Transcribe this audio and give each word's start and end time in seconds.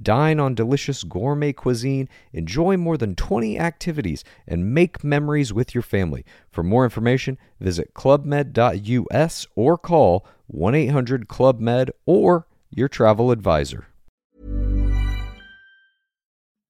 Dine 0.00 0.40
on 0.40 0.54
delicious 0.54 1.04
gourmet 1.04 1.52
cuisine, 1.52 2.08
enjoy 2.32 2.76
more 2.76 2.96
than 2.96 3.14
20 3.14 3.58
activities, 3.58 4.24
and 4.46 4.74
make 4.74 5.04
memories 5.04 5.52
with 5.52 5.74
your 5.74 5.82
family. 5.82 6.24
For 6.50 6.62
more 6.62 6.84
information, 6.84 7.38
visit 7.60 7.94
clubmed.us 7.94 9.46
or 9.54 9.78
call 9.78 10.26
1 10.48 10.74
800 10.74 11.28
Club 11.28 11.60
Med 11.60 11.90
or 12.06 12.46
your 12.70 12.88
travel 12.88 13.30
advisor. 13.30 13.86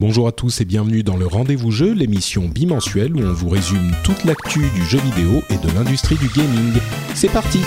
Bonjour 0.01 0.27
à 0.27 0.33
tous 0.33 0.61
et 0.61 0.65
bienvenue 0.65 1.03
dans 1.03 1.17
le 1.17 1.27
Rendez-vous 1.27 1.71
Jeu, 1.71 1.93
l'émission 1.93 2.49
bimensuelle 2.49 3.17
où 3.17 3.21
on 3.21 3.33
vous 3.33 3.49
résume 3.49 3.93
toute 4.03 4.25
l'actu 4.25 4.69
du 4.75 4.83
jeu 4.85 4.99
vidéo 4.99 5.41
et 5.51 5.57
de 5.57 5.73
l'industrie 5.73 6.17
du 6.17 6.29
gaming. 6.29 6.75
C'est 7.15 7.33
parti! 7.33 7.61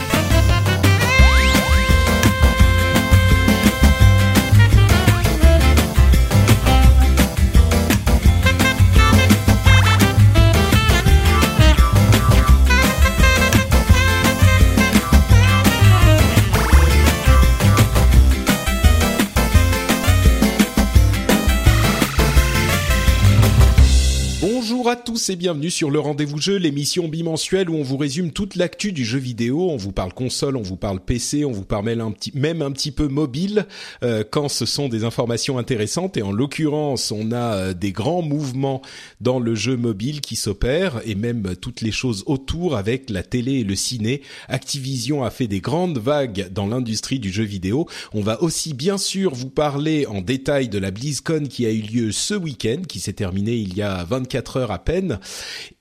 Bonjour 24.87 25.01
à 25.01 25.03
tous 25.03 25.29
et 25.31 25.35
bienvenue 25.35 25.69
sur 25.69 25.91
le 25.91 25.99
Rendez-vous 25.99 26.39
Jeu, 26.39 26.55
l'émission 26.55 27.09
bimensuelle 27.09 27.69
où 27.69 27.75
on 27.75 27.83
vous 27.83 27.97
résume 27.97 28.31
toute 28.31 28.55
l'actu 28.55 28.93
du 28.93 29.03
jeu 29.03 29.19
vidéo. 29.19 29.69
On 29.69 29.75
vous 29.75 29.91
parle 29.91 30.13
console, 30.13 30.55
on 30.55 30.61
vous 30.61 30.77
parle 30.77 31.01
PC, 31.01 31.43
on 31.43 31.51
vous 31.51 31.65
parle 31.65 31.83
même 31.83 32.61
un 32.61 32.71
petit, 32.71 32.91
peu 32.91 33.09
mobile 33.09 33.65
euh, 34.01 34.23
quand 34.23 34.47
ce 34.47 34.65
sont 34.65 34.87
des 34.87 35.03
informations 35.03 35.57
intéressantes. 35.57 36.15
Et 36.15 36.21
en 36.21 36.31
l'occurrence, 36.31 37.11
on 37.11 37.33
a 37.33 37.55
euh, 37.55 37.73
des 37.73 37.91
grands 37.91 38.21
mouvements 38.21 38.81
dans 39.19 39.41
le 39.41 39.55
jeu 39.55 39.75
mobile 39.75 40.21
qui 40.21 40.37
s'opèrent 40.37 41.01
et 41.03 41.15
même 41.15 41.57
toutes 41.57 41.81
les 41.81 41.91
choses 41.91 42.23
autour 42.25 42.77
avec 42.77 43.09
la 43.09 43.23
télé 43.23 43.55
et 43.55 43.63
le 43.65 43.75
ciné. 43.75 44.21
Activision 44.47 45.25
a 45.25 45.31
fait 45.31 45.47
des 45.47 45.59
grandes 45.59 45.97
vagues 45.97 46.47
dans 46.53 46.65
l'industrie 46.65 47.19
du 47.19 47.29
jeu 47.29 47.43
vidéo. 47.43 47.89
On 48.13 48.21
va 48.21 48.41
aussi 48.41 48.73
bien 48.73 48.97
sûr 48.97 49.35
vous 49.35 49.49
parler 49.49 50.05
en 50.05 50.21
détail 50.21 50.69
de 50.69 50.79
la 50.79 50.91
BlizzCon 50.91 51.43
qui 51.49 51.65
a 51.65 51.71
eu 51.71 51.81
lieu 51.81 52.13
ce 52.13 52.35
week-end, 52.35 52.83
qui 52.87 53.01
s'est 53.01 53.11
terminé 53.11 53.57
il 53.57 53.75
y 53.75 53.81
a 53.81 54.05
24 54.05 54.55
heures 54.55 54.76
à 54.77 54.79
peine. 54.79 55.19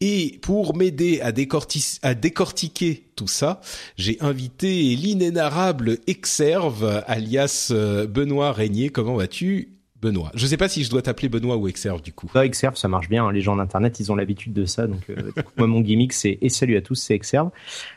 Et 0.00 0.38
pour 0.40 0.74
m'aider 0.74 1.20
à, 1.20 1.28
à 2.02 2.14
décortiquer 2.14 3.04
tout 3.14 3.28
ça, 3.28 3.60
j'ai 3.96 4.16
invité 4.20 4.72
l'inénarrable 4.96 5.98
Exerve, 6.06 7.02
alias 7.06 7.68
euh, 7.70 8.06
Benoît 8.06 8.52
Régnier. 8.52 8.88
Comment 8.88 9.16
vas-tu 9.16 9.72
Benoît? 10.00 10.30
Je 10.34 10.46
sais 10.46 10.56
pas 10.56 10.68
si 10.68 10.82
je 10.82 10.90
dois 10.90 11.02
t'appeler 11.02 11.28
Benoît 11.28 11.56
ou 11.56 11.68
Exerve 11.68 12.00
du 12.00 12.12
coup. 12.12 12.30
Bah, 12.32 12.46
Exerve, 12.46 12.76
ça 12.76 12.88
marche 12.88 13.10
bien. 13.10 13.26
Hein. 13.26 13.32
Les 13.32 13.42
gens 13.42 13.56
d'internet, 13.56 14.00
ils 14.00 14.10
ont 14.10 14.16
l'habitude 14.16 14.54
de 14.54 14.64
ça. 14.64 14.86
Donc, 14.86 15.10
euh, 15.10 15.30
moi, 15.58 15.66
mon 15.66 15.80
gimmick, 15.80 16.14
c'est 16.14 16.38
et 16.40 16.48
salut 16.48 16.76
à 16.76 16.80
tous, 16.80 16.94
c'est 16.94 17.14
Exerve. 17.14 17.50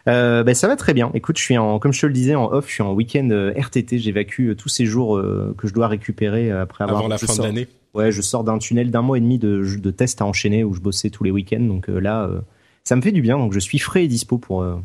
Euh, 0.07 0.43
bah, 0.43 0.53
ça 0.53 0.67
va 0.67 0.75
très 0.75 0.93
bien. 0.93 1.11
Écoute, 1.13 1.37
je 1.37 1.43
suis 1.43 1.57
en, 1.57 1.79
comme 1.79 1.93
je 1.93 2.01
te 2.01 2.05
le 2.05 2.13
disais 2.13 2.35
en 2.35 2.51
off, 2.51 2.67
je 2.67 2.73
suis 2.73 2.83
en 2.83 2.93
week-end 2.93 3.29
euh, 3.31 3.53
RTT. 3.57 3.99
J'évacue 3.99 4.53
tous 4.57 4.69
ces 4.69 4.85
jours 4.85 5.21
que 5.57 5.67
je 5.67 5.73
dois 5.73 5.87
récupérer 5.87 6.51
après 6.51 6.83
avoir. 6.83 6.99
Avant 6.99 7.07
la 7.07 7.17
fin 7.17 7.35
de 7.35 7.43
l'année. 7.43 7.67
Ouais, 7.93 8.11
je 8.11 8.21
sors 8.21 8.43
d'un 8.43 8.59
tunnel 8.59 8.91
d'un 8.91 9.01
mois 9.01 9.17
et 9.17 9.21
demi 9.21 9.39
de, 9.39 9.91
tests 9.91 10.21
à 10.21 10.25
enchaîner 10.25 10.63
où 10.63 10.73
je 10.73 10.79
bossais 10.79 11.09
tous 11.09 11.23
les 11.23 11.31
week-ends. 11.31 11.59
Donc 11.59 11.89
euh, 11.89 11.99
là, 11.99 12.25
euh, 12.25 12.41
ça 12.83 12.95
me 12.95 13.01
fait 13.01 13.11
du 13.11 13.21
bien. 13.21 13.37
Donc 13.37 13.53
je 13.53 13.59
suis 13.59 13.79
frais 13.79 14.05
et 14.05 14.07
dispo 14.07 14.37
pour, 14.37 14.61
euh, 14.61 14.75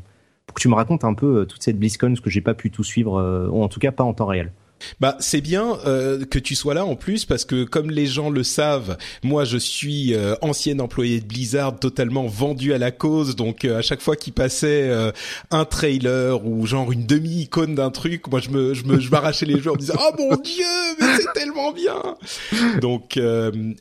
que 0.55 0.61
tu 0.61 0.69
me 0.69 0.75
racontes 0.75 1.05
un 1.05 1.15
peu 1.15 1.47
toute 1.47 1.63
cette 1.63 1.79
BlizzCon, 1.79 2.15
ce 2.17 2.21
que 2.21 2.31
j'ai 2.31 2.41
pas 2.41 2.55
pu 2.55 2.71
tout 2.71 2.85
suivre, 2.85 3.49
ou 3.53 3.63
en 3.63 3.69
tout 3.69 3.81
cas 3.81 3.93
pas 3.93 4.05
en 4.05 4.15
temps 4.15 4.27
réel. 4.27 4.53
Bah 5.01 5.17
c'est 5.21 5.41
bien 5.41 5.79
euh, 5.87 6.25
que 6.25 6.39
tu 6.39 6.55
sois 6.55 6.75
là 6.75 6.85
en 6.85 6.97
plus 6.97 7.25
parce 7.25 7.45
que 7.45 7.65
comme 7.65 7.91
les 7.91 8.07
gens 8.07 8.31
le 8.31 8.43
savent, 8.43 8.97
moi 9.23 9.45
je 9.45 9.57
suis 9.57 10.15
euh, 10.15 10.35
ancien 10.43 10.79
employé 10.79 11.21
de 11.21 11.27
Blizzard 11.27 11.79
totalement 11.79 12.27
vendu 12.27 12.73
à 12.75 12.79
la 12.79 12.91
cause 12.91 13.37
donc 13.37 13.65
euh, 13.65 13.79
à 13.79 13.83
chaque 13.83 14.01
fois 14.01 14.17
qu'il 14.17 14.33
passait 14.33 14.93
un 15.51 15.65
trailer 15.65 16.47
ou 16.47 16.67
genre 16.67 16.93
une 16.93 17.07
demi 17.07 17.43
icône 17.43 17.75
d'un 17.75 17.91
truc, 17.91 18.29
moi 18.29 18.41
je 18.41 18.51
me 18.51 18.75
je 18.75 18.85
me 18.85 19.01
je 19.01 19.11
m'arrachais 19.11 19.47
les 19.47 19.59
joueurs 19.59 19.75
en 19.75 19.79
disant 19.79 19.95
"Oh 19.99 20.15
mon 20.19 20.37
dieu, 20.37 20.65
mais 21.01 21.07
c'est 21.19 21.33
tellement 21.33 21.73
bien." 21.73 21.97
Donc 22.81 23.19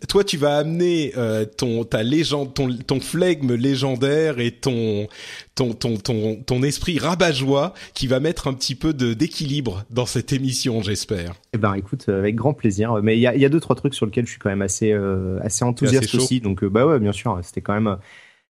toi 0.08 0.24
tu 0.24 0.38
vas 0.38 0.58
amener 0.58 1.14
ton 1.58 1.84
ta 1.84 2.04
légende 2.04 2.54
ton 2.54 2.76
ton 2.76 3.00
flegme 3.00 3.56
légendaire 3.56 4.40
et 4.40 4.52
ton 4.52 5.08
ton 5.56 5.74
ton 5.74 5.98
ton 5.98 6.36
ton 6.36 6.64
esprit 6.64 6.98
rabat-joie 6.98 7.74
qui 7.94 8.08
va 8.08 8.20
mettre 8.20 8.48
un 8.48 8.54
petit 8.54 8.76
peu 8.76 8.94
de 8.94 9.14
d'équilibre 9.14 9.86
dans 9.90 10.06
cette 10.06 10.34
émission, 10.34 10.82
j'espère. 10.82 11.36
Eh 11.54 11.58
ben 11.58 11.74
écoute, 11.76 12.06
euh, 12.10 12.20
avec 12.20 12.36
grand 12.36 12.54
plaisir. 12.54 13.00
Mais 13.04 13.18
il 13.18 13.22
y 13.22 13.28
a 13.28 13.36
il 13.36 13.42
y 13.42 13.46
a 13.46 13.50
deux 13.50 13.60
trois 13.60 13.76
trucs 13.76 13.94
sur 13.94 14.06
lesquels 14.06 14.26
je 14.26 14.32
suis 14.32 14.40
quand 14.40 14.50
même 14.50 14.62
assez 14.62 14.92
euh, 14.92 15.40
assez 15.42 15.64
enthousiaste 15.64 16.16
aussi. 16.16 16.40
Donc 16.40 16.64
euh, 16.64 16.70
bah 16.70 16.86
ouais, 16.86 17.00
bien 17.00 17.12
sûr, 17.12 17.40
c'était 17.44 17.62
quand 17.62 17.74
même 17.74 17.98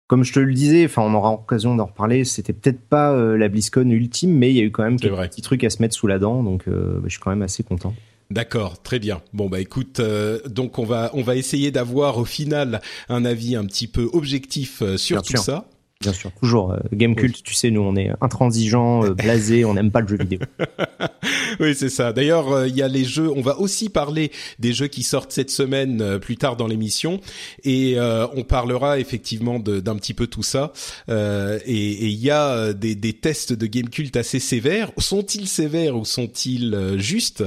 comme 0.08 0.24
je 0.24 0.34
te 0.34 0.40
le 0.40 0.54
disais, 0.54 0.86
enfin, 0.86 1.02
on 1.02 1.14
aura 1.16 1.32
l'occasion 1.32 1.76
d'en 1.76 1.86
reparler. 1.86 2.24
C'était 2.26 2.54
peut-être 2.54 2.80
pas 2.80 3.16
la 3.16 3.50
BlizzCon 3.50 3.90
ultime, 3.90 4.32
mais 4.32 4.52
il 4.52 4.56
y 4.56 4.60
a 4.60 4.64
eu 4.64 4.72
quand 4.72 4.84
même 4.84 5.00
quelques 5.00 5.16
petits 5.16 5.42
trucs 5.42 5.64
à 5.64 5.70
se 5.72 5.82
mettre 5.82 5.96
sous 5.96 6.06
la 6.06 6.20
dent, 6.20 6.44
donc 6.44 6.70
bah, 6.70 7.02
je 7.06 7.10
suis 7.10 7.20
quand 7.20 7.32
même 7.32 7.42
assez 7.42 7.64
content. 7.64 7.94
D'accord, 8.30 8.82
très 8.82 9.00
bien. 9.00 9.22
Bon 9.34 9.50
bah 9.50 9.60
écoute, 9.60 10.00
donc 10.48 10.78
on 10.78 10.86
va 10.86 11.10
on 11.14 11.24
va 11.24 11.36
essayer 11.36 11.72
d'avoir 11.72 12.20
au 12.20 12.26
final 12.26 12.82
un 13.10 13.26
avis 13.26 13.56
un 13.56 13.66
petit 13.66 13.88
peu 13.88 14.08
objectif 14.14 14.84
sur 14.96 15.24
tout 15.24 15.38
ça. 15.38 15.68
Bien 16.02 16.12
sûr, 16.12 16.30
toujours. 16.34 16.74
Euh, 16.74 16.80
Game 16.92 17.16
Cult, 17.16 17.42
tu 17.42 17.54
sais, 17.54 17.72
nous, 17.72 17.82
on 17.82 17.96
est 17.96 18.12
intransigeants, 18.20 19.06
euh, 19.06 19.14
blasés, 19.14 19.64
on 19.64 19.76
n'aime 19.76 19.92
pas 19.92 20.02
le 20.02 20.08
jeu 20.08 20.18
vidéo. 20.18 20.40
oui, 21.62 21.74
c'est 21.74 21.90
ça. 21.90 22.12
D'ailleurs, 22.12 22.52
euh, 22.52 22.68
il 22.68 22.76
y 22.76 22.82
a 22.82 22.90
les 22.90 23.06
jeux. 23.06 23.32
On 23.32 23.42
va 23.42 23.58
aussi 23.60 23.88
parler 23.88 24.32
des 24.60 24.74
jeux 24.74 24.88
qui 24.88 25.04
sortent 25.04 25.32
cette 25.32 25.50
semaine 25.50 26.20
plus 26.20 26.36
tard 26.36 26.58
dans 26.58 26.68
l'émission, 26.68 27.22
et 27.64 27.98
on 28.36 28.44
parlera 28.44 29.00
effectivement 29.00 29.60
d'un 29.60 29.96
petit 29.96 30.14
peu 30.14 30.28
tout 30.28 30.44
ça. 30.44 30.74
et 31.10 32.06
il 32.06 32.20
y 32.20 32.30
a 32.30 32.74
des, 32.74 32.96
des, 32.96 33.14
tests 33.14 33.54
de 33.54 33.66
Game 33.66 33.90
Cult 33.90 34.16
assez 34.16 34.40
sévères. 34.40 34.92
Sont-ils 34.98 35.48
sévères 35.48 35.96
ou 35.96 36.06
sont-ils 36.06 36.96
justes? 36.98 37.44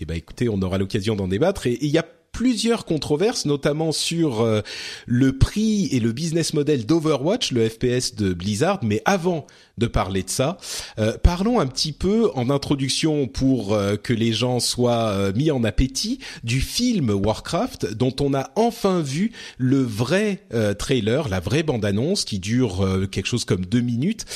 Eh 0.00 0.04
ben, 0.04 0.16
écoutez, 0.16 0.48
on 0.48 0.60
aura 0.62 0.78
l'occasion 0.78 1.16
d'en 1.16 1.28
débattre. 1.28 1.66
Et 1.66 1.78
il 1.80 1.90
y 1.90 1.98
a 1.98 2.04
plusieurs 2.36 2.84
controverses, 2.84 3.46
notamment 3.46 3.92
sur 3.92 4.42
euh, 4.42 4.60
le 5.06 5.38
prix 5.38 5.88
et 5.90 6.00
le 6.00 6.12
business 6.12 6.52
model 6.52 6.84
d'Overwatch, 6.84 7.50
le 7.50 7.66
FPS 7.66 8.14
de 8.14 8.34
Blizzard. 8.34 8.80
Mais 8.82 9.00
avant 9.06 9.46
de 9.78 9.86
parler 9.86 10.22
de 10.22 10.28
ça, 10.28 10.58
euh, 10.98 11.16
parlons 11.16 11.60
un 11.60 11.66
petit 11.66 11.92
peu 11.92 12.30
en 12.34 12.50
introduction 12.50 13.26
pour 13.26 13.72
euh, 13.72 13.96
que 13.96 14.12
les 14.12 14.34
gens 14.34 14.60
soient 14.60 15.32
mis 15.34 15.50
en 15.50 15.64
appétit 15.64 16.18
du 16.44 16.60
film 16.60 17.08
Warcraft, 17.08 17.94
dont 17.94 18.14
on 18.20 18.34
a 18.34 18.50
enfin 18.54 19.00
vu 19.00 19.32
le 19.56 19.82
vrai 19.82 20.42
trailer, 20.78 21.30
la 21.30 21.40
vraie 21.40 21.62
bande-annonce 21.62 22.26
qui 22.26 22.38
dure 22.38 23.08
quelque 23.10 23.26
chose 23.26 23.46
comme 23.46 23.64
deux 23.64 23.80
minutes 23.80 24.26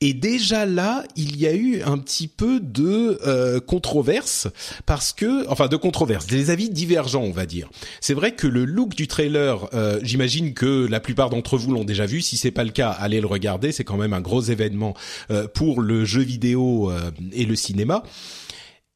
et 0.00 0.14
déjà 0.14 0.64
là, 0.64 1.04
il 1.16 1.36
y 1.38 1.46
a 1.46 1.54
eu 1.54 1.82
un 1.82 1.98
petit 1.98 2.28
peu 2.28 2.60
de 2.60 3.18
euh, 3.26 3.58
controverse 3.58 4.46
parce 4.86 5.12
que, 5.12 5.48
enfin, 5.48 5.66
de 5.66 5.76
controverse, 5.76 6.26
des 6.26 6.50
avis 6.50 6.70
divergents, 6.70 7.22
on 7.22 7.32
va 7.32 7.46
dire. 7.46 7.68
C'est 8.00 8.14
vrai 8.14 8.32
que 8.32 8.46
le 8.46 8.64
look 8.64 8.94
du 8.94 9.08
trailer, 9.08 9.68
euh, 9.74 9.98
j'imagine 10.02 10.54
que 10.54 10.86
la 10.86 11.00
plupart 11.00 11.30
d'entre 11.30 11.58
vous 11.58 11.72
l'ont 11.72 11.84
déjà 11.84 12.06
vu. 12.06 12.22
Si 12.22 12.36
c'est 12.36 12.52
pas 12.52 12.64
le 12.64 12.70
cas, 12.70 12.90
allez 12.90 13.20
le 13.20 13.26
regarder. 13.26 13.72
C'est 13.72 13.84
quand 13.84 13.96
même 13.96 14.12
un 14.12 14.20
gros 14.20 14.42
événement 14.42 14.94
euh, 15.32 15.48
pour 15.48 15.80
le 15.80 16.04
jeu 16.04 16.22
vidéo 16.22 16.92
et 17.32 17.44
le 17.44 17.56
cinéma. 17.56 18.04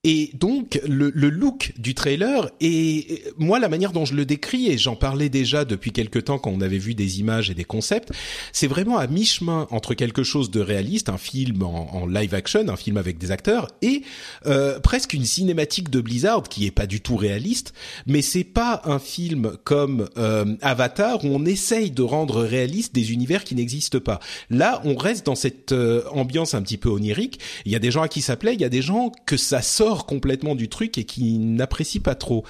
Et 0.05 0.31
donc 0.35 0.81
le, 0.85 1.13
le, 1.15 1.31
look 1.31 1.75
du 1.79 1.95
trailer 1.95 2.51
et 2.61 3.23
moi 3.39 3.61
la 3.61 3.69
manière 3.69 3.93
dont 3.93 4.05
je 4.05 4.17
le 4.17 4.25
décris 4.25 4.67
et 4.67 4.77
j'en 4.77 4.97
parlais 4.97 5.29
déjà 5.29 5.65
depuis 5.65 5.93
quelque 5.93 6.19
temps 6.19 6.41
quand 6.41 6.51
on 6.51 6.61
avait 6.61 6.79
vu 6.79 6.97
des 6.97 7.21
images 7.21 7.51
et 7.51 7.55
des 7.55 7.63
concepts, 7.63 8.11
c'est 8.53 8.67
vraiment 8.67 8.99
à 8.99 9.07
mi-chemin 9.07 9.69
entre 9.71 9.95
quelque 9.95 10.25
chose 10.25 10.51
de 10.51 10.59
réaliste, 10.59 11.09
un 11.09 11.19
film 11.19 11.63
en, 11.63 11.89
en, 11.95 12.07
live 12.09 12.35
action, 12.35 12.69
un 12.69 12.75
film 12.75 12.97
avec 12.97 13.17
des 13.17 13.31
acteurs 13.31 13.69
et 13.81 14.03
euh, 14.47 14.81
presque 14.81 15.13
une 15.13 15.25
cinématique 15.25 15.89
de 15.89 16.01
Blizzard 16.01 16.43
qui 16.49 16.67
est 16.67 16.73
pas 16.73 16.87
du 16.87 17.01
tout 17.01 17.15
réaliste, 17.15 17.73
mais 18.05 18.23
c'est 18.23 18.43
pas 18.43 18.83
un 18.85 18.99
film 18.99 19.53
comme 19.63 20.09
euh, 20.19 20.57
Avatar 20.63 21.25
où 21.25 21.29
on 21.29 21.45
essaye 21.45 21.93
de 21.93 22.03
rendre 22.03 22.43
réaliste 22.43 22.93
des 22.93 23.13
univers 23.13 23.45
qui 23.45 23.55
n'existent 23.55 24.01
pas. 24.01 24.19
Là, 24.51 24.83
on 24.85 24.97
reste 24.97 25.27
dans 25.27 25.37
cette 25.37 25.71
euh, 25.71 26.03
ambiance 26.11 26.55
un 26.55 26.63
petit 26.63 26.77
peu 26.77 26.89
onirique. 26.89 27.39
Il 27.67 27.71
y 27.71 27.77
a 27.77 27.79
des 27.79 27.93
gens 27.93 28.03
à 28.03 28.09
qui 28.09 28.21
ça 28.21 28.37
plaît, 28.37 28.55
il 28.55 28.61
y 28.61 28.65
a 28.65 28.69
des 28.69 28.83
gens 28.83 29.13
que 29.27 29.37
ça 29.37 29.63
sort 29.63 29.92
complètement 30.07 30.55
du 30.55 30.69
truc 30.69 30.99
et 30.99 31.05
qui 31.05 31.39
n'apprécie 31.39 32.01
pas 32.01 32.15
trop. 32.15 32.45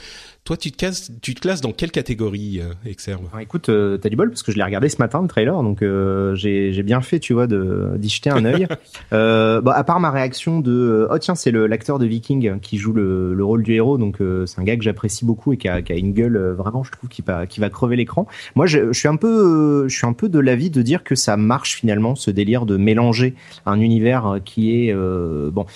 Toi, 0.45 0.57
tu 0.57 0.73
te, 0.73 0.77
classes, 0.77 1.13
tu 1.23 1.37
te 1.37 1.41
classes 1.41 1.61
dans 1.61 1.71
quelle 1.71 1.93
catégorie, 1.93 2.61
euh, 2.61 2.75
Exerve? 2.85 3.21
Écoute, 3.41 3.69
euh, 3.69 3.97
t'as 3.97 4.09
du 4.09 4.17
bol 4.17 4.29
parce 4.29 4.43
que 4.43 4.51
je 4.51 4.57
l'ai 4.57 4.65
regardé 4.65 4.89
ce 4.89 4.97
matin 4.99 5.23
le 5.23 5.29
trailer, 5.29 5.63
donc 5.63 5.83
euh, 5.83 6.35
j'ai 6.35 6.83
bien 6.83 7.01
fait, 7.01 7.21
tu 7.21 7.33
vois, 7.33 7.47
d'y 7.47 8.09
jeter 8.09 8.29
un 8.29 8.45
œil. 8.45 8.67
euh, 9.13 9.61
bah, 9.61 9.75
à 9.77 9.85
part 9.85 10.01
ma 10.01 10.11
réaction 10.11 10.59
de 10.59 11.07
oh 11.09 11.19
tiens, 11.19 11.37
c'est 11.37 11.53
l'acteur 11.53 12.01
de 12.01 12.07
Viking 12.07 12.59
qui 12.59 12.77
joue 12.77 12.93
le, 12.93 13.35
le 13.35 13.45
rôle 13.45 13.63
du 13.63 13.73
héros, 13.75 13.99
donc 13.99 14.17
c'est 14.19 14.61
un 14.61 14.65
gars 14.65 14.77
que 14.77 14.83
j'apprécie 14.83 15.25
beaucoup 15.25 15.53
et 15.53 15.57
qui 15.57 15.69
a, 15.69 15.81
qui 15.81 15.93
a 15.93 15.97
une 15.97 16.13
gueule 16.13 16.37
vraiment, 16.59 16.83
je 16.83 16.91
trouve, 16.91 17.09
qui 17.09 17.23
va 17.23 17.47
qui 17.47 17.61
va 17.61 17.71
crever 17.71 17.95
l'écran. 17.95 18.27
Moi, 18.57 18.67
je, 18.67 18.93
je, 18.93 18.99
suis 18.99 19.09
un 19.09 19.15
peu, 19.15 19.87
je 19.87 19.97
suis 19.97 20.09
un 20.09 20.13
peu 20.13 20.29
de 20.29 20.41
l'avis 20.41 20.71
de 20.71 20.83
dire 20.83 21.05
que 21.05 21.15
ça 21.15 21.37
marche 21.37 21.77
finalement 21.77 22.17
ce 22.17 22.33
délire 22.33 22.67
de 22.67 22.77
mélanger 22.77 23.37
un 23.65 23.79
univers 23.79 24.41
qui 24.45 24.75
est 24.75 24.93
bon. 24.93 25.67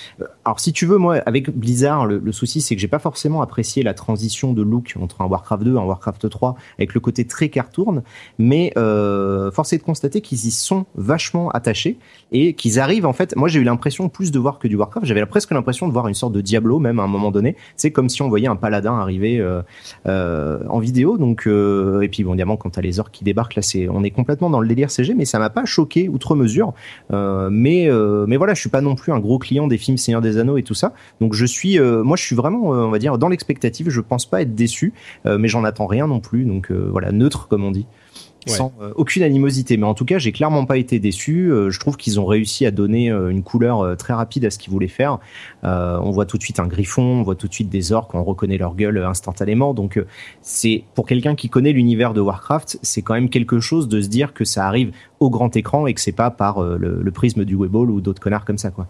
Alors 0.44 0.58
si 0.58 0.72
tu 0.72 0.86
veux, 0.86 0.98
moi, 0.98 1.22
avec 1.24 1.56
Blizzard, 1.56 2.06
le, 2.06 2.18
le 2.18 2.32
souci 2.32 2.60
c'est 2.60 2.74
que 2.74 2.80
j'ai 2.80 2.88
pas 2.88 2.98
forcément 2.98 3.42
apprécié 3.42 3.84
la 3.84 3.94
transition 3.94 4.55
de 4.56 4.62
look 4.62 4.94
entre 5.00 5.20
un 5.20 5.26
Warcraft 5.26 5.62
2 5.62 5.74
et 5.74 5.78
un 5.78 5.84
Warcraft 5.84 6.28
3 6.28 6.56
avec 6.78 6.94
le 6.94 7.00
côté 7.00 7.26
très 7.26 7.48
cartoon, 7.48 8.02
mais 8.38 8.72
euh, 8.76 9.50
force 9.52 9.72
est 9.72 9.78
de 9.78 9.82
constater 9.82 10.20
qu'ils 10.20 10.46
y 10.46 10.50
sont 10.50 10.86
vachement 10.96 11.50
attachés 11.50 11.98
et 12.32 12.54
qu'ils 12.54 12.80
arrivent 12.80 13.06
en 13.06 13.12
fait. 13.12 13.36
Moi, 13.36 13.48
j'ai 13.48 13.60
eu 13.60 13.64
l'impression 13.64 14.08
plus 14.08 14.32
de 14.32 14.38
voir 14.38 14.58
que 14.58 14.68
du 14.68 14.76
Warcraft. 14.76 15.06
J'avais 15.06 15.24
presque 15.26 15.52
l'impression 15.52 15.86
de 15.86 15.92
voir 15.92 16.08
une 16.08 16.14
sorte 16.14 16.32
de 16.32 16.40
Diablo 16.40 16.78
même 16.78 16.98
à 16.98 17.04
un 17.04 17.08
moment 17.08 17.30
donné. 17.30 17.56
C'est 17.76 17.92
comme 17.92 18.08
si 18.08 18.22
on 18.22 18.28
voyait 18.28 18.48
un 18.48 18.56
paladin 18.56 18.98
arriver 18.98 19.40
euh, 19.40 19.62
euh, 20.06 20.58
en 20.68 20.78
vidéo. 20.78 21.18
Donc 21.18 21.46
euh, 21.46 22.00
et 22.00 22.08
puis 22.08 22.24
bon, 22.24 22.32
évidemment, 22.32 22.56
quand 22.56 22.70
t'as 22.70 22.80
les 22.80 23.00
orques 23.00 23.12
qui 23.12 23.24
débarquent 23.24 23.56
là, 23.56 23.62
c'est 23.62 23.88
on 23.88 24.02
est 24.02 24.10
complètement 24.10 24.50
dans 24.50 24.60
le 24.60 24.68
délire 24.68 24.90
CG, 24.90 25.14
mais 25.14 25.24
ça 25.24 25.38
m'a 25.38 25.50
pas 25.50 25.64
choqué 25.64 26.08
outre 26.08 26.34
mesure. 26.34 26.72
Mais 27.10 27.88
mais 28.26 28.36
voilà, 28.36 28.54
je 28.54 28.60
suis 28.60 28.70
pas 28.70 28.80
non 28.80 28.94
plus 28.94 29.12
un 29.12 29.20
gros 29.20 29.38
client 29.38 29.66
des 29.66 29.78
films 29.78 29.96
Seigneur 29.96 30.20
des 30.20 30.38
Anneaux 30.38 30.56
et 30.56 30.62
tout 30.62 30.74
ça. 30.74 30.92
Donc 31.20 31.34
je 31.34 31.44
suis, 31.44 31.78
moi, 31.78 32.16
je 32.16 32.22
suis 32.22 32.36
vraiment, 32.36 32.70
on 32.70 32.90
va 32.90 32.98
dire, 32.98 33.18
dans 33.18 33.28
l'expectative. 33.28 33.88
Je 33.90 34.00
pense 34.00 34.26
pas 34.26 34.42
être 34.42 34.45
déçu, 34.54 34.92
mais 35.24 35.48
j'en 35.48 35.64
attends 35.64 35.86
rien 35.86 36.06
non 36.06 36.20
plus. 36.20 36.44
Donc 36.44 36.70
voilà, 36.70 37.12
neutre 37.12 37.48
comme 37.48 37.64
on 37.64 37.70
dit 37.70 37.86
sans 38.46 38.72
euh, 38.80 38.92
aucune 38.96 39.22
animosité. 39.22 39.76
Mais 39.76 39.86
en 39.86 39.94
tout 39.94 40.04
cas, 40.04 40.18
j'ai 40.18 40.32
clairement 40.32 40.64
pas 40.64 40.78
été 40.78 40.98
déçu. 40.98 41.50
Euh, 41.50 41.70
je 41.70 41.80
trouve 41.80 41.96
qu'ils 41.96 42.20
ont 42.20 42.26
réussi 42.26 42.66
à 42.66 42.70
donner 42.70 43.10
euh, 43.10 43.28
une 43.28 43.42
couleur 43.42 43.96
très 43.96 44.14
rapide 44.14 44.44
à 44.44 44.50
ce 44.50 44.58
qu'ils 44.58 44.72
voulaient 44.72 44.88
faire. 44.88 45.18
on 45.62 46.10
voit 46.10 46.26
tout 46.26 46.38
de 46.38 46.42
suite 46.42 46.60
un 46.60 46.66
griffon, 46.66 47.02
on 47.02 47.22
voit 47.22 47.34
tout 47.34 47.48
de 47.48 47.54
suite 47.54 47.68
des 47.68 47.92
orques, 47.92 48.14
on 48.14 48.24
reconnaît 48.24 48.58
leur 48.58 48.74
gueule 48.74 48.98
instantanément. 48.98 49.74
Donc 49.74 50.02
c'est 50.42 50.84
pour 50.94 51.06
quelqu'un 51.06 51.34
qui 51.34 51.48
connaît 51.48 51.72
l'univers 51.72 52.14
de 52.14 52.20
Warcraft, 52.20 52.78
c'est 52.82 53.02
quand 53.02 53.14
même 53.14 53.28
quelque 53.28 53.60
chose 53.60 53.88
de 53.88 54.00
se 54.00 54.08
dire 54.08 54.32
que 54.32 54.44
ça 54.44 54.66
arrive 54.66 54.92
au 55.20 55.30
grand 55.30 55.54
écran 55.56 55.86
et 55.86 55.94
que 55.94 56.00
c'est 56.00 56.12
pas 56.12 56.30
par 56.30 56.62
le, 56.62 57.00
le, 57.02 57.10
prisme 57.10 57.44
du 57.44 57.56
Webull 57.56 57.90
ou 57.90 58.00
d'autres 58.00 58.20
connards 58.20 58.44
comme 58.44 58.58
ça, 58.58 58.70
quoi. 58.70 58.86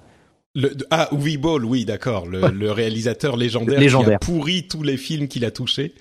Le, 0.57 0.73
ah, 0.91 1.11
Uwe 1.13 1.37
Ball, 1.37 1.67
oui, 1.67 1.85
d'accord, 1.85 2.27
le, 2.27 2.49
le, 2.49 2.73
réalisateur 2.73 3.37
légendaire, 3.37 3.79
légendaire, 3.79 4.19
qui 4.19 4.25
a 4.25 4.33
pourri 4.33 4.67
tous 4.67 4.83
les 4.83 4.97
films 4.97 5.29
qu'il 5.29 5.45
a 5.45 5.51
touchés. 5.51 5.93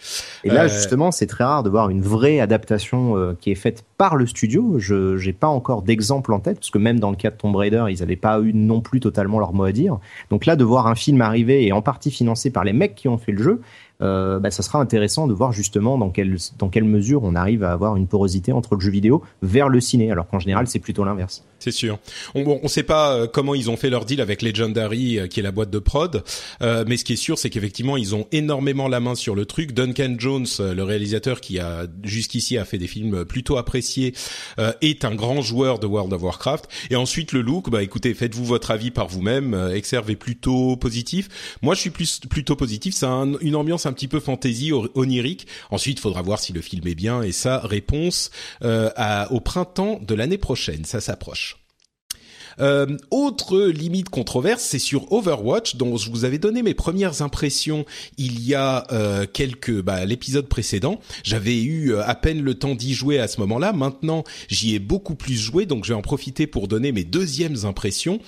Et 0.46 0.50
là, 0.50 0.64
euh, 0.64 0.68
justement, 0.70 1.12
c'est 1.12 1.28
très 1.28 1.44
rare 1.44 1.62
de 1.62 1.70
voir 1.70 1.90
une 1.90 2.02
vraie 2.02 2.40
adaptation 2.40 3.18
euh, 3.18 3.34
qui 3.38 3.52
est 3.52 3.56
faite 3.56 3.84
par 3.98 4.16
le 4.16 4.26
studio. 4.26 4.80
Je 4.80 5.18
j'ai 5.18 5.34
pas 5.34 5.50
encore 5.50 5.82
d'exemple 5.82 6.32
en 6.32 6.40
tête, 6.40 6.60
parce 6.60 6.70
que 6.70 6.78
même 6.78 7.02
dans 7.02 7.10
le 7.10 7.18
cas 7.18 7.32
de 7.32 7.36
Tomb 7.36 7.54
Raider, 7.54 7.84
ils 7.90 8.00
n'avaient 8.00 8.16
pas 8.16 8.40
eu 8.40 8.54
non 8.54 8.80
plus 8.80 9.02
totalement 9.02 9.40
leur 9.40 9.52
mot 9.52 9.66
à 9.66 9.74
dire. 9.74 10.00
Donc 10.30 10.46
là, 10.46 10.56
de 10.56 10.64
voir 10.64 10.88
un 10.88 10.96
film 10.96 11.20
arriver 11.20 11.68
et 11.68 11.74
en 11.74 11.82
partie 11.82 12.10
financé 12.10 12.50
par 12.50 12.64
les 12.64 12.74
mecs 12.74 12.96
qui 12.96 13.10
ont 13.10 13.18
fait 13.18 13.34
le 13.34 13.44
jeu, 13.44 13.62
euh, 14.02 14.40
bah, 14.40 14.52
ça 14.52 14.64
sera 14.64 14.80
intéressant 14.80 15.28
de 15.28 15.34
voir 15.34 15.52
justement 15.52 15.98
dans 15.98 16.10
quelle, 16.10 16.38
dans 16.58 16.70
quelle 16.70 16.84
mesure 16.84 17.24
on 17.24 17.36
arrive 17.36 17.64
à 17.64 17.72
avoir 17.72 17.96
une 17.96 18.08
porosité 18.08 18.52
entre 18.52 18.76
le 18.76 18.82
jeu 18.82 18.92
vidéo 18.92 19.24
vers 19.42 19.70
le 19.70 19.80
ciné, 19.80 20.12
alors 20.12 20.28
qu'en 20.28 20.40
général 20.40 20.68
c'est 20.68 20.80
plutôt 20.80 21.04
l'inverse. 21.04 21.44
C'est 21.60 21.72
sûr. 21.72 21.98
On 22.36 22.42
ne 22.42 22.60
on 22.62 22.68
sait 22.68 22.84
pas 22.84 23.14
euh, 23.14 23.28
comment 23.28 23.56
ils 23.56 23.72
ont 23.72 23.78
fait 23.78 23.90
leur 23.90 24.06
deal 24.06 24.22
avec 24.22 24.42
Legendary, 24.42 25.18
euh, 25.18 25.28
qui 25.28 25.40
est 25.40 25.44
la 25.44 25.52
boîte 25.52 25.72
de 25.72 25.80
prod, 25.80 26.24
euh, 26.62 26.84
mais 26.88 26.98
ce 26.98 27.04
qui 27.04 27.14
est 27.14 27.16
sûr, 27.16 27.40
c'est 27.40 27.50
qu'effectivement 27.50 27.98
ils 27.98 28.14
ont 28.14 28.28
énormément 28.32 28.88
la 28.88 29.00
main 29.00 29.16
sur 29.16 29.34
le 29.34 29.46
truc. 29.46 29.72
Duncan 29.72 30.16
Jones, 30.18 30.46
le 30.60 30.84
réalisateur 30.84 31.42
qui 31.42 31.60
a 31.60 31.88
jusqu'ici 32.04 32.58
a 32.58 32.66
fait 32.66 32.78
des 32.78 32.88
films 32.88 33.26
plutôt 33.26 33.58
appréciés, 33.58 34.14
est 34.82 35.06
un 35.06 35.16
grand 35.16 35.42
joueur 35.42 35.80
de 35.80 35.88
World 35.88 36.14
of 36.14 36.22
Warcraft. 36.22 36.68
Et 36.90 36.96
ensuite 36.96 37.32
le 37.32 37.42
look, 37.42 37.70
bah 37.70 37.84
écoutez, 37.84 38.14
faites-vous 38.14 38.46
votre 38.46 38.72
avis 38.72 38.92
par 38.92 39.08
vous-même. 39.08 39.54
Exerve 39.74 40.10
est 40.12 40.16
plutôt 40.16 40.78
positif. 40.78 41.58
Moi, 41.62 41.76
je 41.76 41.82
suis 41.82 41.90
plus 41.90 42.20
plutôt 42.30 42.56
positif. 42.56 42.94
C'est 42.96 43.06
une 43.06 43.56
ambiance 43.56 43.85
un 43.86 43.94
petit 43.94 44.08
peu 44.08 44.20
fantasy 44.20 44.72
onirique. 44.74 45.48
Ensuite, 45.72 46.00
il 46.00 46.02
faudra 46.02 46.22
voir 46.22 46.40
si 46.40 46.54
le 46.54 46.62
film 46.62 46.88
est 46.88 46.96
bien 46.96 47.22
et 47.22 47.32
sa 47.32 47.60
réponse 47.60 48.32
euh, 48.64 48.90
au 49.30 49.40
printemps 49.40 50.00
de 50.02 50.16
l'année 50.16 50.38
prochaine. 50.38 50.86
Ça 50.86 51.02
s'approche. 51.02 51.58
Euh, 52.60 52.98
autre 53.12 53.60
limite 53.64 54.10
controverse, 54.10 54.64
c'est 54.64 54.80
sur 54.80 55.12
Overwatch, 55.12 55.76
dont 55.76 55.98
je 55.98 56.10
vous 56.10 56.26
avais 56.26 56.38
donné 56.38 56.64
mes 56.64 56.74
premières 56.74 57.22
impressions 57.22 57.86
il 58.18 58.42
y 58.46 58.56
a 58.56 58.86
euh, 58.92 59.26
quelques 59.32 59.82
bah, 59.82 60.06
l'épisode 60.06 60.48
précédent. 60.48 61.00
J'avais 61.24 61.62
eu 61.62 61.96
à 61.96 62.16
peine 62.16 62.42
le 62.42 62.56
temps 62.56 62.76
d'y 62.76 62.94
jouer 62.94 63.20
à 63.20 63.28
ce 63.28 63.40
moment-là. 63.42 63.74
Maintenant, 63.74 64.24
j'y 64.48 64.76
ai 64.76 64.80
beaucoup 64.80 65.16
plus 65.16 65.36
joué, 65.36 65.66
donc 65.66 65.84
je 65.84 65.90
vais 65.90 65.98
en 65.98 66.02
profiter 66.02 66.48
pour 66.48 66.68
donner 66.68 66.92
mes 66.92 67.04
deuxièmes 67.04 67.66
impressions. 67.66 68.20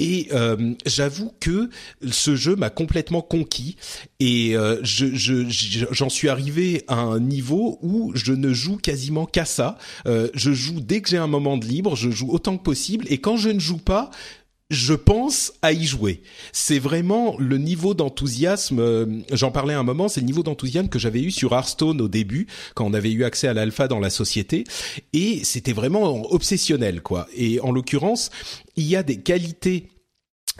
Et 0.00 0.28
euh, 0.32 0.72
j'avoue 0.86 1.30
que 1.40 1.68
ce 2.10 2.34
jeu 2.34 2.56
m'a 2.56 2.70
complètement 2.70 3.20
conquis 3.20 3.76
et 4.18 4.56
euh, 4.56 4.78
je, 4.82 5.44
j'en 5.90 6.08
suis 6.08 6.30
arrivé 6.30 6.84
à 6.88 6.98
un 6.98 7.20
niveau 7.20 7.78
où 7.82 8.10
je 8.14 8.32
ne 8.32 8.54
joue 8.54 8.78
quasiment 8.78 9.26
qu'à 9.26 9.44
ça. 9.44 9.76
Euh, 10.06 10.28
je 10.32 10.52
joue 10.52 10.80
dès 10.80 11.02
que 11.02 11.10
j'ai 11.10 11.18
un 11.18 11.26
moment 11.26 11.58
de 11.58 11.66
libre, 11.66 11.96
je 11.96 12.10
joue 12.10 12.30
autant 12.30 12.56
que 12.56 12.62
possible 12.62 13.04
et 13.10 13.18
quand 13.18 13.36
je 13.36 13.50
ne 13.50 13.60
joue 13.60 13.76
pas, 13.76 14.10
je 14.70 14.94
pense 14.94 15.52
à 15.62 15.72
y 15.72 15.84
jouer. 15.84 16.22
C'est 16.52 16.78
vraiment 16.78 17.36
le 17.38 17.58
niveau 17.58 17.92
d'enthousiasme, 17.94 19.22
j'en 19.32 19.50
parlais 19.50 19.74
un 19.74 19.82
moment, 19.82 20.08
c'est 20.08 20.20
le 20.20 20.26
niveau 20.26 20.42
d'enthousiasme 20.42 20.88
que 20.88 20.98
j'avais 20.98 21.20
eu 21.20 21.30
sur 21.30 21.52
Hearthstone 21.52 22.00
au 22.00 22.08
début, 22.08 22.46
quand 22.74 22.86
on 22.86 22.94
avait 22.94 23.12
eu 23.12 23.24
accès 23.24 23.48
à 23.48 23.54
l'alpha 23.54 23.88
dans 23.88 24.00
la 24.00 24.10
société, 24.10 24.64
et 25.12 25.44
c'était 25.44 25.72
vraiment 25.72 26.32
obsessionnel, 26.32 27.02
quoi. 27.02 27.26
Et 27.36 27.60
en 27.60 27.72
l'occurrence, 27.72 28.30
il 28.76 28.86
y 28.86 28.96
a 28.96 29.02
des 29.02 29.20
qualités 29.20 29.88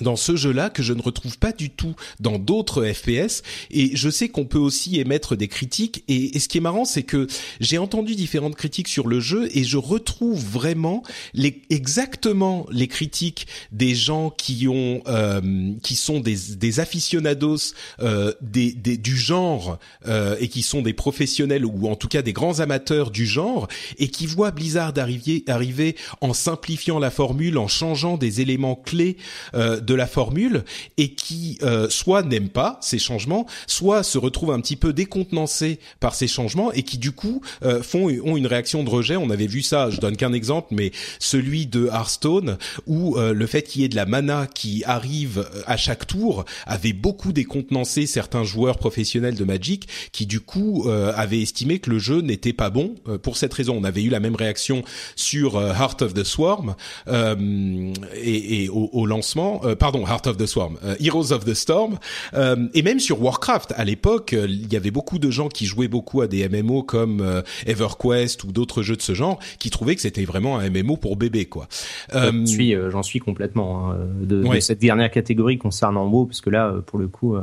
dans 0.00 0.17
ce 0.17 0.37
jeu-là 0.37 0.70
que 0.70 0.82
je 0.82 0.93
ne 0.93 1.02
retrouve 1.02 1.38
pas 1.38 1.52
du 1.52 1.70
tout 1.70 1.94
dans 2.20 2.38
d'autres 2.38 2.85
FPS 2.87 3.43
et 3.70 3.97
je 3.97 4.11
sais 4.11 4.29
qu'on 4.29 4.44
peut 4.44 4.58
aussi 4.58 4.99
émettre 5.00 5.37
des 5.37 5.49
critiques. 5.49 6.05
Et, 6.08 6.38
ce 6.38 6.49
qui 6.49 6.58
est 6.58 6.62
marrant 6.62 6.85
c'est 6.85 7.02
que 7.02 7.26
j'ai 7.61 7.79
entendu 7.79 8.14
différentes 8.14 8.56
critiques 8.56 8.88
sur 8.88 9.06
le 9.06 9.20
jeu 9.20 9.49
et 9.55 9.64
je 9.64 9.76
retrouve 9.76 10.43
vraiment 10.43 11.02
les, 11.35 11.62
exactement 11.70 12.67
les 12.70 12.88
critiques 12.88 13.47
des 13.73 13.94
gens 13.94 14.31
qui 14.31 14.69
ont 14.69 15.02
euh, 15.06 15.73
qui 15.82 15.97
sont 15.97 16.20
des, 16.20 16.37
des 16.56 16.81
aficionados 16.81 17.75
euh, 18.00 18.32
des, 18.41 18.73
des, 18.73 18.97
du 18.97 19.17
genre 19.17 19.79
euh, 20.06 20.37
et 20.41 20.49
qui 20.49 20.62
sont 20.62 20.82
des 20.82 20.94
professionnels 20.94 21.67
ou 21.67 21.88
en 21.88 21.97
tout 21.97 22.08
cas 22.08 22.23
des 22.23 22.32
grands 22.32 22.61
amateurs 22.61 23.11
du 23.11 23.26
genre 23.26 23.69
et 23.99 24.08
qui 24.08 24.26
voient 24.26 24.50
Blizzard 24.50 24.92
arriver 24.97 25.45
arriver 25.47 25.97
en 26.21 26.33
simplifiant 26.33 26.99
la 26.99 27.11
formule 27.11 27.59
en 27.59 27.69
changeant 27.69 28.16
des 28.16 28.40
éléments 28.40 28.76
clés 28.76 29.16
euh, 29.54 29.80
de 29.90 29.94
la 29.97 30.06
formule 30.06 30.62
et 30.99 31.11
qui 31.14 31.59
euh, 31.62 31.88
soit 31.90 32.23
n'aiment 32.23 32.49
pas 32.49 32.78
ces 32.80 33.00
changements, 33.00 33.47
soit 33.66 34.04
se 34.04 34.18
retrouvent 34.18 34.52
un 34.52 34.61
petit 34.61 34.76
peu 34.76 34.92
décontenancés 34.92 35.80
par 35.99 36.14
ces 36.14 36.28
changements 36.28 36.70
et 36.70 36.85
qui 36.85 36.97
du 36.97 37.11
coup 37.11 37.42
euh, 37.64 37.82
font 37.82 38.09
ont 38.25 38.37
une 38.37 38.47
réaction 38.47 38.85
de 38.85 38.88
rejet. 38.88 39.16
On 39.16 39.30
avait 39.30 39.49
vu 39.49 39.62
ça, 39.62 39.90
je 39.90 40.00
donne 40.00 40.16
qu'un 40.16 40.32
exemple, 40.32 40.68
mais 40.70 40.92
celui 41.18 41.66
de 41.66 41.87
Hearthstone 41.87 42.56
où 42.87 43.16
euh, 43.16 43.32
le 43.32 43.47
fait 43.47 43.62
qu'il 43.62 43.82
y 43.82 43.85
ait 43.85 43.88
de 43.88 43.97
la 43.97 44.06
mana 44.06 44.47
qui 44.47 44.85
arrive 44.87 45.49
à 45.66 45.76
chaque 45.76 46.06
tour 46.06 46.44
avait 46.66 46.92
beaucoup 46.92 47.32
décontenancé 47.32 48.06
certains 48.06 48.44
joueurs 48.44 48.78
professionnels 48.78 49.35
de 49.35 49.44
Magic 49.44 49.88
qui 50.12 50.26
du 50.26 50.38
coup 50.38 50.88
avaient 50.88 51.40
estimé 51.40 51.80
que 51.80 51.90
le 51.90 51.99
jeu 51.99 52.20
n'était 52.20 52.52
pas 52.52 52.70
bon 52.70 52.94
pour 53.23 53.37
cette 53.37 53.52
raison. 53.52 53.76
On 53.76 53.85
avait 53.85 54.02
eu 54.02 54.09
la 54.09 54.20
même 54.20 54.37
réaction 54.37 54.85
sur 55.16 55.61
Heart 55.61 56.02
of 56.02 56.14
the 56.14 56.25
Swarm 56.25 56.75
et, 57.09 58.64
et 58.64 58.68
au, 58.68 58.88
au, 58.92 59.06
lancement 59.06 59.62
euh, 59.71 59.75
pardon, 59.75 60.07
Heart 60.07 60.27
of 60.27 60.37
the 60.37 60.47
Swarm, 60.47 60.77
euh, 60.85 60.95
Heroes 61.00 61.33
of 61.33 61.45
the 61.45 61.55
Storm, 61.55 61.99
euh, 62.35 62.69
et 62.75 62.83
même 62.83 63.00
sur 63.00 63.23
Warcraft 63.23 63.73
à 63.77 63.85
l'époque, 63.85 64.33
il 64.33 64.73
y 64.73 64.77
avait 64.77 64.91
beaucoup 64.91 65.19
de 65.19 65.31
gens 65.31 65.49
qui 65.49 65.67
jouaient 65.67 65.89
beaucoup 65.89 66.21
à 66.21 66.27
des 66.27 66.49
MMO 66.49 66.83
comme 66.83 67.43
EverQuest 67.67 68.45
ou 68.45 68.53
d'autres 68.53 68.83
jeux 68.83 68.97
de 68.97 69.03
ce 69.03 69.15
genre, 69.15 69.39
qui 69.59 69.71
trouvaient 69.71 69.95
que 69.95 70.03
c'était 70.03 70.25
vraiment 70.25 70.59
un 70.59 70.69
MMO 70.71 70.97
pour 70.97 71.17
bébé 71.17 71.47
quoi. 71.47 71.69
j'en 72.12 72.47
suis, 72.47 72.75
j'en 72.91 73.03
suis 73.03 73.21
complètement 73.21 73.91
hein, 73.91 73.97
de, 74.21 74.61
cette 74.61 74.81
dernière 74.81 75.11
catégorie 75.11 75.59
concernant 75.59 76.07
WoW, 76.07 76.27
parce 76.27 76.41
que 76.41 76.50
là, 76.50 76.75
pour 76.87 76.99
le 76.99 77.09
coup, 77.09 77.37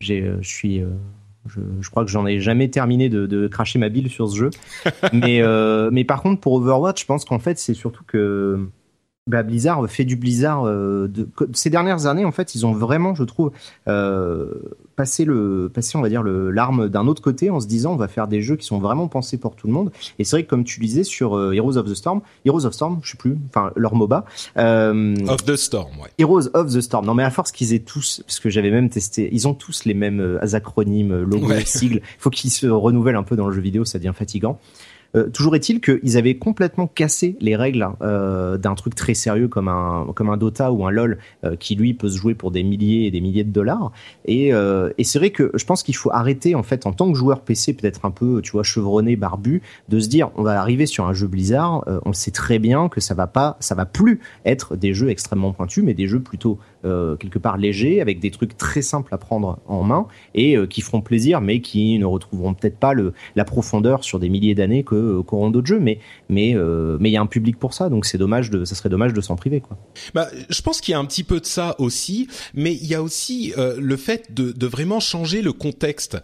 j'ai, 0.00 0.30
je 0.40 0.48
suis 0.48 0.82
je, 1.46 1.60
je, 1.80 1.90
crois 1.90 2.04
que 2.04 2.10
j'en 2.10 2.26
ai 2.26 2.40
jamais 2.40 2.68
terminé 2.68 3.08
de, 3.08 3.26
de, 3.26 3.48
cracher 3.48 3.78
ma 3.78 3.88
bile 3.88 4.08
sur 4.08 4.30
ce 4.30 4.36
jeu. 4.36 4.50
mais, 5.12 5.42
euh, 5.42 5.90
mais 5.92 6.04
par 6.04 6.22
contre, 6.22 6.40
pour 6.40 6.54
Overwatch, 6.54 7.00
je 7.02 7.06
pense 7.06 7.24
qu'en 7.24 7.38
fait, 7.38 7.58
c'est 7.58 7.74
surtout 7.74 8.04
que 8.04 8.68
bah, 9.26 9.42
Blizzard 9.42 9.88
fait 9.88 10.04
du 10.04 10.16
Blizzard. 10.16 10.64
Euh, 10.66 11.08
de, 11.08 11.28
ces 11.52 11.70
dernières 11.70 12.06
années, 12.06 12.24
en 12.24 12.32
fait, 12.32 12.54
ils 12.54 12.66
ont 12.66 12.72
vraiment, 12.72 13.14
je 13.14 13.24
trouve, 13.24 13.52
euh, 13.88 14.46
passer 14.96 15.24
le, 15.24 15.70
passer, 15.72 15.96
on 15.96 16.02
va 16.02 16.08
dire 16.08 16.22
le 16.22 16.50
l'arme 16.50 16.88
d'un 16.88 17.06
autre 17.06 17.22
côté 17.22 17.50
en 17.50 17.60
se 17.60 17.66
disant 17.66 17.92
on 17.92 17.96
va 17.96 18.08
faire 18.08 18.28
des 18.28 18.42
jeux 18.42 18.56
qui 18.56 18.66
sont 18.66 18.78
vraiment 18.78 19.08
pensés 19.08 19.38
pour 19.38 19.56
tout 19.56 19.66
le 19.66 19.72
monde. 19.72 19.90
Et 20.18 20.24
c'est 20.24 20.36
vrai 20.36 20.44
que 20.44 20.50
comme 20.50 20.64
tu 20.64 20.80
disais 20.80 21.04
sur 21.04 21.36
euh, 21.36 21.52
Heroes 21.52 21.76
of 21.76 21.86
the 21.86 21.94
Storm, 21.94 22.20
Heroes 22.44 22.66
of 22.66 22.72
Storm, 22.72 23.00
je 23.02 23.12
sais 23.12 23.16
plus, 23.16 23.36
enfin 23.48 23.72
leur 23.76 23.94
MOBA. 23.94 24.24
Euh, 24.58 25.16
of 25.28 25.44
the 25.44 25.56
Storm, 25.56 25.90
ouais. 26.00 26.10
Heroes 26.18 26.48
of 26.54 26.72
the 26.72 26.80
Storm. 26.80 27.06
Non 27.06 27.14
mais 27.14 27.24
à 27.24 27.30
force 27.30 27.52
qu'ils 27.52 27.74
aient 27.74 27.80
tous, 27.80 28.22
parce 28.26 28.40
que 28.40 28.50
j'avais 28.50 28.70
même 28.70 28.90
testé, 28.90 29.28
ils 29.32 29.48
ont 29.48 29.54
tous 29.54 29.84
les 29.84 29.94
mêmes 29.94 30.20
euh, 30.20 30.54
acronymes, 30.54 31.22
logos, 31.22 31.52
sigles. 31.64 32.02
Il 32.02 32.20
faut 32.20 32.30
qu'ils 32.30 32.50
se 32.50 32.66
renouvellent 32.66 33.16
un 33.16 33.22
peu 33.22 33.36
dans 33.36 33.46
le 33.46 33.52
jeu 33.52 33.60
vidéo, 33.60 33.84
ça 33.84 33.98
devient 33.98 34.12
fatigant. 34.14 34.58
Euh, 35.14 35.28
toujours 35.28 35.54
est-il 35.54 35.80
qu'ils 35.80 36.16
avaient 36.16 36.36
complètement 36.36 36.86
cassé 36.86 37.36
les 37.40 37.56
règles 37.56 37.86
euh, 38.00 38.56
d'un 38.56 38.74
truc 38.74 38.94
très 38.94 39.14
sérieux 39.14 39.48
comme 39.48 39.68
un 39.68 40.06
comme 40.14 40.30
un 40.30 40.36
Dota 40.36 40.72
ou 40.72 40.86
un 40.86 40.90
LoL 40.90 41.18
euh, 41.44 41.56
qui 41.56 41.74
lui 41.74 41.94
peut 41.94 42.08
se 42.08 42.16
jouer 42.16 42.34
pour 42.34 42.50
des 42.50 42.62
milliers 42.62 43.06
et 43.06 43.10
des 43.10 43.20
milliers 43.20 43.44
de 43.44 43.50
dollars. 43.52 43.92
Et, 44.24 44.52
et 44.98 45.04
c'est 45.04 45.18
vrai 45.18 45.30
que 45.30 45.50
je 45.54 45.64
pense 45.64 45.82
qu'il 45.82 45.96
faut 45.96 46.10
arrêter 46.10 46.54
en 46.54 46.62
fait 46.62 46.86
en 46.86 46.92
tant 46.92 47.10
que 47.10 47.18
joueur 47.18 47.40
PC 47.40 47.74
peut-être 47.74 48.04
un 48.04 48.10
peu 48.10 48.40
tu 48.42 48.52
vois 48.52 48.62
chevronné 48.62 49.16
barbu 49.16 49.62
de 49.88 50.00
se 50.00 50.08
dire 50.08 50.30
on 50.36 50.42
va 50.42 50.60
arriver 50.60 50.86
sur 50.86 51.06
un 51.06 51.12
jeu 51.12 51.26
Blizzard, 51.26 51.84
on 52.04 52.12
sait 52.12 52.30
très 52.30 52.58
bien 52.58 52.88
que 52.88 53.00
ça 53.00 53.14
va 53.14 53.26
pas 53.26 53.56
ça 53.60 53.74
va 53.74 53.84
plus 53.84 54.20
être 54.44 54.76
des 54.76 54.94
jeux 54.94 55.10
extrêmement 55.10 55.52
pointus 55.52 55.84
mais 55.84 55.94
des 55.94 56.06
jeux 56.06 56.20
plutôt 56.20 56.58
euh, 56.84 57.16
quelque 57.16 57.38
part 57.38 57.58
léger, 57.58 58.00
avec 58.00 58.18
des 58.18 58.30
trucs 58.30 58.56
très 58.56 58.82
simples 58.82 59.14
à 59.14 59.18
prendre 59.18 59.60
en 59.66 59.84
main 59.84 60.06
et 60.34 60.56
euh, 60.56 60.66
qui 60.66 60.80
feront 60.80 61.00
plaisir, 61.00 61.40
mais 61.40 61.60
qui 61.60 61.98
ne 61.98 62.04
retrouveront 62.04 62.54
peut-être 62.54 62.78
pas 62.78 62.92
le, 62.92 63.12
la 63.36 63.44
profondeur 63.44 64.02
sur 64.02 64.18
des 64.18 64.28
milliers 64.28 64.54
d'années 64.54 64.82
que 64.82 64.94
euh, 64.94 65.22
qu'auront 65.22 65.50
d'autres 65.50 65.68
jeux. 65.68 65.80
Mais 65.80 65.98
mais 66.28 66.54
mais 66.98 67.10
il 67.10 67.12
y 67.12 67.16
a 67.16 67.20
un 67.20 67.26
public 67.26 67.58
pour 67.58 67.74
ça, 67.74 67.88
donc 67.88 68.04
c'est 68.04 68.18
dommage 68.18 68.50
de, 68.50 68.64
ça 68.64 68.74
serait 68.74 68.88
dommage 68.88 69.12
de 69.12 69.20
s'en 69.20 69.36
priver 69.36 69.60
quoi. 69.60 69.76
Bah, 70.14 70.28
je 70.48 70.62
pense 70.62 70.80
qu'il 70.80 70.92
y 70.92 70.94
a 70.94 70.98
un 70.98 71.04
petit 71.04 71.24
peu 71.24 71.40
de 71.40 71.46
ça 71.46 71.76
aussi, 71.78 72.28
mais 72.54 72.74
il 72.74 72.86
y 72.86 72.94
a 72.94 73.02
aussi 73.02 73.52
le 73.56 73.96
fait 73.96 74.32
de, 74.34 74.52
de 74.52 74.66
vraiment 74.66 75.00
changer 75.00 75.42
le 75.42 75.52
contexte 75.52 76.18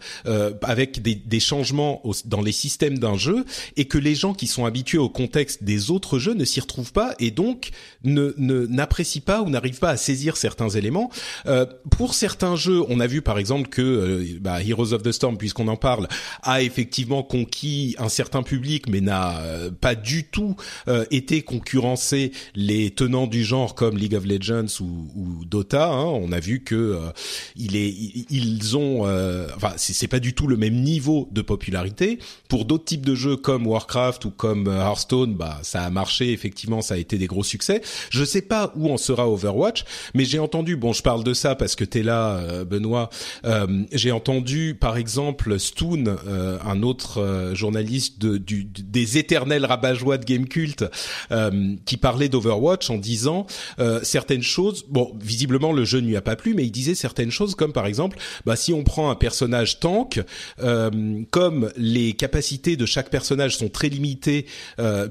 avec 0.63 1.01
des, 1.01 1.15
des 1.15 1.39
changements 1.39 2.01
dans 2.25 2.41
les 2.41 2.51
systèmes 2.51 2.97
d'un 2.97 3.15
jeu 3.15 3.45
et 3.77 3.85
que 3.85 3.97
les 3.97 4.15
gens 4.15 4.33
qui 4.33 4.47
sont 4.47 4.65
habitués 4.65 4.97
au 4.97 5.09
contexte 5.09 5.63
des 5.63 5.91
autres 5.91 6.19
jeux 6.19 6.33
ne 6.33 6.45
s'y 6.45 6.59
retrouvent 6.59 6.93
pas 6.93 7.13
et 7.19 7.31
donc 7.31 7.69
ne 8.03 8.33
n'apprécient 8.37 9.21
pas 9.25 9.41
ou 9.41 9.49
n'arrivent 9.49 9.79
pas 9.79 9.91
à 9.91 9.97
saisir 9.97 10.37
certains 10.49 10.69
éléments. 10.69 11.11
Euh, 11.45 11.67
pour 11.91 12.15
certains 12.15 12.55
jeux, 12.55 12.81
on 12.89 12.99
a 12.99 13.05
vu 13.05 13.21
par 13.21 13.37
exemple 13.37 13.69
que 13.69 13.81
euh, 13.81 14.25
bah, 14.41 14.63
Heroes 14.63 14.93
of 14.93 15.03
the 15.03 15.11
Storm, 15.11 15.37
puisqu'on 15.37 15.67
en 15.67 15.75
parle, 15.75 16.07
a 16.41 16.63
effectivement 16.63 17.21
conquis 17.21 17.95
un 17.99 18.09
certain 18.09 18.41
public, 18.41 18.89
mais 18.89 18.99
n'a 18.99 19.41
euh, 19.41 19.69
pas 19.69 19.93
du 19.93 20.23
tout 20.23 20.55
été 21.11 21.43
concurrencé 21.43 22.31
les 22.55 22.89
tenants 22.89 23.27
du 23.27 23.43
genre 23.43 23.75
comme 23.75 23.95
League 23.95 24.15
of 24.15 24.25
Legends 24.25 24.81
ou, 24.81 25.45
Dota. 25.45 25.87
Hein. 25.87 26.05
On 26.05 26.31
a 26.31 26.39
vu 26.39 26.63
que 26.63 26.97
il 27.55 27.75
est, 27.75 27.93
ils 28.29 28.75
ont, 28.75 29.01
enfin, 29.55 29.73
c'est 29.77 30.07
pas 30.07 30.19
du 30.19 30.33
tout 30.33 30.47
le 30.47 30.57
même 30.57 30.81
niveau 30.81 31.27
de 31.31 31.41
popularité. 31.41 32.19
Pour 32.47 32.65
d'autres 32.65 32.85
types 32.85 33.05
de 33.05 33.15
jeux 33.15 33.35
comme 33.35 33.67
Warcraft 33.67 34.25
ou 34.25 34.31
comme 34.31 34.67
Hearthstone, 34.67 35.35
bah 35.35 35.59
ça 35.61 35.83
a 35.83 35.89
marché 35.89 36.31
effectivement, 36.31 36.81
ça 36.81 36.95
a 36.95 36.97
été 36.97 37.17
des 37.17 37.27
gros 37.27 37.43
succès. 37.43 37.81
Je 38.09 38.23
sais 38.23 38.41
pas 38.41 38.71
où 38.75 38.91
en 38.91 38.97
sera 38.97 39.29
Overwatch, 39.29 39.83
mais 40.13 40.25
j'ai 40.25 40.38
entendu, 40.39 40.75
bon, 40.75 40.93
je 40.93 41.03
parle 41.03 41.23
de 41.23 41.33
ça 41.33 41.55
parce 41.55 41.75
que 41.75 41.83
t'es 41.83 42.03
là, 42.03 42.37
euh, 42.37 42.65
Benoît. 42.65 43.09
Euh, 43.45 43.83
j'ai 43.91 44.11
entendu, 44.11 44.75
par 44.79 44.97
exemple, 44.97 45.59
Stoon, 45.59 46.05
euh, 46.27 46.57
un 46.65 46.83
autre 46.83 47.51
journaliste 47.53 48.19
des 48.19 49.17
éternels 49.17 49.65
rabat 49.65 49.93
de 49.93 50.25
Game 50.25 50.47
Cult, 50.47 50.85
qui 51.85 51.97
parlait 51.97 52.29
d'Overwatch 52.29 52.89
en 52.89 52.97
disant 52.97 53.47
certaines 54.03 54.43
choses. 54.43 54.85
Bon, 54.87 55.11
visiblement 55.19 55.71
le 55.71 55.83
jeu 55.83 55.99
ne 55.99 56.07
lui 56.07 56.15
a 56.15 56.21
pas 56.21 56.35
plu, 56.35 56.53
mais 56.53 56.63
il 56.63 56.71
disait 56.71 56.95
certaines 56.95 57.31
choses 57.31 57.55
comme 57.55 57.73
par 57.73 57.87
exemple, 57.87 58.17
bah 58.45 58.55
si 58.55 58.71
on 58.73 58.83
prend 58.83 59.09
un 59.09 59.15
personnage 59.15 59.79
tank, 59.79 60.21
comme 61.31 61.71
les 61.75 62.13
capacités 62.13 62.77
de 62.77 62.85
chaque 62.85 63.09
personnage 63.09 63.57
sont 63.57 63.69
très 63.69 63.89
limitées, 63.89 64.45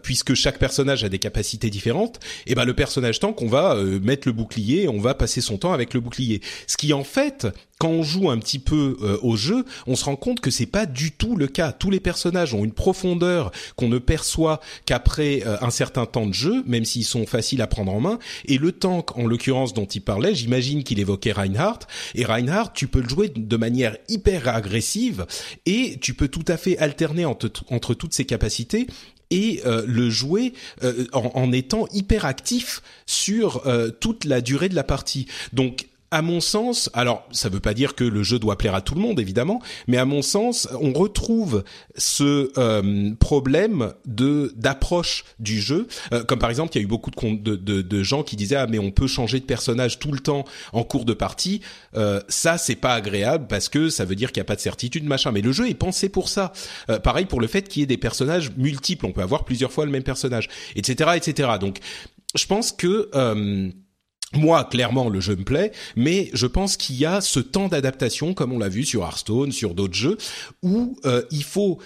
puisque 0.03 0.35
chaque 0.35 0.59
personnage 0.59 1.05
a 1.05 1.09
des 1.09 1.19
capacités 1.19 1.71
différentes, 1.71 2.21
et 2.47 2.55
ben 2.55 2.65
le 2.65 2.75
personnage 2.75 3.19
tank, 3.19 3.43
on 3.43 3.49
va 3.49 3.77
mettre 4.03 4.29
le 4.29 4.33
bouclier, 4.33 4.89
on 4.89 5.01
va 5.01 5.15
passer 5.19 5.43
son 5.43 5.59
temps 5.59 5.73
avec 5.73 5.93
le 5.93 6.01
bouclier. 6.01 6.41
Ce 6.67 6.79
qui 6.79 6.95
en 6.95 7.05
fait, 7.05 7.47
quand 7.79 7.89
on 7.89 8.03
joue 8.03 8.31
un 8.31 8.39
petit 8.39 8.59
peu 8.59 8.97
euh, 9.03 9.19
au 9.23 9.37
jeu, 9.37 9.65
on 9.87 9.95
se 9.95 10.05
rend 10.05 10.17
compte 10.17 10.41
que 10.41 10.51
c'est 10.51 10.67
pas 10.67 10.87
du 10.87 11.13
tout 11.13 11.37
le 11.37 11.47
cas. 11.47 11.73
Tous 11.73 11.91
les 11.91 12.01
personnages 12.01 12.55
ont 12.55 12.65
une 12.65 12.73
profondeur 12.73 13.53
qu'on 13.77 13.89
ne 13.89 13.99
perçoit 13.99 14.61
qu'après 14.85 15.43
euh, 15.47 15.57
un 15.61 15.71
certain 15.71 16.07
temps 16.07 16.27
de 16.27 16.35
jeu, 16.35 16.65
même 16.67 16.85
s'ils 16.85 17.05
sont 17.05 17.27
faciles 17.27 17.63
à 17.63 17.67
prendre 17.67 17.93
en 17.93 18.01
main. 18.01 18.19
Et 18.47 18.59
le 18.59 18.73
tank, 18.73 19.17
en 19.17 19.27
l'occurrence 19.27 19.75
dont 19.75 19.87
il 19.87 20.01
parlait, 20.01 20.35
j'imagine 20.35 20.83
qu'il 20.83 20.99
évoquait 20.99 21.33
Reinhardt. 21.33 21.87
Et 22.15 22.25
Reinhardt, 22.25 22.73
tu 22.75 22.89
peux 22.89 23.01
le 23.01 23.09
jouer 23.09 23.31
de 23.35 23.57
manière 23.57 23.97
hyper 24.09 24.49
agressive 24.49 25.27
et 25.67 25.99
tu 26.01 26.15
peux 26.15 26.29
tout 26.29 26.45
à 26.49 26.57
fait 26.57 26.79
alterner 26.79 27.25
entre, 27.25 27.51
entre 27.71 27.95
toutes 27.95 28.15
ces 28.15 28.25
capacités 28.25 28.87
et 29.31 29.61
euh, 29.65 29.85
le 29.87 30.11
jouer 30.11 30.55
euh, 30.83 31.07
en, 31.13 31.53
étant 31.53 31.87
hyper 31.93 32.25
actif 32.25 32.83
sur 33.07 33.67
euh, 33.67 33.91
toute 33.91 34.25
la 34.25 34.41
durée 34.41 34.69
de 34.69 34.75
la 34.75 34.85
partie. 34.85 35.27
Donc 35.53 35.87
à 36.11 36.23
mon 36.23 36.41
sens, 36.41 36.91
alors 36.95 37.27
ça 37.33 37.49
veut 37.49 37.61
pas 37.61 37.75
dire 37.75 37.95
que 37.95 38.05
le 38.05 38.23
jeu 38.23 38.39
doit 38.39 38.57
plaire 38.57 38.75
à 38.75 38.81
tout 38.81 38.95
le 38.95 39.01
monde 39.01 39.21
évidemment, 39.21 39.61
mais 39.87 39.99
à 39.99 40.05
mon 40.05 40.23
sens, 40.23 40.69
on 40.81 40.93
retrouve 40.93 41.65
ce 41.97 42.51
euh, 42.59 43.15
problème 43.17 43.93
de 44.07 44.53
d'approche 44.57 45.25
du 45.39 45.61
jeu, 45.61 45.87
euh, 46.13 46.25
comme 46.25 46.39
par 46.39 46.49
exemple, 46.49 46.73
il 46.75 46.79
y 46.79 46.81
a 46.81 46.85
eu 46.85 46.89
beaucoup 46.89 47.11
de, 47.11 47.57
de, 47.57 47.83
de, 47.83 48.03
gens 48.03 48.23
qui 48.23 48.37
disaient 48.37 48.57
ah 48.57 48.67
mais 48.67 48.79
on 48.79 48.91
peut 48.91 49.07
changer 49.07 49.39
de 49.41 49.45
personnage 49.45 49.99
tout 49.99 50.13
le 50.13 50.21
temps 50.21 50.45
en 50.73 50.83
cours 50.83 51.05
de 51.05 51.13
partie, 51.13 51.61
euh, 51.95 52.21
ça 52.29 52.57
c'est 52.57 52.77
pas 52.77 52.95
agréable 52.95 53.47
parce 53.47 53.69
que 53.69 53.91
ça 53.91 54.05
veut 54.05 54.15
dire 54.15 54.33
qu'il 54.33 54.41
y 54.41 54.43
a 54.43 54.45
pas 54.45 54.57
de 54.57 54.61
certitude 54.61 55.05
machin, 55.05 55.31
mais 55.33 55.43
le 55.43 55.53
jeu 55.53 55.69
est 55.69 55.75
pensé 55.75 56.09
pour 56.09 56.29
ça. 56.29 56.53
Euh, 56.89 56.99
pareil 56.99 57.27
pour 57.27 57.41
le 57.41 57.47
fait 57.47 57.69
qu'il 57.69 57.81
y 57.81 57.83
ait 57.83 57.87
des 57.87 57.99
personnages 57.99 58.51
multiples, 58.57 59.05
on 59.05 59.13
peut 59.13 59.23
avoir 59.23 59.45
plusieurs 59.45 59.73
fois 59.73 59.85
le 59.85 59.91
même 59.91 60.03
personnage, 60.03 60.49
etc., 60.75 61.11
etc. 61.17 61.51
Donc 61.61 61.79
je 62.35 62.47
pense 62.47 62.73
que 62.73 63.11
moi, 64.35 64.65
clairement, 64.65 65.09
le 65.09 65.21
jeu 65.21 65.37
me 65.37 65.45
plaît, 65.45 65.73
mais 65.97 66.31
je 66.35 66.47
pense 66.47 66.77
qu'il 66.77 66.97
y 66.97 67.07
a 67.07 67.21
ce 67.21 67.41
temps 67.41 67.69
d'adaptation, 67.69 68.35
comme 68.35 68.53
on 68.53 68.59
l'a 68.59 68.69
vu 68.69 68.85
sur 68.85 69.03
Hearthstone, 69.03 69.53
sur 69.53 69.75
d'autres 69.75 69.95
jeux, 69.95 70.19
où 70.63 70.97
euh, 71.07 71.23
il 71.31 71.45
faut 71.45 71.79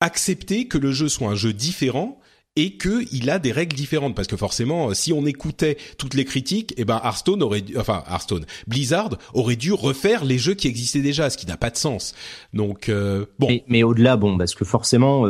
accepter 0.00 0.68
que 0.68 0.78
le 0.78 0.92
jeu 0.92 1.08
soit 1.08 1.28
un 1.28 1.34
jeu 1.34 1.52
différent 1.52 2.18
et 2.56 2.76
qu'il 2.76 3.30
a 3.30 3.38
des 3.38 3.52
règles 3.52 3.76
différentes. 3.76 4.14
Parce 4.14 4.26
que 4.28 4.36
forcément 4.36 4.88
euh, 4.88 4.94
si 4.94 5.12
on 5.12 5.24
écoutait 5.26 5.76
toutes 5.96 6.14
les 6.14 6.24
critiques 6.24 6.74
eh 6.76 6.84
ben 6.84 7.00
Hearthstone 7.02 7.42
aurait 7.42 7.64
enfin 7.76 8.04
Hearthstone 8.10 8.44
Blizzard 8.66 9.16
aurait 9.32 9.56
dû 9.56 9.72
refaire 9.72 10.26
les 10.26 10.36
jeux 10.36 10.52
qui 10.52 10.68
existaient 10.68 11.00
déjà 11.00 11.30
ce 11.30 11.38
qui 11.38 11.46
n'a 11.46 11.56
pas 11.56 11.70
de 11.70 11.78
sens. 11.78 12.14
Donc 12.52 12.90
euh, 12.90 13.24
bon. 13.38 13.58
Mais, 13.68 13.82
au-delà 13.84 14.16
bon 14.18 14.36
parce 14.36 14.54
que 14.54 14.66
forcément 14.66 15.24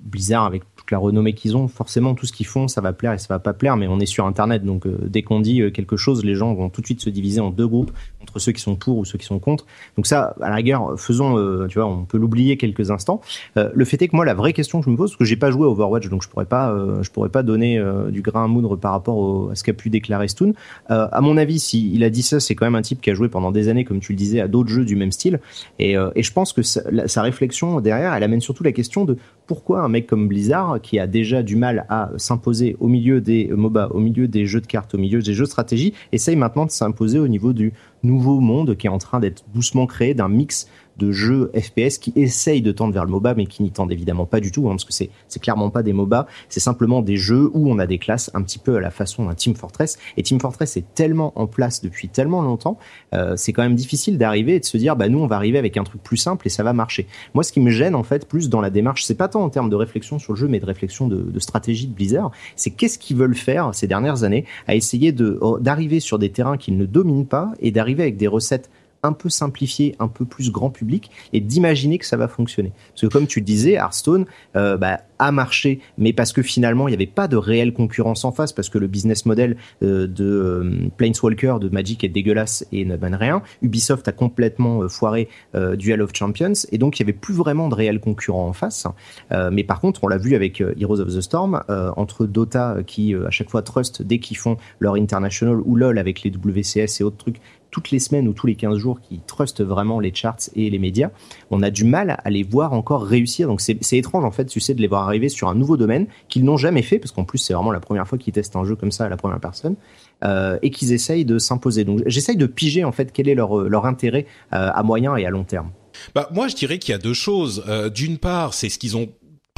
Blizzard 0.00 0.44
avec 0.44 0.62
la 0.90 0.98
renommée 0.98 1.32
qu'ils 1.32 1.56
ont, 1.56 1.68
forcément 1.68 2.14
tout 2.14 2.26
ce 2.26 2.32
qu'ils 2.32 2.46
font, 2.46 2.68
ça 2.68 2.80
va 2.80 2.92
plaire 2.92 3.12
et 3.12 3.18
ça 3.18 3.26
va 3.28 3.38
pas 3.38 3.52
plaire, 3.52 3.76
mais 3.76 3.86
on 3.88 4.00
est 4.00 4.06
sur 4.06 4.26
Internet, 4.26 4.64
donc 4.64 4.86
euh, 4.86 4.98
dès 5.02 5.22
qu'on 5.22 5.40
dit 5.40 5.60
euh, 5.62 5.70
quelque 5.70 5.96
chose, 5.96 6.24
les 6.24 6.34
gens 6.34 6.54
vont 6.54 6.70
tout 6.70 6.80
de 6.80 6.86
suite 6.86 7.00
se 7.00 7.10
diviser 7.10 7.40
en 7.40 7.50
deux 7.50 7.66
groupes, 7.66 7.92
entre 8.28 8.38
ceux 8.38 8.52
qui 8.52 8.60
sont 8.60 8.76
pour 8.76 8.98
ou 8.98 9.04
ceux 9.04 9.18
qui 9.18 9.26
sont 9.26 9.38
contre. 9.38 9.66
Donc 9.96 10.06
ça, 10.06 10.34
à 10.40 10.50
la 10.50 10.56
rigueur, 10.56 10.98
faisons, 10.98 11.38
euh, 11.38 11.66
tu 11.66 11.78
vois, 11.78 11.88
on 11.88 12.04
peut 12.04 12.18
l'oublier 12.18 12.56
quelques 12.56 12.90
instants. 12.90 13.20
le 13.56 13.84
fait 13.84 14.00
est 14.02 14.08
que 14.08 14.16
moi, 14.16 14.24
la 14.24 14.34
vraie 14.34 14.52
question 14.52 14.80
que 14.80 14.84
je 14.84 14.90
me 14.90 14.96
pose, 14.96 15.10
parce 15.10 15.18
que 15.18 15.24
j'ai 15.24 15.36
pas 15.36 15.50
joué 15.50 15.66
à 15.66 15.70
Overwatch, 15.70 16.08
donc 16.08 16.22
je 16.22 16.28
pourrais 16.28 16.44
pas, 16.44 16.74
je 17.02 17.10
pourrais 17.10 17.28
pas 17.28 17.42
donner 17.42 17.82
du 18.10 18.22
grain 18.22 18.44
à 18.44 18.46
moudre 18.46 18.76
par 18.76 18.92
rapport 18.92 19.50
à 19.50 19.54
ce 19.54 19.64
qu'a 19.64 19.72
pu 19.72 19.90
déclarer 19.90 20.28
Stoon. 20.28 20.52
à 20.88 21.20
mon 21.20 21.36
avis, 21.36 21.58
si 21.58 21.92
il 21.92 22.04
a 22.04 22.10
dit 22.10 22.22
ça, 22.22 22.40
c'est 22.40 22.54
quand 22.54 22.66
même 22.66 22.74
un 22.74 22.82
type 22.82 23.00
qui 23.00 23.10
a 23.10 23.14
joué 23.14 23.28
pendant 23.28 23.50
des 23.50 23.68
années, 23.68 23.84
comme 23.84 24.00
tu 24.00 24.12
le 24.12 24.18
disais, 24.18 24.40
à 24.40 24.48
d'autres 24.48 24.70
jeux 24.70 24.84
du 24.84 24.96
même 24.96 25.12
style. 25.12 25.40
Et, 25.78 25.94
et 26.14 26.22
je 26.22 26.32
pense 26.32 26.52
que 26.52 26.62
sa 26.62 27.22
réflexion 27.22 27.80
derrière, 27.80 28.14
elle 28.14 28.22
amène 28.22 28.40
surtout 28.40 28.62
la 28.62 28.72
question 28.72 29.04
de 29.04 29.16
pourquoi 29.48 29.80
un 29.80 29.88
mec 29.88 30.06
comme 30.06 30.28
Blizzard, 30.28 30.80
qui 30.80 30.98
a 30.98 31.06
déjà 31.06 31.42
du 31.42 31.56
mal 31.56 31.86
à 31.88 32.10
s'imposer 32.18 32.76
au 32.80 32.86
milieu 32.86 33.20
des 33.20 33.48
MOBA, 33.48 33.88
au 33.92 33.98
milieu 33.98 34.28
des 34.28 34.46
jeux 34.46 34.60
de 34.60 34.66
cartes, 34.66 34.94
au 34.94 34.98
milieu 34.98 35.20
des 35.20 35.32
jeux 35.32 35.44
de 35.44 35.50
stratégie, 35.50 35.94
essaye 36.12 36.36
maintenant 36.36 36.66
de 36.66 36.70
s'imposer 36.70 37.18
au 37.18 37.28
niveau 37.28 37.52
du 37.52 37.72
nouveau 38.02 38.40
monde 38.40 38.76
qui 38.76 38.86
est 38.86 38.90
en 38.90 38.98
train 38.98 39.20
d'être 39.20 39.44
doucement 39.52 39.86
créé 39.86 40.14
d'un 40.14 40.28
mix 40.28 40.68
de 40.98 41.12
jeux 41.12 41.50
FPS 41.54 41.98
qui 41.98 42.12
essayent 42.16 42.62
de 42.62 42.72
tendre 42.72 42.92
vers 42.92 43.04
le 43.04 43.10
MOBA, 43.10 43.34
mais 43.34 43.46
qui 43.46 43.62
n'y 43.62 43.70
tendent 43.70 43.92
évidemment 43.92 44.26
pas 44.26 44.40
du 44.40 44.52
tout, 44.52 44.68
hein, 44.68 44.72
parce 44.72 44.84
que 44.84 44.92
c'est 44.92 45.10
c'est 45.28 45.40
clairement 45.40 45.70
pas 45.70 45.82
des 45.82 45.92
MOBA, 45.92 46.26
c'est 46.48 46.60
simplement 46.60 47.02
des 47.02 47.16
jeux 47.16 47.50
où 47.54 47.70
on 47.70 47.78
a 47.78 47.86
des 47.86 47.98
classes 47.98 48.30
un 48.34 48.42
petit 48.42 48.58
peu 48.58 48.76
à 48.76 48.80
la 48.80 48.90
façon 48.90 49.26
d'un 49.26 49.34
Team 49.34 49.54
Fortress. 49.54 49.98
Et 50.16 50.22
Team 50.22 50.40
Fortress 50.40 50.76
est 50.76 50.94
tellement 50.94 51.32
en 51.36 51.46
place 51.46 51.82
depuis 51.82 52.08
tellement 52.08 52.42
longtemps, 52.42 52.78
euh, 53.14 53.34
c'est 53.36 53.52
quand 53.52 53.62
même 53.62 53.74
difficile 53.74 54.18
d'arriver 54.18 54.56
et 54.56 54.60
de 54.60 54.64
se 54.64 54.76
dire, 54.76 54.96
bah 54.96 55.08
nous 55.08 55.18
on 55.18 55.26
va 55.26 55.36
arriver 55.36 55.58
avec 55.58 55.76
un 55.76 55.84
truc 55.84 56.02
plus 56.02 56.16
simple 56.16 56.46
et 56.46 56.50
ça 56.50 56.62
va 56.62 56.72
marcher. 56.72 57.06
Moi, 57.34 57.44
ce 57.44 57.52
qui 57.52 57.60
me 57.60 57.70
gêne 57.70 57.94
en 57.94 58.02
fait 58.02 58.26
plus 58.26 58.48
dans 58.48 58.60
la 58.60 58.70
démarche, 58.70 59.04
c'est 59.04 59.14
pas 59.14 59.28
tant 59.28 59.42
en 59.42 59.50
termes 59.50 59.70
de 59.70 59.76
réflexion 59.76 60.18
sur 60.18 60.32
le 60.32 60.38
jeu, 60.38 60.48
mais 60.48 60.60
de 60.60 60.66
réflexion 60.66 61.08
de, 61.08 61.16
de 61.16 61.38
stratégie 61.40 61.86
de 61.86 61.94
Blizzard, 61.94 62.30
c'est 62.56 62.70
qu'est-ce 62.70 62.98
qu'ils 62.98 63.16
veulent 63.16 63.36
faire 63.36 63.74
ces 63.74 63.86
dernières 63.86 64.24
années 64.24 64.44
à 64.66 64.74
essayer 64.74 65.12
de 65.12 65.38
d'arriver 65.60 66.00
sur 66.00 66.18
des 66.18 66.30
terrains 66.30 66.56
qu'ils 66.56 66.76
ne 66.76 66.86
dominent 66.86 67.26
pas 67.26 67.52
et 67.60 67.70
d'arriver 67.70 68.02
avec 68.02 68.16
des 68.16 68.26
recettes 68.26 68.70
un 69.02 69.12
peu 69.12 69.28
simplifié, 69.28 69.94
un 69.98 70.08
peu 70.08 70.24
plus 70.24 70.50
grand 70.50 70.70
public, 70.70 71.10
et 71.32 71.40
d'imaginer 71.40 71.98
que 71.98 72.06
ça 72.06 72.16
va 72.16 72.28
fonctionner. 72.28 72.72
Parce 72.90 73.02
que 73.02 73.06
comme 73.06 73.26
tu 73.26 73.40
le 73.40 73.44
disais, 73.44 73.72
Hearthstone 73.72 74.26
euh, 74.56 74.76
bah, 74.76 75.00
a 75.18 75.32
marché, 75.32 75.80
mais 75.98 76.12
parce 76.12 76.32
que 76.32 76.42
finalement 76.42 76.88
il 76.88 76.92
n'y 76.92 76.96
avait 76.96 77.06
pas 77.06 77.28
de 77.28 77.36
réelle 77.36 77.72
concurrence 77.72 78.24
en 78.24 78.32
face, 78.32 78.52
parce 78.52 78.68
que 78.68 78.78
le 78.78 78.86
business 78.86 79.26
model 79.26 79.56
euh, 79.82 80.06
de 80.06 80.24
euh, 80.24 80.88
Planeswalker, 80.96 81.56
de 81.60 81.68
Magic 81.68 82.02
est 82.04 82.08
dégueulasse 82.08 82.66
et 82.72 82.84
ne 82.84 82.96
mène 82.96 83.14
rien. 83.14 83.42
Ubisoft 83.62 84.06
a 84.08 84.12
complètement 84.12 84.88
foiré 84.88 85.28
Duel 85.54 86.02
of 86.02 86.10
Champions, 86.14 86.52
et 86.70 86.78
donc 86.78 86.98
il 86.98 87.04
n'y 87.04 87.10
avait 87.10 87.18
plus 87.18 87.34
vraiment 87.34 87.68
de 87.68 87.74
réel 87.74 88.00
concurrent 88.00 88.46
en 88.46 88.52
face. 88.52 88.86
mais 89.30 89.64
par 89.64 89.80
contre, 89.80 90.04
on 90.04 90.08
l'a 90.08 90.18
vu 90.18 90.34
avec 90.34 90.60
Heroes 90.60 91.00
of 91.00 91.08
the 91.08 91.20
Storm, 91.20 91.62
entre 91.96 92.26
Dota 92.26 92.78
qui 92.86 93.14
à 93.14 93.30
chaque 93.30 93.50
fois 93.50 93.62
trust 93.62 94.02
dès 94.02 94.18
qu'ils 94.18 94.36
font 94.36 94.56
leur 94.78 94.94
international 94.94 95.60
ou 95.64 95.76
LoL 95.76 95.98
avec 95.98 96.22
les 96.22 96.30
WCS 96.30 97.00
et 97.00 97.04
autres 97.04 97.16
trucs 97.16 97.40
toutes 97.70 97.90
les 97.90 97.98
semaines 97.98 98.28
ou 98.28 98.32
tous 98.32 98.46
les 98.46 98.54
15 98.54 98.76
jours 98.78 99.00
qui 99.00 99.20
trustent 99.26 99.62
vraiment 99.62 100.00
les 100.00 100.14
charts 100.14 100.36
et 100.54 100.70
les 100.70 100.78
médias, 100.78 101.10
on 101.50 101.62
a 101.62 101.70
du 101.70 101.84
mal 101.84 102.18
à 102.24 102.30
les 102.30 102.42
voir 102.42 102.72
encore 102.72 103.04
réussir. 103.04 103.48
Donc 103.48 103.60
c'est 103.60 103.78
étrange 103.92 104.24
en 104.24 104.30
fait, 104.30 104.46
tu 104.46 104.60
sais, 104.60 104.74
de 104.74 104.80
les 104.80 104.88
voir 104.88 105.04
arriver 105.04 105.28
sur 105.28 105.48
un 105.48 105.54
nouveau 105.54 105.76
domaine 105.76 106.06
qu'ils 106.28 106.44
n'ont 106.44 106.56
jamais 106.56 106.82
fait, 106.82 106.98
parce 106.98 107.12
qu'en 107.12 107.24
plus 107.24 107.38
c'est 107.38 107.54
vraiment 107.54 107.72
la 107.72 107.80
première 107.80 108.06
fois 108.06 108.18
qu'ils 108.18 108.32
testent 108.32 108.56
un 108.56 108.64
jeu 108.64 108.76
comme 108.76 108.92
ça 108.92 109.04
à 109.04 109.08
la 109.08 109.16
première 109.16 109.40
personne, 109.40 109.76
euh, 110.24 110.58
et 110.62 110.70
qu'ils 110.70 110.92
essayent 110.92 111.24
de 111.24 111.38
s'imposer. 111.38 111.84
Donc 111.84 112.02
j'essaye 112.06 112.36
de 112.36 112.46
piger 112.46 112.84
en 112.84 112.92
fait 112.92 113.12
quel 113.12 113.28
est 113.28 113.34
leur, 113.34 113.56
leur 113.68 113.86
intérêt 113.86 114.26
euh, 114.52 114.70
à 114.72 114.82
moyen 114.82 115.16
et 115.16 115.26
à 115.26 115.30
long 115.30 115.44
terme. 115.44 115.70
Bah, 116.14 116.28
moi, 116.32 116.48
je 116.48 116.54
dirais 116.54 116.78
qu'il 116.78 116.92
y 116.92 116.94
a 116.94 116.98
deux 116.98 117.14
choses. 117.14 117.64
Euh, 117.68 117.88
d'une 117.90 118.18
part, 118.18 118.54
c'est 118.54 118.68
ce 118.68 118.78
qu'ils 118.78 118.96
ont 118.96 119.08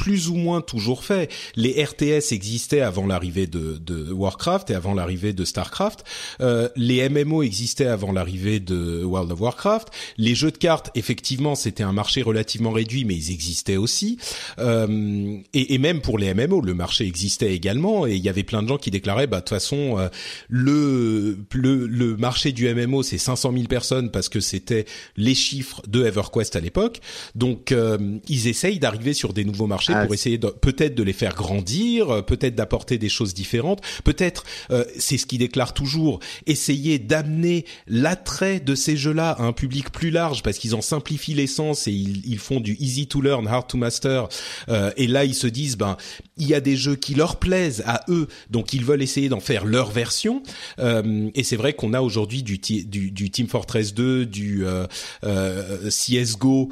plus 0.01 0.29
ou 0.29 0.35
moins 0.35 0.61
toujours 0.61 1.03
fait. 1.03 1.31
Les 1.55 1.83
RTS 1.83 2.31
existaient 2.31 2.81
avant 2.81 3.05
l'arrivée 3.05 3.45
de, 3.45 3.77
de, 3.77 4.11
Warcraft 4.11 4.71
et 4.71 4.73
avant 4.73 4.95
l'arrivée 4.95 5.31
de 5.31 5.45
Starcraft. 5.45 6.03
Euh, 6.41 6.69
les 6.75 7.07
MMO 7.07 7.43
existaient 7.43 7.85
avant 7.85 8.11
l'arrivée 8.11 8.59
de 8.59 9.03
World 9.03 9.31
of 9.31 9.39
Warcraft. 9.39 9.89
Les 10.17 10.33
jeux 10.33 10.49
de 10.49 10.57
cartes, 10.57 10.89
effectivement, 10.95 11.53
c'était 11.53 11.83
un 11.83 11.91
marché 11.93 12.23
relativement 12.23 12.71
réduit, 12.71 13.05
mais 13.05 13.13
ils 13.13 13.31
existaient 13.31 13.77
aussi. 13.77 14.17
Euh, 14.57 15.37
et, 15.53 15.75
et, 15.75 15.77
même 15.77 16.01
pour 16.01 16.17
les 16.17 16.33
MMO, 16.33 16.61
le 16.61 16.73
marché 16.73 17.05
existait 17.05 17.53
également. 17.53 18.07
Et 18.07 18.15
il 18.15 18.23
y 18.23 18.29
avait 18.29 18.41
plein 18.41 18.63
de 18.63 18.69
gens 18.69 18.79
qui 18.79 18.89
déclaraient, 18.89 19.27
bah 19.27 19.37
de 19.37 19.41
toute 19.41 19.49
façon, 19.49 19.99
euh, 19.99 20.09
le, 20.49 21.37
le, 21.53 21.85
le 21.85 22.17
marché 22.17 22.53
du 22.53 22.67
MMO, 22.73 23.03
c'est 23.03 23.19
500 23.19 23.53
000 23.53 23.65
personnes 23.65 24.09
parce 24.09 24.29
que 24.29 24.39
c'était 24.39 24.85
les 25.15 25.35
chiffres 25.35 25.83
de 25.87 26.03
EverQuest 26.03 26.55
à 26.55 26.59
l'époque. 26.59 27.01
Donc 27.35 27.71
euh, 27.71 28.17
ils 28.27 28.47
essayent 28.47 28.79
d'arriver 28.79 29.13
sur 29.13 29.33
des 29.33 29.45
nouveaux 29.45 29.67
marchés 29.67 29.90
ah, 29.93 30.05
pour 30.05 30.13
essayer 30.13 30.37
peut-être 30.37 30.95
de 30.95 31.03
les 31.03 31.13
faire 31.13 31.35
grandir, 31.35 32.09
euh, 32.09 32.21
peut-être 32.21 32.55
d'apporter 32.55 32.97
des 32.97 33.09
choses 33.09 33.33
différentes, 33.33 33.81
peut-être 34.03 34.43
euh, 34.71 34.83
c'est 34.97 35.17
ce 35.17 35.25
qu'ils 35.25 35.39
déclarent 35.39 35.73
toujours, 35.73 36.19
essayer 36.45 36.99
d'amener 36.99 37.65
l'attrait 37.87 38.59
de 38.59 38.75
ces 38.75 38.97
jeux-là 38.97 39.31
à 39.31 39.43
un 39.43 39.53
public 39.53 39.91
plus 39.91 40.09
large 40.09 40.43
parce 40.43 40.57
qu'ils 40.57 40.75
en 40.75 40.81
simplifient 40.81 41.33
l'essence 41.33 41.87
et 41.87 41.91
ils, 41.91 42.25
ils, 42.25 42.39
font 42.39 42.59
du 42.59 42.75
easy 42.79 43.07
to 43.07 43.21
learn, 43.21 43.47
hard 43.47 43.67
to 43.67 43.77
master. 43.77 44.27
Euh, 44.69 44.91
et 44.97 45.07
là 45.07 45.25
ils 45.25 45.35
se 45.35 45.47
disent 45.47 45.77
ben 45.77 45.97
il 46.37 46.47
y 46.47 46.55
a 46.55 46.59
des 46.59 46.75
jeux 46.75 46.95
qui 46.95 47.13
leur 47.13 47.37
plaisent 47.37 47.83
à 47.85 48.01
eux, 48.09 48.27
donc 48.49 48.73
ils 48.73 48.83
veulent 48.83 49.03
essayer 49.03 49.29
d'en 49.29 49.39
faire 49.39 49.65
leur 49.65 49.91
version. 49.91 50.41
Euh, 50.79 51.29
et 51.35 51.43
c'est 51.43 51.55
vrai 51.55 51.73
qu'on 51.73 51.93
a 51.93 52.01
aujourd'hui 52.01 52.41
du, 52.43 52.57
du, 52.57 53.11
du, 53.11 53.29
Team 53.29 53.47
Fortress 53.47 53.93
2, 53.93 54.25
du 54.25 54.65
euh, 54.65 54.87
euh, 55.23 55.89
CS:GO 55.89 56.69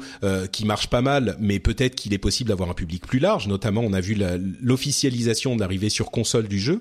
qui 0.52 0.64
marche 0.64 0.88
pas 0.88 1.02
mal, 1.02 1.36
mais 1.40 1.58
peut-être 1.58 1.94
qu'il 1.94 2.12
est 2.14 2.18
possible 2.18 2.48
d'avoir 2.48 2.70
un 2.70 2.74
public 2.74 3.06
plus 3.10 3.18
large. 3.18 3.48
Notamment, 3.48 3.80
on 3.80 3.92
a 3.92 4.00
vu 4.00 4.16
l'officialisation 4.62 5.56
d'arriver 5.56 5.88
sur 5.88 6.12
console 6.12 6.46
du 6.46 6.60
jeu. 6.60 6.80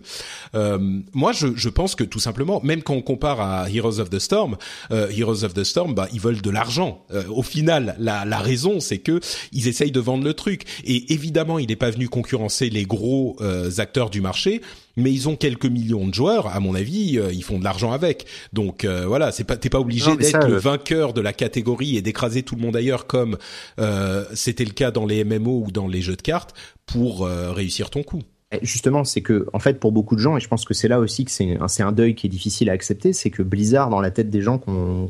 Euh, 0.54 0.78
moi, 1.12 1.32
je, 1.32 1.48
je, 1.56 1.70
pense 1.70 1.96
que 1.96 2.04
tout 2.04 2.20
simplement, 2.20 2.62
même 2.64 2.84
quand 2.84 2.94
on 2.94 3.02
compare 3.02 3.42
à 3.42 3.68
Heroes 3.68 4.00
of 4.00 4.12
the 4.12 4.20
Storm, 4.20 4.56
euh, 4.92 5.10
Heroes 5.10 5.44
of 5.44 5.56
the 5.56 5.64
Storm, 5.64 5.96
bah, 5.96 6.08
ils 6.14 6.20
veulent 6.20 6.44
de 6.44 6.52
l'argent. 6.52 7.04
Euh, 7.12 7.24
au 7.30 7.42
final, 7.42 7.96
la, 7.98 8.26
la 8.26 8.38
raison, 8.38 8.80
c'est 8.80 9.00
que 9.00 9.20
ils 9.52 9.68
essayent 9.68 9.92
de 9.92 10.00
vendre 10.00 10.24
le 10.24 10.36
truc. 10.36 10.66
Et 10.84 11.12
évidemment, 11.14 11.58
il 11.58 11.70
n'est 11.70 11.76
pas 11.76 11.90
venu 11.90 12.08
concurrencer 12.08 12.70
les 12.70 12.84
gros 12.84 13.36
euh, 13.42 13.72
acteurs 13.80 14.12
du 14.12 14.22
marché 14.22 14.62
mais 15.00 15.12
ils 15.12 15.28
ont 15.30 15.36
quelques 15.36 15.66
millions 15.66 16.08
de 16.08 16.14
joueurs. 16.14 16.48
À 16.48 16.60
mon 16.60 16.76
avis, 16.76 17.18
euh, 17.18 17.32
ils 17.32 17.44
font 17.44 17.60
de 17.60 17.64
l'argent 17.64 17.92
avec. 17.92 18.26
Donc 18.54 18.84
euh, 18.84 19.06
voilà, 19.08 19.32
c'est 19.32 19.44
pas 19.44 19.58
t'es 19.58 19.70
pas 19.70 19.80
obligé 19.80 20.16
d'être 20.16 20.48
le 20.48 20.58
vainqueur 20.58 21.14
de 21.14 21.22
la 21.22 21.34
catégorie 21.34 21.98
et 21.98 22.02
d'écraser 22.02 22.44
tout 22.44 22.56
le 22.56 22.62
monde 22.62 22.76
ailleurs 22.76 23.08
comme 23.08 23.38
euh, 23.80 24.26
c'était 24.34 24.66
le 24.66 24.72
cas 24.72 24.92
dans 24.92 25.06
les 25.06 25.24
MMO 25.24 25.64
ou 25.66 25.72
dans 25.72 25.88
les 25.88 26.02
jeux 26.02 26.16
de 26.16 26.22
cartes 26.22 26.54
pour 26.86 27.28
réussir 27.28 27.90
ton 27.90 28.02
coup. 28.02 28.22
Justement, 28.64 29.04
c'est 29.04 29.22
que, 29.22 29.46
en 29.54 29.60
fait, 29.60 29.80
pour 29.80 29.92
beaucoup 29.92 30.16
de 30.16 30.22
gens, 30.22 30.36
et 30.36 30.40
je 30.40 30.48
pense 30.48 30.66
que 30.66 30.74
c'est 30.74 30.88
là 30.88 31.00
aussi 31.00 31.24
que 31.24 31.30
c'est 31.30 31.56
un, 31.56 31.88
un, 31.88 31.92
deuil 31.92 32.16
qui 32.16 32.26
est 32.26 32.32
difficile 32.32 32.72
à 32.72 32.74
accepter, 32.74 33.14
c'est 33.14 33.30
que 33.30 33.44
Blizzard, 33.44 33.92
dans 33.92 34.02
la 34.02 34.10
tête 34.10 34.32
des 34.32 34.42
gens, 34.42 34.58
qu'on, 34.58 35.08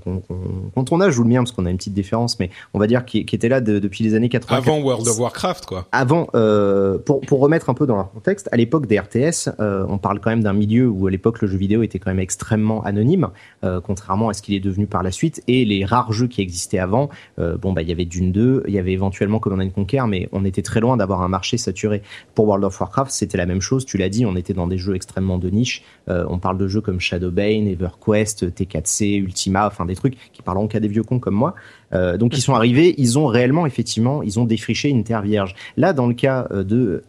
quand 0.76 0.92
on 0.92 1.00
a, 1.00 1.10
je 1.10 1.16
vous 1.16 1.24
le 1.24 1.30
mien, 1.30 1.38
parce 1.38 1.54
qu'on 1.54 1.66
a 1.66 1.70
une 1.70 1.78
petite 1.78 1.94
différence, 1.94 2.38
mais 2.42 2.50
on 2.74 2.80
va 2.80 2.88
dire 2.88 3.06
qui, 3.06 3.26
qui 3.26 3.36
était 3.38 3.48
là 3.48 3.62
depuis 3.62 4.04
les 4.04 4.14
années 4.14 4.28
80. 4.28 4.58
Avant 4.58 4.80
World 4.82 5.08
of 5.08 5.18
Warcraft, 5.18 5.68
quoi. 5.68 5.88
Avant, 5.94 6.28
euh, 6.36 6.98
pour, 6.98 7.22
pour 7.22 7.40
remettre 7.40 7.70
un 7.70 7.74
peu 7.74 7.88
dans 7.88 7.96
leur 7.96 8.12
contexte, 8.12 8.50
à 8.52 8.58
l'époque 8.58 8.88
des 8.88 9.00
RTS, 9.00 9.52
euh, 9.62 9.86
on 9.88 10.00
parle 10.00 10.20
quand 10.20 10.32
même 10.32 10.44
d'un 10.44 10.52
milieu 10.52 10.90
où 10.90 11.08
à 11.08 11.12
l'époque 11.12 11.42
le 11.42 11.48
jeu 11.48 11.58
vidéo 11.58 11.82
était 11.82 11.98
quand 11.98 12.12
même 12.12 12.20
extrêmement 12.20 12.84
anonyme, 12.84 13.30
euh, 13.64 13.80
contrairement 13.80 14.28
à 14.28 14.34
ce 14.34 14.42
qu'il 14.42 14.54
est 14.54 14.60
devenu 14.60 14.86
par 14.86 15.02
la 15.02 15.14
suite, 15.14 15.42
et 15.48 15.64
les 15.64 15.86
rares 15.86 16.12
jeux 16.12 16.28
qui 16.28 16.42
existaient 16.42 16.80
avant, 16.80 17.08
bon, 17.38 17.72
bah, 17.72 17.84
il 17.84 17.88
y 17.88 17.94
avait 17.94 18.04
Dune 18.04 18.34
2, 18.34 18.64
il 18.68 18.74
y 18.74 18.80
avait 18.80 18.92
éventuellement 18.92 19.40
Command 19.40 19.72
Conquer, 19.72 20.04
mais 20.10 20.28
on 20.34 20.44
était 20.44 20.62
très 20.62 20.82
loin 20.82 20.98
d'avoir 20.98 21.22
un 21.22 21.30
marché 21.30 21.56
saturé. 21.58 22.02
Pour 22.36 22.46
World 22.46 22.66
of 22.66 22.78
Warcraft, 22.82 23.12
c'était 23.30 23.38
la 23.38 23.46
même 23.46 23.62
chose. 23.62 23.86
Tu 23.86 23.98
l'as 24.00 24.10
dit, 24.10 24.26
on 24.26 24.36
était 24.36 24.54
dans 24.54 24.66
des 24.66 24.80
jeux 24.80 24.96
extrêmement 24.96 25.38
de 25.38 25.50
niche. 25.52 25.84
Euh, 26.10 26.26
on 26.30 26.40
parle 26.40 26.58
de 26.58 26.68
jeux 26.68 26.82
comme 26.82 27.00
Shadowbane, 27.00 27.68
EverQuest, 27.68 28.50
T4C, 28.50 29.20
Ultima, 29.20 29.68
enfin 29.68 29.86
des 29.86 29.96
trucs 29.96 30.16
qui 30.34 30.42
parleront 30.42 30.68
qu'à 30.68 30.80
des 30.80 30.88
vieux 30.88 31.04
cons 31.04 31.20
comme 31.20 31.36
moi. 31.36 31.54
Euh, 31.94 32.18
donc 32.18 32.36
ils 32.36 32.42
sont 32.42 32.56
arrivés, 32.56 32.96
ils 32.98 33.20
ont 33.20 33.28
réellement, 33.28 33.68
effectivement, 33.68 34.24
ils 34.24 34.40
ont 34.40 34.46
défriché 34.46 34.90
une 34.90 35.04
terre 35.04 35.22
vierge. 35.22 35.54
Là, 35.78 35.94
dans 35.94 36.08
le 36.08 36.16
cas 36.16 36.48
euh, 36.50 36.64
de 36.64 37.04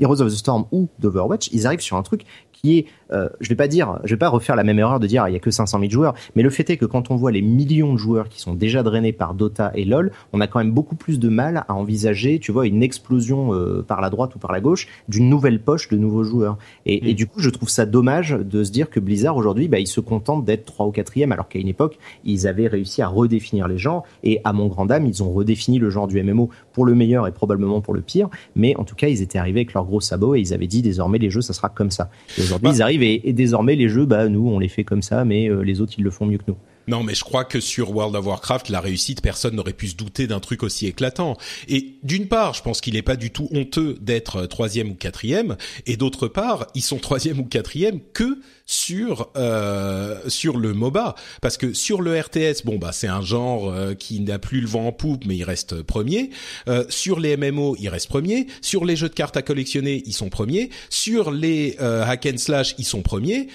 Heroes 0.00 0.22
of 0.22 0.32
the 0.32 0.36
Storm 0.36 0.64
ou 0.72 0.88
d'Overwatch, 1.00 1.50
ils 1.52 1.66
arrivent 1.66 1.80
sur 1.80 1.98
un 1.98 2.02
truc 2.02 2.24
qui 2.64 2.78
est 2.78 2.86
euh, 3.12 3.28
je 3.40 3.48
vais 3.50 3.54
pas 3.54 3.68
dire, 3.68 4.00
je 4.04 4.14
vais 4.14 4.18
pas 4.18 4.28
refaire 4.28 4.56
la 4.56 4.64
même 4.64 4.78
erreur 4.78 4.98
de 4.98 5.06
dire 5.06 5.28
il 5.28 5.34
y 5.34 5.36
a 5.36 5.40
que 5.40 5.50
500 5.50 5.78
000 5.78 5.90
joueurs, 5.90 6.14
mais 6.34 6.42
le 6.42 6.50
fait 6.50 6.68
est 6.70 6.76
que 6.76 6.86
quand 6.86 7.10
on 7.10 7.16
voit 7.16 7.30
les 7.30 7.42
millions 7.42 7.92
de 7.92 7.98
joueurs 7.98 8.28
qui 8.28 8.40
sont 8.40 8.54
déjà 8.54 8.82
drainés 8.82 9.12
par 9.12 9.34
Dota 9.34 9.70
et 9.74 9.84
LoL, 9.84 10.10
on 10.32 10.40
a 10.40 10.46
quand 10.46 10.58
même 10.58 10.72
beaucoup 10.72 10.96
plus 10.96 11.18
de 11.18 11.28
mal 11.28 11.64
à 11.68 11.74
envisager, 11.74 12.38
tu 12.38 12.50
vois, 12.50 12.66
une 12.66 12.82
explosion 12.82 13.54
euh, 13.54 13.84
par 13.86 14.00
la 14.00 14.10
droite 14.10 14.34
ou 14.34 14.38
par 14.38 14.52
la 14.52 14.60
gauche 14.60 14.88
d'une 15.08 15.28
nouvelle 15.28 15.60
poche 15.60 15.88
de 15.88 15.96
nouveaux 15.96 16.24
joueurs. 16.24 16.58
Et, 16.86 17.10
et, 17.10 17.12
mm. 17.12 17.16
du 17.16 17.26
coup, 17.26 17.40
je 17.40 17.50
trouve 17.50 17.68
ça 17.68 17.86
dommage 17.86 18.30
de 18.30 18.64
se 18.64 18.72
dire 18.72 18.90
que 18.90 19.00
Blizzard 19.00 19.36
aujourd'hui, 19.36 19.68
bah, 19.68 19.78
ils 19.78 19.86
se 19.86 20.00
contentent 20.00 20.44
d'être 20.44 20.64
3 20.64 20.86
ou 20.86 20.90
4e, 20.90 21.30
alors 21.30 21.48
qu'à 21.48 21.58
une 21.58 21.68
époque, 21.68 21.98
ils 22.24 22.46
avaient 22.46 22.68
réussi 22.68 23.02
à 23.02 23.08
redéfinir 23.08 23.68
les 23.68 23.78
genres. 23.78 24.04
Et 24.22 24.40
à 24.44 24.52
mon 24.52 24.66
grand 24.66 24.86
dame, 24.86 25.06
ils 25.06 25.22
ont 25.22 25.30
redéfini 25.30 25.78
le 25.78 25.90
genre 25.90 26.08
du 26.08 26.22
MMO 26.22 26.50
pour 26.74 26.84
le 26.84 26.94
meilleur 26.94 27.26
et 27.26 27.32
probablement 27.32 27.80
pour 27.80 27.94
le 27.94 28.02
pire. 28.02 28.28
Mais 28.54 28.76
en 28.76 28.84
tout 28.84 28.94
cas, 28.94 29.08
ils 29.08 29.22
étaient 29.22 29.38
arrivés 29.38 29.60
avec 29.60 29.72
leurs 29.72 29.86
gros 29.86 30.00
sabots 30.00 30.34
et 30.34 30.40
ils 30.40 30.52
avaient 30.52 30.66
dit 30.66 30.82
désormais 30.82 31.18
les 31.18 31.30
jeux, 31.30 31.40
ça 31.40 31.54
sera 31.54 31.70
comme 31.70 31.90
ça. 31.90 32.10
Et 32.36 32.42
aujourd'hui, 32.42 32.68
bah, 32.68 32.74
ils 32.74 32.82
arrivent 32.82 33.02
et, 33.02 33.32
désormais 33.32 33.76
les 33.76 33.88
jeux, 33.88 34.04
bah 34.04 34.28
nous 34.28 34.48
on 34.48 34.58
les 34.58 34.68
fait 34.68 34.84
comme 34.84 35.02
ça, 35.02 35.24
mais 35.24 35.48
euh, 35.48 35.62
les 35.62 35.80
autres 35.80 35.94
ils 35.96 36.04
le 36.04 36.10
font 36.10 36.26
mieux 36.26 36.38
que 36.38 36.44
nous. 36.48 36.56
Non, 36.86 37.02
mais 37.02 37.14
je 37.14 37.24
crois 37.24 37.44
que 37.44 37.60
sur 37.60 37.94
World 37.96 38.14
of 38.14 38.26
Warcraft, 38.26 38.68
la 38.68 38.80
réussite, 38.80 39.22
personne 39.22 39.56
n'aurait 39.56 39.72
pu 39.72 39.88
se 39.88 39.96
douter 39.96 40.26
d'un 40.26 40.40
truc 40.40 40.62
aussi 40.62 40.86
éclatant. 40.86 41.38
Et 41.66 41.94
d'une 42.02 42.28
part, 42.28 42.52
je 42.52 42.62
pense 42.62 42.82
qu'il 42.82 42.94
n'est 42.94 43.02
pas 43.02 43.16
du 43.16 43.30
tout 43.30 43.48
honteux 43.52 43.96
d'être 44.02 44.44
troisième 44.46 44.90
ou 44.90 44.94
quatrième, 44.94 45.56
et 45.86 45.96
d'autre 45.96 46.28
part, 46.28 46.66
ils 46.74 46.82
sont 46.82 46.98
troisième 46.98 47.40
ou 47.40 47.44
quatrième 47.44 48.00
que 48.12 48.38
sur 48.66 49.30
euh, 49.36 50.20
sur 50.28 50.56
le 50.58 50.72
MOBA. 50.72 51.14
Parce 51.42 51.56
que 51.56 51.72
sur 51.72 52.00
le 52.00 52.18
RTS 52.18 52.64
bon 52.64 52.78
bah 52.78 52.90
c'est 52.92 53.08
un 53.08 53.20
genre 53.20 53.70
euh, 53.70 53.94
qui 53.94 54.20
n'a 54.20 54.38
plus 54.38 54.60
le 54.60 54.66
vent 54.66 54.86
en 54.86 54.92
poupe 54.92 55.24
mais 55.26 55.36
il 55.36 55.44
reste 55.44 55.82
premier. 55.82 56.30
Euh, 56.68 56.84
sur 56.88 57.20
les 57.20 57.36
MMO 57.36 57.76
il 57.78 57.88
reste 57.88 58.08
premier. 58.08 58.46
Sur 58.62 58.84
les 58.84 58.96
jeux 58.96 59.08
de 59.08 59.14
cartes 59.14 59.36
à 59.36 59.42
collectionner 59.42 60.02
ils 60.06 60.12
sont 60.12 60.28
premiers. 60.28 60.70
Sur 60.88 61.30
les 61.30 61.76
hack 61.78 62.26
and 62.26 62.38
slash 62.38 62.74
ils 62.78 62.84
sont 62.84 63.02
premiers. 63.02 63.48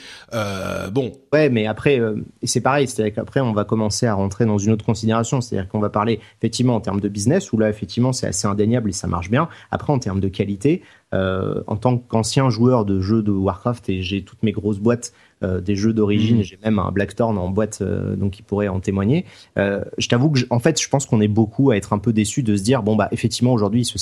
Bon. 0.91 1.11
Ouais 1.33 1.49
mais 1.49 1.67
après 1.67 1.99
c'est 2.43 2.61
pareil 2.61 2.87
c'est-à-dire 2.87 3.15
qu'après 3.15 3.39
on 3.39 3.53
va 3.53 3.63
commencer 3.63 4.05
à 4.05 4.13
rentrer 4.13 4.45
dans 4.45 4.57
une 4.57 4.71
autre 4.71 4.85
considération. 4.85 5.41
C'est-à-dire 5.41 5.69
qu'on 5.69 5.79
va 5.79 5.89
parler 5.89 6.19
effectivement 6.39 6.75
en 6.75 6.81
termes 6.81 7.01
de 7.01 7.09
business 7.09 7.51
où 7.51 7.57
là 7.57 7.69
effectivement 7.69 8.13
c'est 8.13 8.27
assez 8.27 8.47
indéniable 8.47 8.89
et 8.89 8.93
ça 8.93 9.07
marche 9.07 9.29
bien. 9.29 9.49
Après 9.71 9.91
en 9.91 9.99
termes 9.99 10.19
de 10.19 10.27
qualité 10.27 10.83
en 11.11 11.75
tant 11.75 11.97
qu'ancien 11.97 12.49
joueur 12.49 12.85
de 12.85 12.99
jeux 12.99 13.23
de 13.23 13.31
Warcraft 13.31 13.89
et 13.89 14.01
j'ai 14.01 14.23
toutes 14.23 14.43
mes 14.43 14.51
grosses 14.51 14.79
boîtes 14.79 15.13
euh, 15.41 15.61
des 15.61 15.75
jeux 15.75 15.93
d'origine, 15.93 16.39
mmh. 16.39 16.43
j'ai 16.43 16.59
même 16.63 16.79
un 16.79 16.91
Blackthorn 16.91 17.37
en 17.37 17.49
boîte 17.49 17.79
euh, 17.81 18.17
donc 18.17 18.31
qui 18.31 18.41
pourrait 18.41 18.67
en 18.67 18.81
témoigner. 18.81 19.25
je 19.55 20.07
t'avoue 20.07 20.29
que 20.31 20.41
en 20.49 20.59
fait 20.59 20.81
je 20.81 20.89
pense 20.89 21.05
qu'on 21.05 21.21
est 21.21 21.29
beaucoup 21.29 21.71
à 21.71 21.77
être 21.77 21.93
un 21.93 21.97
peu 21.97 22.11
déçu 22.11 22.43
de 22.43 22.57
se 22.57 22.61
dire 22.61 22.83
bon 22.83 22.95
bah 22.95 23.07
effectivement 23.11 23.53
aujourd'hui 23.53 23.81
ils 23.81 23.85
se 23.85 23.97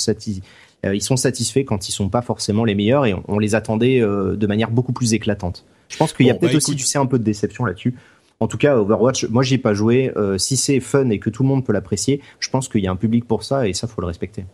ils 0.84 1.02
sont 1.02 1.16
satisfaits 1.16 1.64
quand 1.64 1.88
ils 1.88 1.92
sont 1.92 2.08
pas 2.08 2.22
forcément 2.22 2.64
les 2.64 2.74
meilleurs 2.74 3.06
et 3.06 3.14
on, 3.28 3.38
les 3.38 3.54
attendait 3.54 4.00
de 4.00 4.46
manière 4.46 4.70
beaucoup 4.70 4.92
plus 4.92 5.14
éclatante. 5.14 5.64
Je 5.88 5.96
pense 5.96 6.12
qu'il 6.12 6.26
y 6.26 6.30
a 6.30 6.34
peut-être 6.34 6.52
bah, 6.52 6.56
aussi 6.58 6.76
tu 6.76 6.84
sais 6.84 6.98
un 6.98 7.06
peu 7.06 7.18
de 7.18 7.24
déception 7.24 7.64
là-dessus 7.64 7.94
En 8.40 8.46
tout 8.46 8.56
cas, 8.56 8.76
Overwatch, 8.76 9.26
moi 9.30 9.42
j'y 9.42 9.54
ai 9.54 9.58
pas 9.58 9.74
joué. 9.74 10.12
Euh, 10.16 10.38
si 10.38 10.56
c'est 10.56 10.78
fun 10.78 11.10
et 11.10 11.18
que 11.18 11.28
tout 11.28 11.42
le 11.42 11.48
monde 11.48 11.64
peut 11.64 11.72
l'apprécier, 11.72 12.20
je 12.38 12.48
pense 12.50 12.68
qu'il 12.68 12.80
y 12.82 12.86
a 12.86 12.90
un 12.92 12.96
public 12.96 13.24
pour 13.26 13.42
ça 13.42 13.66
et 13.66 13.72
ça 13.72 13.88
faut 13.88 14.00
le 14.00 14.06
respecter. 14.06 14.44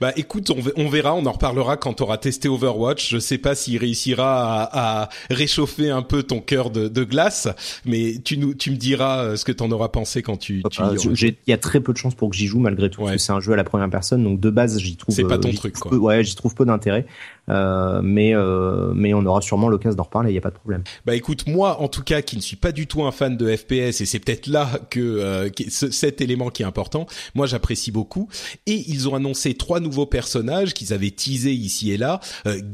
Bah 0.00 0.12
écoute, 0.16 0.50
on, 0.76 0.88
verra, 0.88 1.14
on 1.14 1.26
en 1.26 1.32
reparlera 1.32 1.76
quand 1.76 1.92
tu 1.92 2.02
auras 2.02 2.16
testé 2.16 2.48
Overwatch. 2.48 3.10
Je 3.10 3.18
sais 3.18 3.36
pas 3.36 3.54
s'il 3.54 3.76
réussira 3.76 4.70
à, 4.72 5.10
réchauffer 5.28 5.90
un 5.90 6.00
peu 6.00 6.22
ton 6.22 6.40
cœur 6.40 6.70
de, 6.70 7.04
glace, 7.04 7.48
mais 7.84 8.14
tu 8.24 8.38
nous, 8.38 8.54
tu 8.54 8.70
me 8.70 8.76
diras 8.76 9.24
euh, 9.24 9.36
ce 9.36 9.44
que 9.44 9.52
tu 9.52 9.62
en 9.62 9.70
auras 9.70 9.88
pensé 9.88 10.22
quand 10.22 10.38
tu. 10.38 10.62
tu 10.70 10.82
il 11.20 11.34
y 11.46 11.52
a 11.52 11.58
très 11.58 11.80
peu 11.80 11.92
de 11.92 11.98
chances 11.98 12.14
pour 12.14 12.30
que 12.30 12.36
j'y 12.36 12.46
joue 12.46 12.60
malgré 12.60 12.88
tout. 12.88 13.06
c'est 13.18 13.32
un 13.32 13.40
jeu 13.40 13.52
à 13.52 13.56
la 13.56 13.64
première 13.64 13.90
personne, 13.90 14.24
donc 14.24 14.40
de 14.40 14.48
base 14.48 14.78
j'y 14.78 14.96
trouve. 14.96 15.14
C'est 15.14 15.24
pas 15.24 15.36
ton 15.36 15.52
truc, 15.52 15.78
quoi. 15.78 15.94
ouais, 15.94 16.24
j'y 16.24 16.34
trouve 16.34 16.54
peu 16.54 16.64
d'intérêt. 16.64 17.04
Euh, 17.48 18.00
mais 18.02 18.34
euh, 18.34 18.92
mais 18.94 19.12
on 19.14 19.24
aura 19.26 19.40
sûrement 19.42 19.68
l'occasion 19.68 19.96
d'en 19.96 20.04
reparler, 20.04 20.30
il 20.30 20.34
y 20.34 20.38
a 20.38 20.40
pas 20.42 20.50
de 20.50 20.54
problème. 20.54 20.82
Bah 21.04 21.14
écoute, 21.14 21.46
moi 21.46 21.80
en 21.80 21.88
tout 21.88 22.02
cas 22.02 22.22
qui 22.22 22.36
ne 22.36 22.40
suis 22.40 22.56
pas 22.56 22.72
du 22.72 22.86
tout 22.86 23.04
un 23.04 23.12
fan 23.12 23.36
de 23.36 23.54
FPS 23.54 24.00
et 24.00 24.06
c'est 24.06 24.18
peut-être 24.18 24.46
là 24.46 24.70
que 24.90 25.00
euh, 25.00 25.50
cet 25.68 26.20
élément 26.20 26.50
qui 26.50 26.62
est 26.62 26.66
important, 26.66 27.06
moi 27.34 27.46
j'apprécie 27.46 27.92
beaucoup. 27.92 28.28
Et 28.66 28.84
ils 28.88 29.08
ont 29.08 29.14
annoncé 29.14 29.54
trois 29.54 29.80
nouveaux 29.80 30.06
personnages 30.06 30.74
qu'ils 30.74 30.92
avaient 30.92 31.10
teasé 31.10 31.52
ici 31.52 31.92
et 31.92 31.96
là, 31.96 32.20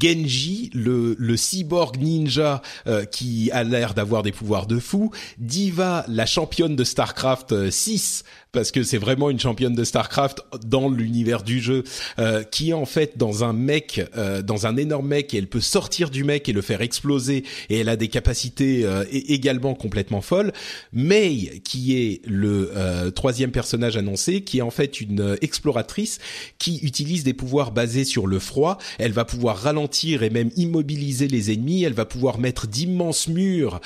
Genji, 0.01 0.71
le 0.75 1.17
le 1.19 1.37
cyborg 1.37 1.97
ninja 1.99 2.63
qui 3.11 3.51
a 3.53 3.65
l'air 3.65 3.95
d'avoir 3.95 4.23
des 4.23 4.33
pouvoirs 4.33 4.67
de 4.67 4.79
fou, 4.79 5.11
Diva, 5.39 6.05
la 6.09 6.27
championne 6.27 6.77
de 6.77 6.85
StarCraft 6.85 7.71
6 7.71 8.25
parce 8.53 8.71
que 8.71 8.83
c'est 8.83 8.99
vraiment 8.99 9.31
une 9.31 9.39
championne 9.39 9.75
de 9.75 9.85
Starcraft 9.85 10.41
dans 10.67 10.89
l'univers 10.89 11.43
du 11.43 11.61
jeu, 11.61 11.85
euh, 12.19 12.43
qui 12.43 12.71
est 12.71 12.75
en 12.75 12.87
fait 12.87 13.17
dans 13.17 13.45
un 13.45 13.53
mec, 13.53 14.05
euh, 14.17 14.43
dans 14.43 14.67
un 14.67 14.77
énorme 14.77 15.09
mec, 15.09 15.35
et 15.35 15.39
elle 15.39 15.47
peut 15.47 15.61
sortir 15.61 16.11
du 16.11 16.25
mec 16.25 16.49
et 16.49 16.53
le 16.53 16.63
faire 16.63 16.81
exploser, 16.81 17.45
et 17.69 17.79
elle 17.79 17.89
a 17.89 17.97
des 17.97 18.09
capacités 18.09 18.85
euh, 18.85 19.05
également 19.13 19.75
complètement 19.75 20.21
folles. 20.21 20.53
Mei, 20.93 21.61
qui 21.65 21.97
est 21.97 22.23
le 22.27 22.73
euh, 22.75 23.11
troisième 23.11 23.53
personnage 23.53 23.97
annoncé, 23.97 24.43
qui 24.43 24.59
est 24.59 24.63
en 24.63 24.71
fait 24.71 25.01
une 25.01 25.37
exploratrice 25.41 26.19
qui 26.59 26.81
utilise 26.83 27.25
des 27.25 27.35
pouvoirs 27.35 27.71
basés 27.71 28.05
sur 28.05 28.27
le 28.27 28.39
froid. 28.39 28.79
Elle 28.99 29.13
va 29.13 29.25
pouvoir 29.25 29.59
ralentir 29.59 30.23
et 30.23 30.31
même 30.31 30.51
immobiliser 30.57 31.29
les 31.29 31.53
ennemis. 31.53 31.85
Elle 31.85 31.93
va 31.93 32.05
pouvoir 32.05 32.39
mettre 32.39 32.67
d'immenses 32.67 33.29
murs, 33.29 33.81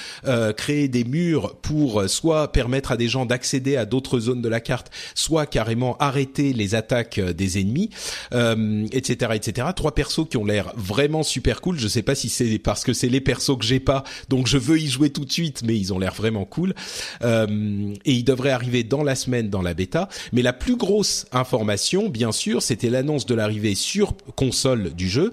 créer 0.57 0.89
des 0.89 1.05
murs 1.05 1.57
pour 1.57 2.09
soit 2.09 2.53
permettre 2.53 2.93
à 2.93 2.97
des 2.97 3.09
gens 3.09 3.27
d'accéder 3.27 3.77
à 3.77 3.85
d'autres 3.85 4.21
zones 4.21 4.43
de 4.43 4.49
la 4.49 4.54
carte, 4.61 4.91
soit 5.15 5.47
carrément 5.47 5.97
arrêter 5.99 6.53
les 6.53 6.75
attaques 6.75 7.19
euh, 7.19 7.33
des 7.33 7.61
ennemis, 7.61 7.91
euh, 8.33 8.87
etc., 8.93 9.33
etc. 9.35 9.69
Trois 9.75 9.95
persos 9.95 10.27
qui 10.29 10.37
ont 10.37 10.45
l'air 10.45 10.73
vraiment 10.77 11.23
super 11.23 11.61
cool. 11.61 11.79
Je 11.79 11.89
sais 11.89 12.03
pas 12.03 12.15
si 12.15 12.29
c'est 12.29 12.59
parce 12.59 12.85
que 12.85 12.93
c'est 12.93 13.09
les 13.09 13.21
persos 13.21 13.57
que 13.59 13.65
j'ai 13.65 13.81
pas, 13.81 14.05
donc 14.29 14.47
je 14.47 14.59
veux 14.59 14.79
y 14.79 14.89
jouer 14.89 15.11
tout 15.11 15.25
de 15.25 15.33
suite, 15.33 15.63
mais 15.65 15.77
ils 15.77 15.93
ont 15.93 15.99
l'air 15.99 16.15
vraiment 16.15 16.45
cool. 16.45 16.75
Euh, 17.23 17.95
et 18.05 18.13
ils 18.13 18.25
devraient 18.25 18.51
arriver 18.51 18.85
dans 18.85 19.03
la 19.03 19.15
semaine 19.15 19.51
dans 19.51 19.63
la 19.63 19.75
bêta. 19.75 20.09
Mais 20.33 20.43
la 20.43 20.53
plus 20.53 20.77
grosse 20.77 21.27
information, 21.33 22.09
bien 22.09 22.33
sûr, 22.33 22.63
c'était 22.63 22.91
l'annonce 22.91 23.27
de 23.27 23.35
l'arrivée 23.35 23.75
sur 23.75 24.15
console 24.37 24.95
du 24.95 25.09
jeu 25.09 25.31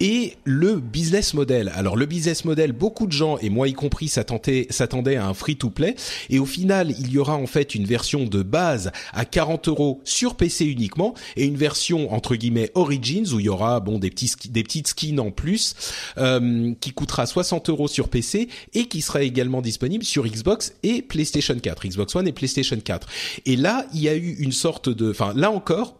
et 0.00 0.34
le 0.44 0.76
business 0.76 1.34
model. 1.34 1.72
Alors 1.74 1.96
le 1.96 2.06
business 2.06 2.44
model, 2.44 2.72
beaucoup 2.72 3.06
de 3.06 3.12
gens 3.12 3.38
et 3.38 3.50
moi 3.50 3.68
y 3.68 3.72
compris 3.72 4.08
s'attendaient 4.08 5.16
à 5.16 5.26
un 5.26 5.34
free-to-play 5.34 5.96
et 6.30 6.38
au 6.38 6.46
final 6.46 6.94
il 6.98 7.10
y 7.10 7.18
aura 7.18 7.36
en 7.36 7.46
fait 7.46 7.74
une 7.74 7.84
version 7.84 8.24
de 8.24 8.42
base 8.42 8.92
à 9.12 9.24
40 9.24 9.68
euros 9.68 10.00
sur 10.04 10.36
PC 10.36 10.66
uniquement 10.66 11.14
et 11.36 11.44
une 11.44 11.56
version 11.56 12.12
entre 12.12 12.36
guillemets 12.36 12.70
Origins 12.74 13.32
où 13.32 13.40
il 13.40 13.46
y 13.46 13.48
aura 13.48 13.80
bon 13.80 13.98
des 13.98 14.10
petits 14.10 14.32
des 14.50 14.62
petites 14.62 14.88
skins 14.88 15.20
en 15.20 15.30
plus 15.30 15.74
euh, 16.18 16.72
qui 16.80 16.92
coûtera 16.92 17.26
60 17.26 17.70
euros 17.70 17.88
sur 17.88 18.08
PC 18.08 18.48
et 18.74 18.86
qui 18.86 19.00
sera 19.00 19.22
également 19.22 19.62
disponible 19.62 20.04
sur 20.04 20.26
Xbox 20.26 20.74
et 20.82 21.02
PlayStation 21.02 21.58
4, 21.58 21.86
Xbox 21.88 22.14
One 22.14 22.28
et 22.28 22.32
PlayStation 22.32 22.78
4. 22.78 23.08
Et 23.46 23.56
là, 23.56 23.86
il 23.94 24.00
y 24.00 24.08
a 24.08 24.16
eu 24.16 24.36
une 24.38 24.52
sorte 24.52 24.88
de, 24.88 25.10
enfin 25.10 25.32
là 25.34 25.50
encore, 25.50 25.95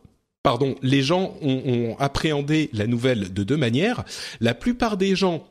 pardon, 0.47 0.77
les 0.81 1.03
gens 1.03 1.35
ont, 1.43 1.61
ont, 1.67 1.97
appréhendé 1.99 2.71
la 2.73 2.87
nouvelle 2.87 3.33
de 3.33 3.43
deux 3.43 3.57
manières. 3.57 4.05
La 4.41 4.55
plupart 4.55 4.97
des 4.97 5.17
gens 5.17 5.45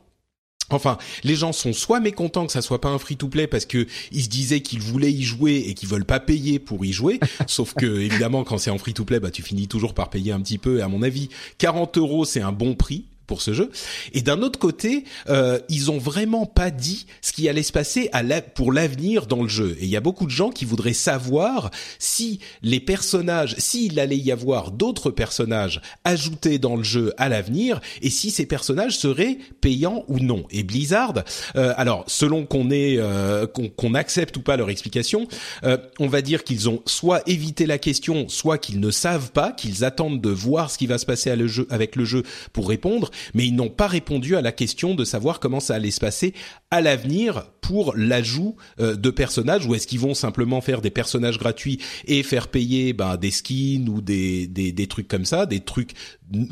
Enfin, 0.70 0.96
les 1.22 1.34
gens 1.34 1.52
sont 1.52 1.74
soit 1.74 2.00
mécontents 2.00 2.46
que 2.46 2.52
ça 2.52 2.62
soit 2.62 2.80
pas 2.80 2.88
un 2.88 2.98
free-to-play 2.98 3.46
parce 3.46 3.66
que 3.66 3.86
ils 4.10 4.22
se 4.22 4.28
disaient 4.30 4.62
qu'ils 4.62 4.80
voulaient 4.80 5.12
y 5.12 5.22
jouer 5.22 5.64
et 5.68 5.74
qu'ils 5.74 5.90
veulent 5.90 6.06
pas 6.06 6.18
payer 6.18 6.58
pour 6.58 6.82
y 6.86 6.94
jouer. 6.94 7.20
Sauf 7.46 7.74
que 7.74 7.84
évidemment, 8.00 8.42
quand 8.42 8.56
c'est 8.56 8.70
en 8.70 8.78
free-to-play, 8.78 9.20
bah 9.20 9.30
tu 9.30 9.42
finis 9.42 9.68
toujours 9.68 9.92
par 9.92 10.08
payer 10.08 10.32
un 10.32 10.40
petit 10.40 10.56
peu. 10.56 10.78
Et 10.78 10.82
à 10.82 10.88
mon 10.88 11.02
avis, 11.02 11.28
40 11.58 11.98
euros 11.98 12.24
c'est 12.24 12.40
un 12.40 12.52
bon 12.52 12.74
prix 12.74 13.04
pour 13.26 13.42
ce 13.42 13.52
jeu. 13.52 13.70
Et 14.12 14.22
d'un 14.22 14.42
autre 14.42 14.58
côté, 14.58 15.04
euh, 15.28 15.58
ils 15.68 15.90
ont 15.90 15.98
vraiment 15.98 16.46
pas 16.46 16.70
dit 16.70 17.06
ce 17.22 17.32
qui 17.32 17.48
allait 17.48 17.62
se 17.62 17.72
passer 17.72 18.08
à 18.12 18.22
la, 18.22 18.40
pour 18.40 18.72
l'avenir 18.72 19.26
dans 19.26 19.42
le 19.42 19.48
jeu. 19.48 19.76
Et 19.80 19.84
il 19.84 19.90
y 19.90 19.96
a 19.96 20.00
beaucoup 20.00 20.26
de 20.26 20.30
gens 20.30 20.50
qui 20.50 20.64
voudraient 20.64 20.92
savoir 20.92 21.70
si 21.98 22.40
les 22.62 22.80
personnages, 22.80 23.54
s'il 23.58 23.98
allait 23.98 24.16
y 24.16 24.32
avoir 24.32 24.70
d'autres 24.70 25.10
personnages 25.10 25.80
ajoutés 26.04 26.58
dans 26.58 26.76
le 26.76 26.84
jeu 26.84 27.12
à 27.18 27.28
l'avenir, 27.28 27.80
et 28.02 28.10
si 28.10 28.30
ces 28.30 28.46
personnages 28.46 28.98
seraient 28.98 29.38
payants 29.60 30.04
ou 30.08 30.18
non. 30.18 30.44
Et 30.50 30.62
Blizzard, 30.62 31.14
euh, 31.56 31.74
alors 31.76 32.04
selon 32.06 32.46
qu'on 32.46 32.70
est 32.70 32.96
euh, 32.98 33.46
qu'on 33.46 33.94
accepte 33.94 34.36
ou 34.36 34.42
pas 34.42 34.56
leur 34.56 34.70
explication, 34.70 35.28
euh, 35.64 35.78
on 35.98 36.06
va 36.06 36.22
dire 36.22 36.44
qu'ils 36.44 36.68
ont 36.68 36.82
soit 36.86 37.22
évité 37.28 37.66
la 37.66 37.78
question, 37.78 38.28
soit 38.28 38.58
qu'ils 38.58 38.80
ne 38.80 38.90
savent 38.90 39.32
pas, 39.32 39.52
qu'ils 39.52 39.84
attendent 39.84 40.20
de 40.20 40.30
voir 40.30 40.70
ce 40.70 40.78
qui 40.78 40.86
va 40.86 40.98
se 40.98 41.06
passer 41.06 41.30
à 41.30 41.36
le 41.36 41.46
jeu, 41.46 41.66
avec 41.70 41.96
le 41.96 42.04
jeu 42.04 42.22
pour 42.52 42.68
répondre 42.68 43.10
mais 43.34 43.46
ils 43.46 43.54
n'ont 43.54 43.68
pas 43.68 43.86
répondu 43.86 44.36
à 44.36 44.40
la 44.40 44.52
question 44.52 44.94
de 44.94 45.04
savoir 45.04 45.40
comment 45.40 45.60
ça 45.60 45.74
allait 45.74 45.90
se 45.90 46.00
passer 46.00 46.34
à 46.70 46.80
l'avenir 46.80 47.46
pour 47.60 47.94
l'ajout 47.96 48.56
euh, 48.80 48.96
de 48.96 49.10
personnages 49.10 49.66
ou 49.66 49.74
est-ce 49.74 49.86
qu'ils 49.86 50.00
vont 50.00 50.14
simplement 50.14 50.60
faire 50.60 50.80
des 50.80 50.90
personnages 50.90 51.38
gratuits 51.38 51.80
et 52.06 52.22
faire 52.22 52.48
payer 52.48 52.92
ben, 52.92 53.16
des 53.16 53.30
skins 53.30 53.88
ou 53.88 54.00
des, 54.00 54.46
des, 54.46 54.72
des 54.72 54.86
trucs 54.86 55.08
comme 55.08 55.24
ça, 55.24 55.46
des 55.46 55.60
trucs 55.60 55.92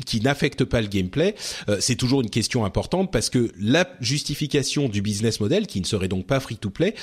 qui 0.05 0.21
n'affectent 0.21 0.65
pas 0.65 0.81
le 0.81 0.87
gameplay, 0.87 1.35
euh, 1.69 1.77
c'est 1.79 1.95
toujours 1.95 2.21
une 2.21 2.29
question 2.29 2.65
importante 2.65 3.11
parce 3.11 3.29
que 3.29 3.51
la 3.59 3.87
justification 4.01 4.89
du 4.89 5.01
business 5.01 5.39
model, 5.39 5.67
qui 5.67 5.81
ne 5.81 5.85
serait 5.85 6.07
donc 6.07 6.27
pas 6.27 6.39
free 6.39 6.57
to 6.57 6.69
play, 6.69 6.95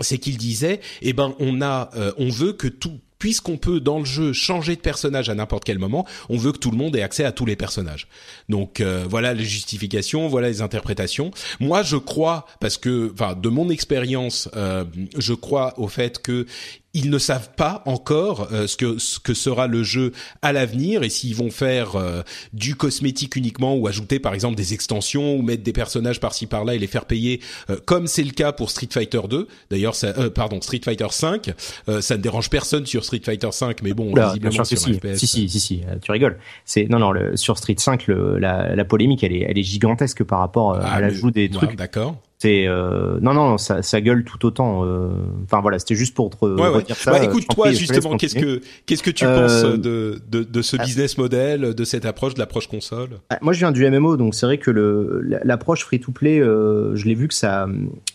c'est 0.00 0.18
qu'il 0.18 0.36
disait, 0.36 0.80
eh 1.02 1.12
ben 1.12 1.34
on 1.38 1.60
a, 1.60 1.90
euh, 1.96 2.12
on 2.18 2.28
veut 2.28 2.52
que 2.52 2.68
tout 2.68 3.00
puisqu'on 3.18 3.56
peut 3.56 3.80
dans 3.80 3.98
le 3.98 4.04
jeu 4.04 4.32
changer 4.32 4.76
de 4.76 4.80
personnage 4.80 5.28
à 5.28 5.34
n'importe 5.34 5.64
quel 5.64 5.78
moment, 5.78 6.06
on 6.28 6.36
veut 6.36 6.52
que 6.52 6.58
tout 6.58 6.70
le 6.70 6.76
monde 6.76 6.96
ait 6.96 7.02
accès 7.02 7.24
à 7.24 7.32
tous 7.32 7.46
les 7.46 7.56
personnages. 7.56 8.08
Donc 8.48 8.80
euh, 8.80 9.04
voilà 9.08 9.34
les 9.34 9.44
justifications, 9.44 10.28
voilà 10.28 10.48
les 10.48 10.62
interprétations. 10.62 11.30
Moi, 11.60 11.82
je 11.82 11.96
crois 11.96 12.46
parce 12.60 12.78
que, 12.78 13.10
enfin, 13.12 13.34
de 13.34 13.48
mon 13.48 13.70
expérience, 13.70 14.48
euh, 14.56 14.84
je 15.16 15.34
crois 15.34 15.78
au 15.78 15.88
fait 15.88 16.20
que 16.20 16.46
ils 16.94 17.10
ne 17.10 17.18
savent 17.18 17.50
pas 17.54 17.82
encore 17.84 18.48
euh, 18.52 18.66
ce 18.66 18.76
que 18.76 18.98
ce 18.98 19.20
que 19.20 19.34
sera 19.34 19.66
le 19.66 19.82
jeu 19.82 20.12
à 20.40 20.52
l'avenir 20.52 21.02
et 21.02 21.10
s'ils 21.10 21.34
vont 21.34 21.50
faire 21.50 21.96
euh, 21.96 22.22
du 22.52 22.76
cosmétique 22.76 23.36
uniquement 23.36 23.76
ou 23.76 23.86
ajouter 23.86 24.18
par 24.18 24.32
exemple 24.32 24.56
des 24.56 24.72
extensions 24.72 25.36
ou 25.36 25.42
mettre 25.42 25.62
des 25.62 25.72
personnages 25.72 26.18
par-ci 26.18 26.46
par-là 26.46 26.74
et 26.74 26.78
les 26.78 26.86
faire 26.86 27.04
payer 27.04 27.40
euh, 27.68 27.76
comme 27.84 28.06
c'est 28.06 28.22
le 28.22 28.30
cas 28.30 28.52
pour 28.52 28.70
Street 28.70 28.88
Fighter 28.90 29.20
2. 29.28 29.48
D'ailleurs 29.70 29.94
pardon, 30.34 30.60
Street 30.60 30.80
Fighter 30.84 31.06
5, 31.10 31.52
ça 32.00 32.16
ne 32.16 32.22
dérange 32.22 32.50
personne 32.50 32.86
sur 32.86 33.04
Street 33.04 33.20
Fighter 33.22 33.52
5 33.52 33.82
mais 33.82 33.92
bon, 33.92 34.14
visiblement 34.14 34.64
sur 34.64 34.78
si. 34.78 34.94
FPS. 34.94 35.16
Si 35.16 35.26
si 35.26 35.48
si 35.48 35.60
si, 35.60 35.82
tu 36.02 36.10
rigoles. 36.10 36.38
C'est 36.64 36.86
non 36.88 36.98
non, 36.98 37.12
le, 37.12 37.36
sur 37.36 37.58
Street 37.58 37.76
5 37.76 38.06
le, 38.06 38.38
la, 38.38 38.74
la 38.74 38.84
polémique 38.84 39.22
elle 39.24 39.32
est 39.32 39.46
elle 39.48 39.58
est 39.58 39.62
gigantesque 39.62 40.24
par 40.24 40.40
rapport 40.40 40.74
à 40.74 40.80
ah, 40.84 41.00
l'ajout 41.00 41.30
des 41.30 41.50
trucs. 41.50 41.76
D'accord. 41.76 42.16
C'est 42.40 42.68
euh, 42.68 43.18
non 43.20 43.34
non 43.34 43.58
ça, 43.58 43.82
ça 43.82 44.00
gueule 44.00 44.22
tout 44.22 44.46
autant. 44.46 44.84
Euh, 44.84 45.08
enfin 45.44 45.60
voilà, 45.60 45.80
c'était 45.80 45.96
juste 45.96 46.14
pour 46.14 46.30
te 46.30 46.36
redire 46.44 46.94
ça. 46.94 47.10
Bah, 47.10 47.24
écoute 47.24 47.46
toi 47.52 47.72
justement, 47.72 48.16
qu'est-ce 48.16 48.36
que 48.36 48.60
qu'est-ce 48.86 49.02
que 49.02 49.10
tu 49.10 49.24
penses 49.24 49.64
euh, 49.64 49.76
de, 49.76 50.20
de, 50.30 50.44
de 50.44 50.62
ce 50.62 50.76
ah. 50.78 50.84
business 50.84 51.18
model, 51.18 51.74
de 51.74 51.84
cette 51.84 52.04
approche, 52.04 52.34
de 52.34 52.38
l'approche 52.38 52.68
console? 52.68 53.18
Ah, 53.30 53.38
Moi 53.42 53.52
je 53.54 53.58
viens 53.58 53.72
du 53.72 53.88
MMO, 53.90 54.16
donc 54.16 54.36
c'est 54.36 54.46
vrai 54.46 54.58
que 54.58 54.70
le 54.70 55.20
l'approche 55.42 55.84
free 55.84 55.98
to 55.98 56.12
play, 56.12 56.38
je 56.38 57.04
l'ai 57.04 57.14
vu 57.14 57.26
que 57.26 57.34
ça 57.34 57.66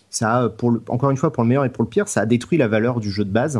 ça 0.10 0.50
pour 0.58 0.72
le, 0.72 0.82
encore 0.88 1.12
une 1.12 1.18
fois 1.18 1.34
pour 1.34 1.44
le 1.44 1.50
meilleur 1.50 1.66
et 1.66 1.70
pour 1.70 1.84
le 1.84 1.90
pire, 1.90 2.08
ça 2.08 2.22
a 2.22 2.26
détruit 2.26 2.58
la 2.58 2.70
valeur 2.70 3.02
du 3.02 3.12
jeu 3.12 3.26
de 3.26 3.32
base. 3.32 3.60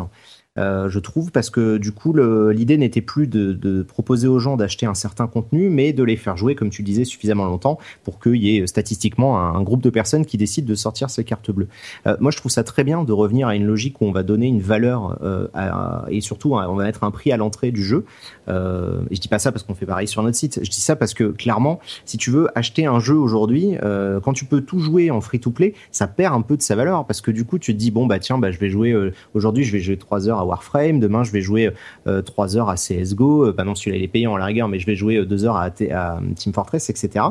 Euh, 0.56 0.88
je 0.88 1.00
trouve, 1.00 1.32
parce 1.32 1.50
que 1.50 1.78
du 1.78 1.90
coup, 1.90 2.14
l'idée 2.14 2.78
n'était 2.78 3.00
plus 3.00 3.26
de, 3.26 3.52
de, 3.52 3.82
proposer 3.82 4.28
aux 4.28 4.38
gens 4.38 4.56
d'acheter 4.56 4.86
un 4.86 4.94
certain 4.94 5.26
contenu, 5.26 5.68
mais 5.68 5.92
de 5.92 6.04
les 6.04 6.16
faire 6.16 6.36
jouer, 6.36 6.54
comme 6.54 6.70
tu 6.70 6.84
disais, 6.84 7.04
suffisamment 7.04 7.44
longtemps 7.46 7.78
pour 8.04 8.20
qu'il 8.20 8.36
y 8.36 8.56
ait 8.56 8.66
statistiquement 8.66 9.38
un, 9.38 9.62
groupe 9.62 9.82
de 9.82 9.90
personnes 9.90 10.26
qui 10.26 10.36
décident 10.36 10.68
de 10.68 10.74
sortir 10.74 11.10
ces 11.10 11.24
cartes 11.24 11.50
bleues. 11.50 11.66
Euh, 12.06 12.16
moi, 12.20 12.30
je 12.30 12.36
trouve 12.36 12.52
ça 12.52 12.62
très 12.62 12.84
bien 12.84 13.02
de 13.02 13.12
revenir 13.12 13.48
à 13.48 13.56
une 13.56 13.66
logique 13.66 14.00
où 14.00 14.04
on 14.04 14.12
va 14.12 14.22
donner 14.22 14.46
une 14.46 14.60
valeur 14.60 15.18
euh, 15.22 15.48
à, 15.54 16.04
et 16.08 16.20
surtout 16.20 16.54
on 16.54 16.74
va 16.76 16.84
mettre 16.84 17.02
un 17.02 17.10
prix 17.10 17.32
à 17.32 17.36
l'entrée 17.36 17.72
du 17.72 17.82
jeu. 17.82 18.04
Euh, 18.48 19.00
et 19.10 19.16
je 19.16 19.20
dis 19.20 19.28
pas 19.28 19.38
ça 19.38 19.50
parce 19.50 19.64
qu'on 19.64 19.74
fait 19.74 19.86
pareil 19.86 20.06
sur 20.06 20.22
notre 20.22 20.36
site. 20.36 20.60
Je 20.62 20.70
dis 20.70 20.80
ça 20.80 20.94
parce 20.94 21.14
que 21.14 21.24
clairement, 21.24 21.80
si 22.04 22.16
tu 22.16 22.30
veux 22.30 22.48
acheter 22.56 22.86
un 22.86 23.00
jeu 23.00 23.16
aujourd'hui, 23.16 23.76
euh, 23.82 24.20
quand 24.20 24.34
tu 24.34 24.44
peux 24.44 24.60
tout 24.60 24.78
jouer 24.78 25.10
en 25.10 25.20
free 25.20 25.40
to 25.40 25.50
play, 25.50 25.74
ça 25.90 26.06
perd 26.06 26.34
un 26.34 26.42
peu 26.42 26.56
de 26.56 26.62
sa 26.62 26.76
valeur 26.76 27.06
parce 27.06 27.20
que 27.20 27.30
du 27.30 27.44
coup, 27.44 27.58
tu 27.58 27.72
te 27.72 27.78
dis 27.78 27.90
bon 27.90 28.06
bah 28.06 28.18
tiens, 28.18 28.38
bah 28.38 28.50
je 28.50 28.58
vais 28.58 28.68
jouer 28.68 28.94
aujourd'hui, 29.34 29.64
je 29.64 29.72
vais 29.72 29.80
jouer 29.80 29.96
trois 29.96 30.28
heures 30.28 30.43
Warframe, 30.44 31.00
demain 31.00 31.24
je 31.24 31.32
vais 31.32 31.40
jouer 31.40 31.70
euh, 32.06 32.22
3 32.22 32.56
heures 32.56 32.68
à 32.68 32.74
CSGO, 32.74 33.52
bah 33.52 33.64
non 33.64 33.74
celui-là 33.74 33.98
il 33.98 34.04
est 34.04 34.08
payant 34.08 34.34
à 34.34 34.38
la 34.38 34.46
rigueur, 34.46 34.68
mais 34.68 34.78
je 34.78 34.86
vais 34.86 34.96
jouer 34.96 35.24
2 35.24 35.44
heures 35.44 35.56
à, 35.56 35.66
à 35.66 36.20
Team 36.36 36.52
Fortress, 36.52 36.90
etc. 36.90 37.24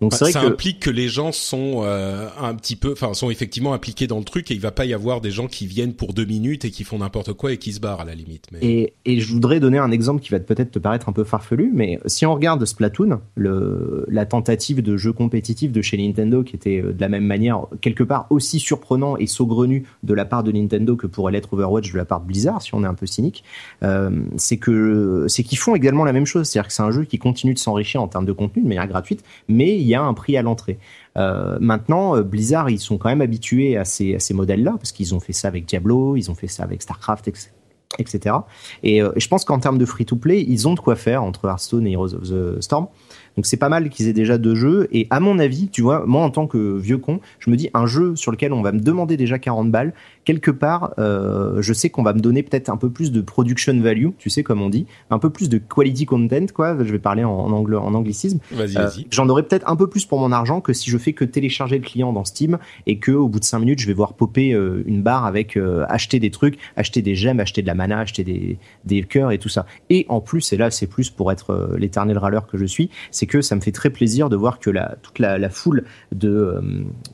Donc 0.00 0.12
c'est 0.12 0.24
vrai 0.24 0.32
ça 0.32 0.42
implique 0.42 0.80
que 0.80 0.90
les 0.90 1.08
gens 1.08 1.32
sont 1.32 1.82
euh, 1.84 2.28
un 2.40 2.54
petit 2.54 2.76
peu, 2.76 2.92
enfin 2.92 3.14
sont 3.14 3.30
effectivement 3.30 3.72
impliqués 3.72 4.06
dans 4.06 4.18
le 4.18 4.24
truc 4.24 4.50
et 4.50 4.54
il 4.54 4.60
va 4.60 4.70
pas 4.70 4.84
y 4.84 4.94
avoir 4.94 5.20
des 5.20 5.30
gens 5.30 5.46
qui 5.46 5.66
viennent 5.66 5.94
pour 5.94 6.12
deux 6.12 6.24
minutes 6.24 6.64
et 6.64 6.70
qui 6.70 6.84
font 6.84 6.98
n'importe 6.98 7.32
quoi 7.32 7.52
et 7.52 7.58
qui 7.58 7.72
se 7.72 7.80
barrent 7.80 8.00
à 8.00 8.04
la 8.04 8.14
limite. 8.14 8.46
Mais... 8.52 8.58
Et, 8.62 8.92
et 9.04 9.20
je 9.20 9.32
voudrais 9.32 9.60
donner 9.60 9.78
un 9.78 9.90
exemple 9.90 10.22
qui 10.22 10.30
va 10.30 10.40
peut-être 10.40 10.70
te 10.70 10.78
paraître 10.78 11.08
un 11.08 11.12
peu 11.12 11.24
farfelu, 11.24 11.70
mais 11.72 12.00
si 12.06 12.26
on 12.26 12.34
regarde 12.34 12.64
Splatoon, 12.64 13.20
le, 13.36 14.04
la 14.08 14.26
tentative 14.26 14.82
de 14.82 14.96
jeu 14.96 15.12
compétitif 15.12 15.72
de 15.72 15.82
chez 15.82 15.96
Nintendo 15.96 16.42
qui 16.42 16.56
était 16.56 16.82
euh, 16.82 16.92
de 16.92 17.00
la 17.00 17.08
même 17.08 17.24
manière 17.24 17.66
quelque 17.80 18.02
part 18.04 18.26
aussi 18.30 18.58
surprenant 18.58 19.16
et 19.16 19.26
saugrenu 19.26 19.86
de 20.02 20.14
la 20.14 20.24
part 20.24 20.42
de 20.42 20.52
Nintendo 20.52 20.96
que 20.96 21.06
pourrait 21.06 21.32
l'être 21.32 21.52
Overwatch 21.52 21.92
de 21.92 21.98
la 21.98 22.04
part 22.04 22.20
de 22.20 22.26
Blizzard, 22.26 22.62
si 22.62 22.74
on 22.74 22.82
est 22.84 22.86
un 22.86 22.94
peu 22.94 23.06
cynique, 23.06 23.44
euh, 23.82 24.10
c'est 24.36 24.56
que 24.56 25.26
c'est 25.28 25.42
qu'ils 25.42 25.58
font 25.58 25.74
également 25.74 26.04
la 26.04 26.12
même 26.12 26.26
chose, 26.26 26.48
c'est-à-dire 26.48 26.68
que 26.68 26.74
c'est 26.74 26.82
un 26.82 26.90
jeu 26.90 27.04
qui 27.04 27.18
continue 27.18 27.54
de 27.54 27.58
s'enrichir 27.58 28.02
en 28.02 28.08
termes 28.08 28.26
de 28.26 28.32
contenu 28.32 28.62
de 28.62 28.68
manière 28.68 28.88
gratuite, 28.88 29.22
mais 29.48 29.83
il 29.84 29.88
y 29.88 29.94
a 29.94 30.02
un 30.02 30.14
prix 30.14 30.36
à 30.36 30.42
l'entrée. 30.42 30.78
Euh, 31.16 31.58
maintenant, 31.60 32.16
euh, 32.16 32.22
Blizzard, 32.22 32.70
ils 32.70 32.80
sont 32.80 32.98
quand 32.98 33.08
même 33.08 33.20
habitués 33.20 33.76
à 33.76 33.84
ces, 33.84 34.18
modèles-là, 34.32 34.72
parce 34.72 34.92
qu'ils 34.92 35.14
ont 35.14 35.20
fait 35.20 35.32
ça 35.32 35.48
avec 35.48 35.66
Diablo, 35.66 36.16
ils 36.16 36.30
ont 36.30 36.34
fait 36.34 36.48
ça 36.48 36.64
avec 36.64 36.82
StarCraft, 36.82 37.28
etc. 37.28 37.50
etc. 37.98 38.36
Et 38.82 39.02
euh, 39.02 39.12
je 39.16 39.28
pense 39.28 39.44
qu'en 39.44 39.58
termes 39.60 39.78
de 39.78 39.84
free-to-play, 39.84 40.42
ils 40.42 40.66
ont 40.66 40.74
de 40.74 40.80
quoi 40.80 40.96
faire 40.96 41.22
entre 41.22 41.46
Hearthstone 41.46 41.86
et 41.86 41.92
Heroes 41.92 42.14
of 42.14 42.22
the 42.22 42.60
Storm. 42.60 42.88
Donc 43.36 43.46
c'est 43.46 43.56
pas 43.56 43.68
mal 43.68 43.88
qu'ils 43.88 44.08
aient 44.08 44.12
déjà 44.12 44.38
deux 44.38 44.54
jeux. 44.54 44.88
Et 44.92 45.06
à 45.10 45.20
mon 45.20 45.38
avis, 45.38 45.68
tu 45.68 45.82
vois, 45.82 46.04
moi 46.06 46.22
en 46.22 46.30
tant 46.30 46.46
que 46.46 46.76
vieux 46.78 46.98
con, 46.98 47.20
je 47.38 47.50
me 47.50 47.56
dis 47.56 47.70
un 47.74 47.86
jeu 47.86 48.16
sur 48.16 48.30
lequel 48.30 48.52
on 48.52 48.62
va 48.62 48.72
me 48.72 48.80
demander 48.80 49.16
déjà 49.16 49.38
40 49.38 49.70
balles, 49.70 49.92
quelque 50.24 50.50
part, 50.50 50.94
euh, 50.98 51.60
je 51.60 51.72
sais 51.72 51.90
qu'on 51.90 52.02
va 52.02 52.12
me 52.12 52.20
donner 52.20 52.42
peut-être 52.42 52.70
un 52.70 52.76
peu 52.76 52.90
plus 52.90 53.12
de 53.12 53.20
production 53.20 53.78
value, 53.80 54.08
tu 54.18 54.30
sais 54.30 54.42
comme 54.42 54.62
on 54.62 54.70
dit, 54.70 54.86
un 55.10 55.18
peu 55.18 55.30
plus 55.30 55.48
de 55.48 55.58
quality 55.58 56.06
content, 56.06 56.46
quoi. 56.54 56.76
Je 56.78 56.90
vais 56.92 56.98
parler 56.98 57.24
en, 57.24 57.30
en, 57.30 57.52
en 57.52 57.94
anglicisme. 57.94 58.38
Vas-y, 58.52 58.74
vas-y. 58.74 59.00
Euh, 59.02 59.04
J'en 59.10 59.28
aurais 59.28 59.42
peut-être 59.42 59.68
un 59.68 59.76
peu 59.76 59.88
plus 59.88 60.04
pour 60.04 60.18
mon 60.18 60.32
argent 60.32 60.60
que 60.60 60.72
si 60.72 60.90
je 60.90 60.98
fais 60.98 61.12
que 61.12 61.24
télécharger 61.24 61.78
le 61.78 61.84
client 61.84 62.12
dans 62.12 62.24
Steam 62.24 62.58
et 62.86 62.98
que 62.98 63.12
au 63.12 63.28
bout 63.28 63.40
de 63.40 63.44
5 63.44 63.58
minutes, 63.58 63.80
je 63.80 63.86
vais 63.86 63.92
voir 63.92 64.14
popper 64.14 64.52
euh, 64.52 64.82
une 64.86 65.02
barre 65.02 65.24
avec 65.26 65.56
euh, 65.56 65.84
acheter 65.88 66.18
des 66.18 66.30
trucs, 66.30 66.58
acheter 66.76 67.02
des 67.02 67.14
gemmes, 67.14 67.40
acheter 67.40 67.62
de 67.62 67.66
la 67.66 67.74
mana, 67.74 68.00
acheter 68.00 68.24
des 68.24 68.58
des 68.84 69.02
cœurs 69.02 69.32
et 69.32 69.38
tout 69.38 69.48
ça. 69.48 69.66
Et 69.90 70.06
en 70.08 70.20
plus, 70.20 70.52
et 70.52 70.56
là 70.56 70.70
c'est 70.70 70.86
plus 70.86 71.10
pour 71.10 71.32
être 71.32 71.76
l'éternel 71.78 72.18
râleur 72.18 72.46
que 72.46 72.58
je 72.58 72.64
suis, 72.64 72.90
c'est 73.10 73.23
que 73.26 73.40
ça 73.40 73.56
me 73.56 73.60
fait 73.60 73.72
très 73.72 73.90
plaisir 73.90 74.28
de 74.28 74.36
voir 74.36 74.58
que 74.58 74.70
la 74.70 74.96
toute 75.02 75.18
la, 75.18 75.38
la 75.38 75.50
foule 75.50 75.84
de 76.12 76.28
euh, 76.28 76.60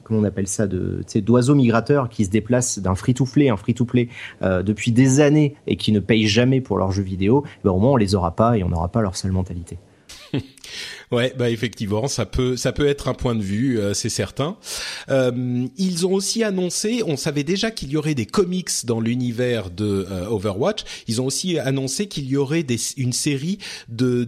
comment 0.04 0.20
on 0.20 0.24
appelle 0.24 0.46
ça 0.46 0.66
de 0.66 1.02
d'oiseaux 1.16 1.54
migrateurs 1.54 2.08
qui 2.08 2.24
se 2.24 2.30
déplacent 2.30 2.78
d'un 2.78 2.94
free-to-play, 2.94 3.48
un 3.48 3.56
free-to-play 3.56 4.08
euh, 4.42 4.62
depuis 4.62 4.92
des 4.92 5.20
années 5.20 5.54
et 5.66 5.76
qui 5.76 5.92
ne 5.92 6.00
payent 6.00 6.26
jamais 6.26 6.60
pour 6.60 6.78
leurs 6.78 6.92
jeux 6.92 7.02
vidéo, 7.02 7.44
ben, 7.64 7.70
au 7.70 7.78
moins 7.78 7.92
on 7.92 7.96
les 7.96 8.14
aura 8.14 8.34
pas 8.34 8.56
et 8.56 8.64
on 8.64 8.68
n'aura 8.68 8.88
pas 8.88 9.00
leur 9.00 9.16
sale 9.16 9.32
mentalité. 9.32 9.78
Ouais, 11.10 11.34
bah 11.36 11.50
effectivement, 11.50 12.06
ça 12.06 12.24
peut 12.24 12.56
ça 12.56 12.70
peut 12.70 12.86
être 12.86 13.08
un 13.08 13.14
point 13.14 13.34
de 13.34 13.42
vue, 13.42 13.80
euh, 13.80 13.94
c'est 13.94 14.08
certain. 14.08 14.56
Euh, 15.08 15.66
ils 15.76 16.06
ont 16.06 16.12
aussi 16.12 16.44
annoncé, 16.44 17.02
on 17.04 17.16
savait 17.16 17.42
déjà 17.42 17.72
qu'il 17.72 17.90
y 17.90 17.96
aurait 17.96 18.14
des 18.14 18.26
comics 18.26 18.70
dans 18.84 19.00
l'univers 19.00 19.72
de 19.72 20.06
euh, 20.08 20.28
Overwatch. 20.28 20.84
Ils 21.08 21.20
ont 21.20 21.26
aussi 21.26 21.58
annoncé 21.58 22.06
qu'il 22.06 22.26
y 22.26 22.36
aurait 22.36 22.62
des, 22.62 22.78
une 22.96 23.12
série 23.12 23.58
de 23.88 24.22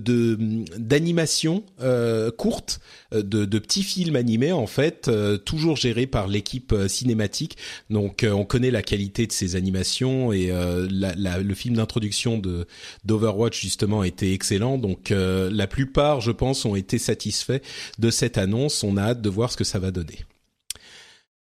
d'animations 0.76 1.62
euh, 1.82 2.32
courtes, 2.32 2.80
euh, 3.14 3.22
de, 3.22 3.44
de, 3.44 3.58
petits 3.60 3.84
films 3.84 4.16
animés 4.16 4.50
en 4.50 4.66
fait, 4.66 5.08
toujours 5.44 5.76
gérés 5.76 6.08
par 6.08 6.26
l'équipe 6.26 6.74
cinématique. 6.88 7.58
Donc 7.90 8.26
on 8.28 8.44
connaît 8.44 8.72
la 8.72 8.82
qualité 8.82 9.28
de 9.28 9.32
ces 9.32 9.54
animations 9.54 10.32
et 10.32 10.48
la, 10.48 11.14
la, 11.14 11.38
le 11.38 11.54
film 11.54 11.76
d'introduction 11.76 12.38
de 12.38 12.66
d'Overwatch 13.04 13.60
justement 13.60 14.02
était 14.02 14.32
excellent. 14.32 14.78
Donc 14.78 15.10
la 15.12 15.66
plupart, 15.68 16.20
je 16.20 16.32
pense, 16.32 16.64
ont 16.64 16.71
été 16.76 16.98
satisfaits 16.98 17.60
de 17.98 18.10
cette 18.10 18.38
annonce. 18.38 18.84
On 18.84 18.96
a 18.96 19.02
hâte 19.02 19.22
de 19.22 19.28
voir 19.28 19.52
ce 19.52 19.56
que 19.56 19.64
ça 19.64 19.78
va 19.78 19.90
donner. 19.90 20.20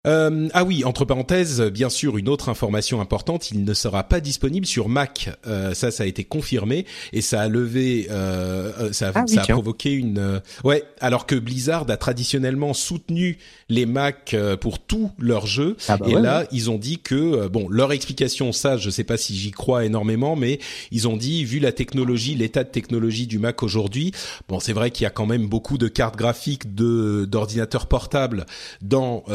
Euh, 0.07 0.47
ah 0.53 0.63
oui, 0.63 0.85
entre 0.85 1.03
parenthèses, 1.03 1.61
bien 1.61 1.89
sûr, 1.89 2.17
une 2.17 2.29
autre 2.29 2.47
information 2.49 3.01
importante, 3.01 3.51
il 3.51 3.65
ne 3.65 3.73
sera 3.73 4.03
pas 4.03 4.21
disponible 4.21 4.65
sur 4.65 4.87
Mac. 4.87 5.29
Euh, 5.47 5.73
ça, 5.73 5.91
ça 5.91 6.03
a 6.03 6.05
été 6.05 6.23
confirmé 6.23 6.85
et 7.11 7.21
ça 7.21 7.41
a 7.41 7.47
levé, 7.49 8.07
euh, 8.09 8.71
euh 8.79 8.93
ça, 8.93 9.11
ah, 9.13 9.25
ça 9.27 9.41
a 9.41 9.45
provoqué 9.45 9.91
une. 9.91 10.17
Euh, 10.17 10.39
ouais, 10.63 10.83
alors 11.01 11.25
que 11.25 11.35
Blizzard 11.35 11.89
a 11.89 11.97
traditionnellement 11.97 12.73
soutenu 12.73 13.37
les 13.69 13.85
Mac 13.85 14.33
euh, 14.33 14.55
pour 14.55 14.79
tous 14.79 15.11
leurs 15.19 15.45
jeux, 15.45 15.75
ah 15.89 15.97
bah 15.97 16.05
et 16.07 16.15
ouais, 16.15 16.21
là, 16.21 16.39
ouais. 16.41 16.47
ils 16.53 16.71
ont 16.71 16.77
dit 16.77 16.99
que 16.99 17.47
bon, 17.47 17.67
leur 17.69 17.91
explication, 17.91 18.53
ça, 18.53 18.77
je 18.77 18.89
sais 18.89 19.03
pas 19.03 19.17
si 19.17 19.35
j'y 19.35 19.51
crois 19.51 19.83
énormément, 19.83 20.37
mais 20.37 20.59
ils 20.91 21.07
ont 21.07 21.17
dit, 21.17 21.43
vu 21.43 21.59
la 21.59 21.73
technologie, 21.73 22.35
l'état 22.35 22.63
de 22.63 22.69
technologie 22.69 23.27
du 23.27 23.39
Mac 23.39 23.61
aujourd'hui, 23.61 24.13
bon, 24.47 24.61
c'est 24.61 24.73
vrai 24.73 24.91
qu'il 24.91 25.03
y 25.03 25.07
a 25.07 25.11
quand 25.11 25.25
même 25.25 25.47
beaucoup 25.47 25.77
de 25.77 25.89
cartes 25.89 26.15
graphiques 26.15 26.75
de 26.75 27.25
d'ordinateurs 27.25 27.87
portables 27.87 28.45
dans 28.81 29.25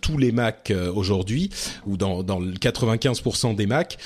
tous 0.00 0.16
les 0.22 0.32
Mac 0.32 0.70
euh, 0.70 0.92
aujourd'hui 0.92 1.50
ou 1.86 1.96
dans, 1.96 2.22
dans 2.22 2.40
le 2.40 2.52
95% 2.52 3.54
des 3.54 3.66
Mac. 3.66 3.98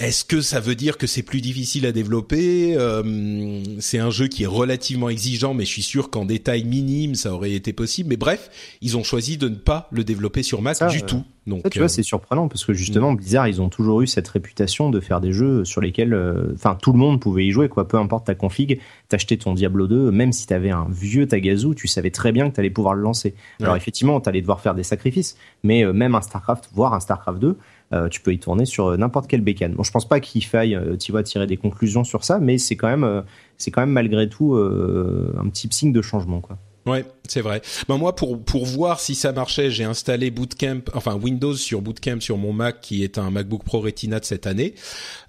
Est-ce 0.00 0.24
que 0.24 0.40
ça 0.40 0.60
veut 0.60 0.74
dire 0.74 0.96
que 0.96 1.06
c'est 1.06 1.22
plus 1.22 1.42
difficile 1.42 1.84
à 1.84 1.92
développer 1.92 2.74
euh, 2.74 3.62
C'est 3.80 3.98
un 3.98 4.08
jeu 4.08 4.28
qui 4.28 4.44
est 4.44 4.46
relativement 4.46 5.10
exigeant, 5.10 5.52
mais 5.52 5.66
je 5.66 5.70
suis 5.70 5.82
sûr 5.82 6.08
qu'en 6.08 6.24
détail 6.24 6.64
minime, 6.64 7.14
ça 7.14 7.34
aurait 7.34 7.52
été 7.52 7.74
possible. 7.74 8.08
Mais 8.08 8.16
bref, 8.16 8.48
ils 8.80 8.96
ont 8.96 9.04
choisi 9.04 9.36
de 9.36 9.50
ne 9.50 9.56
pas 9.56 9.88
le 9.90 10.02
développer 10.02 10.42
sur 10.42 10.62
Mac 10.62 10.76
ça, 10.76 10.86
du 10.86 11.02
euh, 11.02 11.06
tout. 11.06 11.22
Donc, 11.46 11.60
ça, 11.64 11.70
tu 11.70 11.78
euh... 11.78 11.82
vois, 11.82 11.88
c'est 11.90 12.02
surprenant 12.02 12.48
parce 12.48 12.64
que 12.64 12.72
justement, 12.72 13.12
Blizzard, 13.12 13.46
ils 13.48 13.60
ont 13.60 13.68
toujours 13.68 14.00
eu 14.00 14.06
cette 14.06 14.28
réputation 14.28 14.88
de 14.88 15.00
faire 15.00 15.20
des 15.20 15.34
jeux 15.34 15.66
sur 15.66 15.82
lesquels, 15.82 16.16
enfin, 16.54 16.78
tout 16.80 16.92
le 16.92 16.98
monde 16.98 17.20
pouvait 17.20 17.44
y 17.44 17.50
jouer, 17.50 17.68
quoi. 17.68 17.86
Peu 17.86 17.98
importe 17.98 18.26
ta 18.26 18.34
config, 18.34 18.80
t'achetais 19.10 19.36
ton 19.36 19.52
Diablo 19.52 19.86
2, 19.86 20.10
même 20.10 20.32
si 20.32 20.46
t'avais 20.46 20.70
un 20.70 20.86
vieux 20.88 21.26
Tagazu, 21.26 21.74
tu 21.74 21.88
savais 21.88 22.10
très 22.10 22.32
bien 22.32 22.48
que 22.48 22.56
t'allais 22.56 22.70
pouvoir 22.70 22.94
le 22.94 23.02
lancer. 23.02 23.34
Ouais. 23.58 23.66
Alors 23.66 23.76
effectivement, 23.76 24.18
t'allais 24.20 24.40
devoir 24.40 24.62
faire 24.62 24.74
des 24.74 24.82
sacrifices, 24.82 25.36
mais 25.62 25.84
euh, 25.84 25.92
même 25.92 26.14
un 26.14 26.22
Starcraft, 26.22 26.70
voire 26.72 26.94
un 26.94 27.00
Starcraft 27.00 27.38
2 27.38 27.58
euh, 27.92 28.08
tu 28.08 28.20
peux 28.20 28.32
y 28.32 28.38
tourner 28.38 28.64
sur 28.64 28.88
euh, 28.88 28.96
n'importe 28.96 29.28
quelle 29.28 29.40
bécane. 29.40 29.72
Bon, 29.74 29.82
je 29.82 29.90
pense 29.90 30.08
pas 30.08 30.20
qu'il 30.20 30.44
faille, 30.44 30.74
euh, 30.74 30.96
tu 30.96 31.12
vois, 31.12 31.22
tirer 31.22 31.46
des 31.46 31.56
conclusions 31.56 32.04
sur 32.04 32.24
ça, 32.24 32.38
mais 32.38 32.58
c'est 32.58 32.76
quand 32.76 32.88
même, 32.88 33.04
euh, 33.04 33.22
c'est 33.58 33.70
quand 33.70 33.82
même 33.82 33.90
malgré 33.90 34.28
tout 34.28 34.54
un 34.54 35.48
petit 35.48 35.68
signe 35.70 35.92
de 35.92 36.02
changement, 36.02 36.40
quoi. 36.40 36.56
Ouais, 36.86 37.04
c'est 37.28 37.42
vrai. 37.42 37.60
Ben 37.88 37.98
moi, 37.98 38.16
pour 38.16 38.42
pour 38.42 38.64
voir 38.64 39.00
si 39.00 39.14
ça 39.14 39.32
marchait, 39.32 39.70
j'ai 39.70 39.84
installé 39.84 40.30
Bootcamp, 40.30 40.80
enfin 40.94 41.14
Windows 41.14 41.54
sur 41.54 41.82
Bootcamp 41.82 42.20
sur 42.20 42.38
mon 42.38 42.54
Mac, 42.54 42.80
qui 42.80 43.04
est 43.04 43.18
un 43.18 43.30
MacBook 43.30 43.64
Pro 43.64 43.80
Retina 43.80 44.18
de 44.18 44.24
cette 44.24 44.46
année, 44.46 44.74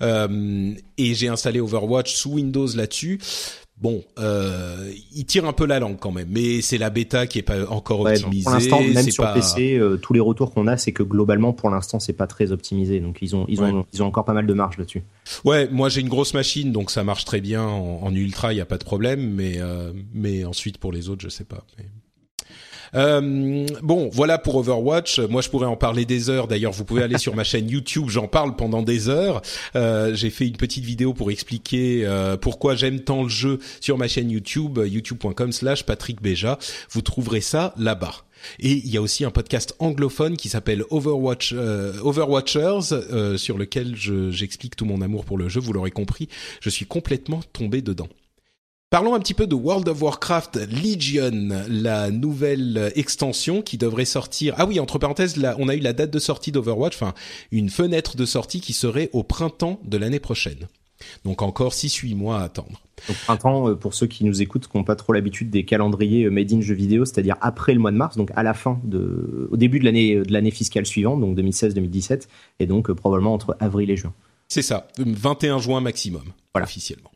euh, 0.02 0.74
et 0.98 1.14
j'ai 1.14 1.28
installé 1.28 1.60
Overwatch 1.60 2.16
sous 2.16 2.36
Windows 2.36 2.68
là-dessus 2.74 3.20
bon, 3.82 4.04
euh, 4.20 4.92
il 5.14 5.26
tire 5.26 5.46
un 5.46 5.54
peu 5.54 5.66
la 5.66 5.80
langue 5.80 5.98
quand 6.00 6.12
même, 6.12 6.28
mais 6.30 6.62
c'est 6.62 6.78
la 6.78 6.90
bêta 6.90 7.28
qui 7.28 7.40
est 7.40 7.44
pas 7.44 7.68
encore 7.70 8.02
ouais, 8.02 8.12
optimisée. 8.12 8.44
Pour 8.44 8.54
l'instant, 8.54 8.82
même 8.82 9.12
sur 9.12 9.24
pas... 9.24 9.34
PC, 9.34 9.78
euh, 9.78 9.98
tous 9.98 10.14
les 10.14 10.20
retours 10.20 10.54
qu'on 10.54 10.68
a, 10.68 10.78
c'est 10.78 10.92
que 10.92 11.04
globalement, 11.04 11.52
pour 11.52 11.70
l'instant, 11.70 12.00
c'est 12.00 12.14
pas 12.14 12.28
très 12.28 12.52
optimisé. 12.52 13.00
Donc 13.00 13.18
ils 13.22 13.36
ont, 13.36 13.46
ils 13.48 13.60
ouais. 13.62 13.72
ont, 13.72 13.86
ils 13.94 14.04
ont 14.04 14.06
encore 14.06 14.26
pas 14.26 14.34
mal 14.34 14.46
de 14.46 14.54
marge 14.54 14.78
là-dessus. 14.78 15.04
Ouais, 15.44 15.68
moi 15.70 15.90
j'ai 15.90 16.02
une 16.02 16.10
grosse 16.10 16.34
machine, 16.34 16.72
donc 16.72 16.92
ça 16.92 17.04
marche 17.04 17.26
très 17.26 17.42
bien 17.42 17.64
en, 17.64 18.02
en 18.04 18.16
ultra, 18.16 18.54
il 18.54 18.58
y 18.58 18.62
a 18.62 18.66
pas 18.66 18.78
de 18.78 18.84
problème, 18.84 19.34
mais 19.34 19.56
euh, 19.58 19.92
mais 20.14 20.46
ensuite 20.46 20.78
pour 20.78 20.92
les 20.92 21.10
autres, 21.10 21.22
je 21.24 21.30
sais 21.30 21.44
pas. 21.44 21.64
Mais... 21.78 21.86
Euh, 22.96 23.66
bon, 23.82 24.10
voilà 24.12 24.38
pour 24.38 24.56
Overwatch. 24.56 25.20
Moi, 25.20 25.42
je 25.42 25.50
pourrais 25.50 25.68
en 25.68 25.76
parler 25.76 26.06
des 26.06 26.30
heures. 26.30 26.48
D'ailleurs, 26.48 26.72
vous 26.72 26.86
pouvez 26.86 27.04
aller 27.04 27.18
sur 27.18 27.36
ma 27.36 27.44
chaîne 27.44 27.70
YouTube. 27.70 28.06
J'en 28.10 28.28
parle 28.28 28.56
pendant 28.56 28.82
des 28.82 29.10
heures. 29.10 29.42
Euh, 29.76 30.14
J'ai 30.14 30.30
fait 30.30 30.48
une 30.48 30.58
petite 30.58 30.84
vidéo 30.84 31.14
pour 31.14 31.32
expliquer 31.32 32.06
euh, 32.06 32.38
pourquoi 32.38 32.76
j'aime 32.76 33.02
tant 33.02 33.24
le 33.24 33.30
jeu 33.30 33.60
sur 33.80 33.98
ma 33.98 34.08
chaîne 34.08 34.30
YouTube, 34.30 34.80
youtube.com/slash 34.84 35.84
Patrick 35.84 36.22
Béja. 36.22 36.58
Vous 36.90 37.02
trouverez 37.02 37.42
ça 37.42 37.74
là-bas. 37.78 38.14
Et 38.60 38.72
il 38.72 38.90
y 38.90 38.98
a 38.98 39.02
aussi 39.02 39.24
un 39.24 39.30
podcast 39.30 39.76
anglophone 39.78 40.36
qui 40.36 40.50
s'appelle 40.50 40.84
Overwatch, 40.90 41.54
Overwatchers, 41.54 43.38
sur 43.38 43.58
lequel 43.60 43.96
j'explique 43.96 44.74
je, 44.74 44.78
tout 44.78 44.86
mon 44.86 45.02
amour 45.02 45.26
pour 45.26 45.38
le 45.38 45.48
jeu. 45.48 45.60
Vous 45.60 45.74
l'aurez 45.74 45.92
compris, 45.92 46.28
je 46.60 46.72
suis 46.72 46.88
complètement 46.88 47.42
tombé 47.54 47.84
dedans. 47.84 48.08
Parlons 48.92 49.16
un 49.16 49.20
petit 49.20 49.34
peu 49.34 49.48
de 49.48 49.56
World 49.56 49.88
of 49.88 50.02
Warcraft 50.02 50.68
Legion, 50.70 51.48
la 51.70 52.12
nouvelle 52.12 52.92
extension 52.96 53.62
qui 53.62 53.78
devrait 53.78 54.04
sortir. 54.04 54.54
Ah 54.58 54.66
oui, 54.66 54.82
entre 54.82 55.00
parenthèses, 55.00 55.38
là, 55.38 55.56
on 55.60 55.70
a 55.70 55.76
eu 55.76 55.80
la 55.80 55.94
date 55.94 56.12
de 56.12 56.20
sortie 56.20 56.52
d'Overwatch, 56.52 56.96
enfin 56.96 57.14
une 57.54 57.70
fenêtre 57.70 58.18
de 58.18 58.26
sortie 58.26 58.60
qui 58.60 58.74
serait 58.74 59.10
au 59.14 59.24
printemps 59.24 59.80
de 59.86 59.98
l'année 59.98 60.20
prochaine. 60.20 60.68
Donc 61.24 61.42
encore 61.42 61.72
6-8 61.72 62.18
mois 62.18 62.42
à 62.42 62.44
attendre. 62.44 62.82
Donc 63.08 63.16
printemps, 63.20 63.70
euh, 63.70 63.76
pour 63.76 63.94
ceux 63.94 64.08
qui 64.08 64.26
nous 64.26 64.42
écoutent, 64.42 64.68
qui 64.68 64.78
n'ont 64.78 64.84
pas 64.84 64.98
trop 64.98 65.14
l'habitude 65.14 65.50
des 65.50 65.64
calendriers 65.64 66.26
euh, 66.26 66.30
made 66.30 66.52
in 66.52 66.60
jeux 66.60 66.76
vidéo, 66.76 67.06
c'est-à-dire 67.06 67.38
après 67.40 67.74
le 67.74 67.80
mois 67.80 67.92
de 67.92 67.98
mars, 67.98 68.18
donc 68.18 68.30
à 68.36 68.44
la 68.44 68.54
fin 68.54 68.82
de, 68.84 69.48
au 69.52 69.56
début 69.56 69.80
de 69.80 69.86
l'année 69.86 70.18
de 70.18 70.34
l'année 70.34 70.52
fiscale 70.52 70.86
suivante, 70.86 71.22
donc 71.22 71.38
2016-2017, 71.38 72.28
et 72.60 72.66
donc 72.66 72.90
euh, 72.90 72.94
probablement 72.94 73.34
entre 73.34 73.56
avril 73.62 73.90
et 73.90 73.96
juin. 73.96 74.14
C'est 74.50 74.62
ça, 74.62 74.90
21 74.98 75.60
juin 75.60 75.80
maximum, 75.80 76.26
voilà. 76.54 76.66
officiellement. 76.66 77.12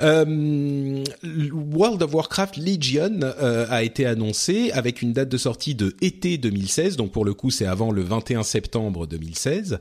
Euh, 0.00 1.04
World 1.52 2.02
of 2.02 2.14
Warcraft 2.14 2.56
Legion 2.58 3.20
euh, 3.22 3.66
a 3.70 3.82
été 3.82 4.06
annoncé 4.06 4.70
avec 4.72 5.02
une 5.02 5.12
date 5.12 5.28
de 5.28 5.38
sortie 5.38 5.74
de 5.74 5.96
été 6.00 6.38
2016, 6.38 6.96
donc 6.96 7.12
pour 7.12 7.24
le 7.24 7.34
coup 7.34 7.50
c'est 7.50 7.66
avant 7.66 7.90
le 7.90 8.02
21 8.02 8.42
septembre 8.42 9.06
2016, 9.06 9.78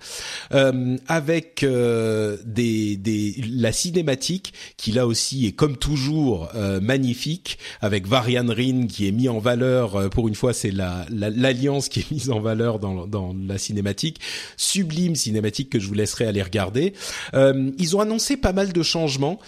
euh, 0.54 0.98
avec 1.08 1.66
des, 1.66 2.98
des, 2.98 3.36
la 3.50 3.72
cinématique 3.72 4.54
qui 4.78 4.92
là 4.92 5.08
aussi 5.08 5.46
est 5.46 5.52
comme 5.52 5.78
toujours 5.78 6.50
magnifique, 6.82 7.58
avec 7.82 8.08
Varian 8.08 8.48
Rin 8.48 8.88
qui 8.88 9.08
est 9.08 9.12
mis 9.12 9.30
en 9.30 9.40
valeur, 9.40 10.10
pour 10.10 10.28
une 10.28 10.36
fois 10.36 10.54
c'est 10.54 10.72
la, 10.72 11.06
l'alliance 11.10 11.90
qui 11.90 12.02
est 12.02 12.12
mise 12.12 12.30
en 12.30 12.40
valeur 12.40 12.80
dans 12.80 13.36
la 13.48 13.58
cinématique, 13.58 14.20
sublime 14.58 15.16
cinématique 15.16 15.70
que 15.70 15.80
je 15.80 15.88
vous 15.88 15.94
laisserai 15.94 16.26
aller 16.26 16.42
regarder. 16.42 16.94
ils 17.34 17.96
ont 17.96 18.00
annoncé 18.00 18.38
pas 18.38 18.54
mal 18.54 18.72
de 18.72 18.84
changements 18.84 19.40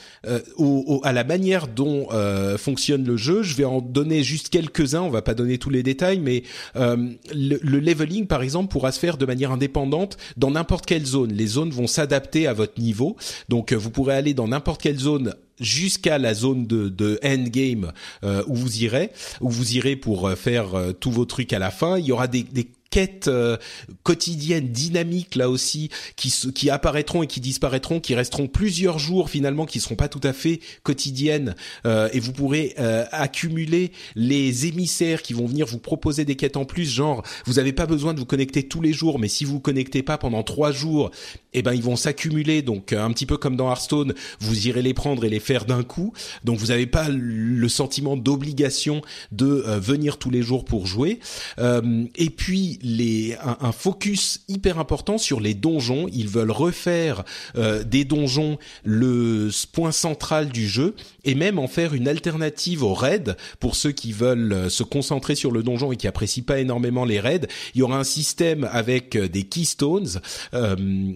au, 0.58 1.02
à 1.04 1.14
la 1.14 1.24
manière 1.24 1.68
dont 1.68 2.08
euh, 2.12 2.58
fonctionne 2.58 3.06
le 3.06 3.18
jeu. 3.18 3.44
Je 3.44 3.56
vais 3.56 3.66
en 3.66 3.82
donner 3.82 4.24
juste 4.24 4.50
quelques-uns. 4.50 5.02
On 5.02 5.10
va 5.10 5.22
pas 5.22 5.34
donner 5.34 5.58
tous 5.58 5.70
les 5.70 5.84
détails, 5.84 6.20
mais 6.20 6.44
euh, 6.76 6.96
le, 7.34 7.60
le, 7.62 7.80
leveling, 7.80 8.28
par 8.28 8.42
exemple, 8.42 8.72
pourra 8.72 8.92
se 8.92 9.00
faire 9.00 9.18
de 9.18 9.26
manière 9.26 9.52
indépendante 9.52 10.18
dans 10.38 10.52
n'importe 10.52 10.86
quelle 10.86 11.06
zone. 11.06 11.32
Les 11.32 11.48
zones 11.48 11.72
vont 11.72 11.88
s'adapter 11.88 12.48
à 12.48 12.54
votre 12.54 12.80
niveau. 12.80 13.16
Donc, 13.50 13.72
euh, 13.72 13.76
vous 13.76 13.92
pourrez 13.92 14.16
aller 14.16 14.34
dans 14.34 14.48
n'importe 14.48 14.82
quelle 14.82 15.00
zone 15.00 15.34
jusqu'à 15.60 16.18
la 16.18 16.34
zone 16.34 16.66
de, 16.66 16.90
de 16.90 17.20
endgame 17.24 17.92
euh, 18.24 18.44
où 18.48 18.56
vous 18.56 18.84
irez, 18.84 19.12
où 19.42 19.50
vous 19.50 19.76
irez 19.76 19.96
pour 19.96 20.28
euh, 20.28 20.36
faire 20.36 20.76
euh, 20.76 20.92
tous 20.92 21.12
vos 21.12 21.26
trucs 21.26 21.54
à 21.54 21.60
la 21.60 21.72
fin. 21.72 21.98
Il 21.98 22.06
y 22.06 22.12
aura 22.12 22.28
des, 22.28 22.44
des 22.44 22.68
quêtes 22.90 23.28
euh, 23.28 23.58
quotidiennes 24.04 24.70
dynamiques 24.70 25.36
là 25.36 25.50
aussi 25.50 25.90
qui 26.16 26.34
qui 26.54 26.70
apparaîtront 26.70 27.24
et 27.24 27.28
qui 27.28 27.40
disparaîtront 27.40 28.00
qui 28.00 28.16
resteront 28.16 28.48
plusieurs 28.48 29.00
jours 29.00 29.30
finalement 29.30 29.66
qui 29.66 29.80
seront 29.80 29.96
pas 29.96 30.08
tout 30.08 30.22
à 30.24 30.34
fait 30.34 30.60
quotidiennes. 30.84 31.56
Euh, 31.86 32.10
et 32.14 32.20
vous 32.20 32.34
pourrez 32.34 32.76
euh, 32.80 33.06
accumuler 33.12 33.92
les 34.16 34.66
émissaires 34.66 35.22
qui 35.22 35.34
vont 35.34 35.46
venir 35.46 35.66
vous 35.66 35.80
proposer 35.80 36.26
des 36.26 36.36
quêtes 36.36 36.58
en 36.58 36.66
plus 36.66 36.90
genre 36.90 37.24
vous 37.46 37.60
avez 37.60 37.74
pas 37.74 37.86
besoin 37.86 38.14
de 38.14 38.20
vous 38.20 38.26
connecter 38.26 38.64
tous 38.64 38.82
les 38.82 38.94
jours 38.94 39.20
mais 39.20 39.28
si 39.28 39.46
vous 39.46 39.54
vous 39.54 39.60
connectez 39.60 40.04
pas 40.04 40.18
pendant 40.18 40.44
trois 40.44 40.72
jours 40.72 41.12
eh 41.60 41.62
ben 41.62 41.74
ils 41.74 41.84
vont 41.84 41.96
s'accumuler. 41.96 42.62
Donc 42.62 42.94
un 42.94 43.12
petit 43.12 43.26
peu 43.26 43.38
comme 43.38 43.56
dans 43.56 43.70
Hearthstone 43.70 44.14
vous 44.40 44.68
irez 44.68 44.82
les 44.82 44.94
prendre 44.94 45.24
et 45.26 45.30
les 45.30 45.40
faire 45.40 45.66
d'un 45.66 45.84
coup. 45.84 46.14
Donc 46.44 46.58
vous 46.58 46.68
n'avez 46.68 46.88
pas 46.88 47.08
le 47.10 47.70
sentiment 47.70 48.18
d'obligation 48.18 49.02
de 49.32 49.46
venir 49.80 50.18
tous 50.18 50.30
les 50.30 50.42
jours 50.42 50.66
pour 50.66 50.88
jouer. 50.88 51.20
Et 51.58 52.30
puis 52.30 52.80
les, 52.82 53.36
un, 53.44 53.72
focus 53.72 54.42
hyper 54.48 54.80
important 54.80 55.18
sur 55.18 55.40
les 55.40 55.54
donjons. 55.54 56.08
Ils 56.12 56.28
veulent 56.28 56.52
refaire 56.52 57.24
euh, 57.56 57.84
des 57.84 58.06
donjons 58.06 58.58
le 58.84 59.50
point 59.72 59.92
central 59.92 60.50
du 60.50 60.68
jeu 60.68 60.96
et 61.28 61.36
même 61.36 61.60
en 61.60 61.68
faire 61.68 61.94
une 61.94 62.08
alternative 62.08 62.84
aux 62.84 62.94
raids 62.94 63.36
pour 63.60 63.76
ceux 63.76 63.92
qui 63.92 64.14
veulent 64.14 64.54
euh, 64.54 64.70
se 64.70 64.82
concentrer 64.82 65.36
sur 65.36 65.52
le 65.52 65.62
donjon 65.62 65.92
et 65.92 65.98
qui 65.98 66.08
apprécient 66.08 66.46
pas 66.46 66.60
énormément 66.60 67.04
les 67.04 67.20
raids. 67.20 67.48
Il 67.76 67.80
y 67.80 67.84
aura 67.84 68.00
un 68.00 68.06
système 68.06 68.68
avec 68.72 69.16
euh, 69.16 69.28
des 69.28 69.44
keystones 69.44 70.22
euh, 70.54 70.76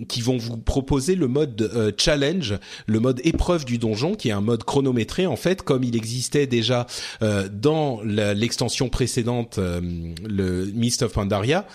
qui 0.10 0.22
vont 0.22 0.38
vous 0.38 0.58
proposer 0.58 1.16
le 1.16 1.30
mode 1.30 1.96
challenge, 1.98 2.56
le 2.88 3.00
mode 3.00 3.22
épreuve 3.24 3.64
du 3.64 3.78
donjon, 3.78 4.16
qui 4.16 4.28
est 4.28 4.34
un 4.34 4.42
mode 4.42 4.66
chronométré 4.66 5.26
en 5.26 5.38
fait, 5.38 5.62
comme 5.62 5.86
il 5.86 5.96
existait 5.96 6.46
déjà 6.46 6.86
dans 7.22 8.02
l'extension 8.04 8.90
précédente, 8.90 9.58
le 9.58 10.66
Mist 10.74 11.04
of 11.04 11.14
Pandaria. 11.14 11.66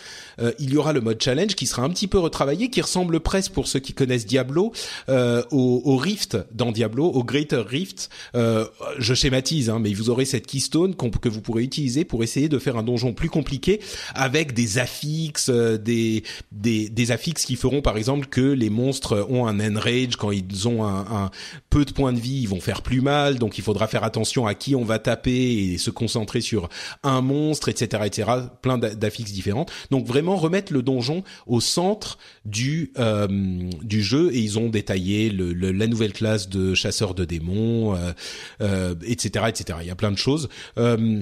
Euh, 0.40 0.53
il 0.59 0.72
y 0.72 0.77
aura 0.77 0.92
le 0.92 1.01
mode 1.01 1.22
challenge 1.22 1.55
qui 1.55 1.66
sera 1.66 1.83
un 1.83 1.90
petit 1.90 2.09
peu 2.09 2.18
retravaillé, 2.18 2.68
qui 2.68 2.81
ressemble 2.81 3.20
presque 3.20 3.53
pour 3.53 3.66
ceux 3.66 3.81
qui 3.81 3.94
connaissent 3.94 4.27
Diablo 4.27 4.72
euh, 5.09 5.42
au, 5.51 5.83
au, 5.85 5.96
Rift 5.96 6.37
dans 6.53 6.72
Diablo, 6.72 7.07
au 7.07 7.25
Greater 7.25 7.66
Rift. 7.66 8.11
Euh, 8.35 8.67
je 8.99 9.15
schématise, 9.15 9.71
hein, 9.71 9.79
mais 9.79 9.93
vous 9.93 10.11
aurez 10.11 10.25
cette 10.25 10.47
keystone 10.47 10.95
que 10.95 11.29
vous 11.29 11.41
pourrez 11.41 11.62
utiliser 11.62 12.05
pour 12.05 12.23
essayer 12.23 12.49
de 12.49 12.59
faire 12.59 12.77
un 12.77 12.83
donjon 12.83 13.12
plus 13.12 13.29
compliqué 13.29 13.81
avec 14.15 14.55
des 14.55 14.79
affixes, 14.79 15.51
des, 15.51 16.23
des, 16.53 16.89
des 16.89 17.11
affixes 17.11 17.45
qui 17.45 17.57
feront 17.57 17.83
par 17.83 17.97
exemple 17.97 18.27
que 18.27 18.41
les 18.41 18.71
monstres 18.71 19.27
ont 19.31 19.47
un 19.47 19.61
enrage 19.61 20.17
quand 20.17 20.31
ils 20.31 20.69
ont 20.69 20.85
un, 20.85 21.31
peu 21.71 21.85
de 21.85 21.93
points 21.93 22.12
de 22.12 22.19
vie, 22.19 22.41
ils 22.43 22.49
vont 22.49 22.61
faire 22.61 22.83
plus 22.83 23.01
mal. 23.01 23.39
Donc 23.39 23.59
il 23.59 23.65
faudra 23.65 23.87
faire 23.87 24.05
attention 24.05 24.47
à 24.47 24.55
qui 24.55 24.75
on 24.75 24.85
va 24.85 24.99
taper 24.99 25.73
et 25.73 25.79
se 25.79 25.91
concentrer 25.91 26.41
sur 26.41 26.69
un 27.03 27.21
monstre, 27.21 27.69
etc., 27.69 28.03
etc. 28.07 28.31
Plein 28.62 28.79
d'affixes 28.79 29.33
différentes. 29.33 29.71
Donc 29.91 30.07
vraiment 30.07 30.37
remettre 30.37 30.73
le 30.73 30.83
donjon 30.83 31.23
au 31.47 31.61
centre 31.61 32.19
du 32.45 32.93
euh, 32.99 33.27
du 33.83 34.03
jeu 34.03 34.31
et 34.33 34.39
ils 34.39 34.59
ont 34.59 34.69
détaillé 34.69 35.31
le, 35.31 35.53
la 35.53 35.87
nouvelle 35.87 36.12
classe 36.12 36.49
de 36.49 36.75
chasseurs 36.75 37.15
de 37.15 37.25
démons, 37.25 37.95
euh, 37.95 38.07
euh, 38.07 38.12
etc., 38.61 39.46
etc. 39.48 39.79
Il 39.83 39.87
y 39.87 39.90
a 39.90 39.96
plein 39.96 40.12
de 40.12 40.18
choses. 40.18 40.48
Euh, 40.79 41.20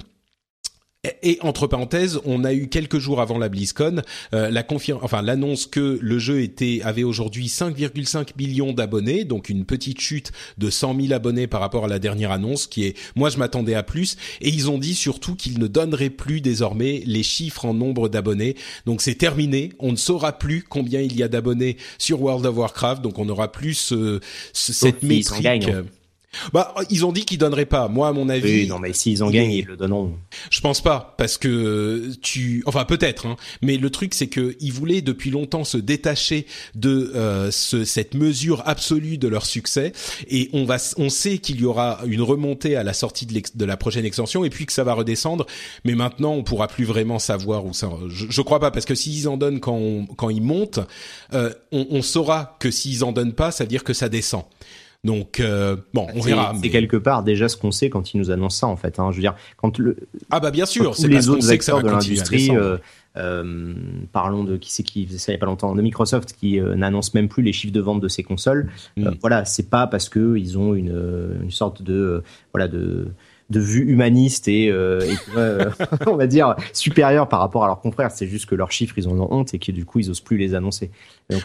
et 1.22 1.38
entre 1.42 1.66
parenthèses, 1.66 2.20
on 2.24 2.44
a 2.44 2.52
eu 2.52 2.68
quelques 2.68 2.98
jours 2.98 3.20
avant 3.20 3.38
la 3.38 3.48
BlizzCon 3.48 4.02
euh, 4.32 4.50
la 4.50 4.64
enfin 5.02 5.22
l'annonce 5.22 5.66
que 5.66 5.98
le 6.00 6.18
jeu 6.18 6.40
était 6.40 6.80
avait 6.82 7.02
aujourd'hui 7.02 7.46
5,5 7.46 8.30
millions 8.38 8.72
d'abonnés, 8.72 9.24
donc 9.24 9.48
une 9.48 9.64
petite 9.64 10.00
chute 10.00 10.32
de 10.58 10.70
100 10.70 11.00
000 11.00 11.12
abonnés 11.12 11.46
par 11.46 11.60
rapport 11.60 11.84
à 11.84 11.88
la 11.88 11.98
dernière 11.98 12.30
annonce, 12.32 12.66
qui 12.66 12.84
est, 12.84 12.96
moi 13.14 13.30
je 13.30 13.38
m'attendais 13.38 13.74
à 13.74 13.82
plus. 13.82 14.16
Et 14.40 14.48
ils 14.48 14.70
ont 14.70 14.78
dit 14.78 14.94
surtout 14.94 15.36
qu'ils 15.36 15.58
ne 15.58 15.66
donneraient 15.66 16.10
plus 16.10 16.40
désormais 16.40 17.02
les 17.06 17.22
chiffres 17.22 17.64
en 17.66 17.74
nombre 17.74 18.08
d'abonnés. 18.08 18.56
Donc 18.86 19.02
c'est 19.02 19.14
terminé, 19.14 19.72
on 19.78 19.92
ne 19.92 19.96
saura 19.96 20.38
plus 20.38 20.62
combien 20.62 21.00
il 21.00 21.16
y 21.16 21.22
a 21.22 21.28
d'abonnés 21.28 21.76
sur 21.98 22.22
World 22.22 22.46
of 22.46 22.56
Warcraft, 22.56 23.02
donc 23.02 23.18
on 23.18 23.26
n'aura 23.26 23.52
plus 23.52 23.74
ce, 23.74 24.20
cette 24.52 25.02
métrique. 25.02 25.68
Bah, 26.52 26.74
ils 26.90 27.04
ont 27.04 27.12
dit 27.12 27.24
qu'ils 27.24 27.38
donneraient 27.38 27.66
pas. 27.66 27.88
Moi, 27.88 28.08
à 28.08 28.12
mon 28.12 28.28
avis. 28.28 28.62
Oui, 28.62 28.66
non, 28.66 28.78
mais 28.78 28.92
s'ils 28.92 29.22
en 29.22 29.30
gagnent, 29.30 29.50
ils 29.50 29.64
le 29.64 29.76
donneront. 29.76 30.14
Je 30.50 30.60
pense 30.60 30.80
pas, 30.80 31.14
parce 31.18 31.38
que 31.38 32.12
tu, 32.22 32.62
enfin 32.66 32.84
peut-être, 32.84 33.26
hein, 33.26 33.36
mais 33.62 33.76
le 33.76 33.90
truc 33.90 34.14
c'est 34.14 34.26
que 34.26 34.56
ils 34.60 34.72
voulaient 34.72 35.02
depuis 35.02 35.30
longtemps 35.30 35.64
se 35.64 35.78
détacher 35.78 36.46
de 36.74 37.12
euh, 37.14 37.50
ce, 37.50 37.84
cette 37.84 38.14
mesure 38.14 38.62
absolue 38.66 39.18
de 39.18 39.28
leur 39.28 39.46
succès, 39.46 39.92
et 40.28 40.50
on 40.52 40.64
va, 40.64 40.76
on 40.96 41.08
sait 41.08 41.38
qu'il 41.38 41.60
y 41.60 41.64
aura 41.64 42.00
une 42.06 42.22
remontée 42.22 42.76
à 42.76 42.82
la 42.82 42.92
sortie 42.92 43.26
de, 43.26 43.40
de, 43.54 43.64
la 43.64 43.76
prochaine 43.76 44.04
extension, 44.04 44.44
et 44.44 44.50
puis 44.50 44.66
que 44.66 44.72
ça 44.72 44.84
va 44.84 44.94
redescendre. 44.94 45.46
Mais 45.84 45.94
maintenant, 45.94 46.32
on 46.32 46.42
pourra 46.42 46.68
plus 46.68 46.84
vraiment 46.84 47.18
savoir 47.18 47.64
où 47.64 47.72
ça. 47.72 47.90
Je, 48.08 48.26
je 48.28 48.42
crois 48.42 48.60
pas, 48.60 48.70
parce 48.70 48.86
que 48.86 48.94
s'ils 48.94 49.28
en 49.28 49.36
donnent 49.36 49.60
quand 49.60 50.06
quand 50.16 50.30
ils 50.30 50.42
montent, 50.42 50.80
euh, 51.32 51.52
on, 51.72 51.86
on 51.90 52.02
saura 52.02 52.56
que 52.60 52.70
s'ils 52.70 53.04
en 53.04 53.12
donnent 53.12 53.34
pas, 53.34 53.50
ça 53.50 53.64
veut 53.64 53.68
dire 53.68 53.84
que 53.84 53.92
ça 53.92 54.08
descend. 54.08 54.44
Donc 55.04 55.38
euh, 55.38 55.76
bon, 55.92 56.06
on 56.14 56.20
verra. 56.20 56.54
C'est 56.60 56.70
quelque 56.70 56.96
part 56.96 57.22
déjà 57.22 57.48
ce 57.48 57.56
qu'on 57.56 57.70
sait 57.70 57.90
quand 57.90 58.14
ils 58.14 58.18
nous 58.18 58.30
annoncent 58.30 58.58
ça 58.58 58.66
en 58.66 58.76
fait. 58.76 58.98
Hein. 58.98 59.10
Je 59.10 59.16
veux 59.16 59.22
dire, 59.22 59.34
quand 59.56 59.78
le 59.78 59.96
ah 60.30 60.40
bah 60.40 60.50
bien 60.50 60.66
sûr, 60.66 60.96
c'est 60.96 61.08
les 61.08 61.28
autres 61.28 61.50
acteurs 61.50 61.82
de 61.82 61.88
l'industrie. 61.88 62.50
Euh, 62.50 62.78
euh, 63.16 63.74
parlons 64.10 64.42
de 64.42 64.56
qui 64.56 64.72
c'est 64.72 64.82
qui 64.82 65.06
ça 65.18 65.30
il 65.30 65.36
y 65.36 65.36
a 65.36 65.38
pas 65.38 65.46
longtemps 65.46 65.76
de 65.76 65.82
Microsoft 65.82 66.32
qui 66.32 66.58
euh, 66.58 66.74
n'annonce 66.74 67.14
même 67.14 67.28
plus 67.28 67.44
les 67.44 67.52
chiffres 67.52 67.72
de 67.72 67.80
vente 67.80 68.00
de 68.00 68.08
ses 68.08 68.24
consoles. 68.24 68.70
Mm. 68.96 69.10
voilà, 69.20 69.44
c'est 69.44 69.70
pas 69.70 69.86
parce 69.86 70.08
que 70.08 70.36
ils 70.36 70.58
ont 70.58 70.74
une, 70.74 71.38
une 71.42 71.50
sorte 71.52 71.82
de 71.82 72.24
voilà 72.52 72.66
de 72.66 73.12
de 73.50 73.60
vue 73.60 73.84
humaniste 73.84 74.48
et, 74.48 74.70
euh, 74.70 75.00
euh 75.36 75.70
on 76.06 76.16
va 76.16 76.26
dire 76.26 76.56
supérieur 76.72 77.28
par 77.28 77.40
rapport 77.40 77.64
à 77.64 77.66
leurs 77.66 77.80
confrères. 77.80 78.10
C'est 78.10 78.26
juste 78.26 78.46
que 78.46 78.54
leurs 78.54 78.72
chiffres, 78.72 78.94
ils 78.96 79.08
en 79.08 79.18
ont 79.18 79.28
honte 79.30 79.54
et 79.54 79.58
que 79.58 79.70
du 79.70 79.84
coup, 79.84 79.98
ils 79.98 80.10
osent 80.10 80.20
plus 80.20 80.36
les 80.36 80.54
annoncer. 80.54 80.90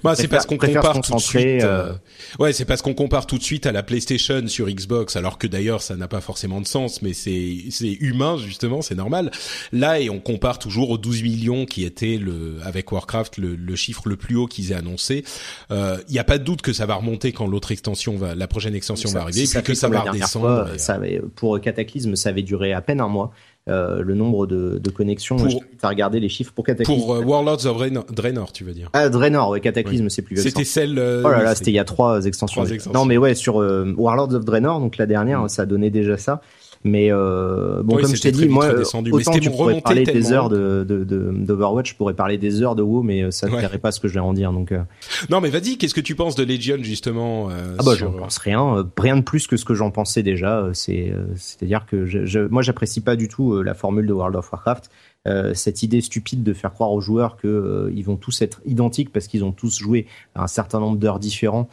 Bah, 0.03 0.13
c'est 0.15 0.27
parce 0.27 0.45
qu'on 0.45 0.57
compare 0.57 1.01
tout 1.01 1.15
de 1.15 1.19
suite. 1.19 1.63
Euh, 1.63 1.93
euh... 1.93 1.93
Ouais, 2.37 2.51
c'est 2.51 2.65
parce 2.65 2.81
qu'on 2.81 2.93
compare 2.93 3.25
tout 3.25 3.37
de 3.37 3.43
suite 3.43 3.65
à 3.65 3.71
la 3.71 3.81
PlayStation 3.81 4.45
sur 4.47 4.67
Xbox, 4.67 5.15
alors 5.15 5.37
que 5.37 5.47
d'ailleurs, 5.47 5.81
ça 5.81 5.95
n'a 5.95 6.07
pas 6.07 6.19
forcément 6.19 6.59
de 6.59 6.67
sens, 6.67 7.01
mais 7.01 7.13
c'est 7.13 7.57
c'est 7.69 7.93
humain 8.01 8.37
justement, 8.37 8.81
c'est 8.81 8.95
normal. 8.95 9.31
Là, 9.71 9.99
et 9.99 10.09
on 10.09 10.19
compare 10.19 10.59
toujours 10.59 10.89
aux 10.89 10.97
12 10.97 11.23
millions 11.23 11.65
qui 11.65 11.85
étaient 11.85 12.17
le 12.17 12.57
avec 12.63 12.91
Warcraft 12.91 13.37
le, 13.37 13.55
le 13.55 13.75
chiffre 13.75 14.09
le 14.09 14.17
plus 14.17 14.35
haut 14.35 14.47
qu'ils 14.47 14.71
aient 14.71 14.75
annoncé. 14.75 15.23
Il 15.69 15.75
euh, 15.75 15.97
n'y 16.09 16.19
a 16.19 16.23
pas 16.25 16.37
de 16.37 16.43
doute 16.43 16.61
que 16.61 16.73
ça 16.73 16.85
va 16.85 16.95
remonter 16.95 17.31
quand 17.31 17.47
l'autre 17.47 17.71
extension 17.71 18.17
va, 18.17 18.35
la 18.35 18.47
prochaine 18.47 18.75
extension 18.75 19.09
va 19.11 19.21
arriver, 19.21 19.43
et 19.43 19.47
puis 19.47 19.63
que 19.63 19.73
ça 19.73 19.87
va 19.87 20.01
redescendre. 20.01 20.67
Fois, 20.67 20.77
ça, 20.77 20.99
pour 21.35 21.59
Cataclysme, 21.61 22.15
ça 22.15 22.29
avait 22.29 22.43
duré 22.43 22.73
à 22.73 22.81
peine 22.81 22.99
un 22.99 23.07
mois. 23.07 23.31
Euh, 23.67 24.01
le 24.01 24.15
nombre 24.15 24.47
de, 24.47 24.79
de 24.79 24.89
connexions. 24.89 25.35
Pour, 25.35 25.47
tu 25.47 25.65
as 25.83 25.89
regardé 25.89 26.19
les 26.19 26.29
chiffres 26.29 26.51
pour 26.53 26.65
Cataclysme. 26.65 26.99
Pour 26.99 27.13
euh, 27.13 27.21
Warlords 27.21 27.67
of 27.67 27.77
Draenor, 28.11 28.51
tu 28.51 28.63
veux 28.63 28.73
dire 28.73 28.89
Ah, 28.93 29.09
Draenor, 29.09 29.49
ouais, 29.49 29.59
Cataclysme, 29.59 30.09
c'est 30.09 30.23
plus. 30.23 30.37
C'était 30.37 30.63
celle. 30.63 30.97
Euh, 30.97 31.21
oh 31.23 31.29
là 31.29 31.43
là, 31.43 31.53
c'était 31.53 31.69
il 31.69 31.75
y 31.75 31.79
a 31.79 31.83
trois 31.83 32.25
extensions. 32.25 32.61
trois 32.61 32.73
extensions. 32.73 32.99
Non, 32.99 33.05
mais 33.05 33.17
ouais, 33.17 33.35
sur 33.35 33.57
Warlords 33.57 34.33
of 34.33 34.45
Draenor, 34.45 34.79
donc 34.79 34.97
la 34.97 35.05
dernière, 35.05 35.43
mm. 35.43 35.49
ça 35.49 35.65
donnait 35.67 35.91
déjà 35.91 36.17
ça. 36.17 36.41
Mais 36.85 37.11
euh, 37.11 37.83
bon, 37.83 37.97
comme 37.97 38.15
je 38.15 38.21
t'ai 38.21 38.31
dit, 38.31 38.47
moi, 38.47 38.69
autant 39.11 39.31
tu 39.33 39.49
pourrais 39.49 39.81
parler 39.81 40.03
des 40.03 40.31
heures 40.31 40.49
de 40.49 40.85
d'Overwatch, 40.85 41.89
de, 41.89 41.93
je 41.93 41.97
pourrais 41.97 42.13
parler 42.13 42.37
des 42.37 42.61
heures 42.61 42.75
de 42.75 42.81
WoW, 42.81 43.03
mais 43.03 43.31
ça 43.31 43.47
ne 43.47 43.55
ouais. 43.55 43.77
pas 43.77 43.91
ce 43.91 43.99
que 43.99 44.07
je 44.07 44.13
vais 44.13 44.19
en 44.19 44.33
dire. 44.33 44.53
Donc, 44.53 44.71
euh... 44.71 44.79
non, 45.29 45.41
mais 45.41 45.49
vas-y, 45.49 45.77
qu'est-ce 45.77 45.93
que 45.93 46.01
tu 46.01 46.15
penses 46.15 46.35
de 46.35 46.43
Legion 46.43 46.77
justement 46.81 47.49
euh, 47.49 47.75
Ah 47.79 47.83
bah, 47.83 47.95
j'en 47.95 48.11
pense 48.11 48.37
rien, 48.37 48.77
euh, 48.77 48.83
rien 48.97 49.17
de 49.17 49.23
plus 49.23 49.45
que 49.47 49.57
ce 49.57 49.65
que 49.65 49.73
j'en 49.73 49.91
pensais 49.91 50.23
déjà. 50.23 50.59
Euh, 50.59 50.69
c'est, 50.73 51.13
c'est-à-dire 51.35 51.85
que 51.85 52.05
je, 52.05 52.25
je, 52.25 52.39
moi, 52.39 52.61
j'apprécie 52.61 53.01
pas 53.01 53.17
du 53.17 53.27
tout 53.27 53.61
la 53.61 53.73
formule 53.73 54.07
de 54.07 54.13
World 54.13 54.37
of 54.37 54.49
Warcraft. 54.51 54.89
Euh, 55.27 55.53
cette 55.53 55.83
idée 55.83 55.99
stupide 55.99 56.43
de 56.43 56.53
faire 56.53 56.71
croire 56.71 56.93
aux 56.93 57.01
joueurs 57.01 57.35
que 57.35 57.91
ils 57.93 58.03
vont 58.03 58.15
tous 58.15 58.41
être 58.41 58.61
identiques 58.65 59.11
parce 59.11 59.27
qu'ils 59.27 59.43
ont 59.43 59.51
tous 59.51 59.77
joué 59.77 60.07
à 60.33 60.43
un 60.43 60.47
certain 60.47 60.79
nombre 60.79 60.97
d'heures 60.97 61.19
différents 61.19 61.67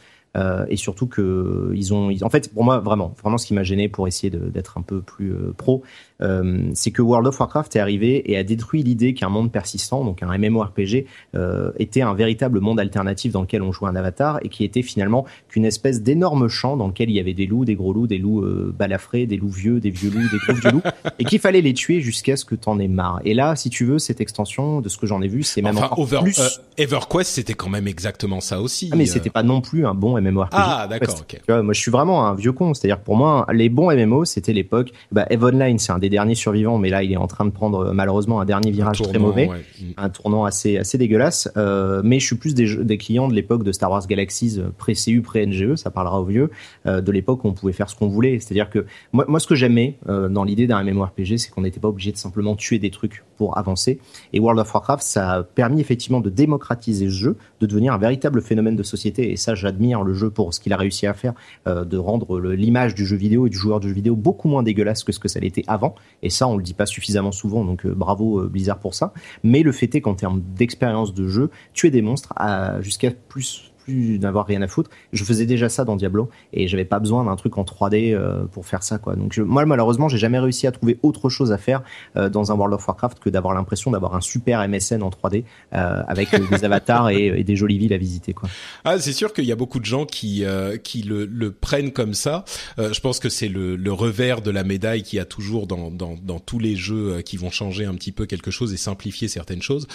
et 0.67 0.75
surtout 0.75 1.07
que 1.07 1.71
ils 1.73 1.93
ont, 1.93 2.11
en 2.21 2.29
fait, 2.29 2.53
pour 2.53 2.63
moi, 2.63 2.79
vraiment, 2.79 3.15
vraiment, 3.21 3.37
ce 3.37 3.45
qui 3.45 3.53
m'a 3.53 3.63
gêné 3.63 3.89
pour 3.89 4.07
essayer 4.07 4.29
d'être 4.29 4.77
un 4.77 4.81
peu 4.81 5.01
plus 5.01 5.33
pro, 5.57 5.83
euh, 6.21 6.69
c'est 6.73 6.91
que 6.91 7.01
World 7.01 7.27
of 7.27 7.39
Warcraft 7.39 7.75
est 7.75 7.79
arrivé 7.79 8.31
et 8.31 8.37
a 8.37 8.43
détruit 8.43 8.83
l'idée 8.83 9.13
qu'un 9.13 9.29
monde 9.29 9.51
persistant, 9.51 10.03
donc 10.03 10.23
un 10.23 10.37
MMORPG, 10.37 11.05
euh, 11.35 11.71
était 11.77 12.01
un 12.01 12.13
véritable 12.13 12.59
monde 12.59 12.79
alternatif 12.79 13.31
dans 13.31 13.41
lequel 13.41 13.61
on 13.61 13.71
jouait 13.71 13.89
un 13.89 13.95
avatar 13.95 14.39
et 14.41 14.49
qui 14.49 14.63
était 14.63 14.81
finalement 14.81 15.25
qu'une 15.49 15.65
espèce 15.65 16.01
d'énorme 16.01 16.47
champ 16.47 16.77
dans 16.77 16.87
lequel 16.87 17.09
il 17.09 17.15
y 17.15 17.19
avait 17.19 17.33
des 17.33 17.45
loups, 17.45 17.65
des 17.65 17.75
gros 17.75 17.93
loups, 17.93 18.07
des 18.07 18.17
loups 18.17 18.41
euh, 18.41 18.73
balafrés, 18.77 19.25
des 19.25 19.37
loups 19.37 19.49
vieux, 19.49 19.79
des 19.79 19.89
vieux 19.89 20.09
loups, 20.09 20.29
des 20.29 20.37
gros 20.37 20.53
vieux 20.53 20.71
loups, 20.71 20.81
et 21.19 21.25
qu'il 21.25 21.39
fallait 21.39 21.61
les 21.61 21.73
tuer 21.73 22.01
jusqu'à 22.01 22.35
ce 22.35 22.45
que 22.45 22.55
t'en 22.55 22.79
aies 22.79 22.87
marre. 22.87 23.21
Et 23.25 23.33
là, 23.33 23.55
si 23.55 23.69
tu 23.69 23.85
veux, 23.85 23.99
cette 23.99 24.21
extension, 24.21 24.81
de 24.81 24.89
ce 24.89 24.97
que 24.97 25.07
j'en 25.07 25.21
ai 25.21 25.27
vu, 25.27 25.43
c'est 25.43 25.61
même 25.61 25.77
enfin, 25.77 25.87
encore 25.87 26.21
plus. 26.21 26.39
Euh, 26.39 26.47
EverQuest, 26.77 27.31
c'était 27.31 27.53
quand 27.53 27.69
même 27.69 27.87
exactement 27.87 28.41
ça 28.41 28.61
aussi. 28.61 28.89
Ah, 28.91 28.95
mais 28.95 29.05
c'était 29.05 29.29
pas 29.29 29.43
non 29.43 29.61
plus 29.61 29.85
un 29.85 29.93
bon 29.93 30.19
MMORPG. 30.19 30.53
Ah, 30.53 30.87
d'accord. 30.89 31.15
ok. 31.21 31.63
moi, 31.63 31.73
je 31.73 31.79
suis 31.79 31.91
vraiment 31.91 32.27
un 32.27 32.35
vieux 32.35 32.51
con. 32.51 32.73
C'est-à-dire 32.73 32.99
pour 32.99 33.15
moi, 33.15 33.45
les 33.53 33.69
bons 33.69 33.91
MMO, 33.91 34.25
c'était 34.25 34.53
l'époque. 34.53 34.91
Bah, 35.11 35.25
Eve 35.29 35.43
Online, 35.43 35.79
c'est 35.79 35.91
un 35.91 35.99
des 36.09 36.15
derniers 36.15 36.35
survivants, 36.35 36.77
mais 36.77 36.89
là, 36.89 37.03
il 37.03 37.11
est 37.11 37.17
en 37.17 37.27
train 37.27 37.45
de 37.45 37.51
prendre 37.51 37.91
malheureusement 37.93 38.39
un 38.39 38.45
dernier 38.45 38.71
virage 38.71 39.01
très 39.01 39.19
mauvais, 39.19 39.47
mm. 39.47 39.83
un 39.97 40.09
tournant 40.09 40.45
assez 40.45 40.77
assez 40.77 40.97
dégueulasse. 40.97 41.49
Euh, 41.57 42.01
mais 42.03 42.19
je 42.19 42.25
suis 42.25 42.35
plus 42.35 42.53
des, 42.53 42.75
des 42.83 42.97
clients 42.97 43.27
de 43.27 43.33
l'époque 43.33 43.63
de 43.63 43.71
Star 43.71 43.91
Wars 43.91 44.05
Galaxies 44.07 44.59
euh, 44.59 44.69
pré-CU, 44.77 45.21
pré-NGE, 45.21 45.75
ça 45.75 45.91
parlera 45.91 46.21
aux 46.21 46.25
vieux, 46.25 46.49
euh, 46.85 47.01
de 47.01 47.11
l'époque 47.11 47.43
où 47.43 47.47
on 47.47 47.53
pouvait 47.53 47.73
faire 47.73 47.89
ce 47.89 47.95
qu'on 47.95 48.07
voulait. 48.07 48.39
C'est-à-dire 48.39 48.69
que 48.69 48.85
moi, 49.11 49.25
moi, 49.27 49.39
ce 49.39 49.47
que 49.47 49.55
j'aimais 49.55 49.97
euh, 50.07 50.29
dans 50.29 50.43
l'idée 50.43 50.67
d'un 50.67 50.83
MMORPG, 50.83 51.37
c'est 51.37 51.49
qu'on 51.49 51.61
n'était 51.61 51.79
pas 51.79 51.89
obligé 51.89 52.11
de 52.11 52.17
simplement 52.17 52.55
tuer 52.55 52.79
des 52.79 52.89
trucs 52.89 53.23
pour 53.37 53.57
avancer. 53.57 53.99
Et 54.33 54.39
World 54.39 54.59
of 54.59 54.73
Warcraft, 54.73 55.03
ça 55.03 55.31
a 55.31 55.43
permis 55.43 55.81
effectivement 55.81 56.21
de 56.21 56.29
démocratiser 56.29 57.05
ce 57.05 57.13
jeu, 57.13 57.37
de 57.61 57.65
devenir 57.65 57.93
un 57.93 57.97
véritable 57.97 58.41
phénomène 58.41 58.75
de 58.75 58.83
société. 58.83 59.31
Et 59.31 59.37
ça, 59.37 59.55
j'admire 59.55 60.03
le 60.03 60.13
jeu 60.13 60.29
pour 60.29 60.53
ce 60.53 60.59
qu'il 60.59 60.73
a 60.73 60.77
réussi 60.77 61.07
à 61.07 61.13
faire, 61.13 61.33
euh, 61.67 61.85
de 61.85 61.97
rendre 61.97 62.39
l'image 62.39 62.95
du 62.95 63.05
jeu 63.05 63.17
vidéo 63.17 63.47
et 63.47 63.49
du 63.49 63.57
joueur 63.57 63.79
de 63.79 63.87
jeu 63.87 63.93
vidéo 63.93 64.15
beaucoup 64.15 64.47
moins 64.47 64.63
dégueulasse 64.63 65.03
que 65.03 65.11
ce 65.11 65.19
que 65.19 65.27
ça 65.27 65.39
l'était 65.39 65.63
avant. 65.67 65.95
Et 66.23 66.29
ça, 66.29 66.47
on 66.47 66.57
le 66.57 66.63
dit 66.63 66.73
pas 66.73 66.85
suffisamment 66.85 67.31
souvent, 67.31 67.63
donc 67.63 67.85
euh, 67.85 67.93
bravo 67.93 68.41
euh, 68.41 68.47
Blizzard 68.47 68.79
pour 68.79 68.95
ça. 68.95 69.13
Mais 69.43 69.63
le 69.63 69.71
fait 69.71 69.93
est 69.95 70.01
qu'en 70.01 70.15
termes 70.15 70.41
d'expérience 70.55 71.13
de 71.13 71.27
jeu, 71.27 71.49
tuer 71.73 71.91
des 71.91 72.01
monstres 72.01 72.33
jusqu'à 72.81 73.11
plus 73.11 73.71
d'avoir 73.87 74.45
rien 74.45 74.61
à 74.61 74.67
foutre. 74.67 74.89
Je 75.13 75.23
faisais 75.23 75.45
déjà 75.45 75.69
ça 75.69 75.85
dans 75.85 75.95
Diablo 75.95 76.29
et 76.53 76.67
j'avais 76.67 76.85
pas 76.85 76.99
besoin 76.99 77.23
d'un 77.23 77.35
truc 77.35 77.57
en 77.57 77.63
3D 77.63 78.13
euh, 78.13 78.45
pour 78.45 78.65
faire 78.65 78.83
ça 78.83 78.97
quoi. 78.97 79.15
Donc 79.15 79.37
moi 79.37 79.65
malheureusement 79.65 80.09
j'ai 80.09 80.17
jamais 80.17 80.39
réussi 80.39 80.67
à 80.67 80.71
trouver 80.71 80.99
autre 81.03 81.29
chose 81.29 81.51
à 81.51 81.57
faire 81.57 81.83
euh, 82.15 82.29
dans 82.29 82.51
un 82.51 82.55
World 82.55 82.73
of 82.73 82.87
Warcraft 82.87 83.19
que 83.19 83.29
d'avoir 83.29 83.53
l'impression 83.53 83.91
d'avoir 83.91 84.15
un 84.15 84.21
super 84.21 84.67
MSN 84.67 85.03
en 85.03 85.09
3D 85.09 85.43
euh, 85.73 86.03
avec 86.07 86.29
des 86.49 86.63
avatars 86.65 87.09
et, 87.09 87.43
des 87.43 87.55
jolies 87.55 87.77
villes 87.77 87.93
à 87.93 87.97
visiter 87.97 88.33
quoi. 88.33 88.49
Ah 88.83 88.99
c'est 88.99 89.13
sûr 89.13 89.33
qu'il 89.33 89.45
y 89.45 89.51
a 89.51 89.55
beaucoup 89.55 89.79
de 89.79 89.85
gens 89.85 90.05
qui 90.05 90.43
qui 90.83 91.01
le, 91.01 91.25
le, 91.25 91.51
prennent 91.51 91.91
comme 91.91 92.13
ça. 92.13 92.43
je 92.77 92.99
pense 92.99 93.19
que 93.19 93.29
c'est 93.29 93.47
le, 93.47 93.75
le, 93.75 93.93
revers 93.93 94.41
de 94.41 94.51
la 94.51 94.63
médaille 94.63 95.03
qui 95.03 95.19
a 95.19 95.25
toujours 95.25 95.67
dans, 95.67 95.89
dans, 95.89 96.15
dans 96.21 96.39
tous 96.39 96.59
les 96.59 96.75
jeux 96.75 97.21
qui 97.21 97.37
vont 97.37 97.49
changer 97.49 97.85
un 97.85 97.95
petit 97.95 98.11
peu 98.11 98.25
quelque 98.25 98.51
chose 98.51 98.73
et 98.73 98.77
simplifier 98.77 99.27
certaines 99.27 99.61
choses. 99.61 99.87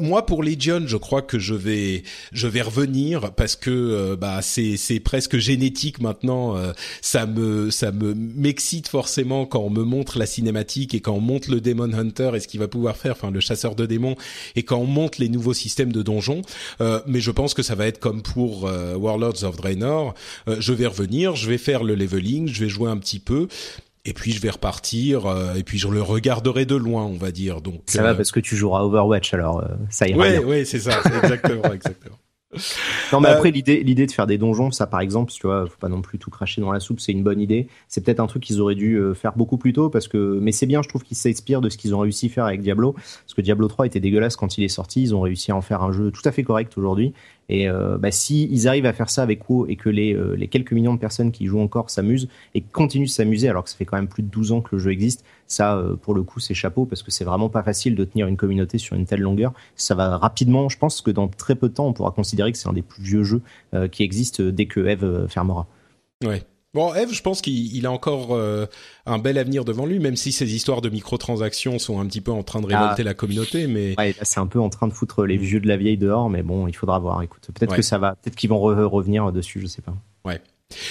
moi 0.00 0.24
pour 0.26 0.42
Legion 0.42 0.82
je 0.86 0.96
crois 0.96 1.22
que 1.22 1.38
je 1.38 1.54
vais 1.54 2.02
je 2.32 2.46
vais 2.46 2.62
revenir 2.62 3.17
parce 3.36 3.56
que 3.56 3.70
euh, 3.70 4.16
bah 4.16 4.40
c'est 4.42 4.76
c'est 4.76 5.00
presque 5.00 5.36
génétique 5.38 6.00
maintenant. 6.00 6.56
Euh, 6.56 6.72
ça 7.00 7.26
me 7.26 7.70
ça 7.70 7.92
me 7.92 8.14
m'excite 8.14 8.88
forcément 8.88 9.46
quand 9.46 9.60
on 9.60 9.70
me 9.70 9.82
montre 9.82 10.18
la 10.18 10.26
cinématique 10.26 10.94
et 10.94 11.00
quand 11.00 11.14
on 11.14 11.20
montre 11.20 11.50
le 11.50 11.60
Demon 11.60 11.92
Hunter 11.92 12.32
et 12.34 12.40
ce 12.40 12.48
qu'il 12.48 12.60
va 12.60 12.68
pouvoir 12.68 12.96
faire, 12.96 13.12
enfin 13.12 13.30
le 13.30 13.40
chasseur 13.40 13.74
de 13.74 13.86
démons 13.86 14.16
et 14.56 14.62
quand 14.62 14.78
on 14.78 14.86
montre 14.86 15.20
les 15.20 15.28
nouveaux 15.28 15.54
systèmes 15.54 15.92
de 15.92 16.02
donjons. 16.02 16.42
Euh, 16.80 17.00
mais 17.06 17.20
je 17.20 17.30
pense 17.30 17.54
que 17.54 17.62
ça 17.62 17.74
va 17.74 17.86
être 17.86 17.98
comme 17.98 18.22
pour 18.22 18.62
Warlords 18.62 19.44
of 19.44 19.56
Draenor. 19.56 20.14
je 20.46 20.72
vais 20.72 20.86
revenir, 20.86 21.36
je 21.36 21.48
vais 21.48 21.58
faire 21.58 21.84
le 21.84 21.94
leveling, 21.94 22.48
je 22.48 22.60
vais 22.60 22.68
jouer 22.68 22.90
un 22.90 22.98
petit 22.98 23.18
peu 23.18 23.48
et 24.04 24.12
puis 24.12 24.32
je 24.32 24.40
vais 24.40 24.50
repartir 24.50 25.26
et 25.56 25.62
puis 25.62 25.78
je 25.78 25.88
le 25.88 26.02
regarderai 26.02 26.64
de 26.64 26.76
loin 26.76 27.04
on 27.04 27.16
va 27.16 27.30
dire 27.30 27.60
donc 27.60 27.82
ça 27.86 28.02
va 28.02 28.14
parce 28.14 28.30
que 28.30 28.40
tu 28.40 28.56
joueras 28.56 28.82
Overwatch 28.82 29.34
alors 29.34 29.64
ça 29.90 30.08
ira 30.08 30.18
ouais 30.18 30.38
ouais 30.38 30.64
c'est 30.64 30.78
ça 30.78 31.00
exactement 31.22 31.64
exactement 31.72 32.16
non 33.12 33.20
mais 33.20 33.28
euh, 33.28 33.36
après 33.36 33.50
l'idée 33.50 33.82
l'idée 33.82 34.06
de 34.06 34.10
faire 34.10 34.26
des 34.26 34.38
donjons 34.38 34.70
ça 34.70 34.86
par 34.86 35.00
exemple 35.00 35.30
tu 35.30 35.46
vois 35.46 35.66
faut 35.66 35.76
pas 35.78 35.90
non 35.90 36.00
plus 36.00 36.18
tout 36.18 36.30
cracher 36.30 36.62
dans 36.62 36.72
la 36.72 36.80
soupe 36.80 36.98
c'est 36.98 37.12
une 37.12 37.22
bonne 37.22 37.40
idée. 37.40 37.68
C'est 37.88 38.02
peut-être 38.02 38.20
un 38.20 38.26
truc 38.26 38.42
qu'ils 38.42 38.60
auraient 38.60 38.74
dû 38.74 38.94
euh, 38.94 39.12
faire 39.12 39.36
beaucoup 39.36 39.58
plus 39.58 39.74
tôt 39.74 39.90
parce 39.90 40.08
que 40.08 40.38
mais 40.40 40.52
c'est 40.52 40.64
bien 40.64 40.80
je 40.80 40.88
trouve 40.88 41.02
qu'ils 41.02 41.16
s'inspirent 41.16 41.60
de 41.60 41.68
ce 41.68 41.76
qu'ils 41.76 41.94
ont 41.94 41.98
réussi 41.98 42.26
à 42.26 42.28
faire 42.30 42.44
avec 42.46 42.62
Diablo. 42.62 42.92
Parce 42.92 43.34
que 43.36 43.42
Diablo 43.42 43.68
3 43.68 43.86
était 43.86 44.00
dégueulasse 44.00 44.36
quand 44.36 44.56
il 44.56 44.64
est 44.64 44.68
sorti. 44.68 45.02
Ils 45.02 45.14
ont 45.14 45.20
réussi 45.20 45.52
à 45.52 45.56
en 45.56 45.60
faire 45.60 45.82
un 45.82 45.92
jeu 45.92 46.10
tout 46.10 46.22
à 46.24 46.32
fait 46.32 46.42
correct 46.42 46.76
aujourd'hui 46.78 47.12
et 47.48 47.68
euh, 47.68 47.96
bah, 47.98 48.10
si 48.10 48.48
ils 48.50 48.68
arrivent 48.68 48.86
à 48.86 48.92
faire 48.92 49.08
ça 49.08 49.22
avec 49.22 49.48
WoW 49.48 49.66
et 49.68 49.76
que 49.76 49.88
les, 49.88 50.14
euh, 50.14 50.34
les 50.34 50.48
quelques 50.48 50.72
millions 50.72 50.94
de 50.94 50.98
personnes 50.98 51.32
qui 51.32 51.46
jouent 51.46 51.60
encore 51.60 51.88
s'amusent 51.90 52.28
et 52.54 52.60
continuent 52.60 53.06
de 53.06 53.10
s'amuser 53.10 53.48
alors 53.48 53.64
que 53.64 53.70
ça 53.70 53.76
fait 53.76 53.86
quand 53.86 53.96
même 53.96 54.08
plus 54.08 54.22
de 54.22 54.28
12 54.28 54.52
ans 54.52 54.60
que 54.60 54.76
le 54.76 54.78
jeu 54.78 54.90
existe, 54.90 55.24
ça 55.46 55.76
euh, 55.76 55.96
pour 55.96 56.14
le 56.14 56.22
coup 56.22 56.40
c'est 56.40 56.54
chapeau 56.54 56.84
parce 56.84 57.02
que 57.02 57.10
c'est 57.10 57.24
vraiment 57.24 57.48
pas 57.48 57.62
facile 57.62 57.94
de 57.94 58.04
tenir 58.04 58.26
une 58.26 58.36
communauté 58.36 58.76
sur 58.78 58.96
une 58.96 59.06
telle 59.06 59.20
longueur. 59.20 59.52
Ça 59.76 59.94
va 59.94 60.18
rapidement, 60.18 60.68
je 60.68 60.78
pense 60.78 61.00
que 61.00 61.10
dans 61.10 61.28
très 61.28 61.54
peu 61.54 61.68
de 61.68 61.74
temps 61.74 61.86
on 61.86 61.92
pourra 61.92 62.10
considérer 62.10 62.52
que 62.52 62.58
c'est 62.58 62.68
un 62.68 62.74
des 62.74 62.82
plus 62.82 63.02
vieux 63.02 63.22
jeux 63.22 63.42
qui 63.90 64.02
existent 64.02 64.42
dès 64.42 64.66
que 64.66 64.80
Eve 64.86 65.26
fermera. 65.28 65.66
Ouais. 66.24 66.42
Bon, 66.74 66.94
Eve, 66.94 67.12
je 67.12 67.22
pense 67.22 67.40
qu'il 67.40 67.86
a 67.86 67.90
encore 67.90 68.34
euh, 68.34 68.66
un 69.06 69.18
bel 69.18 69.38
avenir 69.38 69.64
devant 69.64 69.86
lui, 69.86 69.98
même 69.98 70.16
si 70.16 70.32
ces 70.32 70.54
histoires 70.54 70.82
de 70.82 70.90
microtransactions 70.90 71.78
sont 71.78 71.98
un 71.98 72.06
petit 72.06 72.20
peu 72.20 72.30
en 72.30 72.42
train 72.42 72.60
de 72.60 72.66
révolter 72.66 73.00
ah. 73.02 73.04
la 73.04 73.14
communauté. 73.14 73.66
Mais 73.66 73.94
ouais, 73.96 74.14
c'est 74.22 74.40
un 74.40 74.46
peu 74.46 74.60
en 74.60 74.68
train 74.68 74.86
de 74.86 74.92
foutre 74.92 75.24
les 75.24 75.38
vieux 75.38 75.60
de 75.60 75.68
la 75.68 75.78
vieille 75.78 75.96
dehors, 75.96 76.28
mais 76.28 76.42
bon, 76.42 76.66
il 76.66 76.76
faudra 76.76 76.98
voir. 76.98 77.22
Écoute, 77.22 77.48
peut-être 77.54 77.74
que 77.74 77.82
ça 77.82 77.96
va, 77.98 78.16
peut-être 78.16 78.36
qu'ils 78.36 78.50
vont 78.50 78.60
revenir 78.60 79.32
dessus, 79.32 79.60
je 79.60 79.66
sais 79.66 79.82
pas. 79.82 79.94
Ouais. 80.24 80.40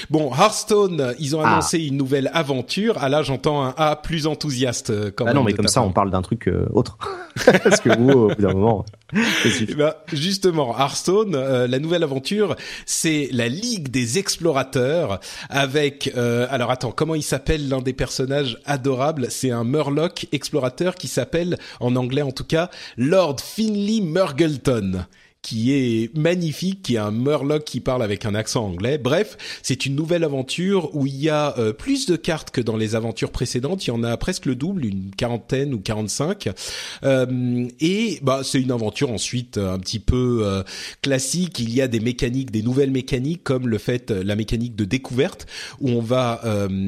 Bon, 0.09 0.32
Hearthstone, 0.34 1.13
ils 1.19 1.36
ont 1.36 1.41
ah. 1.41 1.51
annoncé 1.51 1.80
une 1.80 1.97
nouvelle 1.97 2.32
aventure. 2.34 2.95
Ah 2.99 3.09
là, 3.09 3.21
j'entends 3.21 3.63
un 3.63 3.75
A 3.78 3.95
plus 3.95 4.25
enthousiaste 4.25 4.89
euh, 4.89 5.11
quand 5.15 5.25
ah 5.28 5.34
non, 5.34 5.43
mais 5.43 5.53
comme 5.53 5.67
ça, 5.67 5.84
on 5.84 5.91
parle 5.91 6.09
d'un 6.09 6.23
truc 6.23 6.47
euh, 6.47 6.65
autre. 6.73 6.97
Parce 7.45 7.82
que 7.82 7.95
vous, 7.95 8.09
au 8.09 8.28
bout 8.30 8.41
d'un 8.41 8.53
moment. 8.53 8.86
Eh 9.13 9.75
ben, 9.75 9.93
justement, 10.11 10.75
Hearthstone, 10.78 11.36
euh, 11.36 11.67
la 11.67 11.78
nouvelle 11.78 12.03
aventure, 12.03 12.55
c'est 12.88 13.30
la 13.32 13.47
Ligue 13.49 13.89
des 13.89 14.17
Explorateurs 14.17 15.19
avec. 15.49 16.11
alors 16.15 16.71
attends, 16.71 16.91
comment 16.91 17.15
il 17.15 17.23
s'appelle 17.23 17.69
l'un 17.69 17.82
des 17.82 17.93
personnages 17.93 18.59
adorables? 18.65 19.28
C'est 19.30 19.51
un 19.51 19.63
Murloc 19.63 20.28
explorateur 20.32 20.95
qui 20.95 21.07
s'appelle, 21.07 21.57
en 21.80 21.95
anglais 21.95 22.23
en 22.23 22.32
tout 22.32 22.43
cas, 22.43 22.69
Lord 22.97 23.39
Finley 23.39 24.01
Murgleton 24.01 25.05
qui 25.48 25.72
est 25.72 26.14
magnifique, 26.14 26.82
qui 26.82 26.95
est 26.95 26.98
un 26.98 27.12
Murloc 27.12 27.64
qui 27.64 27.80
parle 27.80 28.04
avec 28.04 28.26
un 28.26 28.36
accent 28.36 28.66
anglais. 28.66 28.98
Bref, 28.98 29.38
c'est 29.64 29.86
une 29.86 29.95
nouvelle 29.95 30.26
aventure 30.26 30.93
où 30.93 31.08
il 31.08 31.16
y 31.16 31.30
a 31.30 31.58
euh, 31.58 31.72
plus 31.72 32.06
de 32.06 32.18
cartes 32.18 32.52
que 32.52 32.60
dans 32.60 32.76
les 32.76 32.95
aventures 32.95 33.32
précédentes. 33.32 33.88
Il 33.88 33.91
y 33.91 33.91
en 33.91 34.04
a 34.04 34.18
presque 34.18 34.45
le 34.45 34.56
double, 34.56 34.84
une 34.84 35.12
quarantaine 35.16 35.74
ou 35.74 35.80
quarante-cinq. 35.80 36.50
Euh, 37.06 37.66
et 37.80 38.20
bah 38.24 38.41
c'est 38.43 38.60
une 38.60 38.72
aventure 38.72 39.10
ensuite 39.10 39.58
euh, 39.58 39.74
un 39.74 39.80
petit 39.80 40.00
peu 40.00 40.41
euh, 40.43 40.64
classique. 41.02 41.60
Il 41.60 41.74
y 41.74 41.80
a 41.80 41.88
des 41.88 42.02
mécaniques, 42.02 42.52
des 42.52 42.62
nouvelles 42.62 42.91
mécaniques 42.91 43.45
comme 43.45 43.70
le 43.70 43.78
fait 43.78 44.12
la 44.12 44.36
mécanique 44.36 44.76
de 44.76 44.84
découverte 44.84 45.45
où 45.80 45.91
on 45.91 46.02
va 46.02 46.41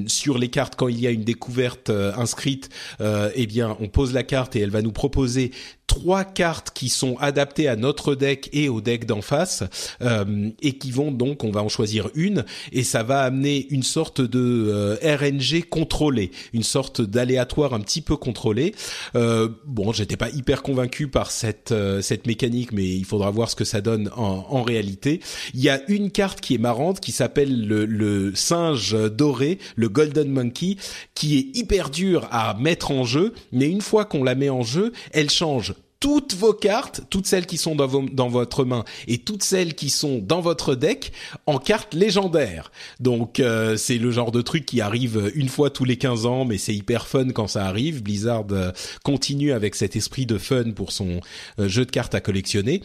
sur 0.08 0.38
les 0.38 0.50
cartes 0.50 0.76
quand 0.76 0.90
il 0.90 1.00
y 1.00 1.08
a 1.08 1.12
une 1.12 1.24
découverte 1.24 1.90
inscrite, 1.90 2.70
eh 3.00 3.48
bien 3.48 3.78
on 3.80 3.88
pose 3.88 4.14
la 4.14 4.24
carte 4.24 4.56
et 4.56 4.60
elle 4.60 4.70
va 4.70 4.82
nous 4.82 4.92
proposer 4.92 5.52
trois 5.90 6.24
cartes 6.24 6.70
qui 6.74 6.88
sont 6.88 7.18
adaptées 7.18 7.68
à 7.68 7.76
notre 7.76 8.14
deck 8.14 8.50
et 8.54 8.70
au 8.70 8.80
deck 8.80 9.06
d'en 9.06 9.22
face 9.22 9.64
euh, 10.02 10.50
et 10.62 10.78
qui 10.78 10.92
vont 10.92 11.12
donc 11.12 11.44
on 11.44 11.50
va 11.50 11.64
en 11.64 11.68
choisir 11.68 12.10
une 12.14 12.46
et 12.72 12.84
ça 12.84 13.02
va 13.02 13.24
amener 13.24 13.66
une 13.72 13.82
sorte 13.84 14.22
de 14.22 14.68
euh, 14.70 14.96
RNG 15.04 15.68
contrôlé, 15.68 16.30
une 16.54 16.64
sorte 16.64 17.02
d'aléatoire 17.02 17.74
un 17.74 17.80
petit 17.80 18.02
peu 18.02 18.16
contrôlé. 18.16 18.76
Euh, 19.16 19.50
bon, 19.66 19.92
j'étais 19.92 20.16
pas 20.16 20.30
hyper 20.30 20.62
convaincu 20.62 21.08
par 21.08 21.32
cette 21.32 21.72
euh, 21.72 22.02
cette 22.02 22.28
mécanique, 22.28 22.72
mais 22.72 22.86
il 22.86 23.06
faudra 23.06 23.32
voir 23.32 23.50
ce 23.50 23.56
que 23.56 23.66
ça 23.66 23.82
donne 23.82 24.12
en, 24.16 24.46
en 24.48 24.62
réalité. 24.62 25.22
Il 25.56 25.62
y 25.62 25.70
a 25.70 25.82
une 25.90 26.12
carte 26.12 26.40
qui 26.40 26.54
est 26.54 26.60
marrante 26.60 27.00
qui 27.00 27.12
s'appelle 27.12 27.68
le, 27.68 27.86
le 27.86 28.36
singe 28.36 28.96
doré, 29.12 29.58
le 29.76 29.90
Golden 29.90 30.30
Monkey, 30.30 30.78
qui 31.16 31.38
est 31.38 31.58
hyper 31.58 31.90
dur 31.90 32.28
à 32.32 32.54
mettre 32.54 32.92
en 32.92 33.06
jeu, 33.06 33.34
mais 33.52 33.68
une 33.68 33.82
fois 33.82 34.06
qu'on 34.06 34.24
la 34.24 34.36
met 34.36 34.50
en 34.50 34.62
jeu, 34.62 34.94
elle 35.12 35.32
change 35.32 35.74
toutes 36.00 36.34
vos 36.34 36.54
cartes, 36.54 37.02
toutes 37.10 37.28
celles 37.28 37.46
qui 37.46 37.58
sont 37.58 37.76
dans, 37.76 38.30
votre 38.30 38.64
main 38.64 38.86
et 39.08 39.18
toutes 39.18 39.44
celles 39.44 39.76
qui 39.76 39.90
sont 39.90 40.20
dans 40.20 40.40
votre 40.40 40.76
deck 40.76 41.12
en 41.46 41.58
cartes 41.58 41.94
légendaires. 41.94 42.72
Donc 43.00 43.40
euh, 43.40 43.76
c'est 43.76 43.98
le 43.98 44.12
genre 44.12 44.32
de 44.32 44.42
truc 44.42 44.66
qui 44.66 44.82
arrive 44.82 45.32
une 45.36 45.50
fois 45.50 45.70
tous 45.70 45.86
les 45.86 45.98
15 45.98 46.26
ans, 46.26 46.46
mais 46.46 46.58
c'est 46.58 46.76
hyper 46.76 47.08
fun 47.08 47.30
quand 47.30 47.48
ça 47.48 47.66
arrive. 47.66 48.02
Blizzard 48.02 48.46
euh, 48.52 48.72
continue 49.04 49.52
avec 49.52 49.76
cet 49.76 49.96
esprit 49.96 50.26
de 50.26 50.38
fun 50.38 50.72
pour 50.72 50.92
son 50.92 51.20
euh, 51.60 51.68
jeu 51.68 51.86
de 51.86 51.92
cartes 51.92 52.16
à 52.16 52.22
collectionner. 52.22 52.82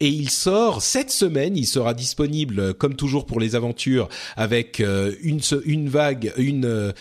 Et 0.00 0.08
il 0.08 0.30
sort 0.30 0.80
cette 0.80 1.10
semaine, 1.10 1.56
il 1.56 1.66
sera 1.66 1.92
disponible 1.92 2.74
comme 2.74 2.94
toujours 2.94 3.26
pour 3.26 3.40
les 3.40 3.56
aventures 3.56 4.08
avec 4.36 4.78
une, 4.78 5.40
une 5.64 5.88
vague, 5.88 6.32
une 6.36 6.94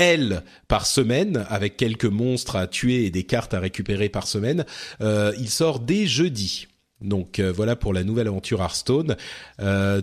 L 0.00 0.42
par 0.68 0.86
semaine, 0.86 1.44
avec 1.48 1.76
quelques 1.76 2.04
monstres 2.04 2.56
à 2.56 2.66
tuer 2.66 3.06
et 3.06 3.10
des 3.10 3.24
cartes 3.24 3.54
à 3.54 3.60
récupérer 3.60 4.08
par 4.08 4.26
semaine. 4.26 4.64
Euh, 5.00 5.32
il 5.38 5.50
sort 5.50 5.80
dès 5.80 6.06
jeudi. 6.06 6.66
Donc 7.00 7.40
voilà 7.40 7.76
pour 7.76 7.94
la 7.94 8.04
nouvelle 8.04 8.28
aventure 8.28 8.60
Hearthstone. 8.60 9.16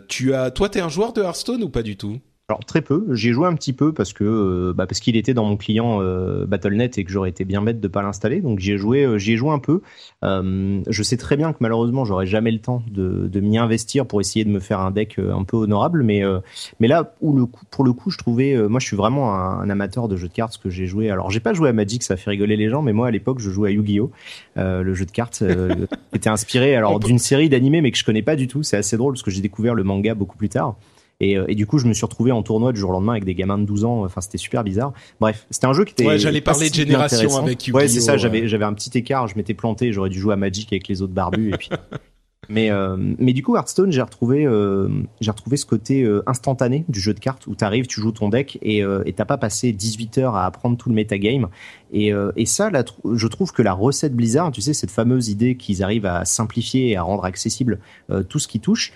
tu 0.08 0.34
as, 0.34 0.50
toi, 0.50 0.70
t'es 0.70 0.80
un 0.80 0.90
joueur 0.90 1.14
de 1.14 1.22
Hearthstone 1.22 1.64
ou 1.64 1.70
pas 1.70 1.84
du 1.84 1.96
tout? 1.96 2.20
Alors 2.50 2.64
très 2.64 2.82
peu, 2.82 3.08
j'ai 3.12 3.34
joué 3.34 3.46
un 3.46 3.56
petit 3.56 3.74
peu 3.74 3.92
parce 3.92 4.14
que 4.14 4.24
euh, 4.24 4.74
bah, 4.74 4.88
parce 4.88 5.02
qu'il 5.02 5.18
était 5.18 5.34
dans 5.34 5.44
mon 5.44 5.58
client 5.58 6.02
euh, 6.02 6.46
Battle.net 6.46 6.98
et 6.98 7.04
que 7.04 7.12
j'aurais 7.12 7.30
été 7.30 7.44
bien 7.44 7.62
bête 7.62 7.82
de 7.82 7.88
pas 7.90 8.02
l'installer, 8.02 8.40
donc 8.40 8.60
j'y 8.60 8.72
ai 8.72 8.78
joué, 8.78 9.04
euh, 9.04 9.18
j'y 9.18 9.34
ai 9.34 9.36
joué 9.36 9.50
un 9.50 9.60
peu. 9.60 9.82
je 10.24 11.04
sais 11.04 11.18
très 11.18 11.36
bien 11.36 11.52
que 11.52 11.58
malheureusement 11.60 12.06
j'aurais 12.06 12.26
jamais 12.26 12.52
le 12.52 12.60
temps 12.60 12.84
de, 12.90 13.28
de 13.28 13.40
m'y 13.42 13.58
investir 13.58 14.06
pour 14.06 14.22
essayer 14.22 14.46
de 14.46 14.50
me 14.50 14.62
faire 14.62 14.80
un 14.80 14.92
deck 14.92 15.20
un 15.20 15.44
peu 15.44 15.58
honorable, 15.58 16.04
mais 16.04 16.24
mais 16.80 16.88
là 16.88 17.14
où 17.20 17.36
le 17.36 17.46
coup, 17.46 17.66
pour 17.70 17.84
le 17.84 17.92
coup 17.92 18.12
je 18.12 18.18
trouvais, 18.18 18.56
moi 18.70 18.80
je 18.80 18.86
suis 18.86 18.96
vraiment 18.96 19.36
un, 19.36 19.70
amateur 19.70 20.08
de 20.08 20.16
jeux 20.16 20.30
de 20.30 20.34
cartes, 20.34 20.54
ce 20.54 20.58
que 20.58 20.70
j'ai 20.70 20.86
joué. 20.86 21.10
Alors 21.10 21.30
j'ai 21.30 21.42
pas 21.42 21.54
joué 21.54 21.68
à 21.68 21.74
Magic, 21.74 22.02
ça 22.02 22.16
fait 22.16 22.30
rigoler 22.30 22.56
les 22.56 22.70
gens, 22.70 22.82
mais 22.82 22.94
moi 22.94 23.08
à 23.08 23.12
l'époque 23.12 23.40
je 23.40 23.52
jouais 23.52 23.72
à 23.72 23.74
Yu-Gi-Oh, 23.74 24.10
le 24.56 24.94
jeu 24.94 25.06
de 25.06 25.12
cartes 25.12 25.44
était 26.14 26.30
inspiré 26.30 26.78
alors 26.78 26.98
d'une 27.02 27.20
série 27.20 27.50
d'animés 27.50 27.82
mais 27.82 27.92
que 27.92 27.98
je 27.98 28.06
connais 28.06 28.22
pas 28.22 28.38
du 28.38 28.48
tout. 28.48 28.64
C'est 28.64 28.78
assez 28.78 28.96
drôle 28.96 29.16
parce 29.16 29.24
que 29.24 29.32
j'ai 29.32 29.42
découvert 29.42 29.76
le 29.76 29.84
manga 29.84 30.16
beaucoup 30.16 30.38
plus 30.38 30.48
tard. 30.48 30.78
Et, 31.20 31.38
euh, 31.38 31.46
et, 31.48 31.56
du 31.56 31.66
coup, 31.66 31.80
je 31.80 31.88
me 31.88 31.94
suis 31.94 32.06
retrouvé 32.06 32.32
en 32.32 32.44
tournoi 32.44 32.74
du 32.74 32.80
jour 32.80 32.92
au 32.92 32.94
lendemain 32.94 33.14
avec 33.14 33.26
des 33.26 33.34
gamins 33.34 33.58
de 33.58 33.66
12 33.66 33.86
ans. 33.86 34.06
Enfin, 34.06 34.22
c'était 34.22 34.38
super 34.38 34.64
bizarre. 34.64 34.94
Bref, 35.20 35.48
c'était 35.50 35.66
un 35.66 35.74
jeu 35.74 35.84
qui 35.84 35.94
était. 35.94 36.06
Ouais, 36.06 36.20
j'allais 36.20 36.42
parler 36.42 36.70
de 36.70 36.76
génération 36.76 37.38
avec 37.38 37.66
yu 37.66 37.74
Ouais, 37.74 37.88
c'est 37.88 38.02
ça. 38.02 38.18
J'avais 38.18 38.48
j'avais 38.48 38.66
un 38.66 38.74
petit 38.74 38.96
écart. 38.98 39.28
Je 39.28 39.36
m'étais 39.36 39.54
planté. 39.54 39.92
J'aurais 39.92 40.10
dû 40.10 40.20
jouer 40.20 40.34
à 40.34 40.38
Magic 40.38 40.72
avec 40.72 40.88
les 40.88 41.02
autres 41.02 41.14
barbus. 41.14 41.50
et 41.54 41.58
puis 41.58 41.70
Mais, 42.50 42.72
euh, 42.72 42.96
mais 42.98 43.34
du 43.34 43.44
coup, 43.44 43.56
Hearthstone, 43.56 43.92
j'ai 43.92 44.02
retrouvé, 44.02 44.46
euh, 44.46 44.88
j'ai 45.20 45.32
retrouvé 45.32 45.58
ce 45.58 45.66
côté 45.66 46.04
euh, 46.04 46.24
instantané 46.28 46.86
du 46.88 47.00
jeu 47.00 47.14
de 47.14 47.20
cartes 47.20 47.46
où 47.48 47.56
tu 47.56 47.64
arrives, 47.64 47.88
tu 47.88 48.00
joues 48.00 48.12
ton 48.12 48.30
deck 48.30 48.58
et 48.62 48.78
et 49.06 49.14
t'as 49.14 49.26
pas 49.26 49.38
passé 49.38 49.72
18 49.72 50.18
heures 50.20 50.36
à 50.36 50.46
apprendre 50.46 50.78
tout 50.78 50.90
le 50.90 50.96
metagame. 50.96 51.50
Et, 51.92 52.12
et 52.36 52.46
ça, 52.46 52.70
je 53.14 53.28
trouve 53.28 53.52
que 53.52 53.62
la 53.62 53.74
recette 53.74 54.16
Blizzard, 54.16 54.52
tu 54.52 54.62
sais, 54.62 54.74
cette 54.74 54.92
fameuse 54.92 55.30
idée 55.30 55.56
qu'ils 55.56 55.84
arrivent 55.84 56.06
à 56.06 56.26
simplifier 56.26 56.90
et 56.90 56.98
à 56.98 57.04
rendre 57.04 57.26
accessible 57.26 57.80
tout 58.30 58.40
ce 58.40 58.48
qui 58.48 58.60
touche 58.60 58.94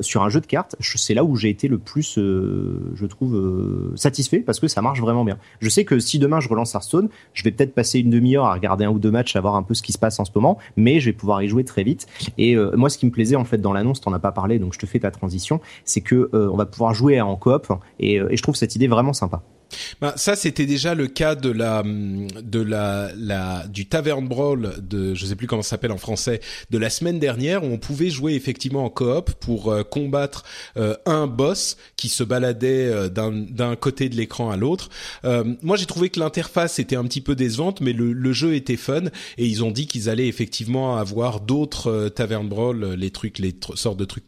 sur 0.00 0.22
un 0.22 0.28
jeu 0.28 0.40
de 0.40 0.46
cartes, 0.46 0.76
c'est 0.80 1.14
là 1.14 1.24
où 1.24 1.36
j'ai 1.36 1.50
été 1.50 1.68
le 1.68 1.78
plus, 1.78 2.14
je 2.16 3.06
trouve, 3.06 3.92
satisfait 3.96 4.40
parce 4.40 4.60
que 4.60 4.68
ça 4.68 4.82
marche 4.82 5.00
vraiment 5.00 5.24
bien. 5.24 5.38
Je 5.60 5.68
sais 5.68 5.84
que 5.84 5.98
si 5.98 6.18
demain 6.18 6.40
je 6.40 6.48
relance 6.48 6.74
Hearthstone, 6.74 7.08
je 7.32 7.42
vais 7.44 7.50
peut-être 7.52 7.74
passer 7.74 8.00
une 8.00 8.10
demi-heure 8.10 8.46
à 8.46 8.54
regarder 8.54 8.84
un 8.84 8.90
ou 8.90 8.98
deux 8.98 9.10
matchs, 9.10 9.36
à 9.36 9.40
voir 9.40 9.54
un 9.54 9.62
peu 9.62 9.74
ce 9.74 9.82
qui 9.82 9.92
se 9.92 9.98
passe 9.98 10.18
en 10.18 10.24
ce 10.24 10.32
moment, 10.34 10.58
mais 10.76 11.00
je 11.00 11.06
vais 11.06 11.12
pouvoir 11.12 11.42
y 11.42 11.48
jouer 11.48 11.64
très 11.64 11.84
vite. 11.84 12.06
Et 12.38 12.56
moi, 12.74 12.90
ce 12.90 12.98
qui 12.98 13.06
me 13.06 13.10
plaisait 13.10 13.36
en 13.36 13.44
fait 13.44 13.58
dans 13.58 13.72
l'annonce, 13.72 14.00
t'en 14.00 14.12
as 14.12 14.18
pas 14.18 14.32
parlé, 14.32 14.58
donc 14.58 14.74
je 14.74 14.78
te 14.78 14.86
fais 14.86 15.00
ta 15.00 15.10
transition, 15.10 15.60
c'est 15.84 16.00
que 16.00 16.30
euh, 16.34 16.50
on 16.52 16.56
va 16.56 16.66
pouvoir 16.66 16.94
jouer 16.94 17.20
en 17.20 17.36
coop 17.36 17.70
euh, 17.70 17.76
et 17.98 18.36
je 18.36 18.42
trouve 18.42 18.56
cette 18.56 18.76
idée 18.76 18.88
vraiment 18.88 19.12
sympa. 19.12 19.42
Bah, 20.00 20.14
ça, 20.16 20.36
c'était 20.36 20.66
déjà 20.66 20.94
le 20.94 21.06
cas 21.06 21.34
de 21.34 21.50
la 21.50 21.82
de 21.82 22.60
la, 22.60 23.10
la 23.16 23.66
du 23.66 23.86
Tavern 23.86 24.26
Brawl 24.26 24.74
de 24.80 25.14
je 25.14 25.26
sais 25.26 25.36
plus 25.36 25.46
comment 25.46 25.62
ça 25.62 25.70
s'appelle 25.70 25.92
en 25.92 25.98
français 25.98 26.40
de 26.70 26.78
la 26.78 26.90
semaine 26.90 27.18
dernière 27.18 27.64
où 27.64 27.66
on 27.66 27.78
pouvait 27.78 28.10
jouer 28.10 28.34
effectivement 28.34 28.84
en 28.84 28.90
coop 28.90 29.32
pour 29.32 29.72
euh, 29.72 29.82
combattre 29.82 30.44
euh, 30.76 30.94
un 31.06 31.26
boss 31.26 31.76
qui 31.96 32.08
se 32.08 32.22
baladait 32.22 32.86
euh, 32.86 33.08
d'un 33.08 33.76
côté 33.76 34.08
de 34.08 34.16
l'écran 34.16 34.50
à 34.50 34.56
l'autre. 34.56 34.88
moi, 35.62 35.76
j'ai 35.76 35.86
trouvé 35.86 36.10
que 36.10 36.20
l'interface 36.20 36.78
était 36.78 36.96
un 36.96 37.04
petit 37.04 37.20
peu 37.20 37.34
décevante, 37.34 37.80
mais 37.80 37.92
le, 37.92 38.12
le 38.12 38.32
jeu 38.32 38.54
était 38.54 38.76
fun 38.76 39.04
et 39.38 39.46
ils 39.46 39.64
ont 39.64 39.70
dit 39.70 39.86
qu'ils 39.86 40.08
allaient 40.08 40.28
effectivement 40.28 40.96
avoir 40.96 41.40
d'autres 41.40 42.08
Tavern 42.08 42.48
Brawl, 42.48 42.94
les 42.94 43.10
trucs, 43.10 43.38
les 43.38 43.54
sortes 43.74 43.98
de 43.98 44.04
trucs 44.04 44.24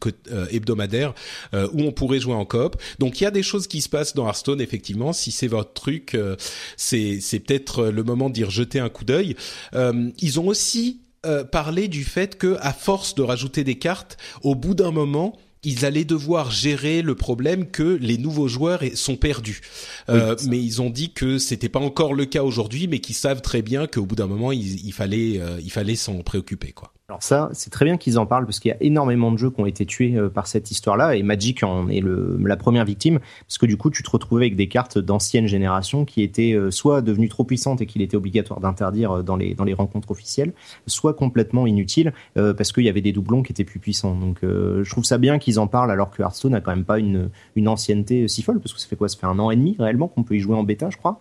hebdomadaires 0.51 1.13
où 1.53 1.81
on 1.81 1.91
pourrait 1.91 2.19
jouer 2.19 2.33
en 2.33 2.45
coop. 2.45 2.75
Donc 2.99 3.21
il 3.21 3.23
y 3.23 3.27
a 3.27 3.31
des 3.31 3.43
choses 3.43 3.67
qui 3.67 3.81
se 3.81 3.89
passent 3.89 4.13
dans 4.13 4.25
Hearthstone 4.27 4.61
effectivement. 4.61 5.13
Si 5.13 5.28
c'est 5.31 5.47
votre 5.47 5.73
truc, 5.73 6.15
euh, 6.15 6.35
c'est 6.77 7.19
c'est 7.21 7.39
peut-être 7.39 7.85
le 7.85 8.03
moment 8.03 8.29
d'y 8.29 8.43
rejeter 8.43 8.79
un 8.79 8.89
coup 8.89 9.05
d'œil. 9.05 9.35
Euh, 9.73 10.09
ils 10.19 10.39
ont 10.39 10.47
aussi 10.47 11.01
euh, 11.25 11.43
parlé 11.43 11.87
du 11.87 12.03
fait 12.03 12.37
que 12.37 12.57
à 12.61 12.73
force 12.73 13.15
de 13.15 13.21
rajouter 13.21 13.63
des 13.63 13.75
cartes, 13.75 14.17
au 14.43 14.55
bout 14.55 14.73
d'un 14.73 14.91
moment 14.91 15.37
ils 15.63 15.83
allaient 15.83 16.05
devoir 16.05 16.51
gérer 16.51 17.01
le 17.01 17.15
problème 17.15 17.69
que 17.69 17.83
les 17.83 18.17
nouveaux 18.17 18.47
joueurs 18.47 18.81
sont 18.93 19.17
perdus. 19.17 19.59
mais 20.07 20.63
ils 20.63 20.81
ont 20.81 20.89
dit 20.89 21.11
que 21.11 21.37
c'était 21.37 21.67
pas 21.67 21.81
encore 21.81 22.13
le 22.13 22.23
cas 22.23 22.43
aujourd'hui, 22.43 22.87
mais 22.87 22.99
qu'ils 22.99 23.15
savent 23.15 23.41
très 23.41 23.61
bien 23.61 23.85
qu'au 23.85 24.05
bout 24.05 24.15
d'un 24.15 24.27
moment, 24.27 24.53
il, 24.53 24.85
il 24.85 24.93
fallait, 24.93 25.41
il 25.61 25.69
fallait 25.69 25.97
s'en 25.97 26.19
préoccuper, 26.19 26.71
quoi. 26.71 26.93
Alors 27.09 27.23
ça, 27.23 27.49
c'est 27.53 27.71
très 27.71 27.85
bien 27.85 27.97
qu'ils 27.97 28.19
en 28.19 28.27
parlent 28.27 28.45
parce 28.45 28.59
qu'il 28.59 28.69
y 28.69 28.71
a 28.71 28.77
énormément 28.81 29.31
de 29.31 29.37
jeux 29.37 29.49
qui 29.49 29.59
ont 29.59 29.65
été 29.65 29.83
tués 29.83 30.15
euh, 30.15 30.29
par 30.29 30.45
cette 30.45 30.69
histoire-là 30.69 31.15
et 31.15 31.23
Magic 31.23 31.63
en 31.63 31.89
est 31.89 32.01
le, 32.01 32.37
la 32.45 32.55
première 32.55 32.85
victime 32.85 33.17
parce 33.47 33.57
que 33.57 33.65
du 33.65 33.77
coup, 33.77 33.89
tu 33.89 34.03
te 34.03 34.11
retrouvais 34.11 34.45
avec 34.45 34.55
des 34.55 34.67
cartes 34.67 34.99
d'ancienne 34.99 35.47
génération 35.47 36.05
qui 36.05 36.21
étaient 36.21 36.53
euh, 36.53 36.69
soit 36.69 37.01
devenues 37.01 37.27
trop 37.27 37.43
puissantes 37.43 37.81
et 37.81 37.87
qu'il 37.87 38.03
était 38.03 38.15
obligatoire 38.15 38.59
d'interdire 38.59 39.11
euh, 39.11 39.23
dans 39.23 39.37
les 39.37 39.55
dans 39.55 39.63
les 39.63 39.73
rencontres 39.73 40.11
officielles, 40.11 40.53
soit 40.85 41.15
complètement 41.15 41.65
inutiles 41.65 42.13
parce 42.35 42.71
qu'il 42.71 42.83
y 42.83 42.89
avait 42.89 43.01
des 43.01 43.11
doublons 43.11 43.41
qui 43.41 43.51
étaient 43.51 43.63
plus 43.63 43.79
puissants. 43.79 44.15
Donc, 44.15 44.39
je 44.43 44.89
trouve 44.89 45.03
ça 45.03 45.17
bien 45.17 45.39
qu'ils 45.39 45.59
en 45.59 45.67
parlent 45.67 45.91
alors 45.91 46.11
que 46.11 46.21
Hearthstone 46.21 46.51
n'a 46.51 46.61
quand 46.61 46.71
même 46.71 46.85
pas 46.85 46.99
une 46.99 47.29
une 47.55 47.67
ancienneté 47.67 48.27
si 48.27 48.43
folle 48.43 48.59
parce 48.59 48.73
que 48.73 48.79
ça 48.79 48.87
fait 48.87 48.95
quoi? 48.95 49.09
Ça 49.09 49.17
fait 49.17 49.25
un 49.25 49.39
an 49.39 49.49
et 49.49 49.55
demi 49.55 49.75
réellement 49.79 50.07
qu'on 50.07 50.23
peut 50.23 50.35
y 50.35 50.39
jouer 50.39 50.55
en 50.55 50.63
bêta, 50.63 50.89
je 50.89 50.97
crois. 50.97 51.19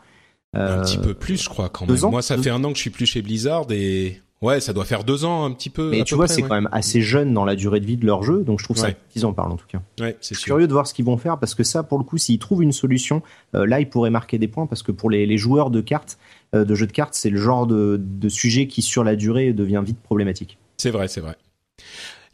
un 0.53 0.83
petit 0.83 0.99
peu 0.99 1.15
plus, 1.15 1.43
je 1.43 1.49
crois 1.49 1.71
quand 1.71 1.87
même. 1.87 1.99
Moi, 2.11 2.23
ça 2.23 2.37
fait 2.37 2.51
un 2.51 2.63
an 2.65 2.71
que 2.71 2.77
je 2.77 2.83
suis 2.83 2.91
plus 2.91 3.07
chez 3.07 3.23
Blizzard 3.23 3.67
et 3.71 4.21
Ouais, 4.41 4.61
ça 4.61 4.73
doit 4.73 4.85
faire 4.85 5.03
deux 5.03 5.25
ans 5.25 5.45
un 5.45 5.51
petit 5.51 5.71
peu. 5.71 5.91
Mais 5.91 6.05
tu 6.05 6.15
vois, 6.15 6.29
c'est 6.29 6.43
quand 6.43 6.55
même 6.55 6.69
assez 6.71 7.01
jeune 7.01 7.35
dans 7.35 7.45
la 7.45 7.57
durée 7.57 7.81
de 7.81 7.87
vie 7.87 7.97
de 7.97 8.07
leur 8.07 8.23
jeu, 8.23 8.45
donc 8.45 8.61
je 8.61 8.65
trouve 8.65 8.77
ça 8.77 8.91
qu'ils 9.11 9.27
en 9.27 9.33
parlent 9.33 9.51
en 9.53 9.57
tout 9.57 9.67
cas. 9.67 9.81
Ouais, 10.01 10.17
c'est 10.21 10.37
curieux 10.37 10.69
de 10.69 10.73
voir 10.73 10.87
ce 10.87 10.95
qu'ils 10.95 11.05
vont 11.05 11.17
faire 11.17 11.39
parce 11.39 11.55
que 11.55 11.65
ça, 11.65 11.83
pour 11.83 11.99
le 11.99 12.05
coup, 12.05 12.19
s'ils 12.19 12.39
trouvent 12.39 12.63
une 12.63 12.73
solution, 12.73 13.23
euh, 13.55 13.67
là, 13.67 13.81
ils 13.81 13.89
pourraient 13.89 14.11
marquer 14.11 14.39
des 14.39 14.49
points 14.49 14.67
parce 14.67 14.83
que 14.83 14.93
pour 14.93 15.11
les, 15.11 15.27
les 15.27 15.39
joueurs 15.39 15.71
de 15.71 15.81
cartes, 15.81 16.19
euh, 16.55 16.65
de 16.65 16.75
jeux 16.75 16.87
de 16.87 16.93
cartes, 16.93 17.15
c'est 17.15 17.31
le 17.31 17.41
genre 17.41 17.67
de, 17.67 18.01
de 18.01 18.29
sujet 18.29 18.69
qui, 18.69 18.83
sur 18.83 19.03
la 19.03 19.17
durée, 19.17 19.53
devient 19.53 19.83
vite 19.85 19.99
problématique. 20.01 20.59
C'est 20.77 20.91
vrai, 20.91 21.09
c'est 21.09 21.21
vrai. 21.21 21.37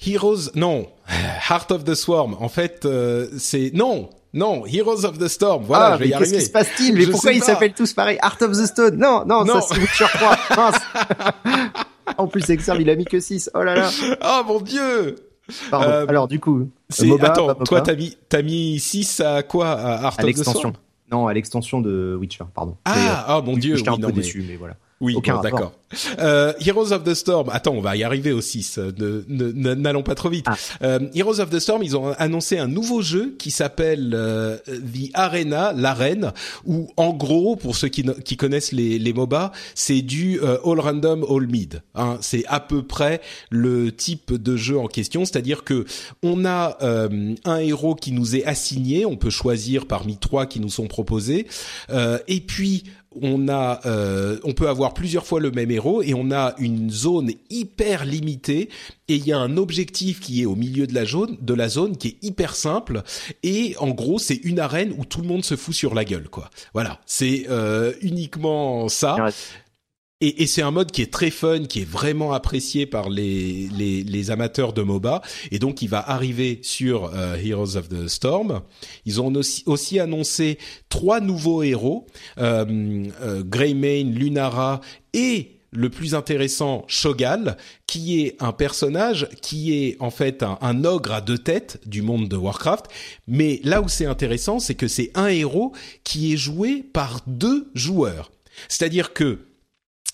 Heroes, 0.07 0.51
non, 0.55 0.89
Heart 1.49 1.73
of 1.73 1.85
the 1.85 1.95
Swarm. 1.95 2.37
En 2.39 2.51
fait, 2.51 2.85
euh, 2.85 3.29
c'est 3.39 3.71
non, 3.73 4.11
non, 4.35 4.67
Heroes 4.67 5.07
of 5.07 5.19
the 5.19 5.29
Storm. 5.29 5.65
Voilà, 5.65 5.87
ah, 5.87 5.95
je 5.95 6.03
vais 6.03 6.09
y 6.09 6.13
arriver. 6.13 6.31
Qu'est-ce 6.31 6.41
qui 6.41 6.47
se 6.47 6.53
passe-t-il? 6.53 6.95
Mais 6.97 7.07
pourquoi 7.07 7.33
ils 7.33 7.43
s'appellent 7.43 7.73
tous 7.73 7.95
pareil 7.95 8.19
Heart 8.23 8.43
of 8.43 8.53
the 8.53 8.67
Stone 8.67 8.97
Non, 8.97 9.25
non, 9.25 9.47
ça 9.47 9.61
c'est 9.63 9.81
Witcher 9.81 10.07
3. 10.51 10.73
en 12.19 12.27
plus, 12.27 12.49
Exerve, 12.51 12.81
il 12.81 12.91
a 12.91 12.97
mis 12.97 13.05
que 13.05 13.21
6. 13.21 13.51
Oh 13.55 13.63
là 13.63 13.75
là. 13.75 13.91
Oh 14.23 14.43
mon 14.47 14.61
dieu 14.61 15.17
Pardon. 15.71 15.89
Euh, 15.89 16.07
Alors 16.09 16.27
du 16.27 16.41
coup, 16.41 16.71
MOBA, 17.03 17.27
attends, 17.27 17.55
toi 17.55 17.83
t'as 17.83 17.95
mis 17.95 18.17
t'as 18.31 18.41
mis 18.41 18.79
6 18.81 19.21
à 19.21 19.43
quoi? 19.43 19.73
À 19.73 20.03
Heart 20.05 20.21
à 20.21 20.23
l'extension. 20.23 20.73
Non, 21.13 21.27
à 21.27 21.35
l'extension 21.35 21.83
de 21.83 22.17
Witcher, 22.19 22.45
pardon. 22.55 22.77
Ah, 22.87 23.37
oh 23.39 23.43
mon 23.43 23.57
dieu, 23.57 23.77
j'étais 23.77 23.91
un 23.91 23.99
peu 23.99 24.11
déçu, 24.11 24.45
mais 24.49 24.57
voilà. 24.57 24.77
Oui, 25.01 25.17
d'accord. 25.43 25.73
Euh, 26.19 26.53
Heroes 26.65 26.93
of 26.93 27.05
the 27.05 27.15
Storm. 27.15 27.49
Attends, 27.53 27.75
on 27.75 27.81
va 27.81 27.97
y 27.97 28.05
arriver 28.05 28.33
aussi. 28.33 28.69
N'allons 29.29 30.03
pas 30.03 30.15
trop 30.15 30.29
vite. 30.29 30.47
Ah. 30.49 30.57
Euh, 30.83 31.01
Heroes 31.15 31.41
of 31.41 31.51
the 31.51 31.59
Storm, 31.59 31.83
ils 31.83 31.97
ont 31.97 32.13
annoncé 32.19 32.59
un 32.59 32.69
nouveau 32.69 33.03
jeu 33.03 33.35
qui 33.39 33.51
s'appelle 33.51 34.13
euh, 34.15 34.57
The 34.67 35.11
Arena, 35.15 35.73
l'arène, 35.73 36.33
où 36.65 36.91
en 36.97 37.13
gros, 37.13 37.57
pour 37.57 37.77
ceux 37.77 37.89
qui, 37.89 38.05
qui 38.25 38.37
connaissent 38.37 38.73
les, 38.73 38.99
les 38.99 39.13
MOBA, 39.13 39.53
c'est 39.75 40.03
du 40.03 40.41
euh, 40.41 40.59
all 40.65 40.81
random, 40.81 41.25
all 41.29 41.47
mid. 41.47 41.83
Hein. 41.95 42.19
C'est 42.21 42.45
à 42.47 42.61
peu 42.61 42.83
près 42.83 43.21
le 43.51 43.93
type 43.93 44.33
de 44.33 44.57
jeu 44.57 44.79
en 44.79 44.87
question, 44.87 45.25
c'est-à-dire 45.25 45.65
que 45.65 45.85
on 46.23 46.45
a 46.45 46.79
euh, 46.83 47.35
un 47.45 47.59
héros 47.59 47.95
qui 47.95 48.13
nous 48.13 48.37
est 48.37 48.45
assigné, 48.45 49.07
on 49.07 49.17
peut 49.17 49.31
choisir 49.31 49.87
parmi 49.87 50.17
trois 50.17 50.47
qui 50.47 50.61
nous 50.61 50.71
sont 50.71 50.87
proposés, 50.87 51.47
et 52.29 52.41
puis 52.41 52.85
on 53.23 53.49
a, 53.49 53.81
euh, 53.87 54.39
on 54.45 54.53
peut 54.53 54.69
avoir 54.69 54.95
plusieurs 54.95 55.27
fois 55.27 55.41
le 55.41 55.51
même 55.51 55.71
héros 55.71 56.03
et 56.03 56.15
on 56.15 56.31
a 56.31 56.55
une 56.59 56.91
zone 56.91 57.31
hyper 57.51 58.05
limitée 58.05 58.69
et 59.09 59.17
il 59.17 59.27
y 59.27 59.33
a 59.33 59.39
un 59.39 59.57
objectif 59.57 60.21
qui 60.21 60.43
est 60.43 60.47
au 60.47 60.57
milieu 60.57 60.87
de 60.87 60.95
la 60.95 61.05
zone, 61.05 61.37
de 61.41 61.55
la 61.55 61.69
zone 61.69 61.97
qui 61.97 62.09
est 62.09 62.17
hyper 62.23 62.55
simple 62.55 63.03
et 63.43 63.75
en 63.79 63.91
gros 63.91 64.19
c'est 64.19 64.41
une 64.45 64.59
arène 64.59 64.95
où 64.99 65.05
tout 65.05 65.21
le 65.21 65.29
monde 65.29 65.45
se 65.45 65.57
fout 65.57 65.75
sur 65.75 65.95
la 65.95 66.05
gueule 66.05 66.29
quoi. 66.29 66.51
Voilà, 66.73 67.01
c'est 67.07 67.47
euh, 67.49 67.93
uniquement 68.01 68.89
ça. 68.89 69.17
Et, 70.25 70.43
et 70.43 70.47
c'est 70.47 70.63
un 70.63 70.71
mode 70.71 70.91
qui 70.91 71.03
est 71.03 71.13
très 71.13 71.31
fun, 71.31 71.65
qui 71.65 71.83
est 71.83 71.89
vraiment 71.89 72.33
apprécié 72.33 72.87
par 72.87 73.11
les, 73.11 73.69
les, 73.77 74.03
les 74.03 74.31
amateurs 74.31 74.73
de 74.73 74.81
MOBA. 74.81 75.21
Et 75.51 75.59
donc, 75.59 75.83
il 75.83 75.91
va 75.91 75.99
arriver 75.99 76.61
sur 76.63 77.13
euh, 77.13 77.37
Heroes 77.37 77.77
of 77.77 77.91
the 77.91 78.09
Storm. 78.09 78.63
Ils 79.05 79.21
ont 79.21 79.35
aussi, 79.35 79.65
aussi 79.67 80.01
annoncé 80.01 80.57
trois 80.89 81.21
nouveaux 81.21 81.63
héros, 81.63 82.07
euh, 82.39 83.05
euh, 83.21 83.43
Greymane, 83.45 84.15
Lunara 84.15 84.81
et 85.13 85.51
le 85.73 85.91
plus 85.91 86.15
intéressant, 86.15 86.87
Shogal, 86.87 87.59
qui 87.87 88.23
est 88.23 88.43
un 88.43 88.53
personnage 88.53 89.29
qui 89.43 89.75
est 89.75 89.97
en 90.01 90.11
fait 90.11 90.43
un, 90.43 90.57
un, 90.63 90.85
ogre 90.87 91.13
à 91.13 91.21
deux 91.21 91.37
têtes 91.37 91.81
du 91.85 92.01
monde 92.01 92.29
de 92.29 92.37
Warcraft. 92.37 92.87
Mais 93.27 93.61
là 93.63 93.83
où 93.83 93.89
c'est 93.89 94.07
intéressant, 94.07 94.59
c'est 94.59 94.75
que 94.75 94.89
c'est 94.89 95.11
un 95.17 95.27
héros 95.27 95.73
qui 96.03 96.33
est 96.33 96.39
joué 96.39 96.83
par 96.83 97.21
deux 97.27 97.69
joueurs. 97.75 98.31
C'est-à-dire 98.69 99.13
que 99.13 99.41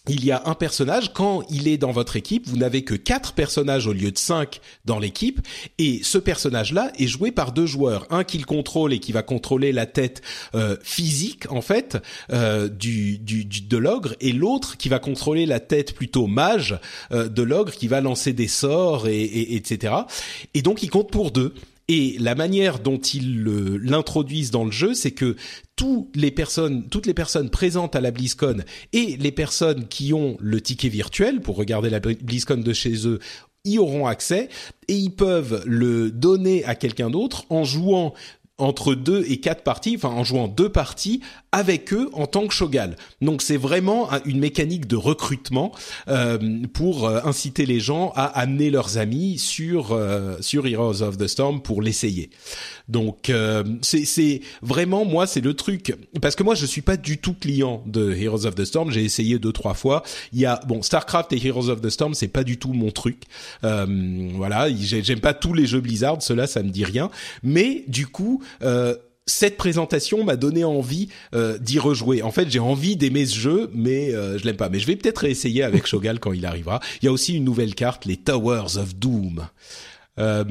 il 0.09 0.24
y 0.24 0.32
a 0.32 0.42
un 0.46 0.55
personnage, 0.55 1.12
quand 1.12 1.42
il 1.51 1.68
est 1.68 1.76
dans 1.76 1.92
votre 1.92 2.16
équipe, 2.16 2.48
vous 2.48 2.57
n'avez 2.57 2.82
que 2.82 2.94
quatre 2.94 3.34
personnages 3.34 3.86
au 3.86 3.92
lieu 3.92 4.11
de 4.11 4.18
cinq 4.18 4.61
dans 4.84 4.98
l'équipe, 4.98 5.40
et 5.78 6.01
ce 6.03 6.16
personnage-là 6.16 6.90
est 6.98 7.07
joué 7.07 7.32
par 7.32 7.53
deux 7.53 7.66
joueurs. 7.66 8.07
Un 8.11 8.24
qui 8.24 8.38
le 8.38 8.44
contrôle 8.44 8.92
et 8.94 8.98
qui 8.98 9.12
va 9.12 9.22
contrôler 9.22 9.72
la 9.72 9.86
tête 9.86 10.22
euh, 10.55 10.76
physique, 10.82 11.51
en 11.53 11.61
fait, 11.61 11.98
euh, 12.32 12.68
du, 12.68 13.18
de 13.18 13.76
l'ogre, 13.76 14.14
et 14.20 14.32
l'autre 14.32 14.78
qui 14.78 14.88
va 14.88 14.98
contrôler 14.98 15.44
la 15.44 15.61
tête 15.61 15.94
plutôt 15.94 16.26
mage 16.26 16.78
euh, 17.12 17.28
de 17.28 17.42
l'ogre, 17.42 17.72
qui 17.72 17.86
va 17.86 18.01
lancer 18.01 18.32
des 18.32 18.48
sorts, 18.48 19.07
et, 19.07 19.55
etc. 19.55 19.94
Et 20.55 20.62
donc 20.62 20.82
il 20.82 20.88
compte 20.88 21.11
pour 21.11 21.30
deux. 21.30 21.55
Et 21.93 22.14
la 22.20 22.36
manière 22.36 22.78
dont 22.78 22.99
ils 22.99 23.43
l'introduisent 23.82 24.53
dans 24.53 24.64
le 24.64 24.70
jeu, 24.70 24.95
c'est 24.95 25.11
que 25.11 25.34
toutes 25.74 26.14
les 26.14 26.30
personnes, 26.30 26.88
présentes 27.51 27.97
à 27.97 28.01
la 28.01 28.12
BlizzCon 28.12 28.59
et 28.93 29.16
les 29.16 29.32
personnes 29.32 29.88
qui 29.88 30.14
ont 30.14 30.36
le 30.38 30.61
ticket 30.61 30.88
virtuel 30.88 31.41
pour 31.41 31.57
regarder 31.57 31.91
la 31.91 31.99
BlizzCon 31.99 32.59
de 32.59 32.72
chez 32.72 33.09
eux 33.09 33.18
y 33.64 33.78
auront 33.78 34.07
accès. 34.07 34.51
Et 34.86 34.95
ils 34.95 35.11
peuvent 35.11 35.64
le 35.66 36.12
donner 36.12 36.64
à 36.64 36.76
quelqu'un 36.76 37.11
d'autre 37.11 37.45
en 37.51 37.64
jouant 37.64 38.14
entre 38.59 38.95
deux 38.95 39.24
et 39.28 39.41
quatre 39.41 39.64
parties, 39.64 39.97
enfin 39.97 40.11
en 40.11 40.22
jouant 40.22 40.47
deux 40.47 40.68
parties 40.68 41.22
avec 41.53 41.92
eux 41.92 42.09
en 42.12 42.26
tant 42.26 42.46
que 42.46 42.55
Shogal. 42.55 42.96
Donc 43.20 43.42
c'est 43.42 43.57
vraiment 43.57 44.09
une 44.24 44.38
mécanique 44.38 44.86
de 44.86 44.96
recrutement 44.96 45.72
euh, 46.09 46.38
pour 46.72 47.07
euh, 47.07 47.20
inciter 47.24 47.66
les 47.66 47.80
gens 47.80 48.12
à 48.14 48.24
amener 48.24 48.70
leurs 48.70 48.98
amis 48.98 49.38
sur 49.38 49.92
euh, 49.92 50.36
sur 50.40 50.66
Heroes 50.66 51.03
of 51.03 51.18
the 51.18 51.26
Storm 51.26 51.61
pour 51.61 51.82
l'essayer. 51.82 52.30
Donc 52.88 53.30
euh, 53.30 53.64
c'est 53.82 54.40
vraiment 54.62 55.05
moi 55.05 55.26
c'est 55.26 55.40
le 55.40 55.55
truc 55.55 55.94
parce 56.20 56.36
que 56.36 56.42
moi 56.42 56.55
je 56.55 56.66
suis 56.66 56.82
pas 56.82 56.96
du 56.96 57.18
tout 57.18 57.34
client 57.34 57.82
de 57.86 58.12
Heroes 58.12 58.46
of 58.46 58.55
the 58.55 58.64
Storm. 58.64 58.90
J'ai 58.90 59.05
essayé 59.05 59.38
deux 59.38 59.53
trois 59.53 59.74
fois. 59.74 60.03
Il 60.32 60.38
y 60.38 60.46
a 60.46 60.61
bon 60.66 60.82
Starcraft 60.82 61.32
et 61.32 61.46
Heroes 61.46 61.68
of 61.68 61.80
the 61.80 61.90
Storm 61.90 62.14
c'est 62.14 62.28
pas 62.28 62.44
du 62.44 62.59
tout 62.59 62.72
mon 62.72 62.90
truc. 62.90 63.22
Euh, 63.64 63.86
voilà 64.34 64.68
j'aime 64.72 65.20
pas 65.20 65.34
tous 65.34 65.53
les 65.53 65.66
jeux 65.66 65.80
Blizzard. 65.80 66.22
Cela 66.22 66.46
ça 66.46 66.62
me 66.62 66.70
dit 66.70 66.84
rien. 66.84 67.11
Mais 67.42 67.84
du 67.88 68.07
coup 68.07 68.42
euh, 68.62 68.94
cette 69.31 69.57
présentation 69.57 70.24
m'a 70.24 70.37
donné 70.37 70.64
envie 70.64 71.09
euh, 71.35 71.59
d'y 71.59 71.78
rejouer. 71.78 72.22
En 72.22 72.31
fait, 72.31 72.51
j'ai 72.51 72.59
envie 72.59 72.97
d'aimer 72.97 73.26
ce 73.26 73.39
jeu, 73.39 73.70
mais 73.72 74.14
euh, 74.14 74.39
je 74.39 74.45
l'aime 74.45 74.57
pas. 74.57 74.68
Mais 74.68 74.78
je 74.78 74.87
vais 74.87 74.97
peut-être 74.97 75.18
réessayer 75.18 75.62
avec 75.62 75.87
Shogal 75.91 76.20
quand 76.20 76.33
il 76.33 76.45
arrivera. 76.45 76.81
Il 77.01 77.07
y 77.07 77.09
a 77.09 77.12
aussi 77.12 77.37
une 77.37 77.45
nouvelle 77.45 77.74
carte, 77.74 78.05
les 78.05 78.16
Towers 78.16 78.76
of 78.76 78.97
Doom. 78.97 79.47
Euh, 80.18 80.45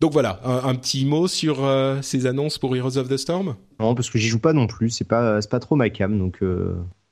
donc 0.00 0.12
voilà, 0.12 0.40
un, 0.44 0.76
petit 0.76 1.04
mot 1.04 1.26
sur 1.26 1.68
ces 2.02 2.26
annonces 2.26 2.56
pour 2.56 2.76
Heroes 2.76 2.98
of 2.98 3.08
the 3.08 3.16
Storm? 3.16 3.56
Non, 3.80 3.96
parce 3.96 4.10
que 4.10 4.18
j'y 4.18 4.28
joue 4.28 4.38
pas 4.38 4.52
non 4.52 4.68
plus. 4.68 4.90
C'est 4.90 5.08
pas, 5.08 5.42
c'est 5.42 5.50
pas 5.50 5.58
trop 5.58 5.74
ma 5.74 5.90
cam, 5.90 6.16
donc 6.16 6.38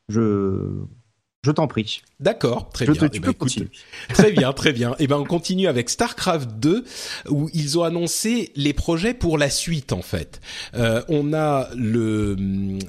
je 0.09 0.70
je 1.47 1.53
t'en 1.53 1.68
prie. 1.68 2.03
D'accord, 2.18 2.70
très 2.70 2.86
bien. 2.86 3.09
Eh 3.12 3.20
ben, 3.20 3.32
très 4.09 4.32
bien, 4.32 4.53
très 4.53 4.72
bien. 4.72 4.92
Et 4.92 5.05
eh 5.05 5.07
ben 5.07 5.18
on 5.18 5.24
continue 5.24 5.68
avec 5.68 5.88
Starcraft 5.88 6.51
2 6.59 6.84
où 7.28 7.49
ils 7.55 7.78
ont 7.78 7.84
annoncé 7.84 8.53
les 8.57 8.72
projets 8.72 9.14
pour 9.14 9.38
la 9.38 9.49
suite 9.49 9.92
en 9.92 10.03
fait. 10.03 10.40
Euh, 10.74 11.03
on 11.09 11.32
a 11.34 11.68
le 11.76 12.34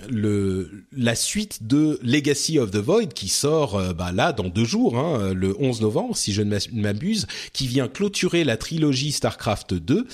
le 0.09 0.85
la 0.91 1.13
suite 1.13 1.67
de 1.67 1.99
Legacy 2.01 2.57
of 2.57 2.71
the 2.71 2.77
Void 2.77 3.13
qui 3.13 3.27
sort 3.27 3.75
euh, 3.75 3.93
bah, 3.93 4.11
là 4.11 4.33
dans 4.33 4.49
deux 4.49 4.65
jours, 4.65 4.97
hein, 4.97 5.33
le 5.35 5.55
11 5.59 5.81
novembre 5.81 6.17
si 6.17 6.33
je 6.33 6.41
ne 6.41 6.57
m'abuse, 6.73 7.27
qui 7.53 7.67
vient 7.67 7.87
clôturer 7.87 8.43
la 8.43 8.57
trilogie 8.57 9.11
Starcraft 9.11 9.75
2 9.75 10.07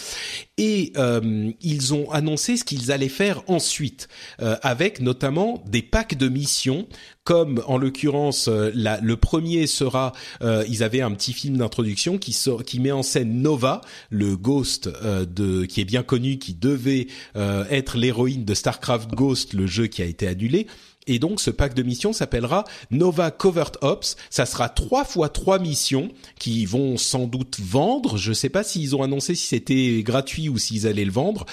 et 0.57 0.91
euh, 0.97 1.49
ils 1.61 1.93
ont 1.93 2.11
annoncé 2.11 2.57
ce 2.57 2.65
qu'ils 2.65 2.91
allaient 2.91 3.07
faire 3.07 3.41
ensuite 3.47 4.09
avec 4.39 4.99
notamment 4.99 5.63
des 5.67 5.81
packs 5.81 6.17
de 6.17 6.27
missions 6.27 6.87
comme 7.23 7.63
en 7.67 7.77
l'occurrence 7.77 8.47
euh, 8.49 8.71
le 8.73 9.15
premier 9.15 9.67
sera, 9.67 10.13
euh, 10.41 10.65
ils 10.67 10.83
avaient 10.83 11.01
un 11.01 11.11
petit 11.11 11.33
film 11.33 11.57
d'introduction 11.57 12.17
qui 12.17 12.37
qui 12.65 12.79
met 12.79 12.91
en 12.91 13.03
scène 13.03 13.41
Nova, 13.41 13.81
le 14.09 14.35
Ghost 14.35 14.87
euh, 14.87 15.25
de 15.25 15.65
qui 15.65 15.81
est 15.81 15.85
bien 15.85 16.03
connu, 16.03 16.37
qui 16.37 16.53
devait 16.53 17.07
être 17.35 17.97
l'héroïne 17.97 18.45
de 18.45 18.53
Starcraft 18.53 19.11
Ghost, 19.11 19.53
le 19.53 19.67
jeu 19.67 19.87
qui 19.87 20.01
a 20.01 20.05
été 20.05 20.27
annulé. 20.27 20.67
Et 21.07 21.19
donc 21.19 21.41
ce 21.41 21.49
pack 21.49 21.73
de 21.73 21.83
missions 21.83 22.13
s'appellera 22.13 22.63
Nova 22.91 23.31
Covert 23.31 23.71
Ops. 23.81 24.15
Ça 24.29 24.45
sera 24.45 24.69
trois 24.69 25.03
fois 25.03 25.29
trois 25.29 25.59
missions 25.59 26.09
qui 26.39 26.65
vont 26.65 26.97
sans 26.97 27.27
doute 27.27 27.59
vendre. 27.59 28.17
Je 28.17 28.29
ne 28.29 28.33
sais 28.33 28.49
pas 28.49 28.63
s'ils 28.63 28.95
ont 28.95 29.03
annoncé 29.03 29.35
si 29.35 29.47
c'était 29.47 30.01
gratuit 30.03 30.49
ou 30.49 30.57
s'ils 30.57 30.87
allaient 30.87 31.05
le 31.05 31.11
vendre 31.11 31.45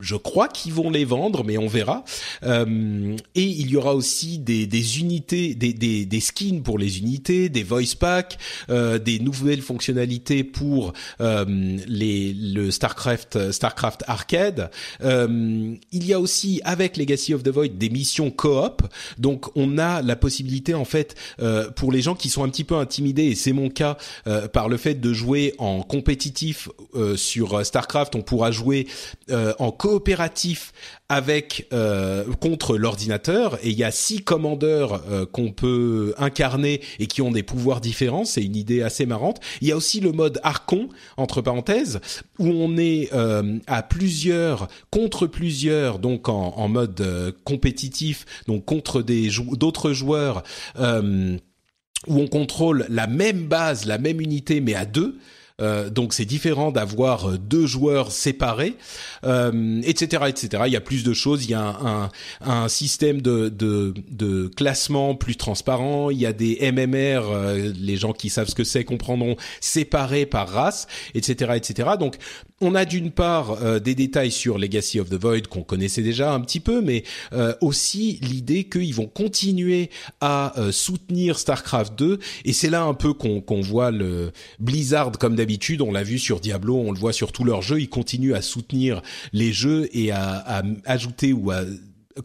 je 0.00 0.16
crois 0.16 0.48
qu'ils 0.48 0.72
vont 0.72 0.90
les 0.90 1.04
vendre, 1.04 1.44
mais 1.44 1.58
on 1.58 1.68
verra. 1.68 2.04
Euh, 2.42 3.16
et 3.34 3.42
il 3.42 3.70
y 3.70 3.76
aura 3.76 3.94
aussi 3.94 4.38
des, 4.38 4.66
des 4.66 5.00
unités, 5.00 5.54
des, 5.54 5.72
des, 5.72 6.06
des, 6.06 6.20
skins 6.20 6.62
pour 6.62 6.78
les 6.78 6.98
unités, 6.98 7.48
des 7.48 7.62
voice 7.62 7.94
packs, 7.98 8.38
euh, 8.70 8.98
des 8.98 9.18
nouvelles 9.18 9.62
fonctionnalités 9.62 10.44
pour 10.44 10.92
euh, 11.20 11.44
les, 11.86 12.32
le 12.32 12.70
Starcraft, 12.70 13.52
Starcraft 13.52 14.04
Arcade. 14.06 14.70
Euh, 15.02 15.74
il 15.92 16.06
y 16.06 16.12
a 16.12 16.20
aussi 16.20 16.60
avec 16.64 16.96
Legacy 16.96 17.34
of 17.34 17.42
the 17.42 17.48
Void 17.48 17.68
des 17.68 17.90
missions 17.90 18.30
coop. 18.30 18.82
Donc 19.18 19.56
on 19.56 19.78
a 19.78 20.02
la 20.02 20.16
possibilité 20.16 20.74
en 20.74 20.84
fait 20.84 21.14
euh, 21.40 21.70
pour 21.70 21.92
les 21.92 22.02
gens 22.02 22.14
qui 22.14 22.28
sont 22.28 22.44
un 22.44 22.48
petit 22.48 22.64
peu 22.64 22.76
intimidés, 22.76 23.24
et 23.24 23.34
c'est 23.34 23.52
mon 23.52 23.68
cas, 23.68 23.96
euh, 24.26 24.48
par 24.48 24.68
le 24.68 24.76
fait 24.76 24.94
de 24.94 25.12
jouer 25.12 25.54
en 25.58 25.82
compétitif 25.82 26.68
sur 27.16 27.64
Starcraft, 27.64 28.14
on 28.14 28.22
pourra 28.22 28.50
jouer 28.50 28.86
en 29.58 29.70
coop 29.70 29.89
coopératif 29.90 30.72
avec 31.08 31.66
euh, 31.72 32.24
contre 32.38 32.78
l'ordinateur 32.78 33.58
et 33.64 33.70
il 33.70 33.76
y 33.76 33.82
a 33.82 33.90
six 33.90 34.22
commandeurs 34.22 35.02
euh, 35.10 35.26
qu'on 35.26 35.50
peut 35.50 36.14
incarner 36.16 36.80
et 37.00 37.08
qui 37.08 37.22
ont 37.22 37.32
des 37.32 37.42
pouvoirs 37.42 37.80
différents. 37.80 38.24
C'est 38.24 38.44
une 38.44 38.54
idée 38.54 38.82
assez 38.82 39.04
marrante. 39.04 39.40
Il 39.60 39.66
y 39.66 39.72
a 39.72 39.76
aussi 39.76 39.98
le 39.98 40.12
mode 40.12 40.38
Archon 40.44 40.90
entre 41.16 41.42
parenthèses 41.42 41.98
où 42.38 42.46
on 42.46 42.76
est 42.76 43.12
euh, 43.12 43.58
à 43.66 43.82
plusieurs 43.82 44.68
contre 44.92 45.26
plusieurs 45.26 45.98
donc 45.98 46.28
en, 46.28 46.54
en 46.56 46.68
mode 46.68 47.34
compétitif 47.42 48.26
donc 48.46 48.64
contre 48.64 49.02
des 49.02 49.28
d'autres 49.54 49.92
joueurs 49.92 50.44
où 50.78 52.14
on 52.14 52.28
contrôle 52.28 52.86
la 52.88 53.08
même 53.08 53.48
base, 53.48 53.86
la 53.86 53.98
même 53.98 54.20
unité 54.20 54.60
mais 54.60 54.76
à 54.76 54.84
deux. 54.84 55.18
Euh, 55.60 55.90
donc 55.90 56.14
c'est 56.14 56.24
différent 56.24 56.70
d'avoir 56.70 57.30
euh, 57.30 57.38
deux 57.38 57.66
joueurs 57.66 58.12
séparés, 58.12 58.76
euh, 59.24 59.80
etc., 59.84 60.24
etc. 60.28 60.64
Il 60.66 60.72
y 60.72 60.76
a 60.76 60.80
plus 60.80 61.04
de 61.04 61.12
choses. 61.12 61.44
Il 61.44 61.50
y 61.50 61.54
a 61.54 61.62
un, 61.62 62.08
un, 62.40 62.68
système 62.68 63.20
de, 63.20 63.48
de, 63.48 63.94
de, 64.10 64.48
classement 64.48 65.14
plus 65.14 65.36
transparent. 65.36 66.10
Il 66.10 66.18
y 66.18 66.26
a 66.26 66.32
des 66.32 66.58
MMR. 66.72 67.22
Euh, 67.30 67.72
les 67.78 67.96
gens 67.96 68.12
qui 68.12 68.30
savent 68.30 68.48
ce 68.48 68.54
que 68.54 68.64
c'est 68.64 68.84
comprendront 68.84 69.36
séparés 69.60 70.26
par 70.26 70.48
race, 70.48 70.86
etc., 71.14 71.52
etc. 71.56 71.90
Donc 71.98 72.16
on 72.60 72.74
a 72.74 72.84
d'une 72.84 73.10
part 73.10 73.56
des 73.80 73.94
détails 73.94 74.30
sur 74.30 74.58
Legacy 74.58 75.00
of 75.00 75.08
the 75.08 75.14
Void 75.14 75.42
qu'on 75.48 75.62
connaissait 75.62 76.02
déjà 76.02 76.34
un 76.34 76.40
petit 76.40 76.60
peu, 76.60 76.82
mais 76.82 77.04
aussi 77.62 78.18
l'idée 78.22 78.64
qu'ils 78.64 78.94
vont 78.94 79.06
continuer 79.06 79.88
à 80.20 80.52
soutenir 80.70 81.38
Starcraft 81.38 81.98
2. 81.98 82.18
Et 82.44 82.52
c'est 82.52 82.68
là 82.68 82.82
un 82.82 82.92
peu 82.92 83.14
qu'on 83.14 83.40
qu'on 83.40 83.62
voit 83.62 83.90
le 83.90 84.32
Blizzard 84.58 85.12
comme 85.12 85.36
d'habitude 85.36 85.49
on 85.80 85.92
l'a 85.92 86.02
vu 86.02 86.18
sur 86.18 86.40
Diablo, 86.40 86.76
on 86.76 86.92
le 86.92 86.98
voit 86.98 87.12
sur 87.12 87.32
tous 87.32 87.44
leurs 87.44 87.62
jeux, 87.62 87.80
ils 87.80 87.88
continuent 87.88 88.34
à 88.34 88.42
soutenir 88.42 89.02
les 89.32 89.52
jeux 89.52 89.88
et 89.92 90.10
à, 90.10 90.62
ajouter 90.84 91.32
ou 91.32 91.50
à 91.50 91.62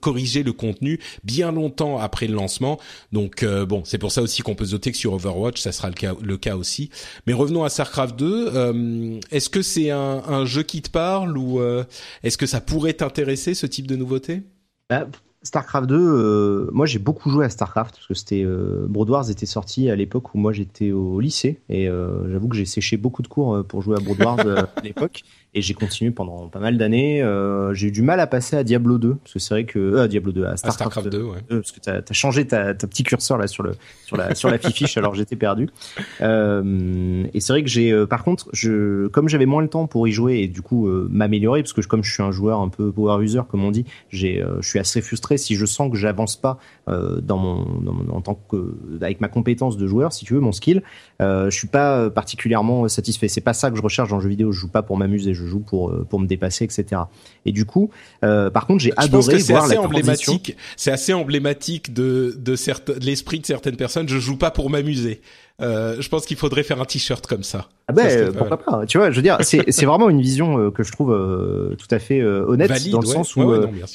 corriger 0.01 0.43
le 0.43 0.51
contenu 0.51 0.99
bien 1.23 1.51
longtemps 1.51 1.99
après 1.99 2.27
le 2.27 2.33
lancement. 2.33 2.79
Donc 3.11 3.43
euh, 3.43 3.65
bon, 3.65 3.83
c'est 3.85 3.97
pour 3.97 4.11
ça 4.11 4.21
aussi 4.21 4.41
qu'on 4.41 4.55
peut 4.55 4.65
noter 4.71 4.91
que 4.91 4.97
sur 4.97 5.13
Overwatch, 5.13 5.61
ça 5.61 5.71
sera 5.71 5.89
le 5.89 6.37
cas, 6.37 6.55
aussi. 6.55 6.89
Mais 7.27 7.33
revenons 7.33 7.63
à 7.63 7.69
Starcraft 7.69 8.15
2. 8.17 8.49
Euh, 8.53 9.19
est-ce 9.31 9.49
que 9.49 9.61
c'est 9.61 9.91
un, 9.91 10.45
jeu 10.45 10.63
qui 10.63 10.81
te 10.81 10.89
parle 10.89 11.37
ou 11.37 11.59
euh, 11.59 11.83
est-ce 12.23 12.37
que 12.37 12.45
ça 12.45 12.61
pourrait 12.61 12.93
t'intéresser 12.93 13.53
ce 13.53 13.65
type 13.65 13.87
de 13.87 13.95
nouveauté? 13.95 14.43
Bah, 14.89 15.07
StarCraft 15.45 15.87
2, 15.87 15.95
euh, 15.95 16.69
moi 16.73 16.87
j'ai 16.87 16.97
beaucoup 16.97 17.29
joué 17.29 17.45
à 17.45 17.49
StarCraft 17.49 17.95
parce 17.95 18.07
que 18.07 18.15
c'était 18.15 18.43
euh, 18.43 18.87
Broad 18.89 19.09
Wars 19.11 19.29
était 19.29 19.45
sorti 19.45 19.91
à 19.91 19.95
l'époque 19.95 20.33
où 20.33 20.39
moi 20.39 20.51
j'étais 20.51 20.91
au 20.91 21.19
lycée. 21.19 21.61
Et 21.69 21.87
euh, 21.87 22.29
j'avoue 22.31 22.47
que 22.47 22.55
j'ai 22.55 22.65
séché 22.65 22.97
beaucoup 22.97 23.21
de 23.21 23.27
cours 23.27 23.63
pour 23.65 23.81
jouer 23.81 23.95
à 23.97 23.99
Broad 23.99 24.21
Wars 24.21 24.39
à 24.75 24.81
l'époque 24.81 25.21
et 25.55 25.61
j'ai 25.61 25.73
continué 25.73 26.11
pendant 26.11 26.49
pas 26.49 26.59
mal 26.59 26.77
d'années. 26.77 27.23
Euh, 27.23 27.73
j'ai 27.73 27.87
eu 27.87 27.91
du 27.91 28.01
mal 28.01 28.19
à 28.19 28.27
passer 28.27 28.57
à 28.57 28.63
Diablo 28.63 28.97
2 28.97 29.15
parce 29.15 29.33
que 29.33 29.39
c'est 29.39 29.53
vrai 29.53 29.63
que 29.63 29.79
euh, 29.79 30.07
Diablo 30.07 30.33
2 30.33 30.43
à 30.43 30.57
Starcraft, 30.57 31.07
2, 31.07 31.23
ouais. 31.23 31.39
parce 31.49 31.71
que 31.71 31.79
t'as 31.79 32.01
as 32.07 32.13
changé 32.13 32.45
ta, 32.45 32.75
ta 32.75 32.87
petit 32.87 33.03
curseur 33.03 33.37
là 33.37 33.47
sur 33.47 33.63
le 33.63 33.71
sur 34.05 34.17
la 34.17 34.35
sur 34.35 34.49
la 34.49 34.57
fiche 34.57 34.97
alors 34.97 35.15
j'étais 35.15 35.37
perdu. 35.37 35.69
Euh, 36.21 37.25
et 37.33 37.39
c'est 37.39 37.53
vrai 37.53 37.63
que 37.63 37.69
j'ai 37.69 37.91
euh, 37.91 38.05
par 38.05 38.25
contre 38.25 38.49
je 38.51 39.07
comme 39.07 39.29
j'avais 39.29 39.45
moins 39.45 39.61
le 39.61 39.69
temps 39.69 39.87
pour 39.87 40.07
y 40.09 40.11
jouer 40.11 40.39
et 40.39 40.47
du 40.49 40.61
coup 40.61 40.87
euh, 40.87 41.07
m'améliorer 41.09 41.63
parce 41.63 41.73
que 41.73 41.81
comme 41.81 42.03
je 42.03 42.11
suis 42.11 42.23
un 42.23 42.31
joueur 42.31 42.59
un 42.59 42.69
peu 42.69 42.91
power 42.91 43.23
user 43.23 43.41
comme 43.49 43.63
on 43.63 43.71
dit, 43.71 43.85
j'ai 44.09 44.43
je 44.59 44.67
suis 44.67 44.79
assez 44.79 45.01
frustré 45.01 45.37
si 45.37 45.55
je 45.55 45.65
sens 45.65 45.89
que 45.89 45.97
j'avance 45.97 46.35
pas 46.35 46.59
euh, 46.87 47.19
dans, 47.21 47.37
mon, 47.37 48.09
en 48.11 48.21
tant 48.21 48.35
que 48.35 48.75
avec 49.01 49.21
ma 49.21 49.27
compétence 49.27 49.77
de 49.77 49.87
joueur, 49.87 50.13
si 50.13 50.25
tu 50.25 50.33
veux, 50.33 50.39
mon 50.39 50.51
skill, 50.51 50.83
euh, 51.21 51.49
je 51.49 51.57
suis 51.57 51.67
pas 51.67 52.09
particulièrement 52.09 52.87
satisfait. 52.87 53.27
C'est 53.27 53.41
pas 53.41 53.53
ça 53.53 53.71
que 53.71 53.77
je 53.77 53.81
recherche 53.81 54.09
dans 54.09 54.17
le 54.17 54.21
jeu 54.21 54.29
vidéo. 54.29 54.51
Je 54.51 54.59
joue 54.59 54.69
pas 54.69 54.81
pour 54.81 54.97
m'amuser, 54.97 55.33
je 55.33 55.45
joue 55.45 55.59
pour 55.59 55.93
pour 56.09 56.19
me 56.19 56.27
dépasser, 56.27 56.65
etc. 56.65 57.01
Et 57.45 57.51
du 57.51 57.65
coup, 57.65 57.89
euh, 58.23 58.49
par 58.49 58.67
contre, 58.67 58.83
j'ai 58.83 58.93
adoré 58.97 59.37
voir 59.37 59.67
la 59.67 59.81
emblématique. 59.81 60.55
C'est 60.77 60.91
assez 60.91 61.13
emblématique 61.13 61.93
de 61.93 62.35
de, 62.37 62.55
de 62.55 63.05
l'esprit 63.05 63.39
de 63.39 63.45
certaines 63.45 63.77
personnes. 63.77 64.07
Je 64.07 64.19
joue 64.19 64.37
pas 64.37 64.51
pour 64.51 64.69
m'amuser. 64.69 65.21
Euh, 65.61 66.01
je 66.01 66.09
pense 66.09 66.25
qu'il 66.25 66.35
faudrait 66.35 66.63
faire 66.63 66.81
un 66.81 66.85
t-shirt 66.85 67.25
comme 67.27 67.43
ça. 67.43 67.69
Ah 67.87 67.93
ben 67.93 68.33
pourquoi 68.33 68.57
pas. 68.57 68.85
Tu 68.85 68.97
vois, 68.97 69.11
je 69.11 69.15
veux 69.15 69.21
dire, 69.21 69.37
c'est 69.41 69.85
vraiment 69.85 70.09
une 70.09 70.21
vision 70.21 70.59
euh, 70.59 70.71
que 70.71 70.83
je 70.83 70.91
trouve 70.91 71.13
euh, 71.13 71.75
tout 71.75 71.87
à 71.91 71.99
fait 71.99 72.21
honnête 72.23 72.89
dans 72.89 72.99
le 72.99 73.05
sens 73.05 73.35
où 73.35 73.53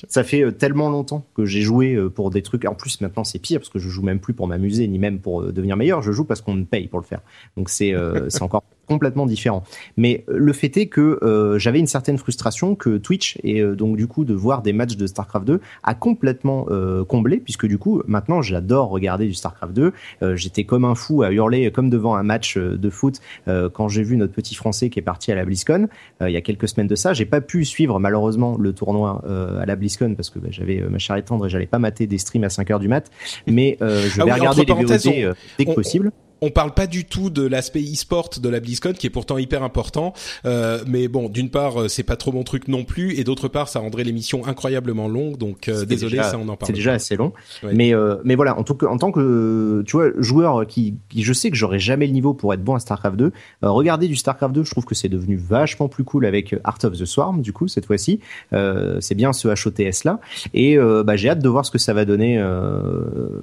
ça 0.08 0.24
fait 0.24 0.52
tellement 0.52 0.88
longtemps 0.88 1.26
que 1.34 1.44
j'ai 1.44 1.60
joué 1.60 1.98
pour 2.14 2.30
des 2.30 2.42
trucs. 2.42 2.64
En 2.64 2.74
plus, 2.74 3.00
maintenant 3.00 3.24
c'est 3.24 3.38
pire 3.38 3.60
parce 3.60 3.68
que 3.68 3.78
je 3.78 3.88
joue 3.88 4.02
même 4.02 4.20
plus 4.20 4.32
pour 4.32 4.46
m'amuser 4.46 4.88
ni 4.88 4.98
même 4.98 5.20
pour 5.20 5.42
devenir 5.42 5.76
meilleur. 5.76 6.02
Je 6.02 6.12
joue 6.12 6.24
parce 6.24 6.40
qu'on 6.40 6.54
me 6.54 6.64
paye 6.64 6.88
pour 6.88 7.00
le 7.00 7.04
faire. 7.04 7.20
Donc 7.56 7.68
c'est 7.68 7.94
c'est 8.28 8.42
encore 8.42 8.62
complètement 8.90 9.26
différent. 9.26 9.62
Mais 9.96 10.24
le 10.26 10.52
fait 10.52 10.76
est 10.76 10.86
que 10.86 11.18
j'avais 11.58 11.78
une 11.78 11.86
certaine 11.86 12.18
frustration 12.18 12.74
que 12.74 12.98
Twitch 12.98 13.38
et 13.44 13.62
donc 13.62 13.96
du 13.96 14.06
coup 14.06 14.24
de 14.24 14.34
voir 14.34 14.62
des 14.62 14.72
matchs 14.72 14.96
de 14.96 15.06
Starcraft 15.06 15.46
2 15.46 15.60
a 15.82 15.94
complètement 15.94 16.66
comblé 17.08 17.38
puisque 17.38 17.66
du 17.66 17.78
coup 17.78 18.02
maintenant 18.06 18.42
j'adore 18.42 18.88
regarder 18.88 19.26
du 19.26 19.34
Starcraft 19.34 19.72
2. 19.72 19.92
J'étais 20.34 20.64
comme 20.64 20.84
un 20.84 20.94
fou 20.94 21.22
à 21.22 21.30
hurler 21.30 21.70
comme 21.70 21.90
devant 21.90 22.14
un 22.16 22.22
match 22.22 22.56
euh, 22.56 22.76
de 22.76 22.90
foot 22.90 23.20
euh, 23.48 23.68
quand 23.68 23.88
j'ai 23.88 24.02
vu 24.02 24.16
notre 24.16 24.32
petit 24.32 24.54
Français 24.54 24.90
qui 24.90 24.98
est 24.98 25.02
parti 25.02 25.32
à 25.32 25.34
la 25.34 25.44
BlizzCon 25.44 25.88
euh, 26.22 26.30
il 26.30 26.32
y 26.32 26.36
a 26.36 26.40
quelques 26.40 26.68
semaines 26.68 26.86
de 26.86 26.94
ça. 26.94 27.12
J'ai 27.12 27.26
pas 27.26 27.40
pu 27.40 27.64
suivre 27.64 27.98
malheureusement 27.98 28.56
le 28.58 28.72
tournoi 28.72 29.22
à 29.60 29.66
la 29.66 29.76
BlizzCon 29.76 30.14
parce 30.14 30.30
que 30.30 30.38
bah, 30.38 30.48
j'avais 30.50 30.80
ma 30.80 30.98
chère 30.98 31.22
tendre 31.24 31.46
et 31.46 31.48
j'allais 31.48 31.66
pas 31.66 31.78
mater 31.78 32.06
des 32.06 32.18
streams 32.18 32.44
à 32.44 32.48
5 32.48 32.70
heures 32.70 32.78
du 32.78 32.88
mat. 32.88 33.10
Mais 33.46 33.76
je 33.80 34.20
ah 34.20 34.24
vais 34.24 34.32
regarder 34.32 34.64
les 34.64 34.72
VOD 34.72 35.34
dès 35.58 35.64
que 35.64 35.74
possible 35.74 36.12
on 36.12 36.29
parle 36.48 36.72
pas 36.72 36.86
du 36.86 37.04
tout 37.04 37.28
de 37.28 37.46
l'aspect 37.46 37.82
e-sport 37.82 38.30
de 38.40 38.48
la 38.48 38.60
BlizzCon 38.60 38.94
qui 38.94 39.06
est 39.06 39.10
pourtant 39.10 39.36
hyper 39.36 39.62
important. 39.62 40.14
Euh, 40.46 40.82
mais 40.86 41.08
bon, 41.08 41.28
d'une 41.28 41.50
part, 41.50 41.82
euh, 41.82 41.88
c'est 41.88 42.02
pas 42.02 42.16
trop 42.16 42.32
mon 42.32 42.44
truc 42.44 42.68
non 42.68 42.84
plus, 42.84 43.18
et 43.18 43.24
d'autre 43.24 43.48
part, 43.48 43.68
ça 43.68 43.80
rendrait 43.80 44.04
l'émission 44.04 44.46
incroyablement 44.46 45.08
longue. 45.08 45.36
Donc 45.36 45.68
euh, 45.68 45.84
désolé, 45.84 46.16
ça 46.22 46.38
on 46.38 46.48
en 46.48 46.56
parle. 46.56 46.68
C'est 46.68 46.72
déjà 46.72 46.92
assez 46.92 47.16
long. 47.16 47.32
Mais 47.72 47.94
euh, 47.94 48.16
mais 48.24 48.34
voilà, 48.34 48.58
en, 48.58 48.62
tout 48.62 48.84
en 48.86 48.96
tant 48.96 49.12
que 49.12 49.82
tu 49.86 49.96
vois 49.96 50.10
joueur 50.18 50.66
qui, 50.66 50.94
qui 51.08 51.22
je 51.22 51.32
sais 51.32 51.50
que 51.50 51.56
j'aurais 51.56 51.78
jamais 51.78 52.06
le 52.06 52.12
niveau 52.12 52.34
pour 52.34 52.54
être 52.54 52.62
bon 52.62 52.74
à 52.74 52.80
Starcraft 52.80 53.16
2. 53.16 53.32
regardez 53.62 54.08
du 54.08 54.16
Starcraft 54.16 54.54
2, 54.54 54.64
je 54.64 54.70
trouve 54.70 54.84
que 54.84 54.94
c'est 54.94 55.08
devenu 55.08 55.36
vachement 55.36 55.88
plus 55.88 56.04
cool 56.04 56.24
avec 56.24 56.54
Art 56.64 56.78
of 56.84 56.98
the 56.98 57.04
Swarm. 57.04 57.42
Du 57.42 57.52
coup, 57.52 57.68
cette 57.68 57.86
fois-ci, 57.86 58.20
c'est 58.52 59.14
bien 59.14 59.32
ce 59.32 59.48
HOTS 59.48 60.04
là. 60.04 60.20
Et 60.54 60.78
bah, 60.78 61.16
j'ai 61.16 61.28
hâte 61.28 61.42
de 61.42 61.48
voir 61.48 61.64
ce 61.64 61.70
que 61.70 61.78
ça 61.78 61.92
va 61.92 62.04
donner. 62.04 62.42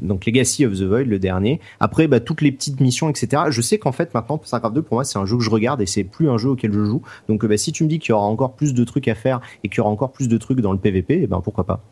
donc 0.02 0.26
Legacy 0.26 0.66
of 0.66 0.74
the 0.74 0.84
Void, 0.84 1.06
le 1.06 1.20
dernier. 1.20 1.60
Après, 1.80 2.08
bah, 2.08 2.20
toutes 2.20 2.42
les 2.42 2.52
petites 2.52 2.80
etc. 3.10 3.44
Je 3.50 3.62
sais 3.62 3.78
qu'en 3.78 3.92
fait 3.92 4.14
maintenant 4.14 4.40
StarCraft 4.44 4.76
2 4.76 4.82
pour 4.82 4.96
moi 4.96 5.04
c'est 5.04 5.20
un 5.20 5.26
jeu 5.26 5.38
que 5.38 5.44
je 5.44 5.50
regarde 5.50 5.82
et 5.82 5.86
c'est 5.86 6.04
plus 6.04 6.30
un 6.30 6.38
jeu 6.38 6.50
auquel 6.50 6.72
je 6.72 6.84
joue. 6.84 7.02
Donc 7.28 7.46
bah, 7.46 7.58
si 7.58 7.72
tu 7.72 7.84
me 7.84 7.90
dis 7.90 8.00
qu'il 8.00 8.10
y 8.10 8.14
aura 8.14 8.26
encore 8.26 8.56
plus 8.56 8.74
de 8.74 8.84
trucs 8.84 9.08
à 9.08 9.16
faire 9.16 9.42
et 9.64 9.70
qu'il 9.70 9.78
y 9.78 9.82
aura 9.82 9.90
encore 9.90 10.12
plus 10.12 10.28
de 10.28 10.38
trucs 10.38 10.62
dans 10.62 10.72
le 10.72 10.80
PVP, 10.80 11.22
eh 11.24 11.28
ben 11.28 11.42
pourquoi 11.42 11.66
pas. 11.66 11.84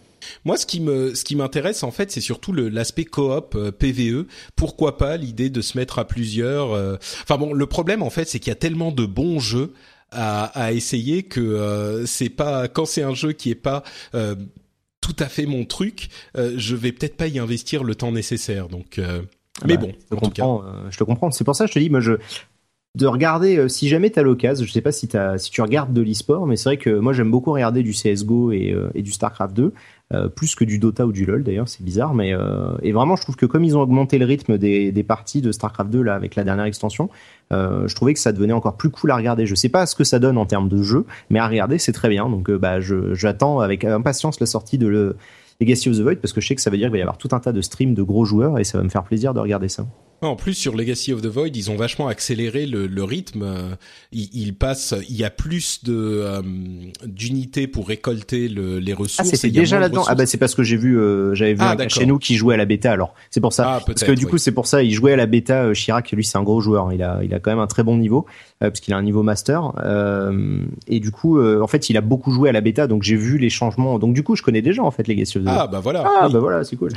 Moi, 0.44 0.58
ce 0.58 0.66
qui 0.66 0.80
me, 0.80 1.14
ce 1.14 1.24
qui 1.24 1.36
m'intéresse 1.36 1.84
en 1.84 1.92
fait, 1.92 2.12
c'est 2.12 2.22
surtout 2.22 2.54
l'aspect 2.54 3.06
coop 3.06 3.56
euh, 3.56 3.72
PVE. 3.72 4.26
Pourquoi 4.56 4.98
pas 4.98 5.18
l'idée 5.18 5.50
de 5.50 5.62
se 5.62 5.78
mettre 5.78 6.00
à 6.00 6.06
plusieurs. 6.06 6.74
Euh, 6.74 6.98
enfin 7.24 7.38
bon, 7.38 7.54
le 7.54 7.66
problème 7.66 8.02
en 8.02 8.10
fait, 8.10 8.26
c'est 8.26 8.40
qu'il 8.40 8.50
y 8.50 8.52
a 8.52 8.56
tellement 8.56 8.92
de 8.92 9.06
bons 9.06 9.40
jeux 9.40 9.74
à, 10.12 10.72
essayer 10.72 11.24
que 11.24 11.42
euh, 11.42 12.06
c'est 12.06 12.30
pas 12.30 12.70
quand 12.70 12.86
c'est 12.86 13.04
un 13.04 13.14
jeu 13.14 13.34
qui 13.34 13.50
est 13.50 13.56
pas 13.56 13.84
tout 15.02 15.16
à 15.20 15.28
fait 15.28 15.46
mon 15.46 15.66
truc, 15.66 16.10
je 16.36 16.76
vais 16.76 16.92
peut-être 16.92 17.18
pas 17.18 17.28
y 17.28 17.38
investir 17.38 17.84
le 17.84 17.96
temps 17.96 18.12
nécessaire. 18.12 18.70
Donc 18.70 19.00
mais 19.64 19.78
bah, 19.78 19.84
bon, 19.84 19.92
je 20.00 20.16
te, 20.16 20.20
comprends, 20.20 20.64
euh, 20.64 20.88
je 20.90 20.98
te 20.98 21.04
comprends. 21.04 21.32
C'est 21.32 21.44
pour 21.44 21.56
ça 21.56 21.66
que 21.66 21.70
je 21.70 21.74
te 21.76 21.80
dis, 21.80 21.90
moi, 21.90 22.02
je 22.02 22.14
de 22.96 23.08
regarder 23.08 23.58
euh, 23.58 23.68
si 23.68 23.90
jamais 23.90 24.10
tu 24.10 24.20
as 24.20 24.24
l'occasion, 24.24 24.66
je 24.66 24.72
sais 24.72 24.80
pas 24.80 24.94
si, 24.94 25.10
as, 25.18 25.38
si 25.38 25.52
tu 25.52 25.62
regardes 25.62 25.92
de 25.92 26.02
l'e-sport, 26.02 26.48
mais 26.48 26.56
c'est 26.56 26.70
vrai 26.70 26.78
que 26.78 26.90
moi 26.90 27.12
j'aime 27.12 27.30
beaucoup 27.30 27.52
regarder 27.52 27.84
du 27.84 27.92
CSGO 27.92 28.54
et, 28.54 28.72
euh, 28.72 28.90
et 28.96 29.02
du 29.02 29.12
StarCraft 29.12 29.54
2, 29.54 29.74
plus 30.34 30.56
que 30.56 30.64
du 30.64 30.80
Dota 30.80 31.06
ou 31.06 31.12
du 31.12 31.26
LoL 31.26 31.44
d'ailleurs, 31.44 31.68
c'est 31.68 31.84
bizarre, 31.84 32.14
mais 32.14 32.32
et 32.84 32.92
vraiment 32.94 33.18
je 33.18 33.24
trouve 33.24 33.36
que 33.36 33.46
comme 33.46 33.66
ils 33.66 33.76
ont 33.76 33.82
augmenté 33.82 34.18
le 34.18 34.26
rythme 34.26 34.58
des, 34.58 34.94
des 34.94 35.04
parties 35.04 35.42
de 35.42 35.52
StarCraft 35.52 35.90
2 35.90 36.04
là 36.04 36.16
avec 36.16 36.36
la 36.36 36.46
dernière 36.46 36.66
extension, 36.66 37.10
je 37.52 37.94
trouvais 37.96 38.14
que 38.14 38.20
ça 38.20 38.32
devenait 38.32 38.54
encore 38.54 38.78
plus 38.78 38.92
cool 38.92 39.12
à 39.12 39.16
regarder. 39.18 39.46
Je 39.46 39.56
sais 39.56 39.68
pas 39.68 39.86
ce 39.88 39.96
que 39.96 40.04
ça 40.04 40.20
donne 40.20 40.38
en 40.38 40.46
termes 40.46 40.70
de 40.70 40.84
jeu, 40.84 41.06
mais 41.32 41.40
à 41.40 41.48
regarder 41.48 41.80
c'est 41.80 41.92
très 41.92 42.08
bien, 42.08 42.30
donc 42.30 42.50
bah 42.52 42.80
j'attends 42.80 43.60
avec 43.60 43.84
impatience 43.84 44.40
la 44.40 44.46
sortie 44.46 44.78
de 44.78 44.88
le 44.88 45.18
Legacy 45.60 45.90
of 45.90 45.98
the 45.98 46.02
Void 46.02 46.16
parce 46.18 46.34
que 46.34 46.42
je 46.42 46.48
sais 46.48 46.56
que 46.56 46.62
ça 46.62 46.70
veut 46.70 46.78
dire 46.78 46.88
qu'il 46.88 46.94
va 46.94 46.98
y 46.98 47.02
avoir 47.02 47.18
tout 47.18 47.30
un 47.32 47.40
tas 47.40 47.52
de 47.52 47.62
streams 47.62 47.94
de 47.94 48.04
gros 48.04 48.26
joueurs 48.26 48.60
et 48.60 48.64
ça 48.64 48.78
va 48.78 48.84
me 48.84 48.90
faire 48.90 49.04
plaisir 49.04 49.34
de 49.34 49.40
regarder 49.40 49.70
ça. 49.70 49.86
En 50.22 50.36
plus, 50.36 50.54
sur 50.54 50.76
Legacy 50.76 51.14
of 51.14 51.22
the 51.22 51.28
Void, 51.28 51.50
ils 51.56 51.70
ont 51.70 51.76
vachement 51.76 52.08
accéléré 52.08 52.66
le, 52.66 52.88
le 52.88 53.04
rythme. 53.04 53.44
Euh, 53.44 53.76
il, 54.12 54.30
il, 54.34 54.56
passe, 54.56 54.96
il 55.10 55.16
y 55.16 55.24
a 55.24 55.30
plus 55.30 55.84
de 55.84 55.94
euh, 55.94 56.42
d'unités 57.06 57.68
pour 57.68 57.88
récolter 57.88 58.48
le, 58.48 58.80
les 58.80 58.94
ressources. 58.94 59.30
Ah, 59.34 59.36
c'était 59.36 59.52
déjà 59.52 59.80
là-dedans. 59.80 60.04
Ah 60.08 60.16
bah 60.16 60.26
c'est 60.26 60.38
parce 60.38 60.56
que 60.56 60.64
j'ai 60.64 60.78
vu, 60.78 60.98
euh, 60.98 61.36
j'avais 61.36 61.54
vu 61.54 61.62
ah, 61.62 61.76
un 61.78 61.88
chez 61.90 62.06
nous 62.06 62.18
qui 62.18 62.36
jouait 62.36 62.54
à 62.54 62.58
la 62.58 62.66
bêta. 62.66 62.92
Alors 62.92 63.14
c'est 63.30 63.42
pour 63.42 63.54
ça. 63.54 63.76
Ah, 63.76 63.84
parce 63.86 64.04
que 64.04 64.14
du 64.14 64.26
coup 64.26 64.38
c'est 64.38 64.54
pour 64.54 64.68
ça, 64.68 64.84
il 64.84 64.92
jouait 64.92 65.14
à 65.14 65.18
la 65.18 65.26
bêta. 65.26 65.74
Chirac, 65.74 66.12
lui, 66.12 66.24
c'est 66.24 66.38
un 66.38 66.44
gros 66.44 66.62
joueur. 66.62 66.94
Il 66.94 67.04
a, 67.04 67.20
il 67.24 67.34
a 67.34 67.40
quand 67.40 67.52
même 67.52 67.60
un 67.60 67.68
très 67.68 67.84
bon 67.84 67.98
niveau 67.98 68.26
parce 68.60 68.80
qu'il 68.80 68.94
a 68.94 68.98
un 68.98 69.04
niveau 69.04 69.22
master. 69.22 69.74
et 70.88 71.00
du 71.00 71.12
coup, 71.12 71.42
en 71.42 71.68
fait, 71.68 71.90
il 71.90 71.98
a 71.98 72.02
beaucoup 72.02 72.32
joué 72.32 72.50
à 72.50 72.52
la 72.54 72.62
bêta, 72.62 72.88
donc 72.88 73.04
j'ai 73.04 73.18
vu 73.18 73.38
les 73.38 73.50
changements. 73.50 74.00
Donc 74.00 74.14
du 74.14 74.24
coup, 74.24 74.36
je 74.36 74.44
connais 74.44 74.62
déjà 74.62 74.82
en 74.82 74.92
fait 74.92 75.08
Legacy 75.08 75.38
of 75.38 75.44
the 75.44 75.48
Void. 75.48 75.58
Ah 75.60 75.68
bah 75.68 75.82
voilà. 75.82 76.04
Ah 76.22 76.30
bah 76.30 76.40
voilà, 76.40 76.64
c'est 76.64 76.78
cool. 76.78 76.92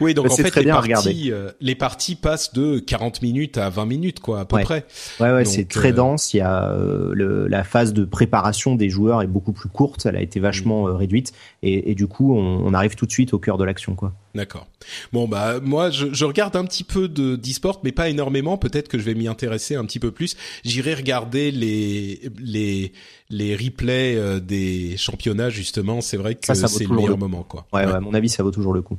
oui, 0.00 0.12
donc 0.12 0.26
bah, 0.28 0.32
en 0.32 0.36
fait, 0.36 0.50
très 0.50 0.60
les 0.60 0.66
bien 0.66 0.82
parties, 0.82 1.32
les 1.60 1.74
parties 1.74 2.16
passent 2.16 2.52
de 2.52 2.57
40 2.84 3.22
minutes 3.22 3.58
à 3.58 3.70
20 3.70 3.86
minutes, 3.86 4.20
quoi, 4.20 4.40
à 4.40 4.44
peu 4.44 4.60
près. 4.60 4.86
Ouais, 5.20 5.32
ouais, 5.32 5.44
c'est 5.44 5.66
très 5.66 5.92
euh, 5.92 5.96
dense. 5.96 6.34
Il 6.34 6.38
y 6.38 6.40
a 6.40 6.70
euh, 6.70 7.12
le, 7.14 7.48
la 7.48 7.64
phase 7.64 7.92
de 7.92 8.04
préparation 8.04 8.74
des 8.74 8.90
joueurs 8.90 9.22
est 9.22 9.26
beaucoup 9.26 9.52
plus 9.52 9.68
courte. 9.68 10.06
Elle 10.06 10.16
a 10.16 10.22
été 10.22 10.40
vachement 10.40 10.84
mm. 10.84 10.88
euh, 10.88 10.94
réduite 10.94 11.32
et, 11.62 11.90
et, 11.90 11.94
du 11.94 12.06
coup, 12.06 12.34
on, 12.34 12.66
on, 12.66 12.74
arrive 12.74 12.94
tout 12.94 13.06
de 13.06 13.10
suite 13.10 13.34
au 13.34 13.38
cœur 13.38 13.58
de 13.58 13.64
l'action, 13.64 13.94
quoi. 13.94 14.12
D'accord. 14.34 14.66
Bon 15.12 15.26
bah 15.26 15.58
moi 15.60 15.90
je, 15.90 16.12
je 16.12 16.24
regarde 16.24 16.54
un 16.54 16.64
petit 16.64 16.84
peu 16.84 17.08
de 17.08 17.34
d'e-sport 17.34 17.80
mais 17.82 17.90
pas 17.90 18.08
énormément. 18.08 18.56
Peut-être 18.56 18.86
que 18.86 18.96
je 18.96 19.02
vais 19.02 19.14
m'y 19.14 19.26
intéresser 19.26 19.74
un 19.74 19.84
petit 19.84 19.98
peu 19.98 20.12
plus. 20.12 20.36
J'irai 20.64 20.94
regarder 20.94 21.50
les 21.50 22.20
les 22.38 22.92
les 23.30 23.56
replays 23.56 24.40
des 24.40 24.96
championnats 24.96 25.50
justement. 25.50 26.00
C'est 26.00 26.18
vrai 26.18 26.36
que 26.36 26.54
c'est 26.54 26.84
le 26.84 26.94
meilleur 26.94 27.18
moment 27.18 27.42
quoi. 27.42 27.66
Ouais, 27.72 27.84
ouais, 27.84 27.92
à 27.92 28.00
mon 28.00 28.14
avis 28.14 28.28
ça 28.28 28.44
vaut 28.44 28.52
toujours 28.52 28.74
le 28.74 28.82
coup. 28.82 28.98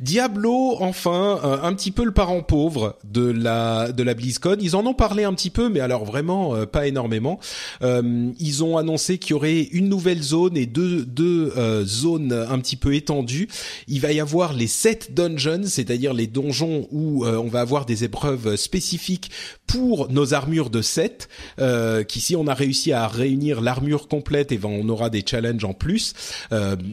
Diablo, 0.00 0.76
enfin, 0.80 1.40
euh, 1.44 1.58
un 1.62 1.74
petit 1.74 1.90
peu 1.90 2.04
le 2.04 2.12
parent 2.12 2.42
pauvre 2.42 2.98
de 3.04 3.30
la 3.30 3.92
de 3.92 4.02
la 4.02 4.14
BlizzCon. 4.14 4.56
Ils 4.60 4.76
en 4.76 4.86
ont 4.86 4.94
parlé 4.94 5.24
un 5.24 5.34
petit 5.34 5.50
peu, 5.50 5.68
mais 5.68 5.80
alors 5.80 6.04
vraiment 6.04 6.54
euh, 6.54 6.66
pas 6.66 6.86
énormément. 6.86 7.40
Euh, 7.82 8.30
ils 8.38 8.64
ont 8.64 8.76
annoncé 8.76 9.18
qu'il 9.18 9.30
y 9.30 9.34
aurait 9.34 9.62
une 9.62 9.88
nouvelle 9.88 10.22
zone 10.22 10.56
et 10.56 10.66
deux 10.66 11.04
deux 11.04 11.52
zones 11.84 12.32
un 12.32 12.58
petit 12.58 12.76
peu 12.76 12.94
étendues. 12.94 13.48
Il 13.88 14.00
va 14.00 14.12
y 14.12 14.20
avoir 14.20 14.52
les 14.52 14.66
sept 14.66 15.14
dungeons, 15.14 15.64
c'est-à-dire 15.66 16.14
les 16.14 16.26
donjons 16.26 16.86
où 16.90 17.26
on 17.26 17.48
va 17.48 17.60
avoir 17.60 17.84
des 17.84 18.04
épreuves 18.04 18.56
spécifiques 18.56 19.30
pour 19.66 20.10
nos 20.10 20.34
armures 20.34 20.70
de 20.70 20.80
7, 20.82 21.28
euh, 21.60 22.02
qu'ici 22.02 22.34
on 22.34 22.46
a 22.46 22.54
réussi 22.54 22.92
à 22.92 23.06
réunir 23.06 23.60
l'armure 23.60 24.08
complète 24.08 24.50
et 24.50 24.58
ben, 24.58 24.68
on 24.68 24.88
aura 24.88 25.10
des 25.10 25.22
challenges 25.24 25.64
en 25.64 25.74
plus 25.74 26.14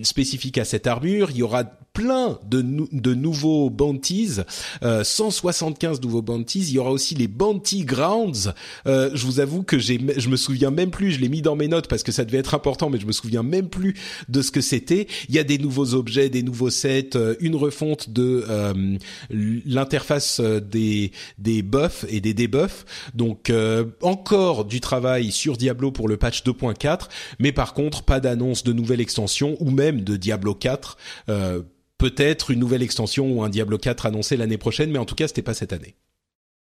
spécifiques 0.03 0.57
à 0.57 0.65
cette 0.65 0.87
armure. 0.87 1.31
Il 1.31 1.37
y 1.37 1.43
aura 1.43 1.63
plein 1.95 2.37
de, 2.45 2.54
de 2.61 3.13
nouveaux 3.13 3.69
bounties, 3.69 4.41
euh, 4.83 5.03
175 5.03 6.01
nouveaux 6.01 6.21
bounties. 6.21 6.59
Il 6.59 6.71
y 6.71 6.79
aura 6.79 6.91
aussi 6.91 7.15
les 7.15 7.27
bounty 7.27 7.85
grounds. 7.85 8.53
Euh, 8.87 9.09
je 9.13 9.25
vous 9.25 9.39
avoue 9.39 9.63
que 9.63 9.79
j'ai, 9.79 9.99
je 10.17 10.29
me 10.29 10.35
souviens 10.35 10.71
même 10.71 10.91
plus. 10.91 11.11
Je 11.11 11.19
l'ai 11.19 11.29
mis 11.29 11.41
dans 11.41 11.55
mes 11.55 11.67
notes 11.67 11.87
parce 11.87 12.03
que 12.03 12.11
ça 12.11 12.25
devait 12.25 12.39
être 12.39 12.53
important, 12.53 12.89
mais 12.89 12.99
je 12.99 13.05
me 13.05 13.11
souviens 13.11 13.43
même 13.43 13.69
plus 13.69 13.95
de 14.29 14.41
ce 14.41 14.51
que 14.51 14.61
c'était. 14.61 15.07
Il 15.29 15.35
y 15.35 15.39
a 15.39 15.43
des 15.43 15.57
nouveaux 15.57 15.93
objets, 15.93 16.29
des 16.29 16.43
nouveaux 16.43 16.69
sets, 16.69 17.15
euh, 17.15 17.35
une 17.39 17.55
refonte 17.55 18.09
de 18.09 18.45
euh, 18.49 18.97
l'interface 19.29 20.39
des 20.39 21.11
des 21.37 21.61
buffs 21.61 22.05
et 22.09 22.21
des 22.21 22.33
debuffs 22.33 22.85
donc 23.13 23.49
euh, 23.49 23.85
encore 24.01 24.65
du 24.65 24.79
travail 24.79 25.31
sur 25.31 25.57
Diablo 25.57 25.91
pour 25.91 26.07
le 26.07 26.17
patch 26.17 26.43
2.4, 26.43 27.07
mais 27.39 27.51
par 27.51 27.73
contre 27.73 28.03
pas 28.03 28.19
d'annonce 28.19 28.63
de 28.63 28.73
nouvelle 28.73 29.01
extension 29.01 29.55
ou 29.59 29.71
même 29.71 30.01
de 30.01 30.15
Diablo 30.15 30.55
4. 30.55 30.97
Euh, 31.29 31.61
peut-être 31.97 32.51
une 32.51 32.59
nouvelle 32.59 32.83
extension 32.83 33.31
ou 33.31 33.43
un 33.43 33.49
Diablo 33.49 33.77
4 33.77 34.05
annoncé 34.05 34.37
l'année 34.37 34.57
prochaine, 34.57 34.91
mais 34.91 34.99
en 34.99 35.05
tout 35.05 35.15
cas 35.15 35.27
c'était 35.27 35.41
pas 35.41 35.53
cette 35.53 35.73
année. 35.73 35.95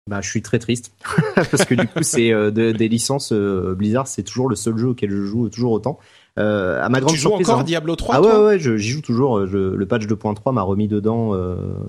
Bah, 0.09 0.21
je 0.21 0.31
suis 0.31 0.43
très 0.43 0.61
triste 0.61 0.93
parce 1.35 1.65
que 1.65 1.75
du 1.75 1.89
coup, 1.89 2.03
c'est 2.03 2.33
euh, 2.33 2.53
des 2.53 2.89
licences 2.89 3.33
Blizzard, 3.33 4.07
c'est 4.07 4.23
toujours 4.23 4.49
le 4.49 4.55
seul 4.55 4.77
jeu 4.77 4.89
auquel 4.89 5.11
je 5.11 5.25
joue 5.25 5.49
toujours 5.49 5.73
autant. 5.73 5.99
à 6.37 6.89
ma 6.89 7.01
grande 7.01 7.13
tu 7.13 7.19
joues 7.19 7.33
encore 7.33 7.61
hein. 7.61 7.65
Diablo 7.65 7.97
3 7.97 8.15
Ah 8.15 8.21
ouais, 8.21 8.47
ouais, 8.47 8.59
j'y 8.59 8.91
joue 8.91 9.01
toujours. 9.01 9.41
le 9.41 9.85
patch 9.87 10.07
2.3 10.07 10.53
m'a 10.55 10.63
remis 10.63 10.87
dedans. 10.87 11.33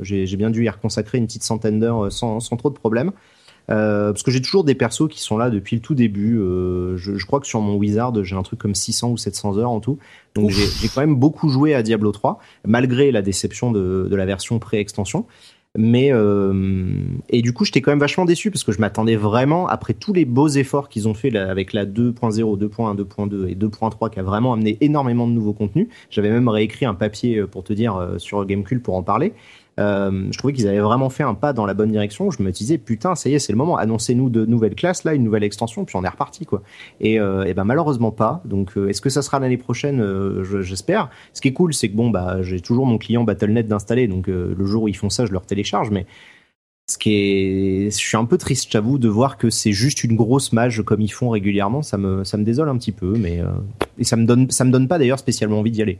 J'ai 0.01 0.25
bien 0.35 0.49
dû 0.49 0.65
y 0.65 0.69
reconsacrer 0.69 1.19
une 1.19 1.27
petite 1.27 1.43
centaine 1.43 1.79
d'heures 1.79 2.11
sans, 2.11 2.39
sans, 2.39 2.57
trop 2.57 2.71
de 2.71 2.75
problèmes. 2.75 3.11
Euh, 3.69 4.11
parce 4.11 4.23
que 4.23 4.31
j'ai 4.31 4.41
toujours 4.41 4.63
des 4.63 4.75
persos 4.75 5.09
qui 5.09 5.21
sont 5.21 5.37
là 5.37 5.49
depuis 5.49 5.75
le 5.75 5.81
tout 5.81 5.95
début. 5.95 6.39
Euh, 6.39 6.95
je, 6.97 7.15
je, 7.15 7.25
crois 7.25 7.39
que 7.39 7.47
sur 7.47 7.59
mon 7.59 7.75
Wizard, 7.75 8.13
j'ai 8.23 8.35
un 8.35 8.43
truc 8.43 8.59
comme 8.59 8.75
600 8.75 9.11
ou 9.11 9.17
700 9.17 9.57
heures 9.57 9.71
en 9.71 9.79
tout. 9.79 9.97
Donc 10.35 10.51
j'ai 10.51 10.87
quand 10.87 11.01
même 11.01 11.15
beaucoup 11.15 11.49
joué 11.49 11.73
à 11.73 11.83
Diablo 11.83 12.11
3, 12.11 12.39
malgré 12.65 13.11
la 13.11 13.21
déception 13.21 13.71
de, 13.71 14.07
de 14.09 14.15
la 14.15 14.25
version 14.25 14.59
pré-extension. 14.59 15.25
Mais 15.75 16.11
euh, 16.11 16.91
et 17.29 17.41
du 17.41 17.53
coup, 17.53 17.65
j'étais 17.65 17.81
quand 17.81 17.91
même 17.91 17.99
vachement 17.99 18.25
déçu 18.25 18.49
parce 18.49 18.63
que 18.63 18.71
je 18.71 18.79
m'attendais 18.79 19.15
vraiment, 19.15 19.67
après 19.67 19.93
tous 19.93 20.13
les 20.13 20.25
beaux 20.25 20.47
efforts 20.47 20.89
qu'ils 20.89 21.07
ont 21.07 21.13
fait 21.13 21.35
avec 21.35 21.73
la 21.73 21.85
2.0, 21.85 22.13
2.1, 22.57 22.97
2.2 22.97 23.47
et 23.47 23.55
2.3, 23.55 24.09
qui 24.09 24.19
a 24.19 24.23
vraiment 24.23 24.53
amené 24.53 24.77
énormément 24.81 25.27
de 25.27 25.33
nouveaux 25.33 25.53
contenus. 25.53 25.87
J'avais 26.09 26.31
même 26.31 26.47
réécrit 26.47 26.85
un 26.85 26.95
papier 26.95 27.43
pour 27.43 27.63
te 27.63 27.73
dire 27.73 28.15
sur 28.17 28.43
Gamecube 28.45 28.81
pour 28.81 28.95
en 28.95 29.03
parler. 29.03 29.33
Euh, 29.79 30.27
je 30.31 30.37
trouvais 30.37 30.53
qu'ils 30.53 30.67
avaient 30.67 30.79
vraiment 30.79 31.09
fait 31.09 31.23
un 31.23 31.33
pas 31.33 31.53
dans 31.53 31.65
la 31.65 31.73
bonne 31.73 31.91
direction. 31.91 32.31
Je 32.31 32.41
me 32.41 32.51
disais 32.51 32.77
putain, 32.77 33.15
ça 33.15 33.29
y 33.29 33.35
est, 33.35 33.39
c'est 33.39 33.53
le 33.53 33.57
moment. 33.57 33.77
Annoncez-nous 33.77 34.29
de 34.29 34.45
nouvelles 34.45 34.75
classes 34.75 35.03
là, 35.03 35.13
une 35.13 35.23
nouvelle 35.23 35.43
extension, 35.43 35.85
puis 35.85 35.95
on 35.95 36.03
est 36.03 36.09
reparti 36.09 36.45
quoi. 36.45 36.63
Et, 36.99 37.19
euh, 37.19 37.53
ben 37.55 37.63
malheureusement 37.63 38.11
pas. 38.11 38.41
Donc 38.45 38.77
euh, 38.77 38.89
est-ce 38.89 39.01
que 39.01 39.09
ça 39.09 39.21
sera 39.21 39.39
l'année 39.39 39.57
prochaine? 39.57 40.03
J'espère. 40.61 41.09
Ce 41.33 41.41
qui 41.41 41.49
est 41.49 41.53
cool, 41.53 41.73
c'est 41.73 41.89
que 41.89 41.95
bon 41.95 42.09
bah 42.09 42.41
j'ai 42.41 42.59
toujours 42.59 42.85
mon 42.85 42.97
client 42.97 43.23
Battle.net 43.23 43.67
d'installer, 43.67 44.07
donc 44.07 44.27
le 44.27 44.65
jour 44.65 44.83
où 44.83 44.87
ils 44.87 44.95
font 44.95 45.09
ça, 45.09 45.25
je 45.25 45.31
leur 45.31 45.45
télécharge. 45.45 45.91
Mais 45.91 46.05
ce 46.89 46.97
qui 46.97 47.13
est, 47.13 47.91
je 47.91 47.97
suis 47.97 48.17
un 48.17 48.25
peu 48.25 48.37
triste, 48.37 48.71
j'avoue, 48.71 48.97
de 48.97 49.09
voir 49.09 49.37
que 49.37 49.49
c'est 49.49 49.73
juste 49.73 50.03
une 50.03 50.15
grosse 50.15 50.53
mage 50.53 50.81
comme 50.83 51.01
ils 51.01 51.11
font 51.11 51.29
régulièrement. 51.29 51.81
Ça 51.81 51.97
me, 51.97 52.23
ça 52.23 52.37
me 52.37 52.43
désole 52.43 52.69
un 52.69 52.77
petit 52.77 52.91
peu, 52.91 53.13
mais 53.17 53.41
et 53.97 54.03
ça 54.03 54.15
me 54.15 54.25
donne, 54.25 54.49
ça 54.49 54.63
me 54.63 54.71
donne 54.71 54.87
pas 54.87 54.97
d'ailleurs 54.97 55.19
spécialement 55.19 55.59
envie 55.59 55.71
d'y 55.71 55.81
aller. 55.81 55.99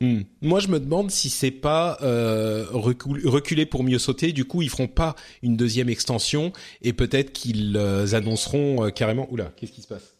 Hmm. 0.00 0.20
Moi, 0.42 0.60
je 0.60 0.68
me 0.68 0.78
demande 0.78 1.10
si 1.10 1.30
c'est 1.30 1.50
pas 1.50 1.98
euh, 2.02 2.66
reculer 2.70 3.66
pour 3.66 3.82
mieux 3.82 3.98
sauter. 3.98 4.32
Du 4.32 4.44
coup, 4.44 4.62
ils 4.62 4.70
feront 4.70 4.88
pas 4.88 5.14
une 5.42 5.56
deuxième 5.56 5.88
extension 5.88 6.52
et 6.82 6.92
peut-être 6.92 7.32
qu'ils 7.32 7.76
euh, 7.76 8.14
annonceront 8.14 8.84
euh, 8.84 8.90
carrément. 8.90 9.26
Oula, 9.30 9.52
qu'est-ce 9.56 9.72
qui 9.72 9.82
se 9.82 9.88
passe? 9.88 10.14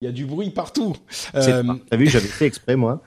Il 0.00 0.04
y 0.06 0.08
a 0.08 0.12
du 0.12 0.26
bruit 0.26 0.50
partout. 0.50 0.96
Euh... 1.34 1.62
T'as 1.88 1.96
vu, 1.96 2.08
j'avais 2.08 2.26
fait 2.26 2.46
exprès 2.46 2.76
moi. 2.76 3.02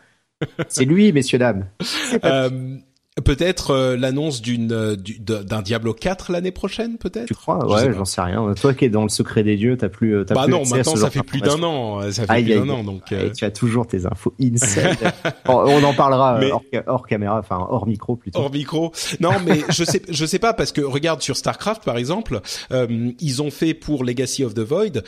c'est 0.67 0.85
lui, 0.85 1.11
messieurs 1.11 1.39
dames. 1.39 1.67
Peut-être 3.23 3.71
euh, 3.71 3.95
l'annonce 3.95 4.41
d'une 4.41 4.73
euh, 4.73 4.97
d'un 4.97 5.61
Diablo 5.61 5.93
4 5.93 6.33
l'année 6.33 6.51
prochaine, 6.51 6.97
peut-être? 6.97 7.27
Tu 7.27 7.33
crois? 7.33 7.65
Ouais, 7.65 7.93
j'en 7.93 8.03
sais 8.03 8.19
rien. 8.19 8.53
Toi 8.59 8.73
qui 8.73 8.83
es 8.83 8.89
dans 8.89 9.03
le 9.03 9.09
secret 9.09 9.41
des 9.41 9.55
dieux, 9.55 9.77
t'as 9.77 9.87
plus. 9.87 10.19
As 10.19 10.23
bah 10.25 10.47
non, 10.47 10.63
maintenant 10.65 10.97
ça 10.97 11.09
fait 11.09 11.23
plus 11.23 11.39
d'un 11.39 11.63
an. 11.63 12.11
Ça 12.11 12.27
fait 12.27 12.43
plus 12.43 12.55
d'un 12.55 12.67
an, 12.67 12.83
donc. 12.83 13.13
Euh. 13.13 13.31
Tu 13.31 13.45
as 13.45 13.51
toujours 13.51 13.87
tes 13.87 14.05
infos 14.05 14.33
inside. 14.41 15.13
on 15.47 15.81
en 15.81 15.93
parlera 15.93 16.41
hors, 16.87 17.07
caméra, 17.07 17.39
enfin 17.39 17.65
hors 17.69 17.87
micro 17.87 18.17
plutôt. 18.17 18.37
Hors 18.37 18.51
micro. 18.51 18.91
Non, 19.21 19.31
mais 19.45 19.61
je 19.69 19.85
sais, 19.85 20.01
je 20.09 20.25
sais 20.25 20.39
pas 20.39 20.53
parce 20.53 20.73
que 20.73 20.81
regarde 20.81 21.21
sur 21.21 21.37
Starcraft 21.37 21.85
par 21.85 21.95
exemple, 21.95 22.41
ils 22.69 23.41
ont 23.41 23.49
fait 23.49 23.73
pour 23.73 24.03
Legacy 24.03 24.43
of 24.43 24.55
the 24.55 24.59
Void, 24.59 25.03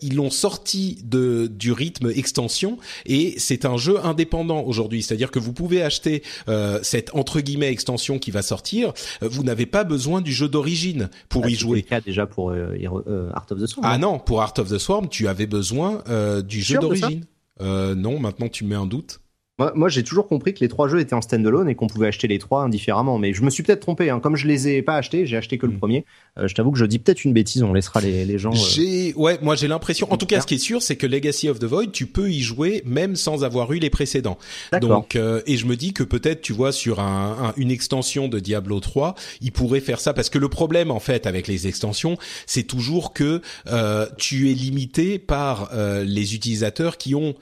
ils 0.00 0.16
l'ont 0.16 0.30
sorti 0.30 1.02
de 1.04 1.46
du 1.46 1.72
rythme 1.72 2.10
extension 2.10 2.78
et 3.04 3.34
c'est 3.36 3.66
un 3.66 3.76
jeu 3.76 3.98
indépendant 4.02 4.62
aujourd'hui. 4.62 5.02
C'est-à-dire 5.02 5.30
que 5.30 5.38
vous 5.38 5.52
pouvez 5.52 5.82
acheter 5.82 6.22
cette 6.80 7.14
entre 7.14 7.40
guillemets 7.40 7.49
extension 7.58 8.18
qui 8.18 8.30
va 8.30 8.42
sortir, 8.42 8.92
euh, 9.22 9.28
vous 9.28 9.42
n'avez 9.42 9.66
pas 9.66 9.84
besoin 9.84 10.20
du 10.20 10.32
jeu 10.32 10.48
d'origine 10.48 11.10
pour 11.28 11.44
ah, 11.44 11.50
y 11.50 11.54
jouer. 11.54 11.84
C'est 11.88 11.94
le 11.94 12.00
cas 12.00 12.04
déjà 12.04 12.26
pour 12.26 12.50
euh, 12.50 12.76
euh, 13.06 13.30
Art 13.34 13.46
of 13.50 13.60
the 13.60 13.66
Swarm. 13.66 13.88
Ah 13.90 13.98
non, 13.98 14.18
pour 14.18 14.42
Art 14.42 14.54
of 14.58 14.68
the 14.68 14.78
Swarm, 14.78 15.08
tu 15.08 15.28
avais 15.28 15.46
besoin 15.46 16.02
du 16.42 16.60
jeu 16.62 16.78
d'origine. 16.78 17.24
non, 17.60 18.18
maintenant 18.18 18.48
tu 18.48 18.64
mets 18.64 18.74
un 18.74 18.86
doute. 18.86 19.20
Moi, 19.74 19.88
j'ai 19.88 20.02
toujours 20.02 20.26
compris 20.26 20.54
que 20.54 20.60
les 20.60 20.68
trois 20.68 20.88
jeux 20.88 21.00
étaient 21.00 21.14
en 21.14 21.20
standalone 21.20 21.68
et 21.68 21.74
qu'on 21.74 21.86
pouvait 21.86 22.08
acheter 22.08 22.28
les 22.28 22.38
trois 22.38 22.62
indifféremment. 22.62 23.18
Mais 23.18 23.32
je 23.34 23.42
me 23.42 23.50
suis 23.50 23.62
peut-être 23.62 23.80
trompé. 23.80 24.10
Hein. 24.10 24.20
Comme 24.20 24.36
je 24.36 24.46
les 24.46 24.68
ai 24.68 24.82
pas 24.82 24.96
achetés, 24.96 25.26
j'ai 25.26 25.36
acheté 25.36 25.58
que 25.58 25.66
le 25.66 25.72
mm. 25.72 25.78
premier. 25.78 26.04
Euh, 26.38 26.48
je 26.48 26.54
t'avoue 26.54 26.70
que 26.70 26.78
je 26.78 26.84
dis 26.84 26.98
peut-être 26.98 27.24
une 27.24 27.32
bêtise. 27.32 27.62
On 27.62 27.72
laissera 27.72 28.00
les, 28.00 28.24
les 28.24 28.38
gens. 28.38 28.52
Euh, 28.52 28.56
j'ai, 28.56 29.14
ouais, 29.14 29.38
moi 29.42 29.54
j'ai 29.54 29.68
l'impression. 29.68 30.10
En 30.12 30.16
tout 30.16 30.26
cas, 30.26 30.40
ce 30.40 30.46
qui 30.46 30.54
est 30.54 30.58
sûr, 30.58 30.82
c'est 30.82 30.96
que 30.96 31.06
Legacy 31.06 31.48
of 31.48 31.58
the 31.58 31.64
Void, 31.64 31.92
tu 31.92 32.06
peux 32.06 32.30
y 32.30 32.40
jouer 32.40 32.82
même 32.86 33.16
sans 33.16 33.44
avoir 33.44 33.72
eu 33.72 33.78
les 33.78 33.90
précédents. 33.90 34.38
Donc, 34.80 35.16
euh, 35.16 35.42
et 35.46 35.56
je 35.56 35.66
me 35.66 35.76
dis 35.76 35.92
que 35.92 36.02
peut-être, 36.02 36.40
tu 36.40 36.52
vois, 36.52 36.72
sur 36.72 37.00
un, 37.00 37.52
une 37.56 37.70
extension 37.70 38.28
de 38.28 38.38
Diablo 38.38 38.80
3, 38.80 39.14
il 39.40 39.52
pourrait 39.52 39.80
faire 39.80 40.00
ça 40.00 40.14
parce 40.14 40.30
que 40.30 40.38
le 40.38 40.48
problème 40.48 40.90
en 40.90 41.00
fait 41.00 41.26
avec 41.26 41.46
les 41.46 41.66
extensions, 41.66 42.16
c'est 42.46 42.62
toujours 42.62 43.12
que 43.12 43.40
tu 44.16 44.50
es 44.50 44.54
limité 44.54 45.18
par 45.18 45.70
les 45.74 46.34
utilisateurs 46.34 46.96
qui 46.96 47.14
ont 47.14 47.34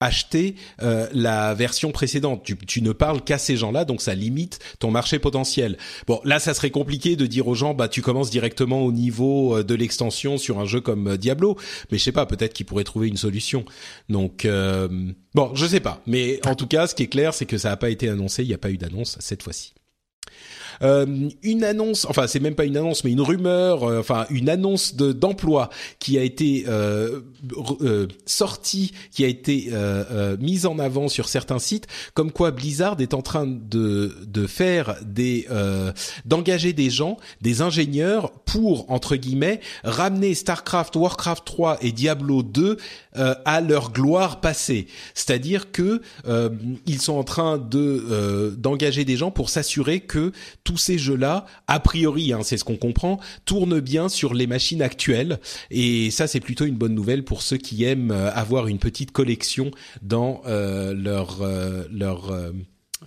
acheter 0.00 0.54
euh, 0.82 1.08
la 1.12 1.54
version 1.54 1.90
précédente. 1.90 2.48
Tu, 2.66 2.82
ne 2.82 2.92
parles 2.92 3.22
qu'à 3.22 3.38
ces 3.38 3.56
gens-là, 3.56 3.84
donc 3.84 4.00
ça 4.00 4.14
limite 4.14 4.60
ton 4.78 4.90
marché 4.90 5.18
potentiel. 5.18 5.76
Bon, 6.06 6.20
là, 6.24 6.38
ça 6.38 6.54
serait 6.54 6.70
compliqué 6.70 7.16
de 7.16 7.26
dire 7.26 7.48
aux 7.48 7.54
gens, 7.54 7.74
bah, 7.74 7.88
tu 7.88 8.02
commences 8.02 8.30
directement 8.30 8.82
au 8.82 8.92
niveau 8.92 9.56
euh, 9.56 9.64
de 9.64 9.74
l'extension 9.74 10.38
sur 10.38 10.60
un 10.60 10.66
jeu 10.66 10.80
comme 10.80 11.08
euh, 11.08 11.16
Diablo, 11.16 11.56
mais 11.90 11.98
je 11.98 12.04
sais 12.04 12.12
pas, 12.12 12.26
peut-être 12.26 12.52
qu'ils 12.52 12.66
pourraient 12.66 12.84
trouver 12.84 13.08
une 13.08 13.16
solution. 13.16 13.64
Donc, 14.08 14.46
bon, 15.34 15.54
je 15.54 15.66
sais 15.66 15.80
pas, 15.80 16.02
mais 16.06 16.40
en 16.46 16.54
tout 16.54 16.66
cas, 16.66 16.86
ce 16.86 16.94
qui 16.94 17.02
est 17.02 17.08
clair, 17.08 17.34
c'est 17.34 17.46
que 17.46 17.58
ça 17.58 17.70
n'a 17.70 17.76
pas 17.76 17.90
été 17.90 18.08
annoncé, 18.08 18.42
il 18.42 18.48
n'y 18.48 18.54
a 18.54 18.58
pas 18.58 18.70
eu 18.70 18.78
d'annonce 18.78 19.16
cette 19.20 19.42
fois-ci. 19.42 19.74
Euh, 20.82 21.28
une 21.42 21.64
annonce, 21.64 22.06
enfin 22.08 22.26
c'est 22.26 22.40
même 22.40 22.54
pas 22.54 22.64
une 22.64 22.76
annonce, 22.76 23.04
mais 23.04 23.12
une 23.12 23.20
rumeur, 23.20 23.84
euh, 23.84 24.00
enfin 24.00 24.26
une 24.30 24.48
annonce 24.48 24.94
de 24.94 25.12
d'emploi 25.12 25.70
qui 25.98 26.18
a 26.18 26.22
été 26.22 26.64
euh, 26.68 27.20
euh 27.82 28.06
sortie, 28.26 28.92
qui 29.10 29.24
a 29.24 29.28
été 29.28 29.70
mise 30.38 30.66
en 30.66 30.78
avant 30.78 31.08
sur 31.08 31.28
certains 31.28 31.58
sites, 31.58 31.86
comme 32.14 32.32
quoi 32.32 32.50
Blizzard 32.50 32.96
est 33.00 33.14
en 33.14 33.22
train 33.22 33.46
de 33.46 34.14
de 34.26 34.46
faire 34.46 34.96
des 35.04 35.46
d'engager 36.24 36.72
des 36.72 36.90
gens, 36.90 37.16
des 37.40 37.62
ingénieurs 37.62 38.30
pour 38.44 38.90
entre 38.90 39.16
guillemets 39.16 39.60
ramener 39.84 40.34
Starcraft, 40.34 40.96
Warcraft 40.96 41.44
3 41.44 41.78
et 41.82 41.92
Diablo 41.92 42.42
2 42.42 42.76
à 43.14 43.60
leur 43.60 43.92
gloire 43.92 44.40
passée. 44.40 44.86
C'est-à-dire 45.14 45.72
que 45.72 46.00
ils 46.86 47.00
sont 47.00 47.14
en 47.14 47.24
train 47.24 47.58
de 47.58 48.54
d'engager 48.56 49.04
des 49.04 49.16
gens 49.16 49.30
pour 49.30 49.50
s'assurer 49.50 50.00
que 50.00 50.32
tous 50.68 50.76
ces 50.76 50.98
jeux-là, 50.98 51.46
a 51.66 51.80
priori, 51.80 52.34
hein, 52.34 52.40
c'est 52.42 52.58
ce 52.58 52.64
qu'on 52.64 52.76
comprend, 52.76 53.18
tournent 53.46 53.80
bien 53.80 54.10
sur 54.10 54.34
les 54.34 54.46
machines 54.46 54.82
actuelles. 54.82 55.38
Et 55.70 56.10
ça, 56.10 56.26
c'est 56.26 56.40
plutôt 56.40 56.66
une 56.66 56.74
bonne 56.74 56.94
nouvelle 56.94 57.24
pour 57.24 57.40
ceux 57.40 57.56
qui 57.56 57.84
aiment 57.84 58.10
euh, 58.10 58.30
avoir 58.34 58.66
une 58.68 58.78
petite 58.78 59.10
collection 59.10 59.70
dans 60.02 60.42
euh, 60.46 60.92
leur 60.92 61.40
euh, 61.40 61.84
leur 61.90 62.30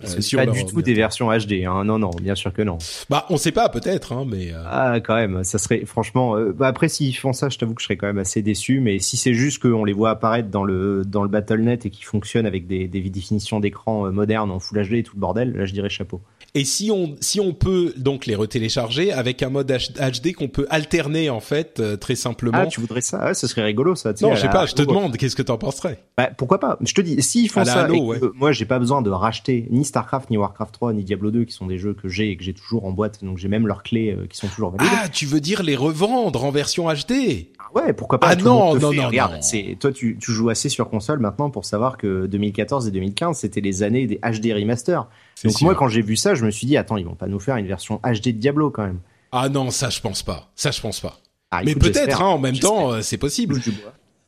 c'est 0.02 0.36
pas 0.36 0.46
du 0.46 0.64
tout 0.64 0.82
des 0.82 0.94
versions 0.94 1.28
HD, 1.28 1.64
hein. 1.66 1.84
non, 1.84 1.98
non, 2.00 2.10
bien 2.20 2.34
sûr 2.34 2.52
que 2.52 2.62
non. 2.62 2.78
Bah, 3.10 3.26
on 3.28 3.36
sait 3.36 3.52
pas, 3.52 3.68
peut-être, 3.68 4.12
hein, 4.12 4.26
mais. 4.26 4.50
Ah, 4.66 4.98
quand 5.00 5.14
même, 5.14 5.44
ça 5.44 5.58
serait, 5.58 5.84
franchement. 5.84 6.34
bah 6.56 6.66
après, 6.66 6.88
s'ils 6.88 7.14
font 7.14 7.32
ça, 7.32 7.48
je 7.48 7.58
t'avoue 7.58 7.74
que 7.74 7.82
je 7.82 7.86
serais 7.86 7.98
quand 7.98 8.08
même 8.08 8.18
assez 8.18 8.42
déçu. 8.42 8.80
Mais 8.80 8.98
si 8.98 9.16
c'est 9.16 9.34
juste 9.34 9.62
qu'on 9.62 9.84
les 9.84 9.92
voit 9.92 10.10
apparaître 10.10 10.48
dans 10.48 10.64
le 10.64 11.04
dans 11.04 11.22
le 11.22 11.28
BattleNet 11.28 11.78
et 11.84 11.90
qui 11.90 12.02
fonctionnent 12.02 12.46
avec 12.46 12.66
des, 12.66 12.88
des 12.88 13.02
définitions 13.02 13.60
d'écran 13.60 14.10
modernes 14.10 14.50
en 14.50 14.58
Full 14.58 14.88
HD 14.88 14.94
et 14.94 15.02
tout 15.04 15.14
le 15.14 15.20
bordel, 15.20 15.52
là, 15.52 15.66
je 15.66 15.74
dirais 15.74 15.90
chapeau. 15.90 16.22
Et 16.54 16.66
si 16.66 16.90
on 16.90 17.16
si 17.20 17.40
on 17.40 17.54
peut 17.54 17.94
donc 17.96 18.26
les 18.26 18.34
retélécharger 18.34 19.10
avec 19.10 19.42
un 19.42 19.48
mode 19.48 19.72
HD 19.72 20.34
qu'on 20.34 20.48
peut 20.48 20.66
alterner 20.68 21.30
en 21.30 21.40
fait 21.40 21.80
euh, 21.80 21.96
très 21.96 22.14
simplement. 22.14 22.58
Ah, 22.58 22.66
tu 22.66 22.78
voudrais 22.80 23.00
ça? 23.00 23.24
Ouais, 23.24 23.34
Ce 23.34 23.46
serait 23.46 23.62
rigolo 23.62 23.94
ça. 23.94 24.12
Non, 24.20 24.34
je 24.34 24.42
sais 24.42 24.50
pas. 24.50 24.66
Je 24.66 24.74
te 24.74 24.82
demande, 24.82 25.16
qu'est-ce 25.16 25.34
que 25.34 25.42
t'en 25.42 25.56
penserais? 25.56 26.04
Bah, 26.18 26.28
Pourquoi 26.36 26.60
pas? 26.60 26.76
Je 26.82 26.92
te 26.92 27.00
dis, 27.00 27.20
s'ils 27.22 27.48
font 27.48 27.64
ça, 27.64 27.88
moi 28.34 28.52
j'ai 28.52 28.66
pas 28.66 28.78
besoin 28.78 29.00
de 29.00 29.08
racheter 29.08 29.66
ni 29.70 29.84
Starcraft, 29.86 30.28
ni 30.28 30.36
Warcraft 30.36 30.74
3, 30.74 30.92
ni 30.92 31.04
Diablo 31.04 31.30
2, 31.30 31.44
qui 31.44 31.54
sont 31.54 31.66
des 31.66 31.78
jeux 31.78 31.94
que 31.94 32.08
j'ai 32.08 32.30
et 32.30 32.36
que 32.36 32.44
j'ai 32.44 32.52
toujours 32.52 32.84
en 32.84 32.92
boîte, 32.92 33.24
donc 33.24 33.38
j'ai 33.38 33.48
même 33.48 33.66
leurs 33.66 33.82
clés 33.82 34.14
euh, 34.14 34.26
qui 34.26 34.36
sont 34.36 34.48
toujours 34.48 34.72
valides. 34.72 34.92
Ah, 34.94 35.08
tu 35.08 35.24
veux 35.24 35.40
dire 35.40 35.62
les 35.62 35.76
revendre 35.76 36.44
en 36.44 36.50
version 36.50 36.92
HD 36.92 37.46
Ouais, 37.74 37.92
pourquoi 37.92 38.20
pas 38.20 38.28
Ah 38.28 38.36
non, 38.36 38.74
non, 38.74 38.92
non, 38.92 39.06
Regarde, 39.06 39.42
c'est 39.42 39.76
toi 39.80 39.92
tu, 39.92 40.18
tu 40.20 40.32
joues 40.32 40.50
assez 40.50 40.68
sur 40.68 40.90
console 40.90 41.18
maintenant 41.20 41.50
pour 41.50 41.64
savoir 41.64 41.96
que 41.96 42.26
2014 42.26 42.88
et 42.88 42.90
2015 42.90 43.38
c'était 43.38 43.60
les 43.60 43.82
années 43.82 44.06
des 44.06 44.16
HD 44.16 44.52
remaster. 44.52 45.08
Donc 45.44 45.60
moi, 45.62 45.74
quand 45.74 45.88
j'ai 45.88 46.02
vu 46.02 46.16
ça, 46.16 46.34
je 46.34 46.44
me 46.44 46.50
suis 46.50 46.66
dit, 46.66 46.76
attends, 46.76 46.96
ils 46.96 47.06
vont 47.06 47.14
pas 47.14 47.26
nous 47.26 47.40
faire 47.40 47.56
une 47.56 47.66
version 47.66 48.00
HD 48.04 48.26
de 48.26 48.30
Diablo 48.32 48.70
quand 48.70 48.84
même. 48.84 49.00
Ah 49.32 49.48
non, 49.48 49.70
ça 49.70 49.90
je 49.90 50.00
pense 50.00 50.22
pas. 50.22 50.50
Ça 50.54 50.70
je 50.70 50.80
pense 50.80 51.00
pas. 51.00 51.18
Ah, 51.50 51.62
Mais 51.64 51.74
peut-être, 51.74 52.22
hein, 52.22 52.26
en 52.26 52.38
même 52.38 52.58
temps, 52.58 52.92
euh, 52.92 53.02
c'est 53.02 53.18
possible. 53.18 53.60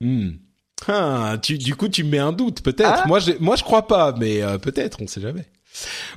Hmm. 0.00 0.32
Ah, 0.86 1.38
tu, 1.40 1.56
du 1.56 1.74
coup, 1.74 1.88
tu 1.88 2.04
me 2.04 2.10
mets 2.10 2.18
un 2.18 2.32
doute, 2.32 2.62
peut-être. 2.62 3.02
Ah. 3.04 3.06
moi, 3.06 3.18
je, 3.18 3.32
moi, 3.40 3.56
je 3.56 3.62
crois 3.62 3.86
pas, 3.86 4.14
mais 4.18 4.42
euh, 4.42 4.58
peut-être, 4.58 5.00
on 5.00 5.06
sait 5.06 5.22
jamais. 5.22 5.46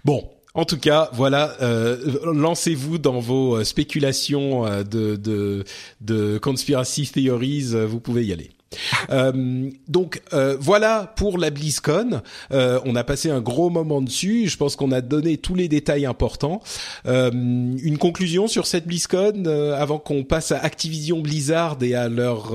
Bon, 0.03 0.30
en 0.58 0.66
tout 0.66 0.78
cas, 0.78 1.10
voilà, 1.14 1.55
euh, 1.62 1.95
lancez-vous 2.34 2.97
dans 2.97 3.20
vos 3.20 3.64
spéculations 3.64 4.64
de, 4.84 5.16
de, 5.16 5.64
de 6.01 6.38
conspiracy 6.39 7.08
theories, 7.08 7.74
vous 7.88 8.01
pouvez 8.01 8.26
y 8.26 8.34
aller. 8.34 8.49
Euh, 9.10 9.70
donc 9.88 10.22
euh, 10.34 10.58
voilà 10.60 11.14
pour 11.16 11.38
la 11.38 11.49
BlizzCon. 11.49 12.22
Euh, 12.51 12.80
on 12.84 12.95
a 12.95 13.03
passé 13.03 13.30
un 13.30 13.39
gros 13.39 13.70
moment 13.70 14.01
dessus. 14.01 14.49
Je 14.49 14.58
pense 14.58 14.76
qu'on 14.76 14.91
a 14.91 15.01
donné 15.01 15.38
tous 15.38 15.55
les 15.55 15.70
détails 15.70 16.05
importants. 16.05 16.62
une 17.05 17.97
conclusion 17.99 18.47
sur 18.47 18.66
cette 18.66 18.86
BlizzCon 18.86 19.45
avant 19.78 19.99
qu'on 19.99 20.24
passe 20.24 20.51
à 20.51 20.60
Activision 20.60 21.20
Blizzard 21.20 21.78
et 21.82 21.95
à 21.95 22.10
leur, 22.10 22.53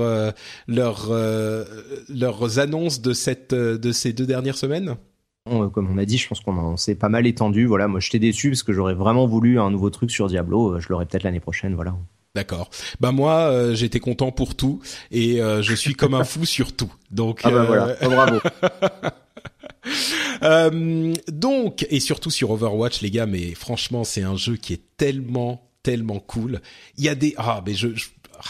leur, 0.67 1.11
leurs 2.09 2.59
annonces 2.59 3.01
de 3.01 3.13
cette 3.13 3.53
de 3.53 3.91
ces 3.91 4.13
deux 4.13 4.27
dernières 4.27 4.57
semaines? 4.57 4.95
Comme 5.45 5.91
on 5.91 5.97
a 5.97 6.05
dit, 6.05 6.17
je 6.17 6.27
pense 6.27 6.39
qu'on 6.39 6.77
s'est 6.77 6.95
pas 6.95 7.09
mal 7.09 7.27
étendu. 7.27 7.65
Voilà, 7.65 7.89
moi 7.89 7.99
j'étais 7.99 8.19
déçu 8.19 8.51
parce 8.51 8.63
que 8.63 8.71
j'aurais 8.71 8.93
vraiment 8.93 9.27
voulu 9.27 9.59
un 9.59 9.71
nouveau 9.71 9.89
truc 9.89 10.09
sur 10.09 10.27
Diablo. 10.27 10.79
Je 10.79 10.87
l'aurai 10.87 11.05
peut-être 11.05 11.23
l'année 11.23 11.41
prochaine. 11.41 11.75
Voilà. 11.75 11.95
D'accord. 12.35 12.69
Bah 12.99 13.11
moi, 13.11 13.51
euh, 13.51 13.75
j'étais 13.75 13.99
content 13.99 14.31
pour 14.31 14.55
tout 14.55 14.81
et 15.11 15.41
euh, 15.41 15.61
je 15.61 15.75
suis 15.75 15.93
comme 15.93 16.13
un 16.13 16.23
fou 16.23 16.45
sur 16.45 16.73
tout. 16.73 16.91
Donc 17.11 17.41
ah 17.43 17.51
bah 17.51 17.65
voilà, 17.65 17.95
oh, 18.01 18.09
bravo. 18.09 18.39
euh, 20.43 21.13
donc 21.27 21.85
et 21.89 21.99
surtout 21.99 22.31
sur 22.31 22.49
Overwatch, 22.51 23.01
les 23.01 23.11
gars. 23.11 23.27
Mais 23.27 23.53
franchement, 23.53 24.03
c'est 24.03 24.23
un 24.23 24.35
jeu 24.35 24.55
qui 24.55 24.73
est 24.73 24.81
tellement, 24.97 25.69
tellement 25.83 26.19
cool. 26.19 26.61
Il 26.97 27.03
y 27.03 27.09
a 27.09 27.15
des 27.15 27.35
ah 27.37 27.61
mais 27.67 27.73
je, 27.75 27.89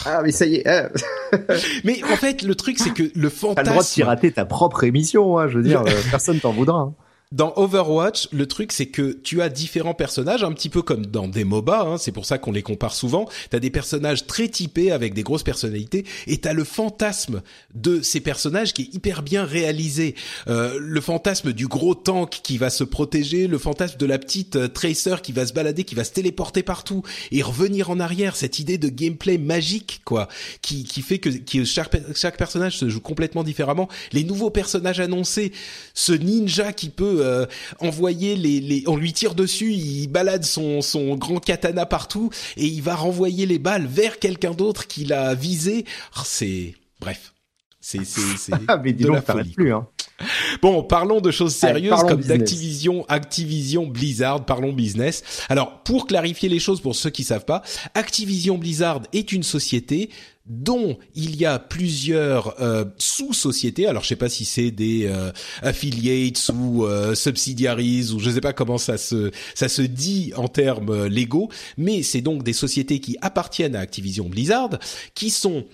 ah 0.04 0.20
mais 0.22 0.32
ça 0.32 0.46
y 0.46 0.56
est. 0.56 0.68
Hein. 0.68 0.88
mais 1.84 2.02
en 2.04 2.16
fait, 2.16 2.42
le 2.42 2.54
truc 2.54 2.78
c'est 2.78 2.92
que 2.92 3.04
le 3.14 3.28
fantasme. 3.28 3.54
T'as 3.54 3.62
le 3.62 3.68
droit 3.70 3.82
de 3.82 3.88
pirater 3.88 4.32
ta 4.32 4.44
propre 4.44 4.84
émission, 4.84 5.38
hein, 5.38 5.48
je 5.48 5.58
veux 5.58 5.64
dire, 5.64 5.82
euh, 5.82 5.90
personne 6.10 6.40
t'en 6.40 6.52
voudra. 6.52 6.78
Hein 6.78 6.94
dans 7.32 7.52
Overwatch, 7.56 8.28
le 8.32 8.46
truc 8.46 8.70
c'est 8.70 8.86
que 8.86 9.12
tu 9.12 9.42
as 9.42 9.48
différents 9.48 9.94
personnages, 9.94 10.44
un 10.44 10.52
petit 10.52 10.68
peu 10.68 10.82
comme 10.82 11.06
dans 11.06 11.26
des 11.26 11.44
MOBA, 11.44 11.80
hein, 11.80 11.98
c'est 11.98 12.12
pour 12.12 12.26
ça 12.26 12.38
qu'on 12.38 12.52
les 12.52 12.62
compare 12.62 12.94
souvent. 12.94 13.28
Tu 13.50 13.56
as 13.56 13.60
des 13.60 13.70
personnages 13.70 14.26
très 14.26 14.48
typés 14.48 14.92
avec 14.92 15.14
des 15.14 15.22
grosses 15.22 15.42
personnalités, 15.42 16.04
et 16.26 16.38
tu 16.38 16.46
as 16.46 16.52
le 16.52 16.64
fantasme 16.64 17.42
de 17.74 18.02
ces 18.02 18.20
personnages 18.20 18.72
qui 18.72 18.82
est 18.82 18.94
hyper 18.94 19.22
bien 19.22 19.44
réalisé. 19.44 20.14
Euh, 20.48 20.78
le 20.78 21.00
fantasme 21.00 21.52
du 21.52 21.66
gros 21.66 21.94
tank 21.94 22.40
qui 22.42 22.56
va 22.56 22.70
se 22.70 22.84
protéger, 22.84 23.46
le 23.46 23.58
fantasme 23.58 23.98
de 23.98 24.06
la 24.06 24.18
petite 24.18 24.56
euh, 24.56 24.68
tracer 24.68 25.16
qui 25.22 25.32
va 25.32 25.46
se 25.46 25.52
balader, 25.52 25.84
qui 25.84 25.94
va 25.94 26.04
se 26.04 26.12
téléporter 26.12 26.62
partout 26.62 27.02
et 27.32 27.42
revenir 27.42 27.90
en 27.90 27.98
arrière. 28.00 28.36
Cette 28.36 28.58
idée 28.58 28.78
de 28.78 28.88
gameplay 28.88 29.38
magique, 29.38 30.02
quoi, 30.04 30.28
qui, 30.62 30.84
qui 30.84 31.02
fait 31.02 31.18
que, 31.18 31.30
chaque, 31.64 31.96
chaque 32.14 32.36
personnage 32.36 32.78
se 32.78 32.88
joue 32.88 33.00
complètement 33.00 33.42
différemment. 33.42 33.88
Les 34.12 34.24
nouveaux 34.24 34.50
personnages 34.50 35.00
annoncés, 35.00 35.52
ce 35.94 36.12
ninja 36.12 36.72
qui 36.72 36.90
peut 36.90 37.23
euh, 37.24 37.46
envoyer 37.80 38.36
les, 38.36 38.60
les, 38.60 38.84
on 38.86 38.96
lui 38.96 39.12
tire 39.12 39.34
dessus, 39.34 39.72
il 39.72 40.08
balade 40.08 40.44
son, 40.44 40.80
son 40.82 41.16
grand 41.16 41.40
katana 41.40 41.86
partout 41.86 42.30
et 42.56 42.66
il 42.66 42.82
va 42.82 42.94
renvoyer 42.94 43.46
les 43.46 43.58
balles 43.58 43.86
vers 43.86 44.18
quelqu'un 44.18 44.52
d'autre 44.52 44.86
qu'il 44.86 45.12
a 45.12 45.34
visé. 45.34 45.84
Oh, 46.16 46.22
c'est 46.24 46.74
bref. 47.00 47.32
C'est 47.80 48.04
c'est 48.04 48.36
c'est 48.38 48.52
ah, 48.68 48.78
de 48.78 49.08
la 49.08 49.20
folie. 49.20 49.50
Plus, 49.50 49.74
hein. 49.74 49.86
Bon, 50.62 50.82
parlons 50.82 51.20
de 51.20 51.30
choses 51.30 51.54
sérieuses 51.54 52.02
comme 52.08 52.22
d'Activision, 52.22 53.04
Activision 53.08 53.86
Blizzard, 53.86 54.44
parlons 54.44 54.72
business. 54.72 55.22
Alors, 55.48 55.82
pour 55.82 56.06
clarifier 56.06 56.48
les 56.48 56.58
choses 56.58 56.80
pour 56.80 56.94
ceux 56.94 57.10
qui 57.10 57.24
savent 57.24 57.44
pas, 57.44 57.62
Activision 57.94 58.58
Blizzard 58.58 59.02
est 59.12 59.32
une 59.32 59.42
société 59.42 60.10
dont 60.46 60.98
il 61.14 61.36
y 61.36 61.46
a 61.46 61.58
plusieurs 61.58 62.60
euh, 62.60 62.84
sous-sociétés. 62.98 63.86
Alors 63.86 64.02
je 64.02 64.08
sais 64.08 64.16
pas 64.16 64.28
si 64.28 64.44
c'est 64.44 64.70
des 64.70 65.06
euh, 65.06 65.32
affiliates 65.62 66.50
ou 66.54 66.84
euh, 66.84 67.14
subsidiaries 67.14 68.10
ou 68.12 68.18
je 68.18 68.30
sais 68.30 68.42
pas 68.42 68.52
comment 68.52 68.76
ça 68.76 68.98
se 68.98 69.30
ça 69.54 69.70
se 69.70 69.80
dit 69.80 70.32
en 70.36 70.48
termes 70.48 71.06
légaux, 71.06 71.48
mais 71.78 72.02
c'est 72.02 72.20
donc 72.20 72.42
des 72.42 72.52
sociétés 72.52 73.00
qui 73.00 73.16
appartiennent 73.22 73.74
à 73.74 73.80
Activision 73.80 74.28
Blizzard 74.28 74.78
qui 75.14 75.30
sont 75.30 75.64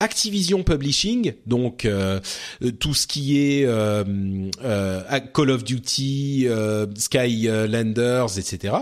Activision 0.00 0.62
Publishing, 0.62 1.34
donc 1.46 1.88
tout 2.80 2.94
ce 2.94 3.06
qui 3.06 3.38
est 3.38 3.66
Call 5.32 5.50
of 5.50 5.64
Duty, 5.64 6.48
Skylanders, 6.96 8.38
etc 8.38 8.74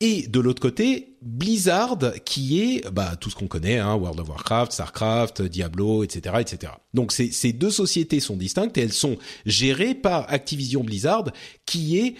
et 0.00 0.26
de 0.26 0.40
l'autre 0.40 0.60
côté, 0.60 1.16
Blizzard, 1.22 1.98
qui 2.24 2.60
est 2.60 2.90
bah, 2.90 3.16
tout 3.18 3.30
ce 3.30 3.36
qu'on 3.36 3.46
connaît, 3.46 3.78
hein, 3.78 3.94
World 3.94 4.20
of 4.20 4.28
Warcraft, 4.28 4.72
Starcraft, 4.72 5.42
Diablo, 5.42 6.04
etc., 6.04 6.36
etc. 6.40 6.72
Donc 6.92 7.12
ces, 7.12 7.30
ces 7.30 7.52
deux 7.52 7.70
sociétés 7.70 8.20
sont 8.20 8.36
distinctes 8.36 8.76
et 8.76 8.82
elles 8.82 8.92
sont 8.92 9.16
gérées 9.46 9.94
par 9.94 10.30
Activision 10.30 10.84
Blizzard, 10.84 11.30
qui 11.64 11.98
est 11.98 12.14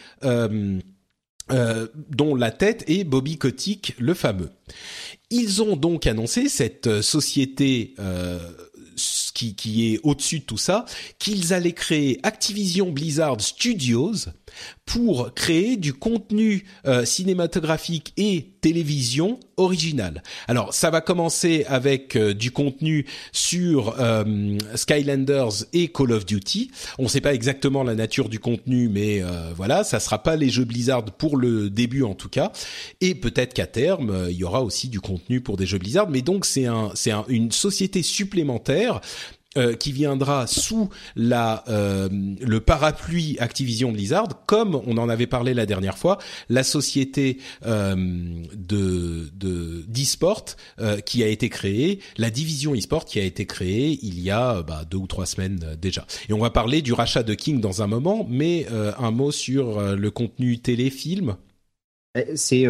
euh, 1.51 1.65
euh, 1.75 1.89
dont 2.11 2.35
la 2.35 2.51
tête 2.51 2.85
est 2.89 3.05
Bobby 3.05 3.37
Kotick, 3.37 3.95
le 3.99 4.15
fameux. 4.15 4.51
Ils 5.31 5.63
ont 5.63 5.77
donc 5.77 6.07
annoncé 6.07 6.49
cette 6.49 7.03
société 7.03 7.95
euh, 7.99 8.39
qui, 9.35 9.95
est 9.95 10.01
au-dessus 10.03 10.41
de 10.41 10.45
tout 10.45 10.57
ça, 10.57 10.85
qu'ils 11.19 11.53
allaient 11.53 11.73
créer 11.73 12.21
Activision 12.23 12.91
Blizzard 12.91 13.41
Studios 13.41 14.15
pour 14.87 15.35
créer 15.35 15.77
du 15.77 15.93
contenu 15.93 16.65
euh, 16.87 17.05
cinématographique 17.05 18.13
et 18.17 18.54
télévision 18.65 19.39
original. 19.59 20.23
Alors 20.49 20.73
ça 20.73 20.89
va 20.89 21.03
commencer 21.03 21.67
avec 21.69 22.17
euh, 22.17 22.33
du 22.33 22.51
contenu 22.51 23.05
sur 23.31 23.95
euh, 24.01 24.57
Skylanders 24.75 25.67
et 25.75 25.89
Call 25.89 26.13
of 26.13 26.25
Duty. 26.25 26.71
On 26.99 27.03
ne 27.03 27.09
sait 27.09 27.21
pas 27.21 27.35
exactement 27.35 27.83
la 27.83 27.95
nature 27.95 28.31
du 28.31 28.39
contenu, 28.39 28.89
mais 28.89 29.23
voilà, 29.55 29.85
ça 29.85 30.01
sera 30.01 30.23
pas 30.23 30.37
les 30.37 30.49
jeux 30.49 30.65
Blizzard 30.65 31.05
pour 31.05 31.37
le 31.37 31.69
début 31.69 32.05
en 32.05 32.15
tout 32.15 32.31
cas. 32.31 32.53
Et 33.03 33.15
peut-être 33.15 33.53
qu'à 33.53 33.67
terme 33.67 34.29
il 34.31 34.37
y 34.37 34.45
aura 34.45 34.63
aussi 34.63 34.89
du 34.89 35.01
contenu 35.01 35.43
pour 35.43 35.59
des 35.59 35.67
jeux 35.67 35.79
Blizzard. 35.79 36.09
Mais 36.09 36.23
donc 36.23 36.47
c'est 36.47 36.65
un, 36.65 36.91
c'est 36.95 37.13
une 37.29 37.53
société 37.53 38.03
supplémentaire 38.03 39.01
euh, 39.57 39.75
qui 39.75 39.93
viendra 39.93 40.49
sous 40.49 40.89
la 41.15 41.63
euh, 41.69 42.09
le 42.11 42.59
parapluie 42.59 43.37
Activision 43.39 43.93
Blizzard, 43.93 44.45
comme 44.47 44.81
on 44.85 44.99
en 44.99 45.09
avait 45.09 45.29
parlé 45.29 45.55
la 45.55 45.65
dernière 45.65 45.97
fois, 45.97 46.19
la 46.49 46.65
société 46.65 47.39
euh, 47.65 47.95
de 47.95 49.31
d'e-sport 49.87 50.45
qui 51.07 51.23
a 51.23 51.29
été 51.29 51.49
créée, 51.49 52.01
la 52.17 52.31
division 52.31 52.75
e-sport 52.75 53.05
qui 53.05 53.21
a 53.21 53.23
été 53.23 53.47
créée 53.47 53.97
il 54.03 54.19
y 54.21 54.33
a 54.33 54.63
bah, 54.63 54.85
deux 54.91 54.99
ou 54.99 55.07
trois 55.07 55.27
semaines 55.27 55.77
déjà. 55.81 56.05
Et 56.29 56.33
on 56.33 56.41
va 56.41 56.51
parler 56.51 56.83
du 56.83 56.93
rachat 56.93 57.23
de 57.23 57.35
King 57.35 57.61
dans 57.61 57.81
un 57.81 57.87
moment, 57.87 58.27
mais 58.29 58.67
un 58.99 59.11
mot 59.13 59.31
sur 59.31 59.81
le 59.81 60.11
contenu 60.11 60.59
téléfilm. 60.59 61.37
Eh, 62.17 62.37
c'est 62.37 62.67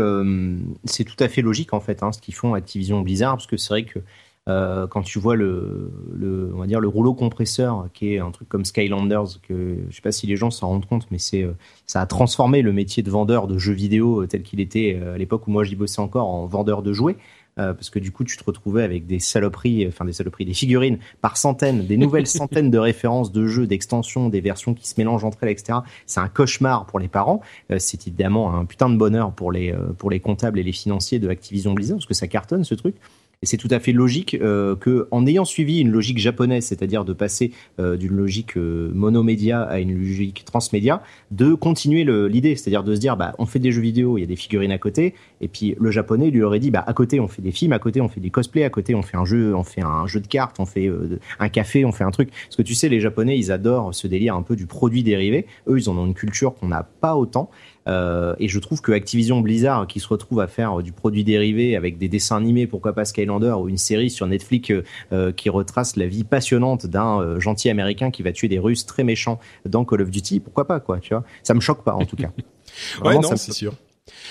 c'est 0.85 1.05
tout 1.05 1.17
à 1.19 1.29
fait 1.29 1.43
logique 1.43 1.73
en 1.73 1.81
fait 1.81 2.03
hein, 2.03 2.13
ce 2.13 2.21
qu'ils 2.21 2.35
font 2.35 2.53
Activision 2.55 3.01
Blizzard 3.01 3.37
parce 3.37 3.47
que 3.47 3.57
c'est 3.57 3.69
vrai 3.71 3.85
que 3.85 4.01
euh, 4.47 4.87
quand 4.87 5.01
tu 5.01 5.19
vois 5.19 5.37
le, 5.37 5.91
le, 6.13 6.53
on 6.55 6.59
va 6.59 6.67
dire 6.67 6.81
le 6.81 6.89
rouleau 6.89 7.15
compresseur, 7.15 7.89
qui 7.95 8.15
est 8.15 8.19
un 8.19 8.31
truc 8.31 8.47
comme 8.49 8.67
Skylanders, 8.67 9.41
que 9.43 9.79
je 9.89 9.95
sais 9.95 10.03
pas 10.03 10.13
si 10.13 10.27
les 10.27 10.37
gens 10.37 10.51
s'en 10.51 10.69
rendent 10.69 10.87
compte, 10.87 11.07
mais 11.11 11.19
c'est, 11.19 11.43
euh, 11.43 11.53
ça 11.87 12.03
a 12.03 12.07
transformé 12.07 12.61
le 12.61 12.73
métier 12.73 13.03
de 13.03 13.11
vendeur 13.11 13.47
de 13.47 13.57
jeux 13.57 13.73
vidéo 13.73 14.23
euh, 14.23 14.27
tel 14.27 14.43
qu'il 14.43 14.61
était 14.61 15.01
à 15.15 15.17
l'époque 15.17 15.49
où 15.49 15.51
moi 15.51 15.65
j'y 15.65 15.77
bossais 15.77 16.01
encore 16.01 16.29
en 16.29 16.47
vendeur 16.47 16.83
de 16.83 16.93
jouets. 16.93 17.17
parce 17.57 17.89
que 17.89 18.01
du 18.01 18.11
coup 18.11 18.25
tu 18.25 18.37
te 18.37 18.45
retrouvais 18.45 18.83
avec 18.83 19.07
des 19.07 19.21
saloperies, 19.21 19.87
enfin 19.87 20.05
des 20.05 20.13
saloperies, 20.13 20.45
des 20.45 20.55
figurines 20.55 20.99
par 21.23 21.37
centaines, 21.37 21.87
des 21.87 21.97
nouvelles 21.97 22.27
centaines 22.41 22.71
de 22.71 22.79
références 22.79 23.33
de 23.33 23.47
jeux, 23.47 23.67
d'extensions, 23.67 24.29
des 24.29 24.41
versions 24.41 24.75
qui 24.75 24.89
se 24.89 24.95
mélangent 24.99 25.25
entre 25.25 25.39
elles, 25.43 25.51
etc. 25.51 25.79
C'est 26.05 26.21
un 26.21 26.29
cauchemar 26.29 26.85
pour 26.87 26.99
les 26.99 27.09
parents. 27.09 27.41
c'est 27.79 28.09
évidemment 28.09 28.55
un 28.55 28.65
putain 28.67 28.91
de 28.91 28.97
bonheur 28.97 29.33
pour 29.33 29.53
les 29.53 29.73
pour 29.97 30.11
les 30.11 30.21
comptables 30.21 30.59
et 30.59 30.65
les 30.65 30.73
financiers 30.73 31.19
de 31.19 31.29
Activision 31.29 31.73
Blizzard 31.73 31.99
parce 31.99 32.07
que 32.07 32.15
ça 32.15 32.27
cartonne 32.27 32.65
ce 32.65 32.75
truc. 32.75 32.97
Et 33.45 33.47
c'est 33.47 33.59
tout 33.59 33.69
à 33.71 33.79
fait 33.79 33.93
logique 33.93 34.39
euh, 34.41 34.75
que, 34.75 35.07
en 35.11 35.27
ayant 35.27 35.45
suivi 35.45 35.81
une 35.81 35.91
logique 35.91 36.17
japonaise, 36.17 36.65
c'est-à-dire 36.65 37.05
de 37.05 37.13
passer 37.13 37.53
euh, 37.79 37.99
d'une 37.99 38.17
logique 38.17 38.57
euh, 38.57 38.91
monomédia 38.95 39.61
à 39.61 39.81
une 39.81 39.99
logique 39.99 40.47
transmédia, 40.47 41.03
de 41.31 41.53
continuer 41.53 42.05
l'idée, 42.31 42.57
c'est-à-dire 42.57 42.83
de 42.83 42.95
se 42.95 43.01
dire, 43.01 43.19
bah, 43.19 43.35
on 43.39 43.45
fait 43.45 43.59
des 43.59 43.71
jeux 43.71 43.83
vidéo, 43.83 44.17
il 44.17 44.23
y 44.23 44.25
a 44.25 44.27
des 44.27 44.35
figurines 44.37 44.73
à 44.73 44.79
côté, 44.79 45.13
et 45.43 45.49
puis 45.49 45.77
le 45.79 45.91
japonais 45.91 46.31
lui 46.31 46.43
aurait 46.43 46.59
dit, 46.59 46.71
bah, 46.71 46.83
à 46.87 46.95
côté 46.95 47.21
on 47.21 47.29
fait 47.29 47.43
des 47.43 47.53
films, 47.53 47.75
à 47.75 47.79
côté 47.79 48.01
on 48.01 48.09
fait 48.09 48.21
des 48.21 48.31
cosplays, 48.31 48.65
à 48.65 48.71
côté 48.71 48.95
on 48.95 49.03
fait 49.03 49.19
un 49.19 49.27
jeu, 49.27 49.55
on 49.55 49.63
fait 49.63 49.83
un 49.83 50.07
jeu 50.07 50.21
de 50.21 50.27
cartes, 50.27 50.57
on 50.59 50.65
fait 50.65 50.91
un 51.39 51.49
café, 51.51 51.85
on 51.85 51.93
fait 51.93 52.05
un 52.05 52.13
truc. 52.13 52.31
Parce 52.31 52.57
que 52.57 52.63
tu 52.63 52.75
sais, 52.75 52.89
les 52.89 53.01
japonais, 53.01 53.39
ils 53.39 53.53
adorent 53.53 53.95
ce 53.95 54.07
délire 54.07 54.37
un 54.37 54.43
peu 54.43 54.57
du 54.57 54.65
produit 54.65 55.03
dérivé. 55.03 55.45
Eux, 55.69 55.79
ils 55.79 55.91
en 55.91 55.99
ont 55.99 56.07
une 56.07 56.15
culture 56.15 56.55
qu'on 56.55 56.69
n'a 56.69 56.83
pas 56.83 57.15
autant. 57.15 57.51
Euh, 57.89 58.35
et 58.39 58.49
je 58.49 58.59
trouve 58.59 58.81
que 58.81 58.93
Activision 58.93 59.41
Blizzard, 59.41 59.87
qui 59.87 60.01
se 60.01 60.09
retrouve 60.09 60.41
à 60.41 60.47
faire 60.47 60.83
du 60.83 60.93
produit 60.93 61.25
dérivé 61.25 61.77
avec 61.77 61.99
des 61.99 62.09
dessins 62.09 62.37
animés, 62.37 62.67
pourquoi 62.67 62.93
pas 62.93 63.05
Skylander, 63.05 63.55
ou 63.59 63.69
une 63.69 63.79
série 63.79 64.11
sur 64.11 64.27
Netflix 64.27 64.73
euh, 65.13 65.33
qui 65.33 65.51
retrace 65.51 65.97
la 65.97 66.07
vie 66.07 66.25
passionnante 66.25 66.87
d'un 66.87 67.21
euh, 67.21 67.41
gentil 67.41 67.69
américain 67.71 68.11
qui 68.11 68.23
va 68.23 68.33
tuer 68.33 68.49
des 68.49 68.59
Russes 68.59 68.87
très 68.87 69.05
méchants 69.05 69.39
dans 69.67 69.85
Call 69.85 70.03
of 70.03 70.11
Duty, 70.11 70.41
pourquoi 70.41 70.67
pas 70.67 70.81
quoi, 70.81 70.99
tu 71.01 71.15
vois 71.15 71.25
Ça 71.43 71.55
me 71.55 71.61
choque 71.61 71.85
pas 71.85 71.95
en 71.95 72.05
tout 72.05 72.17
cas. 72.17 72.31
ouais, 73.05 73.19
non, 73.19 73.37
c'est 73.37 73.53
sûr. 73.53 73.75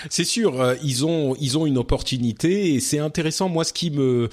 C'est 0.08 0.24
sûr, 0.24 0.60
euh, 0.60 0.74
ils 0.82 1.04
ont 1.04 1.34
ils 1.40 1.58
ont 1.58 1.66
une 1.66 1.78
opportunité 1.78 2.74
et 2.74 2.80
c'est 2.80 3.00
intéressant. 3.00 3.48
Moi, 3.48 3.64
ce 3.64 3.72
qui 3.72 3.90
me 3.90 4.28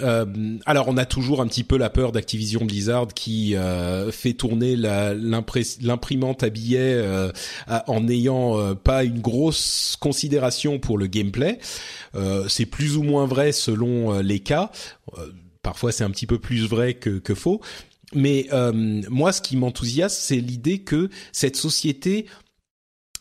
euh, 0.00 0.24
alors 0.64 0.88
on 0.88 0.96
a 0.96 1.04
toujours 1.04 1.42
un 1.42 1.46
petit 1.46 1.64
peu 1.64 1.76
la 1.76 1.90
peur 1.90 2.12
d'Activision 2.12 2.64
Blizzard 2.64 3.08
qui 3.08 3.54
euh, 3.56 4.10
fait 4.10 4.32
tourner 4.32 4.74
l'imprimante 4.76 6.42
à 6.42 6.48
billets 6.48 7.02
en 7.86 8.00
n'ayant 8.00 8.74
pas 8.74 9.04
une 9.04 9.20
grosse 9.20 9.96
considération 10.00 10.78
pour 10.78 10.98
le 10.98 11.06
gameplay. 11.06 11.58
c'est 12.48 12.66
plus 12.66 12.96
ou 12.96 13.02
moins 13.02 13.26
vrai 13.26 13.52
selon 13.52 14.18
les 14.20 14.40
cas. 14.40 14.70
parfois 15.62 15.92
c'est 15.92 16.04
un 16.04 16.10
petit 16.10 16.26
peu 16.26 16.38
plus 16.38 16.66
vrai 16.66 16.94
que, 16.94 17.18
que 17.18 17.34
faux. 17.34 17.60
Mais 18.14 18.48
moi, 19.08 19.32
ce 19.32 19.40
qui 19.40 19.56
m'enthousiasme, 19.56 20.16
c'est 20.20 20.40
l'idée 20.40 20.80
que 20.80 21.08
cette 21.32 21.56
société 21.56 22.26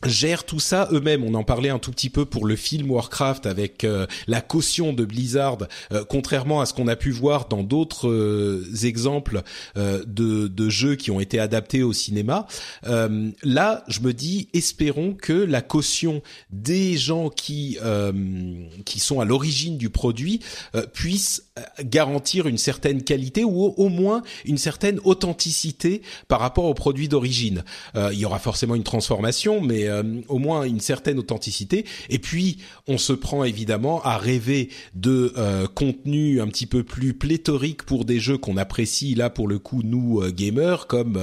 gèrent 0.05 0.43
tout 0.43 0.59
ça 0.59 0.87
eux-mêmes. 0.91 1.23
On 1.23 1.33
en 1.33 1.43
parlait 1.43 1.69
un 1.69 1.79
tout 1.79 1.91
petit 1.91 2.09
peu 2.09 2.25
pour 2.25 2.45
le 2.45 2.55
film 2.55 2.89
Warcraft 2.91 3.45
avec 3.45 3.83
euh, 3.83 4.07
la 4.27 4.41
caution 4.41 4.93
de 4.93 5.05
Blizzard, 5.05 5.59
euh, 5.91 6.03
contrairement 6.07 6.61
à 6.61 6.65
ce 6.65 6.73
qu'on 6.73 6.87
a 6.87 6.95
pu 6.95 7.11
voir 7.11 7.47
dans 7.47 7.63
d'autres 7.63 8.09
euh, 8.09 8.65
exemples 8.83 9.41
de, 9.75 10.47
de, 10.47 10.69
jeux 10.69 10.95
qui 10.95 11.11
ont 11.11 11.19
été 11.19 11.39
adaptés 11.39 11.83
au 11.83 11.93
cinéma. 11.93 12.47
là, 12.83 13.83
je 13.87 13.99
me 13.99 14.13
dis, 14.13 14.47
espérons 14.53 15.13
que 15.13 15.33
la 15.33 15.61
caution 15.61 16.21
des 16.51 16.97
gens 16.97 17.29
qui 17.29 17.77
qui 18.85 18.99
sont 18.99 19.19
à 19.19 19.25
l'origine 19.25 19.77
du 19.77 19.89
produit 19.89 20.39
puisse 20.93 21.50
garantir 21.83 22.47
une 22.47 22.57
certaine 22.57 23.03
qualité 23.03 23.43
ou 23.43 23.73
au, 23.77 23.89
moins 23.89 24.23
une 24.45 24.57
certaine 24.57 24.99
authenticité 25.03 26.01
par 26.27 26.39
rapport 26.39 26.65
au 26.65 26.73
produit 26.73 27.07
d'origine. 27.07 27.63
il 27.95 28.17
y 28.17 28.25
aura 28.25 28.39
forcément 28.39 28.75
une 28.75 28.83
transformation, 28.83 29.61
mais 29.61 29.87
euh, 29.87 30.03
au 30.27 30.39
moins 30.39 30.63
une 30.63 30.79
certaine 30.79 31.19
authenticité. 31.19 31.85
Et 32.09 32.19
puis, 32.19 32.57
on 32.87 32.97
se 32.97 33.13
prend 33.13 33.43
évidemment 33.43 34.01
à 34.03 34.17
rêver 34.17 34.69
de 34.95 35.33
euh, 35.37 35.67
contenu 35.67 36.41
un 36.41 36.47
petit 36.47 36.65
peu 36.65 36.83
plus 36.83 37.13
pléthorique 37.13 37.83
pour 37.83 38.05
des 38.05 38.19
jeux 38.19 38.37
qu'on 38.37 38.57
apprécie 38.57 39.15
là 39.15 39.29
pour 39.29 39.47
le 39.47 39.59
coup 39.59 39.81
nous 39.83 40.21
euh, 40.21 40.31
gamers, 40.31 40.87
comme 40.87 41.19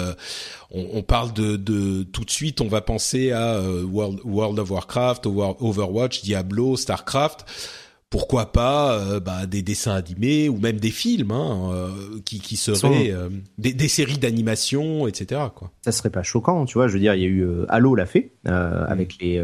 on, 0.71 1.03
parle 1.03 1.33
de, 1.33 2.03
tout 2.05 2.25
de 2.25 2.31
suite, 2.31 2.61
on 2.61 2.69
va 2.69 2.81
penser 2.81 3.33
à 3.33 3.61
World 3.61 4.59
of 4.59 4.71
Warcraft, 4.71 5.27
Overwatch, 5.27 6.23
Diablo, 6.23 6.77
Starcraft 6.77 7.47
pourquoi 8.11 8.53
pas 8.53 8.99
euh, 8.99 9.21
bah, 9.21 9.45
des 9.47 9.61
dessins 9.61 9.95
animés 9.95 10.49
ou 10.49 10.59
même 10.59 10.79
des 10.79 10.91
films 10.91 11.31
hein, 11.31 11.71
euh, 11.73 11.91
qui, 12.25 12.41
qui 12.41 12.57
seraient 12.57 13.11
euh, 13.11 13.29
des, 13.59 13.75
des, 13.75 13.89
séries 13.89 14.17
d'animation, 14.17 15.07
etc. 15.07 15.43
Quoi. 15.55 15.71
Ça 15.83 15.93
serait 15.93 16.09
pas 16.09 16.23
choquant, 16.23 16.65
tu 16.65 16.79
vois. 16.79 16.89
Je 16.89 16.95
veux 16.95 17.01
dire, 17.01 17.15
il 17.15 17.21
y 17.21 17.25
a 17.25 17.29
eu 17.29 17.47
Halo 17.69 17.95
l'a 17.95 18.07
fait 18.07 18.33
mm. 18.45 18.51
avec 18.51 19.19
les, 19.21 19.43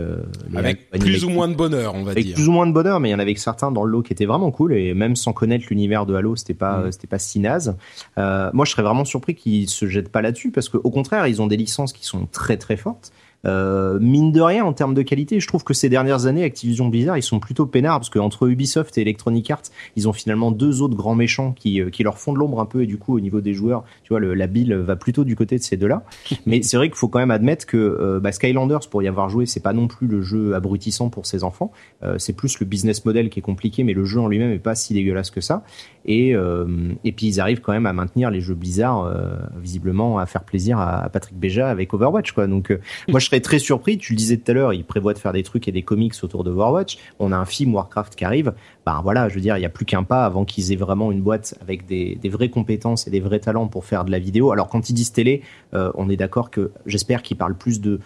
les 0.50 0.58
avec 0.58 0.90
plus 0.90 1.24
ou 1.24 1.30
moins 1.30 1.48
de 1.48 1.54
bonheur, 1.54 1.94
on 1.94 2.04
va 2.04 2.12
avec 2.12 2.24
dire. 2.24 2.34
Plus 2.34 2.48
ou 2.48 2.52
moins 2.52 2.66
de 2.66 2.72
bonheur, 2.72 3.00
mais 3.00 3.10
il 3.10 3.12
y 3.12 3.14
en 3.14 3.18
avait 3.18 3.34
certains 3.34 3.70
dans 3.70 3.84
le 3.84 3.90
lot 3.90 4.02
qui 4.02 4.14
étaient 4.14 4.24
vraiment 4.24 4.50
cool 4.50 4.72
et 4.72 4.94
même 4.94 5.14
sans 5.14 5.34
connaître 5.34 5.66
l'univers 5.68 6.06
de 6.06 6.14
Halo, 6.14 6.34
c'était 6.36 6.54
pas 6.54 6.78
mm. 6.78 6.92
c'était 6.92 7.06
pas 7.06 7.18
si 7.18 7.40
naze. 7.40 7.76
moi, 8.16 8.64
je 8.64 8.70
serais 8.70 8.82
vraiment 8.82 9.04
surpris 9.04 9.34
qu'ils 9.34 9.68
se 9.68 9.86
jettent 9.86 10.10
pas 10.10 10.22
là-dessus 10.22 10.50
parce 10.50 10.70
qu'au 10.70 10.90
contraire, 10.90 11.26
ils 11.26 11.42
ont 11.42 11.46
des 11.46 11.58
licences 11.58 11.92
qui 11.92 12.06
sont 12.06 12.26
très 12.26 12.56
très 12.56 12.78
fortes. 12.78 13.12
Euh, 13.46 13.98
mine 14.00 14.32
de 14.32 14.40
rien, 14.40 14.64
en 14.64 14.72
termes 14.72 14.94
de 14.94 15.02
qualité, 15.02 15.40
je 15.40 15.46
trouve 15.46 15.64
que 15.64 15.74
ces 15.74 15.88
dernières 15.88 16.26
années, 16.26 16.44
Activision 16.44 16.88
Blizzard, 16.88 17.18
ils 17.18 17.22
sont 17.22 17.40
plutôt 17.40 17.66
peinards 17.66 18.00
parce 18.00 18.10
qu'entre 18.10 18.48
Ubisoft 18.48 18.96
et 18.98 19.02
Electronic 19.02 19.50
Arts, 19.50 19.62
ils 19.96 20.08
ont 20.08 20.12
finalement 20.12 20.50
deux 20.50 20.82
autres 20.82 20.96
grands 20.96 21.14
méchants 21.14 21.52
qui, 21.52 21.80
euh, 21.80 21.90
qui 21.90 22.02
leur 22.02 22.18
font 22.18 22.32
de 22.32 22.38
l'ombre 22.38 22.60
un 22.60 22.66
peu 22.66 22.82
et 22.82 22.86
du 22.86 22.98
coup, 22.98 23.16
au 23.16 23.20
niveau 23.20 23.40
des 23.40 23.54
joueurs, 23.54 23.84
tu 24.02 24.10
vois, 24.10 24.20
le, 24.20 24.34
la 24.34 24.46
bile 24.46 24.74
va 24.74 24.96
plutôt 24.96 25.24
du 25.24 25.36
côté 25.36 25.56
de 25.56 25.62
ces 25.62 25.76
deux-là. 25.76 26.04
Mais 26.46 26.62
c'est 26.62 26.76
vrai 26.76 26.88
qu'il 26.88 26.96
faut 26.96 27.08
quand 27.08 27.18
même 27.18 27.30
admettre 27.30 27.66
que 27.66 27.76
euh, 27.76 28.20
bah, 28.20 28.32
Skylanders, 28.32 28.88
pour 28.90 29.02
y 29.02 29.08
avoir 29.08 29.28
joué, 29.28 29.46
c'est 29.46 29.62
pas 29.62 29.72
non 29.72 29.88
plus 29.88 30.06
le 30.06 30.22
jeu 30.22 30.54
abrutissant 30.54 31.08
pour 31.08 31.26
ses 31.26 31.44
enfants. 31.44 31.72
c'est 32.18 32.34
plus 32.34 32.58
le 32.60 32.66
business 32.66 33.04
model 33.04 33.30
qui 33.30 33.38
est 33.38 33.42
compliqué, 33.42 33.84
mais 33.84 33.92
le 33.92 34.04
jeu 34.04 34.20
en 34.20 34.28
lui-même 34.28 34.52
est 34.52 34.58
pas 34.58 34.74
si 34.74 34.94
dégueulasse 34.94 35.30
que 35.30 35.40
ça. 35.40 35.64
Et, 36.06 36.30
et 36.30 37.12
puis 37.12 37.26
ils 37.26 37.40
arrivent 37.40 37.60
quand 37.60 37.72
même 37.72 37.86
à 37.86 37.92
maintenir 37.92 38.30
les 38.30 38.40
jeux 38.40 38.54
Blizzard, 38.54 39.12
visiblement 39.60 40.18
à 40.18 40.26
faire 40.26 40.44
plaisir 40.44 40.78
à, 40.78 41.08
Patrick 41.08 41.38
Béja 41.38 41.68
avec 41.68 41.92
Overwatch, 41.94 42.32
quoi. 42.32 42.46
Donc 42.46 42.76
moi, 43.08 43.20
je 43.20 43.30
très 43.40 43.58
surpris. 43.58 43.98
Tu 43.98 44.12
le 44.12 44.16
disais 44.16 44.36
tout 44.36 44.50
à 44.50 44.54
l'heure, 44.54 44.72
il 44.72 44.84
prévoit 44.84 45.14
de 45.14 45.18
faire 45.18 45.32
des 45.32 45.42
trucs 45.42 45.68
et 45.68 45.72
des 45.72 45.82
comics 45.82 46.14
autour 46.22 46.44
de 46.44 46.50
Overwatch. 46.50 46.98
On 47.18 47.32
a 47.32 47.36
un 47.36 47.44
film 47.44 47.74
Warcraft 47.74 48.14
qui 48.14 48.24
arrive. 48.24 48.52
Ben 48.86 49.00
voilà, 49.02 49.28
je 49.28 49.34
veux 49.34 49.40
dire, 49.40 49.56
il 49.56 49.62
y 49.62 49.66
a 49.66 49.70
plus 49.70 49.84
qu'un 49.84 50.02
pas 50.02 50.24
avant 50.24 50.44
qu'ils 50.44 50.72
aient 50.72 50.76
vraiment 50.76 51.10
une 51.12 51.22
boîte 51.22 51.54
avec 51.60 51.86
des, 51.86 52.18
vraies 52.24 52.50
compétences 52.50 53.06
et 53.06 53.10
des 53.10 53.20
vrais 53.20 53.40
talents 53.40 53.68
pour 53.68 53.84
faire 53.84 54.04
de 54.04 54.10
la 54.10 54.18
vidéo. 54.18 54.52
Alors 54.52 54.68
quand 54.68 54.90
ils 54.90 54.94
disent 54.94 55.12
télé, 55.12 55.42
euh, 55.74 55.90
on 55.94 56.08
est 56.10 56.16
d'accord 56.16 56.50
que 56.50 56.72
j'espère 56.86 57.22
qu'ils 57.22 57.36
parlent 57.36 57.56
plus 57.56 57.80
de 57.80 58.00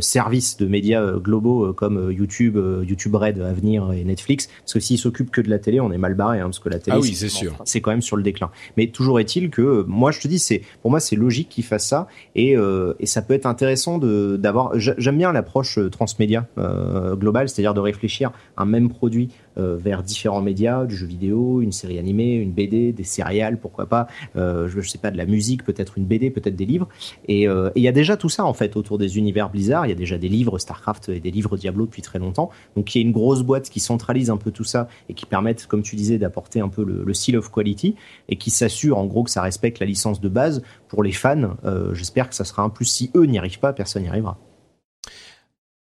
services 0.00 0.56
de 0.56 0.66
médias 0.66 1.02
euh, 1.02 1.18
globaux 1.18 1.66
euh, 1.66 1.72
comme 1.72 2.10
YouTube, 2.10 2.58
YouTube 2.86 3.14
Red, 3.14 3.40
Avenir 3.40 3.92
et 3.92 4.04
Netflix. 4.04 4.48
Parce 4.60 4.74
que 4.74 4.80
s'ils 4.80 4.98
s'occupent 4.98 5.30
que 5.30 5.40
de 5.40 5.50
la 5.50 5.58
télé, 5.58 5.80
on 5.80 5.92
est 5.92 5.98
mal 5.98 6.14
barré, 6.14 6.40
hein, 6.40 6.44
parce 6.44 6.58
que 6.58 6.68
la 6.68 6.78
télé, 6.78 6.96
ah 6.96 7.00
oui, 7.00 7.14
c'est 7.14 7.28
sûr, 7.28 7.56
c'est 7.64 7.80
quand 7.80 7.90
même 7.90 8.02
sur 8.02 8.16
le 8.16 8.22
déclin. 8.22 8.50
Mais 8.76 8.88
toujours 8.88 9.20
est-il 9.20 9.50
que 9.50 9.84
moi, 9.86 10.10
je 10.10 10.20
te 10.20 10.28
dis, 10.28 10.38
c'est 10.38 10.62
pour 10.82 10.90
moi, 10.90 11.00
c'est 11.00 11.16
logique 11.16 11.48
qu'ils 11.48 11.64
fassent 11.64 11.88
ça 11.88 12.08
et, 12.34 12.54
et 12.98 13.06
ça 13.06 13.22
peut 13.22 13.34
être 13.34 13.46
intéressant 13.46 13.98
de 13.98 14.36
d'avoir. 14.36 14.72
J'aime 14.78 15.18
bien 15.18 15.32
l'approche 15.32 15.78
transmédia 15.90 16.46
euh, 16.58 17.16
globale, 17.16 17.48
c'est-à-dire 17.48 17.74
de 17.74 17.80
réfléchir 17.80 18.32
un 18.56 18.64
même 18.64 18.88
produit 18.88 19.28
euh, 19.28 19.43
vers 19.56 20.02
différents 20.02 20.42
médias, 20.42 20.84
du 20.84 20.96
jeu 20.96 21.06
vidéo, 21.06 21.60
une 21.60 21.72
série 21.72 21.98
animée, 21.98 22.34
une 22.34 22.52
BD, 22.52 22.92
des 22.92 23.04
céréales, 23.04 23.58
pourquoi 23.58 23.86
pas, 23.86 24.06
euh, 24.36 24.68
je, 24.68 24.80
sais 24.80 24.98
pas, 24.98 25.10
de 25.10 25.16
la 25.16 25.26
musique, 25.26 25.64
peut-être 25.64 25.98
une 25.98 26.04
BD, 26.04 26.30
peut-être 26.30 26.56
des 26.56 26.66
livres. 26.66 26.88
Euh, 27.30 27.70
et 27.74 27.80
il 27.80 27.82
y 27.82 27.88
a 27.88 27.92
déjà 27.92 28.16
tout 28.16 28.28
ça 28.28 28.44
en 28.44 28.54
fait 28.54 28.76
autour 28.76 28.98
des 28.98 29.18
univers 29.18 29.50
Blizzard. 29.50 29.86
Il 29.86 29.90
y 29.90 29.92
a 29.92 29.96
déjà 29.96 30.18
des 30.18 30.28
livres 30.28 30.58
Starcraft 30.58 31.08
et 31.08 31.20
des 31.20 31.30
livres 31.30 31.56
Diablo 31.56 31.86
depuis 31.86 32.02
très 32.02 32.18
longtemps. 32.18 32.50
Donc 32.76 32.94
il 32.94 33.02
y 33.02 33.04
a 33.04 33.06
une 33.06 33.12
grosse 33.12 33.42
boîte 33.42 33.70
qui 33.70 33.80
centralise 33.80 34.30
un 34.30 34.36
peu 34.36 34.50
tout 34.50 34.64
ça 34.64 34.88
et 35.08 35.14
qui 35.14 35.26
permettent, 35.26 35.66
comme 35.66 35.82
tu 35.82 35.96
disais, 35.96 36.18
d'apporter 36.18 36.60
un 36.60 36.68
peu 36.68 36.84
le, 36.84 37.02
le, 37.04 37.14
seal 37.14 37.36
of 37.36 37.50
quality 37.50 37.94
et 38.28 38.36
qui 38.36 38.50
s'assure 38.50 38.98
en 38.98 39.06
gros 39.06 39.24
que 39.24 39.30
ça 39.30 39.42
respecte 39.42 39.78
la 39.78 39.86
licence 39.86 40.20
de 40.20 40.28
base 40.28 40.62
pour 40.88 41.02
les 41.02 41.12
fans. 41.12 41.56
J'espère 41.92 42.28
que 42.28 42.34
ça 42.34 42.44
sera 42.44 42.62
un 42.62 42.68
plus. 42.68 42.84
Si 42.84 43.10
eux 43.16 43.24
n'y 43.24 43.38
arrivent 43.38 43.58
pas, 43.58 43.72
personne 43.72 44.02
n'y 44.02 44.08
arrivera 44.08 44.38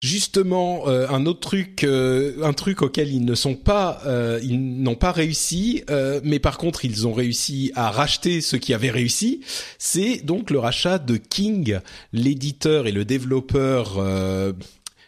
justement 0.01 0.87
euh, 0.87 1.07
un 1.09 1.27
autre 1.27 1.39
truc 1.39 1.83
euh, 1.83 2.43
un 2.43 2.53
truc 2.53 2.81
auquel 2.81 3.13
ils 3.13 3.23
ne 3.23 3.35
sont 3.35 3.53
pas 3.53 4.01
euh, 4.07 4.39
ils 4.41 4.81
n'ont 4.81 4.95
pas 4.95 5.11
réussi 5.11 5.83
mais 6.23 6.39
par 6.39 6.57
contre 6.57 6.83
ils 6.85 7.07
ont 7.07 7.13
réussi 7.13 7.71
à 7.75 7.91
racheter 7.91 8.41
ce 8.41 8.55
qui 8.55 8.73
avait 8.73 8.89
réussi 8.89 9.41
c'est 9.77 10.17
donc 10.25 10.49
le 10.49 10.57
rachat 10.59 10.97
de 10.97 11.17
King 11.17 11.79
l'éditeur 12.13 12.87
et 12.87 12.91
le 12.91 13.05
développeur 13.05 14.03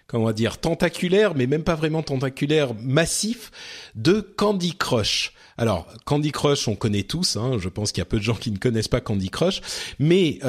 comment 0.06 0.32
dire 0.32 0.60
tentaculaire 0.60 1.34
mais 1.36 1.48
même 1.48 1.64
pas 1.64 1.76
vraiment 1.76 2.04
tentaculaire 2.04 2.74
massif 2.80 3.52
de 3.96 4.22
Candy 4.22 4.76
Crush 4.76 5.34
alors, 5.56 5.86
Candy 6.06 6.32
Crush, 6.32 6.68
on 6.68 6.74
connaît 6.74 7.04
tous. 7.04 7.38
Hein, 7.38 7.60
je 7.60 7.70
pense 7.70 7.92
qu'il 7.92 8.00
y 8.00 8.02
a 8.02 8.06
peu 8.06 8.18
de 8.18 8.24
gens 8.24 8.34
qui 8.34 8.50
ne 8.50 8.58
connaissent 8.58 8.88
pas 8.88 9.02
Candy 9.02 9.30
Crush. 9.30 9.62
Mais 10.00 10.40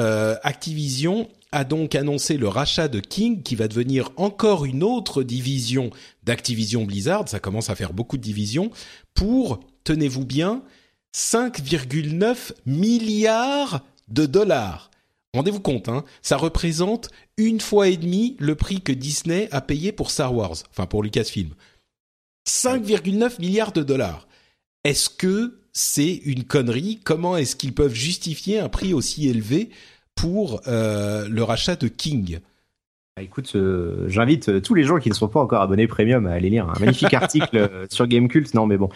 Activision 0.41 1.29
a 1.55 1.63
donc 1.63 1.95
annoncé 1.95 2.35
le 2.35 2.49
rachat 2.49 2.89
de 2.89 2.99
King 2.99 3.41
qui 3.41 3.55
va 3.55 3.69
devenir 3.69 4.11
encore 4.17 4.65
une 4.65 4.83
autre 4.83 5.23
division 5.23 5.89
d'Activision 6.23 6.83
Blizzard, 6.83 7.29
ça 7.29 7.39
commence 7.39 7.69
à 7.69 7.75
faire 7.75 7.93
beaucoup 7.93 8.17
de 8.17 8.21
divisions, 8.21 8.71
pour, 9.13 9.61
tenez-vous 9.85 10.25
bien, 10.25 10.63
5,9 11.15 12.51
milliards 12.65 13.85
de 14.09 14.25
dollars. 14.25 14.91
Rendez-vous 15.33 15.61
compte, 15.61 15.87
hein, 15.87 16.03
ça 16.21 16.35
représente 16.35 17.09
une 17.37 17.61
fois 17.61 17.87
et 17.87 17.95
demi 17.95 18.35
le 18.37 18.55
prix 18.55 18.81
que 18.81 18.91
Disney 18.91 19.47
a 19.51 19.61
payé 19.61 19.93
pour 19.93 20.11
Star 20.11 20.35
Wars, 20.35 20.57
enfin 20.71 20.85
pour 20.85 21.03
Lucasfilm. 21.03 21.53
5,9 22.45 23.39
milliards 23.39 23.71
de 23.71 23.81
dollars. 23.81 24.27
Est-ce 24.83 25.09
que 25.09 25.61
c'est 25.71 26.15
une 26.25 26.43
connerie? 26.43 26.99
Comment 27.05 27.37
est-ce 27.37 27.55
qu'ils 27.55 27.73
peuvent 27.73 27.93
justifier 27.93 28.59
un 28.59 28.67
prix 28.67 28.93
aussi 28.93 29.29
élevé 29.29 29.69
pour 30.15 30.61
euh, 30.67 31.27
le 31.29 31.43
rachat 31.43 31.75
de 31.75 31.87
King. 31.87 32.39
Bah, 33.15 33.23
écoute, 33.23 33.53
euh, 33.55 34.05
j'invite 34.07 34.49
euh, 34.49 34.59
tous 34.59 34.73
les 34.73 34.83
gens 34.83 34.97
qui 34.97 35.09
ne 35.09 35.13
sont 35.13 35.27
pas 35.27 35.39
encore 35.39 35.61
abonnés 35.61 35.87
premium 35.87 36.25
à 36.25 36.31
aller 36.31 36.49
lire 36.49 36.69
un 36.69 36.79
magnifique 36.79 37.13
article 37.13 37.69
sur 37.89 38.07
Gamecult. 38.07 38.53
Non, 38.53 38.65
mais 38.65 38.77
bon, 38.77 38.89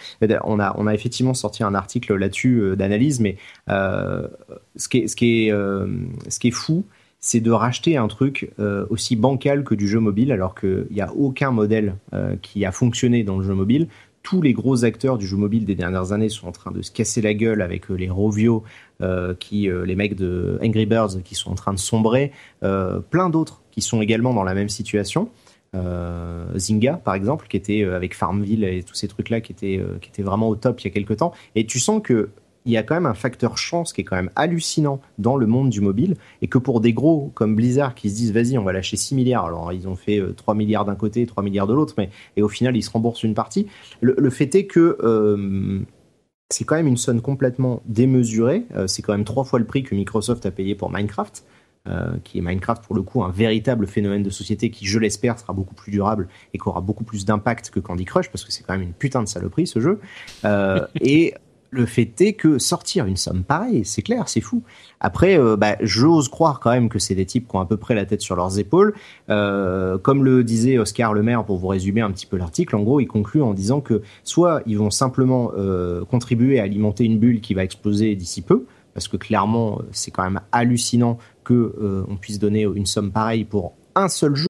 on 0.44 0.60
a, 0.60 0.74
on 0.76 0.86
a 0.86 0.94
effectivement 0.94 1.34
sorti 1.34 1.62
un 1.62 1.74
article 1.74 2.14
là-dessus 2.16 2.74
d'analyse, 2.76 3.20
mais 3.20 3.36
ce, 3.68 4.88
qui 4.88 4.98
est, 4.98 5.08
ce, 5.08 5.16
qui 5.16 5.46
est, 5.46 5.50
ce 5.50 6.38
qui 6.38 6.48
est 6.48 6.52
fou, 6.52 6.84
c'est 7.20 7.40
de 7.40 7.50
racheter 7.50 7.96
un 7.96 8.08
truc 8.08 8.50
aussi 8.88 9.16
bancal 9.16 9.64
que 9.64 9.74
du 9.74 9.88
jeu 9.88 10.00
mobile, 10.00 10.32
alors 10.32 10.54
qu'il 10.54 10.86
n'y 10.90 11.00
a 11.00 11.12
aucun 11.14 11.50
modèle 11.50 11.96
qui 12.42 12.64
a 12.64 12.72
fonctionné 12.72 13.24
dans 13.24 13.38
le 13.38 13.44
jeu 13.44 13.54
mobile 13.54 13.88
tous 14.22 14.42
les 14.42 14.52
gros 14.52 14.84
acteurs 14.84 15.18
du 15.18 15.26
jeu 15.26 15.36
mobile 15.36 15.64
des 15.64 15.74
dernières 15.74 16.12
années 16.12 16.28
sont 16.28 16.46
en 16.46 16.52
train 16.52 16.70
de 16.70 16.82
se 16.82 16.90
casser 16.90 17.22
la 17.22 17.34
gueule 17.34 17.62
avec 17.62 17.90
euh, 17.90 17.94
les 17.94 18.10
Rovio, 18.10 18.64
euh, 19.00 19.34
qui, 19.34 19.68
euh, 19.68 19.84
les 19.84 19.94
mecs 19.94 20.14
de 20.14 20.58
Angry 20.62 20.86
Birds 20.86 21.22
qui 21.24 21.34
sont 21.34 21.50
en 21.50 21.54
train 21.54 21.72
de 21.72 21.78
sombrer, 21.78 22.32
plein 22.60 23.30
d'autres 23.30 23.62
qui 23.70 23.80
sont 23.80 24.02
également 24.02 24.34
dans 24.34 24.44
la 24.44 24.54
même 24.54 24.68
situation. 24.68 25.28
Zynga 26.56 26.94
par 26.94 27.14
exemple 27.14 27.46
qui 27.46 27.56
était 27.56 27.84
avec 27.84 28.16
Farmville 28.16 28.64
et 28.64 28.82
tous 28.82 28.96
ces 28.96 29.06
trucs 29.06 29.30
là 29.30 29.40
qui 29.40 29.52
étaient 29.52 29.80
qui 30.00 30.08
étaient 30.08 30.24
vraiment 30.24 30.48
au 30.48 30.56
top 30.56 30.80
il 30.80 30.84
y 30.84 30.88
a 30.88 30.90
quelques 30.90 31.18
temps 31.18 31.32
et 31.54 31.64
tu 31.64 31.78
sens 31.78 32.02
que 32.02 32.30
il 32.66 32.72
y 32.72 32.76
a 32.76 32.82
quand 32.82 32.94
même 32.94 33.06
un 33.06 33.14
facteur 33.14 33.56
chance 33.56 33.92
qui 33.92 34.02
est 34.02 34.04
quand 34.04 34.16
même 34.16 34.30
hallucinant 34.36 35.00
dans 35.18 35.36
le 35.36 35.46
monde 35.46 35.70
du 35.70 35.80
mobile 35.80 36.16
et 36.42 36.46
que 36.46 36.58
pour 36.58 36.80
des 36.80 36.92
gros 36.92 37.30
comme 37.34 37.56
Blizzard 37.56 37.94
qui 37.94 38.10
se 38.10 38.16
disent 38.16 38.32
vas-y 38.32 38.58
on 38.58 38.64
va 38.64 38.72
lâcher 38.72 38.96
6 38.96 39.14
milliards. 39.14 39.46
Alors 39.46 39.72
ils 39.72 39.88
ont 39.88 39.96
fait 39.96 40.20
3 40.36 40.54
euh, 40.54 40.56
milliards 40.56 40.84
d'un 40.84 40.94
côté 40.94 41.26
3 41.26 41.42
milliards 41.42 41.66
de 41.66 41.74
l'autre 41.74 41.94
mais 41.96 42.10
et 42.36 42.42
au 42.42 42.48
final 42.48 42.76
ils 42.76 42.82
se 42.82 42.90
remboursent 42.90 43.22
une 43.22 43.34
partie. 43.34 43.66
Le, 44.00 44.30
fait 44.30 44.54
est 44.54 44.66
que 44.66 44.98
euh, 45.02 45.80
c'est 46.50 46.64
quand 46.64 46.76
même 46.76 46.86
une 46.86 46.96
somme 46.96 47.20
complètement 47.20 47.82
démesurée. 47.86 48.64
Euh, 48.76 48.86
c'est 48.86 49.02
quand 49.02 49.12
même 49.12 49.24
trois 49.24 49.44
fois 49.44 49.58
le 49.58 49.64
prix 49.64 49.82
que 49.82 49.94
Microsoft 49.94 50.44
a 50.46 50.50
payé 50.50 50.74
pour 50.74 50.90
Minecraft 50.90 51.44
qui 52.22 52.38
est 52.38 52.40
Minecraft 52.40 52.84
pour 52.84 52.94
le 52.94 53.02
coup 53.02 53.24
un 53.24 53.32
véritable 53.32 53.86
phénomène 53.86 54.22
de 54.22 54.30
société 54.30 54.70
qui, 54.70 54.86
je 54.86 54.98
l'espère, 55.00 55.40
sera 55.40 55.52
beaucoup 55.52 55.74
plus 55.74 55.90
durable 55.90 56.28
et 56.54 56.58
qui 56.58 56.68
aura 56.68 56.82
beaucoup 56.82 57.02
plus 57.02 57.24
d'impact 57.24 57.70
que 57.70 57.80
Candy 57.80 58.04
Crush 58.04 58.30
parce 58.30 58.44
que 58.44 58.52
c'est 58.52 58.62
quand 58.62 58.74
même 58.74 58.82
une 58.82 58.92
putain 58.92 59.22
de 59.22 59.28
saloperie 59.28 59.66
ce 59.66 59.80
jeu. 59.80 59.98
et 61.00 61.34
le 61.70 61.86
fait 61.86 62.20
est 62.20 62.32
que 62.32 62.58
sortir 62.58 63.06
une 63.06 63.16
somme 63.16 63.44
pareille, 63.44 63.84
c'est 63.84 64.02
clair, 64.02 64.28
c'est 64.28 64.40
fou. 64.40 64.62
Après, 64.98 65.38
euh, 65.38 65.56
bah, 65.56 65.76
j'ose 65.80 66.28
croire 66.28 66.60
quand 66.60 66.70
même 66.70 66.88
que 66.88 66.98
c'est 66.98 67.14
des 67.14 67.26
types 67.26 67.48
qui 67.48 67.56
ont 67.56 67.60
à 67.60 67.66
peu 67.66 67.76
près 67.76 67.94
la 67.94 68.04
tête 68.04 68.20
sur 68.20 68.36
leurs 68.36 68.58
épaules. 68.58 68.94
Euh, 69.28 69.96
comme 69.98 70.24
le 70.24 70.42
disait 70.42 70.78
Oscar 70.78 71.14
Le 71.14 71.22
Maire, 71.22 71.44
pour 71.44 71.58
vous 71.58 71.68
résumer 71.68 72.00
un 72.00 72.10
petit 72.10 72.26
peu 72.26 72.36
l'article, 72.36 72.74
en 72.76 72.82
gros, 72.82 73.00
il 73.00 73.06
conclut 73.06 73.42
en 73.42 73.54
disant 73.54 73.80
que 73.80 74.02
soit 74.24 74.62
ils 74.66 74.78
vont 74.78 74.90
simplement 74.90 75.52
euh, 75.56 76.04
contribuer 76.04 76.58
à 76.60 76.64
alimenter 76.64 77.04
une 77.04 77.18
bulle 77.18 77.40
qui 77.40 77.54
va 77.54 77.62
exploser 77.62 78.16
d'ici 78.16 78.42
peu, 78.42 78.66
parce 78.94 79.06
que 79.06 79.16
clairement, 79.16 79.80
c'est 79.92 80.10
quand 80.10 80.24
même 80.24 80.40
hallucinant 80.52 81.18
que 81.44 82.04
on 82.08 82.16
puisse 82.16 82.38
donner 82.38 82.62
une 82.62 82.86
somme 82.86 83.12
pareille 83.12 83.44
pour 83.44 83.74
un 83.94 84.08
seul 84.08 84.34
jeu. 84.34 84.49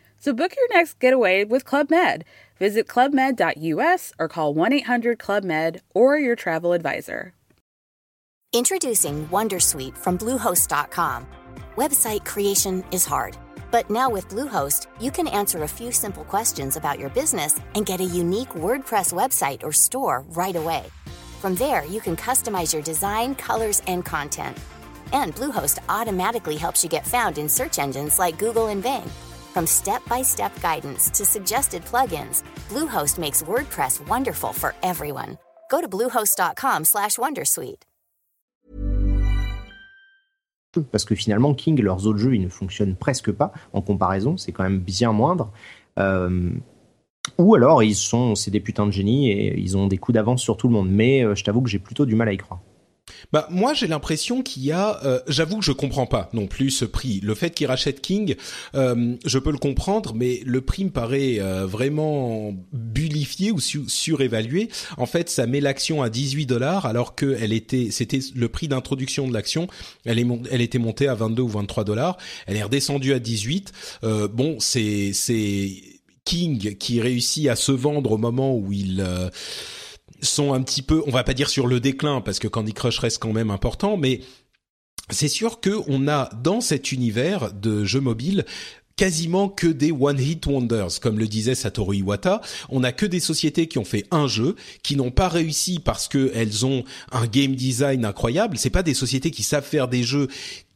So 0.21 0.33
book 0.33 0.55
your 0.55 0.67
next 0.77 0.99
getaway 0.99 1.43
with 1.43 1.65
Club 1.65 1.89
Med. 1.89 2.25
Visit 2.59 2.87
clubmed.us 2.87 4.13
or 4.19 4.27
call 4.27 4.53
1-800-CLUB-MED 4.53 5.81
or 5.95 6.19
your 6.19 6.35
travel 6.35 6.73
advisor. 6.73 7.33
Introducing 8.53 9.27
Wondersuite 9.29 9.97
from 9.97 10.19
bluehost.com. 10.19 11.25
Website 11.75 12.23
creation 12.23 12.83
is 12.91 13.03
hard, 13.03 13.35
but 13.71 13.89
now 13.89 14.11
with 14.11 14.27
Bluehost, 14.27 14.85
you 14.99 15.09
can 15.09 15.27
answer 15.27 15.63
a 15.63 15.67
few 15.67 15.91
simple 15.91 16.25
questions 16.25 16.77
about 16.77 16.99
your 16.99 17.09
business 17.09 17.59
and 17.73 17.87
get 17.87 17.99
a 17.99 18.13
unique 18.21 18.49
WordPress 18.49 19.13
website 19.13 19.63
or 19.63 19.71
store 19.71 20.23
right 20.29 20.55
away. 20.55 20.83
From 21.39 21.55
there, 21.55 21.83
you 21.85 21.99
can 21.99 22.15
customize 22.15 22.73
your 22.73 22.83
design, 22.83 23.33
colors, 23.33 23.81
and 23.87 24.05
content. 24.05 24.55
And 25.13 25.33
Bluehost 25.33 25.79
automatically 25.89 26.57
helps 26.57 26.83
you 26.83 26.91
get 26.91 27.07
found 27.07 27.39
in 27.39 27.49
search 27.49 27.79
engines 27.79 28.19
like 28.19 28.37
Google 28.37 28.67
and 28.67 28.83
Bing. 28.83 29.09
From 29.51 29.67
step-by-step 29.67 30.61
guidance 30.61 31.09
to 31.11 31.25
suggested 31.25 31.83
plugins, 31.85 32.43
Bluehost 32.69 33.19
makes 33.19 33.43
WordPress 33.43 33.99
wonderful 34.07 34.53
for 34.53 34.73
everyone. 34.81 35.37
Go 35.69 35.81
to 35.81 35.87
bluehost.com/wondersuite. 35.87 37.83
Parce 40.91 41.03
que 41.03 41.15
finalement, 41.15 41.53
King, 41.53 41.81
leurs 41.81 42.07
autres 42.07 42.19
jeux, 42.19 42.35
ils 42.35 42.41
ne 42.41 42.49
fonctionnent 42.49 42.95
presque 42.95 43.31
pas 43.31 43.51
en 43.73 43.81
comparaison. 43.81 44.37
C'est 44.37 44.53
quand 44.53 44.63
même 44.63 44.79
bien 44.79 45.11
moindre. 45.11 45.51
Euh, 45.99 46.49
ou 47.37 47.55
alors, 47.55 47.83
ils 47.83 47.95
sont, 47.95 48.35
c'est 48.35 48.51
des 48.51 48.61
putains 48.61 48.85
de 48.85 48.91
génies 48.91 49.29
et 49.31 49.59
ils 49.59 49.77
ont 49.77 49.87
des 49.87 49.97
coups 49.97 50.13
d'avance 50.13 50.41
sur 50.41 50.55
tout 50.57 50.67
le 50.67 50.73
monde. 50.73 50.89
Mais 50.89 51.23
euh, 51.23 51.35
je 51.35 51.43
t'avoue 51.43 51.61
que 51.61 51.69
j'ai 51.69 51.79
plutôt 51.79 52.05
du 52.05 52.15
mal 52.15 52.29
à 52.29 52.33
y 52.33 52.37
croire. 52.37 52.61
Bah 53.31 53.47
moi 53.49 53.73
j'ai 53.73 53.87
l'impression 53.87 54.41
qu'il 54.41 54.63
y 54.63 54.71
a, 54.71 54.99
euh, 55.05 55.19
j'avoue 55.27 55.59
que 55.59 55.65
je 55.65 55.71
comprends 55.71 56.05
pas 56.05 56.29
non 56.33 56.47
plus 56.47 56.71
ce 56.71 56.85
prix. 56.85 57.19
Le 57.21 57.35
fait 57.35 57.51
qu'il 57.51 57.67
rachète 57.67 58.01
King, 58.01 58.35
euh, 58.75 59.15
je 59.25 59.39
peux 59.39 59.51
le 59.51 59.57
comprendre, 59.57 60.13
mais 60.15 60.41
le 60.45 60.61
prix 60.61 60.85
me 60.85 60.89
paraît 60.89 61.39
euh, 61.39 61.65
vraiment 61.65 62.53
bullifié 62.73 63.51
ou 63.51 63.59
surévalué. 63.59 64.69
En 64.97 65.05
fait, 65.05 65.29
ça 65.29 65.47
met 65.47 65.61
l'action 65.61 66.01
à 66.01 66.09
18 66.09 66.45
dollars 66.45 66.85
alors 66.85 67.15
que 67.15 67.37
elle 67.39 67.53
était, 67.53 67.89
c'était 67.91 68.19
le 68.35 68.49
prix 68.49 68.67
d'introduction 68.67 69.27
de 69.27 69.33
l'action. 69.33 69.67
Elle 70.05 70.19
est, 70.19 70.27
elle 70.51 70.61
était 70.61 70.79
montée 70.79 71.07
à 71.07 71.15
22 71.15 71.43
ou 71.43 71.47
23 71.47 71.83
dollars. 71.83 72.17
Elle 72.47 72.57
est 72.57 72.63
redescendue 72.63 73.13
à 73.13 73.19
18. 73.19 73.71
bon, 74.31 74.57
c'est 74.59 75.11
c'est 75.13 75.71
King 76.25 76.75
qui 76.77 77.01
réussit 77.01 77.47
à 77.47 77.55
se 77.55 77.71
vendre 77.71 78.11
au 78.11 78.17
moment 78.17 78.55
où 78.55 78.71
il 78.71 79.03
sont 80.21 80.53
un 80.53 80.61
petit 80.61 80.81
peu, 80.81 81.03
on 81.07 81.11
va 81.11 81.23
pas 81.23 81.33
dire 81.33 81.49
sur 81.49 81.67
le 81.67 81.79
déclin 81.79 82.21
parce 82.21 82.39
que 82.39 82.47
Candy 82.47 82.73
Crush 82.73 82.99
reste 82.99 83.19
quand 83.19 83.33
même 83.33 83.51
important, 83.51 83.97
mais 83.97 84.21
c'est 85.09 85.27
sûr 85.27 85.59
que 85.59 85.81
on 85.87 86.07
a 86.07 86.29
dans 86.41 86.61
cet 86.61 86.91
univers 86.91 87.53
de 87.53 87.83
jeux 87.83 87.99
mobiles 87.99 88.45
quasiment 88.95 89.49
que 89.49 89.67
des 89.67 89.91
one 89.91 90.19
hit 90.19 90.45
wonders 90.45 90.99
comme 91.01 91.17
le 91.17 91.27
disait 91.27 91.55
Satoru 91.55 91.97
Iwata. 91.97 92.41
On 92.69 92.83
a 92.83 92.91
que 92.91 93.05
des 93.05 93.19
sociétés 93.19 93.67
qui 93.67 93.79
ont 93.79 93.85
fait 93.85 94.05
un 94.11 94.27
jeu 94.27 94.55
qui 94.83 94.95
n'ont 94.95 95.11
pas 95.11 95.27
réussi 95.27 95.79
parce 95.79 96.07
que 96.07 96.31
elles 96.35 96.65
ont 96.65 96.83
un 97.11 97.25
game 97.25 97.55
design 97.55 98.05
incroyable. 98.05 98.57
C'est 98.57 98.69
pas 98.69 98.83
des 98.83 98.93
sociétés 98.93 99.31
qui 99.31 99.43
savent 99.43 99.65
faire 99.65 99.87
des 99.87 100.03
jeux 100.03 100.27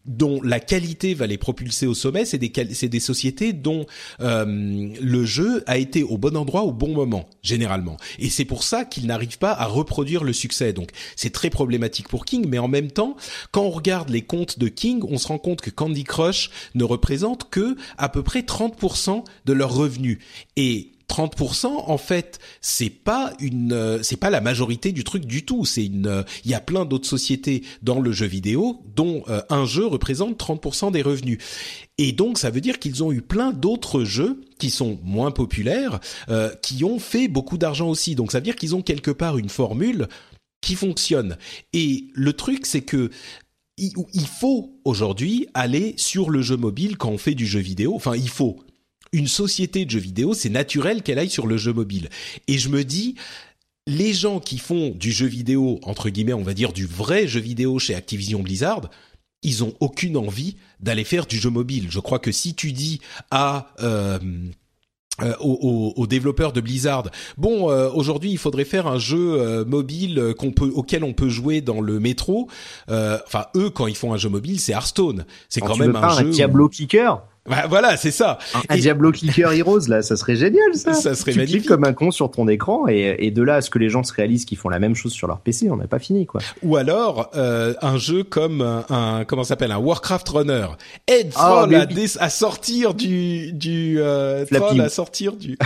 dont 0.06 0.41
la 0.44 0.60
qualité 0.60 1.14
va 1.14 1.27
les 1.27 1.38
propulser 1.38 1.88
au 1.88 1.94
sommet, 1.94 2.26
c'est 2.26 2.38
des, 2.38 2.52
c'est 2.73 2.90
des 2.90 2.99
sociétés 2.99 3.53
dont 3.53 3.86
euh, 4.22 4.45
le 4.45 5.26
jeu 5.26 5.64
a 5.68 5.77
été 5.77 6.03
au 6.03 6.18
bon 6.18 6.38
endroit 6.38 6.64
au 6.64 6.72
bon 6.72 6.94
moment, 6.94 7.27
généralement. 7.41 7.98
Et 8.19 8.30
c'est 8.30 8.45
pour 8.45 8.64
ça 8.64 8.86
qu'ils 8.86 9.07
n'arrivent 9.07 9.38
pas 9.38 9.53
à 9.53 9.65
reproduire 9.65 10.23
le 10.23 10.34
succès. 10.34 10.73
Donc 10.73 10.90
c'est 11.15 11.32
très 11.32 11.49
problématique 11.49 12.07
pour 12.07 12.26
King, 12.26 12.45
mais 12.48 12.60
en 12.60 12.68
même 12.68 12.91
temps, 12.91 13.15
quand 13.52 13.64
on 13.64 13.72
regarde 13.72 14.10
les 14.10 14.22
comptes 14.22 14.60
de 14.60 14.68
King, 14.68 15.02
on 15.07 15.18
se 15.18 15.27
rend 15.27 15.40
compte 15.40 15.61
que 15.61 15.69
Candy 15.69 16.03
Crush 16.03 16.49
ne 16.76 16.84
représente 16.84 17.49
que 17.49 17.76
à 17.98 18.10
peu 18.10 18.23
près 18.23 18.41
30% 18.41 19.23
de 19.45 19.53
leurs 19.53 19.73
revenus. 19.73 20.19
Et 20.56 20.91
30% 21.10 21.68
en 21.68 21.98
fait 21.98 22.40
c'est 22.61 22.90
pas 22.90 23.34
une 23.40 23.73
euh, 23.73 23.99
c'est 24.02 24.18
pas 24.18 24.30
la 24.30 24.41
majorité 24.41 24.91
du 24.91 25.03
truc 25.03 25.26
du 25.26 25.45
tout. 25.45 25.65
C'est 25.65 25.86
une 25.86 26.07
euh, 26.07 26.23
il 26.44 26.52
y 26.52 26.53
a 26.53 26.60
plein 26.60 26.86
d'autres 26.86 27.07
sociétés 27.07 27.64
dans 27.82 27.99
le 27.99 28.11
jeu 28.11 28.26
vidéo 28.26 28.84
dont 28.95 29.23
euh, 29.30 29.41
un 29.49 29.65
jeu 29.65 29.86
représente 29.86 30.40
30% 30.40 30.91
des 30.91 31.02
revenus. 31.02 31.38
Et 31.98 32.11
donc 32.11 32.38
ça 32.38 32.49
veut 32.49 32.61
dire 32.61 32.80
qu'ils 32.80 33.03
ont 33.03 33.11
eu 33.11 33.22
plein 33.22 33.52
d'autres 33.52 34.03
jeux 34.03 34.41
qui 34.57 34.69
sont 34.69 34.99
moins 35.03 35.32
populaires 35.32 35.99
qui 36.61 36.84
ont 36.84 36.99
fait 36.99 37.27
beaucoup 37.27 37.57
d'argent 37.57 37.90
aussi. 37.90 38.15
Donc 38.15 38.32
ça 38.32 38.40
veut 38.40 38.44
dire 38.44 38.56
qu'ils 38.56 38.76
ont 38.76 38.82
quelque 38.82 39.11
part 39.11 39.38
une 39.38 39.49
formule 39.49 40.07
qui 40.61 40.76
fonctionne. 40.76 41.38
Et 41.73 42.07
le 42.14 42.34
truc 42.34 42.65
c'est 42.65 42.82
que 42.82 43.10
il 43.77 44.27
faut 44.27 44.80
aujourd'hui 44.86 45.48
aller 45.53 45.94
sur 45.98 46.30
le 46.30 46.41
jeu 46.41 46.56
mobile 46.56 46.98
quand 46.98 47.10
on 47.10 47.18
fait 47.18 47.36
du 47.36 47.45
jeu 47.45 47.60
vidéo. 47.60 47.94
Enfin 47.95 48.15
il 48.15 48.30
faut 48.30 48.64
une 49.15 49.27
société 49.27 49.85
de 49.85 49.91
jeux 49.91 49.99
vidéo, 49.99 50.33
c'est 50.33 50.49
naturel 50.49 51.01
qu'elle 51.01 51.19
aille 51.19 51.29
sur 51.29 51.47
le 51.47 51.57
jeu 51.57 51.71
mobile. 51.71 52.09
Et 52.47 52.57
je 52.57 52.69
me 52.69 52.83
dis, 52.83 53.15
les 53.87 54.13
gens 54.13 54.39
qui 54.39 54.57
font 54.57 54.89
du 54.89 55.11
jeu 55.11 55.25
vidéo, 55.25 55.79
entre 55.83 56.09
guillemets, 56.09 56.33
on 56.33 56.43
va 56.43 56.53
dire 56.53 56.73
du 56.73 56.85
vrai 56.85 57.27
jeu 57.27 57.39
vidéo 57.39 57.79
chez 57.79 57.95
Activision 57.95 58.41
Blizzard, 58.41 58.89
ils 59.41 59.63
ont 59.63 59.73
aucune 59.79 60.17
envie 60.17 60.57
d'aller 60.79 61.03
faire 61.03 61.27
du 61.27 61.37
jeu 61.37 61.49
mobile. 61.49 61.87
Je 61.89 61.99
crois 61.99 62.19
que 62.19 62.31
si 62.31 62.55
tu 62.55 62.73
dis 62.73 62.99
à 63.31 63.73
euh, 63.81 64.19
euh, 65.21 65.33
aux, 65.39 66.07
développeurs 66.07 66.51
de 66.51 66.59
Blizzard. 66.59 67.03
Bon, 67.37 67.69
euh, 67.69 67.89
aujourd'hui, 67.89 68.31
il 68.31 68.37
faudrait 68.37 68.65
faire 68.65 68.85
un 68.85 68.97
jeu 68.97 69.63
mobile 69.63 70.33
qu'on 70.37 70.51
peut, 70.51 70.69
auquel 70.75 71.05
on 71.05 71.13
peut 71.13 71.29
jouer 71.29 71.61
dans 71.61 71.79
le 71.79 72.01
métro. 72.01 72.49
Enfin, 72.89 73.45
eux, 73.55 73.69
quand 73.69 73.87
ils 73.87 73.95
font 73.95 74.11
un 74.11 74.17
jeu 74.17 74.27
mobile, 74.27 74.59
c'est 74.59 74.73
Hearthstone. 74.73 75.25
C'est 75.47 75.61
quand, 75.61 75.77
même 75.77 75.95
un 75.95 76.09
jeu. 76.09 76.27
Un 76.27 76.29
Diablo 76.31 76.67
Kicker? 76.67 77.21
Bah, 77.47 77.65
voilà, 77.69 77.95
c'est 77.95 78.11
ça. 78.11 78.39
Un, 78.69 78.76
Diablo 78.76 79.11
Clicker 79.11 79.51
Heroes, 79.51 79.88
là, 79.88 80.01
ça 80.01 80.15
serait 80.15 80.35
génial, 80.35 80.73
ça. 80.73 80.93
Ça 80.93 81.13
serait 81.13 81.31
tu 81.31 81.38
magnifique. 81.38 81.61
cliques 81.61 81.69
comme 81.69 81.84
un 81.84 81.93
con 81.93 82.09
sur 82.09 82.31
ton 82.31 82.47
écran 82.47 82.88
et, 82.88 83.15
et 83.19 83.30
de 83.30 83.43
là 83.43 83.55
à 83.55 83.61
ce 83.61 83.69
que 83.69 83.77
les 83.77 83.89
gens 83.89 84.03
se 84.03 84.13
réalisent 84.13 84.45
qu'ils 84.45 84.57
font 84.57 84.69
la 84.69 84.80
même 84.80 84.95
chose 84.95 85.13
sur 85.13 85.27
leur 85.27 85.39
PC, 85.39 85.69
on 85.69 85.77
n'a 85.77 85.88
pas 85.88 85.99
fini, 85.99 86.26
quoi. 86.26 86.41
Ou 86.63 86.76
alors 86.76 87.30
euh, 87.35 87.73
un 87.81 87.97
jeu 87.97 88.23
comme 88.23 88.61
un, 88.61 89.26
comment 89.26 89.43
s'appelle 89.43 89.72
un 89.72 89.77
Warcraft 89.77 90.27
Runner. 90.30 90.67
Aide 91.07 91.34
ah, 91.35 91.67
Troll 91.67 91.76
à, 92.19 92.30
sortir 92.30 92.93
du 92.93 93.53
du 93.53 93.97
euh, 93.99 94.45
Troll 94.45 94.81
à 94.81 94.89
sortir 94.89 95.34
du 95.34 95.57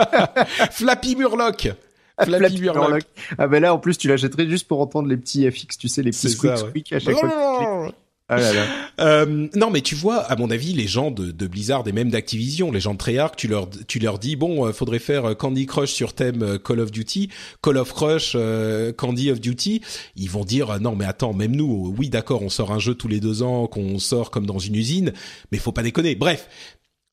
Flappy 0.70 1.16
Murloc. 1.16 1.72
Flappy, 2.20 2.60
Murloc. 2.60 3.04
Ah 3.38 3.46
ben 3.46 3.62
là 3.62 3.74
en 3.74 3.78
plus 3.78 3.98
tu 3.98 4.08
l'achèterais 4.08 4.48
juste 4.48 4.66
pour 4.66 4.80
entendre 4.80 5.08
les 5.08 5.16
petits 5.16 5.48
FX, 5.50 5.78
tu 5.78 5.88
sais 5.88 6.02
les 6.02 6.10
petits 6.10 6.30
squeak 6.30 6.58
squeak 6.58 6.92
à 6.92 7.00
chaque 7.00 7.16
fois. 7.16 7.92
Ah. 8.28 8.38
Euh, 9.00 9.46
non, 9.54 9.70
mais 9.70 9.80
tu 9.80 9.94
vois, 9.94 10.16
à 10.22 10.34
mon 10.34 10.50
avis, 10.50 10.72
les 10.72 10.88
gens 10.88 11.12
de, 11.12 11.30
de 11.30 11.46
Blizzard 11.46 11.86
et 11.86 11.92
même 11.92 12.10
d'Activision, 12.10 12.72
les 12.72 12.80
gens 12.80 12.94
de 12.94 12.98
Treyarch, 12.98 13.36
tu 13.36 13.46
leur 13.46 13.70
tu 13.86 14.00
leur 14.00 14.18
dis 14.18 14.34
bon, 14.34 14.66
euh, 14.66 14.72
faudrait 14.72 14.98
faire 14.98 15.24
euh, 15.24 15.34
Candy 15.34 15.66
Crush 15.66 15.92
sur 15.92 16.14
thème 16.14 16.58
Call 16.58 16.80
of 16.80 16.90
Duty, 16.90 17.28
Call 17.62 17.76
of 17.76 17.92
Crush, 17.92 18.36
Candy 18.96 19.30
of 19.30 19.40
Duty. 19.40 19.82
Ils 20.16 20.28
vont 20.28 20.44
dire 20.44 20.80
non, 20.80 20.96
mais 20.96 21.04
attends, 21.04 21.32
même 21.32 21.54
nous, 21.54 21.94
oui, 21.96 22.08
d'accord, 22.08 22.42
on 22.42 22.48
sort 22.48 22.72
un 22.72 22.80
jeu 22.80 22.96
tous 22.96 23.06
les 23.06 23.20
deux 23.20 23.44
ans, 23.44 23.68
qu'on 23.68 24.00
sort 24.00 24.32
comme 24.32 24.46
dans 24.46 24.58
une 24.58 24.74
usine, 24.74 25.12
mais 25.52 25.58
faut 25.58 25.70
pas 25.70 25.84
déconner. 25.84 26.16
Bref, 26.16 26.48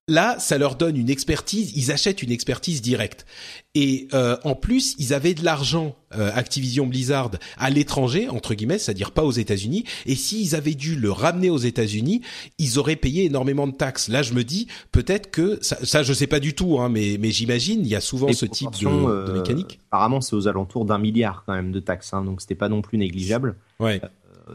Là, 0.07 0.37
ça 0.37 0.59
leur 0.59 0.75
donne 0.75 0.97
une 0.97 1.09
expertise, 1.09 1.75
ils 1.75 1.91
achètent 1.91 2.21
une 2.21 2.29
expertise 2.29 2.83
directe. 2.83 3.25
Et 3.73 4.07
euh, 4.13 4.37
en 4.43 4.53
plus, 4.53 4.93
ils 4.99 5.15
avaient 5.15 5.33
de 5.33 5.43
l'argent, 5.43 5.95
euh, 6.15 6.29
Activision 6.35 6.85
Blizzard, 6.85 7.31
à 7.57 7.71
l'étranger, 7.71 8.29
entre 8.29 8.53
guillemets, 8.53 8.77
c'est-à-dire 8.77 9.09
pas 9.09 9.23
aux 9.23 9.31
États-Unis. 9.31 9.83
Et 10.05 10.13
s'ils 10.13 10.55
avaient 10.55 10.75
dû 10.75 10.95
le 10.95 11.11
ramener 11.11 11.49
aux 11.49 11.57
États-Unis, 11.57 12.21
ils 12.59 12.77
auraient 12.77 12.97
payé 12.97 13.25
énormément 13.25 13.65
de 13.65 13.73
taxes. 13.73 14.07
Là, 14.07 14.21
je 14.21 14.35
me 14.35 14.43
dis, 14.43 14.67
peut-être 14.91 15.31
que, 15.31 15.57
ça, 15.61 15.83
ça 15.83 16.03
je 16.03 16.13
sais 16.13 16.27
pas 16.27 16.39
du 16.39 16.53
tout, 16.53 16.79
hein, 16.79 16.87
mais, 16.87 17.17
mais 17.19 17.31
j'imagine, 17.31 17.79
il 17.79 17.87
y 17.87 17.95
a 17.95 18.01
souvent 18.01 18.31
ce 18.31 18.45
type 18.45 18.73
de, 18.79 19.25
de, 19.25 19.33
mécanique. 19.39 19.79
apparemment, 19.89 20.21
c'est 20.21 20.35
aux 20.35 20.47
alentours 20.47 20.85
d'un 20.85 20.99
milliard 20.99 21.43
quand 21.47 21.53
même 21.53 21.71
de 21.71 21.79
taxes, 21.79 22.13
hein, 22.13 22.23
donc 22.23 22.41
c'était 22.41 22.53
pas 22.53 22.69
non 22.69 22.83
plus 22.83 22.99
négligeable. 22.99 23.55
Ouais. 23.79 23.99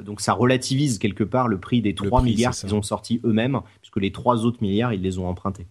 Donc 0.04 0.20
ça 0.20 0.32
relativise 0.32 0.98
quelque 0.98 1.24
part 1.24 1.48
le 1.48 1.58
prix 1.58 1.82
des 1.82 1.94
3 1.94 2.22
milliards 2.22 2.54
qu'ils 2.54 2.74
ont 2.74 2.82
sortis 2.82 3.20
eux-mêmes, 3.24 3.60
que 3.90 4.00
les 4.00 4.12
trois 4.12 4.44
autres 4.44 4.62
milliards, 4.62 4.92
ils 4.92 5.02
les 5.02 5.18
ont 5.18 5.28
empruntés. 5.28 5.66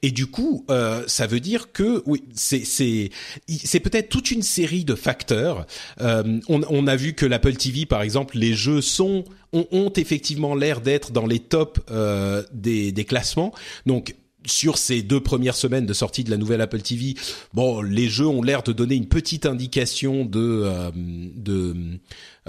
Et 0.00 0.10
du 0.10 0.26
coup, 0.26 0.64
euh, 0.70 1.04
ça 1.06 1.26
veut 1.26 1.38
dire 1.38 1.72
que 1.72 2.02
oui, 2.06 2.24
c'est 2.34 2.64
c'est 2.64 3.10
c'est 3.46 3.80
peut-être 3.80 4.08
toute 4.08 4.30
une 4.30 4.42
série 4.42 4.84
de 4.84 4.94
facteurs. 4.94 5.66
Euh, 6.00 6.40
on, 6.48 6.62
on, 6.68 6.86
a 6.86 6.96
vu 6.96 7.12
que 7.12 7.26
l'Apple 7.26 7.54
TV, 7.54 7.86
par 7.86 8.02
exemple, 8.02 8.38
les 8.38 8.54
jeux 8.54 8.80
sont 8.80 9.24
ont, 9.52 9.66
ont 9.70 9.92
effectivement 9.92 10.54
l'air 10.54 10.80
d'être 10.80 11.12
dans 11.12 11.26
les 11.26 11.38
tops 11.38 11.80
euh, 11.90 12.42
des, 12.52 12.92
des 12.92 13.04
classements. 13.04 13.52
Donc 13.86 14.16
sur 14.46 14.78
ces 14.78 15.02
deux 15.02 15.20
premières 15.20 15.54
semaines 15.54 15.86
de 15.86 15.92
sortie 15.92 16.24
de 16.24 16.30
la 16.30 16.36
nouvelle 16.36 16.60
Apple 16.60 16.80
TV, 16.80 17.14
bon, 17.54 17.82
les 17.82 18.08
jeux 18.08 18.26
ont 18.26 18.42
l'air 18.42 18.62
de 18.62 18.72
donner 18.72 18.94
une 18.94 19.08
petite 19.08 19.46
indication 19.46 20.24
de 20.24 20.62
euh, 20.64 20.90
de 20.94 21.74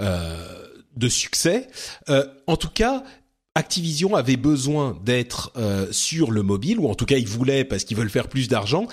euh, 0.00 0.64
de 0.96 1.08
succès. 1.08 1.68
Euh, 2.08 2.24
en 2.46 2.56
tout 2.56 2.68
cas, 2.68 3.02
Activision 3.54 4.16
avait 4.16 4.36
besoin 4.36 4.98
d'être 5.04 5.52
euh, 5.56 5.86
sur 5.92 6.30
le 6.30 6.42
mobile, 6.42 6.80
ou 6.80 6.88
en 6.88 6.94
tout 6.94 7.06
cas 7.06 7.16
ils 7.16 7.28
voulaient 7.28 7.64
parce 7.64 7.84
qu'ils 7.84 7.96
veulent 7.96 8.10
faire 8.10 8.28
plus 8.28 8.48
d'argent. 8.48 8.88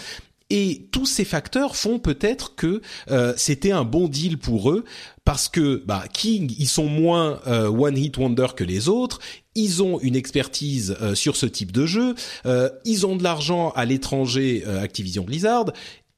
Et 0.52 0.90
tous 0.92 1.06
ces 1.06 1.24
facteurs 1.24 1.78
font 1.78 1.98
peut-être 1.98 2.56
que 2.56 2.82
euh, 3.10 3.34
c'était 3.38 3.72
un 3.72 3.86
bon 3.86 4.10
deal 4.10 4.38
pour 4.38 4.70
eux 4.70 4.84
parce 5.24 5.48
que 5.48 5.82
bah, 5.86 6.04
King, 6.12 6.54
ils 6.60 6.68
sont 6.68 6.88
moins 6.88 7.40
euh, 7.48 7.70
one 7.70 7.98
hit 7.98 8.18
wonder 8.18 8.48
que 8.54 8.66
les 8.66 8.90
autres. 8.90 9.20
Ils 9.56 9.82
ont 9.82 9.98
une 10.02 10.18
expertise 10.18 10.98
euh, 11.02 11.16
sur 11.16 11.38
ce 11.38 11.46
type 11.46 11.72
de 11.72 11.86
jeu. 11.86 12.16
Euh, 12.46 12.70
ils 12.84 13.06
ont 13.06 13.16
de 13.16 13.24
l'argent 13.24 13.70
à 13.78 13.86
l'étranger, 13.86 14.64
euh, 14.68 14.84
Activision 14.84 15.24
Blizzard. 15.24 15.68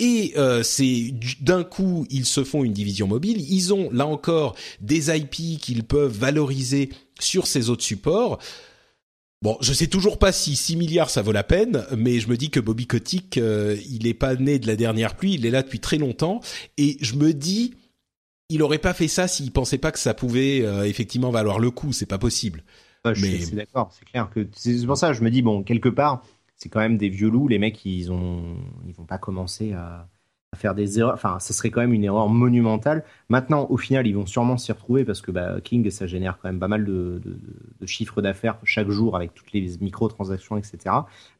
Et 0.04 0.34
c'est 0.64 1.14
d'un 1.42 1.64
coup 1.64 2.06
ils 2.10 2.26
se 2.26 2.44
font 2.44 2.64
une 2.64 2.74
division 2.74 3.08
mobile. 3.08 3.40
Ils 3.50 3.74
ont 3.74 3.90
là 3.92 4.06
encore 4.06 4.56
des 4.82 5.16
IP 5.16 5.60
qu'ils 5.60 5.84
peuvent 5.84 6.18
valoriser 6.18 6.90
sur 7.20 7.48
ces 7.48 7.70
autres 7.70 7.84
supports. 7.84 8.40
Bon, 9.44 9.58
je 9.60 9.74
sais 9.74 9.88
toujours 9.88 10.20
pas 10.20 10.32
si 10.32 10.56
6 10.56 10.78
milliards 10.78 11.10
ça 11.10 11.22
vaut 11.22 11.34
la 11.34 11.44
peine, 11.44 11.86
mais 11.98 12.22
je 12.22 12.30
me 12.30 12.38
dis 12.38 12.50
que 12.50 12.62
Bobby 12.62 12.88
Kotick, 12.88 13.38
euh, 13.38 13.76
il 13.90 14.08
est 14.08 14.14
pas 14.14 14.36
né 14.36 14.58
de 14.58 14.68
la 14.68 14.78
dernière 14.78 15.18
pluie, 15.18 15.34
il 15.34 15.46
est 15.46 15.50
là 15.50 15.64
depuis 15.64 15.82
très 15.82 15.98
longtemps, 15.98 16.40
et 16.78 16.96
je 17.02 17.16
me 17.16 17.34
dis, 17.34 17.74
il 18.48 18.64
aurait 18.64 18.78
pas 18.78 18.94
fait 18.94 19.10
ça 19.10 19.28
s'il 19.28 19.52
pensait 19.52 19.80
pas 19.80 19.92
que 19.92 20.00
ça 20.00 20.14
pouvait 20.14 20.62
euh, 20.62 20.84
effectivement 20.84 21.30
valoir 21.30 21.60
le 21.60 21.72
coup, 21.72 21.92
c'est 21.92 22.06
pas 22.06 22.18
possible. 22.18 22.64
Ouais, 23.04 23.16
je 23.16 23.26
mais... 23.26 23.40
suis 23.42 23.54
d'accord, 23.54 23.92
c'est 23.92 24.06
clair 24.06 24.30
que 24.34 24.48
c'est 24.56 24.86
pour 24.86 24.96
ça 24.96 25.10
que 25.10 25.18
je 25.18 25.24
me 25.24 25.30
dis 25.30 25.42
bon, 25.42 25.62
quelque 25.62 25.90
part, 25.90 26.24
c'est 26.64 26.70
quand 26.70 26.80
même 26.80 26.98
des 26.98 27.10
vieux 27.10 27.30
loups, 27.30 27.50
les 27.50 27.60
mecs 27.60 27.84
ils 27.86 28.10
ont, 28.10 28.56
ils 28.88 28.94
vont 28.94 29.04
pas 29.04 29.18
commencer 29.18 29.74
à 29.74 30.08
faire 30.56 30.76
des 30.76 31.00
erreurs. 31.00 31.14
Enfin, 31.14 31.40
ce 31.40 31.52
serait 31.52 31.72
quand 31.72 31.82
même 31.82 31.94
une 31.94 32.06
erreur 32.06 32.30
monumentale. 32.30 33.04
Maintenant, 33.28 33.68
au 33.70 33.76
final, 33.76 34.08
ils 34.08 34.14
vont 34.14 34.26
sûrement 34.26 34.58
s'y 34.58 34.72
retrouver 34.72 35.04
parce 35.04 35.20
que 35.20 35.32
bah, 35.32 35.60
King, 35.62 35.90
ça 35.90 36.08
génère 36.08 36.38
quand 36.42 36.48
même 36.48 36.60
pas 36.60 36.70
mal 36.70 36.86
de, 36.86 37.20
de, 37.24 37.38
de 37.82 37.86
chiffres 37.86 38.22
d'affaires 38.22 38.58
chaque 38.64 38.90
jour 38.90 39.18
avec 39.18 39.34
toutes 39.34 39.52
les 39.52 39.76
microtransactions, 39.82 40.56
etc. 40.56 40.78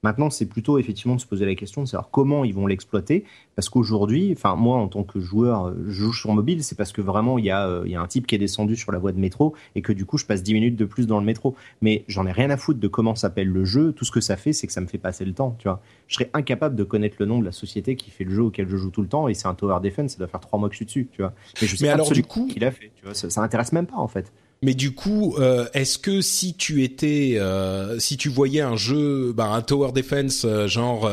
Maintenant, 0.02 0.30
c'est 0.30 0.48
plutôt 0.48 0.78
effectivement 0.78 1.16
de 1.16 1.22
se 1.22 1.28
poser 1.28 1.46
la 1.46 1.56
question 1.56 1.84
de 1.84 1.88
savoir 1.88 2.10
comment 2.12 2.44
ils 2.44 2.54
vont 2.54 2.68
l'exploiter. 2.68 3.24
Parce 3.56 3.70
qu'aujourd'hui, 3.70 4.34
enfin, 4.36 4.56
moi, 4.56 4.78
en 4.78 4.88
tant 4.88 5.04
que 5.04 5.20
joueur, 5.20 5.74
je 5.86 5.92
joue 5.92 6.14
sur 6.14 6.34
mobile, 6.34 6.64
c'est 6.64 6.76
parce 6.76 6.92
que 6.92 7.02
vraiment, 7.02 7.38
il 7.38 7.46
y, 7.46 7.52
a, 7.52 7.82
il 7.86 7.92
y 7.92 7.96
a 7.96 8.02
un 8.02 8.08
type 8.08 8.28
qui 8.28 8.36
est 8.36 8.40
descendu 8.40 8.76
sur 8.76 8.92
la 8.92 9.00
voie 9.00 9.12
de 9.12 9.20
métro 9.20 9.54
et 9.76 9.82
que 9.82 9.94
du 9.94 10.06
coup, 10.06 10.18
je 10.18 10.26
passe 10.26 10.44
10 10.44 10.54
minutes 10.54 10.76
de 10.76 10.86
plus 10.86 11.08
dans 11.08 11.20
le 11.20 11.26
métro. 11.26 11.56
Mais 11.82 12.04
j'en 12.08 12.26
ai 12.26 12.32
rien 12.32 12.50
à 12.50 12.58
foutre 12.58 12.80
de 12.80 12.88
comment 12.88 13.16
s'appelle 13.16 13.50
le 13.50 13.66
jeu. 13.66 13.92
Tout 13.92 14.06
ce 14.06 14.12
que 14.12 14.22
ça 14.22 14.38
fait, 14.38 14.54
c'est 14.54 14.68
que 14.68 14.74
ça 14.74 14.82
me 14.82 14.88
fait 14.88 14.98
passer 14.98 15.26
le 15.26 15.34
temps, 15.34 15.56
tu 15.60 15.68
vois. 15.68 15.82
Je 16.08 16.16
serais 16.16 16.30
incapable 16.34 16.76
de 16.76 16.84
connaître 16.84 17.18
le 17.20 17.26
nom 17.26 17.40
de 17.40 17.46
la 17.46 17.52
société 17.52 17.96
qui 17.96 18.12
fait 18.12 18.24
le 18.24 18.32
jeu 18.32 18.44
auquel 18.44 18.70
je 18.70 18.78
joue 18.78 18.90
tout 18.90 19.02
le 19.02 19.08
temps 19.08 19.28
et 19.28 19.34
c'est 19.34 19.48
un 19.48 19.56
tower 19.56 19.80
defense, 19.82 20.12
ça 20.12 20.18
doit 20.18 20.28
faire 20.28 20.40
trois 20.40 20.60
mois 20.60 20.70
que 20.70 20.74
je 20.74 20.78
suis 20.78 20.86
dessus, 20.86 21.08
tu 21.12 21.22
vois. 21.22 21.34
Mais, 21.62 21.68
je 21.68 21.76
sais 21.76 21.86
mais 21.86 21.90
alors 21.90 22.12
du 22.12 22.24
coup, 22.24 22.48
qu'il 22.48 22.64
a 22.64 22.72
fait, 22.72 22.92
tu 22.96 23.06
vois, 23.06 23.14
ça, 23.14 23.30
ça 23.30 23.42
intéresse 23.42 23.72
même 23.72 23.88
pas 23.88 23.98
en 23.98 24.08
fait. 24.08 24.32
Mais 24.64 24.76
du 24.76 24.96
coup, 24.96 25.36
euh, 25.40 25.68
est-ce 25.74 25.98
que 25.98 26.22
si 26.22 26.56
tu 26.56 26.84
étais, 26.86 27.34
euh, 27.36 28.00
si 28.00 28.16
tu 28.16 28.30
voyais 28.30 28.62
un 28.62 28.78
jeu, 28.78 29.34
bah, 29.34 29.48
un 29.48 29.62
tower 29.62 29.92
defense 29.92 30.46
euh, 30.46 30.68
genre 30.70 31.12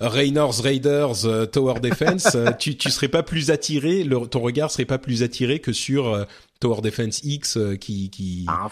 Raynors 0.00 0.56
Raiders 0.60 1.48
tower 1.52 1.74
defense, 1.80 2.36
tu 2.58 2.76
tu 2.76 2.90
serais 2.90 3.06
pas 3.06 3.22
plus 3.22 3.52
attiré, 3.52 4.02
le, 4.02 4.26
ton 4.26 4.40
regard 4.40 4.72
serait 4.72 4.84
pas 4.84 4.98
plus 4.98 5.22
attiré 5.22 5.60
que 5.60 5.72
sur 5.72 6.26
Tower 6.58 6.80
Defense 6.82 7.20
X 7.22 7.56
qui 7.80 8.10
qui 8.10 8.46
ah, 8.48 8.68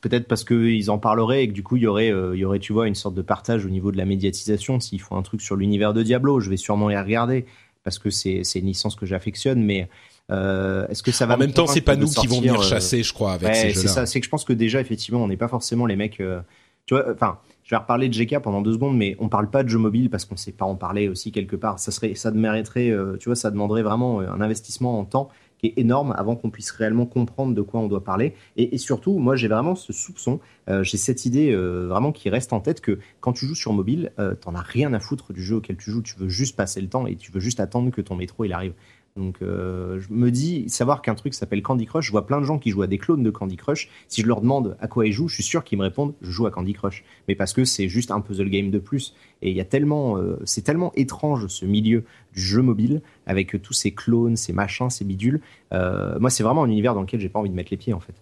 peut-être 0.00 0.28
parce 0.28 0.44
que 0.44 0.70
ils 0.70 0.90
en 0.90 0.98
parleraient 0.98 1.44
et 1.44 1.48
que 1.48 1.52
du 1.52 1.62
coup 1.62 1.76
il 1.76 1.82
y 1.82 1.86
aurait 1.86 2.08
il 2.08 2.38
y 2.38 2.46
aurait 2.46 2.60
tu 2.60 2.72
vois 2.72 2.88
une 2.88 2.94
sorte 2.94 3.14
de 3.14 3.22
partage 3.22 3.66
au 3.66 3.68
niveau 3.68 3.92
de 3.92 3.98
la 3.98 4.06
médiatisation. 4.06 4.80
S'ils 4.80 5.02
font 5.02 5.16
un 5.16 5.22
truc 5.22 5.42
sur 5.42 5.56
l'univers 5.56 5.92
de 5.92 6.02
Diablo 6.02 6.40
je 6.40 6.48
vais 6.48 6.56
sûrement 6.56 6.88
les 6.88 6.98
regarder 6.98 7.44
parce 7.84 7.98
que 7.98 8.08
c'est 8.08 8.44
c'est 8.44 8.60
une 8.60 8.66
licence 8.66 8.96
que 8.96 9.04
j'affectionne 9.04 9.62
mais 9.62 9.90
euh, 10.30 10.86
Est-ce 10.88 11.02
que 11.02 11.12
ça 11.12 11.26
va 11.26 11.34
En 11.34 11.38
même 11.38 11.52
temps, 11.52 11.66
c'est 11.66 11.80
pas 11.80 11.96
nous 11.96 12.06
sortir, 12.06 12.30
qui 12.30 12.36
vont 12.36 12.40
venir 12.40 12.62
chasser, 12.62 13.02
je 13.02 13.12
crois, 13.12 13.32
avec 13.32 13.48
ouais, 13.48 13.54
ces 13.54 13.70
jeux-là. 13.70 13.80
C'est 13.80 13.88
ça. 13.88 14.06
C'est 14.06 14.20
que 14.20 14.26
je 14.26 14.30
pense 14.30 14.44
que 14.44 14.52
déjà, 14.52 14.80
effectivement, 14.80 15.22
on 15.22 15.28
n'est 15.28 15.36
pas 15.36 15.48
forcément 15.48 15.86
les 15.86 15.96
mecs. 15.96 16.20
Euh, 16.20 16.40
tu 16.86 16.94
vois, 16.94 17.04
enfin, 17.12 17.38
je 17.64 17.70
vais 17.70 17.76
reparler 17.76 18.08
de 18.08 18.14
GK 18.14 18.38
pendant 18.40 18.62
deux 18.62 18.72
secondes, 18.72 18.96
mais 18.96 19.16
on 19.18 19.28
parle 19.28 19.50
pas 19.50 19.62
de 19.62 19.68
jeux 19.68 19.78
mobiles 19.78 20.10
parce 20.10 20.24
qu'on 20.24 20.36
sait 20.36 20.52
pas 20.52 20.64
en 20.64 20.74
parler 20.74 21.08
aussi 21.08 21.32
quelque 21.32 21.56
part. 21.56 21.78
Ça 21.78 21.90
serait, 21.90 22.14
ça 22.14 22.30
mériterait, 22.30 22.90
euh, 22.90 23.16
tu 23.18 23.28
vois, 23.28 23.36
ça 23.36 23.50
demanderait 23.50 23.82
vraiment 23.82 24.20
un 24.20 24.40
investissement 24.40 24.98
en 24.98 25.04
temps 25.04 25.28
qui 25.58 25.66
est 25.66 25.74
énorme 25.76 26.14
avant 26.16 26.36
qu'on 26.36 26.50
puisse 26.50 26.70
réellement 26.70 27.06
comprendre 27.06 27.54
de 27.54 27.62
quoi 27.62 27.80
on 27.80 27.88
doit 27.88 28.04
parler. 28.04 28.34
Et, 28.56 28.74
et 28.74 28.78
surtout, 28.78 29.18
moi, 29.18 29.36
j'ai 29.36 29.48
vraiment 29.48 29.74
ce 29.74 29.92
soupçon, 29.92 30.40
euh, 30.68 30.82
j'ai 30.82 30.96
cette 30.96 31.26
idée 31.26 31.52
euh, 31.52 31.86
vraiment 31.88 32.12
qui 32.12 32.30
reste 32.30 32.52
en 32.52 32.60
tête 32.60 32.80
que 32.80 32.98
quand 33.20 33.32
tu 33.32 33.46
joues 33.46 33.54
sur 33.54 33.72
mobile, 33.72 34.12
euh, 34.18 34.34
t'en 34.34 34.54
as 34.54 34.62
rien 34.62 34.92
à 34.94 35.00
foutre 35.00 35.32
du 35.32 35.42
jeu 35.42 35.56
auquel 35.56 35.76
tu 35.76 35.90
joues. 35.90 36.02
Tu 36.02 36.14
veux 36.18 36.28
juste 36.28 36.56
passer 36.56 36.80
le 36.80 36.88
temps 36.88 37.06
et 37.06 37.16
tu 37.16 37.32
veux 37.32 37.40
juste 37.40 37.60
attendre 37.60 37.90
que 37.90 38.00
ton 38.00 38.14
métro 38.14 38.44
il 38.44 38.52
arrive. 38.52 38.72
Donc 39.18 39.42
euh, 39.42 40.00
je 40.00 40.12
me 40.12 40.30
dis, 40.30 40.68
savoir 40.68 41.02
qu'un 41.02 41.16
truc 41.16 41.34
s'appelle 41.34 41.60
Candy 41.60 41.86
Crush, 41.86 42.06
je 42.06 42.12
vois 42.12 42.24
plein 42.24 42.40
de 42.40 42.44
gens 42.44 42.58
qui 42.58 42.70
jouent 42.70 42.82
à 42.82 42.86
des 42.86 42.98
clones 42.98 43.24
de 43.24 43.30
Candy 43.30 43.56
Crush. 43.56 43.90
Si 44.06 44.22
je 44.22 44.26
leur 44.28 44.40
demande 44.40 44.76
à 44.80 44.86
quoi 44.86 45.06
ils 45.06 45.12
jouent, 45.12 45.28
je 45.28 45.34
suis 45.34 45.42
sûr 45.42 45.64
qu'ils 45.64 45.76
me 45.76 45.82
répondent, 45.82 46.14
je 46.22 46.30
joue 46.30 46.46
à 46.46 46.52
Candy 46.52 46.72
Crush. 46.72 47.04
Mais 47.26 47.34
parce 47.34 47.52
que 47.52 47.64
c'est 47.64 47.88
juste 47.88 48.12
un 48.12 48.20
puzzle 48.20 48.48
game 48.48 48.70
de 48.70 48.78
plus. 48.78 49.14
Et 49.42 49.50
il 49.50 49.64
tellement, 49.66 50.18
euh, 50.18 50.38
c'est 50.44 50.62
tellement 50.62 50.92
étrange 50.94 51.48
ce 51.48 51.66
milieu 51.66 52.04
du 52.32 52.40
jeu 52.40 52.62
mobile 52.62 53.02
avec 53.26 53.60
tous 53.60 53.74
ces 53.74 53.90
clones, 53.90 54.36
ces 54.36 54.52
machins, 54.52 54.88
ces 54.88 55.04
bidules. 55.04 55.40
Euh, 55.72 56.18
moi, 56.20 56.30
c'est 56.30 56.44
vraiment 56.44 56.62
un 56.62 56.68
univers 56.68 56.94
dans 56.94 57.02
lequel 57.02 57.20
j'ai 57.20 57.28
pas 57.28 57.40
envie 57.40 57.50
de 57.50 57.56
mettre 57.56 57.70
les 57.72 57.76
pieds 57.76 57.92
en 57.92 58.00
fait. 58.00 58.14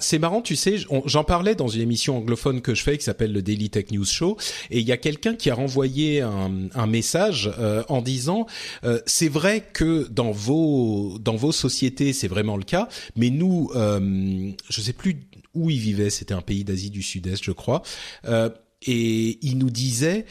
C'est 0.00 0.18
marrant, 0.18 0.42
tu 0.42 0.56
sais, 0.56 0.76
j'en 1.04 1.24
parlais 1.24 1.54
dans 1.54 1.68
une 1.68 1.82
émission 1.82 2.18
anglophone 2.18 2.60
que 2.60 2.74
je 2.74 2.82
fais 2.82 2.98
qui 2.98 3.04
s'appelle 3.04 3.32
le 3.32 3.42
Daily 3.42 3.70
Tech 3.70 3.86
News 3.90 4.04
Show, 4.04 4.36
et 4.70 4.78
il 4.78 4.86
y 4.86 4.92
a 4.92 4.96
quelqu'un 4.96 5.34
qui 5.34 5.50
a 5.50 5.54
renvoyé 5.54 6.20
un, 6.20 6.86
message 6.86 7.50
euh, 7.58 7.82
en 7.88 8.00
disant 8.00 8.46
euh, 8.84 9.00
c'est 9.04 9.28
vrai 9.28 9.62
que 9.72 10.08
dans 10.10 10.30
vos 10.30 11.18
dans 11.20 11.36
vos 11.36 11.52
sociétés 11.52 12.12
c'est 12.12 12.28
vraiment 12.28 12.56
le 12.56 12.64
cas, 12.64 12.88
mais 13.14 13.30
nous, 13.30 13.70
euh, 13.74 14.50
je 14.70 14.80
sais 14.80 14.92
plus 14.92 15.20
où 15.54 15.70
il 15.70 15.78
vivait, 15.78 16.10
c'était 16.10 16.34
un 16.34 16.40
pays 16.40 16.64
d'Asie 16.64 16.90
du 16.90 17.02
Sud-Est, 17.02 17.42
je 17.42 17.52
crois, 17.52 17.82
euh, 18.26 18.48
et 18.86 19.38
il 19.42 19.58
nous 19.58 19.70
disait 19.70 20.24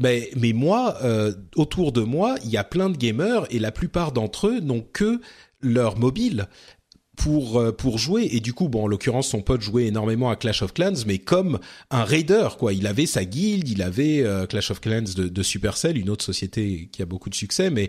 mais, 0.00 0.30
moi, 0.52 0.98
autour 1.54 1.92
de 1.92 2.00
moi, 2.00 2.34
il 2.42 2.50
y 2.50 2.56
a 2.56 2.64
plein 2.64 2.90
de 2.90 2.96
gamers 2.96 3.46
et 3.50 3.60
la 3.60 3.70
plupart 3.70 4.10
d'entre 4.10 4.48
eux 4.48 4.58
n'ont 4.58 4.84
que 4.92 5.20
leur 5.60 5.96
mobile 5.96 6.48
pour 7.22 7.60
euh, 7.60 7.72
pour 7.72 7.98
jouer. 7.98 8.28
Et 8.32 8.40
du 8.40 8.52
coup 8.52 8.68
bon 8.68 8.84
en 8.84 8.86
l'occurrence 8.86 9.28
son 9.28 9.42
pote 9.42 9.60
jouait 9.60 9.86
énormément 9.86 10.30
à 10.30 10.36
Clash 10.36 10.62
of 10.62 10.74
Clans 10.74 11.04
mais 11.06 11.18
comme 11.18 11.58
un 11.90 12.04
raider 12.04 12.48
quoi. 12.58 12.72
Il 12.72 12.86
avait 12.86 13.06
sa 13.06 13.24
guilde 13.24 13.68
il 13.68 13.82
avait 13.82 14.22
euh, 14.22 14.46
Clash 14.46 14.70
of 14.70 14.80
Clans 14.80 15.04
de, 15.16 15.28
de 15.28 15.42
Supercell 15.42 15.96
une 15.98 16.10
autre 16.10 16.24
société 16.24 16.88
qui 16.90 17.02
a 17.02 17.06
beaucoup 17.06 17.30
de 17.30 17.34
succès 17.34 17.70
mais 17.70 17.88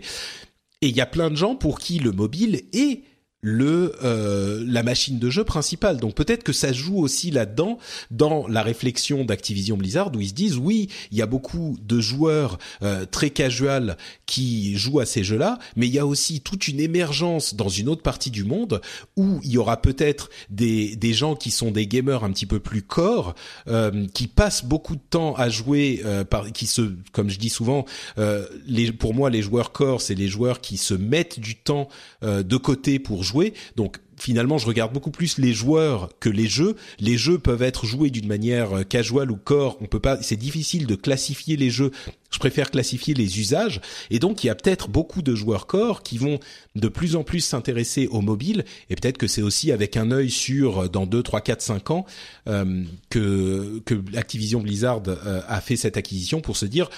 et 0.80 0.88
il 0.88 0.96
y 0.96 1.00
a 1.00 1.06
plein 1.06 1.30
de 1.30 1.36
gens 1.36 1.56
pour 1.56 1.78
qui 1.78 1.98
le 1.98 2.12
mobile 2.12 2.62
est 2.72 3.02
le 3.44 3.94
euh, 4.02 4.64
la 4.66 4.82
machine 4.82 5.18
de 5.18 5.28
jeu 5.28 5.44
principale. 5.44 5.98
Donc 5.98 6.14
peut-être 6.14 6.42
que 6.42 6.54
ça 6.54 6.72
joue 6.72 6.96
aussi 6.96 7.30
là-dedans 7.30 7.78
dans 8.10 8.48
la 8.48 8.62
réflexion 8.62 9.22
d'Activision 9.22 9.76
Blizzard 9.76 10.10
où 10.16 10.20
ils 10.22 10.30
se 10.30 10.34
disent 10.34 10.56
oui, 10.56 10.88
il 11.12 11.18
y 11.18 11.22
a 11.22 11.26
beaucoup 11.26 11.76
de 11.82 12.00
joueurs 12.00 12.58
euh, 12.82 13.04
très 13.04 13.28
casual 13.28 13.98
qui 14.24 14.78
jouent 14.78 15.00
à 15.00 15.06
ces 15.06 15.24
jeux-là, 15.24 15.58
mais 15.76 15.86
il 15.86 15.92
y 15.92 15.98
a 15.98 16.06
aussi 16.06 16.40
toute 16.40 16.68
une 16.68 16.80
émergence 16.80 17.54
dans 17.54 17.68
une 17.68 17.90
autre 17.90 18.02
partie 18.02 18.30
du 18.30 18.44
monde 18.44 18.80
où 19.16 19.40
il 19.44 19.50
y 19.50 19.58
aura 19.58 19.82
peut-être 19.82 20.30
des 20.48 20.96
des 20.96 21.12
gens 21.12 21.36
qui 21.36 21.50
sont 21.50 21.70
des 21.70 21.86
gamers 21.86 22.24
un 22.24 22.32
petit 22.32 22.46
peu 22.46 22.60
plus 22.60 22.80
core, 22.80 23.34
euh, 23.68 24.06
qui 24.14 24.26
passent 24.26 24.64
beaucoup 24.64 24.96
de 24.96 25.02
temps 25.10 25.34
à 25.34 25.50
jouer, 25.50 26.00
euh, 26.06 26.24
par, 26.24 26.50
qui 26.52 26.66
se, 26.66 26.94
comme 27.12 27.28
je 27.28 27.38
dis 27.38 27.50
souvent, 27.50 27.84
euh, 28.16 28.46
les, 28.66 28.90
pour 28.90 29.12
moi 29.12 29.28
les 29.28 29.42
joueurs 29.42 29.72
core 29.72 30.00
c'est 30.00 30.14
les 30.14 30.28
joueurs 30.28 30.60
qui 30.60 30.76
se 30.76 30.94
mettent 30.94 31.40
du 31.40 31.56
temps 31.56 31.88
euh, 32.22 32.42
de 32.42 32.56
côté 32.56 32.98
pour 32.98 33.22
jouer 33.22 33.33
Donc 33.76 33.98
finalement, 34.16 34.58
je 34.58 34.66
regarde 34.66 34.92
beaucoup 34.92 35.10
plus 35.10 35.38
les 35.38 35.52
joueurs 35.52 36.10
que 36.20 36.28
les 36.28 36.46
jeux. 36.46 36.76
Les 36.98 37.16
jeux 37.16 37.38
peuvent 37.38 37.62
être 37.62 37.86
joués 37.86 38.10
d'une 38.10 38.26
manière 38.26 38.78
euh, 38.78 38.82
casual 38.82 39.30
ou 39.30 39.36
core. 39.36 39.76
On 39.80 39.86
peut 39.86 40.00
pas. 40.00 40.20
C'est 40.22 40.36
difficile 40.36 40.86
de 40.86 40.94
classifier 40.94 41.56
les 41.56 41.70
jeux. 41.70 41.90
Je 42.30 42.38
préfère 42.38 42.70
classifier 42.70 43.14
les 43.14 43.38
usages. 43.38 43.80
Et 44.10 44.18
donc, 44.18 44.42
il 44.42 44.48
y 44.48 44.50
a 44.50 44.54
peut-être 44.54 44.88
beaucoup 44.88 45.22
de 45.22 45.34
joueurs 45.34 45.66
core 45.66 46.02
qui 46.02 46.18
vont 46.18 46.40
de 46.74 46.88
plus 46.88 47.14
en 47.16 47.22
plus 47.22 47.40
s'intéresser 47.40 48.08
au 48.08 48.20
mobile. 48.20 48.64
Et 48.90 48.96
peut-être 48.96 49.18
que 49.18 49.26
c'est 49.26 49.42
aussi 49.42 49.70
avec 49.72 49.96
un 49.96 50.10
œil 50.10 50.30
sur 50.30 50.84
euh, 50.84 50.88
dans 50.88 51.06
2, 51.06 51.22
3, 51.22 51.40
4, 51.40 51.62
5 51.62 51.90
ans 51.90 52.06
euh, 52.48 52.84
que 53.10 53.80
que 53.84 53.94
Activision 54.16 54.60
Blizzard 54.60 55.02
a 55.48 55.60
fait 55.60 55.76
cette 55.76 55.96
acquisition 55.96 56.40
pour 56.40 56.56
se 56.56 56.66
dire 56.66 56.88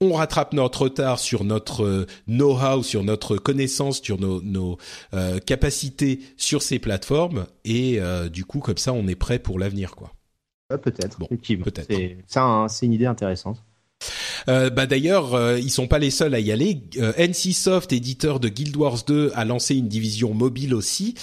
on 0.00 0.12
rattrape 0.12 0.52
notre 0.52 0.82
retard 0.82 1.18
sur 1.18 1.42
notre 1.44 1.84
euh, 1.84 2.06
know-how, 2.28 2.82
sur 2.82 3.02
notre 3.02 3.36
connaissance, 3.36 4.00
sur 4.00 4.20
nos, 4.20 4.78
euh, 5.12 5.40
capacités 5.40 6.20
sur 6.36 6.62
ces 6.62 6.78
plateformes, 6.78 7.46
et 7.64 8.00
euh, 8.00 8.28
du 8.28 8.44
coup, 8.44 8.60
comme 8.60 8.76
ça, 8.76 8.92
on 8.92 9.08
est 9.08 9.16
prêt 9.16 9.38
pour 9.40 9.58
l'avenir, 9.58 9.96
quoi. 9.96 10.12
peut-être. 10.68 11.18
Bon, 11.18 11.26
peut-être. 11.26 11.88
C'est 12.68 12.86
une 12.86 12.92
idée 12.92 13.06
intéressante. 13.06 13.64
Euh, 14.48 14.70
bah 14.70 14.86
d'ailleurs, 14.86 15.34
euh, 15.34 15.58
ils 15.58 15.70
sont 15.70 15.86
pas 15.86 15.98
les 15.98 16.10
seuls 16.10 16.34
à 16.34 16.40
y 16.40 16.52
aller. 16.52 16.80
Euh, 16.98 17.12
NCSoft, 17.18 17.92
éditeur 17.92 18.40
de 18.40 18.48
Guild 18.48 18.76
Wars 18.76 19.04
2, 19.06 19.32
a 19.34 19.44
lancé 19.44 19.76
une 19.76 19.88
division 19.88 20.34
mobile 20.34 20.74
aussi. 20.74 21.14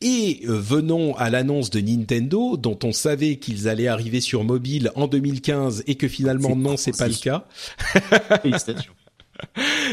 Et 0.00 0.40
euh, 0.48 0.58
venons 0.58 1.16
à 1.16 1.30
l'annonce 1.30 1.70
de 1.70 1.80
Nintendo, 1.80 2.56
dont 2.56 2.78
on 2.84 2.92
savait 2.92 3.36
qu'ils 3.36 3.68
allaient 3.68 3.88
arriver 3.88 4.20
sur 4.20 4.44
mobile 4.44 4.90
en 4.94 5.06
2015 5.06 5.84
et 5.86 5.94
que 5.94 6.08
finalement 6.08 6.56
non, 6.56 6.76
c'est 6.76 6.96
pas 6.96 7.08
le 7.08 7.14
cas. 7.14 7.46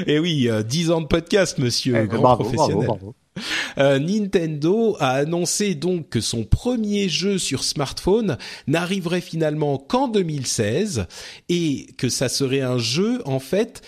Et 0.08 0.20
oui, 0.20 0.50
10 0.68 0.92
ans 0.92 1.00
de 1.00 1.08
podcast, 1.08 1.58
monsieur, 1.58 1.96
eh, 2.04 2.08
grand 2.08 2.36
professionnel. 2.36 2.90
Euh, 3.78 4.00
Nintendo 4.00 4.98
a 5.00 5.12
annoncé 5.12 5.76
donc 5.76 6.10
que 6.10 6.20
son 6.20 6.44
premier 6.44 7.10
jeu 7.10 7.38
sur 7.38 7.64
smartphone 7.64 8.38
n'arriverait 8.66 9.22
finalement 9.22 9.78
qu'en 9.78 10.08
2016 10.08 11.06
et 11.50 11.88
que 11.98 12.10
ça 12.10 12.28
serait 12.28 12.62
un 12.62 12.80
jeu 12.80 13.22
en 13.26 13.40
fait 13.40 13.84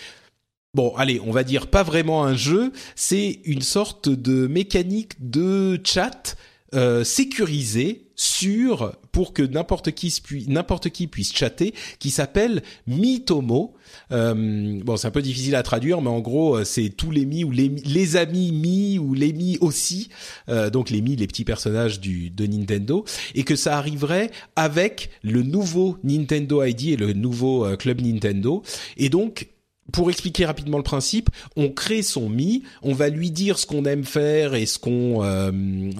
Bon, 0.76 0.94
allez, 0.96 1.20
on 1.26 1.32
va 1.32 1.44
dire 1.44 1.66
pas 1.66 1.82
vraiment 1.82 2.24
un 2.24 2.36
jeu, 2.36 2.72
c'est 2.96 3.40
une 3.46 3.64
sorte 3.64 4.08
de 4.08 4.46
mécanique 4.46 5.14
de 5.20 5.80
chat 5.84 6.36
euh, 6.76 7.04
sécurisé 7.04 8.09
sur 8.20 8.98
pour 9.14 9.32
que 9.32 9.42
n'importe 9.42 9.92
qui 9.92 10.14
n'importe 10.50 10.90
qui 10.90 11.08
puisse 11.08 11.34
chatter 11.34 11.74
qui 12.00 12.10
s'appelle 12.10 12.64
Mitomo. 12.86 13.74
Euh, 14.12 14.78
bon, 14.84 14.98
c'est 14.98 15.08
un 15.08 15.12
peu 15.12 15.22
difficile 15.22 15.56
à 15.56 15.64
traduire, 15.64 16.02
mais 16.02 16.10
en 16.10 16.20
gros, 16.20 16.58
euh, 16.58 16.64
c'est 16.66 16.90
tous 16.90 17.12
les 17.12 17.26
mi 17.26 17.46
ou 17.46 17.52
les, 17.52 17.70
les 17.70 18.18
amis 18.18 18.52
mi 18.52 19.00
ou 19.00 19.14
les 19.14 19.32
mi 19.32 19.58
aussi. 19.62 20.10
Euh, 20.50 20.70
donc 20.70 20.90
les 20.90 21.00
mi, 21.00 21.16
les 21.16 21.28
petits 21.28 21.46
personnages 21.46 22.02
du 22.02 22.30
de 22.30 22.46
Nintendo, 22.46 23.06
et 23.36 23.44
que 23.44 23.56
ça 23.56 23.78
arriverait 23.78 24.32
avec 24.58 25.12
le 25.24 25.42
nouveau 25.42 25.98
Nintendo 26.04 26.62
ID 26.62 26.90
et 26.90 26.98
le 26.98 27.14
nouveau 27.14 27.66
euh, 27.66 27.78
club 27.78 28.02
Nintendo. 28.02 28.64
Et 28.98 29.08
donc 29.08 29.48
pour 29.92 30.10
expliquer 30.10 30.46
rapidement 30.46 30.78
le 30.78 30.84
principe, 30.84 31.30
on 31.56 31.70
crée 31.70 32.02
son 32.02 32.30
Mi, 32.30 32.64
on 32.82 32.94
va 32.94 33.10
lui 33.10 33.32
dire 33.32 33.60
ce 33.60 33.66
qu'on 33.66 33.86
aime 33.86 34.06
faire 34.06 34.54
et 34.54 34.66
ce 34.66 34.80
qu'on 34.80 35.24
euh, 35.24 35.52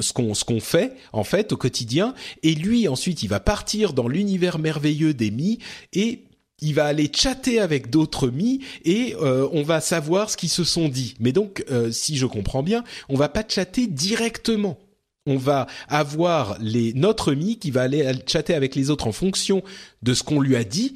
ce 0.02 0.14
qu'on 0.14 0.34
ce 0.34 0.46
qu'on 0.46 0.60
fait 0.60 0.96
en 1.14 1.24
fait 1.24 1.52
au 1.52 1.58
quotidien 1.58 2.14
et 2.44 2.56
lui 2.56 2.88
ensuite 2.88 3.24
il 3.24 3.28
va 3.30 3.40
partir 3.40 3.94
dans 3.94 4.08
l'univers 4.08 4.60
merveilleux 4.60 5.14
des 5.14 5.32
Mi 5.32 5.60
et 5.94 6.24
il 6.62 6.74
va 6.74 6.86
aller 6.86 7.10
chatter 7.16 7.60
avec 7.60 7.90
d'autres 7.90 8.28
Mi 8.28 8.62
et 8.84 9.16
euh, 9.22 9.48
on 9.54 9.64
va 9.64 9.82
savoir 9.82 10.30
ce 10.30 10.38
qu'ils 10.38 10.50
se 10.50 10.64
sont 10.64 10.90
dit. 10.90 11.16
Mais 11.20 11.32
donc 11.32 11.64
euh, 11.72 11.92
si 11.92 12.18
je 12.18 12.26
comprends 12.26 12.64
bien, 12.64 12.84
on 13.08 13.16
va 13.16 13.30
pas 13.30 13.44
chatter 13.48 13.88
directement 13.88 14.78
on 15.26 15.38
va 15.38 15.68
avoir 15.88 16.58
les 16.60 16.94
notre 16.94 17.34
mi 17.34 17.60
qui 17.60 17.72
va 17.72 17.84
aller 17.84 18.12
chatter 18.26 18.56
avec 18.56 18.74
les 18.74 18.90
autres 18.90 19.08
en 19.08 19.12
fonction 19.12 19.62
de 20.02 20.14
ce 20.14 20.24
qu'on 20.24 20.42
lui 20.42 20.56
a 20.56 20.64
dit 20.64 20.96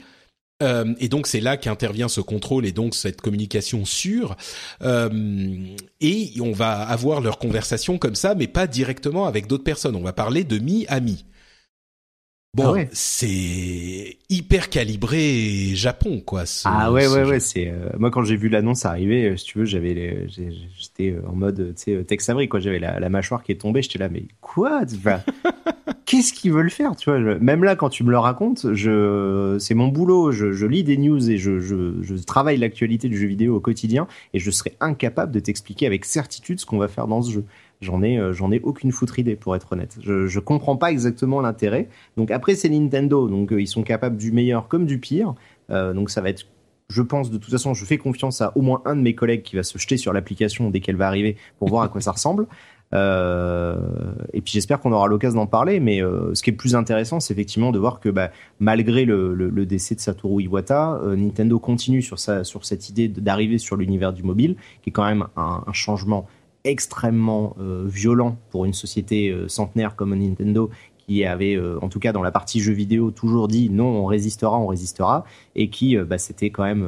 euh, 0.61 0.93
et 0.99 1.09
donc 1.09 1.27
c'est 1.27 1.39
là 1.39 1.57
qu'intervient 1.57 2.07
ce 2.07 2.21
contrôle 2.21 2.65
et 2.65 2.71
donc 2.71 2.95
cette 2.95 3.21
communication 3.21 3.85
sûre. 3.85 4.35
Euh, 4.81 5.09
et 6.01 6.31
on 6.39 6.51
va 6.51 6.73
avoir 6.81 7.21
leur 7.21 7.39
conversation 7.39 7.97
comme 7.97 8.15
ça, 8.15 8.35
mais 8.35 8.47
pas 8.47 8.67
directement 8.67 9.25
avec 9.25 9.47
d'autres 9.47 9.63
personnes. 9.63 9.95
On 9.95 10.03
va 10.03 10.13
parler 10.13 10.43
de 10.43 10.59
mi 10.59 10.85
à 10.88 10.99
mi. 10.99 11.25
Bon, 12.55 12.75
ah 12.77 12.84
c'est 12.91 14.17
hyper 14.30 14.69
calibré 14.69 15.71
Japon, 15.73 16.21
quoi. 16.23 16.43
ah 16.65 16.91
ouais, 16.91 17.07
ouais, 17.07 17.23
ouais. 17.23 17.39
C'est 17.39 17.67
euh, 17.67 17.89
moi 17.97 18.11
quand 18.11 18.23
j'ai 18.23 18.35
vu 18.35 18.47
l'annonce 18.47 18.85
arriver, 18.85 19.30
euh, 19.30 19.38
si 19.38 19.45
tu 19.45 19.57
veux, 19.57 19.65
j'avais, 19.65 20.27
j'étais 20.27 21.15
en 21.27 21.34
mode, 21.34 21.73
tu 21.75 21.95
sais, 21.95 22.03
Tex 22.03 22.30
Avery, 22.30 22.47
quoi. 22.47 22.59
J'avais 22.59 22.77
la, 22.77 23.09
mâchoire 23.09 23.41
qui 23.41 23.53
est 23.53 23.55
tombée. 23.55 23.81
J'étais 23.81 23.97
là, 23.97 24.07
mais 24.07 24.25
quoi? 24.39 24.81
Qu'est-ce 26.05 26.31
qu'ils 26.31 26.53
veulent 26.53 26.69
faire, 26.69 26.95
tu 26.95 27.09
vois? 27.09 27.19
Même 27.39 27.63
là, 27.63 27.75
quand 27.75 27.89
tu 27.89 28.03
me 28.03 28.11
le 28.11 28.19
racontes, 28.19 28.71
je, 28.71 29.57
c'est 29.59 29.73
mon 29.73 29.88
boulot. 29.88 30.31
Je, 30.31 30.65
lis 30.67 30.84
des 30.84 30.97
news 30.97 31.31
et 31.31 31.39
je, 31.39 31.59
je 31.59 32.23
travaille 32.23 32.57
l'actualité 32.57 33.09
du 33.09 33.17
jeu 33.17 33.25
vidéo 33.25 33.55
au 33.55 33.61
quotidien, 33.61 34.07
et 34.35 34.38
je 34.38 34.51
serais 34.51 34.73
incapable 34.80 35.31
de 35.31 35.39
t'expliquer 35.39 35.88
avec 35.88 36.05
certitude 36.05 36.59
ce 36.59 36.67
qu'on 36.67 36.77
va 36.77 36.88
faire 36.88 37.07
dans 37.07 37.23
ce 37.23 37.31
jeu. 37.31 37.45
J'en 37.84 38.01
ai, 38.01 38.18
euh, 38.18 38.34
j'en 38.34 38.51
ai 38.51 38.60
aucune 38.61 38.91
foutre 38.91 39.19
idée 39.19 39.35
pour 39.35 39.55
être 39.55 39.73
honnête. 39.73 39.97
Je, 40.01 40.27
je 40.27 40.39
comprends 40.39 40.77
pas 40.77 40.91
exactement 40.91 41.41
l'intérêt. 41.41 41.89
Donc 42.18 42.31
après 42.31 42.55
c'est 42.55 42.69
Nintendo, 42.69 43.27
donc 43.27 43.51
euh, 43.51 43.61
ils 43.61 43.68
sont 43.68 43.84
capables 43.84 44.18
du 44.18 44.31
meilleur 44.31 44.68
comme 44.68 44.85
du 44.85 44.99
pire. 44.99 45.35
Euh, 45.69 45.93
donc 45.93 46.10
ça 46.10 46.22
va 46.22 46.30
être, 46.30 46.45
je 46.89 47.01
pense 47.01 47.30
de 47.30 47.38
toute 47.38 47.51
façon, 47.51 47.73
je 47.73 47.85
fais 47.85 47.97
confiance 47.97 48.41
à 48.41 48.57
au 48.57 48.61
moins 48.61 48.81
un 48.85 48.95
de 48.95 49.01
mes 49.01 49.15
collègues 49.15 49.43
qui 49.43 49.55
va 49.55 49.64
se 49.64 49.77
jeter 49.77 49.97
sur 49.97 50.14
l'application 50.14 50.69
dès 50.69 50.80
qu'elle 50.80 50.95
va 50.95 51.07
arriver 51.07 51.35
pour 51.60 51.68
voir 51.68 51.84
à 51.84 51.89
quoi 51.89 52.01
ça 52.01 52.11
ressemble. 52.11 52.47
Et 52.95 54.41
puis 54.41 54.53
j'espère 54.53 54.80
qu'on 54.80 54.91
aura 54.91 55.07
l'occasion 55.07 55.39
d'en 55.39 55.47
parler. 55.47 55.80
Mais 55.80 56.01
ce 56.01 56.43
qui 56.43 56.51
est 56.51 56.53
plus 56.53 56.76
intéressant, 56.76 57.19
c'est 57.19 57.34
effectivement 57.34 57.72
de 57.72 57.80
voir 57.80 57.99
que 57.99 58.07
bah, 58.10 58.30
malgré 58.60 59.03
le, 59.03 59.65
décès 59.65 59.95
de 59.95 59.99
Satoru 59.99 60.43
Iwata, 60.43 61.01
Nintendo 61.18 61.57
continue 61.57 62.03
sur, 62.03 62.19
sa, 62.19 62.43
sur 62.43 62.65
cette 62.65 62.89
idée 62.89 63.07
d'arriver 63.07 63.57
sur 63.57 63.77
l'univers 63.77 64.14
du 64.14 64.22
mobile, 64.22 64.57
qui 64.84 64.91
est 64.91 64.93
quand 64.93 65.07
même 65.07 65.26
un 65.35 65.73
changement 65.73 66.27
extrêmement 66.64 67.56
euh, 67.60 67.84
violent 67.85 68.38
pour 68.49 68.65
une 68.65 68.73
société 68.73 69.30
euh, 69.30 69.48
centenaire 69.48 69.95
comme 69.95 70.15
Nintendo 70.15 70.69
qui 70.98 71.26
avait, 71.26 71.56
euh, 71.56 71.77
en 71.81 71.90
tout 71.90 71.99
cas 71.99 72.14
dans 72.14 72.23
la 72.23 72.31
partie 72.31 72.61
jeux 72.61 72.73
vidéo, 72.73 73.11
toujours 73.11 73.48
dit 73.48 73.69
non, 73.69 73.88
on 73.88 74.06
résistera, 74.06 74.57
on 74.57 74.68
résistera, 74.68 75.26
et 75.56 75.69
qui 75.69 75.98
bah, 75.98 76.18
s'était 76.18 76.49
quand 76.49 76.64
même 76.64 76.88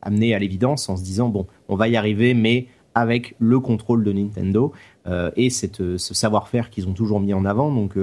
amené 0.00 0.34
à 0.34 0.38
l'évidence 0.38 0.88
en 0.88 0.96
se 0.96 1.02
disant 1.02 1.28
bon, 1.28 1.46
on 1.68 1.74
va 1.74 1.88
y 1.88 1.96
arriver, 1.96 2.34
mais 2.34 2.68
avec 2.94 3.34
le 3.38 3.58
contrôle 3.58 4.04
de 4.04 4.12
Nintendo 4.12 4.72
et 5.36 5.50
cette, 5.50 5.98
ce 5.98 6.14
savoir-faire 6.14 6.70
qu'ils 6.70 6.88
ont 6.88 6.92
toujours 6.92 7.20
mis 7.20 7.34
en 7.34 7.44
avant. 7.44 7.70
Donc 7.72 7.98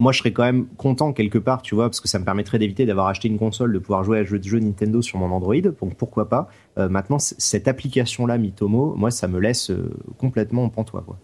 moi 0.00 0.12
je 0.12 0.18
serais 0.18 0.32
quand 0.32 0.42
même 0.42 0.66
content 0.76 1.12
quelque 1.12 1.38
part, 1.38 1.62
tu 1.62 1.76
vois, 1.76 1.84
parce 1.84 2.00
que 2.00 2.08
ça 2.08 2.18
me 2.18 2.24
permettrait 2.24 2.58
d'éviter 2.58 2.86
d'avoir 2.86 3.06
acheté 3.06 3.28
une 3.28 3.38
console, 3.38 3.72
de 3.72 3.78
pouvoir 3.78 4.02
jouer 4.02 4.18
à 4.18 4.24
jeux 4.24 4.38
de 4.38 4.44
jeu 4.44 4.58
Nintendo 4.58 5.02
sur 5.02 5.18
mon 5.18 5.30
Android. 5.30 5.60
Donc 5.60 5.94
pourquoi 5.96 6.28
pas. 6.28 6.48
Euh, 6.78 6.88
maintenant, 6.88 7.18
cette 7.18 7.68
application-là, 7.68 8.38
Mitomo, 8.38 8.94
moi 8.96 9.10
ça 9.10 9.28
me 9.28 9.38
laisse 9.38 9.70
euh, 9.70 9.90
complètement 10.18 10.64
en 10.64 10.68
pantois, 10.70 11.04
quoi. 11.06 11.18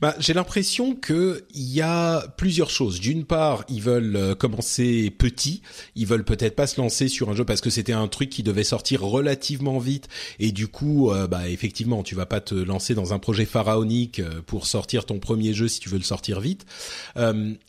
Bah, 0.00 0.14
j'ai 0.18 0.34
l'impression 0.34 0.94
que 0.94 1.44
il 1.54 1.72
y 1.72 1.80
a 1.80 2.26
plusieurs 2.36 2.70
choses. 2.70 3.00
D'une 3.00 3.24
part, 3.24 3.64
ils 3.68 3.82
veulent 3.82 4.16
euh, 4.16 4.34
commencer 4.34 5.10
petit, 5.10 5.62
ils 5.94 6.06
veulent 6.06 6.24
peut-être 6.24 6.56
pas 6.56 6.66
se 6.66 6.80
lancer 6.80 7.08
sur 7.08 7.30
un 7.30 7.34
jeu 7.34 7.44
parce 7.44 7.60
que 7.60 7.70
c'était 7.70 7.92
un 7.92 8.08
truc 8.08 8.30
qui 8.30 8.42
devait 8.42 8.64
sortir 8.64 9.02
relativement 9.02 9.78
vite 9.78 10.08
et 10.38 10.52
du 10.52 10.68
coup, 10.68 11.10
euh, 11.10 11.26
bah 11.26 11.48
effectivement, 11.48 12.02
tu 12.02 12.14
vas 12.14 12.26
pas 12.26 12.40
te 12.40 12.54
lancer 12.54 12.94
dans 12.94 13.12
un 13.12 13.18
projet 13.18 13.44
pharaonique 13.44 14.20
euh, 14.20 14.42
pour 14.46 14.66
sortir 14.66 15.04
ton 15.04 15.18
premier 15.18 15.54
jeu 15.54 15.68
si 15.68 15.80
tu 15.80 15.88
veux 15.88 15.98
le 15.98 16.04
sortir 16.04 16.40
vite. 16.40 16.66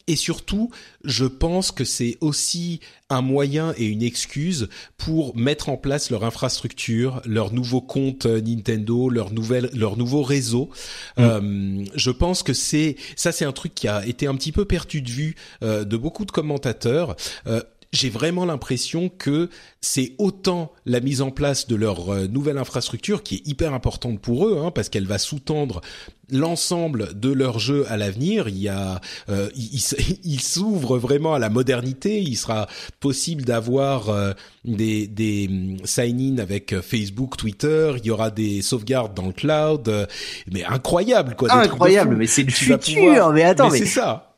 et 0.08 0.16
surtout, 0.16 0.72
je 1.04 1.26
pense 1.26 1.72
que 1.72 1.84
c'est 1.84 2.18
aussi 2.22 2.80
un 3.10 3.22
moyen 3.22 3.74
et 3.78 3.86
une 3.86 4.04
excuse 4.04 4.70
pour 4.98 5.36
mettre 5.36 5.70
en 5.70 5.78
place 5.78 6.12
leur 6.12 6.24
infrastructure, 6.24 7.22
leur 7.26 7.54
nouveau 7.54 7.82
compte 7.82 8.26
Nintendo, 8.26 9.10
leur 9.10 9.32
nouvelle, 9.32 9.70
leur 9.74 9.98
nouveau 9.98 10.22
réseau. 10.22 10.70
Mm 11.18 11.80
je 11.96 12.12
pense 12.12 12.44
que 12.44 12.54
c'est 12.54 12.96
ça, 13.16 13.32
c'est 13.32 13.46
un 13.46 13.52
truc 13.52 13.76
qui 13.76 13.88
a 13.88 14.06
été 14.06 14.28
un 14.28 14.36
petit 14.36 14.52
peu 14.52 14.66
perdu 14.66 15.02
de 15.02 15.10
vue 15.10 15.36
euh, 15.64 15.84
de 15.84 15.98
beaucoup 15.98 16.26
de 16.26 16.32
commentateurs. 16.32 17.16
Euh, 17.48 17.62
j'ai 17.92 18.10
vraiment 18.10 18.46
l'impression 18.46 19.10
que 19.10 19.50
c'est 19.82 20.14
autant 20.20 20.72
la 20.86 21.00
mise 21.00 21.22
en 21.22 21.32
place 21.32 21.68
de 21.68 21.76
leur 21.76 22.14
euh, 22.14 22.28
nouvelle 22.28 22.58
infrastructure 22.58 23.24
qui 23.24 23.36
est 23.36 23.48
hyper 23.48 23.74
importante 23.74 24.20
pour 24.20 24.48
eux, 24.48 24.62
hein, 24.64 24.70
parce 24.72 24.90
qu'elle 24.90 25.08
va 25.08 25.18
sous-tendre 25.18 25.82
l'ensemble 26.32 27.20
de 27.20 27.32
leur 27.32 27.58
jeu 27.58 27.86
à 27.90 27.98
l'avenir. 27.98 28.48
Il 28.48 28.60
y 28.60 28.70
a, 28.70 29.02
euh, 29.30 29.50
il, 29.56 30.40
s'ouvre 30.42 31.00
vraiment 31.00 31.34
à 31.34 31.40
la 31.40 31.50
modernité. 31.50 32.22
Il 32.22 32.36
sera 32.36 32.68
possible 33.00 33.44
d'avoir 33.44 34.10
euh, 34.10 34.34
des, 34.66 35.08
des 35.08 35.48
mm, 35.48 35.78
sign-in 35.86 36.38
avec 36.38 36.80
Facebook, 36.82 37.38
Twitter. 37.38 37.94
Il 37.98 38.06
y 38.06 38.12
aura 38.12 38.30
des 38.30 38.62
sauvegardes 38.62 39.16
dans 39.16 39.26
le 39.26 39.34
cloud. 39.34 40.08
mais 40.52 40.64
incroyable, 40.64 41.36
quoi. 41.36 41.52
incroyable, 41.52 42.16
mais 42.18 42.28
c'est 42.28 42.44
le 42.44 42.52
futur. 42.52 43.32
Mais 43.32 43.44
attends, 43.44 43.72
mais, 43.72 43.80
c'est 43.80 43.86
ça 43.86 44.29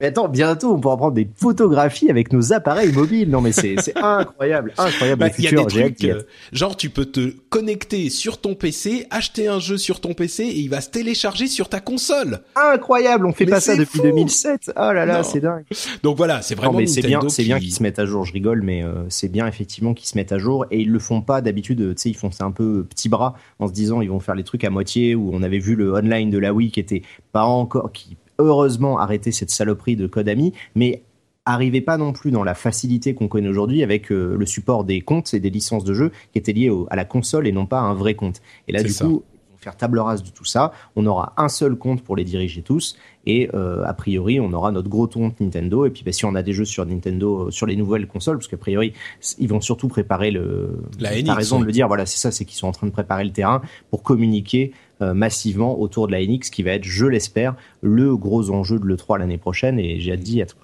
Mais 0.00 0.06
attends, 0.06 0.28
bientôt 0.28 0.72
on 0.72 0.78
pourra 0.78 0.96
prendre 0.96 1.14
des 1.14 1.28
photographies 1.34 2.08
avec 2.08 2.32
nos 2.32 2.52
appareils 2.52 2.92
mobiles. 2.92 3.28
Non 3.30 3.40
mais 3.40 3.50
c'est 3.50 3.74
incroyable, 3.96 4.72
incroyable. 4.78 5.18
Bah, 5.18 5.28
il 5.36 5.44
y 5.44 5.48
a 5.48 5.50
des 5.50 5.66
trucs, 5.66 6.04
euh, 6.04 6.22
genre 6.52 6.76
tu 6.76 6.88
peux 6.88 7.06
te 7.06 7.34
connecter 7.48 8.08
sur 8.08 8.40
ton 8.40 8.54
PC, 8.54 9.08
acheter 9.10 9.48
un 9.48 9.58
jeu 9.58 9.76
sur 9.76 10.00
ton 10.00 10.14
PC 10.14 10.44
et 10.44 10.60
il 10.60 10.70
va 10.70 10.80
se 10.80 10.90
télécharger 10.90 11.48
sur 11.48 11.68
ta 11.68 11.80
console. 11.80 12.42
Incroyable, 12.54 13.26
on 13.26 13.32
fait 13.32 13.44
pas 13.46 13.58
ça 13.58 13.74
depuis 13.74 13.98
2007. 14.00 14.70
Oh 14.76 14.92
là 14.92 15.04
là, 15.04 15.24
c'est 15.24 15.40
dingue. 15.40 15.64
Donc 16.04 16.16
voilà, 16.16 16.42
c'est 16.42 16.54
vraiment. 16.54 16.74
Non, 16.74 16.78
mais 16.78 16.86
c'est 16.86 17.02
bien, 17.02 17.20
c'est 17.28 17.42
bien 17.42 17.58
qu'ils 17.58 17.74
se 17.74 17.82
mettent 17.82 17.98
à 17.98 18.06
jour. 18.06 18.24
Je 18.24 18.32
rigole, 18.32 18.62
mais 18.62 18.84
euh, 18.84 19.04
c'est 19.08 19.28
bien 19.28 19.48
effectivement 19.48 19.94
qu'ils 19.94 20.06
se 20.06 20.16
mettent 20.16 20.30
à 20.30 20.38
jour 20.38 20.64
et 20.70 20.78
ils 20.80 20.92
le 20.92 21.00
font 21.00 21.22
pas 21.22 21.40
d'habitude. 21.40 21.96
Tu 21.96 22.02
sais, 22.02 22.10
ils 22.10 22.16
font 22.16 22.30
ça 22.30 22.44
un 22.44 22.52
peu 22.52 22.84
petit 22.88 23.08
bras 23.08 23.34
en 23.58 23.66
se 23.66 23.72
disant 23.72 24.00
ils 24.00 24.10
vont 24.10 24.20
faire 24.20 24.36
les 24.36 24.44
trucs 24.44 24.62
à 24.62 24.70
moitié. 24.70 25.16
Où 25.16 25.30
on 25.32 25.42
avait 25.42 25.58
vu 25.58 25.74
le 25.74 25.92
online 25.92 26.30
de 26.30 26.38
la 26.38 26.54
Wii 26.54 26.70
qui 26.70 26.78
était 26.78 27.02
pas 27.32 27.42
encore 27.42 27.90
qui 27.90 28.16
heureusement 28.38 28.98
arrêté 28.98 29.32
cette 29.32 29.50
saloperie 29.50 29.96
de 29.96 30.06
code 30.06 30.28
AMI, 30.28 30.52
mais 30.74 31.02
arrivait 31.44 31.80
pas 31.80 31.96
non 31.96 32.12
plus 32.12 32.30
dans 32.30 32.44
la 32.44 32.54
facilité 32.54 33.14
qu'on 33.14 33.28
connaît 33.28 33.48
aujourd'hui 33.48 33.82
avec 33.82 34.12
euh, 34.12 34.36
le 34.38 34.46
support 34.46 34.84
des 34.84 35.00
comptes 35.00 35.32
et 35.34 35.40
des 35.40 35.50
licences 35.50 35.84
de 35.84 35.94
jeu 35.94 36.12
qui 36.32 36.38
étaient 36.38 36.52
liés 36.52 36.70
à 36.90 36.96
la 36.96 37.04
console 37.04 37.46
et 37.46 37.52
non 37.52 37.66
pas 37.66 37.78
à 37.78 37.82
un 37.82 37.94
vrai 37.94 38.14
compte. 38.14 38.42
Et 38.66 38.72
là, 38.72 38.82
du 38.82 38.92
coup, 38.92 39.24
ils 39.32 39.52
vont 39.52 39.58
faire 39.58 39.76
table 39.76 39.98
rase 39.98 40.22
de 40.22 40.28
tout 40.28 40.44
ça. 40.44 40.72
On 40.94 41.06
aura 41.06 41.32
un 41.38 41.48
seul 41.48 41.76
compte 41.76 42.02
pour 42.02 42.16
les 42.16 42.24
diriger 42.24 42.60
tous. 42.60 42.98
Et 43.24 43.48
euh, 43.54 43.82
a 43.84 43.94
priori, 43.94 44.40
on 44.40 44.52
aura 44.52 44.72
notre 44.72 44.90
gros 44.90 45.06
compte 45.06 45.40
Nintendo. 45.40 45.86
Et 45.86 45.90
puis, 45.90 46.02
bah, 46.04 46.12
si 46.12 46.26
on 46.26 46.34
a 46.34 46.42
des 46.42 46.52
jeux 46.52 46.66
sur 46.66 46.84
Nintendo, 46.84 47.46
euh, 47.48 47.50
sur 47.50 47.66
les 47.66 47.76
nouvelles 47.76 48.06
consoles, 48.06 48.36
parce 48.36 48.48
qu'a 48.48 48.58
priori, 48.58 48.92
ils 49.38 49.48
vont 49.48 49.60
surtout 49.62 49.88
préparer 49.88 50.30
le. 50.30 50.82
La 50.98 51.34
raison 51.34 51.60
de 51.60 51.64
le 51.64 51.72
dire. 51.72 51.88
Voilà, 51.88 52.04
c'est 52.04 52.18
ça, 52.18 52.30
c'est 52.30 52.44
qu'ils 52.44 52.58
sont 52.58 52.68
en 52.68 52.72
train 52.72 52.86
de 52.86 52.92
préparer 52.92 53.24
le 53.24 53.32
terrain 53.32 53.62
pour 53.90 54.02
communiquer 54.02 54.72
massivement 55.00 55.78
autour 55.80 56.06
de 56.06 56.12
la 56.12 56.24
NX, 56.24 56.50
qui 56.50 56.62
va 56.62 56.72
être, 56.72 56.84
je 56.84 57.06
l'espère, 57.06 57.54
le 57.82 58.16
gros 58.16 58.50
enjeu 58.50 58.78
de 58.78 58.84
l'E3 58.84 59.18
l'année 59.18 59.38
prochaine, 59.38 59.78
et 59.78 60.00
j'ai 60.00 60.12
hâte 60.12 60.20
d'y 60.20 60.40
être. 60.40 60.56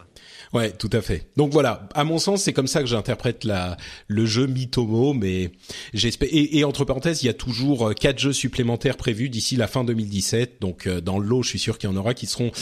Ouais, 0.55 0.70
tout 0.70 0.90
à 0.93 1.01
fait. 1.01 1.27
Donc 1.36 1.52
voilà, 1.52 1.89
à 1.94 2.05
mon 2.05 2.19
sens, 2.19 2.43
c'est 2.43 2.52
comme 2.52 2.69
ça 2.69 2.81
que 2.81 2.86
j'interprète 2.86 3.43
la 3.43 3.77
le 4.06 4.24
jeu 4.24 4.47
Mitomo, 4.47 5.12
mais 5.12 5.51
j'espère. 5.93 6.28
Et, 6.31 6.62
entre 6.62 6.85
parenthèses, 6.85 7.24
il 7.24 7.27
y 7.27 7.28
a 7.28 7.35
toujours 7.35 7.89
euh, 7.89 7.93
quatre 7.93 8.20
jeux 8.20 8.32
supplémentaires 8.32 8.97
prévus 8.97 9.28
d'ici 9.28 9.56
la 9.56 9.66
fin 9.66 9.82
2017. 9.82 10.61
Donc 10.61 10.86
euh, 10.86 11.01
dans 11.01 11.19
l'eau, 11.19 11.43
je 11.43 11.48
suis 11.48 11.59
sûr 11.59 11.77
qu'il 11.77 11.90
y 11.90 11.93
en 11.93 11.97
aura 11.97 12.15
qui 12.15 12.27
seront 12.27 12.52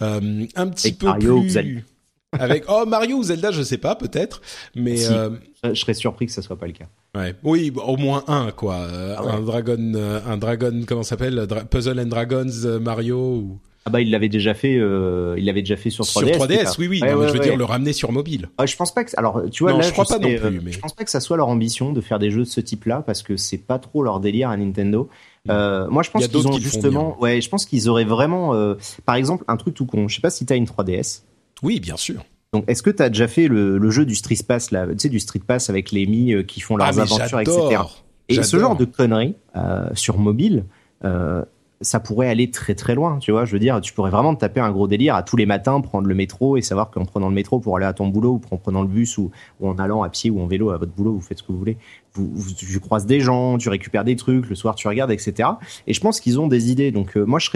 un 0.00 0.66
petit 0.68 0.92
peu 0.92 1.08
plus. 1.18 1.84
Avec 2.32 2.64
oh 2.68 2.84
Mario 2.84 3.18
ou 3.18 3.22
Zelda, 3.22 3.52
je 3.52 3.62
sais 3.62 3.78
pas, 3.78 3.94
peut-être, 3.94 4.42
mais 4.74 4.96
je 4.96 5.74
serais 5.74 5.94
surpris 5.94 6.26
que 6.26 6.32
ça 6.32 6.42
soit 6.42 6.58
pas 6.58 6.66
le 6.66 6.72
cas. 6.72 6.88
Ouais. 7.16 7.34
Oui, 7.42 7.72
au 7.74 7.96
moins 7.96 8.24
un 8.28 8.50
quoi, 8.50 8.74
euh, 8.74 9.14
ah 9.16 9.36
un 9.36 9.40
Dragon, 9.40 9.92
euh, 9.94 10.20
un 10.26 10.36
Dragon, 10.36 10.82
comment 10.86 11.02
s'appelle, 11.02 11.46
Puzzle 11.70 11.98
and 11.98 12.06
Dragons 12.06 12.64
euh, 12.64 12.78
Mario. 12.78 13.18
Ou... 13.18 13.58
Ah 13.86 13.90
bah 13.90 14.00
il 14.00 14.10
l'avait 14.10 14.28
déjà 14.28 14.52
fait, 14.52 14.74
il 14.74 15.44
l'avait 15.44 15.62
déjà 15.62 15.76
fait 15.76 15.90
sur 15.90 16.04
3DS. 16.04 16.34
Sur 16.34 16.46
3DS, 16.46 16.74
oui 16.78 16.88
oui. 16.88 17.00
je 17.00 17.32
veux 17.32 17.38
dire 17.38 17.56
le 17.56 17.64
ramener 17.64 17.92
sur 17.92 18.10
mobile. 18.10 18.48
Ah, 18.58 18.66
je 18.66 18.76
pense 18.76 18.92
pas 18.92 19.04
que, 19.04 19.12
alors 19.16 19.42
tu 19.50 19.62
vois 19.62 19.72
non, 19.72 19.78
là, 19.78 19.84
je 19.84 19.92
crois 19.92 20.04
pas 20.04 20.18
non 20.18 20.34
plus. 20.34 20.60
Mais... 20.60 20.72
Je 20.72 20.80
pense 20.80 20.92
pas 20.92 21.04
que 21.04 21.10
ça 21.10 21.20
soit 21.20 21.36
leur 21.36 21.48
ambition 21.48 21.92
de 21.92 22.00
faire 22.00 22.18
des 22.18 22.32
jeux 22.32 22.40
de 22.40 22.48
ce 22.48 22.60
type-là 22.60 23.02
parce 23.06 23.22
que 23.22 23.36
c'est 23.36 23.58
pas 23.58 23.78
trop 23.78 24.02
leur 24.02 24.18
délire 24.18 24.50
à 24.50 24.56
Nintendo. 24.56 25.08
Euh, 25.48 25.86
moi, 25.88 26.02
je 26.02 26.10
pense 26.10 26.26
qu'ils 26.26 26.48
ont 26.48 26.58
justement, 26.58 27.16
ouais, 27.20 27.40
je 27.40 27.48
pense 27.48 27.64
qu'ils 27.64 27.88
auraient 27.88 28.04
vraiment, 28.04 28.52
par 29.04 29.14
exemple, 29.14 29.44
un 29.48 29.56
truc 29.56 29.74
tout 29.74 29.86
con. 29.86 30.08
Je 30.08 30.16
sais 30.16 30.20
pas 30.20 30.30
si 30.30 30.44
t'as 30.44 30.56
une 30.56 30.66
3DS. 30.66 31.22
Oui, 31.62 31.80
bien 31.80 31.96
sûr. 31.96 32.24
Donc, 32.52 32.64
est-ce 32.68 32.82
que 32.82 32.90
tu 32.90 33.02
as 33.02 33.08
déjà 33.08 33.28
fait 33.28 33.48
le, 33.48 33.90
jeu 33.90 34.04
du 34.04 34.14
Street 34.14 34.36
Pass, 34.46 34.70
là, 34.70 34.86
tu 34.86 34.94
sais, 34.98 35.08
du 35.08 35.20
Street 35.20 35.42
Pass 35.46 35.68
avec 35.70 35.90
les 35.90 36.06
mi 36.06 36.32
euh, 36.32 36.42
qui 36.42 36.60
font 36.60 36.76
leurs 36.76 36.98
ah, 36.98 37.02
aventures, 37.02 37.40
etc. 37.40 37.82
Et 38.28 38.42
ce 38.42 38.58
genre 38.58 38.76
de 38.76 38.84
conneries 38.84 39.36
euh, 39.56 39.88
sur 39.94 40.18
mobile, 40.18 40.64
euh, 41.04 41.44
ça 41.80 42.00
pourrait 42.00 42.28
aller 42.28 42.50
très 42.50 42.74
très 42.74 42.94
loin, 42.94 43.18
tu 43.18 43.32
vois. 43.32 43.44
Je 43.44 43.52
veux 43.52 43.58
dire, 43.58 43.80
tu 43.80 43.92
pourrais 43.92 44.10
vraiment 44.10 44.34
te 44.34 44.40
taper 44.40 44.60
un 44.60 44.70
gros 44.70 44.88
délire 44.88 45.14
à 45.14 45.22
tous 45.22 45.36
les 45.36 45.46
matins 45.46 45.80
prendre 45.80 46.06
le 46.06 46.14
métro 46.14 46.56
et 46.56 46.62
savoir 46.62 46.90
qu'en 46.90 47.04
prenant 47.04 47.28
le 47.28 47.34
métro 47.34 47.60
pour 47.60 47.76
aller 47.76 47.86
à 47.86 47.92
ton 47.92 48.08
boulot 48.08 48.40
ou 48.50 48.54
en 48.54 48.56
prenant 48.56 48.82
le 48.82 48.88
bus 48.88 49.18
ou, 49.18 49.30
en 49.62 49.78
allant 49.78 50.02
à 50.02 50.08
pied 50.08 50.30
ou 50.30 50.40
en 50.40 50.46
vélo 50.46 50.70
à 50.70 50.78
votre 50.78 50.92
boulot, 50.92 51.12
vous 51.12 51.20
faites 51.20 51.38
ce 51.38 51.42
que 51.42 51.52
vous 51.52 51.58
voulez. 51.58 51.76
Tu 52.56 52.80
croises 52.80 53.04
des 53.04 53.20
gens, 53.20 53.58
tu 53.58 53.68
récupères 53.68 54.04
des 54.04 54.16
trucs, 54.16 54.48
le 54.48 54.54
soir 54.54 54.74
tu 54.74 54.88
regardes, 54.88 55.10
etc. 55.10 55.50
Et 55.86 55.92
je 55.92 56.00
pense 56.00 56.20
qu'ils 56.20 56.40
ont 56.40 56.46
des 56.46 56.70
idées. 56.70 56.90
Donc 56.90 57.16
euh, 57.16 57.24
moi, 57.24 57.38
je 57.38 57.50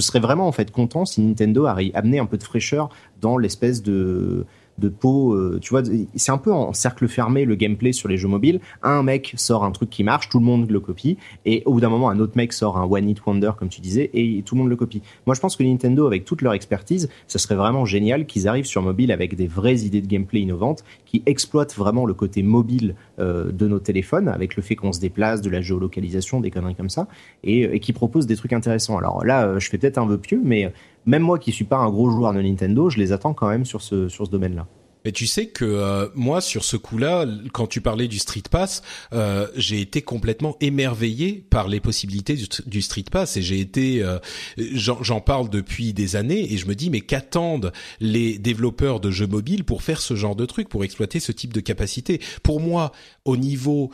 serais, 0.00 0.20
vraiment 0.20 0.46
en 0.46 0.52
fait 0.52 0.70
content 0.70 1.06
si 1.06 1.22
Nintendo 1.22 1.64
amené 1.66 2.18
un 2.18 2.26
peu 2.26 2.36
de 2.36 2.42
fraîcheur 2.42 2.90
dans 3.22 3.38
l'espèce 3.38 3.82
de 3.82 4.44
de 4.78 4.88
peau. 4.88 5.34
Euh, 5.34 5.58
tu 5.60 5.70
vois, 5.70 5.82
c'est 6.14 6.32
un 6.32 6.38
peu 6.38 6.52
en 6.52 6.72
cercle 6.72 7.08
fermé 7.08 7.44
le 7.44 7.54
gameplay 7.54 7.92
sur 7.92 8.08
les 8.08 8.16
jeux 8.16 8.28
mobiles. 8.28 8.60
Un 8.82 9.02
mec 9.02 9.34
sort 9.36 9.64
un 9.64 9.70
truc 9.70 9.90
qui 9.90 10.04
marche, 10.04 10.28
tout 10.28 10.38
le 10.38 10.44
monde 10.44 10.70
le 10.70 10.80
copie, 10.80 11.16
et 11.44 11.62
au 11.64 11.74
bout 11.74 11.80
d'un 11.80 11.88
moment, 11.88 12.10
un 12.10 12.18
autre 12.18 12.36
mec 12.36 12.52
sort 12.52 12.78
un 12.78 12.84
one 12.84 13.08
hit 13.08 13.24
wonder 13.24 13.52
comme 13.58 13.68
tu 13.68 13.80
disais, 13.80 14.10
et 14.14 14.42
tout 14.44 14.54
le 14.54 14.60
monde 14.60 14.70
le 14.70 14.76
copie. 14.76 15.02
Moi, 15.26 15.34
je 15.34 15.40
pense 15.40 15.56
que 15.56 15.62
Nintendo, 15.62 16.06
avec 16.06 16.24
toute 16.24 16.42
leur 16.42 16.52
expertise, 16.52 17.08
ça 17.26 17.38
serait 17.38 17.54
vraiment 17.54 17.84
génial 17.84 18.26
qu'ils 18.26 18.48
arrivent 18.48 18.66
sur 18.66 18.82
mobile 18.82 19.12
avec 19.12 19.34
des 19.36 19.46
vraies 19.46 19.80
idées 19.80 20.00
de 20.00 20.06
gameplay 20.06 20.40
innovantes 20.40 20.84
qui 21.04 21.22
exploitent 21.26 21.76
vraiment 21.76 22.06
le 22.06 22.14
côté 22.14 22.42
mobile 22.42 22.94
euh, 23.18 23.50
de 23.52 23.66
nos 23.68 23.78
téléphones, 23.78 24.28
avec 24.28 24.56
le 24.56 24.62
fait 24.62 24.76
qu'on 24.76 24.92
se 24.92 25.00
déplace, 25.00 25.40
de 25.40 25.50
la 25.50 25.60
géolocalisation, 25.60 26.40
des 26.40 26.50
conneries 26.50 26.74
comme 26.74 26.90
ça, 26.90 27.08
et, 27.44 27.62
et 27.62 27.80
qui 27.80 27.92
proposent 27.92 28.26
des 28.26 28.36
trucs 28.36 28.52
intéressants. 28.52 28.98
Alors 28.98 29.24
là, 29.24 29.46
euh, 29.46 29.58
je 29.58 29.68
fais 29.68 29.78
peut-être 29.78 29.98
un 29.98 30.06
peu 30.06 30.18
pieux, 30.18 30.40
mais 30.44 30.72
même 31.06 31.22
moi 31.22 31.38
qui 31.38 31.52
suis 31.52 31.64
pas 31.64 31.78
un 31.78 31.90
gros 31.90 32.10
joueur 32.10 32.32
de 32.34 32.42
Nintendo, 32.42 32.90
je 32.90 32.98
les 32.98 33.12
attends 33.12 33.34
quand 33.34 33.48
même 33.48 33.64
sur 33.64 33.82
ce 33.82 34.08
sur 34.08 34.26
ce 34.26 34.30
domaine-là. 34.30 34.66
Mais 35.06 35.12
tu 35.12 35.28
sais 35.28 35.46
que 35.46 35.64
euh, 35.64 36.08
moi 36.16 36.40
sur 36.40 36.64
ce 36.64 36.76
coup-là, 36.76 37.26
quand 37.52 37.68
tu 37.68 37.80
parlais 37.80 38.08
du 38.08 38.18
Street 38.18 38.42
Pass, 38.50 38.82
euh, 39.12 39.46
j'ai 39.54 39.80
été 39.80 40.02
complètement 40.02 40.56
émerveillé 40.60 41.46
par 41.48 41.68
les 41.68 41.78
possibilités 41.78 42.36
du, 42.66 42.82
Street 42.82 43.04
Pass 43.08 43.36
et 43.36 43.42
j'ai 43.42 43.60
été, 43.60 44.02
euh, 44.02 44.18
j'en 44.58 45.20
parle 45.20 45.48
depuis 45.48 45.92
des 45.92 46.16
années 46.16 46.52
et 46.52 46.56
je 46.56 46.66
me 46.66 46.74
dis 46.74 46.90
mais 46.90 47.02
qu'attendent 47.02 47.72
les 48.00 48.38
développeurs 48.38 48.98
de 48.98 49.12
jeux 49.12 49.28
mobiles 49.28 49.62
pour 49.62 49.84
faire 49.84 50.00
ce 50.00 50.16
genre 50.16 50.34
de 50.34 50.44
truc, 50.44 50.68
pour 50.68 50.82
exploiter 50.82 51.20
ce 51.20 51.30
type 51.30 51.52
de 51.52 51.60
capacité? 51.60 52.20
Pour 52.42 52.58
moi, 52.58 52.90
au 53.24 53.36
niveau 53.36 53.92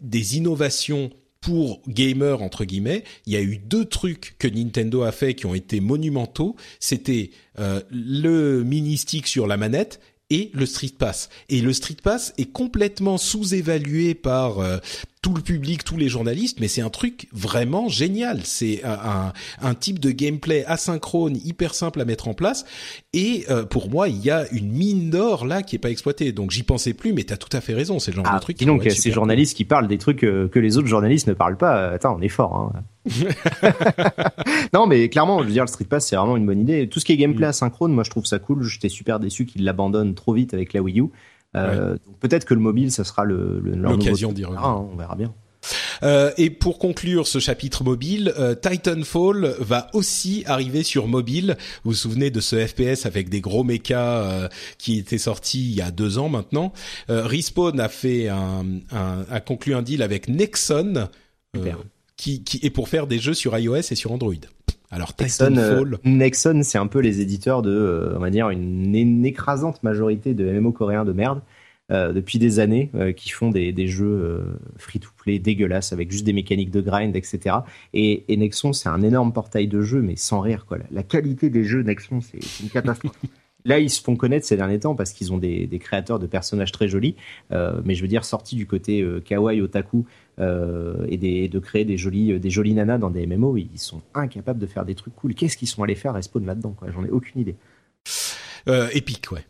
des 0.00 0.36
innovations 0.38 1.10
pour 1.40 1.82
gamers 1.86 2.42
entre 2.42 2.64
guillemets, 2.64 3.04
il 3.26 3.32
y 3.32 3.36
a 3.36 3.40
eu 3.40 3.58
deux 3.58 3.84
trucs 3.84 4.36
que 4.38 4.48
Nintendo 4.48 5.02
a 5.02 5.12
fait 5.12 5.34
qui 5.34 5.46
ont 5.46 5.54
été 5.54 5.80
monumentaux. 5.80 6.56
C'était 6.80 7.30
euh, 7.58 7.80
le 7.90 8.62
mini 8.64 8.96
stick 8.96 9.26
sur 9.26 9.46
la 9.46 9.56
manette 9.56 10.00
et 10.30 10.50
le 10.54 10.66
Street 10.66 10.92
Pass. 10.98 11.28
Et 11.48 11.60
le 11.60 11.72
Street 11.72 11.96
Pass 12.02 12.34
est 12.38 12.52
complètement 12.52 13.18
sous-évalué 13.18 14.14
par 14.14 14.58
euh, 14.58 14.78
tout 15.22 15.34
le 15.34 15.42
public, 15.42 15.84
tous 15.84 15.96
les 15.96 16.08
journalistes, 16.08 16.58
mais 16.60 16.68
c'est 16.68 16.80
un 16.80 16.90
truc 16.90 17.28
vraiment 17.32 17.88
génial. 17.88 18.40
C'est 18.44 18.84
un, 18.84 19.32
un, 19.60 19.74
type 19.74 19.98
de 19.98 20.10
gameplay 20.10 20.64
asynchrone, 20.66 21.36
hyper 21.44 21.74
simple 21.74 22.00
à 22.00 22.04
mettre 22.04 22.28
en 22.28 22.34
place. 22.34 22.64
Et 23.12 23.44
euh, 23.50 23.64
pour 23.64 23.90
moi, 23.90 24.08
il 24.08 24.22
y 24.22 24.30
a 24.30 24.46
une 24.52 24.70
mine 24.70 25.10
d'or 25.10 25.46
là 25.46 25.62
qui 25.62 25.76
est 25.76 25.80
pas 25.80 25.90
exploitée. 25.90 26.32
Donc 26.32 26.50
j'y 26.50 26.62
pensais 26.62 26.94
plus, 26.94 27.12
mais 27.12 27.24
tu 27.24 27.32
as 27.32 27.36
tout 27.36 27.54
à 27.56 27.60
fait 27.60 27.74
raison. 27.74 27.98
C'est 27.98 28.10
le 28.10 28.16
genre 28.16 28.26
ah, 28.28 28.36
de 28.36 28.40
truc. 28.40 28.62
donc 28.64 28.88
ces 28.90 29.10
journalistes 29.10 29.56
qui 29.56 29.64
parlent 29.64 29.88
des 29.88 29.98
trucs 29.98 30.24
euh, 30.24 30.48
que 30.48 30.58
les 30.58 30.76
autres 30.76 30.88
journalistes 30.88 31.26
ne 31.26 31.34
parlent 31.34 31.56
pas. 31.56 31.88
Attends, 31.90 32.16
on 32.18 32.20
est 32.20 32.28
fort. 32.28 32.54
Hein. 32.54 32.82
non, 34.74 34.86
mais 34.86 35.08
clairement, 35.08 35.40
je 35.40 35.46
veux 35.46 35.52
dire, 35.52 35.64
le 35.64 35.68
Street 35.68 35.84
Pass, 35.84 36.06
c'est 36.06 36.16
vraiment 36.16 36.36
une 36.36 36.46
bonne 36.46 36.60
idée. 36.60 36.88
Tout 36.88 37.00
ce 37.00 37.04
qui 37.04 37.12
est 37.12 37.16
gameplay 37.16 37.46
mm. 37.46 37.50
asynchrone, 37.50 37.92
moi, 37.92 38.04
je 38.04 38.10
trouve 38.10 38.26
ça 38.26 38.38
cool. 38.38 38.62
J'étais 38.62 38.88
super 38.88 39.20
déçu 39.20 39.46
qu'ils 39.46 39.64
l'abandonnent 39.64 40.14
trop 40.14 40.32
vite 40.32 40.54
avec 40.54 40.72
la 40.72 40.82
Wii 40.82 41.00
U. 41.00 41.06
Euh, 41.56 41.96
peut-être 42.20 42.44
que 42.44 42.54
le 42.54 42.60
mobile, 42.60 42.92
ça 42.92 43.04
sera 43.04 43.24
le, 43.24 43.60
l'occasion 43.60 44.32
d'y 44.32 44.44
revenir. 44.44 44.86
on 44.92 44.96
verra 44.96 45.16
bien. 45.16 45.32
Euh, 46.02 46.30
et 46.36 46.50
pour 46.50 46.78
conclure 46.78 47.26
ce 47.26 47.38
chapitre 47.38 47.84
mobile, 47.84 48.32
euh, 48.38 48.54
Titanfall 48.54 49.56
va 49.58 49.88
aussi 49.92 50.44
arriver 50.46 50.82
sur 50.82 51.08
mobile. 51.08 51.56
Vous 51.84 51.90
vous 51.90 51.96
souvenez 51.96 52.30
de 52.30 52.40
ce 52.40 52.66
FPS 52.66 53.06
avec 53.06 53.28
des 53.28 53.40
gros 53.40 53.64
mechas 53.64 54.22
euh, 54.22 54.48
qui 54.78 54.98
était 54.98 55.18
sorti 55.18 55.70
il 55.70 55.74
y 55.74 55.80
a 55.80 55.90
deux 55.90 56.18
ans 56.18 56.28
maintenant. 56.28 56.72
Respawn 57.08 57.80
a 57.80 57.88
fait 57.88 58.28
un, 58.28 58.64
un, 58.92 59.24
a 59.30 59.40
conclu 59.40 59.74
un 59.74 59.82
deal 59.82 60.02
avec 60.02 60.28
Nexon, 60.28 61.08
qui, 62.18 62.60
est 62.62 62.70
pour 62.70 62.88
faire 62.88 63.06
des 63.06 63.18
jeux 63.18 63.32
sur 63.32 63.56
iOS 63.56 63.76
et 63.76 63.94
sur 63.94 64.12
Android. 64.12 64.34
Alors 64.90 65.14
Titanfall, 65.14 65.98
Nexon, 66.04 66.60
c'est 66.62 66.78
un 66.78 66.86
peu 66.86 67.00
les 67.00 67.20
éditeurs 67.20 67.62
de, 67.62 68.12
on 68.16 68.18
va 68.18 68.30
dire, 68.30 68.50
une, 68.50 69.24
écrasante 69.24 69.82
majorité 69.82 70.34
de 70.34 70.50
MMO 70.50 70.72
coréens 70.72 71.04
de 71.04 71.12
merde. 71.12 71.40
Euh, 71.90 72.12
depuis 72.12 72.38
des 72.38 72.60
années 72.60 72.90
euh, 72.96 73.12
qui 73.12 73.30
font 73.30 73.48
des, 73.48 73.72
des 73.72 73.88
jeux 73.88 74.04
euh, 74.04 74.58
free-to-play 74.76 75.38
dégueulasses 75.38 75.94
avec 75.94 76.10
juste 76.10 76.26
des 76.26 76.34
mécaniques 76.34 76.70
de 76.70 76.82
grind, 76.82 77.16
etc. 77.16 77.56
Et, 77.94 78.24
Nexon, 78.36 78.74
c'est 78.74 78.90
un 78.90 79.00
énorme 79.00 79.32
portail 79.32 79.68
de 79.68 79.80
jeux, 79.80 80.02
mais 80.02 80.14
sans 80.14 80.40
rire 80.40 80.66
quoi. 80.66 80.76
La, 80.90 81.02
qualité 81.02 81.48
des 81.48 81.64
jeux 81.64 81.80
Nexon, 81.80 82.20
c'est 82.20 82.40
une 82.62 82.68
catastrophe. 82.68 83.16
Là, 83.64 83.78
ils 83.78 83.88
se 83.88 84.02
font 84.02 84.16
connaître 84.16 84.44
ces 84.44 84.56
derniers 84.56 84.80
temps 84.80 84.94
parce 84.94 85.14
qu'ils 85.14 85.32
ont 85.32 85.38
des, 85.38 85.66
des, 85.66 85.78
créateurs 85.78 86.18
de 86.18 86.26
personnages 86.26 86.72
très 86.72 86.88
jolis, 86.88 87.16
euh, 87.52 87.80
mais 87.86 87.94
je 87.94 88.02
veux 88.02 88.08
dire 88.08 88.26
sortis 88.26 88.54
du 88.54 88.66
côté 88.66 89.06
kawaii 89.24 89.62
otaku 89.62 90.04
et 90.38 91.16
des, 91.16 91.48
de 91.48 91.58
créer 91.58 91.84
des 91.84 91.96
jolis, 91.96 92.38
des 92.38 92.50
jolis 92.50 92.74
nanas 92.74 92.98
dans 92.98 93.10
des 93.10 93.26
MMO, 93.26 93.56
ils 93.56 93.70
sont 93.76 94.02
incapables 94.14 94.58
de 94.58 94.66
faire 94.66 94.84
des 94.84 94.94
trucs 94.94 95.14
cool. 95.16 95.34
Qu'est-ce 95.34 95.56
qu'ils 95.56 95.68
sont 95.68 95.82
allés 95.82 95.94
faire 95.94 96.14
Respawn 96.14 96.44
là-dedans 96.46 96.76
J'en 96.92 97.04
ai 97.04 97.10
aucune 97.10 97.40
idée. 97.40 97.56
Euh, 98.68 98.88
épique, 98.92 99.32
ouais. 99.32 99.44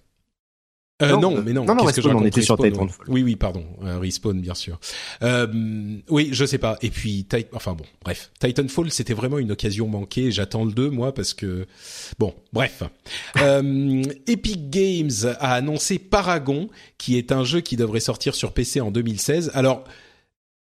Euh, 1.00 1.16
non, 1.16 1.42
mais 1.42 1.52
non. 1.52 1.64
Non, 1.64 1.76
non, 1.76 1.84
Respawn, 1.84 2.16
on 2.16 2.24
était 2.24 2.42
sur 2.42 2.56
Titanfall. 2.56 3.06
Oui, 3.06 3.22
oui, 3.22 3.36
pardon. 3.36 3.64
Euh, 3.84 4.00
Respawn, 4.00 4.40
bien 4.40 4.54
sûr. 4.54 4.80
Euh, 5.22 5.46
oui, 6.08 6.30
je 6.32 6.44
sais 6.44 6.58
pas. 6.58 6.76
Et 6.82 6.90
puis, 6.90 7.24
enfin 7.52 7.74
bon, 7.74 7.84
bref. 8.02 8.32
Titanfall, 8.40 8.90
c'était 8.90 9.14
vraiment 9.14 9.38
une 9.38 9.52
occasion 9.52 9.86
manquée. 9.86 10.32
J'attends 10.32 10.64
le 10.64 10.72
2, 10.72 10.90
moi, 10.90 11.14
parce 11.14 11.34
que... 11.34 11.66
Bon, 12.18 12.34
bref. 12.52 12.82
euh, 13.40 14.02
Epic 14.26 14.70
Games 14.70 15.10
a 15.38 15.54
annoncé 15.54 16.00
Paragon, 16.00 16.68
qui 16.98 17.16
est 17.16 17.30
un 17.30 17.44
jeu 17.44 17.60
qui 17.60 17.76
devrait 17.76 18.00
sortir 18.00 18.34
sur 18.34 18.52
PC 18.52 18.80
en 18.80 18.90
2016. 18.90 19.52
Alors, 19.54 19.84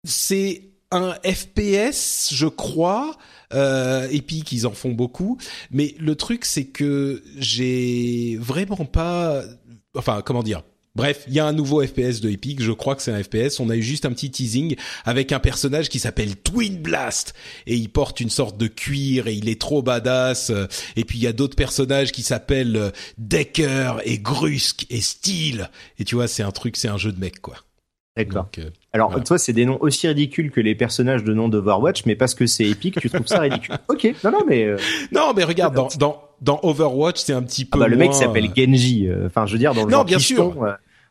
c'est 0.03 0.69
un 0.91 1.15
FPS, 1.25 2.33
je 2.33 2.47
crois. 2.47 3.17
Euh, 3.53 4.07
Epic, 4.09 4.51
ils 4.51 4.67
en 4.67 4.71
font 4.71 4.91
beaucoup. 4.91 5.37
Mais 5.71 5.95
le 5.99 6.15
truc, 6.15 6.45
c'est 6.45 6.65
que 6.65 7.23
j'ai 7.37 8.37
vraiment 8.39 8.85
pas 8.85 9.43
enfin 9.95 10.21
comment 10.23 10.43
dire? 10.43 10.63
Bref, 10.95 11.23
il 11.27 11.33
y 11.33 11.39
a 11.39 11.45
un 11.47 11.53
nouveau 11.53 11.83
FPS 11.83 12.21
de 12.21 12.29
Epic, 12.29 12.61
je 12.61 12.71
crois 12.71 12.95
que 12.95 13.01
c'est 13.01 13.11
un 13.11 13.23
FPS. 13.23 13.59
On 13.59 13.71
a 13.71 13.75
eu 13.75 13.81
juste 13.81 14.05
un 14.05 14.11
petit 14.11 14.29
teasing 14.29 14.75
avec 15.05 15.31
un 15.31 15.39
personnage 15.39 15.89
qui 15.89 15.97
s'appelle 15.97 16.35
Twin 16.35 16.77
Blast 16.77 17.33
et 17.65 17.75
il 17.75 17.89
porte 17.89 18.19
une 18.19 18.29
sorte 18.29 18.59
de 18.59 18.67
cuir 18.67 19.25
et 19.25 19.33
il 19.33 19.49
est 19.49 19.59
trop 19.59 19.81
badass. 19.81 20.51
Et 20.95 21.03
puis 21.03 21.17
il 21.17 21.23
y 21.23 21.27
a 21.27 21.33
d'autres 21.33 21.55
personnages 21.55 22.11
qui 22.11 22.21
s'appellent 22.21 22.91
Decker 23.17 24.01
et 24.05 24.19
Grusk 24.19 24.85
et 24.91 25.01
Steel. 25.01 25.71
Et 25.97 26.03
tu 26.03 26.13
vois, 26.13 26.27
c'est 26.27 26.43
un 26.43 26.51
truc, 26.51 26.77
c'est 26.77 26.89
un 26.89 26.97
jeu 26.97 27.11
de 27.11 27.19
mec 27.19 27.41
quoi. 27.41 27.55
D'accord. 28.15 28.47
Euh, 28.59 28.69
Alors, 28.91 29.23
toi, 29.23 29.37
c'est 29.39 29.53
des 29.53 29.65
noms 29.65 29.79
aussi 29.81 30.07
ridicules 30.07 30.51
que 30.51 30.61
les 30.61 30.75
personnages 30.75 31.23
de 31.23 31.33
nom 31.33 31.49
d'Overwatch, 31.49 32.05
mais 32.05 32.15
parce 32.15 32.35
que 32.35 32.45
c'est 32.45 32.65
épique, 32.65 32.99
tu 32.99 33.09
trouves 33.09 33.25
ça 33.25 33.39
ridicule. 33.39 33.75
ok, 33.89 34.13
non, 34.23 34.31
non, 34.31 34.43
mais. 34.47 34.65
Euh, 34.65 34.77
non, 35.11 35.33
mais 35.35 35.43
regarde, 35.43 35.73
dans, 35.73 35.87
dans, 35.97 36.21
dans 36.41 36.59
Overwatch, 36.61 37.19
c'est 37.21 37.33
un 37.33 37.41
petit 37.41 37.65
peu. 37.65 37.71
Ah 37.73 37.79
bah, 37.79 37.87
le 37.87 37.97
mec 37.97 38.13
s'appelle 38.13 38.49
Genji. 38.55 39.09
Enfin, 39.25 39.45
je 39.47 39.53
veux 39.53 39.59
dire, 39.59 39.73
dans 39.73 39.85
le 39.85 39.91
non, 39.91 40.03
bien 40.03 40.19
sûr. 40.19 40.53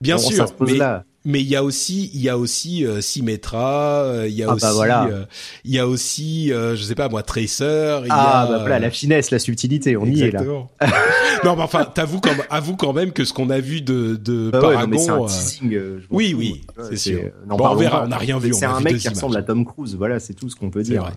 Bien 0.01 0.19
sûr, 0.19 0.47
mais, 0.61 0.79
mais 1.25 1.41
il 1.41 1.49
y 1.49 1.57
a 1.57 1.63
aussi 1.63 2.11
il 2.15 2.21
y 2.21 2.29
a 2.29 2.37
aussi 2.37 2.85
euh, 2.85 3.01
Symmetra, 3.01 4.03
euh, 4.03 4.29
il 4.29 4.35
y 4.35 4.43
a 4.43 4.47
ah 4.51 4.55
aussi 4.55 4.63
bah 4.67 4.73
voilà. 4.73 5.07
euh, 5.07 5.25
il 5.65 5.73
y 5.73 5.79
a 5.79 5.87
aussi 5.87 6.53
euh, 6.53 6.75
je 6.77 6.83
sais 6.83 6.95
pas 6.95 7.09
moi 7.09 7.23
Tracer, 7.23 8.01
il 8.05 8.11
ah 8.11 8.47
y 8.47 8.53
a 8.53 8.53
bah 8.53 8.59
voilà 8.61 8.79
la 8.79 8.91
finesse, 8.91 9.31
la 9.31 9.39
subtilité, 9.39 9.97
on 9.97 10.07
Exactement. 10.07 10.71
y 10.81 10.85
est 10.85 10.87
là. 10.89 10.97
non 11.45 11.57
mais 11.57 11.63
enfin 11.63 11.85
t'avoues 11.85 12.21
quand 12.21 12.35
avoue 12.51 12.77
quand 12.77 12.93
même 12.93 13.13
que 13.13 13.25
ce 13.25 13.33
qu'on 13.33 13.51
a 13.51 13.61
vu 13.61 13.83
de 13.83 14.17
de 14.17 14.51
bah 14.51 14.61
Paragon 14.61 14.97
ouais, 14.97 15.07
non, 15.07 15.25
un 15.25 15.29
teasing, 15.29 15.75
euh, 15.75 16.01
oui 16.11 16.35
oui, 16.37 16.63
c'est 16.89 16.97
sûr. 16.97 17.31
Non, 17.47 17.57
bon, 17.57 17.69
on 17.69 17.75
verra, 17.77 18.05
on 18.05 18.09
n'a 18.09 18.19
rien 18.19 18.39
vu, 18.39 18.53
C'est 18.53 18.65
un 18.65 18.81
mec 18.81 18.99
qui 18.99 19.09
ressemble 19.09 19.37
à 19.37 19.43
Tom 19.43 19.65
Cruise, 19.65 19.95
voilà, 19.97 20.19
c'est 20.21 20.35
tout 20.35 20.49
ce 20.49 20.57
qu'on 20.57 20.71
peut 20.71 20.83
dire. 20.83 21.11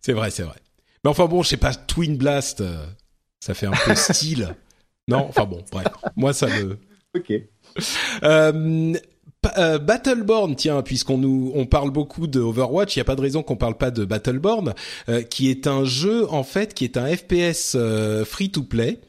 C'est 0.00 0.12
vrai, 0.12 0.30
c'est 0.30 0.42
vrai. 0.42 0.56
Mais 1.02 1.10
enfin 1.10 1.26
bon, 1.26 1.42
je 1.42 1.48
sais 1.50 1.56
pas 1.56 1.74
Twin 1.74 2.16
Blast 2.16 2.62
ça 3.40 3.52
fait 3.52 3.66
un 3.66 3.72
peu 3.84 3.94
style. 3.94 4.54
Non, 5.06 5.26
enfin 5.28 5.44
bon, 5.44 5.62
bref. 5.70 5.86
Moi 6.16 6.32
ça 6.32 6.46
me 6.46 6.78
OK. 7.14 7.32
Euh, 8.22 8.94
euh, 9.58 9.78
Battleborn, 9.78 10.56
tiens, 10.56 10.82
puisqu'on 10.82 11.18
nous 11.18 11.52
on 11.54 11.66
parle 11.66 11.90
beaucoup 11.90 12.26
de 12.26 12.40
Overwatch, 12.40 12.96
il 12.96 12.98
y 12.98 13.02
a 13.02 13.04
pas 13.04 13.16
de 13.16 13.20
raison 13.20 13.42
qu'on 13.42 13.56
parle 13.56 13.76
pas 13.76 13.90
de 13.90 14.04
Battleborn, 14.04 14.74
euh, 15.08 15.22
qui 15.22 15.50
est 15.50 15.66
un 15.66 15.84
jeu 15.84 16.26
en 16.30 16.44
fait 16.44 16.74
qui 16.74 16.84
est 16.84 16.96
un 16.96 17.06
FPS 17.06 17.74
euh, 17.74 18.24
free 18.24 18.50
to 18.50 18.62
play 18.62 19.00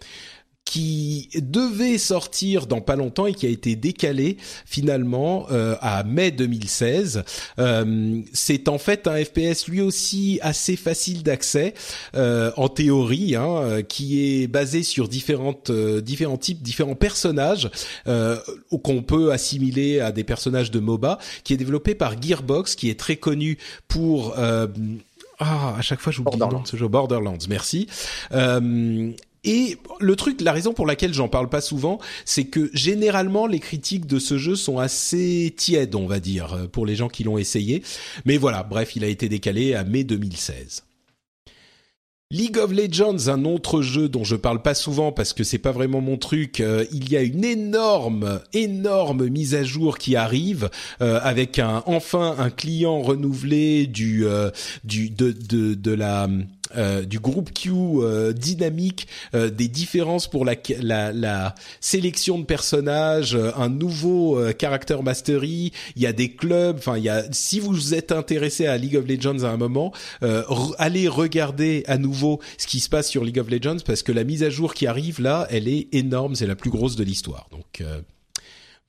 qui 0.65 1.29
devait 1.35 1.99
sortir 1.99 2.65
dans 2.65 2.81
pas 2.81 2.95
longtemps 2.95 3.27
et 3.27 3.33
qui 3.33 3.45
a 3.45 3.49
été 3.49 3.75
décalé 3.75 4.37
finalement 4.65 5.45
euh, 5.51 5.75
à 5.79 6.03
mai 6.03 6.31
2016. 6.31 7.23
Euh, 7.59 8.21
c'est 8.33 8.67
en 8.67 8.79
fait 8.79 9.07
un 9.07 9.23
FPS 9.23 9.67
lui 9.67 9.79
aussi 9.81 10.39
assez 10.41 10.75
facile 10.75 11.21
d'accès 11.21 11.75
euh, 12.15 12.51
en 12.57 12.67
théorie, 12.67 13.35
hein, 13.35 13.83
qui 13.87 14.41
est 14.41 14.47
basé 14.47 14.81
sur 14.81 15.07
différentes 15.07 15.71
différents 15.71 16.37
types, 16.37 16.61
différents 16.61 16.95
personnages 16.95 17.69
qu'on 18.05 19.01
peut 19.01 19.31
assimiler 19.31 19.99
à 19.99 20.11
des 20.11 20.23
personnages 20.23 20.69
de 20.69 20.79
MOBA, 20.79 21.17
qui 21.43 21.53
est 21.53 21.57
développé 21.57 21.95
par 21.95 22.21
Gearbox, 22.21 22.75
qui 22.75 22.89
est 22.89 22.99
très 22.99 23.15
connu 23.15 23.57
pour 23.87 24.35
ah, 25.39 25.75
à 25.77 25.81
chaque 25.81 25.99
fois 25.99 26.11
j'oublie 26.11 26.37
le 26.37 26.45
nom 26.45 26.61
de 26.61 26.67
ce 26.67 26.77
jeu. 26.77 26.87
Borderlands, 26.87 27.37
merci. 27.49 27.87
Euh, 28.31 29.11
et 29.45 29.77
le 29.99 30.15
truc, 30.15 30.41
la 30.41 30.51
raison 30.51 30.73
pour 30.73 30.85
laquelle 30.85 31.13
j'en 31.13 31.27
parle 31.27 31.49
pas 31.49 31.61
souvent, 31.61 31.99
c'est 32.25 32.45
que 32.45 32.69
généralement 32.73 33.47
les 33.47 33.59
critiques 33.59 34.05
de 34.05 34.19
ce 34.19 34.37
jeu 34.37 34.55
sont 34.55 34.79
assez 34.79 35.53
tièdes, 35.55 35.95
on 35.95 36.07
va 36.07 36.19
dire, 36.19 36.67
pour 36.71 36.85
les 36.85 36.95
gens 36.95 37.07
qui 37.07 37.23
l'ont 37.23 37.37
essayé. 37.37 37.83
Mais 38.25 38.37
voilà, 38.37 38.63
bref, 38.63 38.95
il 38.95 39.03
a 39.03 39.07
été 39.07 39.29
décalé 39.29 39.73
à 39.73 39.83
mai 39.83 40.03
2016. 40.03 40.83
League 42.31 42.57
of 42.57 42.71
Legends, 42.73 43.27
un 43.27 43.45
autre 43.45 43.83
jeu 43.83 44.09
dont 44.09 44.23
je 44.23 44.35
parle 44.35 44.63
pas 44.63 44.73
souvent 44.73 45.11
parce 45.11 45.31
que 45.31 45.43
c'est 45.43 45.59
pas 45.59 45.71
vraiment 45.71 46.01
mon 46.01 46.17
truc. 46.17 46.59
Euh, 46.59 46.83
il 46.91 47.11
y 47.11 47.15
a 47.15 47.21
une 47.21 47.45
énorme, 47.45 48.41
énorme 48.51 49.29
mise 49.29 49.53
à 49.53 49.63
jour 49.63 49.99
qui 49.99 50.15
arrive 50.15 50.71
euh, 51.01 51.19
avec 51.21 51.59
un 51.59 51.83
enfin 51.85 52.35
un 52.39 52.49
client 52.49 52.99
renouvelé 53.03 53.85
du 53.85 54.25
euh, 54.25 54.49
du 54.83 55.11
de, 55.11 55.31
de 55.31 55.75
de 55.75 55.91
la 55.91 56.27
euh, 56.75 57.03
du 57.03 57.19
groupe 57.19 57.53
Q 57.53 57.71
euh, 57.71 58.33
dynamique, 58.33 59.07
euh, 59.33 59.49
des 59.49 59.67
différences 59.67 60.27
pour 60.27 60.45
la, 60.45 60.55
la, 60.81 61.11
la 61.11 61.55
sélection 61.79 62.39
de 62.39 62.45
personnages, 62.45 63.37
un 63.55 63.69
nouveau 63.69 64.39
character 64.59 64.97
mastery, 65.03 65.71
il 65.95 66.01
y 66.01 66.05
a 66.07 66.13
des 66.13 66.31
clubs, 66.31 66.77
enfin 66.77 66.97
il 66.97 67.03
y 67.03 67.09
a 67.09 67.23
si 67.31 67.59
vous 67.59 67.93
êtes 67.93 68.11
intéressé 68.11 68.65
à 68.67 68.77
League 68.77 68.95
of 68.95 69.07
Legends 69.07 69.43
à 69.43 69.49
un 69.49 69.57
moment, 69.57 69.93
allez 70.77 71.07
regarder 71.07 71.83
à 71.87 71.97
nouveau 71.97 72.39
ce 72.57 72.67
qui 72.67 72.79
se 72.79 72.89
passe 72.89 73.09
sur 73.09 73.23
League 73.23 73.39
of 73.39 73.49
Legends 73.49 73.77
parce 73.85 74.03
que 74.03 74.11
la 74.11 74.23
mise 74.23 74.43
à 74.43 74.49
jour 74.49 74.73
qui 74.73 74.87
arrive 74.87 75.21
là, 75.21 75.47
elle 75.49 75.67
est 75.67 75.87
énorme, 75.93 76.35
c'est 76.35 76.47
la 76.47 76.55
plus 76.55 76.71
grosse 76.71 76.95
de 76.95 77.03
l'histoire. 77.03 77.47
Donc 77.51 77.83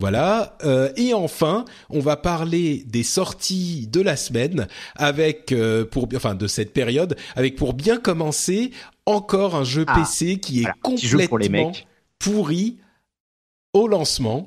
voilà. 0.01 0.56
Euh, 0.64 0.93
et 0.97 1.14
enfin, 1.14 1.64
on 1.90 2.01
va 2.01 2.16
parler 2.16 2.85
des 2.86 3.02
sorties 3.02 3.86
de 3.86 4.01
la 4.01 4.16
semaine 4.16 4.68
avec 4.94 5.52
euh, 5.52 5.85
pour 5.85 6.06
enfin 6.14 6.35
de 6.35 6.47
cette 6.47 6.73
période 6.73 7.16
avec 7.35 7.56
pour 7.56 7.73
bien 7.74 7.98
commencer 7.98 8.73
encore 9.06 9.55
un 9.55 9.64
jeu 9.64 9.85
Ah, 9.89 9.94
PC 9.94 10.39
qui 10.39 10.59
est 10.59 10.62
voilà, 10.62 10.77
petit 10.82 11.06
jeu 11.06 11.27
pour 11.27 11.39
les 11.39 11.47
complètement 11.47 11.68
mecs. 11.70 11.86
pourri 12.18 12.78
au 13.73 13.89
lancement, 13.89 14.47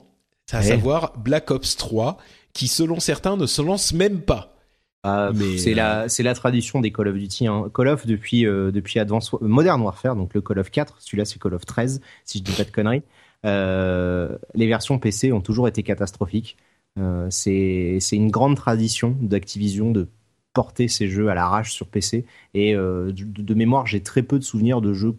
à 0.52 0.58
Ouais. 0.58 0.64
savoir 0.64 1.18
Black 1.18 1.52
Ops 1.52 1.76
3 1.78 2.18
qui 2.54 2.68
selon 2.68 3.00
certains 3.00 3.38
ne 3.38 3.46
se 3.46 3.62
lance 3.62 3.94
même 3.94 4.22
pas. 4.22 4.56
Ah, 5.04 5.30
c'est 5.58 5.72
euh, 5.72 5.76
la 5.76 6.10
c'est 6.10 6.24
la 6.24 6.34
tradition 6.34 6.82
des 6.82 6.92
Call 6.92 7.08
of 7.08 7.16
Duty. 7.16 7.48
Hein. 7.48 7.70
Call 7.74 7.88
of 7.88 8.06
depuis 8.06 8.46
euh, 8.46 8.70
depuis 8.72 9.00
Advanced 9.00 9.32
Modern 9.42 9.80
Warfare, 9.82 10.16
donc 10.16 10.34
le 10.34 10.42
Call 10.42 10.60
of 10.60 10.70
4. 10.72 10.98
Celui-là 11.00 11.26
c'est 11.26 11.40
Call 11.40 11.54
of 11.54 11.66
13, 11.66 12.02
si 12.26 12.40
je 12.40 12.44
dis 12.44 12.52
pas 12.52 12.66
de 12.66 12.72
conneries. 12.72 13.04
Euh, 13.46 14.38
les 14.54 14.68
versions 14.68 15.00
PC 15.00 15.32
ont 15.32 15.42
toujours 15.42 15.68
été 15.68 15.84
catastrophiques. 15.84 16.58
Euh, 16.98 17.28
c'est 17.30 18.00
une 18.12 18.32
grande 18.32 18.56
tradition 18.56 19.16
d'Activision 19.22 19.92
de 19.92 20.10
porter 20.54 20.88
ces 20.88 21.08
jeux 21.08 21.30
à 21.30 21.36
l'arrache 21.36 21.72
sur 21.72 21.88
PC. 21.88 22.26
Et 22.54 22.76
euh, 22.76 23.12
de 23.14 23.54
mémoire, 23.54 23.88
j'ai 23.88 24.02
très 24.04 24.24
peu 24.24 24.40
de 24.40 24.44
souvenirs 24.44 24.82
de 24.82 24.94
jeux 24.94 25.16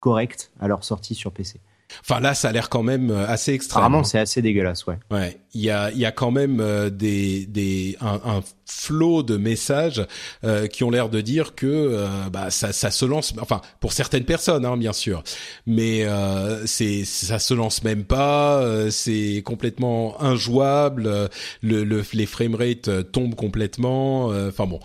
corrects 0.00 0.50
à 0.60 0.68
leur 0.68 0.84
sortie 0.84 1.14
sur 1.14 1.32
PC. 1.32 1.60
Enfin 2.00 2.20
là, 2.20 2.34
ça 2.34 2.48
a 2.48 2.52
l'air 2.52 2.68
quand 2.68 2.82
même 2.82 3.10
euh, 3.10 3.26
assez 3.26 3.52
extrême. 3.52 3.78
Apparemment, 3.82 4.00
hein. 4.00 4.04
c'est 4.04 4.18
assez 4.18 4.42
dégueulasse, 4.42 4.86
ouais. 4.86 4.98
Ouais, 5.10 5.38
il 5.54 5.60
y 5.62 5.70
a 5.70 5.90
il 5.90 5.98
y 5.98 6.06
a 6.06 6.12
quand 6.12 6.30
même 6.30 6.60
euh, 6.60 6.90
des 6.90 7.46
des 7.46 7.96
un, 8.00 8.20
un 8.24 8.42
flot 8.66 9.22
de 9.22 9.36
messages 9.36 10.04
euh, 10.44 10.66
qui 10.66 10.84
ont 10.84 10.90
l'air 10.90 11.08
de 11.08 11.20
dire 11.20 11.54
que 11.54 11.66
euh, 11.66 12.06
bah 12.32 12.50
ça 12.50 12.72
ça 12.72 12.90
se 12.90 13.04
lance 13.04 13.34
enfin 13.40 13.60
pour 13.80 13.92
certaines 13.92 14.24
personnes 14.24 14.64
hein, 14.64 14.76
bien 14.76 14.92
sûr 14.92 15.22
mais 15.66 16.04
euh, 16.04 16.66
c'est 16.66 17.04
ça 17.04 17.38
se 17.38 17.54
lance 17.54 17.82
même 17.84 18.04
pas 18.04 18.58
euh, 18.62 18.90
c'est 18.90 19.42
complètement 19.44 20.20
injouable 20.22 21.06
euh, 21.06 21.28
le, 21.62 21.84
le 21.84 22.02
les 22.14 22.26
framerates 22.26 23.12
tombent 23.12 23.34
complètement 23.34 24.32
euh, 24.32 24.48
enfin 24.48 24.66
bon 24.66 24.80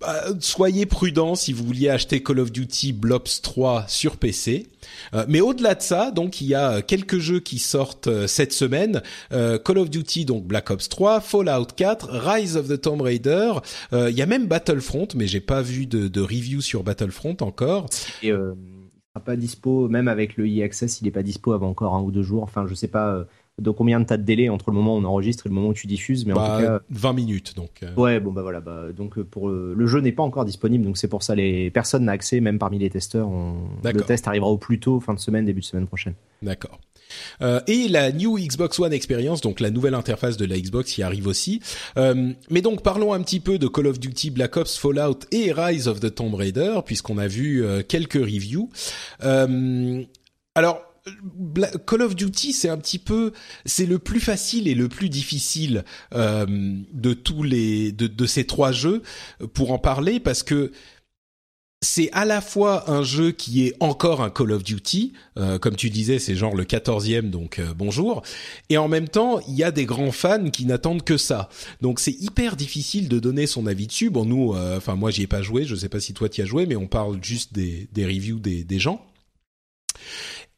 bah, 0.00 0.24
soyez 0.40 0.86
prudents 0.86 1.34
si 1.34 1.52
vous 1.52 1.64
vouliez 1.64 1.88
acheter 1.88 2.22
Call 2.22 2.40
of 2.40 2.52
Duty 2.52 2.92
Blobs 2.92 3.40
3 3.42 3.84
sur 3.88 4.16
PC. 4.16 4.66
Euh, 5.14 5.24
mais 5.28 5.40
au-delà 5.40 5.74
de 5.74 5.82
ça, 5.82 6.10
donc 6.10 6.40
il 6.40 6.46
y 6.46 6.54
a 6.54 6.74
euh, 6.74 6.82
quelques 6.86 7.18
jeux 7.18 7.40
qui 7.40 7.58
sortent 7.58 8.06
euh, 8.06 8.26
cette 8.26 8.52
semaine. 8.52 9.02
Euh, 9.32 9.58
Call 9.58 9.78
of 9.78 9.90
Duty, 9.90 10.24
donc 10.24 10.44
Black 10.44 10.70
Ops 10.70 10.88
3, 10.88 11.20
Fallout 11.20 11.66
4, 11.76 12.08
Rise 12.10 12.56
of 12.56 12.68
the 12.68 12.80
Tomb 12.80 13.00
Raider. 13.00 13.52
Euh, 13.92 14.10
Il 14.10 14.16
y 14.16 14.22
a 14.22 14.26
même 14.26 14.46
Battlefront, 14.46 15.08
mais 15.14 15.26
j'ai 15.26 15.40
pas 15.40 15.62
vu 15.62 15.86
de, 15.86 16.20
review 16.20 16.60
sur 16.60 16.82
Battlefront 16.82 17.36
encore. 17.40 17.86
Euh, 18.24 18.54
il 18.56 19.20
sera 19.20 19.24
pas 19.24 19.36
dispo, 19.36 19.88
même 19.88 20.08
avec 20.08 20.36
le 20.36 20.46
EA 20.46 20.64
Access, 20.64 21.00
il 21.00 21.06
est 21.06 21.12
pas 21.12 21.22
dispo 21.22 21.52
avant 21.52 21.68
encore 21.68 21.94
un 21.94 22.02
ou 22.02 22.10
deux 22.10 22.22
jours. 22.22 22.42
Enfin, 22.42 22.66
je 22.66 22.74
sais 22.74 22.88
pas 22.88 23.14
euh, 23.14 23.24
de 23.60 23.70
combien 23.70 24.00
de 24.00 24.04
tas 24.04 24.16
de 24.16 24.24
délai 24.24 24.48
entre 24.48 24.70
le 24.70 24.76
moment 24.76 24.96
où 24.96 24.98
on 25.00 25.04
enregistre 25.04 25.46
et 25.46 25.48
le 25.48 25.54
moment 25.54 25.68
où 25.68 25.74
tu 25.74 25.86
diffuses, 25.86 26.26
mais 26.26 26.32
en 26.32 26.36
Bah, 26.36 26.56
tout 26.58 26.66
cas. 26.66 26.80
20 26.90 27.12
minutes, 27.12 27.54
donc. 27.56 27.70
euh, 27.84 27.94
Ouais, 27.96 28.18
bon 28.18 28.32
bah 28.32 28.42
voilà, 28.42 28.60
bah, 28.60 28.86
donc 28.96 29.16
euh, 29.18 29.24
pour 29.24 29.48
euh, 29.48 29.74
le 29.76 29.86
jeu 29.86 30.00
n'est 30.00 30.10
pas 30.12 30.24
encore 30.24 30.44
disponible, 30.44 30.84
donc 30.84 30.96
c'est 30.96 31.06
pour 31.08 31.22
ça 31.22 31.34
les 31.36 31.70
personnes 31.70 32.04
n'a 32.06 32.12
accès, 32.12 32.40
même 32.40 32.58
parmi 32.58 32.78
les 32.78 32.90
testeurs. 32.90 33.28
On... 33.28 33.54
Le 33.84 33.92
test 34.02 34.26
arrivera 34.26 34.50
au 34.50 34.58
plus 34.58 34.80
tôt, 34.80 34.98
fin 34.98 35.14
de 35.14 35.20
semaine, 35.20 35.44
début 35.44 35.60
de 35.60 35.66
semaine 35.66 35.86
prochaine. 35.86 36.14
D'accord. 36.42 36.80
Euh, 37.42 37.60
et 37.68 37.86
la 37.86 38.10
New 38.10 38.36
Xbox 38.38 38.80
One 38.80 38.92
Experience, 38.92 39.40
donc 39.40 39.60
la 39.60 39.70
nouvelle 39.70 39.94
interface 39.94 40.36
de 40.36 40.46
la 40.46 40.58
Xbox, 40.58 40.98
y 40.98 41.02
arrive 41.04 41.28
aussi. 41.28 41.60
Euh, 41.96 42.32
mais 42.50 42.60
donc 42.60 42.82
parlons 42.82 43.12
un 43.12 43.22
petit 43.22 43.38
peu 43.40 43.58
de 43.58 43.68
Call 43.68 43.86
of 43.86 44.00
Duty, 44.00 44.30
Black 44.30 44.56
Ops, 44.56 44.76
Fallout 44.78 45.20
et 45.30 45.52
Rise 45.52 45.86
of 45.86 46.00
the 46.00 46.12
Tomb 46.12 46.34
Raider, 46.34 46.80
puisqu'on 46.84 47.18
a 47.18 47.28
vu 47.28 47.62
euh, 47.64 47.82
quelques 47.86 48.14
reviews. 48.14 48.68
Euh, 49.22 50.02
alors 50.56 50.82
Call 51.86 52.02
of 52.02 52.16
Duty, 52.16 52.52
c'est 52.52 52.70
un 52.70 52.78
petit 52.78 52.98
peu, 52.98 53.32
c'est 53.66 53.84
le 53.84 53.98
plus 53.98 54.20
facile 54.20 54.68
et 54.68 54.74
le 54.74 54.88
plus 54.88 55.10
difficile 55.10 55.84
euh, 56.14 56.46
de 56.92 57.12
tous 57.12 57.42
les 57.42 57.92
de, 57.92 58.06
de, 58.06 58.26
ces 58.26 58.46
trois 58.46 58.72
jeux 58.72 59.02
pour 59.52 59.72
en 59.72 59.78
parler 59.78 60.18
parce 60.18 60.42
que 60.42 60.72
c'est 61.84 62.10
à 62.12 62.24
la 62.24 62.40
fois 62.40 62.90
un 62.90 63.02
jeu 63.02 63.30
qui 63.30 63.66
est 63.66 63.74
encore 63.78 64.22
un 64.22 64.30
Call 64.30 64.52
of 64.52 64.64
Duty, 64.64 65.12
euh, 65.38 65.58
comme 65.58 65.76
tu 65.76 65.90
disais, 65.90 66.18
c'est 66.18 66.34
genre 66.34 66.56
le 66.56 66.64
quatorzième, 66.64 67.30
donc 67.30 67.58
euh, 67.58 67.74
bonjour. 67.76 68.22
Et 68.70 68.78
en 68.78 68.88
même 68.88 69.08
temps, 69.08 69.40
il 69.46 69.54
y 69.54 69.62
a 69.62 69.70
des 69.70 69.84
grands 69.84 70.12
fans 70.12 70.50
qui 70.50 70.64
n'attendent 70.64 71.04
que 71.04 71.16
ça. 71.16 71.50
Donc 71.82 72.00
c'est 72.00 72.18
hyper 72.18 72.56
difficile 72.56 73.08
de 73.08 73.18
donner 73.18 73.46
son 73.46 73.66
avis 73.66 73.86
dessus. 73.86 74.10
Bon, 74.10 74.24
nous, 74.24 74.54
euh, 74.54 74.78
enfin 74.78 74.96
moi, 74.96 75.10
j'y 75.10 75.22
ai 75.22 75.26
pas 75.26 75.42
joué. 75.42 75.64
Je 75.64 75.76
sais 75.76 75.90
pas 75.90 76.00
si 76.00 76.14
toi 76.14 76.28
tu 76.28 76.40
as 76.40 76.46
joué, 76.46 76.66
mais 76.66 76.76
on 76.76 76.88
parle 76.88 77.22
juste 77.22 77.52
des, 77.52 77.88
des 77.92 78.06
reviews 78.06 78.38
des, 78.38 78.64
des 78.64 78.78
gens. 78.78 79.04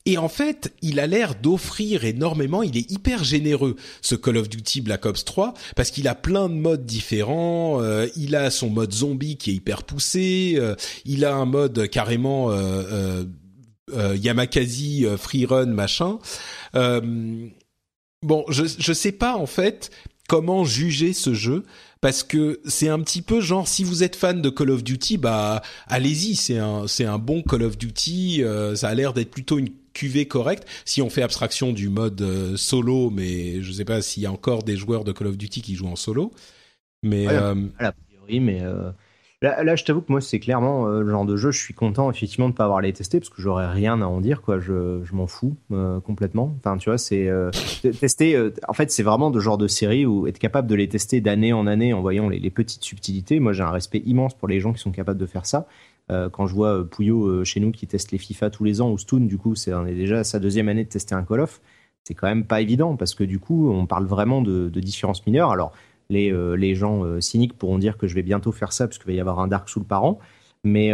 Et 0.09 0.19
en 0.19 0.29
fait, 0.29 0.73
il 0.83 1.01
a 1.01 1.09
l'air 1.09 1.35
d'offrir 1.35 2.05
énormément, 2.05 2.63
il 2.63 2.77
est 2.77 2.89
hyper 2.93 3.25
généreux, 3.25 3.75
ce 4.01 4.15
Call 4.15 4.37
of 4.37 4.49
Duty 4.49 4.81
Black 4.81 5.05
Ops 5.05 5.25
3, 5.25 5.53
parce 5.75 5.91
qu'il 5.91 6.07
a 6.07 6.15
plein 6.15 6.49
de 6.49 6.55
modes 6.55 6.87
différents, 6.87 7.83
euh, 7.83 8.07
il 8.15 8.37
a 8.37 8.53
son 8.53 8.71
mode 8.71 8.93
zombie 8.93 9.37
qui 9.37 9.51
est 9.51 9.55
hyper 9.55 9.83
poussé, 9.83 10.55
euh, 10.59 10.77
il 11.05 11.25
a 11.25 11.35
un 11.35 11.45
mode 11.45 11.89
carrément 11.89 12.53
euh, 12.53 13.25
euh 13.93 14.17
Yamakasi 14.17 15.07
free 15.19 15.45
run 15.45 15.67
machin. 15.67 16.19
bon, 16.73 18.45
je, 18.49 18.65
je 18.79 18.93
sais 18.93 19.13
pas 19.13 19.37
en 19.37 19.47
fait 19.47 19.91
comment 20.29 20.65
juger 20.65 21.13
ce 21.13 21.35
jeu 21.35 21.65
parce 22.01 22.25
que 22.25 22.61
c'est 22.65 22.89
un 22.89 23.01
petit 23.01 23.23
peu 23.23 23.41
genre 23.41 23.69
si 23.69 23.85
vous 23.85 24.03
êtes 24.03 24.17
fan 24.17 24.43
de 24.43 24.51
Call 24.51 24.71
of 24.71 24.83
Duty 24.83 25.19
bah 25.19 25.63
allez-y 25.87 26.35
c'est 26.35 26.59
un 26.59 26.89
c'est 26.89 27.05
un 27.05 27.19
bon 27.19 27.43
Call 27.43 27.63
of 27.63 27.79
Duty 27.79 28.43
ça 28.75 28.89
a 28.89 28.95
l'air 28.95 29.13
d'être 29.13 29.31
plutôt 29.31 29.59
une 29.59 29.71
QV 29.97 30.27
correct. 30.27 30.67
Si 30.85 31.01
on 31.01 31.11
fait 31.11 31.23
abstraction 31.23 31.73
du 31.73 31.89
mode 31.89 32.21
euh, 32.21 32.57
solo, 32.57 33.11
mais 33.11 33.63
je 33.63 33.73
sais 33.73 33.85
pas 33.85 34.03
s'il 34.03 34.23
y 34.23 34.27
a 34.27 34.33
encore 34.33 34.63
des 34.63 34.77
joueurs 34.77 35.05
de 35.05 35.13
Call 35.13 35.29
of 35.29 35.39
Duty 35.39 35.63
qui 35.63 35.75
jouent 35.75 35.89
en 35.89 35.97
solo. 35.97 36.33
Mais 37.03 37.27
euh, 37.29 37.55
a 37.79 37.93
priori, 37.93 38.41
mais 38.41 38.61
euh, 38.63 38.91
là, 39.41 39.77
je 39.77 39.85
t'avoue 39.85 40.01
que 40.01 40.11
moi, 40.13 40.21
c'est 40.21 40.41
clairement 40.41 40.87
le 40.87 41.09
genre 41.09 41.25
de 41.25 41.37
jeu. 41.37 41.51
Je 41.51 41.59
suis 41.59 41.75
content 41.75 42.11
effectivement 42.11 42.49
de 42.49 42.55
pas 42.55 42.65
avoir 42.65 42.81
les 42.81 42.93
testé 42.93 43.21
parce 43.21 43.31
que 43.31 43.41
j'aurais 43.41 43.71
rien 43.71 44.03
à 44.03 44.07
en 44.07 44.21
dire. 44.21 44.43
Quoi, 44.43 44.59
je, 44.59 45.01
je 45.05 45.15
m'en 45.15 45.27
fous 45.27 45.57
complètement. 46.05 46.57
Enfin, 46.59 46.77
tu 46.79 46.91
vois, 46.91 46.99
c'est 46.99 47.31
tester. 48.01 48.51
en 48.67 48.73
fait, 48.73 48.91
c'est 48.91 49.03
vraiment 49.03 49.31
de 49.31 49.41
genre 49.41 49.59
de 49.59 49.69
série 49.69 50.05
où 50.05 50.27
être 50.27 50.39
capable 50.39 50.69
de 50.69 50.75
les 50.75 50.89
tester 50.89 51.21
d'année 51.21 51.53
en 51.53 51.67
année 51.67 51.93
en 51.93 52.01
voyant 52.01 52.29
les, 52.29 52.39
les 52.39 52.51
petites 52.51 52.83
subtilités. 52.83 53.39
Moi, 53.41 53.53
j'ai 53.53 53.63
un 53.63 53.71
respect 53.71 54.03
immense 54.05 54.35
pour 54.35 54.49
les 54.49 54.59
gens 54.59 54.73
qui 54.73 54.81
sont 54.81 54.93
capables 54.93 55.21
de 55.21 55.27
faire 55.27 55.47
ça. 55.47 55.67
Euh, 56.11 56.29
quand 56.31 56.47
je 56.47 56.55
vois 56.55 56.79
euh, 56.79 56.85
Pouillot 56.85 57.27
euh, 57.27 57.45
chez 57.45 57.59
nous 57.59 57.73
qui 57.73 57.87
teste 57.87 58.13
les 58.13 58.19
FIFA 58.19 58.51
tous 58.51 58.65
les 58.65 58.81
ans, 58.81 58.91
ou 58.91 58.99
Stoon, 58.99 59.21
du 59.21 59.39
coup, 59.39 59.55
c'est 59.55 59.73
est 59.73 59.95
déjà 59.95 60.25
sa 60.25 60.39
deuxième 60.39 60.69
année 60.69 60.85
de 60.85 60.89
tester 60.89 61.15
un 61.15 61.23
Call 61.23 61.41
of. 61.41 61.61
C'est 62.05 62.15
quand 62.15 62.29
même 62.29 62.45
pas 62.45 62.61
évident 62.61 62.97
parce 62.97 63.15
que 63.15 63.25
du 63.25 63.41
coup, 63.41 63.69
on 63.71 63.87
parle 63.87 64.07
vraiment 64.07 64.41
de, 64.41 64.69
différences 64.69 65.27
mineures. 65.27 65.51
Alors, 65.51 65.73
les, 66.09 66.33
les 66.57 66.77
gens 66.77 67.21
cyniques 67.21 67.59
pourront 67.59 67.79
dire 67.79 67.99
que 67.99 68.07
je 68.07 68.15
vais 68.15 68.23
bientôt 68.23 68.53
faire 68.53 68.73
ça 68.73 68.87
parce 68.87 68.99
qu'il 68.99 69.09
va 69.09 69.13
y 69.13 69.19
avoir 69.19 69.41
un 69.41 69.49
Dark 69.49 69.69
Souls 69.69 69.85
par 69.85 70.05
an. 70.05 70.21
Mais 70.63 70.91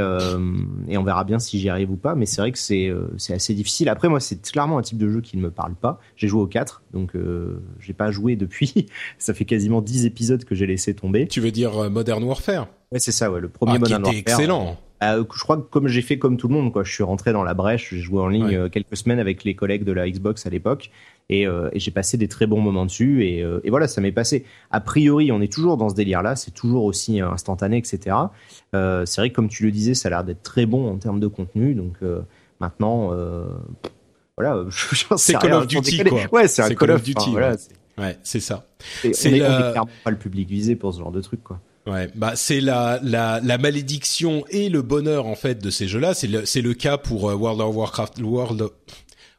et 0.89 0.97
on 0.97 1.05
verra 1.05 1.24
bien 1.24 1.39
si 1.39 1.59
j'y 1.60 1.68
arrive 1.68 1.90
ou 1.90 1.97
pas. 1.97 2.14
Mais 2.14 2.24
c'est 2.24 2.40
vrai 2.40 2.51
que 2.51 2.59
c'est 2.59 2.90
c'est 3.18 3.34
assez 3.34 3.52
difficile. 3.52 3.90
Après, 3.90 4.09
moi, 4.09 4.20
c'est 4.20 4.40
clairement 4.40 4.78
un 4.78 4.82
type 4.82 4.97
de 4.97 5.10
jeu 5.10 5.20
qui 5.20 5.36
ne 5.36 5.43
me 5.43 5.51
parle 5.51 5.74
pas. 5.74 6.01
J'ai 6.16 6.28
joué 6.28 6.40
au 6.40 6.47
4, 6.47 6.82
donc 6.94 7.12
j'ai 7.78 7.93
pas 7.93 8.10
joué 8.10 8.34
depuis. 8.34 8.86
ça 9.18 9.34
fait 9.34 9.44
quasiment 9.44 9.82
10 9.82 10.06
épisodes 10.06 10.44
que 10.47 10.55
j'ai 10.55 10.66
laissé 10.66 10.94
tomber. 10.94 11.28
Tu 11.28 11.43
veux 11.43 11.51
dire 11.51 11.90
Modern 11.90 12.24
Warfare? 12.24 12.68
Ouais, 12.93 12.98
c'est 12.98 13.12
ça. 13.12 13.31
Ouais, 13.31 13.40
le 13.40 13.48
premier 13.48 13.74
ah, 13.77 13.78
Modern 13.78 14.02
Warfare. 14.02 14.19
excellent. 14.19 14.77
Euh, 15.02 15.24
je 15.35 15.43
crois 15.43 15.56
que 15.56 15.62
comme 15.62 15.89
j'ai 15.89 16.02
fait 16.02 16.19
comme 16.19 16.36
tout 16.36 16.47
le 16.47 16.55
monde, 16.55 16.73
quoi, 16.73 16.85
je 16.85 16.93
suis 16.93 17.02
rentré 17.02 17.32
dans 17.32 17.43
la 17.43 17.55
brèche, 17.55 17.90
j'ai 17.90 17.98
joué 17.98 18.20
en 18.20 18.28
ligne 18.28 18.55
euh, 18.55 18.69
quelques 18.69 18.97
semaines 18.97 19.19
avec 19.19 19.43
les 19.43 19.55
collègues 19.56 19.82
de 19.82 19.93
la 19.93 20.09
Xbox 20.09 20.47
à 20.47 20.51
l'époque, 20.51 20.90
et, 21.28 21.47
euh, 21.47 21.70
et 21.73 21.81
j'ai 21.81 21.90
passé 21.90 22.16
des 22.16 22.28
très 22.28 22.47
bons 22.47 22.60
moments 22.60 22.86
dessus, 22.86 23.24
et, 23.24 23.39
et 23.39 23.70
voilà, 23.70 23.89
ça 23.89 24.01
m'est 24.01 24.12
passé. 24.12 24.44
A 24.70 24.81
priori, 24.81 25.32
on 25.32 25.40
est 25.40 25.52
toujours 25.52 25.77
dans 25.77 25.89
ce 25.89 25.94
délire-là, 25.94 26.36
c'est 26.36 26.52
toujours 26.52 26.85
aussi 26.85 27.20
instantané, 27.20 27.78
etc. 27.78 28.16
c'est 28.73 29.16
vrai 29.16 29.31
que 29.31 29.35
comme 29.35 29.48
tu 29.48 29.64
le 29.64 29.73
disais, 29.73 29.94
ça 29.94 30.09
a 30.09 30.10
l'air 30.10 30.24
d'être 30.24 30.43
très 30.43 30.66
bon 30.66 30.89
en 30.89 30.98
termes 30.98 31.20
de 31.20 31.27
contenu, 31.27 31.74
donc 31.74 31.97
maintenant, 32.60 33.10
voilà, 34.36 34.64
c'est 35.16 35.35
Call 35.35 35.52
of 35.55 35.66
Duty, 35.66 36.05
quoi. 36.05 36.20
Ouais, 36.31 36.47
c'est 36.47 36.62
un 36.62 36.74
Call, 36.74 36.93
of 36.93 37.02
Duty. 37.02 37.31
voilà, 37.32 37.56
ouais, 37.98 38.19
c'est 38.23 38.40
ça. 38.40 38.66
C'est 39.12 39.12
clairement 39.31 39.89
pas 40.05 40.10
le 40.10 40.16
public 40.16 40.48
visé 40.48 40.77
pour 40.77 40.94
ce 40.94 41.01
genre 41.01 41.12
de 41.12 41.20
truc, 41.20 41.43
quoi. 41.43 41.59
Ouais, 41.86 42.09
bah 42.14 42.36
c'est 42.36 42.60
la, 42.60 43.00
la 43.02 43.40
la 43.40 43.59
malédiction 43.59 44.44
et 44.50 44.68
le 44.68 44.82
bonheur 44.82 45.26
en 45.26 45.34
fait 45.34 45.60
de 45.60 45.68
ces 45.68 45.88
jeux-là. 45.88 46.14
C'est 46.14 46.28
le 46.28 46.46
c'est 46.46 46.62
le 46.62 46.74
cas 46.74 46.96
pour 46.96 47.28
euh, 47.28 47.34
World 47.34 47.60
of 47.60 47.74
Warcraft, 47.74 48.20
World 48.20 48.68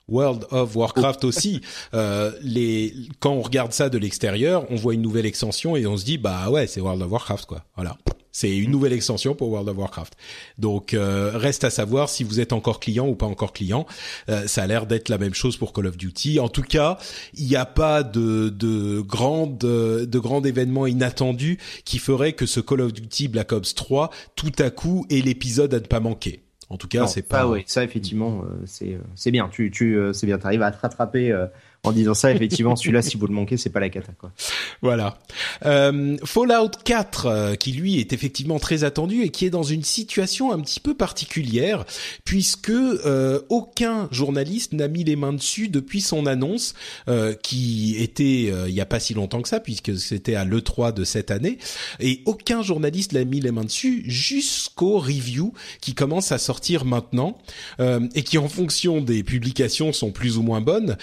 World 0.09 0.45
of 0.51 0.75
Warcraft 0.75 1.23
aussi. 1.23 1.61
Euh, 1.93 2.31
les 2.41 2.93
quand 3.19 3.31
on 3.31 3.41
regarde 3.41 3.71
ça 3.71 3.89
de 3.89 3.97
l'extérieur, 3.97 4.65
on 4.69 4.75
voit 4.75 4.93
une 4.93 5.01
nouvelle 5.01 5.25
extension 5.25 5.77
et 5.77 5.87
on 5.87 5.95
se 5.95 6.03
dit 6.03 6.17
bah 6.17 6.49
ouais 6.49 6.67
c'est 6.67 6.81
World 6.81 7.01
of 7.01 7.11
Warcraft 7.11 7.45
quoi. 7.45 7.63
Voilà. 7.75 7.97
C'est 8.35 8.57
une 8.57 8.71
nouvelle 8.71 8.93
extension 8.93 9.35
pour 9.35 9.49
World 9.49 9.69
of 9.69 9.77
Warcraft. 9.77 10.17
Donc 10.57 10.95
euh, 10.95 11.31
reste 11.35 11.63
à 11.63 11.69
savoir 11.69 12.09
si 12.09 12.23
vous 12.23 12.39
êtes 12.39 12.51
encore 12.51 12.79
client 12.79 13.07
ou 13.07 13.13
pas 13.13 13.27
encore 13.27 13.53
client. 13.53 13.85
Euh, 14.27 14.47
ça 14.47 14.63
a 14.63 14.67
l'air 14.67 14.87
d'être 14.87 15.07
la 15.09 15.19
même 15.19 15.35
chose 15.35 15.55
pour 15.55 15.71
Call 15.71 15.85
of 15.85 15.97
Duty. 15.97 16.39
En 16.39 16.49
tout 16.49 16.63
cas, 16.63 16.97
il 17.35 17.45
n'y 17.45 17.55
a 17.55 17.67
pas 17.67 18.01
de 18.01 18.49
de 18.49 19.01
grandes 19.01 19.59
de 19.59 20.19
grands 20.19 20.43
événements 20.43 20.87
inattendus 20.87 21.59
qui 21.85 21.99
feraient 21.99 22.33
que 22.33 22.47
ce 22.47 22.59
Call 22.59 22.81
of 22.81 22.91
Duty 22.91 23.27
Black 23.27 23.51
Ops 23.51 23.75
3 23.75 24.09
tout 24.35 24.51
à 24.57 24.71
coup 24.71 25.05
est 25.11 25.23
l'épisode 25.23 25.71
à 25.75 25.79
ne 25.79 25.85
pas 25.85 25.99
manquer. 25.99 26.41
En 26.69 26.77
tout 26.77 26.87
cas, 26.87 27.05
c'est 27.05 27.21
pas. 27.21 27.41
Ah 27.41 27.47
oui, 27.47 27.63
ça 27.67 27.83
effectivement, 27.83 28.41
euh, 28.45 28.63
c'est 28.65 28.97
c'est 29.13 29.29
bien. 29.29 29.47
Tu 29.47 29.69
tu 29.69 29.95
c'est 30.11 30.25
bien. 30.25 30.39
T'arrives 30.39 30.63
à 30.63 30.71
te 30.71 30.81
rattraper 30.81 31.31
en 31.85 31.91
disant 31.91 32.13
ça, 32.13 32.31
effectivement, 32.31 32.77
celui-là, 32.77 33.01
si 33.01 33.17
vous 33.17 33.27
le 33.27 33.33
manquez, 33.33 33.57
c'est 33.57 33.69
pas 33.69 33.81
la 33.81 33.89
cata, 33.89 34.13
quoi. 34.17 34.31
Voilà. 34.81 35.19
Euh, 35.65 36.15
Fallout 36.23 36.71
4, 36.85 37.25
euh, 37.25 37.55
qui 37.55 37.73
lui 37.73 37.99
est 37.99 38.13
effectivement 38.13 38.57
très 38.57 38.85
attendu 38.85 39.23
et 39.23 39.29
qui 39.29 39.45
est 39.45 39.49
dans 39.49 39.63
une 39.63 39.83
situation 39.83 40.53
un 40.53 40.61
petit 40.61 40.79
peu 40.79 40.93
particulière, 40.93 41.83
puisque 42.23 42.69
euh, 42.69 43.41
aucun 43.49 44.07
journaliste 44.11 44.71
n'a 44.71 44.87
mis 44.87 45.03
les 45.03 45.17
mains 45.17 45.33
dessus 45.33 45.67
depuis 45.67 45.99
son 45.99 46.25
annonce, 46.25 46.73
euh, 47.09 47.33
qui 47.33 47.97
était 47.97 48.49
euh, 48.49 48.69
il 48.69 48.75
y 48.75 48.81
a 48.81 48.85
pas 48.85 49.01
si 49.01 49.13
longtemps 49.13 49.41
que 49.41 49.49
ça, 49.49 49.59
puisque 49.59 49.97
c'était 49.97 50.35
à 50.35 50.45
l'E3 50.45 50.93
de 50.93 51.03
cette 51.03 51.31
année, 51.31 51.57
et 51.99 52.21
aucun 52.25 52.61
journaliste 52.61 53.11
n'a 53.11 53.25
mis 53.25 53.41
les 53.41 53.51
mains 53.51 53.65
dessus 53.65 54.03
jusqu'au 54.07 54.99
review 54.99 55.53
qui 55.81 55.95
commence 55.95 56.31
à 56.31 56.37
sortir 56.37 56.85
maintenant, 56.85 57.37
et 57.79 58.23
qui 58.23 58.37
en 58.37 58.47
fonction 58.47 59.01
des 59.01 59.23
publications 59.23 59.91
sont 59.91 60.11
plus 60.11 60.37
ou 60.37 60.43
moins 60.43 60.61
bonnes. 60.61 60.97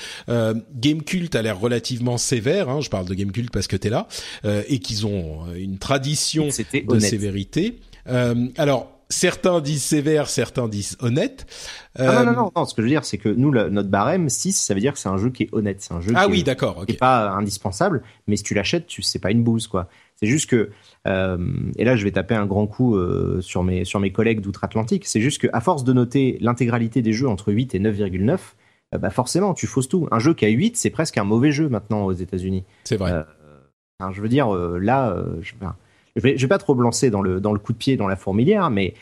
Gamecult 0.74 1.34
a 1.34 1.42
l'air 1.42 1.58
relativement 1.58 2.18
sévère. 2.18 2.68
Hein, 2.68 2.80
je 2.80 2.90
parle 2.90 3.06
de 3.06 3.14
Gamecult 3.14 3.50
parce 3.50 3.66
que 3.66 3.76
t'es 3.76 3.90
là 3.90 4.06
euh, 4.44 4.62
et 4.68 4.78
qu'ils 4.78 5.06
ont 5.06 5.46
euh, 5.48 5.54
une 5.54 5.78
tradition 5.78 6.46
de 6.46 6.98
sévérité. 6.98 7.80
Euh, 8.08 8.48
alors 8.56 8.90
certains 9.08 9.60
disent 9.60 9.82
sévère, 9.82 10.28
certains 10.28 10.68
disent 10.68 10.96
honnête. 11.00 11.46
Ah, 11.98 12.24
non, 12.24 12.32
non, 12.32 12.52
non, 12.54 12.64
Ce 12.64 12.74
que 12.74 12.82
je 12.82 12.86
veux 12.86 12.90
dire, 12.90 13.04
c'est 13.04 13.18
que 13.18 13.28
nous, 13.28 13.50
notre 13.50 13.88
barème 13.88 14.28
6, 14.28 14.52
ça 14.52 14.72
veut 14.72 14.80
dire 14.80 14.92
que 14.92 15.00
c'est 15.00 15.08
un 15.08 15.16
jeu 15.16 15.30
qui 15.30 15.44
est 15.44 15.48
honnête. 15.52 15.78
C'est 15.80 15.92
un 15.92 16.00
jeu 16.00 16.12
ah 16.14 16.26
qui, 16.26 16.30
oui, 16.30 16.42
d'accord, 16.44 16.84
pas 16.98 17.30
indispensable, 17.30 18.02
mais 18.28 18.36
si 18.36 18.44
tu 18.44 18.54
l'achètes, 18.54 18.86
tu 18.86 19.02
c'est 19.02 19.18
pas 19.18 19.32
une 19.32 19.42
bouse, 19.42 19.66
quoi. 19.66 19.88
C'est 20.14 20.28
juste 20.28 20.48
que, 20.48 20.70
et 21.06 21.84
là, 21.84 21.96
je 21.96 22.04
vais 22.04 22.12
taper 22.12 22.36
un 22.36 22.46
grand 22.46 22.68
coup 22.68 22.96
sur 23.40 23.64
mes 23.64 23.84
sur 23.84 23.98
mes 23.98 24.12
collègues 24.12 24.42
d'outre-Atlantique. 24.42 25.06
C'est 25.06 25.20
juste 25.20 25.40
que, 25.40 25.48
à 25.52 25.60
force 25.60 25.82
de 25.82 25.92
noter 25.92 26.38
l'intégralité 26.40 27.02
des 27.02 27.12
jeux 27.12 27.28
entre 27.28 27.52
8 27.52 27.74
et 27.74 27.80
9,9, 27.80 28.30
euh, 28.30 28.36
bah 28.98 29.10
forcément, 29.10 29.54
tu 29.54 29.66
fausses 29.66 29.88
tout. 29.88 30.08
Un 30.10 30.18
jeu 30.18 30.34
qui 30.34 30.44
a 30.44 30.48
8, 30.48 30.76
c'est 30.76 30.90
presque 30.90 31.16
un 31.18 31.24
mauvais 31.24 31.52
jeu 31.52 31.68
maintenant 31.68 32.04
aux 32.04 32.12
États-Unis. 32.12 32.64
C'est 32.84 32.96
vrai. 32.96 33.12
Euh, 33.12 34.10
je 34.12 34.20
veux 34.20 34.28
dire, 34.28 34.54
euh, 34.54 34.78
là, 34.78 35.16
je, 35.40 35.52
je, 36.16 36.20
vais, 36.20 36.36
je 36.36 36.42
vais 36.42 36.48
pas 36.48 36.58
trop 36.58 36.74
me 36.74 36.82
lancer 36.82 37.10
dans 37.10 37.22
le, 37.22 37.40
dans 37.40 37.52
le 37.52 37.58
coup 37.58 37.72
de 37.72 37.78
pied 37.78 37.96
dans 37.96 38.08
la 38.08 38.16
fourmilière, 38.16 38.70
mais 38.70 38.94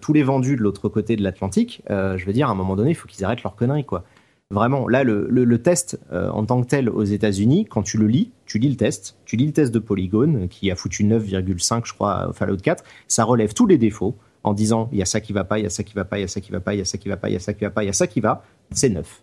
tous 0.00 0.14
les 0.14 0.22
vendus 0.22 0.56
de 0.56 0.62
l'autre 0.62 0.88
côté 0.88 1.14
de 1.16 1.22
l'Atlantique, 1.22 1.82
je 1.90 2.24
veux 2.24 2.32
dire, 2.32 2.48
à 2.48 2.52
un 2.52 2.54
moment 2.54 2.74
donné, 2.74 2.90
il 2.90 2.94
faut 2.94 3.06
qu'ils 3.06 3.24
arrêtent 3.24 3.42
leur 3.42 3.54
connerie, 3.54 3.84
quoi. 3.84 4.04
Vraiment, 4.50 4.88
là, 4.88 5.04
le, 5.04 5.26
le, 5.28 5.62
test 5.62 6.00
en 6.10 6.46
tant 6.46 6.62
que 6.62 6.68
tel 6.68 6.88
aux 6.88 7.04
États-Unis, 7.04 7.66
quand 7.66 7.82
tu 7.82 7.98
le 7.98 8.06
lis, 8.06 8.30
tu 8.46 8.58
lis 8.58 8.70
le 8.70 8.76
test, 8.76 9.18
tu 9.26 9.36
lis 9.36 9.44
le 9.44 9.52
test 9.52 9.74
de 9.74 9.78
Polygon, 9.78 10.46
qui 10.48 10.70
a 10.70 10.74
foutu 10.74 11.04
9,5, 11.04 11.82
je 11.84 11.92
crois, 11.92 12.28
au 12.30 12.32
Fallout 12.32 12.56
4, 12.56 12.82
ça 13.08 13.24
relève 13.24 13.52
tous 13.52 13.66
les 13.66 13.76
défauts 13.76 14.16
en 14.48 14.54
disant 14.54 14.88
il 14.92 14.98
y 14.98 15.02
a 15.02 15.06
ça 15.06 15.20
qui 15.20 15.32
va 15.32 15.44
pas, 15.44 15.58
il 15.58 15.64
y 15.64 15.66
a 15.66 15.70
ça 15.70 15.82
qui 15.82 15.94
va 15.94 16.04
pas, 16.04 16.18
il 16.18 16.22
y 16.22 16.24
a 16.24 16.28
ça 16.28 16.40
qui 16.40 16.50
va 16.50 16.60
pas, 16.60 16.74
il 16.74 16.78
y 16.78 16.82
a 16.82 16.84
ça 16.84 16.98
qui 16.98 17.08
va 17.08 17.16
pas, 17.16 17.28
il 17.28 17.32
y 17.32 17.36
a 17.36 17.40
ça 17.40 17.52
qui 17.52 17.64
va 17.64 17.70
pas, 17.70 17.82
il 17.84 17.86
y 17.86 17.90
a 17.90 17.92
ça 17.92 18.06
qui 18.06 18.20
va, 18.20 18.44
c'est 18.72 18.88
neuf. 18.88 19.22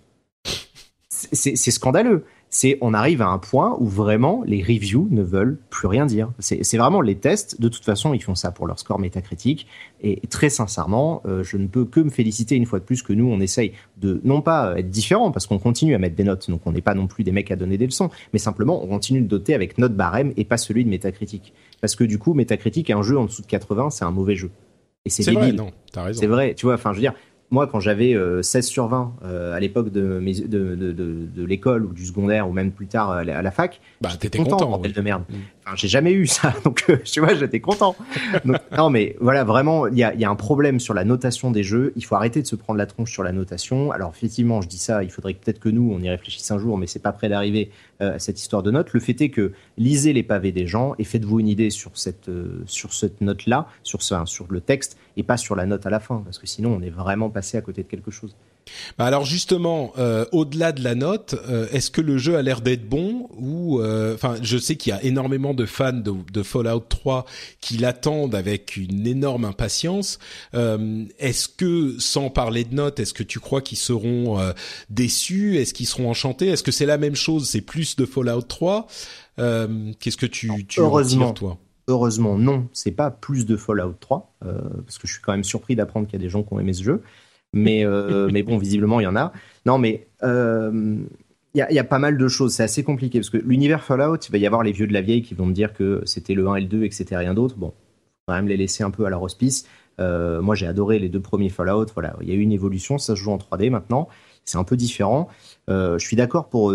C'est 1.10 1.72
scandaleux. 1.72 2.26
C'est 2.49 2.77
on 2.80 2.93
arrive 2.93 3.22
à 3.22 3.27
un 3.27 3.38
point 3.38 3.76
où 3.80 3.85
vraiment 3.85 4.43
les 4.45 4.61
reviews 4.61 5.07
ne 5.11 5.23
veulent 5.23 5.57
plus 5.69 5.88
rien 5.88 6.06
dire. 6.06 6.31
C'est 6.39 6.77
vraiment 6.77 7.02
les 7.02 7.15
tests. 7.15 7.60
De 7.60 7.68
toute 7.68 7.84
façon, 7.84 8.14
ils 8.14 8.22
font 8.22 8.35
ça 8.35 8.52
pour 8.52 8.68
leur 8.68 8.80
score 8.80 8.99
métacritique. 8.99 9.68
Et 10.02 10.22
très 10.30 10.49
sincèrement, 10.49 11.22
euh, 11.26 11.43
je 11.43 11.57
ne 11.57 11.68
peux 11.68 11.84
que 11.85 11.99
me 11.99 12.10
féliciter 12.10 12.56
une 12.56 12.65
fois 12.65 12.80
de 12.80 12.85
plus 12.85 13.02
que 13.02 13.14
nous, 13.14 13.27
on 13.27 13.39
essaye 13.39 13.73
de 13.97 14.22
non 14.23 14.41
pas 14.41 14.76
être 14.77 14.89
différents 14.89 15.31
parce 15.31 15.47
qu'on 15.47 15.60
continue 15.60 15.95
à 15.95 15.97
mettre 15.97 16.15
des 16.15 16.23
notes, 16.23 16.49
donc 16.49 16.61
on 16.65 16.72
n'est 16.72 16.81
pas 16.81 16.93
non 16.93 17.07
plus 17.07 17.23
des 17.23 17.31
mecs 17.31 17.52
à 17.52 17.56
donner 17.56 17.77
des 17.77 17.88
leçons, 17.88 18.10
mais 18.31 18.39
simplement 18.39 18.84
on 18.84 18.88
continue 18.88 19.22
de 19.22 19.27
doter 19.27 19.53
avec 19.53 19.77
notre 19.77 19.95
barème 19.95 20.31
et 20.38 20.45
pas 20.45 20.57
celui 20.57 20.85
de 20.85 20.89
métacritique. 20.89 21.53
Parce 21.81 21.95
que 21.95 22.03
du 22.03 22.19
coup, 22.19 22.34
métacritique, 22.34 22.89
un 22.89 23.02
jeu 23.02 23.18
en 23.18 23.26
dessous 23.26 23.41
de 23.41 23.47
80, 23.47 23.89
c'est 23.89 24.06
un 24.06 24.11
mauvais 24.11 24.35
jeu. 24.35 24.52
Et 25.06 25.10
c'est 25.10 25.32
vrai, 25.32 25.52
non, 25.52 25.72
t'as 25.91 26.03
raison. 26.03 26.19
C'est 26.19 26.27
vrai, 26.27 26.53
tu 26.56 26.65
vois, 26.65 26.76
enfin, 26.76 26.91
je 26.91 26.95
veux 26.98 27.02
dire, 27.02 27.14
moi, 27.52 27.68
quand 27.68 27.80
j'avais 27.80 28.15
16 28.41 28.65
sur 28.65 28.88
20 28.88 29.14
à 29.53 29.60
l'époque 29.60 29.91
de, 29.91 30.19
de, 30.19 30.76
de, 30.76 30.91
de, 30.91 31.45
l'école 31.45 31.86
ou 31.86 31.94
du 31.94 32.06
secondaire 32.06 32.49
ou 32.49 32.53
même 32.53 32.72
plus 32.72 32.88
tard 32.88 33.11
à 33.11 33.23
la, 33.23 33.52
fac, 33.52 33.80
bah, 34.02 34.10
t'étais 34.19 34.40
content, 34.40 34.57
content 34.57 34.90
de 34.90 35.02
merde. 35.02 35.23
Mm. 35.30 35.36
J'ai 35.74 35.88
jamais 35.88 36.12
eu 36.12 36.28
ça, 36.28 36.54
donc 36.64 36.86
tu 37.04 37.20
vois, 37.20 37.34
j'étais 37.34 37.60
content. 37.60 37.96
non, 38.78 38.90
mais 38.90 39.16
voilà, 39.20 39.44
vraiment, 39.44 39.88
il 39.88 39.98
y 39.98 40.04
a, 40.04 40.30
un 40.30 40.36
problème 40.36 40.80
sur 40.80 40.94
la 40.94 41.04
notation 41.04 41.50
des 41.50 41.64
jeux. 41.64 41.92
Il 41.96 42.06
faut 42.06 42.16
arrêter 42.16 42.42
de 42.42 42.48
se 42.48 42.56
prendre 42.56 42.78
la 42.78 42.86
tronche 42.86 43.12
sur 43.12 43.24
la 43.24 43.32
notation. 43.32 43.92
Alors 43.92 44.14
effectivement, 44.16 44.62
je 44.62 44.68
dis 44.68 44.78
ça, 44.78 45.04
il 45.04 45.10
faudrait 45.10 45.34
peut-être 45.34 45.60
que 45.60 45.70
nous, 45.70 45.92
on 45.92 46.00
y 46.02 46.10
réfléchisse 46.10 46.50
un 46.52 46.60
jour, 46.60 46.78
mais 46.78 46.86
c'est 46.86 47.02
pas 47.02 47.12
prêt 47.12 47.30
d'arriver 47.30 47.72
à 48.00 48.20
cette 48.20 48.40
histoire 48.40 48.62
de 48.62 48.72
notes. 48.72 48.94
Le 48.94 49.00
fait 49.00 49.20
est 49.22 49.30
que 49.30 49.54
lisez 49.78 50.14
les 50.14 50.24
pavés 50.24 50.52
des 50.52 50.68
gens 50.68 50.94
et 51.00 51.04
faites-vous 51.04 51.40
une 51.40 51.48
idée 51.48 51.70
sur 51.70 51.98
cette 51.98 52.30
sur 52.68 52.94
cette 52.94 53.22
note-là, 53.22 53.68
sur 53.84 54.04
ça, 54.04 54.24
sur 54.26 54.46
le 54.50 54.62
texte 54.62 54.98
et 55.18 55.24
pas 55.24 55.38
sur 55.38 55.56
la 55.56 55.66
note 55.66 55.86
à 55.86 55.90
la 55.90 56.00
fin, 56.00 56.22
parce 56.24 56.38
que 56.38 56.48
sinon 56.48 56.76
on 56.78 56.82
est 56.82 56.90
vraiment 56.90 57.30
passé 57.30 57.58
à 57.58 57.62
côté 57.62 57.84
de 57.84 57.88
quelque 57.88 58.12
chose. 58.12 58.36
Bah 58.98 59.06
alors 59.06 59.26
justement, 59.26 59.94
euh, 59.98 60.26
au-delà 60.32 60.72
de 60.72 60.84
la 60.84 60.96
note, 60.96 61.36
euh, 61.50 61.68
est-ce 61.72 61.92
que 61.92 62.02
le 62.02 62.18
jeu 62.18 62.36
a 62.36 62.42
l'air 62.42 62.62
d'être 62.62 62.88
bon 62.88 63.30
ou 63.38 63.80
euh, 63.80 64.16
enfin 64.16 64.36
je 64.42 64.58
sais 64.58 64.76
qu'il 64.76 64.92
y 64.92 64.94
a 64.94 65.04
énormément 65.04 65.54
de 65.54 65.66
fans 65.66 65.94
de, 65.94 66.14
de 66.32 66.44
Fallout 66.44 66.86
3 66.90 67.26
qui 67.62 67.78
l'attendent 67.78 68.36
avec 68.36 68.78
une 68.78 69.06
énorme 69.06 69.46
impatience. 69.46 70.20
est-ce 70.54 71.48
que 71.48 71.96
sans 72.00 72.30
parler 72.30 72.64
de 72.64 72.74
notes, 72.74 73.00
est-ce 73.00 73.14
que 73.14 73.24
tu 73.24 73.40
crois 73.40 73.62
qu'ils 73.62 73.78
seront 73.78 74.40
déçus? 74.90 75.58
Est-ce 75.58 75.74
qu'ils 75.74 75.88
seront 75.88 76.10
enchantés? 76.10 76.48
Est-ce 76.48 76.64
que 76.64 76.72
c'est 76.72 76.86
la 76.86 76.98
même 76.98 77.16
chose 77.16 77.48
C'est 77.48 77.62
plus 77.62 77.96
de 77.96 78.06
Fallout 78.06 78.42
3 78.42 78.88
Qu'est-ce 79.38 80.18
que 80.18 80.26
tu, 80.26 80.66
tu 80.68 80.80
heureusement, 80.80 81.34
toi? 81.34 81.58
Heureusement, 81.88 82.38
non, 82.38 82.68
c'est 82.74 82.92
pas 82.92 83.12
plus 83.12 83.46
de 83.46 83.58
Fallout 83.58 83.96
3, 84.00 84.34
parce 84.40 84.98
que 84.98 85.08
je 85.08 85.14
suis 85.14 85.22
quand 85.22 85.34
même 85.34 85.44
surpris 85.44 85.76
d'apprendre 85.76 86.08
qu'il 86.08 86.20
y 86.20 86.22
a 86.22 86.26
des 86.26 86.30
gens 86.30 86.44
qui 86.44 86.54
ont 86.54 86.60
aimé 86.60 86.74
ce 86.74 86.84
jeu 86.84 87.04
mais, 87.54 87.86
euh, 87.86 88.30
mais 88.34 88.44
bon, 88.44 88.58
visiblement, 88.58 89.00
il 89.00 89.04
y 89.04 89.08
en 89.08 89.16
a. 89.16 89.34
Non, 89.66 89.80
mais 89.80 90.08
euh, 90.24 90.98
il 91.56 91.66
y, 91.70 91.80
a, 91.80 91.84
pas 91.84 92.00
mal 92.00 92.18
de 92.18 92.28
choses. 92.28 92.54
C'est 92.54 92.64
assez 92.64 92.84
compliqué 92.84 93.20
parce 93.20 93.30
que 93.30 93.38
l'univers 93.38 93.84
Fallout, 93.84 94.18
il 94.18 94.32
va 94.32 94.38
y 94.38 94.46
avoir 94.46 94.62
les 94.62 94.74
vieux 94.74 94.88
de 94.88 94.94
la 94.94 95.02
vieille 95.02 95.22
qui 95.22 95.34
vont 95.34 95.46
me 95.46 95.54
dire 95.54 95.74
que 95.74 96.02
c'était 96.06 96.34
le 96.34 96.48
1 96.48 96.56
et 96.56 96.62
le 96.62 96.68
2 96.68 96.84
et 96.84 96.90
que 96.90 96.96
c'était 96.96 97.16
rien 97.16 97.34
d'autre. 97.34 97.56
Bon, 97.56 97.74
quand 98.28 98.34
même 98.34 98.48
les 98.48 98.58
laisser 98.58 98.84
un 98.84 98.92
peu 98.92 99.06
à 99.06 99.10
la 99.10 99.20
hospice. 99.20 99.66
Euh, 100.02 100.42
moi, 100.42 100.56
j'ai 100.56 100.68
adoré 100.68 101.00
les 101.00 101.08
deux 101.08 101.22
premiers 101.22 101.50
Fallout. 101.50 101.86
Voilà, 101.94 102.18
il 102.22 102.28
y 102.28 102.34
a 102.34 102.36
eu 102.36 102.42
une 102.42 102.52
évolution. 102.52 102.98
Ça 102.98 103.16
se 103.16 103.22
joue 103.22 103.32
en 103.32 103.38
3D 103.38 103.70
maintenant. 103.70 104.10
C'est 104.44 104.58
un 104.58 104.66
peu 104.66 104.76
différent. 104.76 105.30
je 105.70 105.98
suis 105.98 106.18
d'accord 106.18 106.50
pour 106.50 106.74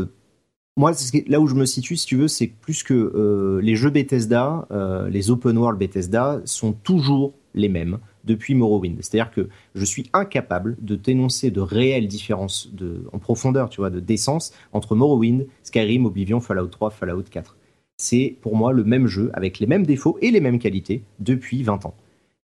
moi, 0.76 0.92
là 1.26 1.40
où 1.40 1.46
je 1.46 1.54
me 1.54 1.66
situe, 1.66 1.96
si 1.96 2.06
tu 2.06 2.16
veux, 2.16 2.26
c'est 2.26 2.46
plus 2.46 2.82
que 2.82 3.60
les 3.62 3.76
jeux 3.76 3.90
Bethesda, 3.90 4.66
les 5.08 5.30
open 5.30 5.56
world 5.56 5.78
Bethesda, 5.78 6.40
sont 6.46 6.72
toujours 6.72 7.34
les 7.54 7.68
mêmes 7.68 7.98
depuis 8.24 8.54
Morrowind. 8.54 8.96
C'est-à-dire 9.00 9.30
que 9.30 9.48
je 9.74 9.84
suis 9.84 10.10
incapable 10.12 10.76
de 10.80 10.96
dénoncer 10.96 11.50
de 11.50 11.60
réelles 11.60 12.08
différences 12.08 12.70
en 13.12 13.18
profondeur, 13.18 13.68
tu 13.70 13.80
vois, 13.80 13.90
de 13.90 14.00
décence 14.00 14.52
entre 14.72 14.94
Morrowind, 14.94 15.46
Skyrim, 15.62 16.06
Oblivion, 16.06 16.40
Fallout 16.40 16.68
3, 16.68 16.90
Fallout 16.90 17.24
4. 17.30 17.56
C'est 17.96 18.36
pour 18.40 18.56
moi 18.56 18.72
le 18.72 18.84
même 18.84 19.06
jeu 19.06 19.30
avec 19.34 19.58
les 19.58 19.66
mêmes 19.66 19.84
défauts 19.84 20.18
et 20.22 20.30
les 20.30 20.40
mêmes 20.40 20.58
qualités 20.58 21.02
depuis 21.18 21.62
20 21.62 21.86
ans. 21.86 21.94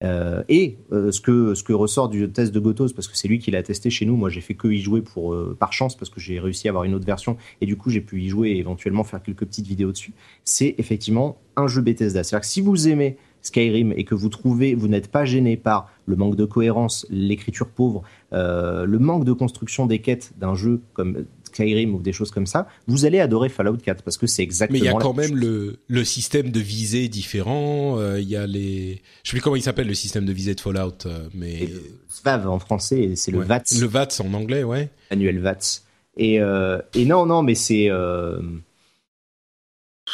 Euh, 0.04 0.44
et 0.50 0.78
euh, 0.92 1.12
ce, 1.12 1.22
que, 1.22 1.54
ce 1.54 1.64
que 1.64 1.74
ressort 1.74 2.10
du 2.10 2.28
test 2.32 2.52
de 2.52 2.60
Gotos, 2.60 2.94
parce 2.94 3.08
que 3.08 3.16
c'est 3.16 3.28
lui 3.28 3.38
qui 3.38 3.52
l'a 3.52 3.62
testé 3.62 3.90
chez 3.90 4.06
nous, 4.06 4.16
moi 4.16 4.30
j'ai 4.30 4.42
fait 4.42 4.56
que 4.56 4.68
y 4.68 4.80
jouer 4.80 5.02
pour, 5.02 5.34
euh, 5.34 5.56
par 5.60 5.74
chance 5.74 5.96
parce 5.96 6.10
que 6.10 6.20
j'ai 6.20 6.40
réussi 6.40 6.68
à 6.68 6.72
avoir 6.72 6.86
une 6.86 6.96
autre 6.96 7.06
version 7.06 7.38
et 7.62 7.68
du 7.68 7.78
coup 7.78 7.92
j'ai 7.92 8.02
pu 8.02 8.22
y 8.22 8.30
jouer 8.30 8.50
et 8.52 8.58
éventuellement 8.58 9.04
faire 9.04 9.22
quelques 9.22 9.46
petites 9.46 9.68
vidéos 9.68 9.92
dessus, 9.92 10.14
c'est 10.44 10.74
effectivement 10.80 11.38
un 11.56 11.68
jeu 11.68 11.82
Bethesda. 11.82 12.24
C'est-à-dire 12.24 12.42
que 12.42 12.48
si 12.48 12.62
vous 12.62 12.88
aimez 12.88 13.18
Skyrim 13.42 13.94
et 13.96 14.04
que 14.04 14.16
vous 14.16 14.30
trouvez, 14.30 14.76
vous 14.76 14.88
n'êtes 14.88 15.10
pas 15.10 15.26
gêné 15.26 15.58
par 15.58 15.92
le 16.06 16.16
manque 16.16 16.36
de 16.36 16.46
cohérence, 16.46 17.06
l'écriture 17.10 17.68
pauvre, 17.68 18.04
euh, 18.34 18.86
le 18.86 19.00
manque 19.00 19.26
de 19.26 19.34
construction 19.34 19.86
des 19.86 20.00
quêtes 20.00 20.34
d'un 20.38 20.56
jeu 20.56 20.82
comme 20.94 21.26
Skyrim 21.44 21.96
ou 21.96 22.02
des 22.02 22.14
choses 22.14 22.32
comme 22.32 22.46
ça, 22.46 22.68
vous 22.88 23.06
allez 23.06 23.20
adorer 23.20 23.50
Fallout 23.50 23.78
4 23.78 24.04
parce 24.04 24.18
que 24.18 24.28
c'est 24.28 24.44
exactement. 24.44 24.80
Mais 24.80 24.86
il 24.86 24.86
y 24.86 24.90
a 24.90 25.00
quand 25.00 25.14
même 25.14 25.36
le, 25.36 25.80
le 25.88 26.04
système 26.06 26.50
de 26.50 26.60
visée 26.60 27.08
différent. 27.08 27.98
Euh, 28.00 28.22
il 28.22 28.30
y 28.30 28.36
a 28.36 28.48
les, 28.48 29.02
je 29.24 29.32
sais 29.32 29.36
plus 29.36 29.42
comment 29.42 29.56
il 29.56 29.64
s'appelle 29.64 29.88
le 29.88 29.94
système 29.94 30.26
de 30.26 30.34
visée 30.34 30.56
de 30.56 30.62
Fallout, 30.62 31.06
euh, 31.06 31.28
mais 31.34 31.70
SVAV 32.10 32.48
en 32.48 32.60
français, 32.60 33.14
c'est 33.16 33.32
le 33.32 33.42
VATS. 33.42 33.80
Le 33.80 33.88
VATS 33.88 34.22
en 34.22 34.34
anglais, 34.34 34.64
ouais. 34.64 34.90
Annuel 35.10 35.40
VATS. 35.40 35.84
Et, 36.18 36.36
et 36.36 37.06
non, 37.06 37.26
non, 37.26 37.42
mais 37.42 37.56
c'est 37.56 37.90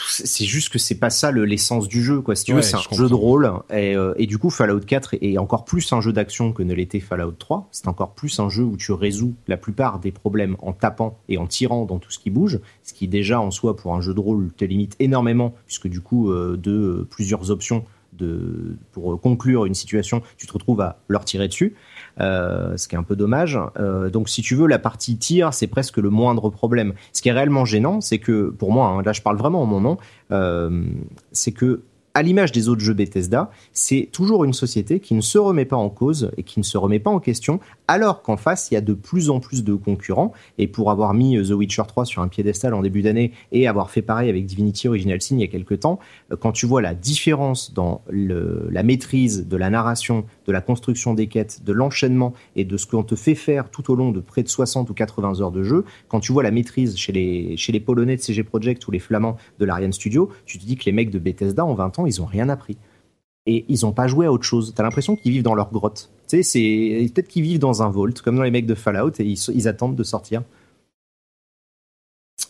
c'est 0.08 0.46
juste 0.46 0.70
que 0.70 0.80
c'est 0.80 0.96
pas 0.96 1.10
ça 1.10 1.32
l'essence 1.32 1.88
du 1.88 2.04
jeu 2.04 2.22
quoi 2.22 2.36
si 2.36 2.46
tu 2.46 2.54
veux. 2.54 2.62
C'est 2.62 2.76
un 2.76 2.96
jeu 2.96 3.10
de 3.10 3.14
rôle 3.14 3.52
et, 3.70 3.96
euh, 3.96 4.14
et, 4.18 4.28
du 4.28 4.38
coup 4.38 4.50
Fallout 4.50 4.80
4 4.80 5.16
est 5.22 5.38
encore 5.38 5.66
plus 5.66 5.92
un 5.94 6.02
jeu 6.02 6.14
d'action 6.14 6.54
que 6.54 6.64
ne 6.64 6.74
l'était 6.74 7.00
Fallout 7.00 7.32
3 7.32 7.68
c'est 7.72 7.88
encore 7.88 8.14
plus 8.14 8.40
un 8.40 8.50
jeu 8.50 8.64
où 8.64 8.78
tu 8.78 8.92
résous 8.92 9.36
la 9.48 9.58
plupart 9.58 10.00
des 10.00 10.12
problèmes 10.12 10.56
en 10.62 10.74
tapant 10.74 11.18
et 11.30 11.38
en 11.38 11.48
tirant 11.48 11.86
dans 11.86 12.00
tout 12.00 12.12
ce 12.12 12.20
qui 12.20 12.30
bouge 12.30 12.60
ce 12.84 12.94
qui 12.94 13.08
déjà 13.08 13.40
en 13.40 13.52
soi 13.52 13.76
pour 13.76 13.96
un 13.96 14.02
jeu 14.02 14.14
de 14.14 14.20
rôle 14.20 14.52
te 14.56 14.66
limite 14.66 14.96
énormément 15.00 15.54
puisque 15.66 15.88
du 15.88 16.02
coup 16.02 16.32
euh, 16.32 16.58
de 16.58 16.72
euh, 16.72 17.08
plusieurs 17.10 17.52
options 17.52 17.86
de, 18.18 18.78
pour 18.92 19.20
conclure 19.22 19.66
une 19.66 19.74
situation, 19.74 20.22
tu 20.38 20.48
te 20.48 20.54
retrouves 20.54 20.82
à 20.82 21.00
leur 21.08 21.24
tirer 21.24 21.48
dessus, 21.48 21.76
ce 22.20 22.88
qui 22.88 22.96
est 22.96 22.98
un 22.98 23.04
peu 23.04 23.16
dommage. 23.16 23.60
Euh, 23.80 24.10
donc 24.10 24.30
si 24.30 24.42
tu 24.42 24.56
veux, 24.56 24.68
la 24.68 24.80
partie 24.80 25.18
tir, 25.18 25.54
c'est 25.54 25.68
presque 25.68 25.98
le 25.98 26.10
moindre 26.10 26.50
problème. 26.50 26.94
Ce 27.14 27.22
qui 27.22 27.30
est 27.30 27.34
réellement 27.34 27.66
gênant, 27.66 28.02
c'est 28.02 28.20
que, 28.20 28.50
pour 28.50 28.72
moi, 28.72 28.88
hein, 28.88 29.02
là 29.04 29.14
je 29.14 29.22
parle 29.22 29.38
vraiment 29.38 29.62
en 29.62 29.66
mon 29.66 29.82
nom, 29.82 29.98
euh, 30.32 30.84
c'est 31.32 31.52
que 31.52 31.82
à 32.18 32.24
l'image 32.24 32.52
des 32.52 32.68
autres 32.68 32.82
jeux 32.82 32.96
Bethesda, 32.96 33.52
c'est 33.74 34.10
toujours 34.12 34.44
une 34.44 34.54
société 34.54 35.00
qui 35.00 35.14
ne 35.14 35.22
se 35.22 35.38
remet 35.38 35.66
pas 35.66 35.76
en 35.76 35.92
cause 35.92 36.32
et 36.36 36.42
qui 36.42 36.60
ne 36.60 36.64
se 36.64 36.76
remet 36.76 36.98
pas 36.98 37.12
en 37.12 37.20
question, 37.20 37.60
alors 37.88 38.24
qu'en 38.24 38.38
face, 38.38 38.72
il 38.72 38.74
y 38.74 38.78
a 38.78 38.82
de 38.82 38.96
plus 38.96 39.30
en 39.30 39.40
plus 39.40 39.64
de 39.64 39.76
concurrents. 39.76 40.34
Et 40.58 40.66
pour 40.66 40.90
avoir 40.90 41.14
mis 41.14 41.38
euh, 41.38 41.44
The 41.44 41.52
Witcher 41.52 41.84
3 41.88 42.06
sur 42.06 42.24
un 42.24 42.28
piédestal 42.28 42.74
en 42.74 42.82
début 42.82 43.04
d'année 43.04 43.34
et 43.52 43.68
avoir 43.68 43.92
fait 43.92 44.02
pareil 44.02 44.32
avec 44.32 44.48
Divinity 44.48 44.88
Original 44.88 45.22
Sin 45.22 45.36
il 45.36 45.42
y 45.42 45.44
a 45.44 45.48
quelques 45.48 45.82
temps, 45.82 46.00
euh, 46.32 46.36
quand 46.36 46.54
tu 46.54 46.66
vois 46.66 46.82
la 46.82 46.96
différence 46.96 47.72
dans 47.72 48.02
la 48.10 48.82
maîtrise 48.82 49.48
de 49.48 49.56
la 49.56 49.70
narration, 49.70 50.26
de 50.48 50.52
la 50.52 50.62
construction 50.62 51.14
des 51.14 51.28
quêtes, 51.28 51.64
de 51.64 51.72
l'enchaînement 51.72 52.34
et 52.56 52.66
de 52.66 52.78
ce 52.78 52.88
qu'on 52.88 53.04
te 53.04 53.14
fait 53.14 53.36
faire 53.36 53.70
tout 53.70 53.92
au 53.92 53.96
long 53.96 54.12
de 54.12 54.22
près 54.22 54.42
de 54.42 54.50
60 54.50 54.90
ou 54.90 54.96
80 54.96 55.42
heures 55.42 55.52
de 55.52 55.62
jeu, 55.62 55.86
quand 56.08 56.20
tu 56.20 56.32
vois 56.32 56.42
la 56.42 56.52
maîtrise 56.52 56.98
chez 56.98 57.12
les, 57.12 57.58
chez 57.58 57.72
les 57.72 57.80
Polonais 57.80 58.16
de 58.16 58.22
CG 58.22 58.44
Project 58.44 58.88
ou 58.88 58.92
les 58.92 58.98
Flamands 59.00 59.38
de 59.60 59.66
l'Ariane 59.66 59.94
Studio, 59.94 60.32
tu 60.48 60.58
te 60.58 60.66
dis 60.66 60.78
que 60.78 60.86
les 60.86 60.92
mecs 60.92 61.12
de 61.12 61.20
Bethesda 61.20 61.64
en 61.64 61.76
20 61.76 62.00
ans, 62.00 62.07
ils 62.08 62.22
ont 62.22 62.26
rien 62.26 62.50
appris. 62.50 62.78
Et 63.46 63.66
ils 63.70 63.86
ont 63.86 63.94
pas 63.94 64.08
joué 64.08 64.26
à 64.26 64.32
autre 64.32 64.44
chose. 64.44 64.74
T'as 64.76 64.84
l'impression 64.84 65.16
qu'ils 65.16 65.32
vivent 65.32 65.44
dans 65.44 65.56
leur 65.56 65.72
grotte. 65.72 66.10
Tu 66.28 66.38
sais, 66.38 66.44
c'est 66.44 67.10
peut-être 67.14 67.30
qu'ils 67.30 67.44
vivent 67.44 67.60
dans 67.60 67.82
un 67.82 67.90
vault, 67.90 68.22
comme 68.24 68.36
dans 68.36 68.44
les 68.44 68.52
mecs 68.52 68.66
de 68.66 68.76
Fallout, 68.76 69.12
et 69.20 69.26
ils 69.26 69.68
attendent 69.68 69.96
de 69.96 70.04
sortir. 70.04 70.44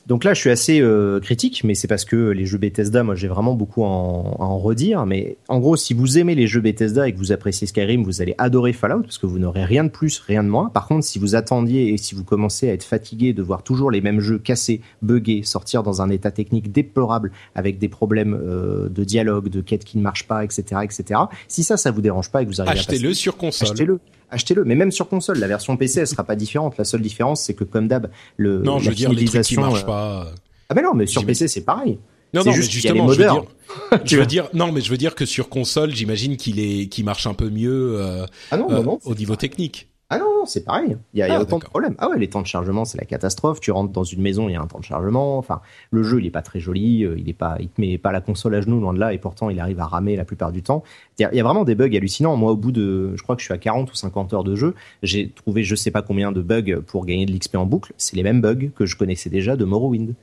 Donc 0.08 0.24
là, 0.24 0.34
je 0.34 0.40
suis 0.40 0.50
assez 0.50 0.80
euh, 0.80 1.20
critique, 1.20 1.64
mais 1.66 1.76
c'est 1.76 1.90
parce 1.90 2.06
que 2.06 2.30
les 2.30 2.46
jeux 2.46 2.58
Bethesda, 2.58 3.04
moi, 3.04 3.16
j'ai 3.16 3.28
vraiment 3.28 3.56
beaucoup 3.56 3.84
à 3.84 3.88
en, 3.88 4.58
redire. 4.58 5.06
Mais 5.06 5.36
en 5.50 5.60
gros, 5.60 5.76
si 5.76 5.94
vous 5.94 6.18
aimez 6.18 6.34
les 6.34 6.48
jeux 6.48 6.62
Bethesda 6.62 7.10
et 7.10 7.14
que 7.14 7.18
vous 7.18 7.34
appréciez 7.34 7.68
Skyrim, 7.68 8.04
vous 8.04 8.22
allez 8.22 8.34
adorer 8.38 8.72
Fallout 8.72 9.02
parce 9.02 9.18
que 9.18 9.26
vous 9.26 9.38
n'aurez 9.38 9.66
rien 9.66 9.84
de 9.84 9.90
plus, 9.90 10.20
rien 10.20 10.44
de 10.44 10.50
moins. 10.50 10.70
Par 10.70 10.88
contre, 10.88 11.06
si 11.06 11.20
vous 11.20 11.36
attendiez 11.36 11.94
et 11.94 11.98
si 11.98 12.16
vous 12.16 12.24
commencez 12.24 12.70
à 12.70 12.74
être 12.74 12.86
fatigué 12.86 13.34
de 13.34 13.42
voir 13.42 13.64
toujours 13.64 13.92
les 13.92 14.00
mêmes 14.00 14.22
jeux 14.22 14.38
cassés, 14.38 14.80
buggés, 15.02 15.44
sortir 15.44 15.84
dans 15.84 16.02
un 16.02 16.10
état 16.10 16.32
technique 16.32 16.72
déplorable 16.72 17.32
avec 17.54 17.78
des 17.78 17.90
problèmes 17.90 18.34
euh, 18.34 18.88
de 18.88 19.04
dialogue, 19.04 19.50
de 19.50 19.60
quêtes 19.60 19.84
qui 19.84 19.98
ne 19.98 20.04
marchent 20.04 20.28
pas, 20.28 20.46
etc., 20.46 20.82
etc. 20.84 21.20
Si 21.50 21.64
ça, 21.64 21.76
ça 21.76 21.92
vous 21.92 22.02
dérange 22.02 22.32
pas 22.32 22.42
et 22.42 22.46
que 22.46 22.50
vous 22.50 22.62
arrivez 22.62 22.80
achetez-le 22.80 23.14
sur 23.14 23.36
console. 23.36 23.70
Achetez-le 23.70 24.00
achetez-le. 24.30 24.64
Mais 24.64 24.76
même 24.76 24.92
sur 24.92 25.08
console, 25.10 25.40
la 25.40 25.48
version 25.48 25.78
PC, 25.78 26.02
elle 26.02 26.08
sera 26.08 26.24
pas 26.24 26.36
différente. 26.36 26.78
La 26.78 26.84
seule 26.84 27.02
différence, 27.02 27.44
c'est 27.44 27.54
que 27.54 27.64
comme 27.64 27.88
d'hab, 27.88 28.10
le 28.36 28.60
non, 28.60 28.80
je 28.80 28.90
veux 28.90 28.96
dire 28.96 29.12
les 29.12 29.26
trucs 29.26 29.44
qui 29.44 29.58
marchent 29.58 29.84
euh, 29.84 29.88
pas. 29.88 30.32
Ah 30.70 30.74
mais 30.76 30.82
non, 30.82 30.94
mais 30.94 31.08
sur 31.08 31.26
PC, 31.26 31.48
c'est 31.48 31.62
pareil. 31.62 32.00
Non, 32.34 32.44
non, 32.44 32.52
juste 32.52 32.68
mais 32.68 32.74
justement, 32.74 33.08
je 33.08 33.22
veux 33.22 33.30
dire, 33.30 33.44
je 34.04 34.18
veux 34.18 34.26
dire, 34.26 34.50
non, 34.54 34.72
mais 34.72 34.82
je 34.82 34.90
veux 34.90 34.98
dire 34.98 35.16
que 35.16 35.26
sur 35.26 35.48
console, 35.48 35.96
j'imagine 35.96 36.36
qu'il 36.36 36.60
est, 36.60 36.88
qu'il 36.88 37.06
marche 37.06 37.26
un 37.26 37.34
peu 37.34 37.50
mieux 37.50 37.96
euh, 37.98 38.26
ah 38.52 38.58
non, 38.58 38.70
non, 38.70 38.84
non, 38.84 39.00
euh, 39.06 39.10
au 39.10 39.16
niveau 39.16 39.36
technique. 39.36 39.88
Ah 40.10 40.20
non, 40.20 40.46
c'est 40.46 40.64
pareil. 40.64 40.96
Il 41.14 41.20
y 41.20 41.22
a, 41.22 41.28
y 41.28 41.32
a 41.32 41.36
ah, 41.36 41.42
autant 41.42 41.60
de 41.60 41.66
problèmes. 41.66 41.96
Ah 41.98 42.10
ouais, 42.10 42.18
les 42.18 42.30
temps 42.30 42.42
de 42.42 42.48
chargement, 42.48 42.86
c'est 42.86 42.98
la 42.98 43.06
catastrophe. 43.06 43.60
Tu 43.60 43.72
rentres 43.72 43.92
dans 43.92 44.06
une 44.06 44.22
maison, 44.22 44.48
il 44.48 44.54
y 44.54 44.56
a 44.56 44.62
un 44.62 44.68
temps 44.68 44.80
de 44.80 44.86
chargement. 44.86 45.38
Enfin, 45.38 45.60
le 45.92 46.02
jeu, 46.02 46.22
il 46.22 46.26
est 46.26 46.32
pas 46.32 46.42
très 46.42 46.62
joli. 46.62 47.04
Euh, 47.04 47.16
il 47.18 47.28
est 47.28 47.34
pas, 47.34 47.58
il 47.60 47.68
te 47.68 47.82
met 47.82 47.98
pas 47.98 48.14
la 48.14 48.22
console 48.22 48.56
à 48.56 48.62
genoux 48.62 48.80
loin 48.80 48.94
de 48.94 49.00
là, 49.00 49.12
et 49.12 49.18
pourtant, 49.18 49.50
il 49.50 49.60
arrive 49.60 49.82
à 49.82 49.86
ramer 49.86 50.16
la 50.16 50.24
plupart 50.24 50.54
du 50.54 50.64
temps. 50.64 50.82
Il 51.20 51.30
y, 51.34 51.40
a, 51.40 51.44
vraiment 51.44 51.66
des 51.66 51.76
bugs 51.76 51.94
hallucinants. 51.94 52.38
Moi, 52.38 52.54
au 52.54 52.56
bout 52.56 52.72
de, 52.72 53.18
je 53.18 53.22
crois 53.22 53.36
que 53.36 53.42
je 53.42 53.48
suis 53.48 53.54
à 53.54 53.58
40 53.58 53.92
ou 53.92 53.96
50 53.96 54.34
heures 54.34 54.46
de 54.46 54.56
jeu, 54.56 54.76
j'ai 55.04 55.30
trouvé 55.30 55.64
je 55.64 55.76
sais 55.76 55.92
pas 55.92 56.02
combien 56.02 56.32
de 56.32 56.42
bugs 56.42 56.82
pour 56.86 57.06
gagner 57.06 57.26
de 57.26 57.34
l'XP 57.34 57.58
en 57.58 57.66
boucle. 57.66 57.92
C'est 57.98 58.16
les 58.16 58.24
mêmes 58.24 58.40
bugs 58.40 58.70
que 58.76 58.86
je 58.86 58.96
connaissais 58.96 59.30
déjà 59.30 59.58
de 59.58 59.66
Morrowind. 59.66 60.14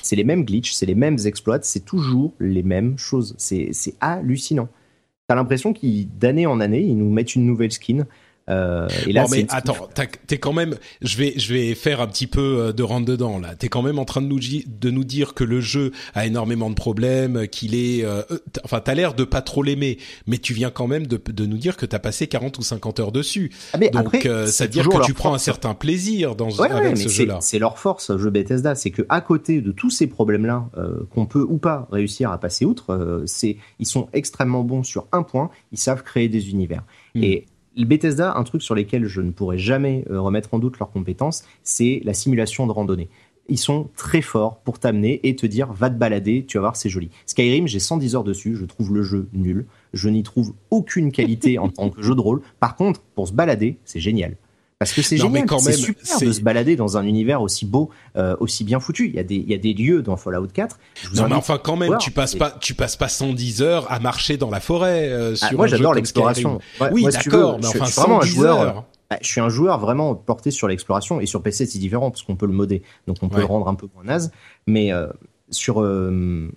C'est 0.00 0.16
les 0.16 0.24
mêmes 0.24 0.44
glitches, 0.44 0.72
c'est 0.72 0.86
les 0.86 0.94
mêmes 0.94 1.18
exploits, 1.26 1.58
c'est 1.60 1.84
toujours 1.84 2.32
les 2.40 2.62
mêmes 2.62 2.96
choses. 2.96 3.34
C'est 3.36 3.94
hallucinant. 4.00 4.68
T'as 5.26 5.34
l'impression 5.34 5.72
qu'ils, 5.72 6.08
d'année 6.18 6.46
en 6.46 6.60
année, 6.60 6.80
ils 6.80 6.96
nous 6.96 7.10
mettent 7.10 7.34
une 7.34 7.46
nouvelle 7.46 7.72
skin 7.72 8.06
Euh, 8.50 8.88
et 9.06 9.12
là, 9.12 9.24
mais 9.30 9.46
attends, 9.48 9.88
t'es 10.26 10.38
quand 10.38 10.52
même. 10.52 10.76
Je 11.00 11.16
vais, 11.16 11.34
je 11.38 11.52
vais 11.54 11.74
faire 11.74 12.00
un 12.00 12.06
petit 12.06 12.26
peu 12.26 12.40
euh, 12.40 12.72
de 12.72 12.82
rentre 12.82 13.06
dedans 13.06 13.38
là. 13.38 13.54
T'es 13.54 13.68
quand 13.68 13.80
même 13.80 13.98
en 13.98 14.04
train 14.04 14.20
de 14.20 14.26
nous 14.26 14.38
de 14.38 14.90
nous 14.90 15.04
dire 15.04 15.32
que 15.32 15.44
le 15.44 15.60
jeu 15.60 15.92
a 16.14 16.26
énormément 16.26 16.68
de 16.68 16.74
problèmes, 16.74 17.48
qu'il 17.48 17.74
est. 17.74 18.04
Euh, 18.04 18.22
enfin, 18.62 18.80
t'as 18.80 18.94
l'air 18.94 19.14
de 19.14 19.24
pas 19.24 19.40
trop 19.40 19.62
l'aimer, 19.62 19.98
mais 20.26 20.36
tu 20.36 20.52
viens 20.52 20.70
quand 20.70 20.86
même 20.86 21.06
de, 21.06 21.18
de 21.26 21.46
nous 21.46 21.56
dire 21.56 21.76
que 21.78 21.86
t'as 21.86 21.98
passé 21.98 22.26
40 22.26 22.58
ou 22.58 22.62
50 22.62 23.00
heures 23.00 23.12
dessus. 23.12 23.50
Ah, 23.72 23.78
mais 23.78 23.88
Donc, 23.88 24.28
ça 24.46 24.64
veut 24.64 24.70
dire 24.70 24.88
que 24.88 25.04
tu 25.04 25.14
prends 25.14 25.32
un 25.32 25.38
certain 25.38 25.74
plaisir 25.74 26.36
dans 26.36 26.60
avec 26.60 26.96
ce 26.98 27.08
jeu-là. 27.08 27.38
C'est 27.40 27.58
leur 27.58 27.78
force, 27.78 28.14
jeu 28.16 28.30
Bethesda, 28.30 28.74
c'est 28.74 28.90
que 28.90 29.02
à 29.08 29.22
côté 29.22 29.62
de 29.62 29.72
tous 29.72 29.90
ces 29.90 30.06
problèmes-là 30.06 30.66
qu'on 31.14 31.26
peut 31.26 31.44
ou 31.48 31.56
pas 31.56 31.88
réussir 31.90 32.30
à 32.30 32.38
passer 32.38 32.66
outre, 32.66 33.22
c'est 33.26 33.56
ils 33.78 33.86
sont 33.86 34.08
extrêmement 34.12 34.64
bons 34.64 34.82
sur 34.82 35.06
un 35.12 35.22
point. 35.22 35.50
Ils 35.72 35.78
savent 35.78 36.02
créer 36.02 36.28
des 36.28 36.50
univers. 36.50 36.82
Hmm. 37.14 37.22
Et 37.22 37.46
Bethesda, 37.76 38.34
un 38.36 38.44
truc 38.44 38.62
sur 38.62 38.74
lequel 38.74 39.06
je 39.06 39.20
ne 39.20 39.32
pourrais 39.32 39.58
jamais 39.58 40.04
euh, 40.10 40.20
remettre 40.20 40.54
en 40.54 40.58
doute 40.58 40.78
leurs 40.78 40.90
compétences, 40.90 41.44
c'est 41.62 42.00
la 42.04 42.14
simulation 42.14 42.66
de 42.66 42.72
randonnée. 42.72 43.08
Ils 43.48 43.58
sont 43.58 43.90
très 43.96 44.22
forts 44.22 44.60
pour 44.60 44.78
t'amener 44.78 45.20
et 45.22 45.36
te 45.36 45.46
dire 45.46 45.72
va 45.72 45.90
te 45.90 45.96
balader, 45.96 46.44
tu 46.46 46.56
vas 46.56 46.62
voir, 46.62 46.76
c'est 46.76 46.88
joli. 46.88 47.10
Skyrim, 47.26 47.66
j'ai 47.66 47.80
110 47.80 48.14
heures 48.14 48.24
dessus, 48.24 48.56
je 48.56 48.64
trouve 48.64 48.94
le 48.94 49.02
jeu 49.02 49.28
nul. 49.34 49.66
Je 49.92 50.08
n'y 50.08 50.22
trouve 50.22 50.54
aucune 50.70 51.12
qualité 51.12 51.58
en 51.58 51.68
tant 51.68 51.90
que 51.90 52.00
jeu 52.00 52.14
de 52.14 52.20
rôle. 52.20 52.40
Par 52.58 52.74
contre, 52.76 53.02
pour 53.14 53.28
se 53.28 53.32
balader, 53.32 53.78
c'est 53.84 54.00
génial. 54.00 54.36
Parce 54.78 54.92
que 54.92 55.02
c'est 55.02 55.16
génial, 55.16 55.46
c'est 55.60 55.72
super 55.72 56.20
de 56.20 56.32
se 56.32 56.40
balader 56.40 56.76
dans 56.76 56.96
un 56.96 57.04
univers 57.04 57.40
aussi 57.40 57.64
beau, 57.64 57.90
euh, 58.16 58.36
aussi 58.40 58.64
bien 58.64 58.80
foutu. 58.80 59.06
Il 59.08 59.14
y 59.14 59.18
a 59.18 59.22
des, 59.22 59.36
il 59.36 59.48
y 59.48 59.54
a 59.54 59.58
des 59.58 59.72
lieux 59.72 60.02
dans 60.02 60.16
Fallout 60.16 60.48
4. 60.48 60.78
non 61.14 61.28
mais 61.28 61.34
enfin 61.34 61.58
quand 61.62 61.76
même, 61.76 61.96
tu 61.98 62.10
passes 62.10 62.34
pas, 62.34 62.50
tu 62.50 62.74
passes 62.74 62.96
pas 62.96 63.08
110 63.08 63.62
heures 63.62 63.90
à 63.90 64.00
marcher 64.00 64.36
dans 64.36 64.50
la 64.50 64.60
forêt. 64.60 65.08
Euh, 65.10 65.34
ah, 65.40 65.48
sur 65.48 65.56
moi 65.56 65.66
j'adore 65.68 65.94
l'exploration. 65.94 66.60
oui 66.92 67.04
d'accord, 67.04 67.58
mais 67.60 67.66
enfin 67.66 67.84
je, 67.84 67.94
vraiment 67.94 68.22
un 68.22 68.26
joueur. 68.26 68.84
Bah, 69.10 69.18
je 69.20 69.28
suis 69.28 69.40
un 69.40 69.48
joueur 69.48 69.78
vraiment 69.78 70.14
porté 70.14 70.50
sur 70.50 70.66
l'exploration 70.66 71.20
et 71.20 71.26
sur 71.26 71.42
PC 71.42 71.66
c'est 71.66 71.78
différent 71.78 72.10
parce 72.10 72.22
qu'on 72.22 72.36
peut 72.36 72.46
le 72.46 72.52
modder, 72.52 72.82
donc 73.06 73.18
on 73.22 73.28
peut 73.28 73.38
le 73.38 73.44
rendre 73.44 73.68
un 73.68 73.74
peu 73.74 73.86
moins 73.94 74.04
naze. 74.04 74.32
Mais 74.66 74.92
euh, 74.92 75.06
sur 75.50 75.82
le, 75.82 76.50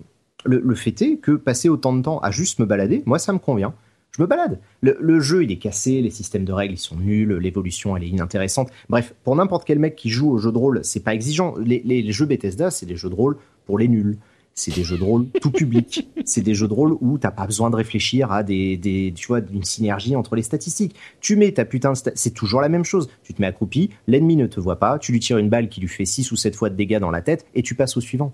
le 0.44 0.74
fait 0.74 1.00
est 1.02 1.16
que 1.18 1.32
passer 1.32 1.68
autant 1.68 1.92
de 1.94 2.02
temps 2.02 2.18
à 2.18 2.30
juste 2.30 2.58
me 2.58 2.66
balader, 2.66 3.02
moi 3.06 3.18
ça 3.18 3.32
me 3.32 3.38
convient 3.38 3.74
je 4.18 4.22
me 4.24 4.26
balade. 4.26 4.58
Le, 4.80 5.20
jeu, 5.20 5.44
il 5.44 5.52
est 5.52 5.58
cassé, 5.58 6.02
les 6.02 6.10
systèmes 6.10 6.44
de 6.44 6.52
règles, 6.52 6.74
ils 6.74 6.78
sont 6.78 6.96
nuls, 6.96 7.34
l'évolution, 7.34 7.96
elle 7.96 8.02
est 8.02 8.08
inintéressante. 8.08 8.70
Bref, 8.88 9.14
pour 9.22 9.36
n'importe 9.36 9.64
quel 9.64 9.78
mec 9.78 9.94
qui 9.94 10.10
joue 10.10 10.30
au 10.30 10.38
jeu 10.38 10.50
de 10.50 10.58
rôle, 10.58 10.80
c'est 10.82 11.04
pas 11.04 11.14
exigeant. 11.14 11.54
Les, 11.58 12.12
jeux 12.12 12.26
Bethesda, 12.26 12.70
c'est 12.70 12.86
des 12.86 12.96
jeux 12.96 13.10
de 13.10 13.14
rôle 13.14 13.36
pour 13.64 13.78
les 13.78 13.86
nuls. 13.86 14.18
C'est 14.54 14.74
des 14.74 14.82
jeux 14.82 14.98
de 14.98 15.04
rôle 15.04 15.28
tout 15.40 15.52
public. 15.52 16.08
C'est 16.24 16.40
des 16.40 16.52
jeux 16.52 16.66
de 16.66 16.72
rôle 16.72 16.96
où 17.00 17.16
t'as 17.16 17.30
pas 17.30 17.46
besoin 17.46 17.70
de 17.70 17.76
réfléchir 17.76 18.32
à 18.32 18.42
des, 18.42 18.76
des 18.76 19.12
tu 19.14 19.28
vois, 19.28 19.40
d'une 19.40 19.62
synergie 19.62 20.16
entre 20.16 20.34
les 20.34 20.42
statistiques. 20.42 20.96
Tu 21.20 21.36
mets 21.36 21.52
ta 21.52 21.64
putain 21.64 21.92
de 21.92 21.98
c'est 22.16 22.34
toujours 22.34 22.60
la 22.60 22.68
même 22.68 22.84
chose. 22.84 23.08
Tu 23.22 23.32
te 23.32 23.40
mets 23.40 23.46
accroupi, 23.46 23.90
l'ennemi 24.08 24.34
ne 24.34 24.48
te 24.48 24.58
voit 24.58 24.80
pas, 24.80 24.98
tu 24.98 25.12
lui 25.12 25.20
tires 25.20 25.38
une 25.38 25.48
balle 25.48 25.68
qui 25.68 25.80
lui 25.80 25.86
fait 25.86 26.04
6 26.04 26.32
ou 26.32 26.36
7 26.36 26.56
fois 26.56 26.70
de 26.70 26.74
dégâts 26.74 26.98
dans 26.98 27.12
la 27.12 27.22
tête 27.22 27.46
et 27.54 27.62
tu 27.62 27.76
passes 27.76 27.96
au 27.96 28.00
suivant. 28.00 28.32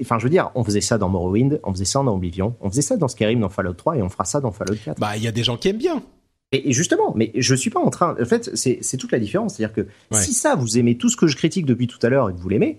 Enfin, 0.00 0.18
je 0.18 0.24
veux 0.24 0.30
dire, 0.30 0.50
on 0.54 0.64
faisait 0.64 0.80
ça 0.80 0.96
dans 0.96 1.08
Morrowind, 1.08 1.60
on 1.62 1.72
faisait 1.72 1.84
ça 1.84 2.02
dans 2.02 2.14
Oblivion, 2.14 2.56
on 2.60 2.70
faisait 2.70 2.82
ça 2.82 2.96
dans 2.96 3.08
Skyrim, 3.08 3.40
dans 3.40 3.50
Fallout 3.50 3.74
3, 3.74 3.98
et 3.98 4.02
on 4.02 4.08
fera 4.08 4.24
ça 4.24 4.40
dans 4.40 4.50
Fallout 4.50 4.76
4. 4.82 4.98
Bah, 4.98 5.16
il 5.16 5.22
y 5.22 5.28
a 5.28 5.32
des 5.32 5.42
gens 5.42 5.56
qui 5.56 5.68
aiment 5.68 5.78
bien. 5.78 6.02
Et, 6.52 6.72
justement, 6.72 7.12
mais 7.16 7.32
je 7.34 7.54
suis 7.54 7.70
pas 7.70 7.80
en 7.80 7.90
train. 7.90 8.16
En 8.20 8.24
fait, 8.24 8.54
c'est 8.54 8.96
toute 8.96 9.12
la 9.12 9.18
différence. 9.18 9.56
C'est-à-dire 9.56 9.74
que 9.74 9.88
si 10.12 10.32
ça, 10.32 10.54
vous 10.54 10.78
aimez 10.78 10.96
tout 10.96 11.08
ce 11.08 11.16
que 11.16 11.26
je 11.26 11.36
critique 11.36 11.66
depuis 11.66 11.86
tout 11.86 11.98
à 12.02 12.08
l'heure 12.08 12.30
et 12.30 12.32
que 12.32 12.38
vous 12.38 12.48
l'aimez, 12.48 12.78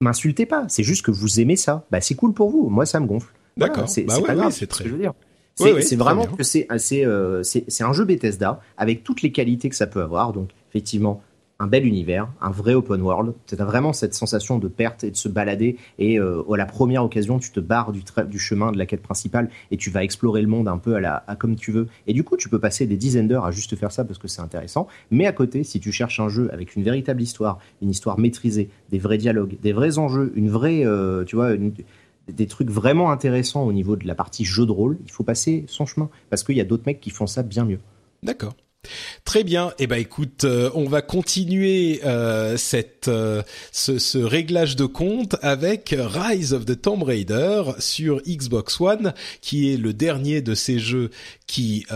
m'insultez 0.00 0.46
pas. 0.46 0.66
C'est 0.68 0.82
juste 0.82 1.04
que 1.04 1.10
vous 1.10 1.40
aimez 1.40 1.56
ça. 1.56 1.86
Bah, 1.90 2.00
c'est 2.00 2.14
cool 2.14 2.34
pour 2.34 2.50
vous. 2.50 2.68
Moi, 2.68 2.84
ça 2.84 3.00
me 3.00 3.06
gonfle. 3.06 3.32
D'accord. 3.56 3.88
c'est 3.88 4.02
bah 4.02 4.20
grave. 4.20 4.52
C'est 4.52 4.66
très. 4.66 4.78
Ce 4.78 4.82
que 4.84 4.88
je 4.88 4.94
veux 4.94 5.00
dire. 5.00 5.14
C'est 5.54 5.96
vraiment 5.96 6.26
que 6.26 6.42
c'est 6.42 6.66
euh, 6.70 7.42
c'est 7.42 7.82
un 7.82 7.92
jeu 7.92 8.04
Bethesda 8.04 8.60
avec 8.76 9.04
toutes 9.04 9.22
les 9.22 9.32
qualités 9.32 9.68
que 9.68 9.76
ça 9.76 9.86
peut 9.86 10.02
avoir. 10.02 10.32
Donc, 10.32 10.50
effectivement, 10.70 11.22
un 11.62 11.68
bel 11.68 11.86
univers, 11.86 12.28
un 12.40 12.50
vrai 12.50 12.74
open 12.74 13.00
world. 13.00 13.34
Tu 13.46 13.54
as 13.54 13.64
vraiment 13.64 13.92
cette 13.92 14.14
sensation 14.14 14.58
de 14.58 14.66
perte 14.66 15.04
et 15.04 15.12
de 15.12 15.16
se 15.16 15.28
balader. 15.28 15.76
Et 16.00 16.18
euh, 16.18 16.42
à 16.52 16.56
la 16.56 16.66
première 16.66 17.04
occasion, 17.04 17.38
tu 17.38 17.52
te 17.52 17.60
barres 17.60 17.92
du, 17.92 18.38
chemin 18.40 18.72
de 18.72 18.78
la 18.78 18.84
quête 18.84 19.02
principale 19.02 19.48
et 19.70 19.76
tu 19.76 19.88
vas 19.88 20.02
explorer 20.02 20.42
le 20.42 20.48
monde 20.48 20.66
un 20.66 20.78
peu 20.78 20.96
à, 20.96 21.00
la, 21.00 21.24
comme 21.38 21.54
tu 21.54 21.70
veux. 21.70 21.86
Et 22.08 22.14
du 22.14 22.24
coup, 22.24 22.36
tu 22.36 22.48
peux 22.48 22.58
passer 22.58 22.86
des 22.86 22.96
dizaines 22.96 23.28
d'heures 23.28 23.44
à 23.44 23.52
juste 23.52 23.76
faire 23.76 23.92
ça 23.92 24.04
parce 24.04 24.18
que 24.18 24.26
c'est 24.26 24.42
intéressant. 24.42 24.88
Mais 25.12 25.24
à 25.26 25.32
côté, 25.32 25.62
si 25.62 25.78
tu 25.78 25.92
cherches 25.92 26.18
un 26.18 26.28
jeu 26.28 26.50
avec 26.52 26.74
une 26.74 26.82
véritable 26.82 27.22
histoire, 27.22 27.60
une 27.80 27.90
histoire 27.90 28.18
maîtrisée, 28.18 28.68
des 28.90 28.98
vrais 28.98 29.18
dialogues, 29.18 29.56
des 29.62 29.72
vrais 29.72 29.98
enjeux, 29.98 30.32
une 30.34 30.50
vraie, 30.50 30.84
euh, 30.84 31.22
tu 31.24 31.36
vois, 31.36 31.52
des 32.28 32.46
trucs 32.48 32.70
vraiment 32.70 33.12
intéressants 33.12 33.64
au 33.64 33.72
niveau 33.72 33.94
de 33.94 34.04
la 34.04 34.16
partie 34.16 34.44
jeu 34.44 34.66
de 34.66 34.72
rôle, 34.72 34.98
il 35.04 35.12
faut 35.12 35.22
passer 35.22 35.64
son 35.68 35.86
chemin 35.86 36.10
parce 36.28 36.42
qu'il 36.42 36.56
y 36.56 36.60
a 36.60 36.64
d'autres 36.64 36.84
mecs 36.86 37.00
qui 37.00 37.10
font 37.10 37.28
ça 37.28 37.44
bien 37.44 37.64
mieux. 37.64 37.78
D'accord. 38.24 38.54
Très 39.24 39.44
bien. 39.44 39.72
Eh 39.78 39.86
ben 39.86 39.96
écoute, 39.96 40.44
euh, 40.44 40.70
on 40.74 40.88
va 40.88 41.00
continuer 41.00 42.00
euh, 42.04 42.56
cette 42.56 43.06
euh, 43.06 43.42
ce, 43.70 43.98
ce, 43.98 44.18
réglage 44.18 44.74
de 44.74 44.84
compte 44.84 45.36
avec 45.42 45.94
Rise 45.96 46.52
of 46.52 46.66
the 46.66 46.80
Tomb 46.80 47.02
Raider 47.04 47.62
sur 47.78 48.20
Xbox 48.26 48.80
One, 48.80 49.14
qui 49.40 49.72
est 49.72 49.76
le 49.76 49.94
dernier 49.94 50.42
de 50.42 50.54
ces 50.54 50.78
jeux 50.78 51.10
qui 51.46 51.86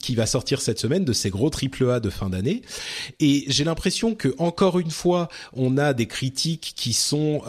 qui 0.00 0.14
va 0.14 0.26
sortir 0.26 0.60
cette 0.60 0.78
semaine, 0.78 1.04
de 1.04 1.12
ces 1.12 1.30
gros 1.30 1.50
triple 1.50 1.88
A 1.90 2.00
de 2.00 2.10
fin 2.10 2.30
d'année. 2.30 2.62
Et 3.20 3.44
j'ai 3.46 3.64
l'impression 3.64 4.14
que 4.14 4.34
encore 4.38 4.78
une 4.78 4.90
fois, 4.90 5.28
on 5.52 5.78
a 5.78 5.92
des 5.92 6.06
critiques 6.06 6.72
qui 6.76 6.92
sont 6.92 7.42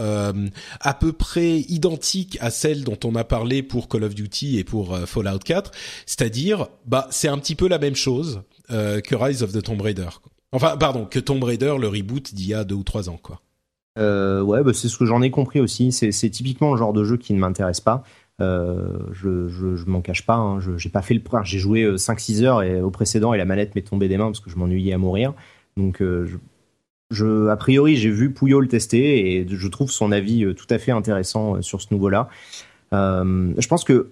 à 0.80 0.94
peu 0.94 1.14
près 1.14 1.60
identiques 1.60 2.38
à 2.42 2.52
celles 2.52 2.84
dont 2.84 3.00
on 3.04 3.16
a 3.16 3.24
parlé 3.24 3.64
pour 3.64 3.88
Call 3.88 4.04
of 4.04 4.16
Duty 4.16 4.60
et 4.60 4.64
pour 4.64 4.98
Fallout 5.08 5.40
4, 5.40 5.72
c'est-à-dire 6.06 6.68
bah 6.86 7.08
c'est 7.10 7.30
un 7.30 7.38
petit 7.38 7.56
peu 7.56 7.68
la 7.68 7.80
même 7.80 7.96
chose 7.96 8.43
euh, 8.74 9.00
que 9.00 9.16
Rise 9.16 9.44
of 9.44 9.54
the 9.54 9.62
Tomb 9.62 9.82
Raider. 9.82 10.10
Enfin, 10.52 10.78
pardon, 10.78 11.06
que 11.06 11.20
Tomb 11.20 11.44
Raider, 11.44 11.76
le 11.80 11.88
reboot 11.88 12.34
d'il 12.34 12.48
y 12.48 12.54
a 12.54 12.64
deux 12.64 12.76
ou 12.76 12.84
trois 12.84 13.10
ans, 13.10 13.20
quoi. 13.22 13.42
Euh, 14.00 14.42
ouais, 14.42 14.64
bah 14.64 14.74
c'est 14.74 14.88
ce 14.88 14.98
que 14.98 15.06
j'en 15.06 15.22
ai 15.22 15.32
compris 15.32 15.60
aussi. 15.60 15.92
C'est 15.92 16.30
typiquement 16.30 16.72
le 16.72 16.78
genre 16.78 16.94
de 16.94 17.04
jeu 17.04 17.18
qui 17.18 17.34
ne 17.34 17.40
m'intéresse 17.40 17.82
pas. 17.82 18.04
Euh, 18.42 18.98
je, 19.12 19.48
je, 19.48 19.76
je 19.76 19.86
m'en 19.86 20.02
cache 20.02 20.26
pas. 20.26 20.36
Hein. 20.36 20.60
J'ai 20.78 20.90
pas 20.90 21.02
fait 21.02 21.14
le. 21.14 21.22
J'ai 21.44 21.60
joué 21.60 21.86
5-6 21.96 22.42
euh, 22.42 22.46
heures 22.46 22.64
et 22.64 22.82
au 22.82 22.90
précédent 22.90 23.34
et 23.34 23.38
la 23.38 23.46
manette 23.46 23.76
m'est 23.76 23.82
tombée 23.82 24.08
des 24.08 24.18
mains 24.18 24.28
parce 24.28 24.40
que 24.40 24.50
je 24.50 24.58
m'ennuyais 24.58 24.94
à 24.94 24.98
mourir. 24.98 25.34
Donc, 25.78 26.04
je, 27.10 27.48
a 27.48 27.56
priori, 27.56 27.96
j'ai 27.96 28.10
vu 28.10 28.32
Pouillot 28.32 28.62
le 28.62 28.68
tester 28.68 29.36
et 29.36 29.48
je 29.48 29.68
trouve 29.68 29.92
son 29.92 30.12
avis 30.12 30.54
tout 30.56 30.68
à 30.70 30.78
fait 30.78 30.92
intéressant 30.92 31.62
sur 31.62 31.82
ce 31.82 31.88
nouveau-là. 31.92 32.30
je 32.92 33.68
pense 33.68 33.84
que 33.84 34.10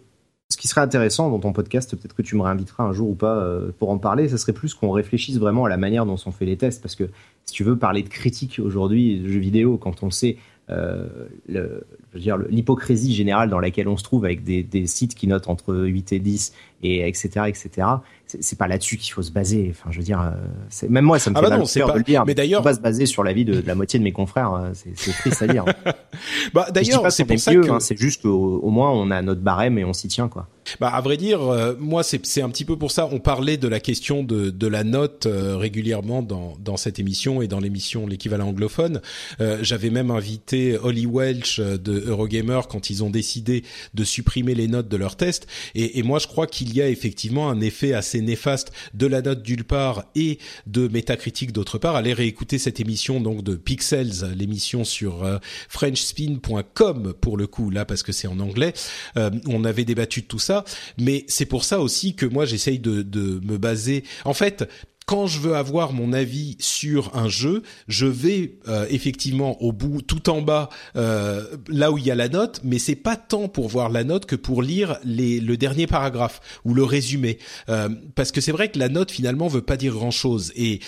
qui 0.61 0.67
serait 0.67 0.81
intéressant 0.81 1.31
dans 1.31 1.39
ton 1.39 1.53
podcast, 1.53 1.89
peut-être 1.95 2.13
que 2.13 2.21
tu 2.21 2.35
me 2.35 2.43
réinviteras 2.43 2.83
un 2.83 2.93
jour 2.93 3.09
ou 3.09 3.15
pas 3.15 3.35
euh, 3.35 3.71
pour 3.79 3.89
en 3.89 3.97
parler, 3.97 4.29
ce 4.29 4.37
serait 4.37 4.53
plus 4.53 4.75
qu'on 4.75 4.91
réfléchisse 4.91 5.39
vraiment 5.39 5.65
à 5.65 5.69
la 5.69 5.77
manière 5.77 6.05
dont 6.05 6.17
sont 6.17 6.31
faits 6.31 6.47
les 6.47 6.55
tests. 6.55 6.83
Parce 6.83 6.93
que 6.93 7.05
si 7.45 7.53
tu 7.55 7.63
veux 7.63 7.79
parler 7.79 8.03
de 8.03 8.09
critique 8.09 8.61
aujourd'hui, 8.63 9.21
de 9.21 9.27
jeux 9.27 9.39
vidéo, 9.39 9.79
quand 9.79 10.03
on 10.03 10.11
sait, 10.11 10.37
euh, 10.69 11.07
l'hypocrisie 12.13 13.15
générale 13.15 13.49
dans 13.49 13.59
laquelle 13.59 13.87
on 13.87 13.97
se 13.97 14.03
trouve 14.03 14.23
avec 14.23 14.43
des, 14.43 14.61
des, 14.61 14.85
sites 14.85 15.15
qui 15.15 15.25
notent 15.25 15.49
entre 15.49 15.75
8 15.75 16.13
et 16.13 16.19
10 16.19 16.53
et 16.83 17.07
etc 17.07 17.45
etc 17.47 17.87
c'est 18.39 18.57
pas 18.57 18.67
là-dessus 18.67 18.97
qu'il 18.97 19.13
faut 19.13 19.21
se 19.21 19.31
baser. 19.31 19.67
Enfin 19.71 19.89
je 19.91 19.97
veux 19.97 20.03
dire 20.03 20.21
euh, 20.21 20.87
même 20.89 21.05
moi 21.05 21.19
ça 21.19 21.29
me 21.29 21.35
ah 21.35 21.39
fait 21.39 21.49
bah 21.49 21.57
mal 21.57 21.65
de 21.65 21.97
le 21.97 22.03
dire 22.03 22.25
mais 22.25 22.35
d'ailleurs 22.35 22.61
on 22.61 22.63
va 22.63 22.73
se 22.73 22.79
baser 22.79 23.05
sur 23.05 23.23
l'avis 23.23 23.45
de, 23.45 23.61
de 23.61 23.67
la 23.67 23.75
moitié 23.75 23.99
de 23.99 24.03
mes 24.03 24.11
confrères 24.11 24.53
euh, 24.53 24.69
c'est 24.73 25.11
triste 25.11 25.41
à 25.41 25.47
dire. 25.47 25.65
Bah 26.53 26.67
d'ailleurs 26.71 27.11
c'est 27.11 27.25
pour 27.25 27.39
ça 27.39 27.53
que 27.53 27.71
hein, 27.71 27.79
c'est 27.79 27.97
juste 27.97 28.21
qu'au 28.23 28.69
moins 28.69 28.91
on 28.91 29.11
a 29.11 29.21
notre 29.21 29.41
barème 29.41 29.77
et 29.77 29.85
on 29.85 29.93
s'y 29.93 30.07
tient 30.07 30.27
quoi. 30.27 30.47
Bah 30.79 30.89
à 30.89 31.01
vrai 31.01 31.17
dire 31.17 31.41
euh, 31.41 31.73
moi 31.79 32.03
c'est 32.03 32.25
c'est 32.25 32.41
un 32.41 32.49
petit 32.49 32.65
peu 32.65 32.77
pour 32.77 32.91
ça. 32.91 33.07
On 33.11 33.19
parlait 33.19 33.57
de 33.57 33.67
la 33.67 33.79
question 33.79 34.23
de 34.23 34.49
de 34.49 34.67
la 34.67 34.83
note 34.83 35.27
régulièrement 35.27 36.21
dans 36.21 36.55
dans 36.59 36.77
cette 36.77 36.99
émission 36.99 37.41
et 37.41 37.47
dans 37.47 37.59
l'émission 37.59 38.05
l'équivalent 38.05 38.49
anglophone. 38.49 39.01
J'avais 39.61 39.89
même 39.89 40.11
invité 40.11 40.77
Holly 40.77 41.05
Welch 41.05 41.59
de 41.59 42.03
Eurogamer 42.07 42.61
quand 42.69 42.89
ils 42.89 43.03
ont 43.03 43.09
décidé 43.09 43.63
de 43.93 44.03
supprimer 44.03 44.53
les 44.53 44.67
notes 44.67 44.87
de 44.87 44.97
leurs 44.97 45.15
tests 45.15 45.47
et, 45.75 45.99
et 45.99 46.03
moi 46.03 46.19
je 46.19 46.27
crois 46.27 46.47
qu'il 46.47 46.70
il 46.71 46.77
y 46.77 46.81
a 46.81 46.87
effectivement 46.87 47.49
un 47.49 47.59
effet 47.59 47.93
assez 47.93 48.21
néfaste 48.21 48.71
de 48.93 49.05
la 49.07 49.21
note 49.21 49.43
d'une 49.43 49.63
part 49.63 50.05
et 50.15 50.39
de 50.67 50.87
métacritique 50.87 51.51
d'autre 51.51 51.77
part. 51.77 51.95
Allez 51.95 52.13
réécouter 52.13 52.57
cette 52.57 52.79
émission 52.79 53.19
donc 53.19 53.43
de 53.43 53.55
Pixels, 53.55 54.33
l'émission 54.35 54.83
sur 54.83 55.23
euh, 55.23 55.37
frenchspin.com 55.67 57.13
pour 57.19 57.37
le 57.37 57.47
coup 57.47 57.69
là 57.69 57.83
parce 57.83 58.03
que 58.03 58.11
c'est 58.11 58.27
en 58.27 58.39
anglais. 58.39 58.73
Euh, 59.17 59.29
on 59.47 59.65
avait 59.65 59.85
débattu 59.85 60.21
de 60.21 60.27
tout 60.27 60.39
ça, 60.39 60.63
mais 60.97 61.25
c'est 61.27 61.45
pour 61.45 61.65
ça 61.65 61.81
aussi 61.81 62.15
que 62.15 62.25
moi 62.25 62.45
j'essaye 62.45 62.79
de 62.79 63.03
me 63.43 63.57
baser. 63.57 64.03
En 64.23 64.33
fait, 64.33 64.67
quand 65.05 65.27
je 65.27 65.39
veux 65.39 65.55
avoir 65.55 65.93
mon 65.93 66.13
avis 66.13 66.55
sur 66.59 67.15
un 67.17 67.27
jeu, 67.27 67.63
je 67.87 68.05
vais 68.05 68.59
euh, 68.67 68.85
effectivement 68.89 69.61
au 69.61 69.71
bout, 69.71 70.01
tout 70.01 70.29
en 70.29 70.41
bas, 70.41 70.69
euh, 70.95 71.43
là 71.67 71.91
où 71.91 71.97
il 71.97 72.05
y 72.05 72.11
a 72.11 72.15
la 72.15 72.29
note, 72.29 72.61
mais 72.63 72.79
c'est 72.79 72.95
pas 72.95 73.15
tant 73.15 73.47
pour 73.47 73.67
voir 73.67 73.89
la 73.89 74.03
note 74.03 74.25
que 74.25 74.35
pour 74.35 74.61
lire 74.61 74.97
les, 75.03 75.39
le 75.39 75.57
dernier 75.57 75.87
paragraphe 75.87 76.39
ou 76.63 76.73
le 76.73 76.83
résumé, 76.83 77.39
euh, 77.69 77.89
parce 78.15 78.31
que 78.31 78.41
c'est 78.41 78.51
vrai 78.51 78.69
que 78.69 78.79
la 78.79 78.89
note 78.89 79.11
finalement 79.11 79.47
veut 79.47 79.61
pas 79.61 79.77
dire 79.77 79.93
grand 79.93 80.11
chose. 80.11 80.53
Et 80.55 80.79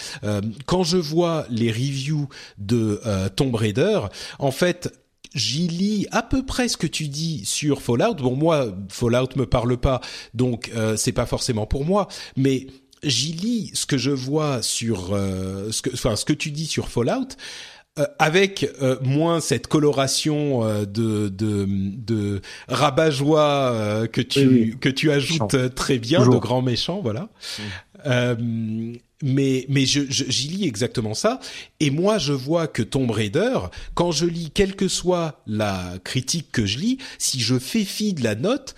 quand 0.65 0.83
je 0.83 0.97
vois 0.97 1.45
les 1.49 1.71
reviews 1.71 2.27
de 2.57 3.01
Tomb 3.35 3.55
Raider, 3.55 3.99
en 4.39 4.51
fait, 4.51 4.93
j'y 5.33 5.67
lis 5.67 6.07
à 6.11 6.21
peu 6.21 6.45
près 6.45 6.67
ce 6.67 6.77
que 6.77 6.87
tu 6.87 7.07
dis 7.07 7.43
sur 7.45 7.81
Fallout. 7.81 8.15
Bon, 8.15 8.35
moi, 8.35 8.67
Fallout 8.89 9.29
me 9.35 9.45
parle 9.45 9.77
pas, 9.77 10.01
donc 10.33 10.71
c'est 10.95 11.11
pas 11.11 11.25
forcément 11.25 11.65
pour 11.65 11.85
moi, 11.85 12.07
mais 12.37 12.67
j'y 13.03 13.33
lis 13.33 13.71
ce 13.73 13.85
que 13.85 13.97
je 13.97 14.11
vois 14.11 14.61
sur 14.61 15.09
ce 15.09 15.81
que, 15.81 15.89
enfin, 15.93 16.15
ce 16.15 16.25
que 16.25 16.33
tu 16.33 16.51
dis 16.51 16.65
sur 16.65 16.89
Fallout. 16.89 17.35
Euh, 17.99 18.07
avec 18.17 18.67
euh, 18.81 18.97
moins 19.03 19.39
cette 19.39 19.67
coloration 19.67 20.65
euh, 20.65 20.83
de, 20.83 21.29
de, 21.29 21.67
de 21.67 22.41
rabat-joie 22.67 24.07
que 24.11 24.21
tu 24.21 24.77
que 24.81 24.89
tu 24.89 25.11
ajoutes 25.11 25.75
très 25.75 25.99
bien 25.99 26.27
de 26.27 26.37
grand 26.37 26.63
méchant, 26.63 27.01
voilà. 27.03 27.29
mais 28.03 29.65
mais 29.69 29.85
je, 29.85 30.01
j'y 30.09 30.47
lis 30.47 30.67
exactement 30.67 31.13
ça 31.13 31.39
et 31.79 31.91
moi 31.91 32.17
je 32.17 32.33
vois 32.33 32.65
que 32.65 32.81
Tomb 32.81 33.11
Raider 33.11 33.59
quand 33.93 34.11
je 34.11 34.25
lis 34.25 34.49
quelle 34.51 34.75
que 34.75 34.87
soit 34.87 35.43
la 35.45 35.93
critique 36.03 36.51
que 36.51 36.65
je 36.65 36.79
lis 36.79 36.97
si 37.19 37.39
je 37.41 37.59
fais 37.59 37.85
fi 37.85 38.13
de 38.13 38.23
la 38.23 38.33
note 38.33 38.73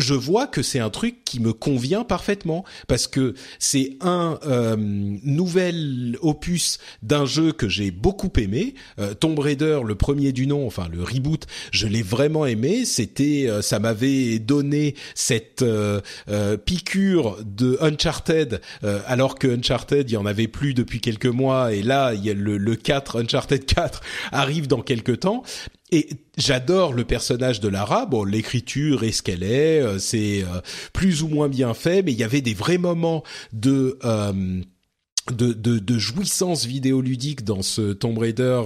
je 0.00 0.14
vois 0.14 0.46
que 0.46 0.62
c'est 0.62 0.78
un 0.78 0.90
truc 0.90 1.24
qui 1.24 1.40
me 1.40 1.52
convient 1.52 2.04
parfaitement 2.04 2.64
parce 2.88 3.06
que 3.06 3.34
c'est 3.58 3.96
un 4.00 4.38
euh, 4.46 4.76
nouvel 4.78 6.16
opus 6.22 6.78
d'un 7.02 7.24
jeu 7.24 7.52
que 7.52 7.68
j'ai 7.68 7.90
beaucoup 7.90 8.32
aimé. 8.36 8.74
Euh, 8.98 9.14
Tomb 9.14 9.38
Raider, 9.38 9.80
le 9.84 9.94
premier 9.94 10.32
du 10.32 10.46
nom, 10.46 10.66
enfin 10.66 10.88
le 10.90 11.02
reboot, 11.02 11.46
je 11.70 11.86
l'ai 11.86 12.02
vraiment 12.02 12.46
aimé. 12.46 12.84
C'était, 12.84 13.46
euh, 13.48 13.62
ça 13.62 13.78
m'avait 13.78 14.38
donné 14.38 14.94
cette 15.14 15.62
euh, 15.62 16.00
piqûre 16.64 17.38
de 17.44 17.78
Uncharted, 17.80 18.60
alors 19.06 19.36
que 19.36 19.48
Uncharted, 19.48 20.10
il 20.10 20.14
y 20.14 20.16
en 20.16 20.26
avait 20.26 20.48
plus 20.48 20.74
depuis 20.74 21.00
quelques 21.00 21.26
mois, 21.26 21.72
et 21.72 21.82
là, 21.82 22.14
il 22.14 22.24
y 22.24 22.30
a 22.30 22.34
le, 22.34 22.56
le 22.56 22.76
4, 22.76 23.22
Uncharted 23.22 23.64
4 23.64 24.00
arrive 24.32 24.66
dans 24.66 24.82
quelques 24.82 25.20
temps. 25.20 25.42
Et 25.92 26.08
j'adore 26.36 26.92
le 26.92 27.04
personnage 27.04 27.60
de 27.60 27.68
Lara. 27.68 28.06
Bon, 28.06 28.24
l'écriture 28.24 29.02
est 29.02 29.12
ce 29.12 29.22
qu'elle 29.22 29.42
est, 29.42 29.80
euh, 29.80 29.98
c'est 29.98 30.42
euh, 30.42 30.60
plus 30.92 31.22
ou 31.22 31.28
moins 31.28 31.48
bien 31.48 31.74
fait, 31.74 32.02
mais 32.02 32.12
il 32.12 32.18
y 32.18 32.24
avait 32.24 32.40
des 32.40 32.54
vrais 32.54 32.78
moments 32.78 33.24
de 33.52 33.98
euh, 34.04 34.62
de, 35.30 35.52
de, 35.52 35.78
de, 35.78 35.98
jouissance 35.98 36.64
vidéoludique 36.64 37.44
dans 37.44 37.62
ce 37.62 37.92
Tomb 37.92 38.18
Raider 38.18 38.62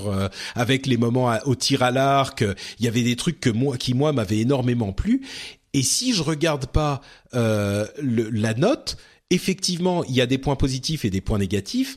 avec 0.55 0.87
les 0.87 0.97
moments 0.97 1.35
au 1.45 1.55
tir 1.55 1.83
à 1.83 1.91
l'arc. 1.91 2.43
Il 2.79 2.85
y 2.85 2.89
avait 2.89 3.03
des 3.03 3.17
trucs 3.17 3.41
que 3.41 3.51
moi, 3.51 3.77
qui 3.77 3.93
moi 3.93 4.13
m'avaient 4.13 4.39
énormément 4.39 4.93
plu. 4.93 5.27
Et 5.75 5.83
si 5.83 6.15
je 6.15 6.23
regarde 6.23 6.67
pas 6.67 7.03
le, 7.35 8.31
la 8.31 8.55
note, 8.55 8.97
effectivement, 9.29 10.05
il 10.05 10.15
y 10.15 10.23
a 10.23 10.27
des 10.27 10.39
points 10.39 10.57
positifs 10.57 11.05
et 11.05 11.11
des 11.11 11.21
points 11.21 11.39
négatifs, 11.39 11.97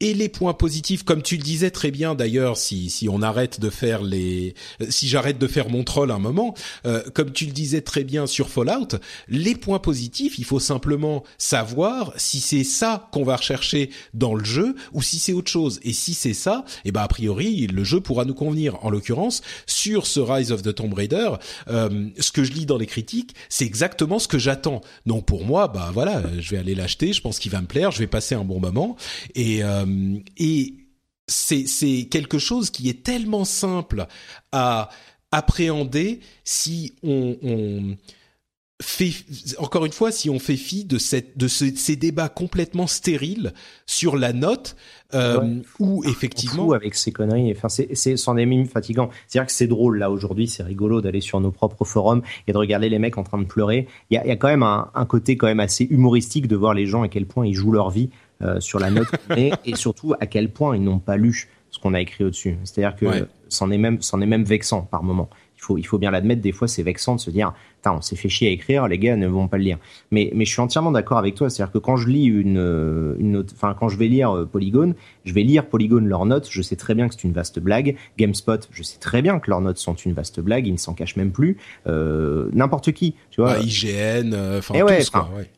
et 0.00 0.14
les 0.14 0.28
points 0.28 0.54
positifs, 0.54 1.02
comme 1.02 1.22
tu 1.22 1.36
le 1.36 1.42
disais 1.42 1.70
très 1.70 1.90
bien 1.90 2.14
d'ailleurs, 2.14 2.56
si 2.56 2.88
si 2.88 3.08
on 3.08 3.20
arrête 3.20 3.58
de 3.58 3.68
faire 3.68 4.02
les, 4.02 4.54
si 4.90 5.08
j'arrête 5.08 5.38
de 5.38 5.46
faire 5.48 5.70
mon 5.70 5.82
troll 5.82 6.12
un 6.12 6.20
moment, 6.20 6.54
euh, 6.86 7.02
comme 7.14 7.32
tu 7.32 7.46
le 7.46 7.52
disais 7.52 7.80
très 7.80 8.04
bien 8.04 8.28
sur 8.28 8.48
Fallout, 8.48 8.96
les 9.28 9.56
points 9.56 9.80
positifs, 9.80 10.38
il 10.38 10.44
faut 10.44 10.60
simplement 10.60 11.24
savoir 11.36 12.12
si 12.16 12.38
c'est 12.38 12.62
ça 12.62 13.08
qu'on 13.12 13.24
va 13.24 13.36
rechercher 13.36 13.90
dans 14.14 14.34
le 14.34 14.44
jeu 14.44 14.76
ou 14.92 15.02
si 15.02 15.18
c'est 15.18 15.32
autre 15.32 15.50
chose. 15.50 15.80
Et 15.82 15.92
si 15.92 16.14
c'est 16.14 16.34
ça, 16.34 16.64
eh 16.84 16.92
ben 16.92 17.02
a 17.02 17.08
priori 17.08 17.66
le 17.66 17.82
jeu 17.82 18.00
pourra 18.00 18.24
nous 18.24 18.34
convenir. 18.34 18.84
En 18.84 18.90
l'occurrence, 18.90 19.42
sur 19.66 20.06
ce 20.06 20.20
Rise 20.20 20.52
of 20.52 20.62
the 20.62 20.74
Tomb 20.74 20.94
Raider, 20.94 21.30
euh, 21.68 22.08
ce 22.20 22.30
que 22.30 22.44
je 22.44 22.52
lis 22.52 22.66
dans 22.66 22.78
les 22.78 22.86
critiques, 22.86 23.34
c'est 23.48 23.64
exactement 23.64 24.20
ce 24.20 24.28
que 24.28 24.38
j'attends. 24.38 24.80
Donc 25.06 25.26
pour 25.26 25.44
moi, 25.44 25.66
bah 25.66 25.90
voilà, 25.92 26.22
je 26.38 26.50
vais 26.50 26.58
aller 26.58 26.76
l'acheter. 26.76 27.12
Je 27.12 27.20
pense 27.20 27.40
qu'il 27.40 27.50
va 27.50 27.60
me 27.60 27.66
plaire. 27.66 27.90
Je 27.90 27.98
vais 27.98 28.06
passer 28.06 28.36
un 28.36 28.44
bon 28.44 28.60
moment 28.60 28.96
et 29.34 29.64
euh, 29.64 29.86
euh, 29.88 30.18
et 30.36 30.74
c'est 31.26 32.08
quelque 32.10 32.38
chose 32.38 32.70
qui 32.70 32.88
est 32.88 33.02
tellement 33.02 33.44
simple 33.44 34.06
à 34.52 34.88
appréhender 35.30 36.20
si 36.44 36.94
on, 37.02 37.36
on 37.42 37.96
fait 38.80 39.10
encore 39.58 39.84
une 39.86 39.92
fois 39.92 40.12
si 40.12 40.30
on 40.30 40.38
fait 40.38 40.56
fi 40.56 40.84
de 40.84 40.98
cette 40.98 41.36
de 41.36 41.48
ces 41.48 41.96
débats 41.96 42.28
complètement 42.28 42.86
stériles 42.86 43.52
sur 43.86 44.16
la 44.16 44.32
note 44.32 44.76
euh, 45.14 45.60
où 45.80 46.04
effectivement 46.04 46.70
avec 46.70 46.94
ces 46.94 47.10
conneries 47.10 47.52
enfin 47.56 47.68
c'est 47.68 47.88
c'est 47.94 48.16
c'en 48.16 48.36
est 48.36 48.46
même 48.46 48.66
fatigant. 48.66 49.10
C'est 49.26 49.38
à 49.38 49.42
dire 49.42 49.46
que 49.46 49.52
c'est 49.52 49.66
drôle 49.66 49.98
là 49.98 50.10
aujourd'hui 50.12 50.46
c'est 50.46 50.62
rigolo 50.62 51.00
d'aller 51.00 51.20
sur 51.20 51.40
nos 51.40 51.50
propres 51.50 51.84
forums 51.84 52.22
et 52.46 52.52
de 52.52 52.56
regarder 52.56 52.88
les 52.88 53.00
mecs 53.00 53.18
en 53.18 53.24
train 53.24 53.38
de 53.38 53.46
pleurer. 53.46 53.88
Il 54.10 54.14
y 54.14 54.18
a, 54.18 54.26
y 54.26 54.30
a 54.30 54.36
quand 54.36 54.48
même 54.48 54.62
un, 54.62 54.90
un, 54.94 55.06
côté 55.06 55.36
quand 55.36 55.48
même 55.48 55.60
assez 55.60 55.84
humoristique 55.84 56.46
de 56.46 56.54
voir 56.54 56.72
les 56.72 56.86
gens 56.86 57.02
à 57.02 57.08
quel 57.08 57.26
point 57.26 57.46
ils 57.46 57.54
jouent 57.54 57.72
leur 57.72 57.90
vie 57.90 58.10
euh, 58.42 58.60
sur 58.60 58.78
la 58.78 58.90
note 58.90 59.08
et, 59.36 59.52
et 59.64 59.74
surtout 59.74 60.14
à 60.20 60.26
quel 60.26 60.50
point 60.50 60.76
ils 60.76 60.82
n'ont 60.82 61.00
pas 61.00 61.16
lu 61.16 61.48
ce 61.70 61.78
qu'on 61.78 61.94
a 61.94 62.00
écrit 62.00 62.24
au-dessus. 62.24 62.56
C'est-à-dire 62.64 62.96
que 62.96 63.28
c'en 63.48 63.70
est 63.70 63.78
même, 63.78 64.00
c'en 64.00 64.20
est 64.20 64.26
même 64.26 64.44
vexant 64.44 64.82
par 64.82 65.02
moment. 65.02 65.28
Il 65.56 65.62
faut, 65.62 65.78
il 65.78 65.84
faut 65.84 65.98
bien 65.98 66.10
l'admettre. 66.10 66.40
Des 66.40 66.52
fois, 66.52 66.68
c'est 66.68 66.82
vexant 66.82 67.16
de 67.16 67.20
se 67.20 67.30
dire, 67.30 67.52
on 67.86 68.00
s'est 68.00 68.16
fait 68.16 68.28
chier 68.28 68.48
à 68.48 68.50
écrire, 68.50 68.88
les 68.88 68.98
gars 68.98 69.16
ne 69.16 69.26
vont 69.26 69.48
pas 69.48 69.56
le 69.56 69.64
lire. 69.64 69.78
Mais, 70.10 70.30
mais 70.34 70.44
je 70.44 70.50
suis 70.50 70.60
entièrement 70.60 70.90
d'accord 70.90 71.18
avec 71.18 71.34
toi. 71.34 71.50
C'est-à-dire 71.50 71.72
que 71.72 71.78
quand 71.78 71.96
je 71.96 72.08
lis 72.08 72.24
une, 72.24 73.16
une 73.18 73.44
enfin, 73.52 73.74
quand 73.78 73.88
je 73.88 73.96
vais 73.96 74.08
lire 74.08 74.30
euh, 74.30 74.44
Polygon, 74.44 74.94
je 75.24 75.32
vais 75.32 75.42
lire 75.42 75.66
Polygon 75.66 76.00
leurs 76.00 76.26
notes. 76.26 76.48
Je 76.50 76.62
sais 76.62 76.76
très 76.76 76.94
bien 76.94 77.08
que 77.08 77.14
c'est 77.14 77.24
une 77.24 77.32
vaste 77.32 77.58
blague. 77.58 77.96
GameSpot, 78.16 78.68
je 78.70 78.82
sais 78.82 78.98
très 78.98 79.22
bien 79.22 79.38
que 79.38 79.50
leurs 79.50 79.60
notes 79.60 79.78
sont 79.78 79.94
une 79.94 80.12
vaste 80.12 80.40
blague. 80.40 80.66
Ils 80.66 80.72
ne 80.72 80.78
s'en 80.78 80.94
cachent 80.94 81.16
même 81.16 81.32
plus. 81.32 81.56
Euh, 81.86 82.48
N'importe 82.52 82.92
qui, 82.92 83.14
tu 83.30 83.40
vois. 83.40 83.58
IGN, 83.58 84.32
euh, 84.32 84.58
enfin, 84.58 84.74
eh 84.76 84.82
ouais, 84.82 85.00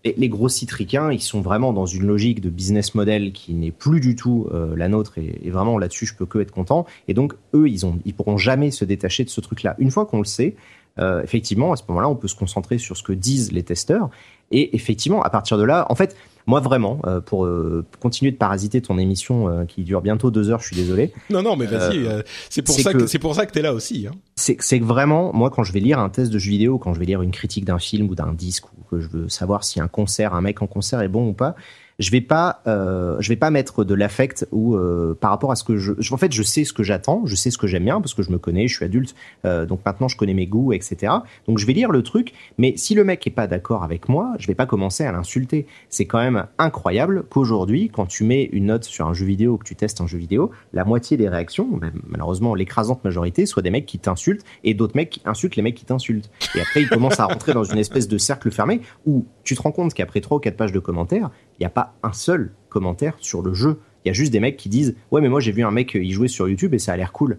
Les, 0.05 0.29
gros 0.29 0.49
gros 0.49 0.49
ricains, 0.71 1.13
ils 1.13 1.21
sont 1.21 1.41
vraiment 1.41 1.73
dans 1.73 1.87
une 1.87 2.07
logique 2.07 2.41
de 2.41 2.51
business 2.51 2.95
model 2.95 3.33
qui 3.33 3.55
n'est 3.55 3.71
plus 3.71 4.01
du 4.01 4.15
tout 4.17 4.49
euh, 4.53 4.75
la 4.77 4.89
nôtre. 4.89 5.19
Et, 5.19 5.41
et 5.43 5.51
vraiment 5.51 5.79
là-dessus, 5.79 6.07
je 6.07 6.15
peux 6.15 6.27
que 6.27 6.39
être 6.39 6.53
content. 6.53 6.87
Et 7.09 7.15
donc, 7.15 7.35
eux, 7.55 7.69
ils 7.69 7.87
ont, 7.87 7.99
ils 8.05 8.15
pourront 8.15 8.39
jamais 8.39 8.71
se 8.71 8.85
détacher 8.85 9.25
de 9.25 9.31
ce 9.31 9.41
truc-là. 9.41 9.75
Une 9.79 9.91
fois 9.91 10.07
qu'on 10.07 10.19
le 10.19 10.25
sait, 10.25 10.55
euh, 10.99 11.23
effectivement, 11.23 11.73
à 11.73 11.77
ce 11.77 11.83
moment-là, 11.89 12.09
on 12.09 12.17
peut 12.17 12.29
se 12.29 12.35
concentrer 12.35 12.79
sur 12.79 12.97
ce 12.97 13.03
que 13.03 13.13
disent 13.13 13.53
les 13.53 13.63
testeurs. 13.63 14.11
Et 14.51 14.75
effectivement, 14.75 15.23
à 15.23 15.31
partir 15.31 15.59
de 15.59 15.63
là, 15.63 15.87
en 15.91 15.95
fait, 15.95 16.17
moi 16.47 16.59
vraiment, 16.59 16.99
euh, 17.07 17.21
pour 17.21 17.45
euh, 17.45 17.85
continuer 18.01 18.33
de 18.33 18.37
parasiter 18.37 18.83
ton 18.83 18.99
émission 18.99 19.65
qui 19.67 19.85
dure 19.85 20.01
bientôt 20.01 20.31
deux 20.31 20.51
heures, 20.51 20.61
je 20.61 20.67
suis 20.67 20.77
désolé. 20.77 21.13
Non, 21.31 21.43
non, 21.43 21.57
mais 21.57 21.67
vas-y, 21.67 22.09
c'est 22.49 22.63
pour, 22.63 22.75
ça 22.75 22.93
que, 22.93 23.07
c'est 23.07 23.21
pour 23.21 23.35
ça 23.35 23.47
que 23.47 23.53
t'es 23.53 23.63
là 23.63 23.73
aussi. 23.73 24.09
Hein. 24.09 24.15
C'est 24.35 24.57
que 24.57 24.85
vraiment, 24.85 25.33
moi, 25.33 25.51
quand 25.51 25.63
je 25.63 25.73
vais 25.73 25.81
lire 25.81 26.01
un 26.01 26.09
test 26.09 26.33
de 26.33 26.39
jeu 26.39 26.51
vidéo, 26.51 26.79
quand 26.79 26.95
je 26.95 26.99
vais 26.99 27.07
lire 27.07 27.23
une 27.23 27.31
critique 27.31 27.65
d'un 27.65 27.79
film 27.79 28.09
ou 28.11 28.15
d'un 28.15 28.33
disque, 28.33 28.65
ou 28.73 28.83
que 28.91 29.01
je 29.01 29.09
veux 29.09 29.29
savoir 29.29 29.63
si 29.63 29.81
un 29.81 29.89
concert, 29.89 30.35
un 30.35 30.41
mec 30.41 30.61
en 30.63 30.67
concert 30.67 31.01
est 31.01 31.09
bon 31.09 31.29
ou 31.29 31.33
pas, 31.33 31.55
je 32.01 32.11
vais 32.11 32.23
pas, 32.23 32.63
euh, 32.67 33.17
je 33.21 33.29
vais 33.29 33.37
pas 33.37 33.51
mettre 33.51 33.85
de 33.85 33.95
l'affect 33.95 34.49
ou 34.53 34.75
euh, 34.75 35.17
par 35.21 35.31
rapport 35.31 35.53
à 35.53 35.57
ce 35.57 35.63
que 35.63 35.77
je, 35.77 35.93
en 36.13 36.17
fait, 36.17 36.33
je 36.33 36.43
sais 36.43 36.65
ce 36.65 36.73
que 36.73 36.83
j'attends, 36.83 37.27
je 37.27 37.37
sais 37.37 37.51
ce 37.51 37.59
que 37.59 37.67
j'aime 37.67 37.85
bien 37.85 38.01
parce 38.01 38.15
que 38.15 38.23
je 38.23 38.31
me 38.31 38.39
connais, 38.39 38.69
je 38.69 38.75
suis 38.75 38.85
adulte, 38.87 39.15
euh, 39.45 39.67
donc 39.67 39.81
maintenant 39.85 40.09
je 40.09 40.17
connais 40.17 40.33
mes 40.33 40.47
goûts, 40.47 40.73
etc. 40.73 41.13
Donc 41.47 41.59
je 41.59 41.67
vais 41.67 41.75
lire 41.75 41.91
le 41.91 42.03
truc, 42.03 42.33
mais 42.57 42.73
si 42.77 42.95
le 42.95 43.05
mec 43.05 43.27
est 43.27 43.31
pas 43.31 43.47
d'accord 43.47 43.85
avec 43.85 44.09
moi, 44.09 44.33
je 44.39 44.47
vais 44.47 44.55
pas 44.55 44.65
commencer 44.65 45.05
à 45.05 45.13
l'insulter. 45.13 45.67
C'est 45.91 46.07
quand 46.07 46.19
même 46.19 46.47
incroyable 46.59 47.25
qu'aujourd'hui, 47.29 47.91
quand 47.93 48.07
tu 48.07 48.25
mets 48.25 48.45
une 48.45 48.67
note 48.67 48.85
sur 48.85 49.07
un 49.07 49.13
jeu 49.13 49.27
vidéo, 49.27 49.59
que 49.59 49.65
tu 49.65 49.77
testes 49.77 50.01
un 50.01 50.07
jeu 50.07 50.17
vidéo, 50.17 50.51
la 50.73 50.87
moitié 50.87 51.19
des 51.19 51.29
réactions, 51.29 51.69
malheureusement 52.09 52.55
l'écrasante 52.55 53.05
majorité, 53.05 53.45
soit 53.45 53.63
des 53.63 53.71
mecs 53.71 53.87
qui 53.87 53.99
t'insultent 53.99 54.45
et 54.65 54.73
d'autres 54.73 54.97
mecs 54.97 55.11
qui 55.11 55.21
insultent 55.27 55.57
les 55.57 55.63
mecs 55.63 55.75
qui 55.75 55.85
t'insultent. 55.85 56.31
Et 56.55 56.63
après, 56.63 56.81
ils 56.81 56.89
commencent 56.89 57.21
à 57.21 57.27
rentrer 57.27 57.53
dans 57.53 57.65
une 57.65 57.79
espèce 57.79 58.09
de 58.09 58.17
cercle 58.17 58.51
fermé 58.51 58.81
où 59.05 59.27
tu 59.45 59.55
te 59.55 59.61
rends 59.61 59.73
compte 59.73 59.93
qu'après 59.93 60.23
trois 60.23 60.39
ou 60.39 60.41
quatre 60.41 60.57
pages 60.57 60.73
de 60.73 60.79
commentaires, 60.79 61.31
il 61.61 61.65
n'y 61.65 61.67
a 61.67 61.71
pas 61.71 61.95
un 62.03 62.15
seul 62.15 62.53
commentaire 62.71 63.15
sur 63.21 63.43
le 63.43 63.53
jeu. 63.53 63.81
Il 64.05 64.09
y 64.09 64.11
a 64.11 64.15
juste 64.15 64.33
des 64.33 64.41
mecs 64.41 64.57
qui 64.57 64.71
disent 64.71 64.97
Ouais, 65.11 65.21
mais 65.21 65.29
moi 65.29 65.41
j'ai 65.41 65.53
vu 65.53 65.63
un 65.63 65.71
mec 65.71 65.95
y 65.95 66.11
jouer 66.11 66.29
sur 66.29 66.49
YouTube 66.49 66.73
et 66.73 66.79
ça 66.79 66.95
a 66.95 66.97
l'air 66.97 67.13
cool. 67.13 67.39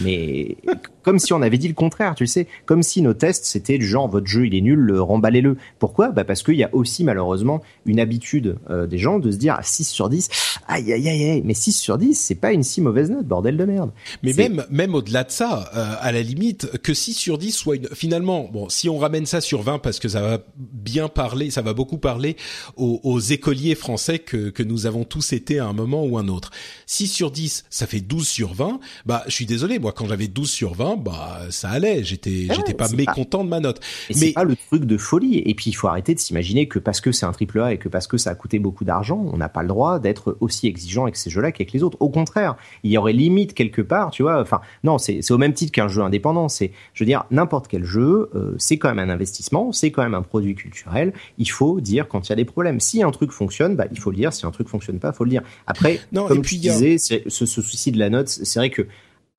Mais 0.00 0.56
comme 1.02 1.18
si 1.18 1.32
on 1.32 1.42
avait 1.42 1.58
dit 1.58 1.68
le 1.68 1.74
contraire, 1.74 2.14
tu 2.14 2.26
sais, 2.26 2.46
comme 2.66 2.82
si 2.82 3.02
nos 3.02 3.14
tests 3.14 3.44
c'était 3.44 3.78
du 3.78 3.86
genre 3.86 4.08
votre 4.08 4.26
jeu 4.26 4.46
il 4.46 4.54
est 4.54 4.60
nul, 4.60 4.98
remballez-le. 4.98 5.56
Pourquoi? 5.78 6.10
Bah 6.10 6.24
parce 6.24 6.42
qu'il 6.42 6.56
y 6.56 6.64
a 6.64 6.70
aussi 6.74 7.04
malheureusement 7.04 7.62
une 7.86 8.00
habitude 8.00 8.56
euh, 8.70 8.86
des 8.86 8.98
gens 8.98 9.18
de 9.18 9.30
se 9.30 9.36
dire 9.36 9.58
6 9.62 9.84
sur 9.84 10.08
10, 10.08 10.28
aïe 10.68 10.92
aïe 10.92 11.08
aïe 11.08 11.30
aïe, 11.30 11.42
mais 11.44 11.54
6 11.54 11.72
sur 11.72 11.98
10 11.98 12.14
c'est 12.14 12.34
pas 12.34 12.52
une 12.52 12.62
si 12.62 12.80
mauvaise 12.80 13.10
note, 13.10 13.26
bordel 13.26 13.56
de 13.56 13.64
merde. 13.64 13.90
Mais 14.22 14.32
même 14.32 14.64
même 14.70 14.94
au-delà 14.94 15.24
de 15.24 15.30
ça, 15.30 15.70
euh, 15.76 15.94
à 16.00 16.12
la 16.12 16.22
limite 16.22 16.78
que 16.78 16.94
6 16.94 17.14
sur 17.14 17.38
10 17.38 17.52
soit 17.52 17.76
une... 17.76 17.88
finalement, 17.94 18.48
bon, 18.52 18.68
si 18.68 18.88
on 18.88 18.98
ramène 18.98 19.26
ça 19.26 19.40
sur 19.40 19.62
20 19.62 19.78
parce 19.78 19.98
que 19.98 20.08
ça 20.08 20.20
va 20.20 20.38
bien 20.56 21.08
parler, 21.08 21.50
ça 21.50 21.62
va 21.62 21.74
beaucoup 21.74 21.98
parler 21.98 22.36
aux, 22.76 23.00
aux 23.02 23.20
écoliers 23.20 23.74
français 23.74 24.18
que, 24.18 24.50
que 24.50 24.62
nous 24.62 24.86
avons 24.86 25.04
tous 25.04 25.32
été 25.32 25.58
à 25.58 25.66
un 25.66 25.72
moment 25.72 26.04
ou 26.04 26.18
un 26.18 26.28
autre. 26.28 26.50
6 26.86 27.08
sur 27.08 27.30
10, 27.30 27.64
ça 27.70 27.86
fait 27.86 28.00
12 28.00 28.26
sur 28.26 28.54
20, 28.54 28.80
bah 29.06 29.24
je 29.26 29.32
suis 29.32 29.46
désolé, 29.46 29.78
moi 29.82 29.92
quand 29.92 30.06
j'avais 30.06 30.28
12 30.28 30.48
sur 30.48 30.74
20, 30.74 30.96
bah 30.96 31.40
ça 31.50 31.68
allait, 31.68 32.02
j'étais 32.04 32.46
ah 32.48 32.54
j'étais 32.54 32.72
pas 32.72 32.88
mécontent 32.88 33.44
de 33.44 33.50
ma 33.50 33.60
note. 33.60 33.80
mais 34.08 34.14
c'est 34.14 34.32
pas 34.32 34.44
le 34.44 34.56
truc 34.56 34.84
de 34.84 34.96
folie 34.96 35.38
et 35.44 35.54
puis 35.54 35.70
il 35.70 35.72
faut 35.74 35.88
arrêter 35.88 36.14
de 36.14 36.20
s'imaginer 36.20 36.68
que 36.68 36.78
parce 36.78 37.00
que 37.00 37.12
c'est 37.12 37.26
un 37.26 37.32
triple 37.32 37.60
A 37.60 37.72
et 37.72 37.78
que 37.78 37.88
parce 37.88 38.06
que 38.06 38.16
ça 38.16 38.30
a 38.30 38.34
coûté 38.34 38.58
beaucoup 38.58 38.84
d'argent, 38.84 39.22
on 39.32 39.36
n'a 39.36 39.48
pas 39.48 39.62
le 39.62 39.68
droit 39.68 39.98
d'être 39.98 40.36
aussi 40.40 40.68
exigeant 40.68 41.02
avec 41.02 41.16
ces 41.16 41.28
jeux-là 41.28 41.52
qu'avec 41.52 41.72
les 41.72 41.82
autres. 41.82 41.98
Au 42.00 42.08
contraire, 42.08 42.56
il 42.84 42.92
y 42.92 42.96
aurait 42.96 43.12
limite 43.12 43.54
quelque 43.54 43.82
part, 43.82 44.10
tu 44.12 44.22
vois, 44.22 44.40
enfin 44.40 44.60
non, 44.84 44.98
c'est 44.98 45.28
au 45.30 45.38
même 45.38 45.52
titre 45.52 45.72
qu'un 45.72 45.88
jeu 45.88 46.02
indépendant, 46.02 46.48
c'est 46.48 46.72
je 46.94 47.02
veux 47.04 47.06
dire 47.06 47.24
n'importe 47.30 47.66
quel 47.68 47.84
jeu, 47.84 48.30
euh, 48.34 48.54
c'est 48.58 48.78
quand 48.78 48.94
même 48.94 49.10
un 49.10 49.12
investissement, 49.12 49.72
c'est 49.72 49.90
quand 49.90 50.02
même 50.02 50.14
un 50.14 50.22
produit 50.22 50.54
culturel, 50.54 51.12
il 51.38 51.50
faut 51.50 51.80
dire 51.80 52.08
quand 52.08 52.28
il 52.28 52.30
y 52.30 52.32
a 52.32 52.36
des 52.36 52.44
problèmes. 52.44 52.80
Si 52.80 53.02
un 53.02 53.10
truc 53.10 53.32
fonctionne, 53.32 53.74
bah 53.74 53.86
il 53.90 53.98
faut 53.98 54.10
le 54.10 54.16
dire, 54.16 54.32
si 54.32 54.46
un 54.46 54.50
truc 54.52 54.68
fonctionne 54.68 55.00
pas, 55.00 55.12
faut 55.12 55.24
le 55.24 55.30
dire. 55.30 55.42
Après 55.66 56.00
non, 56.12 56.26
comme 56.28 56.38
et 56.38 56.42
tu 56.42 56.56
disais, 56.56 56.98
ce, 56.98 57.18
ce 57.28 57.46
souci 57.46 57.90
de 57.90 57.98
la 57.98 58.10
note, 58.10 58.28
c'est 58.28 58.58
vrai 58.58 58.70
que 58.70 58.86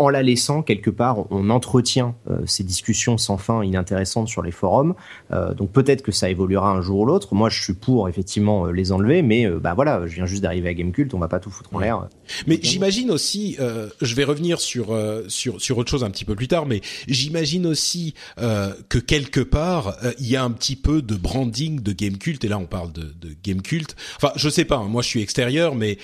en 0.03 0.09
la 0.09 0.23
laissant 0.23 0.61
quelque 0.61 0.89
part, 0.89 1.31
on 1.31 1.49
entretient 1.49 2.15
euh, 2.29 2.39
ces 2.45 2.63
discussions 2.63 3.17
sans 3.17 3.37
fin 3.37 3.63
inintéressantes 3.63 4.27
sur 4.27 4.41
les 4.41 4.51
forums. 4.51 4.95
Euh, 5.31 5.53
donc 5.53 5.71
peut-être 5.71 6.01
que 6.01 6.11
ça 6.11 6.29
évoluera 6.29 6.71
un 6.71 6.81
jour 6.81 7.01
ou 7.01 7.05
l'autre. 7.05 7.33
Moi, 7.33 7.49
je 7.49 7.61
suis 7.61 7.73
pour 7.73 8.09
effectivement 8.09 8.67
les 8.67 8.91
enlever, 8.91 9.21
mais 9.21 9.47
bah 9.49 9.73
voilà, 9.73 10.05
je 10.07 10.15
viens 10.15 10.25
juste 10.25 10.43
d'arriver 10.43 10.69
à 10.69 10.73
Gamecult, 10.73 11.13
on 11.13 11.19
va 11.19 11.27
pas 11.27 11.39
tout 11.39 11.49
foutre 11.49 11.73
en 11.73 11.79
l'air. 11.79 12.07
Mais 12.47 12.59
j'imagine 12.61 13.11
aussi, 13.11 13.57
je 14.01 14.15
vais 14.15 14.23
revenir 14.23 14.59
sur 14.59 14.97
sur 15.27 15.61
sur 15.61 15.77
autre 15.77 15.89
chose 15.89 16.03
un 16.03 16.09
petit 16.09 16.25
peu 16.25 16.35
plus 16.35 16.47
tard, 16.47 16.65
mais 16.65 16.81
j'imagine 17.07 17.65
aussi 17.65 18.13
que 18.37 18.97
quelque 18.97 19.39
part 19.39 19.95
il 20.19 20.27
y 20.27 20.35
a 20.35 20.43
un 20.43 20.51
petit 20.51 20.75
peu 20.75 21.01
de 21.01 21.15
branding 21.15 21.81
de 21.81 21.91
Gamecult 21.91 22.43
et 22.43 22.47
là 22.47 22.57
on 22.57 22.65
parle 22.65 22.91
de, 22.91 23.03
de 23.03 23.35
Gamecult. 23.43 23.95
Enfin, 24.17 24.31
je 24.35 24.49
sais 24.49 24.65
pas, 24.65 24.77
hein, 24.77 24.87
moi 24.87 25.01
je 25.01 25.07
suis 25.07 25.21
extérieur, 25.21 25.75
mais 25.75 25.97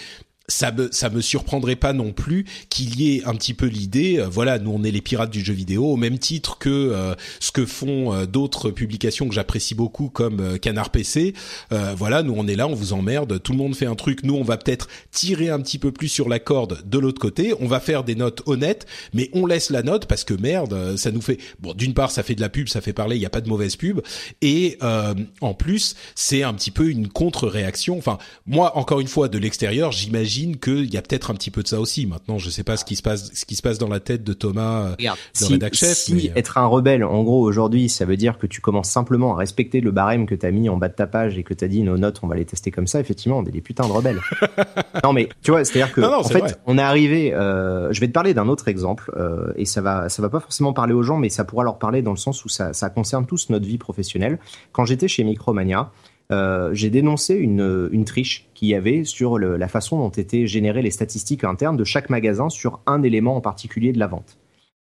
ça 0.50 0.72
me 0.72 0.90
ça 0.92 1.10
me 1.10 1.22
surprendrait 1.22 1.76
pas 1.76 1.94
non 1.94 2.12
plus 2.12 2.46
qu'il 2.70 3.00
y 3.00 3.16
ait 3.16 3.24
un 3.26 3.36
petit 3.36 3.54
peu 3.54 3.68
l'idée 3.68 4.20
euh, 4.20 4.28
voilà 4.30 4.60
nous 4.60 4.72
on 4.72 4.84
est 4.84 4.92
les 4.92 5.02
pirates 5.02 5.30
du 5.30 5.44
jeu 5.44 5.54
vidéo 5.54 5.86
au 5.86 5.96
même 5.96 6.20
titre 6.20 6.58
que 6.58 6.70
euh, 6.70 7.16
ce 7.40 7.52
que 7.52 7.66
font 7.66 8.14
euh, 8.14 8.26
d'autres 8.26 8.72
publications 8.72 9.28
que 9.30 9.36
j'apprécie 9.36 9.76
beaucoup 9.76 10.10
comme 10.10 10.60
Canard 10.60 10.90
PC 10.90 11.34
voilà 11.70 12.24
nous 12.24 12.34
on 12.36 12.48
est 12.48 12.56
là 12.56 12.68
on 12.68 12.74
vous 12.74 12.94
emmerde 12.94 13.42
tout 13.42 13.52
le 13.52 13.58
monde 13.58 13.76
fait 13.76 13.86
un 13.86 13.96
truc. 13.96 14.24
Nous 14.24 14.36
on 14.36 14.44
va 14.44 14.58
peut-être 14.58 14.88
tirer 15.12 15.50
un 15.50 15.60
petit 15.60 15.78
peu 15.78 15.92
plus 15.92 16.08
sur 16.08 16.28
la 16.28 16.40
corde 16.40 16.82
de 16.86 16.98
l'autre 16.98 17.22
côté 17.22 17.54
on 17.60 17.68
va 17.68 17.80
faire 17.80 18.04
des 18.04 18.16
notes 18.16 18.42
honnêtes 18.48 18.88
mais 19.14 19.30
on 19.34 19.46
laisse 19.46 19.70
la 19.70 19.84
note 19.84 20.08
parce 20.08 20.24
que 20.24 20.34
merde 20.34 20.98
ça 20.98 21.12
nous 21.12 21.22
fait 21.22 21.38
bon 21.60 21.74
d'une 21.74 21.94
part 21.94 22.12
ça 22.12 22.24
fait 22.24 22.36
de 22.36 22.42
la 22.42 22.50
pub 22.50 22.68
ça 22.68 22.82
fait 22.82 22.94
parler 22.94 23.16
il 23.16 23.22
y 23.22 23.26
a 23.26 23.30
pas 23.30 23.42
de 23.42 23.50
mauvaise 23.50 23.76
pub 23.76 24.02
et 24.42 24.78
en 24.82 25.54
plus 25.54 25.96
c'est 26.16 26.44
un 26.44 26.54
petit 26.54 26.72
peu 26.72 26.90
une 26.90 27.08
contre-réaction. 27.08 27.98
Enfin 27.98 28.18
moi 28.46 28.78
encore 28.78 29.00
une 29.00 29.08
fois 29.08 29.28
de 29.28 29.38
l'extérieur 29.38 29.92
j'imagine 29.92 30.39
qu'il 30.60 30.94
y 30.94 30.98
a 30.98 31.02
peut-être 31.02 31.32
un 31.32 31.34
petit 31.34 31.52
peu 31.52 31.64
de 31.64 31.68
ça 31.68 31.80
aussi. 31.80 32.06
Maintenant, 32.06 32.38
je 32.38 32.50
sais 32.50 32.64
pas 32.64 32.78
ce 32.78 32.86
qui 32.86 32.96
se 32.96 33.02
passe, 33.02 33.32
ce 33.34 33.46
qui 33.46 33.56
se 33.56 33.62
passe 33.62 33.78
dans 33.78 33.88
la 33.88 34.00
tête 34.00 34.24
de 34.24 34.34
Thomas, 34.34 34.90
euh, 34.90 34.96
de 34.96 35.70
si, 35.74 35.96
Si 35.96 36.30
euh, 36.30 36.34
être 36.36 36.58
un 36.58 36.66
rebelle, 36.66 37.04
en 37.04 37.24
gros, 37.24 37.42
aujourd'hui, 37.42 37.90
ça 37.90 38.06
veut 38.06 38.18
dire 38.18 38.38
que 38.38 38.48
tu 38.48 38.62
commences 38.62 38.90
simplement 38.90 39.36
à 39.36 39.38
respecter 39.38 39.82
le 39.82 39.92
barème 39.92 40.26
que 40.26 40.36
tu 40.36 40.46
as 40.46 40.52
mis 40.52 40.70
en 40.70 40.78
bas 40.78 40.90
de 40.90 40.94
ta 40.94 41.08
page 41.08 41.38
et 41.38 41.44
que 41.44 41.54
tu 41.54 41.64
as 41.66 41.68
dit 41.68 41.82
nos 41.84 41.98
notes, 41.98 42.20
on 42.24 42.28
va 42.28 42.36
les 42.36 42.46
tester 42.46 42.72
comme 42.72 42.88
ça. 42.88 43.00
Effectivement, 43.00 43.40
on 43.40 43.46
est 43.46 43.52
des 43.52 43.62
putains 43.62 43.88
de 43.88 43.92
rebelles. 43.92 44.20
non, 45.04 45.14
mais 45.14 45.30
tu 45.42 45.52
vois, 45.52 45.64
c'est-à-dire 45.66 45.94
que 45.94 46.02
en 46.02 46.24
fait, 46.24 46.60
on 46.66 46.78
est 46.78 46.82
arrivé. 46.82 47.34
Euh, 47.34 47.92
je 47.92 48.00
vais 48.00 48.08
te 48.08 48.14
parler 48.14 48.34
d'un 48.34 48.48
autre 48.48 48.68
exemple 48.68 49.12
et 49.56 49.66
ça 49.66 49.82
va, 49.82 50.10
ça 50.10 50.22
va 50.22 50.30
pas 50.30 50.40
forcément 50.40 50.74
parler 50.74 50.94
aux 50.94 51.04
gens, 51.04 51.18
mais 51.18 51.30
ça 51.30 51.44
pourra 51.44 51.64
leur 51.64 51.80
parler 51.80 52.02
dans 52.02 52.12
le 52.12 52.18
sens 52.18 52.46
où 52.46 52.50
ça, 52.50 52.74
ça 52.74 52.90
concerne 52.90 53.26
tous 53.26 53.50
notre 53.50 53.66
vie 53.66 53.78
professionnelle. 53.78 54.40
Quand 54.72 54.86
j'étais 54.86 55.08
chez 55.08 55.24
Micromania. 55.24 55.92
Euh, 56.32 56.74
j'ai 56.74 56.90
dénoncé 56.90 57.34
une, 57.36 57.90
une 57.92 58.06
triche 58.06 58.48
qu'il 58.54 58.68
y 58.68 58.76
avait 58.76 59.04
sur 59.04 59.38
le, 59.38 59.58
la 59.58 59.68
façon 59.68 59.98
dont 59.98 60.10
étaient 60.10 60.46
générées 60.46 60.84
les 60.84 60.92
statistiques 60.92 61.44
internes 61.44 61.78
de 61.78 61.84
chaque 61.84 62.10
magasin 62.10 62.50
sur 62.50 62.82
un 62.86 63.02
élément 63.02 63.36
en 63.36 63.42
particulier 63.42 63.92
de 63.92 64.00
la 64.00 64.08
vente. 64.08 64.38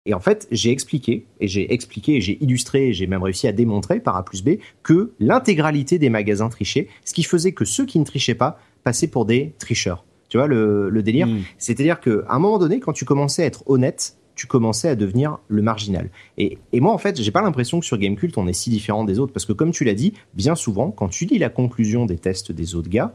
Et 0.04 0.14
en 0.14 0.20
fait, 0.20 0.48
j'ai 0.50 0.70
expliqué, 0.70 1.26
et 1.38 1.48
j'ai 1.48 1.72
expliqué, 1.72 2.16
et 2.16 2.20
j'ai 2.20 2.42
illustré, 2.42 2.88
et 2.88 2.92
j'ai 2.92 3.06
même 3.06 3.22
réussi 3.22 3.46
à 3.46 3.52
démontrer 3.52 4.00
par 4.00 4.16
A 4.16 4.24
plus 4.24 4.42
B 4.42 4.56
que 4.82 5.12
l'intégralité 5.20 5.98
des 5.98 6.08
magasins 6.08 6.48
trichaient, 6.48 6.88
ce 7.04 7.12
qui 7.12 7.22
faisait 7.22 7.52
que 7.52 7.64
ceux 7.64 7.84
qui 7.84 7.98
ne 7.98 8.04
trichaient 8.04 8.34
pas 8.34 8.58
passaient 8.84 9.08
pour 9.08 9.26
des 9.26 9.52
tricheurs. 9.58 10.04
Tu 10.28 10.38
vois 10.38 10.46
le, 10.46 10.88
le 10.90 11.02
délire 11.02 11.26
hmm. 11.26 11.40
C'est-à-dire 11.58 12.00
qu'à 12.00 12.24
un 12.28 12.38
moment 12.38 12.58
donné, 12.58 12.80
quand 12.80 12.92
tu 12.92 13.04
commençais 13.04 13.42
à 13.42 13.46
être 13.46 13.62
honnête, 13.66 14.17
tu 14.38 14.46
commençais 14.46 14.88
à 14.88 14.94
devenir 14.94 15.38
le 15.48 15.62
marginal. 15.62 16.10
Et, 16.38 16.58
moi, 16.72 16.92
en 16.92 16.98
fait, 16.98 17.20
j'ai 17.20 17.32
pas 17.32 17.42
l'impression 17.42 17.80
que 17.80 17.86
sur 17.86 17.98
Gamecult, 17.98 18.38
on 18.38 18.46
est 18.46 18.52
si 18.52 18.70
différent 18.70 19.04
des 19.04 19.18
autres, 19.18 19.32
parce 19.32 19.44
que 19.44 19.52
comme 19.52 19.72
tu 19.72 19.82
l'as 19.82 19.94
dit, 19.94 20.14
bien 20.32 20.54
souvent, 20.54 20.92
quand 20.92 21.08
tu 21.08 21.24
lis 21.24 21.38
la 21.38 21.48
conclusion 21.48 22.06
des 22.06 22.18
tests 22.18 22.52
des 22.52 22.76
autres 22.76 22.88
gars, 22.88 23.12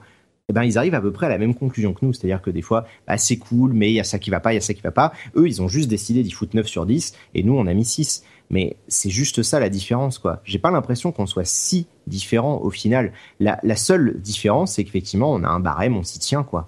eh 0.49 0.53
ben, 0.53 0.63
ils 0.63 0.77
arrivent 0.77 0.95
à 0.95 0.99
peu 0.99 1.13
près 1.13 1.27
à 1.27 1.29
la 1.29 1.37
même 1.37 1.55
conclusion 1.55 1.93
que 1.93 2.05
nous. 2.05 2.11
C'est-à-dire 2.11 2.41
que 2.41 2.49
des 2.49 2.61
fois, 2.61 2.85
bah, 3.07 3.17
c'est 3.17 3.37
cool, 3.37 3.71
mais 3.71 3.89
il 3.89 3.93
y 3.93 4.01
a 4.01 4.03
ça 4.03 4.19
qui 4.19 4.31
va 4.31 4.41
pas, 4.41 4.51
il 4.51 4.55
y 4.55 4.57
a 4.57 4.61
ça 4.61 4.73
qui 4.73 4.81
va 4.81 4.91
pas. 4.91 5.13
Eux, 5.37 5.47
ils 5.47 5.61
ont 5.61 5.69
juste 5.69 5.89
décidé 5.89 6.23
d'y 6.23 6.31
foutre 6.31 6.57
9 6.57 6.67
sur 6.67 6.85
10, 6.85 7.13
et 7.35 7.43
nous, 7.43 7.57
on 7.57 7.67
a 7.67 7.73
mis 7.73 7.85
6. 7.85 8.25
Mais 8.49 8.75
c'est 8.89 9.09
juste 9.09 9.43
ça 9.43 9.61
la 9.61 9.69
différence, 9.69 10.19
quoi. 10.19 10.41
J'ai 10.43 10.59
pas 10.59 10.71
l'impression 10.71 11.13
qu'on 11.13 11.25
soit 11.25 11.45
si 11.45 11.87
différent 12.05 12.59
au 12.61 12.69
final. 12.69 13.13
La, 13.39 13.59
la 13.63 13.77
seule 13.77 14.19
différence, 14.19 14.73
c'est 14.73 14.83
qu'effectivement, 14.83 15.31
on 15.31 15.43
a 15.45 15.47
un 15.47 15.61
barème, 15.61 15.95
on 15.95 16.03
s'y 16.03 16.19
tient, 16.19 16.43
quoi. 16.43 16.67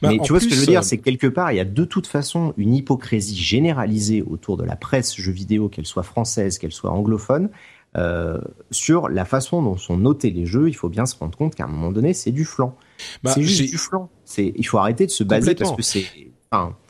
Bah, 0.00 0.08
mais 0.08 0.18
tu 0.18 0.32
vois 0.32 0.40
ce 0.40 0.46
que 0.46 0.54
je 0.54 0.60
veux 0.60 0.66
dire, 0.66 0.80
euh, 0.80 0.84
c'est 0.84 0.98
que 0.98 1.04
quelque 1.04 1.26
part, 1.26 1.52
il 1.52 1.56
y 1.56 1.60
a 1.60 1.64
de 1.64 1.84
toute 1.84 2.06
façon 2.06 2.54
une 2.56 2.74
hypocrisie 2.74 3.36
généralisée 3.36 4.22
autour 4.22 4.56
de 4.56 4.64
la 4.64 4.76
presse 4.76 5.16
jeux 5.16 5.32
vidéo, 5.32 5.68
qu'elle 5.68 5.86
soit 5.86 6.02
française, 6.02 6.58
qu'elle 6.58 6.72
soit 6.72 6.90
anglophone, 6.90 7.50
euh, 7.96 8.40
sur 8.70 9.08
la 9.08 9.24
façon 9.24 9.62
dont 9.62 9.76
sont 9.76 9.96
notés 9.96 10.30
les 10.30 10.46
jeux. 10.46 10.68
Il 10.68 10.74
faut 10.74 10.88
bien 10.88 11.06
se 11.06 11.16
rendre 11.16 11.36
compte 11.36 11.54
qu'à 11.54 11.64
un 11.64 11.68
moment 11.68 11.92
donné, 11.92 12.14
c'est 12.14 12.32
du 12.32 12.44
flanc. 12.44 12.76
Bah, 13.22 13.32
c'est 13.32 13.42
juste 13.42 13.70
du 13.70 13.78
flanc. 13.78 14.10
C'est, 14.24 14.52
il 14.56 14.64
faut 14.64 14.78
arrêter 14.78 15.06
de 15.06 15.10
se 15.10 15.24
baser 15.24 15.54
parce 15.54 15.74
que 15.74 15.82
c'est 15.82 16.04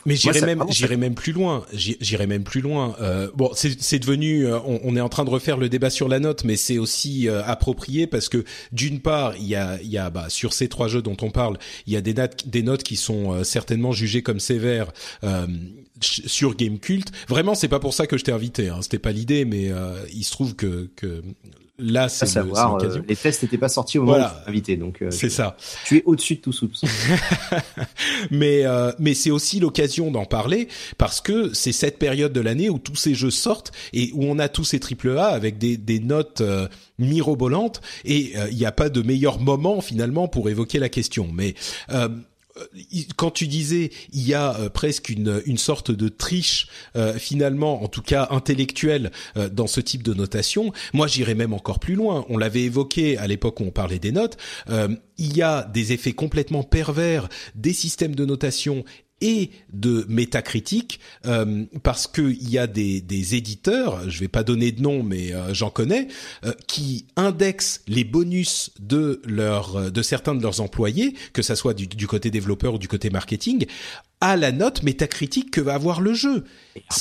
mais 0.07 0.17
j'irai 0.17 0.43
même, 0.43 0.65
j'irai 0.69 0.97
même 0.97 1.15
plus 1.15 1.33
loin. 1.33 1.65
J'irai 1.73 2.27
même 2.27 2.45
plus 2.45 2.61
loin. 2.61 2.95
Euh, 3.01 3.31
bon, 3.35 3.51
c'est 3.55 3.99
devenu, 3.99 4.47
euh, 4.47 4.59
on, 4.65 4.97
est 4.97 5.01
en 5.01 5.09
train 5.09 5.25
de 5.25 5.31
refaire 5.31 5.57
le 5.57 5.69
débat 5.69 5.91
sur 5.91 6.09
la 6.09 6.21
note, 6.21 6.45
mais 6.45 6.57
c'est 6.57 6.79
aussi 6.79 7.29
euh, 7.29 7.43
approprié 7.45 8.07
parce 8.07 8.29
que 8.29 8.45
d'une 8.73 9.01
part, 9.01 9.37
il 9.37 9.47
y 9.47 9.55
a, 9.55 9.79
il 9.83 9.89
y 9.89 9.99
a, 9.99 10.11
bah, 10.11 10.27
sur 10.29 10.53
ces 10.53 10.69
trois 10.69 10.89
jeux 10.89 11.03
dont 11.03 11.17
on 11.23 11.31
parle, 11.31 11.59
il 11.87 11.93
y 11.93 11.97
a 11.97 12.01
des 12.01 12.15
notes, 12.15 12.49
des 12.49 12.63
notes 12.63 12.83
qui 12.83 12.97
sont 12.97 13.33
euh, 13.33 13.45
certainement 13.45 13.93
jugées 13.93 14.23
comme 14.23 14.41
sévères 14.41 14.93
sur 16.01 16.55
Gamecult. 16.55 17.11
Vraiment, 17.29 17.55
c'est 17.55 17.69
pas 17.69 17.81
pour 17.81 17.95
ça 17.95 18.07
que 18.07 18.19
je 18.19 18.25
t'ai 18.25 18.33
invité. 18.33 18.69
Hein. 18.69 18.81
C'était 18.83 18.99
pas 18.99 19.13
l'idée, 19.13 19.45
mais 19.45 19.71
il 20.13 20.25
se 20.25 20.31
trouve 20.31 20.55
que, 20.55 20.91
que 20.97 21.23
là, 21.79 22.09
c'est 22.09 22.27
savoir. 22.27 22.83
Euh, 22.83 23.01
les 23.09 23.17
tests 23.17 23.43
n'étaient 23.43 23.59
pas 23.59 23.69
sortis 23.69 23.99
au 23.99 24.03
moment 24.03 24.19
voilà. 24.19 24.43
où 24.47 24.51
invité, 24.51 24.77
donc 24.77 25.03
euh, 25.03 25.11
c'est 25.11 25.29
ça. 25.29 25.57
Tu 25.85 25.99
es 25.99 26.03
au-dessus 26.05 26.37
de 26.37 26.41
tout 26.41 26.53
soupçon. 26.53 26.87
mais 28.31 28.65
euh, 28.65 28.93
mais 28.99 29.15
c'est 29.15 29.31
aussi 29.31 29.61
l'occasion 29.61 30.11
d'en 30.11 30.25
parler 30.25 30.69
parce 30.99 31.21
que 31.21 31.53
c'est 31.53 31.73
cette 31.73 31.99
période 31.99 32.33
de 32.33 32.41
l'année 32.41 32.71
où 32.71 32.79
tous 32.79 32.97
ces 32.97 33.15
jeux 33.15 33.31
sortent 33.31 33.73
et 33.93 34.11
où 34.15 34.25
on 34.25 34.39
a 34.39 34.49
tous 34.49 34.65
ces 34.65 34.81
triple 34.81 35.19
A 35.19 35.27
avec 35.27 35.59
des 35.59 35.77
des 35.77 36.01
notes 36.01 36.43
mirobolantes 36.99 37.81
et 38.05 38.35
il 38.51 38.57
n'y 38.57 38.67
a 38.67 38.73
pas 38.73 38.89
de 38.89 39.03
meilleur 39.03 39.41
moment 39.41 39.81
finalement 39.81 40.29
pour 40.29 40.49
évoquer 40.49 40.79
la 40.79 40.89
question. 40.89 41.29
Mais 41.33 41.55
euh, 41.91 42.09
quand 43.17 43.31
tu 43.31 43.47
disais 43.47 43.91
il 44.13 44.27
y 44.27 44.35
a 44.35 44.57
euh, 44.57 44.69
presque 44.69 45.09
une, 45.09 45.43
une 45.47 45.59
sorte 45.59 45.91
de 45.91 46.09
triche 46.09 46.69
euh, 46.97 47.15
finalement, 47.15 47.83
en 47.83 47.89
tout 47.89 48.03
cas 48.03 48.29
intellectuelle, 48.31 49.11
dans 49.53 49.67
ce 49.67 49.81
type 49.81 50.03
de 50.03 50.15
notation, 50.15 50.73
moi 50.93 51.07
j'irais 51.07 51.35
même 51.35 51.53
encore 51.53 51.79
plus 51.79 51.95
loin. 51.95 52.25
On 52.29 52.39
l'avait 52.39 52.63
évoqué 52.63 53.19
à 53.19 53.27
l'époque 53.27 53.61
où 53.61 53.65
on 53.65 53.71
parlait 53.71 53.99
des 53.99 54.13
notes. 54.13 54.37
il 55.19 55.37
y 55.37 55.43
a 55.43 55.65
des 55.65 55.93
effets 55.93 56.13
complètement 56.13 56.63
pervers 56.63 57.29
des 57.55 57.73
systèmes 57.73 58.15
de 58.15 58.25
notation 58.25 58.85
et 59.25 59.51
de 59.73 60.05
métacritique 60.09 61.01
euh, 61.25 61.65
parce 61.83 62.07
qu'il 62.07 62.49
y 62.49 62.59
a 62.59 62.67
des, 62.67 63.01
des, 63.01 63.35
éditeurs, 63.35 64.09
je 64.09 64.21
vais 64.21 64.29
pas 64.29 64.45
donner 64.45 64.71
de 64.71 64.83
nom 64.83 65.03
mais 65.03 65.33
euh, 65.33 65.55
j'en 65.55 65.71
connais, 65.71 66.09
euh, 66.45 66.53
qui 66.67 67.07
indexent 67.17 67.81
les 67.89 68.05
bonus 68.05 68.71
de 68.79 69.23
leur 69.25 69.91
de 69.91 70.03
certains 70.03 70.35
de 70.35 70.43
leurs 70.43 70.61
employés, 70.61 71.15
que 71.33 71.41
ça 71.41 71.57
soit 71.57 71.73
du, 71.73 71.87
du, 71.87 72.07
côté 72.07 72.31
développeur 72.31 72.75
ou 72.75 72.79
du 72.79 72.87
côté 72.87 73.09
marketing, 73.09 73.65
à 74.21 74.37
la 74.37 74.53
note 74.53 74.83
métacritique 74.83 75.51
que 75.51 75.63
va 75.63 75.73
avoir 75.73 76.03
le 76.03 76.13
jeu. 76.13 76.45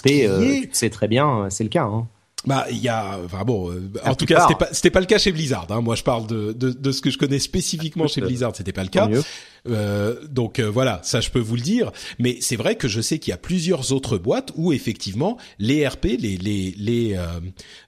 Et 0.05 0.69
c'est 0.71 0.89
très 0.89 1.09
bien, 1.09 1.49
c'est 1.49 1.65
le 1.65 1.69
cas. 1.69 1.83
Hein. 1.83 2.07
Bah, 2.45 2.65
il 2.69 2.77
y 2.77 2.89
a, 2.89 3.19
enfin 3.23 3.43
bon, 3.45 3.71
euh, 3.71 3.89
en 4.03 4.15
tout 4.15 4.25
cas, 4.25 4.41
c'était 4.47 4.65
pas, 4.65 4.73
c'était 4.73 4.89
pas 4.89 4.99
le 4.99 5.05
cas 5.05 5.17
chez 5.17 5.31
Blizzard. 5.31 5.67
Hein. 5.69 5.81
Moi, 5.81 5.95
je 5.95 6.03
parle 6.03 6.27
de, 6.27 6.51
de, 6.51 6.71
de 6.71 6.91
ce 6.91 7.01
que 7.01 7.09
je 7.09 7.17
connais 7.17 7.39
spécifiquement 7.39 8.07
chez 8.07 8.21
Blizzard. 8.21 8.55
C'était 8.55 8.73
pas 8.73 8.83
le 8.83 8.89
cas. 8.89 9.09
Euh, 9.69 10.15
donc 10.29 10.59
euh, 10.59 10.69
voilà, 10.69 10.99
ça 11.03 11.21
je 11.21 11.29
peux 11.29 11.39
vous 11.39 11.55
le 11.55 11.61
dire. 11.61 11.91
Mais 12.19 12.37
c'est 12.41 12.55
vrai 12.55 12.75
que 12.75 12.87
je 12.87 13.01
sais 13.01 13.19
qu'il 13.19 13.31
y 13.31 13.33
a 13.33 13.37
plusieurs 13.37 13.91
autres 13.91 14.17
boîtes 14.17 14.51
où 14.55 14.73
effectivement 14.73 15.37
les 15.59 15.87
RP, 15.87 16.05
les 16.19 16.37
les 16.37 16.75
les 16.77 17.17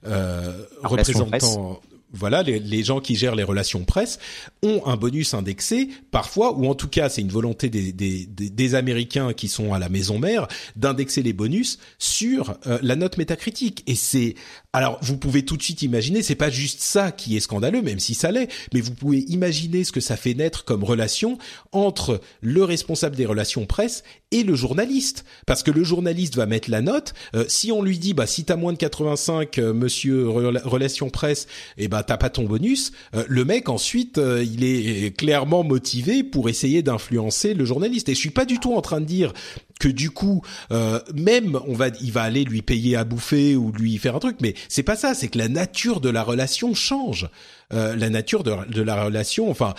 euh, 0.06 0.52
représentants 0.82 1.80
voilà, 2.12 2.42
les, 2.42 2.84
gens 2.84 3.00
qui 3.00 3.16
gèrent 3.16 3.34
les 3.34 3.42
relations 3.42 3.84
presse 3.84 4.18
ont 4.62 4.82
un 4.86 4.96
bonus 4.96 5.34
indexé 5.34 5.88
parfois, 6.10 6.52
ou 6.56 6.66
en 6.68 6.74
tout 6.74 6.88
cas 6.88 7.08
c'est 7.08 7.20
une 7.20 7.30
volonté 7.30 7.68
des, 7.68 7.92
des, 7.92 8.26
des, 8.26 8.74
Américains 8.74 9.32
qui 9.32 9.48
sont 9.48 9.74
à 9.74 9.78
la 9.78 9.88
maison 9.88 10.18
mère 10.18 10.46
d'indexer 10.76 11.22
les 11.22 11.32
bonus 11.32 11.78
sur 11.98 12.56
euh, 12.66 12.78
la 12.82 12.96
note 12.96 13.18
métacritique. 13.18 13.82
Et 13.86 13.94
c'est 13.94 14.34
alors 14.72 14.98
vous 15.02 15.16
pouvez 15.16 15.44
tout 15.44 15.56
de 15.56 15.62
suite 15.62 15.82
imaginer, 15.82 16.22
c'est 16.22 16.34
pas 16.34 16.50
juste 16.50 16.80
ça 16.80 17.10
qui 17.10 17.36
est 17.36 17.40
scandaleux, 17.40 17.82
même 17.82 17.98
si 17.98 18.14
ça 18.14 18.30
l'est, 18.30 18.48
mais 18.72 18.80
vous 18.80 18.94
pouvez 18.94 19.20
imaginer 19.28 19.84
ce 19.84 19.92
que 19.92 20.00
ça 20.00 20.16
fait 20.16 20.34
naître 20.34 20.64
comme 20.64 20.84
relation 20.84 21.38
entre 21.72 22.20
le 22.40 22.62
responsable 22.62 23.16
des 23.16 23.26
relations 23.26 23.66
presse 23.66 24.04
et 24.30 24.42
le 24.42 24.54
journaliste, 24.54 25.24
parce 25.46 25.62
que 25.62 25.70
le 25.70 25.82
journaliste 25.82 26.36
va 26.36 26.46
mettre 26.46 26.70
la 26.70 26.82
note. 26.82 27.14
Euh, 27.34 27.44
si 27.48 27.72
on 27.72 27.82
lui 27.82 27.98
dit 27.98 28.14
bah 28.14 28.26
si 28.26 28.44
t'as 28.44 28.56
moins 28.56 28.72
de 28.72 28.78
85, 28.78 29.58
euh, 29.58 29.72
Monsieur 29.72 30.28
Relations 30.28 31.10
Presse, 31.10 31.46
et 31.78 31.84
eh 31.84 31.88
ben 31.88 31.95
t'as 32.02 32.16
pas 32.16 32.30
ton 32.30 32.44
bonus, 32.44 32.92
euh, 33.14 33.24
le 33.28 33.44
mec 33.44 33.68
ensuite 33.68 34.18
euh, 34.18 34.44
il 34.44 34.64
est 34.64 35.16
clairement 35.16 35.64
motivé 35.64 36.22
pour 36.22 36.48
essayer 36.48 36.82
d'influencer 36.82 37.54
le 37.54 37.64
journaliste. 37.64 38.08
Et 38.08 38.14
je 38.14 38.20
suis 38.20 38.30
pas 38.30 38.44
du 38.44 38.58
tout 38.58 38.74
en 38.74 38.80
train 38.80 39.00
de 39.00 39.06
dire 39.06 39.32
que 39.80 39.88
du 39.88 40.10
coup 40.10 40.42
euh, 40.70 41.00
même 41.14 41.58
on 41.66 41.74
va 41.74 41.88
il 42.00 42.12
va 42.12 42.22
aller 42.22 42.44
lui 42.44 42.62
payer 42.62 42.96
à 42.96 43.04
bouffer 43.04 43.56
ou 43.56 43.72
lui 43.72 43.98
faire 43.98 44.16
un 44.16 44.20
truc, 44.20 44.36
mais 44.40 44.54
c'est 44.68 44.82
pas 44.82 44.96
ça. 44.96 45.14
C'est 45.14 45.28
que 45.28 45.38
la 45.38 45.48
nature 45.48 46.00
de 46.00 46.10
la 46.10 46.22
relation 46.22 46.74
change. 46.74 47.28
la 47.70 48.10
nature 48.10 48.44
de, 48.44 48.82
la 48.82 49.04
relation, 49.04 49.50
enfin 49.50 49.74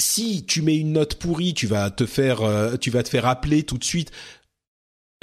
si 0.00 0.44
tu 0.46 0.62
mets 0.62 0.76
une 0.76 0.92
note 0.92 1.16
pourrie, 1.16 1.54
tu 1.54 1.66
vas 1.66 1.90
te 1.90 2.06
faire, 2.06 2.40
tu 2.80 2.90
vas 2.90 3.02
te 3.02 3.08
faire 3.08 3.26
appeler 3.26 3.64
tout 3.64 3.78
de 3.78 3.84
suite 3.84 4.12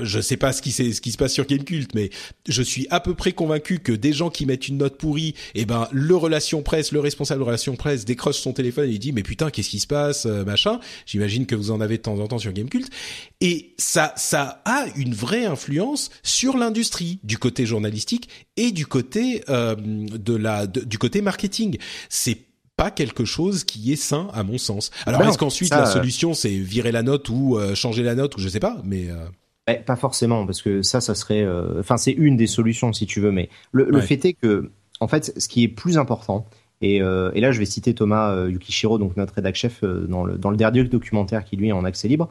je 0.02 0.20
sais 0.20 0.36
pas 0.38 0.52
ce 0.52 0.62
qui, 0.62 0.72
ce 0.72 1.00
qui 1.00 1.12
se 1.12 1.18
passe 1.18 1.34
sur 1.34 1.46
Gamecult, 1.46 1.94
mais 1.96 2.10
je 2.48 2.62
suis 2.62 2.86
à 2.90 3.00
peu 3.00 3.14
près 3.14 3.32
convaincu 3.32 3.80
que 3.80 3.94
des 3.94 4.12
gens 4.12 4.30
qui 4.30 4.46
mettent 4.46 4.68
une 4.68 4.78
note 4.78 4.98
pourrie, 4.98 5.36
eh 5.54 5.66
ben 5.66 5.88
le 5.92 6.16
relation 6.16 6.64
presse, 6.64 6.92
le 6.92 7.00
responsable 7.00 7.40
de 7.40 7.46
relation 7.46 7.76
presse 7.76 8.04
décroche 8.04 8.38
son 8.38 8.52
téléphone 8.52 8.90
et 8.90 8.94
il 8.94 9.00
dit 9.00 9.14
mais 9.14 9.24
putain 9.24 9.50
qu'est-ce 9.50 9.70
qui 9.70 9.80
se 9.80 9.88
passe 9.88 10.26
euh, 10.26 10.44
machin. 10.44 10.80
J'imagine 11.06 11.46
que 11.46 11.56
vous 11.56 11.72
en 11.72 11.80
avez 11.80 11.98
de 11.98 12.02
temps 12.02 12.20
en 12.20 12.28
temps 12.28 12.40
sur 12.40 12.52
Gamecult 12.52 12.90
et 13.40 13.74
ça 13.78 14.14
ça 14.18 14.62
a 14.66 14.86
une 14.98 15.14
vraie 15.14 15.46
influence 15.46 16.10
sur 16.24 16.58
l'industrie 16.58 17.20
du 17.24 17.38
côté 17.38 17.66
journalistique 17.66 18.28
et 18.58 18.72
du 18.72 18.86
côté 18.86 19.44
euh, 19.48 19.76
de 19.78 20.36
la 20.36 20.68
du 20.68 20.98
côté 20.98 21.22
marketing. 21.22 21.78
C'est 22.10 22.40
pas 22.76 22.92
quelque 22.92 23.24
chose 23.24 23.64
qui 23.64 23.94
est 23.94 23.96
sain 23.96 24.28
à 24.34 24.44
mon 24.44 24.58
sens. 24.58 24.92
Alors 25.06 25.22
est-ce 25.22 25.38
qu'ensuite 25.38 25.72
la 25.72 25.86
solution 25.86 26.34
c'est 26.34 26.50
virer 26.50 26.92
la 26.92 27.04
note 27.04 27.30
ou 27.30 27.58
changer 27.76 28.04
la 28.04 28.16
note 28.16 28.36
ou 28.36 28.42
je 28.42 28.50
sais 28.50 28.60
pas, 28.60 28.82
mais 28.84 29.08
eh, 29.68 29.76
pas 29.76 29.96
forcément, 29.96 30.46
parce 30.46 30.62
que 30.62 30.84
ça, 30.84 31.02
ça 31.02 31.16
serait. 31.16 31.44
Euh, 31.44 31.80
enfin, 31.80 31.98
c'est 31.98 32.12
une 32.12 32.38
des 32.38 32.48
solutions, 32.48 32.94
si 32.94 33.08
tu 33.08 33.20
veux, 33.20 33.32
mais 33.32 33.50
le, 33.72 34.00
fait 34.00 34.24
est 34.26 34.34
que, 34.34 34.70
en 35.00 35.08
fait, 35.08 35.34
ce 35.38 35.48
qui 35.48 35.64
est 35.64 35.68
plus 35.68 35.98
important, 35.98 36.46
et, 36.82 37.02
euh, 37.02 37.32
et 37.34 37.42
là, 37.42 37.52
je 37.52 37.58
vais 37.58 37.66
citer 37.66 37.96
Thomas 37.96 38.32
euh, 38.32 38.52
Yukishiro, 38.52 39.00
donc 39.00 39.18
notre 39.18 39.34
rédac 39.34 39.56
chef, 39.56 39.84
dans, 39.84 40.24
le, 40.24 40.38
dans 40.38 40.52
le 40.52 40.58
dernier 40.58 40.84
documentaire 40.84 41.44
qui 41.46 41.56
lui 41.56 41.70
est 41.70 41.72
en 41.72 41.84
accès 41.84 42.08
libre, 42.08 42.30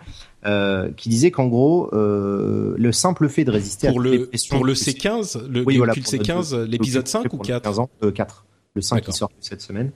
qui 0.96 1.08
disait 1.08 1.32
qu'en 1.32 1.48
gros, 1.48 1.90
le 1.92 2.92
simple 2.92 3.28
fait 3.28 3.44
de 3.44 3.50
résister 3.50 3.88
pour 3.88 4.00
à 4.00 4.04
le, 4.04 4.30
Pour 4.50 4.64
le 4.64 4.74
C15, 4.74 5.48
le 5.48 5.64
oui, 5.64 5.76
voilà, 5.78 5.94
C15, 5.94 6.62
l'épisode 6.62 7.08
5 7.08 7.32
ou 7.32 7.38
4 7.38 7.62
15 7.62 7.78
ans, 7.80 7.90
4. 8.14 8.44
Le 8.76 8.82
5 8.82 9.00
qui 9.02 9.12
sort 9.12 9.30
cette 9.40 9.60
semaine. 9.60 9.90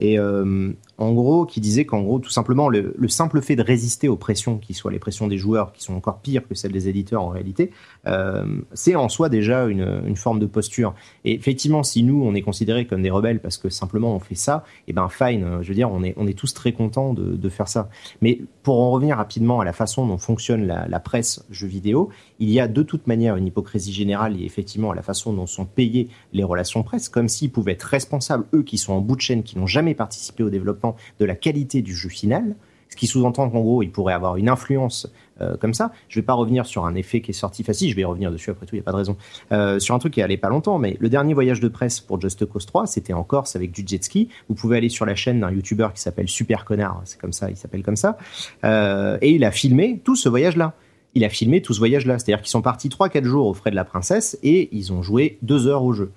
Et 0.00 0.18
euh, 0.18 0.72
en 0.96 1.12
gros, 1.12 1.44
qui 1.44 1.60
disait 1.60 1.84
qu'en 1.84 2.02
gros, 2.02 2.20
tout 2.20 2.30
simplement, 2.30 2.68
le, 2.68 2.94
simple 3.08 3.42
fait 3.42 3.56
de 3.56 3.62
résister 3.62 4.08
aux 4.08 4.16
pressions, 4.16 4.58
qui 4.58 4.72
soient 4.72 4.92
les 4.92 5.00
pressions 5.00 5.26
des 5.26 5.38
joueurs, 5.38 5.72
qui 5.72 5.82
sont 5.82 5.94
encore 5.94 6.20
pires 6.20 6.46
que 6.46 6.54
celles 6.54 6.70
des 6.70 6.88
éditeurs 6.88 7.22
en 7.22 7.28
réalité, 7.30 7.72
euh, 8.06 8.44
c'est 8.72 8.94
en 8.94 9.08
soi 9.08 9.28
déjà 9.28 9.66
une, 9.66 10.16
forme 10.16 10.38
de 10.38 10.46
posture. 10.46 10.94
Et 11.24 11.34
effectivement, 11.34 11.82
si 11.82 12.02
nous, 12.02 12.22
on 12.22 12.34
est 12.34 12.42
considérés 12.42 12.86
comme 12.86 13.02
des 13.02 13.10
rebelles 13.10 13.40
parce 13.40 13.56
que 13.56 13.68
simplement 13.68 14.14
on 14.14 14.18
fait 14.18 14.34
ça, 14.34 14.64
et 14.86 14.90
eh 14.90 14.92
ben 14.92 15.08
fine, 15.08 15.58
je 15.62 15.68
veux 15.68 15.74
dire, 15.74 15.90
on 15.90 16.02
est, 16.02 16.14
on 16.16 16.26
est 16.26 16.36
tous 16.36 16.54
très 16.54 16.72
contents 16.72 17.14
de, 17.14 17.48
faire 17.48 17.68
ça. 17.68 17.88
Mais 18.20 18.40
pour 18.62 18.80
en 18.80 18.90
revenir 18.90 19.16
rapidement 19.16 19.60
à 19.60 19.64
la 19.64 19.72
façon 19.72 20.06
dont 20.06 20.18
fonctionne 20.18 20.66
la, 20.66 20.86
la 20.86 21.00
presse 21.00 21.44
jeux 21.50 21.66
vidéo, 21.66 22.10
il 22.38 22.50
y 22.50 22.60
a 22.60 22.68
de 22.68 22.82
toute 22.82 23.06
manière 23.06 23.36
une 23.36 23.46
hypocrisie 23.46 23.92
générale 23.92 24.38
et 24.40 24.44
effectivement 24.44 24.90
à 24.90 24.94
la 24.94 25.02
façon 25.02 25.32
dont 25.32 25.46
sont 25.46 25.64
payées 25.64 26.08
les 26.34 26.44
relations 26.44 26.82
presse, 26.82 27.08
comme 27.08 27.28
s'ils 27.28 27.50
pouvaient 27.50 27.72
être 27.72 27.84
responsables, 27.84 28.44
eux 28.54 28.62
qui 28.62 28.76
sont 28.76 28.92
en 28.92 29.00
bout 29.00 29.16
de 29.16 29.20
chaîne, 29.20 29.42
qui 29.42 29.58
n'ont 29.58 29.66
jamais 29.66 29.94
participé 29.94 30.42
au 30.42 30.50
développement 30.50 30.96
de 31.18 31.24
la 31.24 31.34
qualité 31.34 31.80
du 31.80 31.94
jeu 31.94 32.10
final, 32.10 32.54
ce 32.88 32.96
qui 32.96 33.06
sous-entend 33.06 33.50
qu'en 33.50 33.60
gros, 33.60 33.82
ils 33.82 33.90
pourraient 33.90 34.14
avoir 34.14 34.36
une 34.36 34.48
influence 34.48 35.12
euh, 35.40 35.56
comme 35.56 35.74
ça. 35.74 35.92
Je 36.08 36.18
vais 36.18 36.24
pas 36.24 36.32
revenir 36.34 36.66
sur 36.66 36.86
un 36.86 36.94
effet 36.94 37.20
qui 37.20 37.30
est 37.30 37.34
sorti 37.34 37.62
facile, 37.62 37.90
je 37.90 37.96
vais 37.96 38.02
y 38.02 38.04
revenir 38.04 38.30
dessus 38.30 38.50
après 38.50 38.66
tout, 38.66 38.74
il 38.74 38.78
n'y 38.78 38.82
a 38.82 38.84
pas 38.84 38.92
de 38.92 38.96
raison. 38.96 39.16
Euh, 39.52 39.78
sur 39.78 39.94
un 39.94 39.98
truc 39.98 40.14
qui 40.14 40.22
allait 40.22 40.36
pas 40.36 40.48
longtemps, 40.48 40.78
mais 40.78 40.96
le 41.00 41.08
dernier 41.08 41.34
voyage 41.34 41.60
de 41.60 41.68
presse 41.68 42.00
pour 42.00 42.20
Just 42.20 42.44
Cause 42.46 42.66
3, 42.66 42.86
c'était 42.86 43.12
en 43.12 43.24
Corse 43.24 43.56
avec 43.56 43.72
du 43.72 43.84
jet 43.86 44.02
ski. 44.02 44.28
Vous 44.48 44.54
pouvez 44.54 44.76
aller 44.76 44.88
sur 44.88 45.06
la 45.06 45.14
chaîne 45.14 45.40
d'un 45.40 45.50
YouTuber 45.50 45.88
qui 45.94 46.00
s'appelle 46.00 46.28
Super 46.28 46.64
Connard, 46.64 47.02
c'est 47.04 47.20
comme 47.20 47.32
ça, 47.32 47.50
il 47.50 47.56
s'appelle 47.56 47.82
comme 47.82 47.96
ça, 47.96 48.18
euh, 48.64 49.18
et 49.20 49.32
il 49.32 49.44
a 49.44 49.50
filmé 49.50 50.00
tout 50.04 50.16
ce 50.16 50.28
voyage-là 50.28 50.74
il 51.14 51.24
a 51.24 51.28
filmé 51.28 51.62
tout 51.62 51.72
ce 51.72 51.78
voyage-là. 51.78 52.18
C'est-à-dire 52.18 52.42
qu'ils 52.42 52.50
sont 52.50 52.62
partis 52.62 52.88
3-4 52.88 53.24
jours 53.24 53.46
aux 53.46 53.54
frais 53.54 53.70
de 53.70 53.76
la 53.76 53.84
princesse 53.84 54.38
et 54.42 54.68
ils 54.72 54.92
ont 54.92 55.02
joué 55.02 55.38
2 55.42 55.66
heures 55.66 55.82
au 55.82 55.92
jeu. 55.92 56.12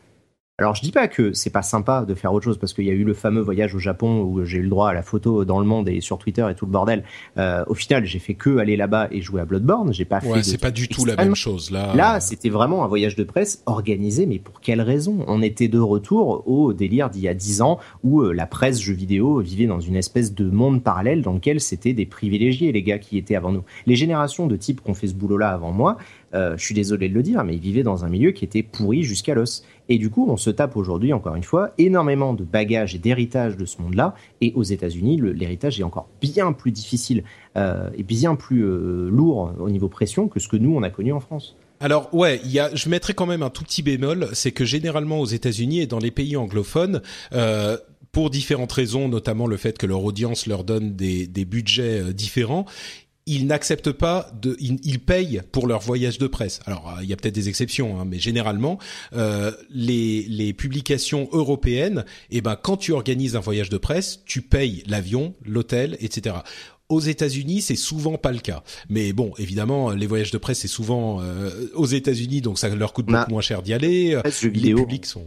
Alors 0.62 0.76
je 0.76 0.82
dis 0.82 0.92
pas 0.92 1.08
que 1.08 1.34
c'est 1.34 1.50
pas 1.50 1.64
sympa 1.64 2.06
de 2.06 2.14
faire 2.14 2.32
autre 2.34 2.46
chose 2.46 2.60
parce 2.60 2.74
qu'il 2.74 2.86
y 2.86 2.92
a 2.92 2.94
eu 2.94 3.04
le 3.04 3.16
fameux 3.16 3.42
voyage 3.42 3.74
au 3.74 3.80
Japon 3.80 4.22
où 4.22 4.46
j'ai 4.46 4.60
eu 4.60 4.64
le 4.64 4.70
droit 4.70 4.90
à 4.90 4.94
la 4.94 5.02
photo 5.02 5.44
dans 5.44 5.60
le 5.60 5.66
monde 5.66 5.90
et 5.90 6.02
sur 6.02 6.20
Twitter 6.20 6.46
et 6.50 6.54
tout 6.54 6.66
le 6.66 6.72
bordel. 6.72 7.04
Euh, 7.38 7.64
au 7.68 7.74
final, 7.74 8.06
j'ai 8.06 8.20
fait 8.20 8.36
que 8.36 8.58
aller 8.58 8.78
là-bas 8.78 9.08
et 9.10 9.22
jouer 9.22 9.42
à 9.42 9.46
Bloodborne. 9.46 9.92
J'ai 9.92 10.06
pas 10.06 10.20
ouais, 10.20 10.36
fait. 10.36 10.44
c'est 10.44 10.58
pas 10.60 10.70
du 10.70 10.88
tout 10.88 11.04
la 11.06 11.16
même 11.16 11.34
chose 11.34 11.72
là. 11.72 11.96
Là, 11.96 12.20
c'était 12.20 12.50
vraiment 12.50 12.84
un 12.84 12.88
voyage 12.88 13.16
de 13.16 13.24
presse 13.24 13.64
organisé, 13.66 14.28
mais 14.28 14.38
pour 14.38 14.62
quelle 14.62 14.82
raison? 14.82 15.26
On 15.28 15.42
était 15.42 15.68
de 15.68 15.80
retour 15.80 16.48
au 16.48 16.74
délire 16.74 17.10
d'il 17.10 17.24
y 17.24 17.28
a 17.28 17.34
dix 17.34 17.64
ans 17.64 17.80
où 18.04 18.22
euh, 18.22 18.32
la 18.32 18.46
presse 18.46 18.80
jeux 18.80 18.94
vidéo 18.94 19.40
vivait 19.40 19.66
dans 19.66 19.80
une 19.80 19.96
espèce 19.96 20.36
de 20.36 20.50
monde 20.50 20.84
parallèle 20.84 21.24
dans 21.24 21.34
lequel 21.34 21.60
c'était 21.60 21.94
des 21.94 22.06
privilégiés 22.06 22.72
les 22.72 22.84
gars 22.84 23.00
qui 23.00 23.18
étaient 23.18 23.36
avant 23.36 23.52
nous. 23.52 23.64
Les 23.88 23.96
générations 23.96 24.46
de 24.46 24.56
types 24.56 24.84
qui 24.84 24.92
ont 24.92 24.94
fait 24.94 25.08
ce 25.08 25.16
boulot-là 25.16 25.50
avant 25.50 25.72
moi, 25.72 25.98
euh, 26.34 26.56
je 26.58 26.64
suis 26.64 26.76
désolé 26.76 27.10
de 27.10 27.14
le 27.14 27.24
dire, 27.24 27.44
mais 27.44 27.56
ils 27.56 27.62
vivaient 27.62 27.84
dans 27.84 28.06
un 28.06 28.10
milieu 28.10 28.32
qui 28.32 28.46
était 28.46 28.64
pourri 28.64 29.04
jusqu'à 29.04 29.34
l'os. 29.34 29.64
Et 29.90 29.98
du 29.98 30.10
coup, 30.10 30.26
on 30.30 30.38
se 30.38 30.50
tape 30.50 30.78
aujourd'hui, 30.78 31.14
encore 31.14 31.36
une 31.36 31.44
fois, 31.44 31.72
énormément 31.78 32.34
de 32.34 32.44
bagages 32.44 32.96
et 32.96 32.98
d'héritage 32.98 33.58
de 33.58 33.66
ce 33.66 33.82
monde-là. 33.82 34.16
Et 34.40 34.54
aux 34.56 34.64
États-Unis, 34.64 35.20
l'héritage 35.22 35.80
est 35.80 35.84
encore 35.84 36.08
bien 36.22 36.54
plus 36.54 36.72
difficile 36.72 37.24
euh, 37.58 37.90
et 37.98 38.04
bien 38.04 38.36
plus 38.36 38.64
euh, 38.64 39.10
lourd 39.10 39.54
au 39.60 39.70
niveau 39.70 39.90
pression 39.90 40.28
que 40.28 40.40
ce 40.40 40.48
que 40.48 40.58
nous, 40.58 40.74
on 40.76 40.84
a 40.84 40.90
connu 40.90 41.12
en 41.12 41.20
France. 41.20 41.56
Alors 41.80 42.14
ouais, 42.14 42.40
je 42.46 42.90
mettrais 42.90 43.16
quand 43.16 43.26
même 43.26 43.42
un 43.42 43.50
tout 43.50 43.64
petit 43.64 43.82
bémol, 43.82 44.30
c'est 44.34 44.52
que 44.52 44.66
généralement 44.66 45.20
aux 45.20 45.26
États-Unis 45.26 45.80
et 45.80 45.88
dans 45.88 45.98
les 45.98 46.12
pays 46.12 46.38
anglophones, 46.38 47.02
pour 48.12 48.30
différentes 48.30 48.72
raisons, 48.72 49.08
notamment 49.08 49.48
le 49.48 49.58
fait 49.58 49.80
que 49.80 49.88
leur 49.88 50.04
audience 50.04 50.46
leur 50.46 50.64
donne 50.64 50.96
des, 50.96 51.46
budgets 51.46 52.14
différents, 52.14 52.66
ils 53.32 53.48
n'acceptent 53.48 53.94
pas 53.94 54.30
de, 54.42 54.58
ils, 54.60 55.00
payent 55.00 55.42
pour 55.54 55.66
leur 55.66 55.80
voyage 55.80 56.18
de 56.18 56.28
presse. 56.28 56.60
Alors 56.66 56.98
il 57.02 57.08
y 57.08 57.14
a 57.14 57.16
peut-être 57.16 57.34
des 57.34 57.48
exceptions, 57.48 58.00
hein, 58.00 58.06
mais 58.06 58.20
généralement 58.20 58.78
euh, 59.14 59.52
les, 59.70 60.24
les 60.24 60.52
publications 60.52 61.30
européennes, 61.32 62.04
eh 62.30 62.42
ben 62.42 62.58
quand 62.62 62.76
tu 62.76 62.92
organises 62.92 63.38
un 63.38 63.40
voyage 63.40 63.70
de 63.70 63.78
presse, 63.78 64.20
tu 64.26 64.42
payes 64.42 64.84
l'avion, 64.86 65.34
l'hôtel, 65.46 65.96
etc. 66.02 66.36
Aux 66.90 67.00
États-Unis, 67.00 67.62
c'est 67.62 67.78
souvent 67.78 68.18
pas 68.18 68.34
le 68.34 68.40
cas. 68.40 68.64
Mais 68.90 69.14
bon, 69.14 69.32
évidemment, 69.38 69.92
les 69.92 70.08
voyages 70.08 70.32
de 70.32 70.38
presse, 70.38 70.60
c'est 70.60 70.68
souvent 70.68 71.22
euh, 71.22 71.70
aux 71.74 71.86
États-Unis, 71.86 72.42
donc 72.42 72.60
ça 72.60 72.68
leur 72.68 72.92
coûte 72.92 73.06
beaucoup 73.06 73.32
moins 73.32 73.42
cher 73.42 73.62
d'y 73.62 73.74
aller. 73.74 74.20
Les 74.44 74.74
publics 74.74 75.06
sont 75.06 75.26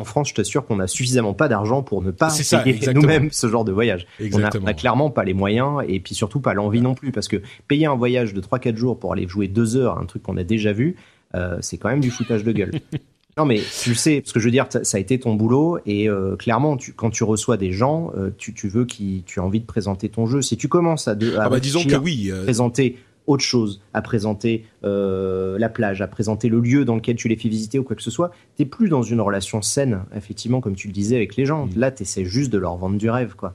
en 0.00 0.04
France, 0.04 0.30
je 0.30 0.34
t'assure 0.34 0.64
qu'on 0.66 0.80
a 0.80 0.86
suffisamment 0.86 1.34
pas 1.34 1.48
d'argent 1.48 1.82
pour 1.82 2.02
ne 2.02 2.10
pas 2.10 2.32
payer 2.64 2.92
nous-mêmes 2.92 3.30
ce 3.30 3.48
genre 3.48 3.64
de 3.64 3.72
voyage. 3.72 4.06
On 4.32 4.38
n'a 4.38 4.74
clairement 4.74 5.10
pas 5.10 5.24
les 5.24 5.34
moyens 5.34 5.82
et 5.86 6.00
puis 6.00 6.14
surtout 6.14 6.40
pas 6.40 6.54
l'envie 6.54 6.80
non 6.80 6.94
plus 6.94 7.12
parce 7.12 7.28
que 7.28 7.36
payer 7.68 7.86
un 7.86 7.94
voyage 7.94 8.34
de 8.34 8.40
3-4 8.40 8.76
jours 8.76 8.98
pour 8.98 9.12
aller 9.12 9.28
jouer 9.28 9.46
2 9.46 9.76
heures, 9.76 9.98
un 9.98 10.06
truc 10.06 10.22
qu'on 10.22 10.36
a 10.36 10.44
déjà 10.44 10.72
vu, 10.72 10.96
euh, 11.34 11.58
c'est 11.60 11.76
quand 11.76 11.90
même 11.90 12.00
du 12.00 12.10
foutage 12.10 12.42
de 12.42 12.52
gueule. 12.52 12.72
non 13.38 13.44
mais 13.44 13.60
tu 13.82 13.94
sais, 13.94 14.20
parce 14.20 14.32
que 14.32 14.40
je 14.40 14.46
veux 14.46 14.50
dire, 14.50 14.66
ça 14.70 14.96
a 14.96 15.00
été 15.00 15.20
ton 15.20 15.34
boulot 15.34 15.78
et 15.86 16.08
euh, 16.08 16.36
clairement, 16.36 16.76
tu, 16.76 16.92
quand 16.92 17.10
tu 17.10 17.22
reçois 17.24 17.56
des 17.56 17.72
gens, 17.72 18.10
euh, 18.16 18.30
tu, 18.36 18.54
tu, 18.54 18.68
veux 18.68 18.86
qui, 18.86 19.22
tu 19.26 19.38
as 19.38 19.44
envie 19.44 19.60
de 19.60 19.66
présenter 19.66 20.08
ton 20.08 20.26
jeu. 20.26 20.42
Si 20.42 20.56
tu 20.56 20.68
commences 20.68 21.08
à, 21.08 21.14
de, 21.14 21.36
à 21.36 21.44
ah 21.44 21.48
bah 21.48 21.60
disons 21.60 21.84
que 21.84 21.96
oui, 21.96 22.32
présenter 22.44 22.96
autre 23.26 23.44
chose 23.44 23.80
à 23.94 24.02
présenter 24.02 24.64
euh, 24.84 25.58
la 25.58 25.68
plage, 25.68 26.02
à 26.02 26.06
présenter 26.06 26.48
le 26.48 26.60
lieu 26.60 26.84
dans 26.84 26.94
lequel 26.94 27.16
tu 27.16 27.28
les 27.28 27.36
fais 27.36 27.48
visiter 27.48 27.78
ou 27.78 27.84
quoi 27.84 27.96
que 27.96 28.02
ce 28.02 28.10
soit, 28.10 28.30
t'es 28.56 28.64
plus 28.64 28.88
dans 28.88 29.02
une 29.02 29.20
relation 29.20 29.62
saine, 29.62 30.04
effectivement, 30.14 30.60
comme 30.60 30.74
tu 30.74 30.88
le 30.88 30.92
disais 30.92 31.16
avec 31.16 31.36
les 31.36 31.46
gens. 31.46 31.66
Mmh. 31.66 31.70
Là, 31.76 31.90
t'essaies 31.90 32.24
juste 32.24 32.52
de 32.52 32.58
leur 32.58 32.76
vendre 32.76 32.98
du 32.98 33.08
rêve, 33.08 33.34
quoi. 33.36 33.54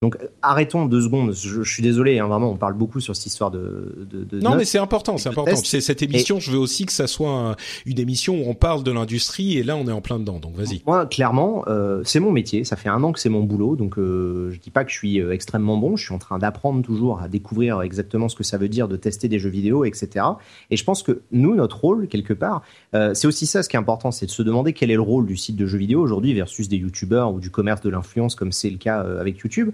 Donc 0.00 0.16
arrêtons 0.42 0.86
deux 0.86 1.02
secondes. 1.02 1.34
Je, 1.34 1.62
suis 1.64 1.82
désolé, 1.82 2.20
hein, 2.20 2.28
vraiment, 2.28 2.52
on 2.52 2.56
parle 2.56 2.74
beaucoup 2.74 3.00
sur 3.00 3.16
cette 3.16 3.26
histoire 3.26 3.50
de. 3.50 4.06
de, 4.08 4.38
non, 4.40 4.54
mais 4.54 4.64
c'est 4.64 4.78
important, 4.78 5.18
c'est 5.18 5.28
important. 5.28 5.56
C'est 5.56 5.80
cette 5.80 6.02
émission. 6.02 6.38
Je 6.38 6.52
veux 6.52 6.58
aussi 6.58 6.86
que 6.86 6.92
ça 6.92 7.08
soit 7.08 7.56
une 7.84 7.98
émission 7.98 8.36
où 8.36 8.48
on 8.48 8.54
parle 8.54 8.84
de 8.84 8.92
l'industrie, 8.92 9.58
et 9.58 9.64
là, 9.64 9.76
on 9.76 9.88
est 9.88 9.92
en 9.92 10.00
plein 10.00 10.20
dedans. 10.20 10.38
Donc 10.38 10.54
vas-y. 10.54 10.82
Moi, 10.86 11.06
clairement, 11.06 11.64
euh, 11.66 12.02
c'est 12.04 12.20
mon 12.20 12.30
métier. 12.30 12.62
Ça 12.62 12.76
fait 12.76 12.88
un 12.88 13.02
an 13.02 13.10
que 13.10 13.18
c'est 13.18 13.28
mon 13.28 13.42
boulot, 13.42 13.74
donc 13.74 13.98
euh, 13.98 14.52
je 14.52 14.60
dis 14.60 14.70
pas 14.70 14.84
que 14.84 14.92
je 14.92 14.96
suis 14.96 15.20
euh, 15.20 15.32
extrêmement 15.32 15.76
bon. 15.76 15.96
Je 15.96 16.04
suis 16.04 16.14
en 16.14 16.18
train 16.18 16.38
d'apprendre 16.38 16.80
toujours 16.82 17.20
à 17.20 17.26
découvrir 17.26 17.82
exactement 17.82 18.28
ce 18.28 18.36
que 18.36 18.44
ça 18.44 18.56
veut 18.56 18.68
dire 18.68 18.86
de 18.86 18.94
tester 18.94 19.26
des 19.26 19.40
jeux 19.40 19.50
vidéo, 19.50 19.84
etc. 19.84 20.24
Et 20.70 20.76
je 20.76 20.84
pense 20.84 21.02
que 21.02 21.22
nous, 21.32 21.56
notre 21.56 21.80
rôle 21.80 22.06
quelque 22.06 22.34
part, 22.34 22.62
euh, 22.94 23.14
c'est 23.14 23.26
aussi 23.26 23.46
ça 23.46 23.64
ce 23.64 23.68
qui 23.68 23.74
est 23.74 23.80
important, 23.80 24.12
c'est 24.12 24.26
de 24.26 24.30
se 24.30 24.42
demander 24.42 24.72
quel 24.74 24.92
est 24.92 24.94
le 24.94 25.02
rôle 25.02 25.26
du 25.26 25.36
site 25.36 25.56
de 25.56 25.66
jeux 25.66 25.78
vidéo 25.78 26.00
aujourd'hui 26.00 26.34
versus 26.34 26.68
des 26.68 26.76
youtubeurs 26.76 27.34
ou 27.34 27.40
du 27.40 27.50
commerce 27.50 27.80
de 27.80 27.90
l'influence 27.90 28.36
comme 28.36 28.52
c'est 28.52 28.70
le 28.70 28.78
cas 28.78 29.00
avec 29.00 29.38
YouTube. 29.38 29.72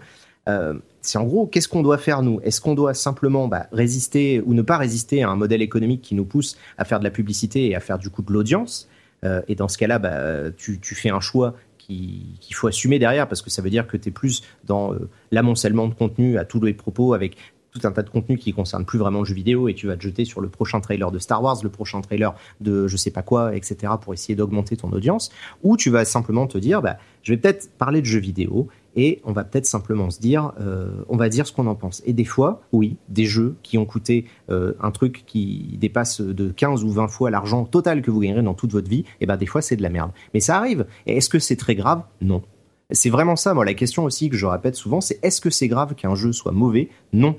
Euh, 0.49 0.75
c'est 1.01 1.19
en 1.19 1.25
gros, 1.25 1.47
qu'est-ce 1.47 1.69
qu'on 1.69 1.83
doit 1.83 1.99
faire 1.99 2.23
nous? 2.23 2.41
Est-ce 2.43 2.61
qu'on 2.61 2.75
doit 2.75 2.95
simplement 2.95 3.49
bah, 3.49 3.67
résister 3.73 4.43
ou 4.45 4.55
ne 4.55 4.63
pas 4.63 4.79
résister 4.79 5.23
à 5.23 5.31
un 5.31 5.37
modèle 5.37 5.63
économique 5.63 6.03
qui 6.03 6.15
nous 6.15 6.25
pousse 6.25 6.57
à 6.79 6.85
faire 6.85 6.99
de 6.99 7.05
la 7.05 7.11
publicité 7.11 7.67
et 7.67 7.75
à 7.75 7.81
faire 7.81 7.99
du 7.99 8.11
coup 8.11 8.23
de 8.23 8.33
l'audience? 8.33 8.89
Euh, 9.25 9.43
Et 9.49 9.55
dans 9.55 9.69
ce 9.69 9.79
cas-là, 9.79 9.99
bah, 9.99 10.51
tu, 10.57 10.79
fais 10.95 11.11
un 11.11 11.21
choix 11.21 11.55
qu'il 11.79 12.55
faut 12.55 12.67
assumer 12.67 12.99
derrière 12.99 13.29
parce 13.29 13.43
que 13.43 13.51
ça 13.51 13.61
veut 13.61 13.71
dire 13.71 13.87
que 13.87 13.97
tu 13.97 14.09
es 14.09 14.13
plus 14.13 14.43
dans 14.65 14.95
euh, 14.95 15.09
l'amoncellement 15.31 15.89
de 15.89 15.95
contenu 15.95 16.39
à 16.39 16.45
tous 16.45 16.61
les 16.61 16.73
propos 16.73 17.13
avec 17.13 17.37
tout 17.75 17.87
un 17.87 17.91
tas 17.91 18.03
de 18.03 18.11
contenu 18.11 18.39
qui 18.39 18.53
concerne 18.53 18.85
plus 18.85 18.99
vraiment 18.99 19.19
le 19.19 19.25
jeu 19.25 19.35
vidéo 19.35 19.69
et 19.69 19.75
tu 19.75 19.89
vas 19.89 19.97
te 19.97 20.03
jeter 20.03 20.25
sur 20.25 20.41
le 20.41 20.49
prochain 20.49 20.81
trailer 20.81 21.11
de 21.11 21.19
Star 21.19 21.43
Wars, 21.43 21.59
le 21.63 21.69
prochain 21.69 22.01
trailer 22.01 22.33
de 22.61 22.87
je 22.87 22.97
sais 22.97 23.11
pas 23.11 23.23
quoi, 23.23 23.55
etc. 23.57 23.95
pour 24.01 24.15
essayer 24.15 24.37
d'augmenter 24.37 24.77
ton 24.77 24.93
audience, 24.93 25.31
ou 25.65 25.77
tu 25.77 25.91
vas 25.91 26.05
simplement 26.05 26.47
te 26.47 26.57
dire, 26.57 26.83
bah, 26.83 26.99
je 27.23 27.33
vais 27.33 27.37
peut-être 27.37 27.71
parler 27.77 28.01
de 28.01 28.07
jeux 28.07 28.21
vidéo 28.21 28.69
et 28.97 29.21
on 29.25 29.33
va 29.33 29.45
peut-être 29.45 29.67
simplement 29.67 30.11
se 30.11 30.21
dire, 30.21 30.53
euh, 30.61 31.05
on 31.09 31.17
va 31.17 31.29
dire 31.29 31.47
ce 31.47 31.53
qu'on 31.53 31.67
en 31.67 31.75
pense. 31.75 32.03
Et 32.07 32.13
des 32.13 32.25
fois, 32.25 32.63
oui, 32.73 32.97
des 33.09 33.27
jeux 33.27 33.57
qui 33.63 33.79
ont 33.79 33.85
coûté 33.85 34.27
euh, 34.51 34.75
un 34.81 34.91
truc 34.91 35.25
qui 35.27 35.77
dépasse 35.81 36.21
de 36.21 36.51
15 36.51 36.85
ou 36.85 36.91
20 36.91 37.09
fois 37.09 37.31
l'argent 37.31 37.65
total 37.65 38.03
que 38.03 38.11
vous 38.11 38.21
gagnerez 38.21 38.43
dans 38.43 38.55
toute 38.55 38.73
votre 38.73 38.89
vie, 38.89 39.01
et 39.01 39.07
eh 39.23 39.27
ben 39.27 39.37
des 39.37 39.47
fois 39.47 39.63
c'est 39.63 39.77
de 39.77 39.83
la 39.83 39.91
merde. 39.91 40.11
Mais 40.33 40.41
ça 40.41 40.57
arrive. 40.57 40.87
Et 41.07 41.17
est-ce 41.17 41.29
que 41.29 41.39
c'est 41.39 41.57
très 41.57 41.75
grave? 41.75 42.03
Non. 42.21 42.43
C'est 42.91 43.11
vraiment 43.11 43.37
ça, 43.37 43.55
moi, 43.55 43.65
la 43.65 43.75
question 43.75 44.05
aussi 44.05 44.29
que 44.29 44.37
je 44.37 44.47
répète 44.47 44.75
souvent, 44.75 45.01
c'est 45.01 45.19
est-ce 45.23 45.41
que 45.41 45.51
c'est 45.51 45.69
grave 45.69 45.95
qu'un 45.95 46.15
jeu 46.15 46.33
soit 46.33 46.53
mauvais? 46.53 46.91
Non, 47.13 47.37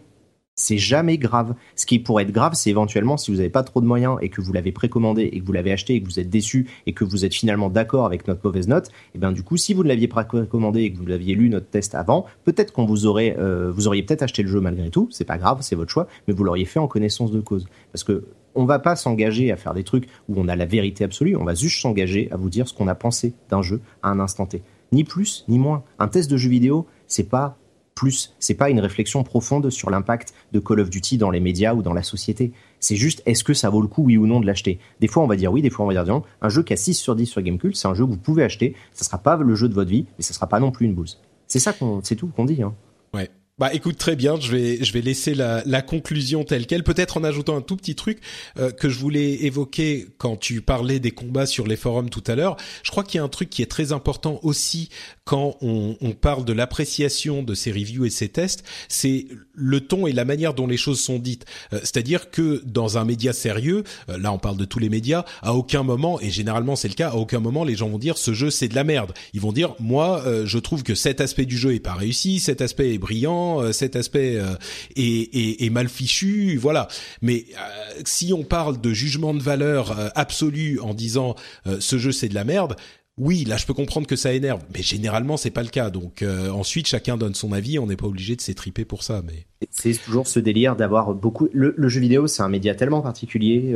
c'est 0.56 0.78
jamais 0.78 1.18
grave. 1.18 1.54
Ce 1.76 1.86
qui 1.86 2.00
pourrait 2.00 2.24
être 2.24 2.32
grave, 2.32 2.54
c'est 2.56 2.70
éventuellement 2.70 3.18
si 3.18 3.30
vous 3.30 3.38
n'avez 3.38 3.50
pas 3.50 3.64
trop 3.64 3.82
de 3.82 3.86
moyens 3.86 4.18
et 4.22 4.30
que 4.30 4.40
vous 4.40 4.54
l'avez 4.54 4.72
précommandé 4.72 5.24
et 5.24 5.40
que 5.40 5.46
vous 5.46 5.52
l'avez 5.52 5.74
acheté 5.74 5.96
et 5.96 6.02
que 6.02 6.06
vous 6.06 6.20
êtes 6.20 6.30
déçu 6.30 6.68
et 6.86 6.94
que 6.94 7.04
vous 7.04 7.26
êtes 7.26 7.34
finalement 7.34 7.70
d'accord 7.70 8.06
avec 8.06 8.28
notre 8.28 8.40
mauvaise 8.44 8.68
note. 8.68 8.88
Et 8.88 9.16
eh 9.16 9.18
bien 9.20 9.34
du 9.34 9.44
coup, 9.44 9.58
si 9.58 9.74
vous 9.74 9.84
ne 9.84 9.90
l'aviez 9.90 10.08
précommandé 10.08 10.84
et 10.84 10.94
que 10.94 10.98
vous 10.98 11.06
l'aviez 11.06 11.36
lu 11.36 11.50
notre 11.50 11.68
test 11.68 11.94
avant, 11.94 12.26
peut-être 12.46 12.72
qu'on 12.72 12.86
vous 12.86 13.06
aurait, 13.06 13.36
euh, 13.38 13.70
vous 13.72 13.88
auriez 13.88 14.04
peut-être 14.04 14.24
acheté 14.24 14.44
le 14.44 14.50
jeu 14.50 14.62
malgré 14.62 14.90
tout. 14.90 15.10
C'est 15.12 15.26
pas 15.26 15.38
grave, 15.38 15.58
c'est 15.62 15.76
votre 15.76 15.92
choix, 15.92 16.08
mais 16.28 16.34
vous 16.34 16.44
l'auriez 16.46 16.66
fait 16.66 16.80
en 16.80 16.88
connaissance 16.88 17.32
de 17.32 17.42
cause. 17.42 17.68
Parce 17.92 18.06
que 18.06 18.26
on 18.58 18.64
va 18.64 18.80
pas 18.80 18.96
s'engager 18.96 19.52
à 19.52 19.58
faire 19.58 19.74
des 19.74 19.84
trucs 19.84 20.08
où 20.30 20.40
on 20.40 20.48
a 20.48 20.56
la 20.56 20.66
vérité 20.66 21.04
absolue. 21.04 21.36
On 21.36 21.44
va 21.44 21.54
juste 21.54 21.82
s'engager 21.82 22.30
à 22.32 22.38
vous 22.38 22.50
dire 22.50 22.70
ce 22.70 22.74
qu'on 22.74 22.88
a 22.88 22.96
pensé 22.96 23.34
d'un 23.50 23.62
jeu 23.62 23.82
à 24.02 24.10
un 24.10 24.22
instant 24.22 24.46
T. 24.46 24.64
Ni 24.94 25.04
plus, 25.04 25.44
ni 25.50 25.60
moins. 25.60 25.84
Un 26.00 26.08
test 26.08 26.32
de 26.32 26.38
jeu 26.38 26.50
vidéo, 26.50 26.88
c'est 27.08 27.28
pas 27.28 27.58
plus. 27.96 28.36
C'est 28.40 28.54
pas 28.54 28.70
une 28.70 28.80
réflexion 28.80 29.24
profonde 29.24 29.70
sur 29.70 29.90
l'impact 29.90 30.34
de 30.52 30.60
Call 30.60 30.82
of 30.82 30.90
Duty 30.90 31.18
dans 31.18 31.32
les 31.32 31.40
médias 31.40 31.74
ou 31.74 31.82
dans 31.82 31.94
la 31.94 32.04
société. 32.04 32.52
C'est 32.80 32.98
juste 32.98 33.24
est-ce 33.26 33.44
que 33.44 33.54
ça 33.54 33.70
vaut 33.70 33.82
le 33.82 33.88
coup, 33.88 34.04
oui 34.04 34.18
ou 34.18 34.28
non, 34.28 34.42
de 34.42 34.46
l'acheter? 34.46 34.80
Des 35.00 35.08
fois, 35.08 35.24
on 35.24 35.28
va 35.28 35.38
dire 35.38 35.52
oui, 35.52 35.62
des 35.62 35.70
fois, 35.70 35.86
on 35.86 35.88
va 35.88 35.94
dire 35.94 36.06
non. 36.06 36.24
Un 36.42 36.50
jeu 36.50 36.62
qui 36.62 36.74
a 36.74 36.78
6 36.78 36.94
sur 36.94 37.16
10 37.16 37.26
sur 37.26 37.42
Gamecult, 37.42 37.76
c'est 37.76 37.88
un 37.88 37.96
jeu 37.96 38.06
que 38.06 38.12
vous 38.12 38.18
pouvez 38.18 38.44
acheter. 38.44 38.76
Ça 38.92 39.06
sera 39.06 39.18
pas 39.18 39.38
le 39.38 39.56
jeu 39.56 39.70
de 39.70 39.74
votre 39.74 39.90
vie, 39.90 40.06
mais 40.18 40.24
ça 40.24 40.34
sera 40.34 40.48
pas 40.48 40.60
non 40.60 40.72
plus 40.72 40.86
une 40.86 40.94
bouse. 40.94 41.20
C'est 41.48 41.60
ça 41.60 41.74
qu'on, 41.74 42.02
c'est 42.04 42.16
tout 42.16 42.28
qu'on 42.28 42.46
dit. 42.46 42.62
Hein. 42.62 42.76
Ouais. 43.14 43.30
Bah 43.58 43.74
écoute 43.74 43.98
très 43.98 44.18
bien, 44.18 44.38
je 44.38 44.52
vais 44.52 44.84
je 44.84 44.92
vais 44.92 45.00
laisser 45.00 45.34
la, 45.34 45.64
la 45.66 45.82
conclusion 45.82 46.44
telle 46.44 46.68
quelle, 46.68 46.84
peut-être 46.84 47.16
en 47.16 47.24
ajoutant 47.24 47.56
un 47.56 47.62
tout 47.62 47.78
petit 47.78 47.96
truc 47.96 48.20
euh, 48.60 48.70
que 48.70 48.90
je 48.90 49.00
voulais 49.00 49.46
évoquer 49.46 50.08
quand 50.18 50.36
tu 50.36 50.62
parlais 50.62 51.00
des 51.00 51.12
combats 51.12 51.46
sur 51.46 51.66
les 51.66 51.78
forums 51.78 52.10
tout 52.10 52.24
à 52.28 52.36
l'heure. 52.36 52.58
Je 52.84 52.92
crois 52.92 53.06
qu'il 53.06 53.18
y 53.18 53.22
a 53.22 53.24
un 53.24 53.30
truc 53.30 53.50
qui 53.50 53.62
est 53.62 53.72
très 53.72 53.94
important 53.94 54.42
aussi 54.44 54.90
quand 55.26 55.58
on, 55.62 55.98
on 56.02 56.12
parle 56.12 56.46
de 56.46 56.54
l'appréciation 56.54 57.44
de 57.44 57.54
ces 57.54 57.72
reviews 57.72 58.06
et 58.06 58.10
ces 58.10 58.30
tests, 58.30 58.64
c'est 58.88 59.28
le 59.54 59.82
ton 59.82 60.08
et 60.08 60.14
la 60.14 60.26
manière 60.26 60.54
dont 60.54 60.68
les 60.68 60.78
choses 60.78 61.02
sont 61.02 61.20
dites. 61.20 61.46
Euh, 61.74 61.80
c'est-à-dire 61.82 62.30
que 62.30 62.62
dans 62.66 62.98
un 62.98 63.06
média 63.06 63.34
sérieux, 63.34 63.84
euh, 64.10 64.18
là 64.18 64.32
on 64.32 64.38
parle 64.38 64.58
de 64.58 64.66
tous 64.66 64.80
les 64.80 64.90
médias, 64.90 65.26
à 65.42 65.54
aucun 65.54 65.84
moment 65.84 66.20
et 66.22 66.30
généralement 66.30 66.76
c'est 66.76 66.88
le 66.88 66.94
cas, 66.94 67.10
à 67.10 67.16
aucun 67.16 67.40
moment 67.40 67.64
les 67.64 67.76
gens 67.76 67.90
vont 67.90 67.98
dire 67.98 68.18
ce 68.18 68.34
jeu 68.34 68.50
c'est 68.50 68.68
de 68.68 68.76
la 68.76 68.84
merde. 68.84 69.14
Ils 69.34 69.42
vont 69.42 69.52
dire 69.52 69.76
moi 69.80 70.24
je 70.46 70.60
trouve 70.60 70.84
que 70.84 70.96
cet 70.96 71.22
aspect 71.22 71.46
du 71.46 71.58
jeu 71.58 71.74
est 71.74 71.80
pas 71.80 71.94
réussi, 71.94 72.40
cet 72.40 72.62
aspect 72.62 72.94
est 72.94 72.98
brillant 72.98 73.26
euh, 73.26 73.72
cet 73.72 73.96
aspect 73.96 74.38
euh, 74.38 74.56
est, 74.96 75.70
mal 75.70 75.90
fichu, 75.90 76.58
voilà. 76.58 76.88
Mais 77.22 77.46
euh, 77.58 78.02
si 78.06 78.34
on 78.34 78.44
parle 78.44 78.80
de 78.80 78.94
jugement 78.94 79.34
de 79.34 79.42
valeur 79.42 79.96
absolu 80.16 80.80
en 80.80 80.94
disant 80.94 81.36
ce 81.80 81.98
jeu 81.98 82.12
c'est 82.12 82.30
de 82.30 82.36
la 82.36 82.44
merde, 82.44 82.76
oui, 83.18 83.46
là 83.46 83.58
je 83.58 83.66
peux 83.66 83.74
comprendre 83.74 84.08
que 84.08 84.16
ça 84.16 84.34
énerve, 84.34 84.62
mais 84.74 84.82
généralement 84.82 85.38
c'est 85.38 85.52
pas 85.52 85.64
le 85.64 85.70
cas. 85.70 85.90
Donc 85.90 86.24
ensuite 86.52 86.88
chacun 86.88 87.18
donne 87.18 87.36
son 87.36 87.52
avis, 87.54 87.80
on 87.80 87.88
n'est 87.88 87.96
pas 87.96 88.08
obligé 88.08 88.36
de 88.36 88.42
s'étriper 88.42 88.86
pour 88.86 89.04
ça. 89.04 89.22
Mais 89.26 89.46
c'est 89.70 89.94
toujours 89.94 90.28
ce 90.28 90.40
délire 90.40 90.76
d'avoir 90.76 91.14
beaucoup. 91.14 91.48
Le, 91.54 91.88
jeu 91.88 92.02
vidéo 92.02 92.28
c'est 92.28 92.44
un 92.44 92.50
média 92.50 92.76
tellement 92.76 93.02
particulier 93.02 93.74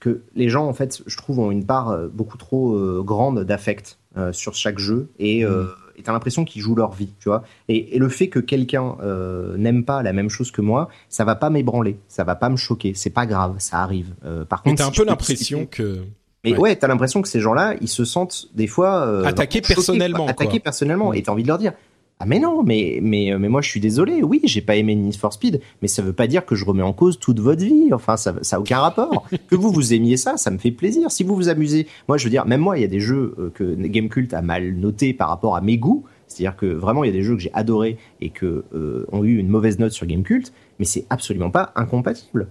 que 0.00 0.22
les 0.36 0.48
gens 0.48 0.66
en 0.66 0.72
fait, 0.72 1.02
je 1.06 1.16
trouve, 1.16 1.40
ont 1.40 1.50
une 1.50 1.66
part 1.66 1.98
beaucoup 2.12 2.38
trop 2.38 3.02
grande 3.02 3.44
d'affect 3.44 3.98
sur 4.32 4.54
chaque 4.54 4.78
jeu 4.78 5.10
et 5.18 5.44
mm 5.44 5.66
et 5.96 6.02
t'as 6.02 6.12
l'impression 6.12 6.44
qu'ils 6.44 6.62
jouent 6.62 6.74
leur 6.74 6.92
vie, 6.92 7.10
tu 7.18 7.28
vois. 7.28 7.44
Et, 7.68 7.98
le 7.98 8.08
fait 8.08 8.28
que 8.28 8.38
quelqu'un 8.38 8.96
euh, 9.02 9.56
n'aime 9.56 9.84
pas 9.84 10.02
la 10.02 10.12
même 10.12 10.28
chose 10.28 10.50
que 10.50 10.60
moi, 10.60 10.88
ça 11.08 11.24
va 11.24 11.34
pas 11.34 11.50
m'ébranler, 11.50 11.98
ça 12.08 12.24
va 12.24 12.34
pas 12.34 12.48
me 12.48 12.56
choquer, 12.56 12.92
c'est 12.94 13.10
pas 13.10 13.26
grave, 13.26 13.56
ça 13.58 13.78
arrive. 13.78 14.14
Euh, 14.24 14.44
par 14.44 14.62
contre, 14.62 14.76
t'as 14.76 14.88
un 14.88 14.90
peu 14.90 15.04
l'impression 15.04 15.66
que. 15.66 16.02
Mais 16.44 16.56
ouais, 16.56 16.76
t'as 16.76 16.88
l'impression 16.88 17.22
que 17.22 17.28
ces 17.28 17.40
gens-là, 17.40 17.74
ils 17.80 17.88
se 17.88 18.04
sentent 18.04 18.48
des 18.54 18.66
fois 18.66 19.06
euh, 19.06 19.24
attaqués 19.24 19.62
personnellement, 19.62 20.26
attaqués 20.26 20.60
personnellement, 20.60 21.12
et 21.12 21.22
t'as 21.22 21.32
envie 21.32 21.42
de 21.42 21.48
leur 21.48 21.58
dire, 21.58 21.72
ah 22.20 22.26
mais 22.26 22.38
non, 22.38 22.62
mais 22.62 23.00
mais 23.02 23.34
mais 23.38 23.48
moi 23.48 23.60
je 23.60 23.68
suis 23.68 23.80
désolé. 23.80 24.22
Oui, 24.22 24.40
j'ai 24.44 24.60
pas 24.60 24.76
aimé 24.76 24.94
Need 24.94 25.16
for 25.16 25.32
Speed, 25.32 25.60
mais 25.82 25.88
ça 25.88 26.00
veut 26.00 26.12
pas 26.12 26.28
dire 26.28 26.46
que 26.46 26.54
je 26.54 26.64
remets 26.64 26.82
en 26.82 26.92
cause 26.92 27.18
toute 27.18 27.40
votre 27.40 27.64
vie. 27.64 27.88
Enfin, 27.92 28.16
ça 28.16 28.34
ça 28.42 28.56
a 28.56 28.60
aucun 28.60 28.78
rapport. 28.78 29.26
que 29.50 29.56
vous 29.56 29.72
vous 29.72 29.94
aimiez 29.94 30.16
ça, 30.16 30.36
ça 30.36 30.50
me 30.50 30.58
fait 30.58 30.70
plaisir. 30.70 31.10
Si 31.10 31.24
vous 31.24 31.34
vous 31.34 31.48
amusez, 31.48 31.88
moi 32.06 32.16
je 32.16 32.24
veux 32.24 32.30
dire, 32.30 32.46
même 32.46 32.60
moi, 32.60 32.78
il 32.78 32.82
y 32.82 32.84
a 32.84 32.88
des 32.88 33.00
jeux 33.00 33.34
euh, 33.38 33.50
que 33.52 33.74
Gamecult 33.74 34.32
a 34.32 34.42
mal 34.42 34.74
notés 34.74 35.12
par 35.12 35.28
rapport 35.28 35.56
à 35.56 35.60
mes 35.60 35.76
goûts. 35.76 36.04
C'est-à-dire 36.28 36.56
que 36.56 36.66
vraiment, 36.66 37.04
il 37.04 37.08
y 37.08 37.10
a 37.10 37.12
des 37.12 37.22
jeux 37.22 37.34
que 37.34 37.42
j'ai 37.42 37.52
adorés 37.52 37.98
et 38.20 38.30
que 38.30 38.64
euh, 38.74 39.06
ont 39.12 39.24
eu 39.24 39.36
une 39.38 39.48
mauvaise 39.48 39.78
note 39.78 39.92
sur 39.92 40.06
Gamecult, 40.06 40.52
mais 40.78 40.84
c'est 40.84 41.06
absolument 41.10 41.50
pas 41.50 41.72
incompatible. 41.74 42.48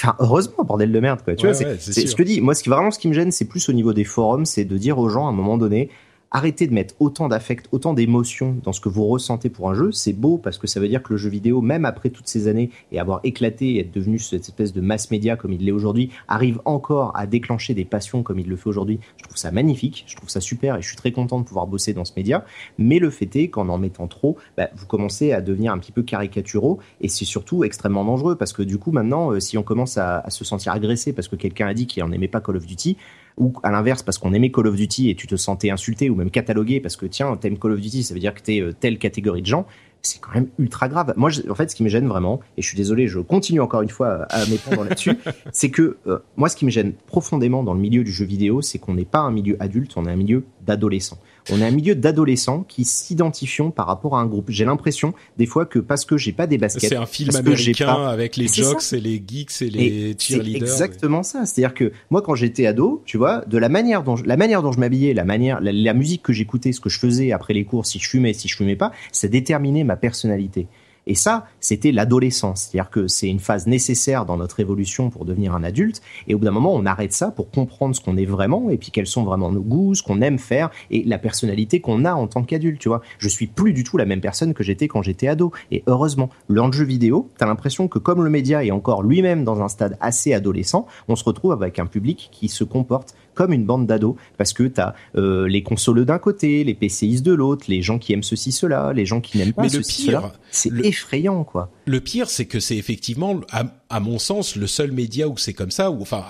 Enfin, 0.00 0.16
heureusement, 0.18 0.64
bordel 0.64 0.92
de 0.92 1.00
merde, 1.00 1.22
quoi. 1.22 1.36
Tu 1.36 1.46
vois, 1.46 1.54
c'est, 1.54 1.78
je 1.78 2.14
te 2.16 2.22
dis, 2.22 2.40
moi, 2.40 2.54
ce 2.54 2.62
qui 2.62 2.68
vraiment, 2.68 2.90
ce 2.90 2.98
qui 2.98 3.08
me 3.08 3.12
gêne, 3.12 3.30
c'est 3.30 3.46
plus 3.46 3.68
au 3.68 3.72
niveau 3.72 3.92
des 3.92 4.04
forums, 4.04 4.44
c'est 4.44 4.64
de 4.64 4.76
dire 4.76 4.98
aux 4.98 5.08
gens 5.08 5.26
à 5.26 5.28
un 5.30 5.32
moment 5.32 5.56
donné, 5.56 5.88
arrêtez 6.30 6.66
de 6.66 6.74
mettre 6.74 6.94
autant 7.00 7.28
d'affect, 7.28 7.68
autant 7.72 7.94
d'émotions 7.94 8.56
dans 8.62 8.72
ce 8.72 8.80
que 8.80 8.88
vous 8.88 9.06
ressentez 9.06 9.48
pour 9.48 9.70
un 9.70 9.74
jeu. 9.74 9.92
C'est 9.92 10.12
beau 10.12 10.38
parce 10.38 10.58
que 10.58 10.66
ça 10.66 10.80
veut 10.80 10.88
dire 10.88 11.02
que 11.02 11.12
le 11.12 11.16
jeu 11.16 11.30
vidéo, 11.30 11.60
même 11.60 11.84
après 11.84 12.10
toutes 12.10 12.26
ces 12.26 12.48
années 12.48 12.70
et 12.92 12.98
avoir 12.98 13.20
éclaté 13.24 13.74
et 13.74 13.80
être 13.80 13.92
devenu 13.92 14.18
cette 14.18 14.42
espèce 14.42 14.72
de 14.72 14.80
mass 14.80 15.10
média 15.10 15.36
comme 15.36 15.52
il 15.52 15.64
l'est 15.64 15.72
aujourd'hui, 15.72 16.10
arrive 16.28 16.60
encore 16.64 17.16
à 17.16 17.26
déclencher 17.26 17.74
des 17.74 17.84
passions 17.84 18.22
comme 18.22 18.38
il 18.38 18.48
le 18.48 18.56
fait 18.56 18.68
aujourd'hui. 18.68 18.98
Je 19.16 19.24
trouve 19.24 19.36
ça 19.36 19.50
magnifique, 19.52 20.04
je 20.06 20.16
trouve 20.16 20.28
ça 20.28 20.40
super 20.40 20.76
et 20.76 20.82
je 20.82 20.88
suis 20.88 20.96
très 20.96 21.12
content 21.12 21.38
de 21.38 21.44
pouvoir 21.44 21.66
bosser 21.66 21.92
dans 21.92 22.04
ce 22.04 22.12
média. 22.16 22.44
Mais 22.78 22.98
le 22.98 23.10
fait 23.10 23.34
est 23.36 23.48
qu'en 23.48 23.68
en 23.68 23.78
mettant 23.78 24.08
trop, 24.08 24.36
bah, 24.56 24.70
vous 24.74 24.86
commencez 24.86 25.32
à 25.32 25.40
devenir 25.40 25.72
un 25.72 25.78
petit 25.78 25.92
peu 25.92 26.02
caricaturaux 26.02 26.78
et 27.00 27.08
c'est 27.08 27.24
surtout 27.24 27.64
extrêmement 27.64 28.04
dangereux 28.04 28.36
parce 28.36 28.52
que 28.52 28.62
du 28.62 28.78
coup 28.78 28.90
maintenant, 28.90 29.30
euh, 29.30 29.40
si 29.40 29.56
on 29.56 29.62
commence 29.62 29.98
à, 29.98 30.18
à 30.18 30.30
se 30.30 30.44
sentir 30.44 30.72
agressé 30.72 31.12
parce 31.12 31.28
que 31.28 31.36
quelqu'un 31.36 31.66
a 31.66 31.74
dit 31.74 31.86
qu'il 31.86 32.02
n'en 32.02 32.12
aimait 32.12 32.28
pas 32.28 32.40
Call 32.40 32.56
of 32.56 32.66
Duty, 32.66 32.96
ou 33.36 33.52
à 33.62 33.70
l'inverse 33.70 34.02
parce 34.02 34.18
qu'on 34.18 34.32
aimait 34.32 34.50
Call 34.50 34.66
of 34.66 34.76
Duty 34.76 35.10
et 35.10 35.14
tu 35.14 35.26
te 35.26 35.36
sentais 35.36 35.70
insulté 35.70 36.10
ou 36.10 36.14
même 36.14 36.30
catalogué 36.30 36.80
parce 36.80 36.96
que 36.96 37.06
tiens 37.06 37.36
t'aimes 37.36 37.58
Call 37.58 37.72
of 37.72 37.80
Duty 37.80 38.04
ça 38.04 38.14
veut 38.14 38.20
dire 38.20 38.34
que 38.34 38.40
t'es 38.40 38.60
euh, 38.60 38.72
telle 38.72 38.98
catégorie 38.98 39.42
de 39.42 39.46
gens 39.46 39.66
c'est 40.06 40.20
quand 40.20 40.34
même 40.34 40.48
ultra 40.58 40.88
grave. 40.88 41.14
Moi, 41.16 41.30
en 41.48 41.54
fait, 41.54 41.70
ce 41.70 41.74
qui 41.74 41.82
me 41.82 41.88
gêne 41.88 42.06
vraiment, 42.06 42.40
et 42.56 42.62
je 42.62 42.68
suis 42.68 42.76
désolé, 42.76 43.08
je 43.08 43.20
continue 43.20 43.60
encore 43.60 43.82
une 43.82 43.88
fois 43.88 44.26
à 44.30 44.44
m'étendre 44.46 44.84
là-dessus, 44.84 45.16
c'est 45.52 45.70
que 45.70 45.96
euh, 46.06 46.18
moi, 46.36 46.48
ce 46.48 46.56
qui 46.56 46.64
me 46.64 46.70
gêne 46.70 46.92
profondément 47.06 47.62
dans 47.62 47.74
le 47.74 47.80
milieu 47.80 48.04
du 48.04 48.12
jeu 48.12 48.26
vidéo, 48.26 48.60
c'est 48.60 48.78
qu'on 48.78 48.94
n'est 48.94 49.06
pas 49.06 49.20
un 49.20 49.30
milieu 49.30 49.56
adulte, 49.60 49.92
on 49.96 50.04
est 50.04 50.10
un 50.10 50.16
milieu 50.16 50.44
d'adolescents 50.60 51.18
on 51.50 51.60
est 51.60 51.64
un 51.64 51.70
milieu 51.70 51.94
d'adolescents 51.94 52.64
qui 52.66 52.84
s'identifient 52.84 53.54
par 53.74 53.86
rapport 53.86 54.16
à 54.16 54.20
un 54.20 54.26
groupe. 54.26 54.46
J'ai 54.48 54.64
l'impression 54.64 55.14
des 55.38 55.46
fois 55.46 55.66
que 55.66 55.78
parce 55.78 56.04
que 56.04 56.16
j'ai 56.16 56.32
pas 56.32 56.46
des 56.46 56.58
baskets, 56.58 56.88
c'est 56.88 56.96
un 56.96 57.06
film 57.06 57.34
américain 57.36 58.06
avec 58.06 58.36
les 58.36 58.48
jocks 58.48 58.92
et 58.92 59.00
les 59.00 59.22
geeks 59.26 59.62
et 59.62 59.70
les 59.70 60.16
cheerleaders. 60.18 60.68
C'est 60.68 60.74
exactement 60.74 61.22
ça. 61.22 61.46
C'est-à-dire 61.46 61.74
que 61.74 61.92
moi, 62.10 62.22
quand 62.22 62.34
j'étais 62.34 62.66
ado, 62.66 63.02
tu 63.04 63.18
vois, 63.18 63.44
de 63.46 63.58
la 63.58 63.68
manière 63.68 64.02
dont 64.02 64.16
je, 64.16 64.24
la 64.24 64.36
manière 64.36 64.62
dont 64.62 64.72
je 64.72 64.80
m'habillais, 64.80 65.14
la 65.14 65.24
manière, 65.24 65.60
la 65.60 65.94
musique 65.94 66.22
que 66.22 66.32
j'écoutais, 66.32 66.72
ce 66.72 66.80
que 66.80 66.88
je 66.88 66.98
faisais 66.98 67.32
après 67.32 67.54
les 67.54 67.64
cours, 67.64 67.86
si 67.86 67.98
je 67.98 68.08
fumais, 68.08 68.32
si 68.32 68.48
je 68.48 68.56
fumais 68.56 68.76
pas, 68.76 68.92
ça 69.12 69.28
déterminait 69.28 69.84
ma 69.84 69.96
personnalité. 69.96 70.66
Et 71.06 71.14
ça, 71.14 71.46
c'était 71.60 71.92
l'adolescence. 71.92 72.62
C'est-à-dire 72.62 72.90
que 72.90 73.08
c'est 73.08 73.28
une 73.28 73.40
phase 73.40 73.66
nécessaire 73.66 74.24
dans 74.24 74.36
notre 74.36 74.60
évolution 74.60 75.10
pour 75.10 75.24
devenir 75.24 75.54
un 75.54 75.62
adulte. 75.62 76.00
Et 76.28 76.34
au 76.34 76.38
bout 76.38 76.44
d'un 76.44 76.50
moment, 76.50 76.74
on 76.74 76.86
arrête 76.86 77.12
ça 77.12 77.30
pour 77.30 77.50
comprendre 77.50 77.94
ce 77.94 78.00
qu'on 78.00 78.16
est 78.16 78.24
vraiment 78.24 78.70
et 78.70 78.78
puis 78.78 78.90
quels 78.90 79.06
sont 79.06 79.24
vraiment 79.24 79.52
nos 79.52 79.62
goûts, 79.62 79.94
ce 79.94 80.02
qu'on 80.02 80.20
aime 80.20 80.38
faire 80.38 80.70
et 80.90 81.04
la 81.04 81.18
personnalité 81.18 81.80
qu'on 81.80 82.04
a 82.04 82.14
en 82.14 82.26
tant 82.26 82.42
qu'adulte, 82.42 82.80
tu 82.80 82.88
vois. 82.88 83.02
Je 83.18 83.28
suis 83.28 83.46
plus 83.46 83.72
du 83.72 83.84
tout 83.84 83.96
la 83.96 84.06
même 84.06 84.20
personne 84.20 84.54
que 84.54 84.62
j'étais 84.62 84.88
quand 84.88 85.02
j'étais 85.02 85.28
ado. 85.28 85.52
Et 85.70 85.82
heureusement, 85.86 86.30
dans 86.48 86.66
le 86.66 86.72
jeu 86.72 86.84
vidéo, 86.84 87.30
t'as 87.38 87.46
l'impression 87.46 87.88
que 87.88 87.98
comme 87.98 88.24
le 88.24 88.30
média 88.30 88.64
est 88.64 88.70
encore 88.70 89.02
lui-même 89.02 89.44
dans 89.44 89.62
un 89.62 89.68
stade 89.68 89.96
assez 90.00 90.32
adolescent, 90.32 90.86
on 91.08 91.16
se 91.16 91.24
retrouve 91.24 91.52
avec 91.52 91.78
un 91.78 91.86
public 91.86 92.28
qui 92.32 92.48
se 92.48 92.64
comporte 92.64 93.14
comme 93.34 93.52
une 93.52 93.64
bande 93.64 93.86
d'ados 93.86 94.16
parce 94.38 94.52
que 94.52 94.64
tu 94.64 94.80
as 94.80 94.94
euh, 95.16 95.46
les 95.48 95.62
consoles 95.62 96.04
d'un 96.04 96.18
côté, 96.18 96.64
les 96.64 96.74
PCistes 96.74 97.24
de 97.24 97.32
l'autre, 97.32 97.66
les 97.68 97.82
gens 97.82 97.98
qui 97.98 98.12
aiment 98.12 98.22
ceci 98.22 98.52
cela, 98.52 98.92
les 98.92 99.06
gens 99.06 99.20
qui 99.20 99.38
n'aiment 99.38 99.52
pas 99.52 99.68
ceci 99.68 100.06
cela. 100.06 100.32
C'est 100.50 100.72
effrayant 100.84 101.44
quoi. 101.44 101.70
Le 101.86 102.00
pire 102.00 102.30
c'est 102.30 102.46
que 102.46 102.60
c'est 102.60 102.76
effectivement 102.76 103.40
à, 103.50 104.00
mon 104.00 104.18
sens 104.18 104.56
le 104.56 104.66
seul 104.66 104.92
média 104.92 105.28
où 105.28 105.36
c'est 105.36 105.52
comme 105.52 105.70
ça 105.70 105.90
ou 105.90 106.02
enfin 106.02 106.24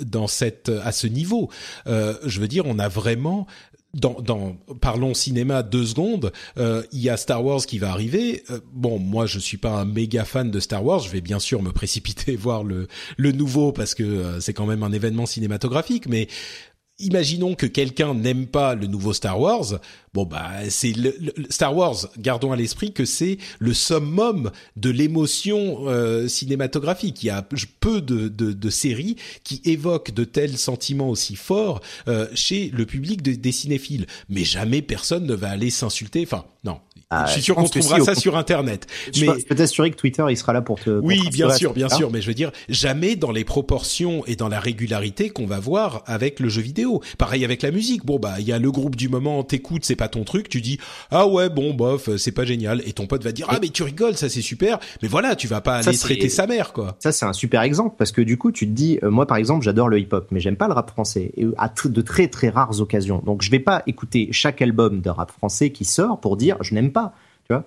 dans 0.00 0.26
cette 0.26 0.70
à 0.84 0.92
ce 0.92 1.06
niveau. 1.06 1.50
Euh, 1.86 2.14
je 2.24 2.40
veux 2.40 2.48
dire, 2.48 2.64
on 2.66 2.78
a 2.78 2.88
vraiment 2.88 3.46
dans, 3.94 4.56
parlons 4.80 5.12
cinéma 5.12 5.62
deux 5.62 5.84
secondes, 5.84 6.32
euh, 6.58 6.82
il 6.92 7.00
y 7.00 7.10
a 7.10 7.16
Star 7.16 7.44
Wars 7.44 7.60
qui 7.66 7.78
va 7.78 7.90
arriver. 7.90 8.42
Euh, 8.50 8.60
bon, 8.72 8.98
moi 8.98 9.26
je 9.26 9.38
suis 9.38 9.58
pas 9.58 9.80
un 9.80 9.84
méga 9.84 10.24
fan 10.24 10.50
de 10.50 10.60
Star 10.60 10.84
Wars, 10.84 11.00
je 11.00 11.10
vais 11.10 11.20
bien 11.20 11.38
sûr 11.38 11.62
me 11.62 11.72
précipiter 11.72 12.36
voir 12.36 12.64
le 12.64 12.88
le 13.16 13.32
nouveau 13.32 13.72
parce 13.72 13.94
que 13.94 14.02
euh, 14.02 14.40
c'est 14.40 14.54
quand 14.54 14.66
même 14.66 14.82
un 14.82 14.92
événement 14.92 15.26
cinématographique, 15.26 16.08
mais 16.08 16.28
imaginons 16.98 17.54
que 17.54 17.66
quelqu'un 17.66 18.14
n'aime 18.14 18.46
pas 18.46 18.74
le 18.74 18.86
nouveau 18.86 19.12
Star 19.12 19.40
Wars. 19.40 19.80
Bon 20.14 20.24
bah 20.24 20.50
c'est 20.68 20.92
le, 20.92 21.14
Star 21.50 21.76
Wars. 21.76 22.08
Gardons 22.18 22.52
à 22.52 22.56
l'esprit 22.56 22.92
que 22.92 23.04
c'est 23.04 23.38
le 23.58 23.74
summum 23.74 24.50
de 24.76 24.90
l'émotion 24.90 25.88
euh, 25.88 26.28
cinématographique. 26.28 27.22
Il 27.22 27.26
y 27.26 27.30
a 27.30 27.42
peu 27.42 28.00
de, 28.00 28.28
de, 28.28 28.52
de, 28.52 28.70
séries 28.70 29.16
qui 29.44 29.60
évoquent 29.64 30.12
de 30.12 30.24
tels 30.24 30.58
sentiments 30.58 31.08
aussi 31.08 31.36
forts 31.36 31.80
euh, 32.08 32.28
chez 32.34 32.70
le 32.72 32.86
public 32.86 33.22
des 33.22 33.52
cinéphiles. 33.52 34.06
Mais 34.28 34.44
jamais 34.44 34.82
personne 34.82 35.26
ne 35.26 35.34
va 35.34 35.50
aller 35.50 35.70
s'insulter. 35.70 36.22
Enfin 36.22 36.44
non, 36.64 36.78
Ah, 37.14 37.26
je 37.26 37.32
suis 37.32 37.42
sûr 37.42 37.54
qu'on 37.54 37.64
trouvera 37.64 38.00
ça 38.00 38.14
sur 38.14 38.36
Internet. 38.36 38.86
Je 39.12 39.26
mais 39.26 39.42
peux 39.42 39.54
t'assurer 39.54 39.90
que 39.90 39.96
Twitter, 39.96 40.24
il 40.30 40.36
sera 40.36 40.52
là 40.52 40.62
pour 40.62 40.80
te. 40.80 40.90
Oui, 40.90 41.20
bien 41.30 41.50
sûr, 41.50 41.74
bien 41.74 41.88
sûr. 41.88 42.10
Mais 42.10 42.22
je 42.22 42.26
veux 42.26 42.34
dire, 42.34 42.50
jamais 42.68 43.16
dans 43.16 43.32
les 43.32 43.44
proportions 43.44 44.24
et 44.26 44.36
dans 44.36 44.48
la 44.48 44.60
régularité 44.60 45.28
qu'on 45.30 45.46
va 45.46 45.60
voir 45.60 46.02
avec 46.06 46.40
le 46.40 46.48
jeu 46.48 46.62
vidéo. 46.62 47.02
Pareil 47.18 47.44
avec 47.44 47.62
la 47.62 47.70
musique. 47.70 48.06
Bon 48.06 48.18
bah, 48.18 48.34
il 48.38 48.46
y 48.46 48.52
a 48.52 48.58
le 48.58 48.70
groupe 48.70 48.96
du 48.96 49.08
moment, 49.08 49.42
t'écoutes, 49.42 49.84
c'est 49.84 49.96
pas 49.96 50.08
ton 50.08 50.24
truc, 50.24 50.48
tu 50.48 50.60
dis 50.60 50.78
ah 51.10 51.26
ouais 51.26 51.50
bon 51.50 51.74
bof, 51.74 52.16
c'est 52.16 52.32
pas 52.32 52.44
génial. 52.44 52.82
Et 52.86 52.92
ton 52.92 53.06
pote 53.06 53.22
va 53.22 53.32
dire 53.32 53.46
ah 53.50 53.58
mais 53.60 53.68
tu 53.68 53.82
rigoles, 53.82 54.16
ça 54.16 54.28
c'est 54.28 54.40
super. 54.40 54.78
Mais 55.02 55.08
voilà, 55.08 55.36
tu 55.36 55.48
vas 55.48 55.60
pas 55.60 55.76
aller 55.76 55.98
traiter 55.98 56.28
sa 56.28 56.46
mère 56.46 56.72
quoi. 56.72 56.96
Ça 56.98 57.12
c'est 57.12 57.26
un 57.26 57.32
super 57.32 57.62
exemple 57.62 57.96
parce 57.98 58.12
que 58.12 58.22
du 58.22 58.38
coup 58.38 58.52
tu 58.52 58.66
te 58.66 58.72
dis, 58.72 58.98
euh, 59.02 59.10
moi 59.10 59.26
par 59.26 59.36
exemple 59.36 59.64
j'adore 59.64 59.88
le 59.88 59.98
hip-hop, 59.98 60.28
mais 60.30 60.40
j'aime 60.40 60.56
pas 60.56 60.68
le 60.68 60.74
rap 60.74 60.90
français 60.90 61.32
et 61.36 61.46
à 61.58 61.72
de 61.84 62.00
très 62.00 62.28
très 62.28 62.48
rares 62.48 62.80
occasions. 62.80 63.22
Donc 63.24 63.42
je 63.42 63.50
vais 63.50 63.58
pas 63.58 63.82
écouter 63.86 64.28
chaque 64.30 64.62
album 64.62 65.00
de 65.00 65.10
rap 65.10 65.30
français 65.30 65.70
qui 65.70 65.84
sort 65.84 66.20
pour 66.20 66.36
dire 66.36 66.56
je 66.60 66.74
n'aime 66.74 66.92
pas. 66.92 67.01
Tu 67.48 67.54
vois 67.54 67.64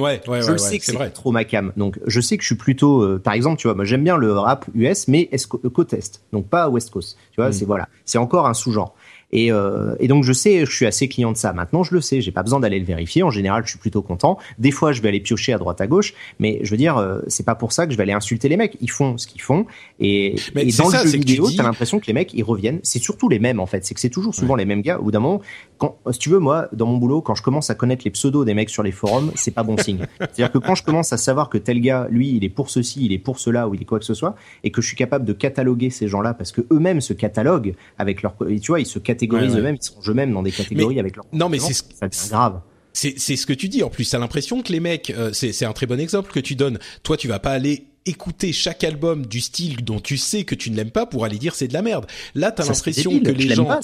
Ouais, 0.00 0.20
ouais, 0.28 0.40
je 0.40 0.52
ouais, 0.52 0.58
sais 0.58 0.78
que 0.78 0.84
c'est 0.84 1.10
trop 1.10 1.30
ma 1.30 1.44
cam. 1.44 1.72
Donc, 1.76 2.00
je 2.06 2.20
sais 2.20 2.38
que 2.38 2.42
je 2.42 2.46
suis 2.46 2.54
plutôt, 2.54 3.02
euh, 3.02 3.18
par 3.18 3.34
exemple, 3.34 3.60
tu 3.60 3.66
vois, 3.66 3.74
moi 3.74 3.84
j'aime 3.84 4.02
bien 4.02 4.16
le 4.16 4.32
rap 4.32 4.64
US, 4.74 5.08
mais 5.08 5.28
côte 5.72 5.92
est, 5.92 6.22
donc 6.32 6.48
pas 6.48 6.70
West 6.70 6.90
Coast. 6.90 7.18
Tu 7.32 7.40
vois, 7.40 7.50
mm. 7.50 7.52
c'est 7.52 7.64
voilà, 7.66 7.88
c'est 8.06 8.18
encore 8.18 8.46
un 8.46 8.54
sous-genre. 8.54 8.94
Et, 9.32 9.52
euh, 9.52 9.94
et, 10.00 10.08
donc 10.08 10.24
je 10.24 10.32
sais, 10.32 10.64
je 10.66 10.74
suis 10.74 10.86
assez 10.86 11.08
client 11.08 11.32
de 11.32 11.36
ça. 11.36 11.52
Maintenant, 11.52 11.82
je 11.82 11.94
le 11.94 12.00
sais, 12.00 12.20
j'ai 12.20 12.32
pas 12.32 12.42
besoin 12.42 12.60
d'aller 12.60 12.78
le 12.78 12.84
vérifier. 12.84 13.22
En 13.22 13.30
général, 13.30 13.62
je 13.64 13.70
suis 13.70 13.78
plutôt 13.78 14.02
content. 14.02 14.38
Des 14.58 14.70
fois, 14.70 14.92
je 14.92 15.02
vais 15.02 15.08
aller 15.08 15.20
piocher 15.20 15.52
à 15.52 15.58
droite 15.58 15.80
à 15.80 15.86
gauche, 15.86 16.14
mais 16.38 16.58
je 16.62 16.70
veux 16.70 16.76
dire, 16.76 16.96
euh, 16.96 17.20
c'est 17.28 17.46
pas 17.46 17.54
pour 17.54 17.72
ça 17.72 17.86
que 17.86 17.92
je 17.92 17.96
vais 17.96 18.02
aller 18.02 18.12
insulter 18.12 18.48
les 18.48 18.56
mecs. 18.56 18.76
Ils 18.80 18.90
font 18.90 19.18
ce 19.18 19.26
qu'ils 19.26 19.42
font, 19.42 19.66
et, 19.98 20.36
et 20.56 20.72
dans 20.72 20.88
le 20.88 20.98
jeu 20.98 21.18
vidéo, 21.18 21.50
tu 21.50 21.60
as 21.60 21.64
l'impression 21.64 22.00
que 22.00 22.06
les 22.06 22.12
mecs 22.12 22.34
ils 22.34 22.42
reviennent. 22.42 22.80
C'est 22.82 22.98
surtout 22.98 23.28
les 23.28 23.38
mêmes 23.38 23.60
en 23.60 23.66
fait. 23.66 23.84
C'est 23.84 23.94
que 23.94 24.00
c'est 24.00 24.10
toujours 24.10 24.34
souvent 24.34 24.56
les 24.56 24.64
mêmes 24.64 24.82
gars. 24.82 24.98
Au 24.98 25.04
bout 25.04 25.10
d'un 25.10 25.20
moment, 25.20 25.40
quand, 25.78 25.96
si 26.10 26.18
tu 26.18 26.28
veux, 26.28 26.38
moi, 26.38 26.68
dans 26.72 26.86
mon 26.86 26.98
boulot, 26.98 27.22
quand 27.22 27.34
je 27.34 27.42
commence 27.42 27.70
à 27.70 27.74
connaître 27.74 28.02
les 28.04 28.10
pseudos 28.10 28.44
des 28.44 28.54
mecs 28.54 28.70
sur 28.70 28.82
les 28.82 28.92
forums, 28.92 29.32
c'est 29.34 29.50
pas 29.50 29.62
bon 29.62 29.76
signe. 29.76 30.06
C'est-à-dire 30.18 30.52
que 30.52 30.58
quand 30.58 30.74
je 30.74 30.82
commence 30.82 31.12
à 31.12 31.16
savoir 31.16 31.48
que 31.48 31.58
tel 31.58 31.80
gars, 31.80 32.08
lui, 32.10 32.36
il 32.36 32.44
est 32.44 32.48
pour 32.48 32.70
ceci, 32.70 33.04
il 33.04 33.12
est 33.12 33.18
pour 33.18 33.38
cela, 33.38 33.68
ou 33.68 33.74
il 33.74 33.82
est 33.82 33.84
quoi 33.84 33.98
que 33.98 34.04
ce 34.04 34.14
soit, 34.14 34.34
et 34.64 34.70
que 34.70 34.82
je 34.82 34.88
suis 34.88 34.96
capable 34.96 35.24
de 35.24 35.32
cataloguer 35.32 35.90
ces 35.90 36.08
gens-là 36.08 36.34
parce 36.34 36.52
que 36.52 36.62
eux-mêmes 36.70 37.00
se 37.00 37.12
cataloguent 37.12 37.74
avec 37.98 38.22
leur, 38.22 38.34
tu 38.38 38.66
vois, 38.68 38.80
ils 38.80 38.86
se 38.86 38.98
catégorisent 39.26 39.56
eux-mêmes, 39.56 39.78
je 40.02 40.12
même 40.12 40.32
dans 40.32 40.42
des 40.42 40.52
catégories 40.52 41.00
avec 41.00 41.16
leur. 41.16 41.26
Non, 41.32 41.48
mais 41.48 41.58
c'est 41.58 42.30
grave. 42.30 42.60
C'est 42.92 43.18
ce 43.18 43.46
que 43.46 43.52
tu 43.52 43.68
dis. 43.68 43.82
En 43.82 43.90
plus, 43.90 44.08
t'as 44.08 44.18
l'impression 44.18 44.62
que 44.62 44.72
les 44.72 44.80
mecs, 44.80 45.10
euh, 45.10 45.32
c'est 45.32 45.64
un 45.64 45.72
très 45.72 45.86
bon 45.86 46.00
exemple 46.00 46.32
que 46.32 46.40
tu 46.40 46.54
donnes. 46.54 46.78
Toi, 47.02 47.16
tu 47.16 47.28
vas 47.28 47.38
pas 47.38 47.52
aller 47.52 47.86
écouter 48.06 48.52
chaque 48.52 48.82
album 48.82 49.26
du 49.26 49.40
style 49.40 49.84
dont 49.84 50.00
tu 50.00 50.16
sais 50.16 50.44
que 50.44 50.54
tu 50.54 50.70
ne 50.70 50.76
l'aimes 50.76 50.90
pas 50.90 51.04
pour 51.04 51.24
aller 51.24 51.38
dire 51.38 51.54
c'est 51.54 51.68
de 51.68 51.74
la 51.74 51.82
merde. 51.82 52.06
Là, 52.34 52.50
t'as 52.50 52.64
l'impression 52.64 53.20
que 53.20 53.30
les 53.30 53.54
gens. 53.54 53.66
Pas, 53.66 53.80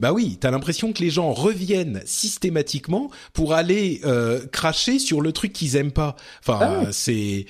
bah 0.00 0.12
oui, 0.12 0.36
t'as 0.40 0.50
l'impression 0.50 0.92
que 0.92 1.00
les 1.00 1.10
gens 1.10 1.32
reviennent 1.32 2.02
systématiquement 2.04 3.08
pour 3.32 3.54
aller 3.54 4.00
euh, 4.04 4.44
cracher 4.50 4.98
sur 4.98 5.20
le 5.20 5.30
truc 5.30 5.52
qu'ils 5.52 5.76
aiment 5.76 5.92
pas. 5.92 6.16
Enfin, 6.40 6.58
ah 6.60 6.86
c'est 6.90 7.46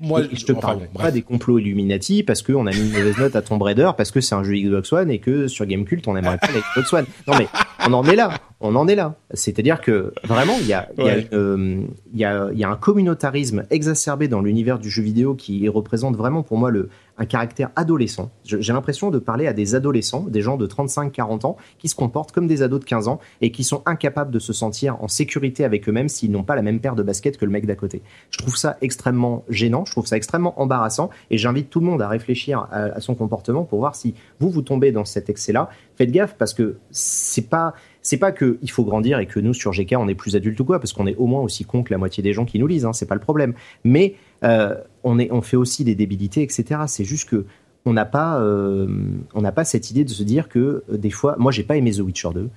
moi, 0.00 0.22
je 0.32 0.44
te 0.44 0.52
parle 0.52 0.86
pas 0.94 1.10
des 1.10 1.22
complots 1.22 1.58
Illuminati 1.58 2.22
parce 2.22 2.42
qu'on 2.42 2.66
a 2.66 2.70
mis 2.70 2.78
une 2.78 2.92
mauvaise 2.92 3.18
note 3.18 3.36
à 3.36 3.42
Tomb 3.42 3.60
Raider 3.60 3.90
parce 3.96 4.10
que 4.10 4.20
c'est 4.20 4.34
un 4.34 4.44
jeu 4.44 4.54
Xbox 4.54 4.92
One 4.92 5.10
et 5.10 5.18
que 5.18 5.48
sur 5.48 5.66
Gamecult 5.66 6.06
on 6.06 6.16
aimerait 6.16 6.38
pas 6.38 6.48
la 6.48 6.60
Xbox 6.60 6.92
One. 6.92 7.06
Non 7.26 7.34
mais 7.38 7.48
on 7.86 7.92
en 7.92 8.04
est 8.04 8.16
là, 8.16 8.38
on 8.60 8.76
en 8.76 8.86
est 8.86 8.94
là. 8.94 9.16
C'est-à-dire 9.32 9.80
que 9.80 10.12
vraiment 10.24 10.54
il 10.60 10.66
y 10.66 10.72
a 10.72 10.88
il 10.96 11.04
y, 11.04 11.08
a, 11.08 11.16
euh, 11.32 11.82
il 12.12 12.20
y, 12.20 12.24
a, 12.24 12.50
y 12.52 12.64
a 12.64 12.70
un 12.70 12.76
communautarisme 12.76 13.64
exacerbé 13.70 14.28
dans 14.28 14.40
l'univers 14.40 14.78
du 14.78 14.90
jeu 14.90 15.02
vidéo 15.02 15.34
qui 15.34 15.68
représente 15.68 16.16
vraiment 16.16 16.42
pour 16.42 16.56
moi 16.56 16.70
le 16.70 16.88
un 17.16 17.26
caractère 17.26 17.70
adolescent. 17.76 18.30
J'ai 18.44 18.72
l'impression 18.72 19.10
de 19.10 19.18
parler 19.18 19.46
à 19.46 19.52
des 19.52 19.74
adolescents, 19.74 20.22
des 20.22 20.42
gens 20.42 20.56
de 20.56 20.66
35-40 20.66 21.46
ans, 21.46 21.56
qui 21.78 21.88
se 21.88 21.94
comportent 21.94 22.32
comme 22.32 22.46
des 22.46 22.62
ados 22.62 22.80
de 22.80 22.84
15 22.84 23.08
ans 23.08 23.20
et 23.40 23.52
qui 23.52 23.62
sont 23.62 23.82
incapables 23.86 24.30
de 24.30 24.38
se 24.38 24.52
sentir 24.52 25.02
en 25.02 25.08
sécurité 25.08 25.64
avec 25.64 25.88
eux-mêmes 25.88 26.08
s'ils 26.08 26.30
n'ont 26.30 26.42
pas 26.42 26.56
la 26.56 26.62
même 26.62 26.80
paire 26.80 26.96
de 26.96 27.02
baskets 27.02 27.36
que 27.36 27.44
le 27.44 27.50
mec 27.50 27.66
d'à 27.66 27.76
côté. 27.76 28.02
Je 28.30 28.38
trouve 28.38 28.56
ça 28.56 28.76
extrêmement 28.80 29.44
gênant, 29.48 29.84
je 29.84 29.92
trouve 29.92 30.06
ça 30.06 30.16
extrêmement 30.16 30.60
embarrassant 30.60 31.10
et 31.30 31.38
j'invite 31.38 31.70
tout 31.70 31.80
le 31.80 31.86
monde 31.86 32.02
à 32.02 32.08
réfléchir 32.08 32.66
à, 32.72 33.00
son 33.00 33.14
comportement 33.14 33.64
pour 33.64 33.78
voir 33.78 33.94
si 33.94 34.14
vous 34.40 34.50
vous 34.50 34.62
tombez 34.62 34.92
dans 34.92 35.04
cet 35.04 35.30
excès-là. 35.30 35.68
Faites 35.96 36.10
gaffe 36.10 36.34
parce 36.36 36.54
que 36.54 36.78
c'est 36.90 37.48
pas 37.48 37.74
c'est 38.02 38.18
pas 38.18 38.32
que 38.32 38.58
il 38.60 38.70
faut 38.70 38.84
grandir 38.84 39.18
et 39.18 39.26
que 39.26 39.40
nous 39.40 39.54
sur 39.54 39.72
GK 39.72 39.94
on 39.96 40.08
est 40.08 40.14
plus 40.14 40.36
adultes 40.36 40.60
ou 40.60 40.64
quoi 40.64 40.78
parce 40.78 40.92
qu'on 40.92 41.06
est 41.06 41.16
au 41.16 41.26
moins 41.26 41.40
aussi 41.40 41.64
con 41.64 41.82
que 41.82 41.92
la 41.92 41.98
moitié 41.98 42.22
des 42.22 42.32
gens 42.32 42.44
qui 42.44 42.58
nous 42.58 42.66
lisent, 42.66 42.84
hein, 42.84 42.92
c'est 42.92 43.06
pas 43.06 43.14
le 43.14 43.20
problème. 43.20 43.54
Mais 43.84 44.14
euh, 44.44 44.74
on, 45.02 45.18
est, 45.18 45.30
on 45.32 45.42
fait 45.42 45.56
aussi 45.56 45.84
des 45.84 45.94
débilités, 45.94 46.42
etc. 46.42 46.82
C'est 46.86 47.04
juste 47.04 47.28
que 47.28 47.46
on 47.86 47.92
n'a 47.92 48.06
pas, 48.06 48.40
euh, 48.40 48.86
on 49.34 49.42
n'a 49.42 49.52
pas 49.52 49.64
cette 49.64 49.90
idée 49.90 50.04
de 50.04 50.10
se 50.10 50.22
dire 50.22 50.48
que 50.48 50.84
euh, 50.90 50.96
des 50.96 51.10
fois, 51.10 51.36
moi 51.38 51.52
j'ai 51.52 51.64
pas 51.64 51.76
aimé 51.76 51.92
The 51.92 52.00
Witcher 52.00 52.30
2. 52.34 52.50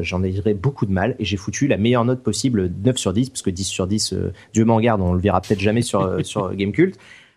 j'en 0.00 0.22
ai 0.22 0.54
beaucoup 0.54 0.86
de 0.86 0.92
mal 0.92 1.16
et 1.18 1.24
j'ai 1.24 1.36
foutu 1.36 1.66
la 1.66 1.76
meilleure 1.76 2.04
note 2.04 2.22
possible 2.22 2.70
9 2.84 2.96
sur 2.96 3.12
10 3.12 3.30
parce 3.30 3.42
que 3.42 3.50
10 3.50 3.64
sur 3.64 3.86
10 3.86 4.14
Dieu 4.54 4.64
m'en 4.64 4.80
garde 4.80 5.02
on 5.02 5.12
le 5.12 5.20
verra 5.20 5.40
peut-être 5.42 5.60
jamais 5.60 5.82
sur 5.82 6.24
sur 6.24 6.54
Gamecult 6.56 6.96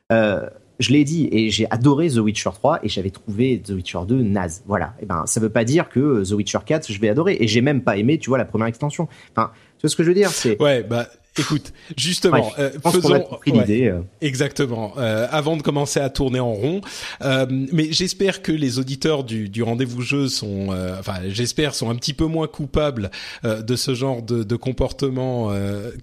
je 0.09 0.91
l'ai 0.91 1.03
dit 1.03 1.27
et 1.31 1.49
j'ai 1.49 1.69
adoré 1.71 2.09
The 2.09 2.17
Witcher 2.17 2.51
3 2.53 2.79
et 2.83 2.89
j'avais 2.89 3.09
trouvé 3.09 3.59
The 3.59 3.71
Witcher 3.71 3.99
2 4.07 4.21
naze 4.21 4.63
voilà 4.65 4.93
et 5.01 5.05
ben 5.05 5.23
ça 5.25 5.41
veut 5.41 5.49
pas 5.49 5.65
dire 5.65 5.89
que 5.89 6.23
The 6.23 6.31
Witcher 6.33 6.59
4 6.65 6.89
je 6.89 7.01
vais 7.01 7.09
adorer 7.09 7.35
et 7.39 7.47
j'ai 7.47 7.61
même 7.61 7.81
pas 7.81 7.97
aimé 7.97 8.17
tu 8.17 8.29
vois 8.29 8.37
la 8.37 8.45
première 8.45 8.67
extension 8.67 9.09
enfin 9.31 9.51
tu 9.77 9.81
vois 9.81 9.89
ce 9.91 9.95
que 9.95 10.03
je 10.03 10.07
veux 10.07 10.15
dire? 10.15 10.29
C'est 10.29 10.61
ouais 10.61 10.83
bah 10.83 11.07
Écoute, 11.39 11.73
justement, 11.95 12.51
euh, 12.57 12.71
faisons 12.91 13.23
l'idée. 13.45 13.87
Euh. 13.87 14.01
exactement. 14.21 14.93
Euh, 14.97 15.27
avant 15.31 15.57
de 15.57 15.61
commencer 15.61 15.99
à 15.99 16.09
tourner 16.09 16.39
en 16.39 16.53
rond, 16.53 16.81
euh, 17.21 17.45
mais 17.49 17.91
j'espère 17.91 18.41
que 18.41 18.51
les 18.51 18.79
auditeurs 18.79 19.23
du, 19.23 19.49
du 19.49 19.61
rendez-vous 19.63 20.01
jeu 20.01 20.29
sont, 20.29 20.69
euh, 20.71 20.99
enfin, 20.99 21.15
j'espère 21.27 21.75
sont 21.75 21.89
un 21.89 21.95
petit 21.95 22.13
peu 22.13 22.25
moins 22.25 22.47
coupables 22.47 23.11
de 23.43 23.75
ce 23.75 23.93
genre 23.93 24.21
de, 24.21 24.43
de 24.43 24.55
comportement 24.55 25.51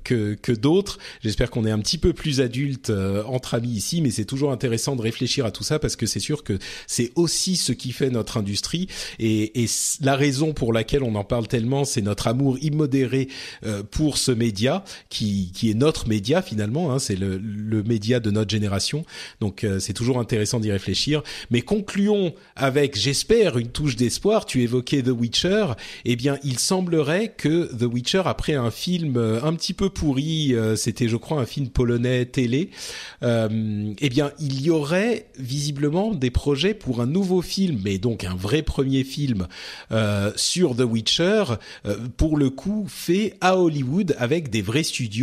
que 0.04 0.34
que 0.34 0.52
d'autres. 0.52 0.98
J'espère 1.22 1.50
qu'on 1.50 1.64
est 1.64 1.70
un 1.70 1.78
petit 1.78 1.98
peu 1.98 2.12
plus 2.12 2.40
adultes 2.40 2.92
entre 3.26 3.54
amis 3.54 3.70
ici, 3.70 4.00
mais 4.02 4.10
c'est 4.10 4.24
toujours 4.24 4.52
intéressant 4.52 4.96
de 4.96 5.02
réfléchir 5.02 5.46
à 5.46 5.50
tout 5.50 5.64
ça 5.64 5.78
parce 5.78 5.96
que 5.96 6.06
c'est 6.06 6.20
sûr 6.20 6.44
que 6.44 6.58
c'est 6.86 7.12
aussi 7.16 7.56
ce 7.56 7.72
qui 7.72 7.92
fait 7.92 8.10
notre 8.10 8.36
industrie 8.36 8.88
et, 9.18 9.62
et 9.62 9.66
la 10.00 10.16
raison 10.16 10.52
pour 10.52 10.72
laquelle 10.72 11.02
on 11.02 11.14
en 11.14 11.24
parle 11.24 11.48
tellement, 11.48 11.84
c'est 11.84 12.02
notre 12.02 12.28
amour 12.28 12.58
immodéré 12.60 13.28
pour 13.90 14.18
ce 14.18 14.32
média 14.32 14.84
qui 15.08 15.23
qui, 15.52 15.70
est 15.70 15.74
notre 15.74 16.08
média 16.08 16.42
finalement, 16.42 16.92
hein, 16.92 16.98
c'est 16.98 17.16
le, 17.16 17.40
média 17.84 18.20
de 18.20 18.30
notre 18.30 18.50
génération. 18.50 19.04
Donc 19.40 19.64
euh, 19.64 19.78
c'est 19.78 19.92
toujours 19.92 20.18
intéressant 20.18 20.60
d'y 20.60 20.70
réfléchir. 20.70 21.22
Mais 21.50 21.62
concluons 21.62 22.34
avec, 22.56 22.96
j'espère, 22.96 23.58
une 23.58 23.68
touche 23.68 23.96
d'espoir. 23.96 24.46
Tu 24.46 24.62
évoquais 24.62 25.02
The 25.02 25.08
Witcher. 25.08 25.66
Eh 26.04 26.16
bien, 26.16 26.38
il 26.44 26.58
semblerait 26.58 27.34
que 27.36 27.70
The 27.74 27.82
Witcher, 27.82 28.22
après 28.26 28.54
un 28.54 28.70
film 28.70 29.16
euh, 29.16 29.42
un 29.42 29.54
petit 29.54 29.74
peu 29.74 29.90
pourri, 29.90 30.54
euh, 30.54 30.76
c'était 30.76 31.08
je 31.08 31.16
crois 31.16 31.40
un 31.40 31.46
film 31.46 31.68
polonais 31.68 32.26
télé, 32.26 32.70
eh 33.22 34.08
bien, 34.08 34.32
il 34.38 34.62
y 34.62 34.70
aurait 34.70 35.26
visiblement 35.38 36.14
des 36.14 36.30
projets 36.30 36.74
pour 36.74 37.00
un 37.00 37.06
nouveau 37.06 37.42
film, 37.42 37.80
mais 37.84 37.98
donc 37.98 38.24
un 38.24 38.34
vrai 38.34 38.62
premier 38.62 39.04
film 39.04 39.46
sur 40.36 40.76
The 40.76 40.82
Witcher, 40.82 41.44
pour 42.16 42.36
le 42.36 42.50
coup 42.50 42.86
fait 42.88 43.34
à 43.40 43.58
Hollywood 43.58 44.14
avec 44.18 44.50
des 44.50 44.62
vrais 44.62 44.82
studios 44.82 45.13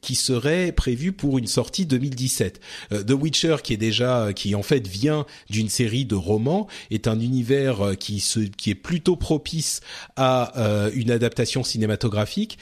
qui 0.00 0.14
serait 0.14 0.72
prévu 0.72 1.12
pour 1.12 1.38
une 1.38 1.46
sortie 1.46 1.86
2017. 1.86 2.60
Euh, 2.92 3.02
The 3.02 3.12
Witcher, 3.12 3.56
qui 3.62 3.72
est 3.72 3.78
déjà, 3.78 4.32
qui 4.32 4.54
en 4.54 4.62
fait 4.62 4.86
vient 4.86 5.26
d'une 5.48 5.68
série 5.68 6.04
de 6.04 6.14
romans, 6.14 6.68
est 6.90 7.08
un 7.08 7.20
univers 7.20 7.80
euh, 7.80 7.94
qui 7.94 8.20
se, 8.20 8.40
qui 8.40 8.70
est 8.70 8.74
plutôt 8.74 9.16
propice 9.16 9.80
à 10.16 10.58
euh, 10.58 10.90
une 10.94 11.10
adaptation 11.10 11.62
cinématographique. 11.62 12.58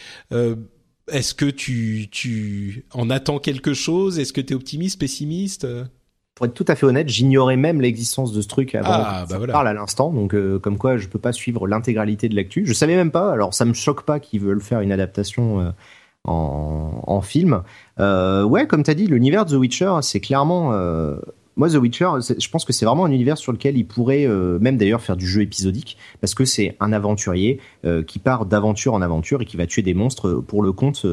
Est-ce 1.10 1.32
que 1.32 1.46
tu, 1.46 2.08
tu 2.10 2.84
en 2.92 3.08
attends 3.08 3.38
quelque 3.38 3.72
chose? 3.72 4.18
Est-ce 4.18 4.34
que 4.34 4.42
tu 4.42 4.52
es 4.52 4.56
optimiste, 4.56 5.00
pessimiste? 5.00 5.66
Pour 6.34 6.44
être 6.44 6.54
tout 6.54 6.66
à 6.68 6.76
fait 6.76 6.84
honnête, 6.84 7.08
j'ignorais 7.08 7.56
même 7.56 7.80
l'existence 7.80 8.32
de 8.32 8.42
ce 8.42 8.46
truc 8.46 8.74
avant 8.74 8.88
ah, 8.92 9.26
bah 9.28 9.38
parle 9.50 9.68
à 9.68 9.72
l'instant. 9.72 10.12
Donc, 10.12 10.36
comme 10.60 10.76
quoi, 10.76 10.98
je 10.98 11.08
peux 11.08 11.18
pas 11.18 11.32
suivre 11.32 11.66
l'intégralité 11.66 12.28
de 12.28 12.36
l'actu. 12.36 12.66
Je 12.66 12.74
savais 12.74 12.94
même 12.94 13.10
pas. 13.10 13.32
Alors, 13.32 13.54
ça 13.54 13.64
me 13.64 13.72
choque 13.72 14.02
pas 14.02 14.20
qu'ils 14.20 14.40
veulent 14.40 14.60
faire 14.60 14.82
une 14.82 14.92
adaptation 14.92 15.72
en, 16.24 17.20
film. 17.20 17.62
Euh, 17.98 18.44
ouais, 18.44 18.66
comme 18.66 18.82
tu 18.82 18.90
as 18.90 18.94
dit, 18.94 19.06
l'univers 19.06 19.44
de 19.44 19.52
The 19.52 19.58
Witcher, 19.58 19.92
c'est 20.02 20.20
clairement... 20.20 20.72
Euh, 20.72 21.16
moi, 21.56 21.68
The 21.68 21.74
Witcher, 21.74 22.08
je 22.38 22.48
pense 22.50 22.64
que 22.64 22.72
c'est 22.72 22.86
vraiment 22.86 23.04
un 23.04 23.10
univers 23.10 23.36
sur 23.36 23.50
lequel 23.50 23.76
il 23.76 23.84
pourrait 23.84 24.24
euh, 24.28 24.60
même 24.60 24.76
d'ailleurs 24.76 25.00
faire 25.00 25.16
du 25.16 25.26
jeu 25.26 25.42
épisodique, 25.42 25.96
parce 26.20 26.32
que 26.32 26.44
c'est 26.44 26.76
un 26.78 26.92
aventurier 26.92 27.58
qui 28.06 28.20
part 28.20 28.46
d'aventure 28.46 28.94
en 28.94 29.02
aventure 29.02 29.42
et 29.42 29.44
qui 29.44 29.56
va 29.56 29.66
tuer 29.66 29.82
des 29.82 29.92
monstres 29.92 30.34
pour 30.34 30.62
le 30.62 30.70
compte, 30.70 31.04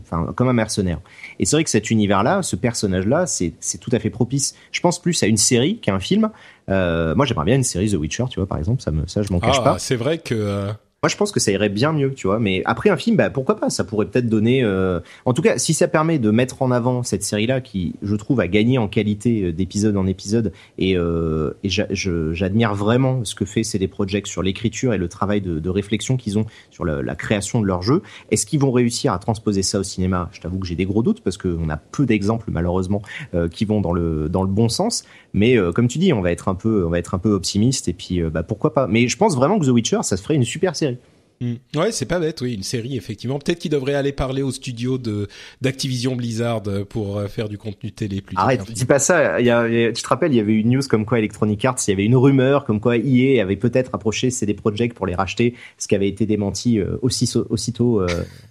enfin 0.00 0.32
comme 0.34 0.48
un 0.48 0.54
mercenaire. 0.54 1.00
Et 1.38 1.44
c'est 1.44 1.56
vrai 1.56 1.64
que 1.64 1.70
cet 1.70 1.90
univers-là, 1.90 2.40
ce 2.40 2.56
personnage-là, 2.56 3.26
c'est 3.26 3.78
tout 3.78 3.90
à 3.92 3.98
fait 3.98 4.08
propice. 4.08 4.54
Je 4.72 4.80
pense 4.80 5.02
plus 5.02 5.22
à 5.22 5.26
une 5.26 5.36
série 5.36 5.76
qu'à 5.80 5.94
un 5.94 6.00
film. 6.00 6.30
moi, 6.68 7.26
j'aimerais 7.26 7.44
bien 7.44 7.56
une 7.56 7.62
série 7.62 7.90
The 7.90 7.96
Witcher, 7.96 8.24
tu 8.30 8.40
vois, 8.40 8.46
par 8.46 8.56
exemple. 8.56 8.80
Ça, 8.80 8.90
me, 8.90 9.06
ça 9.06 9.20
je 9.20 9.30
m'en 9.34 9.38
cache 9.38 9.58
ah, 9.58 9.64
pas. 9.64 9.78
C'est 9.78 9.96
vrai 9.96 10.16
que 10.16 10.72
Moi, 11.04 11.10
je 11.10 11.18
pense 11.18 11.32
que 11.32 11.40
ça 11.40 11.52
irait 11.52 11.68
bien 11.68 11.92
mieux, 11.92 12.14
tu 12.14 12.28
vois. 12.28 12.38
Mais 12.38 12.62
après 12.64 12.88
un 12.88 12.96
film, 12.96 13.16
bah, 13.16 13.28
pourquoi 13.28 13.56
pas? 13.56 13.68
Ça 13.68 13.84
pourrait 13.84 14.06
peut-être 14.06 14.26
donner. 14.26 14.64
Euh, 14.64 15.00
en 15.26 15.34
tout 15.34 15.42
cas, 15.42 15.58
si 15.58 15.74
ça 15.74 15.86
permet 15.86 16.18
de 16.18 16.30
mettre 16.30 16.62
en 16.62 16.70
avant 16.70 17.02
cette 17.02 17.22
série-là, 17.22 17.60
qui, 17.60 17.94
je 18.00 18.16
trouve, 18.16 18.40
a 18.40 18.48
gagné 18.48 18.78
en 18.78 18.88
qualité 18.88 19.42
euh, 19.42 19.52
d'épisode 19.52 19.98
en 19.98 20.06
épisode, 20.06 20.50
et, 20.78 20.96
euh, 20.96 21.52
et 21.62 21.68
j'admire 21.68 22.74
vraiment 22.74 23.22
ce 23.22 23.34
que 23.34 23.44
fait 23.44 23.64
CD 23.64 23.86
Projekt 23.86 24.28
sur 24.28 24.42
l'écriture 24.42 24.94
et 24.94 24.96
le 24.96 25.08
travail 25.08 25.42
de, 25.42 25.68
réflexion 25.68 26.16
qu'ils 26.16 26.38
ont 26.38 26.46
sur 26.70 26.86
la, 26.86 27.02
la, 27.02 27.14
création 27.14 27.60
de 27.60 27.66
leur 27.66 27.82
jeu. 27.82 28.00
Est-ce 28.30 28.46
qu'ils 28.46 28.60
vont 28.60 28.72
réussir 28.72 29.12
à 29.12 29.18
transposer 29.18 29.62
ça 29.62 29.80
au 29.80 29.82
cinéma? 29.82 30.30
Je 30.32 30.40
t'avoue 30.40 30.58
que 30.58 30.66
j'ai 30.66 30.74
des 30.74 30.86
gros 30.86 31.02
doutes 31.02 31.20
parce 31.20 31.36
qu'on 31.36 31.68
a 31.68 31.76
peu 31.76 32.06
d'exemples 32.06 32.46
malheureusement 32.50 33.02
euh, 33.34 33.46
qui 33.46 33.66
vont 33.66 33.82
dans 33.82 33.92
le 33.92 34.30
dans 34.30 34.42
le 34.42 34.48
bon 34.48 34.70
sens. 34.70 35.04
Mais 35.34 35.58
comme 35.74 35.88
tu 35.88 35.98
dis, 35.98 36.12
on 36.12 36.20
va 36.20 36.32
être 36.32 36.48
un 36.48 36.54
peu 36.54 36.84
on 36.86 36.90
va 36.90 36.98
être 36.98 37.14
un 37.14 37.18
peu 37.18 37.30
optimiste 37.30 37.88
et 37.88 37.92
puis 37.92 38.22
bah, 38.22 38.42
pourquoi 38.42 38.72
pas. 38.72 38.86
Mais 38.86 39.08
je 39.08 39.16
pense 39.16 39.36
vraiment 39.36 39.58
que 39.58 39.66
The 39.66 39.70
Witcher, 39.70 39.98
ça 40.02 40.16
se 40.16 40.22
ferait 40.22 40.36
une 40.36 40.44
super 40.44 40.76
série. 40.76 40.98
Mm. 41.40 41.54
Ouais, 41.76 41.92
c'est 41.92 42.06
pas 42.06 42.18
bête, 42.18 42.40
oui, 42.40 42.54
une 42.54 42.62
série 42.62 42.96
effectivement. 42.96 43.38
Peut-être 43.38 43.58
qu'il 43.58 43.70
devrait 43.70 43.94
aller 43.94 44.12
parler 44.12 44.42
au 44.42 44.50
studio 44.50 44.98
de 44.98 45.28
d'Activision 45.60 46.16
Blizzard 46.16 46.62
pour 46.88 47.18
euh, 47.18 47.26
faire 47.26 47.48
du 47.48 47.58
contenu 47.58 47.92
télé 47.92 48.20
plus. 48.20 48.36
Arrête, 48.36 48.70
dis 48.70 48.84
pas 48.84 48.98
ça. 48.98 49.40
Il 49.40 49.46
y 49.46 49.50
a, 49.50 49.66
tu 49.92 50.02
te 50.02 50.08
rappelles, 50.08 50.32
il 50.32 50.36
y 50.36 50.40
avait 50.40 50.54
une 50.54 50.70
news 50.70 50.82
comme 50.88 51.04
quoi 51.04 51.18
Electronic 51.18 51.64
Arts, 51.64 51.76
il 51.86 51.90
y 51.90 51.92
avait 51.92 52.04
une 52.04 52.16
rumeur 52.16 52.64
comme 52.64 52.80
quoi 52.80 52.96
EA 52.96 53.42
avait 53.42 53.56
peut-être 53.56 53.90
approché 53.92 54.30
CD 54.30 54.54
Projekt 54.54 54.96
pour 54.96 55.06
les 55.06 55.14
racheter, 55.14 55.54
ce 55.78 55.88
qui 55.88 55.94
avait 55.94 56.08
été 56.08 56.26
démenti 56.26 56.78
euh, 56.78 56.96
aussi 57.02 57.30
aussitôt 57.50 58.00
euh, 58.00 58.06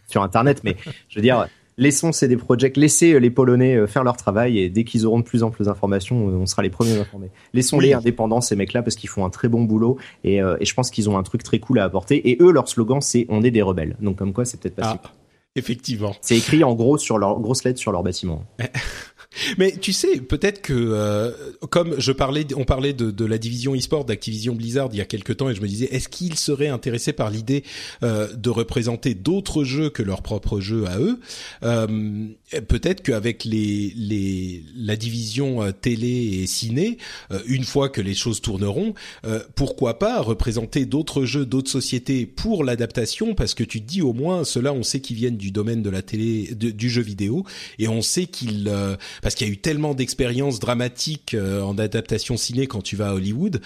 sur 0.07 0.21
Internet. 0.21 0.61
Mais 0.63 0.75
je 1.09 1.15
veux 1.15 1.21
dire 1.21 1.47
laissons 1.77 2.11
CD 2.11 2.37
Projekt, 2.37 2.77
laissez 2.77 3.13
euh, 3.13 3.17
les 3.17 3.29
Polonais 3.29 3.75
euh, 3.75 3.87
faire 3.87 4.03
leur 4.03 4.17
travail 4.17 4.59
et 4.59 4.69
dès 4.69 4.83
qu'ils 4.83 5.05
auront 5.05 5.19
de 5.19 5.23
plus 5.23 5.43
en 5.43 5.51
plus 5.51 5.65
d'informations, 5.65 6.29
euh, 6.29 6.33
on 6.33 6.45
sera 6.45 6.61
les 6.61 6.69
premiers 6.69 6.99
informés. 6.99 7.31
Laissons-les 7.53 7.93
indépendants 7.93 8.41
ces 8.41 8.55
mecs-là 8.55 8.81
parce 8.81 8.95
qu'ils 8.95 9.09
font 9.09 9.25
un 9.25 9.29
très 9.29 9.47
bon 9.47 9.63
boulot 9.63 9.97
et, 10.23 10.39
je 10.39 10.73
pense 10.73 10.89
qu'ils 10.89 11.09
ont 11.09 11.17
un 11.17 11.23
truc 11.23 11.43
très 11.43 11.59
cool 11.59 11.79
à 11.79 11.83
apporter. 11.83 12.29
Et 12.29 12.37
eux, 12.41 12.51
leur 12.51 12.67
slogan, 12.67 13.01
c'est 13.01 13.25
on 13.29 13.43
est 13.43 13.51
des 13.51 13.61
rebelles. 13.61 13.95
Donc 14.01 14.17
comme 14.17 14.33
quoi, 14.33 14.45
c'est 14.45 14.59
peut-être 14.59 14.75
pas 14.75 14.99
ah, 15.03 15.11
Effectivement. 15.55 16.15
C'est 16.21 16.37
écrit 16.37 16.63
en 16.63 16.73
gros 16.73 16.97
sur 16.97 17.19
leur 17.19 17.39
grosse 17.39 17.63
lettre 17.63 17.79
sur 17.79 17.91
leur 17.91 18.01
bâtiment. 18.01 18.43
Mais 19.57 19.71
tu 19.71 19.93
sais, 19.93 20.17
peut-être 20.21 20.61
que 20.61 20.73
euh, 20.73 21.31
comme 21.69 21.95
je 21.99 22.11
parlais, 22.11 22.45
on 22.55 22.65
parlait 22.65 22.93
de, 22.93 23.11
de 23.11 23.25
la 23.25 23.37
division 23.37 23.75
e-sport 23.75 24.05
d'Activision 24.05 24.55
Blizzard 24.55 24.89
il 24.91 24.97
y 24.97 25.01
a 25.01 25.05
quelques 25.05 25.37
temps, 25.37 25.49
et 25.49 25.55
je 25.55 25.61
me 25.61 25.67
disais, 25.67 25.85
est-ce 25.91 26.09
qu'ils 26.09 26.37
seraient 26.37 26.67
intéressés 26.67 27.13
par 27.13 27.29
l'idée 27.29 27.63
euh, 28.03 28.33
de 28.33 28.49
représenter 28.49 29.13
d'autres 29.13 29.63
jeux 29.63 29.89
que 29.89 30.03
leurs 30.03 30.21
propres 30.21 30.59
jeux 30.59 30.85
à 30.87 30.99
eux? 30.99 31.19
Euh, 31.63 32.27
Peut-être 32.61 33.01
qu'avec 33.01 33.43
les, 33.45 33.93
les 33.95 34.63
la 34.75 34.95
division 34.95 35.63
euh, 35.63 35.71
télé 35.71 36.41
et 36.41 36.47
ciné, 36.47 36.97
euh, 37.31 37.39
une 37.45 37.63
fois 37.63 37.89
que 37.89 38.01
les 38.01 38.13
choses 38.15 38.41
tourneront, 38.41 38.93
pourquoi 39.55 39.99
pas 39.99 40.21
représenter 40.21 40.85
d'autres 40.85 41.25
jeux, 41.25 41.45
d'autres 41.45 41.71
sociétés 41.71 42.25
pour 42.25 42.63
l'adaptation? 42.63 43.35
Parce 43.35 43.53
que 43.53 43.63
tu 43.63 43.81
te 43.81 43.87
dis 43.87 44.01
au 44.01 44.13
moins, 44.13 44.43
ceux-là, 44.43 44.73
on 44.73 44.83
sait 44.83 44.99
qu'ils 44.99 45.15
viennent 45.15 45.37
du 45.37 45.51
domaine 45.51 45.81
de 45.81 45.89
la 45.89 46.01
télé, 46.01 46.53
du 46.55 46.89
jeu 46.89 47.01
vidéo, 47.01 47.45
et 47.79 47.87
on 47.87 48.01
sait 48.01 48.25
qu'ils 48.25 48.71
parce 49.21 49.35
qu'il 49.35 49.47
y 49.47 49.49
a 49.49 49.53
eu 49.53 49.57
tellement 49.57 49.93
d'expériences 49.93 50.59
dramatiques 50.59 51.33
euh, 51.33 51.61
en 51.61 51.77
adaptation 51.77 52.37
ciné 52.37 52.67
quand 52.67 52.81
tu 52.81 52.95
vas 52.95 53.09
à 53.09 53.13
Hollywood. 53.13 53.61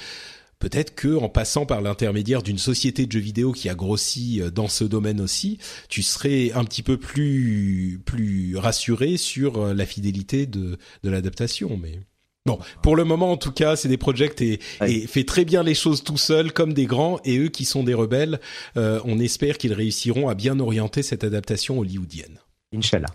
Peut-être 0.60 0.96
que 0.96 1.16
en 1.16 1.30
passant 1.30 1.66
par 1.66 1.82
l'intermédiaire 1.82 2.42
d'une 2.42 2.58
société 2.58 3.06
de 3.06 3.12
jeux 3.12 3.20
vidéo 3.20 3.52
qui 3.52 3.70
a 3.70 3.76
grossi 3.76 4.42
euh, 4.42 4.50
dans 4.50 4.68
ce 4.68 4.84
domaine 4.84 5.22
aussi, 5.22 5.60
tu 5.88 6.02
serais 6.02 6.52
un 6.54 6.64
petit 6.64 6.84
peu 6.84 6.98
plus 6.98 8.02
plus 8.06 8.58
rassuré 8.58 9.18
sur 9.18 9.58
euh, 9.58 9.74
la 9.74 9.86
fidélité 9.86 10.46
de 10.46 10.78
de 11.04 11.10
l'adaptation. 11.10 11.78
Mais 11.82 12.00
Bon, 12.46 12.60
pour 12.82 12.96
le 12.96 13.04
moment 13.04 13.34
en 13.34 13.38
tout 13.38 13.52
cas, 13.52 13.76
c'est 13.76 13.90
des 13.90 13.98
projects 13.98 14.42
et, 14.42 14.60
fait 15.08 15.26
très 15.26 15.44
bien 15.44 15.64
les 15.64 15.76
choses 15.76 16.02
tout 16.02 16.16
seul, 16.16 16.54
comme 16.54 16.72
des 16.72 16.86
grands, 16.86 17.20
et 17.26 17.38
eux 17.40 17.50
qui 17.50 17.66
sont 17.66 17.84
des 17.84 17.94
rebelles, 17.94 18.40
on 18.76 19.20
espère 19.20 19.58
qu'ils 19.58 19.74
réussiront 19.74 20.30
à 20.30 20.34
bien 20.34 20.58
orienter 20.62 21.04
cette 21.04 21.26
adaptation 21.26 21.78
hollywoodienne. 21.78 22.40
Inch'Allah. 22.74 23.10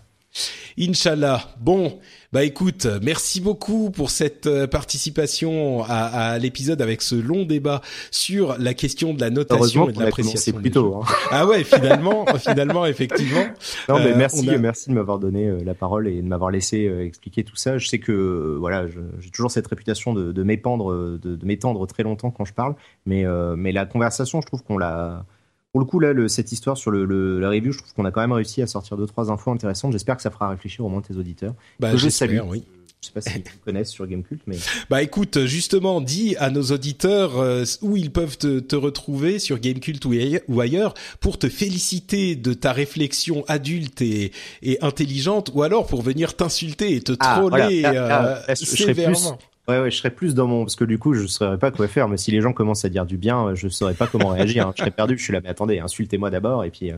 Inch'Allah. 0.79 1.55
Bon, 1.59 1.99
bah 2.31 2.43
écoute, 2.43 2.87
merci 3.01 3.41
beaucoup 3.41 3.91
pour 3.91 4.09
cette 4.09 4.47
euh, 4.47 4.65
participation 4.65 5.83
à, 5.83 6.31
à 6.31 6.39
l'épisode 6.39 6.81
avec 6.81 7.01
ce 7.01 7.15
long 7.15 7.45
débat 7.45 7.81
sur 8.09 8.57
la 8.57 8.73
question 8.73 9.13
de 9.13 9.21
la 9.21 9.29
notation 9.29 9.89
et 9.89 9.93
de 9.93 9.99
l'appréciation. 9.99 10.53
plus 10.53 10.71
tôt. 10.71 11.01
Hein. 11.01 11.13
Ah 11.29 11.45
ouais, 11.45 11.63
finalement, 11.63 12.25
finalement, 12.39 12.85
effectivement. 12.85 13.45
Non, 13.87 13.99
mais 13.99 14.13
euh, 14.13 14.17
merci, 14.17 14.49
merci 14.59 14.89
de 14.89 14.95
m'avoir 14.95 15.19
donné 15.19 15.47
euh, 15.47 15.59
la 15.63 15.75
parole 15.75 16.07
et 16.07 16.21
de 16.21 16.27
m'avoir 16.27 16.49
laissé 16.49 16.91
expliquer 17.01 17.43
tout 17.43 17.55
ça. 17.55 17.77
Je 17.77 17.87
sais 17.87 17.99
que 17.99 18.57
voilà, 18.59 18.87
j'ai 19.19 19.29
toujours 19.29 19.51
cette 19.51 19.67
réputation 19.67 20.13
de, 20.13 20.31
de 20.31 20.43
m'épandre, 20.43 20.91
de, 20.93 21.35
de 21.35 21.45
m'étendre 21.45 21.85
très 21.85 22.03
longtemps 22.03 22.31
quand 22.31 22.45
je 22.45 22.53
parle, 22.53 22.75
mais 23.05 23.23
mais 23.55 23.71
la 23.71 23.85
conversation, 23.85 24.41
je 24.41 24.47
trouve 24.47 24.63
qu'on 24.63 24.77
l'a 24.77 25.25
pour 25.73 25.79
le 25.79 25.87
coup, 25.87 25.99
là, 25.99 26.13
le, 26.13 26.27
cette 26.27 26.51
histoire 26.51 26.77
sur 26.77 26.91
le, 26.91 27.03
le, 27.03 27.39
la 27.39 27.49
review, 27.49 27.71
je 27.71 27.79
trouve 27.79 27.93
qu'on 27.93 28.05
a 28.05 28.11
quand 28.11 28.21
même 28.21 28.31
réussi 28.31 28.61
à 28.61 28.67
sortir 28.67 28.95
deux, 28.95 29.07
trois 29.07 29.31
infos 29.31 29.49
intéressantes. 29.49 29.91
J'espère 29.91 30.15
que 30.15 30.21
ça 30.21 30.29
fera 30.29 30.47
réfléchir 30.47 30.85
au 30.85 30.89
moins 30.89 31.01
tes 31.01 31.17
auditeurs. 31.17 31.55
Bah, 31.79 31.95
je 31.95 32.09
salue. 32.09 32.37
Oui. 32.47 32.63
Je 33.01 33.07
sais 33.07 33.11
pas 33.11 33.21
si 33.21 33.31
ils 33.39 33.59
connaissent 33.65 33.89
sur 33.89 34.05
Gamecult, 34.05 34.39
mais. 34.45 34.55
Bah 34.91 35.01
écoute, 35.01 35.45
justement, 35.45 35.99
dis 35.99 36.35
à 36.37 36.51
nos 36.51 36.61
auditeurs 36.61 37.37
euh, 37.39 37.65
où 37.81 37.97
ils 37.97 38.11
peuvent 38.11 38.37
te, 38.37 38.59
te, 38.59 38.75
retrouver 38.75 39.39
sur 39.39 39.59
Gamecult 39.59 40.05
ou 40.47 40.61
ailleurs 40.61 40.93
pour 41.19 41.39
te 41.39 41.49
féliciter 41.49 42.35
de 42.35 42.53
ta 42.53 42.71
réflexion 42.71 43.43
adulte 43.47 44.01
et, 44.01 44.31
et 44.61 44.81
intelligente, 44.81 45.51
ou 45.53 45.63
alors 45.63 45.87
pour 45.87 46.03
venir 46.03 46.37
t'insulter 46.37 46.95
et 46.95 47.01
te 47.01 47.13
ah, 47.19 47.39
troller 47.39 47.83
euh, 47.83 48.35
sévèrement. 48.55 49.39
Ouais, 49.69 49.79
ouais, 49.79 49.89
je 49.89 49.95
serais 49.95 50.09
plus 50.09 50.35
dans 50.35 50.45
mon 50.45 50.65
parce 50.65 50.75
que 50.75 50.83
du 50.83 50.99
coup, 50.99 51.13
je 51.13 51.25
saurais 51.25 51.57
pas 51.57 51.71
quoi 51.71 51.87
faire. 51.87 52.09
Mais 52.09 52.17
si 52.17 52.31
les 52.31 52.41
gens 52.41 52.51
commencent 52.51 52.83
à 52.83 52.89
dire 52.89 53.05
du 53.05 53.15
bien, 53.15 53.55
je 53.55 53.69
saurais 53.69 53.93
pas 53.93 54.07
comment 54.07 54.27
réagir. 54.27 54.67
Hein. 54.67 54.73
Je 54.75 54.81
serais 54.81 54.91
perdu. 54.91 55.17
Je 55.17 55.23
suis 55.23 55.31
là, 55.31 55.39
mais 55.41 55.47
attendez, 55.47 55.79
insultez-moi 55.79 56.29
d'abord 56.29 56.65
et 56.65 56.69
puis. 56.69 56.91
Euh... 56.91 56.97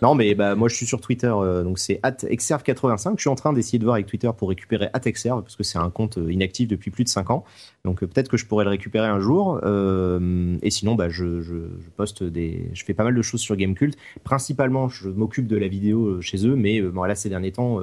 Non, 0.00 0.14
mais 0.14 0.34
bah 0.34 0.54
moi, 0.54 0.68
je 0.68 0.76
suis 0.76 0.86
sur 0.86 1.02
Twitter, 1.02 1.30
euh, 1.30 1.62
donc 1.62 1.78
c'est 1.78 2.00
@exerve85. 2.02 3.16
Je 3.16 3.20
suis 3.20 3.28
en 3.28 3.34
train 3.34 3.52
d'essayer 3.52 3.78
de 3.78 3.84
voir 3.84 3.96
avec 3.96 4.06
Twitter 4.06 4.30
pour 4.34 4.48
récupérer 4.48 4.88
@exerve 5.04 5.42
parce 5.42 5.56
que 5.56 5.62
c'est 5.62 5.76
un 5.76 5.90
compte 5.90 6.16
euh, 6.16 6.32
inactif 6.32 6.68
depuis 6.68 6.90
plus 6.90 7.04
de 7.04 7.10
5 7.10 7.30
ans. 7.30 7.44
Donc 7.84 8.02
euh, 8.02 8.06
peut-être 8.06 8.30
que 8.30 8.38
je 8.38 8.46
pourrais 8.46 8.64
le 8.64 8.70
récupérer 8.70 9.08
un 9.08 9.20
jour. 9.20 9.60
et 10.62 10.70
sinon, 10.70 10.94
bah 10.94 11.10
je, 11.10 11.42
je, 11.42 11.54
poste 11.96 12.22
des, 12.22 12.70
je 12.72 12.82
fais 12.84 12.94
pas 12.94 13.04
mal 13.04 13.14
de 13.14 13.22
choses 13.22 13.42
sur 13.42 13.56
Gamecult. 13.56 13.94
Principalement, 14.24 14.88
je 14.88 15.10
m'occupe 15.10 15.46
de 15.46 15.56
la 15.58 15.68
vidéo 15.68 16.22
chez 16.22 16.46
eux, 16.46 16.56
mais 16.56 16.80
bon 16.80 17.04
là 17.04 17.14
ces 17.14 17.28
derniers 17.28 17.52
temps 17.52 17.80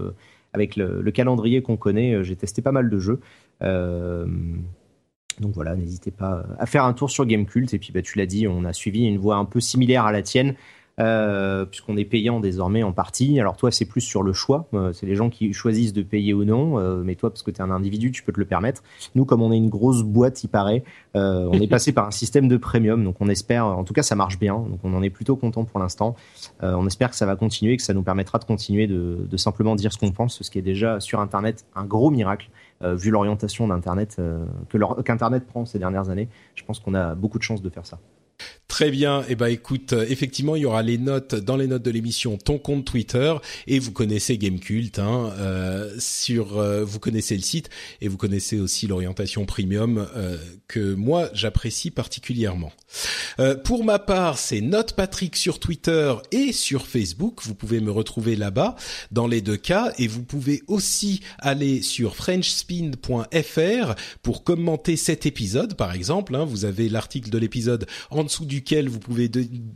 avec 0.54 0.76
le, 0.76 1.02
le 1.02 1.12
calendrier 1.12 1.62
qu'on 1.62 1.78
connaît, 1.78 2.24
j'ai 2.24 2.36
testé 2.36 2.62
pas 2.62 2.72
mal 2.72 2.90
de 2.90 3.00
jeux. 3.00 3.20
Euh, 3.62 4.26
donc 5.40 5.54
voilà, 5.54 5.76
n'hésitez 5.76 6.12
pas 6.12 6.46
à 6.60 6.66
faire 6.66 6.86
un 6.86 6.94
tour 6.94 7.10
sur 7.10 7.26
Gamecult. 7.26 7.74
Et 7.74 7.80
puis 7.80 7.92
bah, 7.92 8.02
tu 8.02 8.18
l'as 8.18 8.26
dit, 8.26 8.48
on 8.48 8.66
a 8.66 8.74
suivi 8.74 9.06
une 9.06 9.18
voie 9.18 9.36
un 9.38 9.46
peu 9.46 9.60
similaire 9.60 10.06
à 10.06 10.12
la 10.12 10.22
tienne. 10.22 10.56
Euh, 11.00 11.66
puisqu'on 11.66 11.98
est 11.98 12.06
payant 12.06 12.40
désormais 12.40 12.84
en 12.84 12.92
partie. 12.92 13.40
Alors 13.40 13.58
toi, 13.58 13.72
c'est 13.72 13.86
plus 13.86 14.02
sur 14.02 14.22
le 14.22 14.32
choix. 14.32 14.68
Euh, 14.76 14.94
c'est 14.94 15.08
les 15.08 15.16
gens 15.16 15.32
qui 15.32 15.52
choisissent 15.52 15.94
de 15.94 16.04
payer 16.04 16.34
ou 16.36 16.44
non. 16.44 16.78
Euh, 16.78 17.02
mais 17.04 17.16
toi, 17.16 17.32
parce 17.32 17.42
que 17.42 17.50
tu 17.50 17.58
es 17.58 17.62
un 17.62 17.72
individu, 17.72 18.12
tu 18.12 18.22
peux 18.22 18.32
te 18.32 18.40
le 18.40 18.46
permettre. 18.46 18.84
Nous, 19.16 19.26
comme 19.26 19.42
on 19.42 19.52
est 19.52 19.58
une 19.58 19.70
grosse 19.70 20.04
boîte, 20.04 20.44
il 20.44 20.50
paraît, 20.50 20.84
on 21.16 21.60
est 21.60 21.68
passé 21.68 21.94
par 21.94 22.08
un 22.08 22.12
système 22.12 22.48
de 22.48 22.58
premium. 22.58 23.04
Donc 23.04 23.16
on 23.20 23.28
espère, 23.28 23.66
en 23.66 23.84
tout 23.84 23.94
cas, 23.94 24.04
ça 24.04 24.16
marche 24.16 24.38
bien. 24.38 24.54
Donc 24.54 24.80
on 24.84 24.94
en 24.94 25.02
est 25.02 25.10
plutôt 25.10 25.36
content 25.36 25.64
pour 25.64 25.80
l'instant. 25.80 26.16
on 26.62 26.86
espère 26.86 27.10
que 27.10 27.16
ça 27.16 27.26
va 27.26 27.36
continuer, 27.36 27.78
que 27.78 27.84
ça 27.84 27.94
nous 27.94 28.04
permettra 28.04 28.38
de 28.38 28.46
continuer 28.46 28.88
de, 28.88 29.26
de 29.30 29.38
simplement 29.38 29.76
dire 29.76 29.92
ce 29.92 29.98
qu'on 29.98 30.12
pense, 30.12 30.42
ce 30.42 30.52
qui 30.52 30.60
est 30.60 30.64
déjà 30.64 31.00
sur 31.00 31.20
Internet 31.20 31.66
un 31.76 31.86
gros 31.86 32.12
miracle. 32.12 32.50
vu 32.82 33.10
l'orientation 33.10 33.68
d'Internet 33.68 34.22
que 34.70 35.02
qu'Internet 35.02 35.46
prend 35.48 35.66
ces 35.66 35.80
dernières 35.80 36.10
années, 36.10 36.30
je 36.56 36.64
pense 36.64 36.80
qu'on 36.80 36.94
a 36.94 37.16
beaucoup 37.16 37.38
de 37.38 37.44
chances 37.44 37.62
de 37.62 37.70
faire 37.70 37.86
ça. 37.86 38.00
Très 38.74 38.90
bien. 38.90 39.24
Eh 39.30 39.36
ben 39.36 39.50
écoute, 39.50 39.94
euh, 39.94 40.04
effectivement, 40.10 40.56
il 40.56 40.64
y 40.64 40.66
aura 40.66 40.82
les 40.82 40.98
notes 40.98 41.36
dans 41.36 41.58
les 41.58 41.68
notes 41.68 41.84
de 41.84 41.92
l'émission, 41.92 42.40
ton 42.40 42.58
compte 42.58 42.86
Twitter 42.86 43.32
et 43.68 43.78
vous 43.78 43.92
connaissez 43.92 44.40
Gamecult. 44.40 44.98
Hein, 44.98 45.32
euh, 45.38 45.94
sur, 46.00 46.58
euh, 46.58 46.84
vous 46.84 46.98
connaissez 46.98 47.36
le 47.36 47.44
site 47.44 47.70
et 48.02 48.08
vous 48.08 48.18
connaissez 48.18 48.60
aussi 48.60 48.88
l'orientation 48.88 49.46
premium 49.46 50.08
euh, 50.16 50.40
que 50.68 50.96
moi 50.96 51.30
j'apprécie 51.34 51.92
particulièrement. 51.92 52.72
pour 53.64 53.84
ma 53.84 54.00
part, 54.00 54.40
c'est 54.40 54.62
Note 54.62 54.94
Patrick 54.94 55.36
sur 55.36 55.60
Twitter 55.60 56.12
et 56.32 56.52
sur 56.52 56.88
Facebook. 56.88 57.42
Vous 57.44 57.54
pouvez 57.54 57.80
me 57.80 57.92
retrouver 57.92 58.36
là-bas 58.36 58.76
dans 59.12 59.28
les 59.28 59.42
deux 59.42 59.58
cas 59.58 59.94
et 60.00 60.08
vous 60.08 60.24
pouvez 60.24 60.64
aussi 60.66 61.22
aller 61.38 61.84
sur 61.84 62.16
FrenchSpin.fr 62.16 63.94
pour 64.24 64.44
commenter 64.44 64.96
cet 64.96 65.28
épisode, 65.28 65.76
par 65.76 65.94
exemple. 65.94 66.36
Hein, 66.36 66.46
vous 66.46 66.66
avez 66.66 66.90
l'article 66.90 67.30
de 67.30 67.38
l'épisode 67.38 67.86
en 68.10 68.24
dessous 68.24 68.46
du 68.46 68.63
vous 68.88 69.00
pouvez 69.00 69.30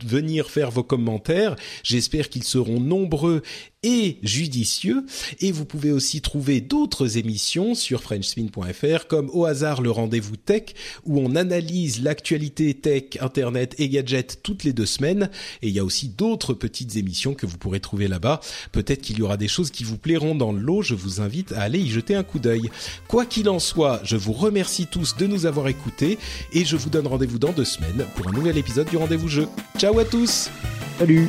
venir 0.04 0.50
faire 0.50 0.70
vos 0.70 0.82
commentaires. 0.82 1.56
J'espère 1.82 2.28
qu'ils 2.28 2.44
seront 2.44 2.80
nombreux 2.80 3.42
et 3.82 4.18
judicieux. 4.22 5.04
Et 5.40 5.52
vous 5.52 5.64
pouvez 5.64 5.92
aussi 5.92 6.20
trouver 6.20 6.60
d'autres 6.60 7.16
émissions 7.16 7.74
sur 7.74 8.02
frenchspin.fr 8.02 9.06
comme 9.06 9.30
au 9.32 9.44
hasard 9.44 9.82
le 9.82 9.90
rendez-vous 9.90 10.36
tech 10.36 10.74
où 11.04 11.20
on 11.20 11.36
analyse 11.36 12.02
l'actualité 12.02 12.74
tech, 12.74 13.18
internet 13.20 13.74
et 13.78 13.88
gadgets 13.88 14.40
toutes 14.42 14.64
les 14.64 14.72
deux 14.72 14.86
semaines. 14.86 15.30
Et 15.62 15.68
il 15.68 15.74
y 15.74 15.78
a 15.78 15.84
aussi 15.84 16.08
d'autres 16.08 16.54
petites 16.54 16.96
émissions 16.96 17.34
que 17.34 17.46
vous 17.46 17.58
pourrez 17.58 17.80
trouver 17.80 18.08
là-bas. 18.08 18.40
Peut-être 18.72 19.02
qu'il 19.02 19.18
y 19.18 19.22
aura 19.22 19.36
des 19.36 19.48
choses 19.48 19.70
qui 19.70 19.84
vous 19.84 19.98
plairont 19.98 20.34
dans 20.34 20.52
le 20.52 20.60
lot. 20.60 20.82
Je 20.82 20.94
vous 20.94 21.20
invite 21.20 21.52
à 21.52 21.62
aller 21.62 21.78
y 21.78 21.88
jeter 21.88 22.14
un 22.14 22.24
coup 22.24 22.38
d'œil. 22.38 22.70
Quoi 23.06 23.26
qu'il 23.26 23.48
en 23.48 23.58
soit, 23.58 24.00
je 24.04 24.16
vous 24.16 24.32
remercie 24.32 24.86
tous 24.86 25.16
de 25.16 25.26
nous 25.26 25.46
avoir 25.46 25.68
écoutés 25.68 26.18
et 26.52 26.64
je 26.64 26.76
vous 26.76 26.90
donne 26.90 27.06
rendez-vous 27.06 27.38
dans 27.38 27.52
deux 27.52 27.64
semaines 27.64 28.04
pour 28.16 28.28
un 28.28 28.32
nouvel 28.32 28.58
épisode 28.58 28.77
du 28.84 28.96
rendez-vous 28.96 29.28
jeu. 29.28 29.48
Ciao 29.78 29.98
à 29.98 30.04
tous. 30.04 30.50
Salut. 30.98 31.28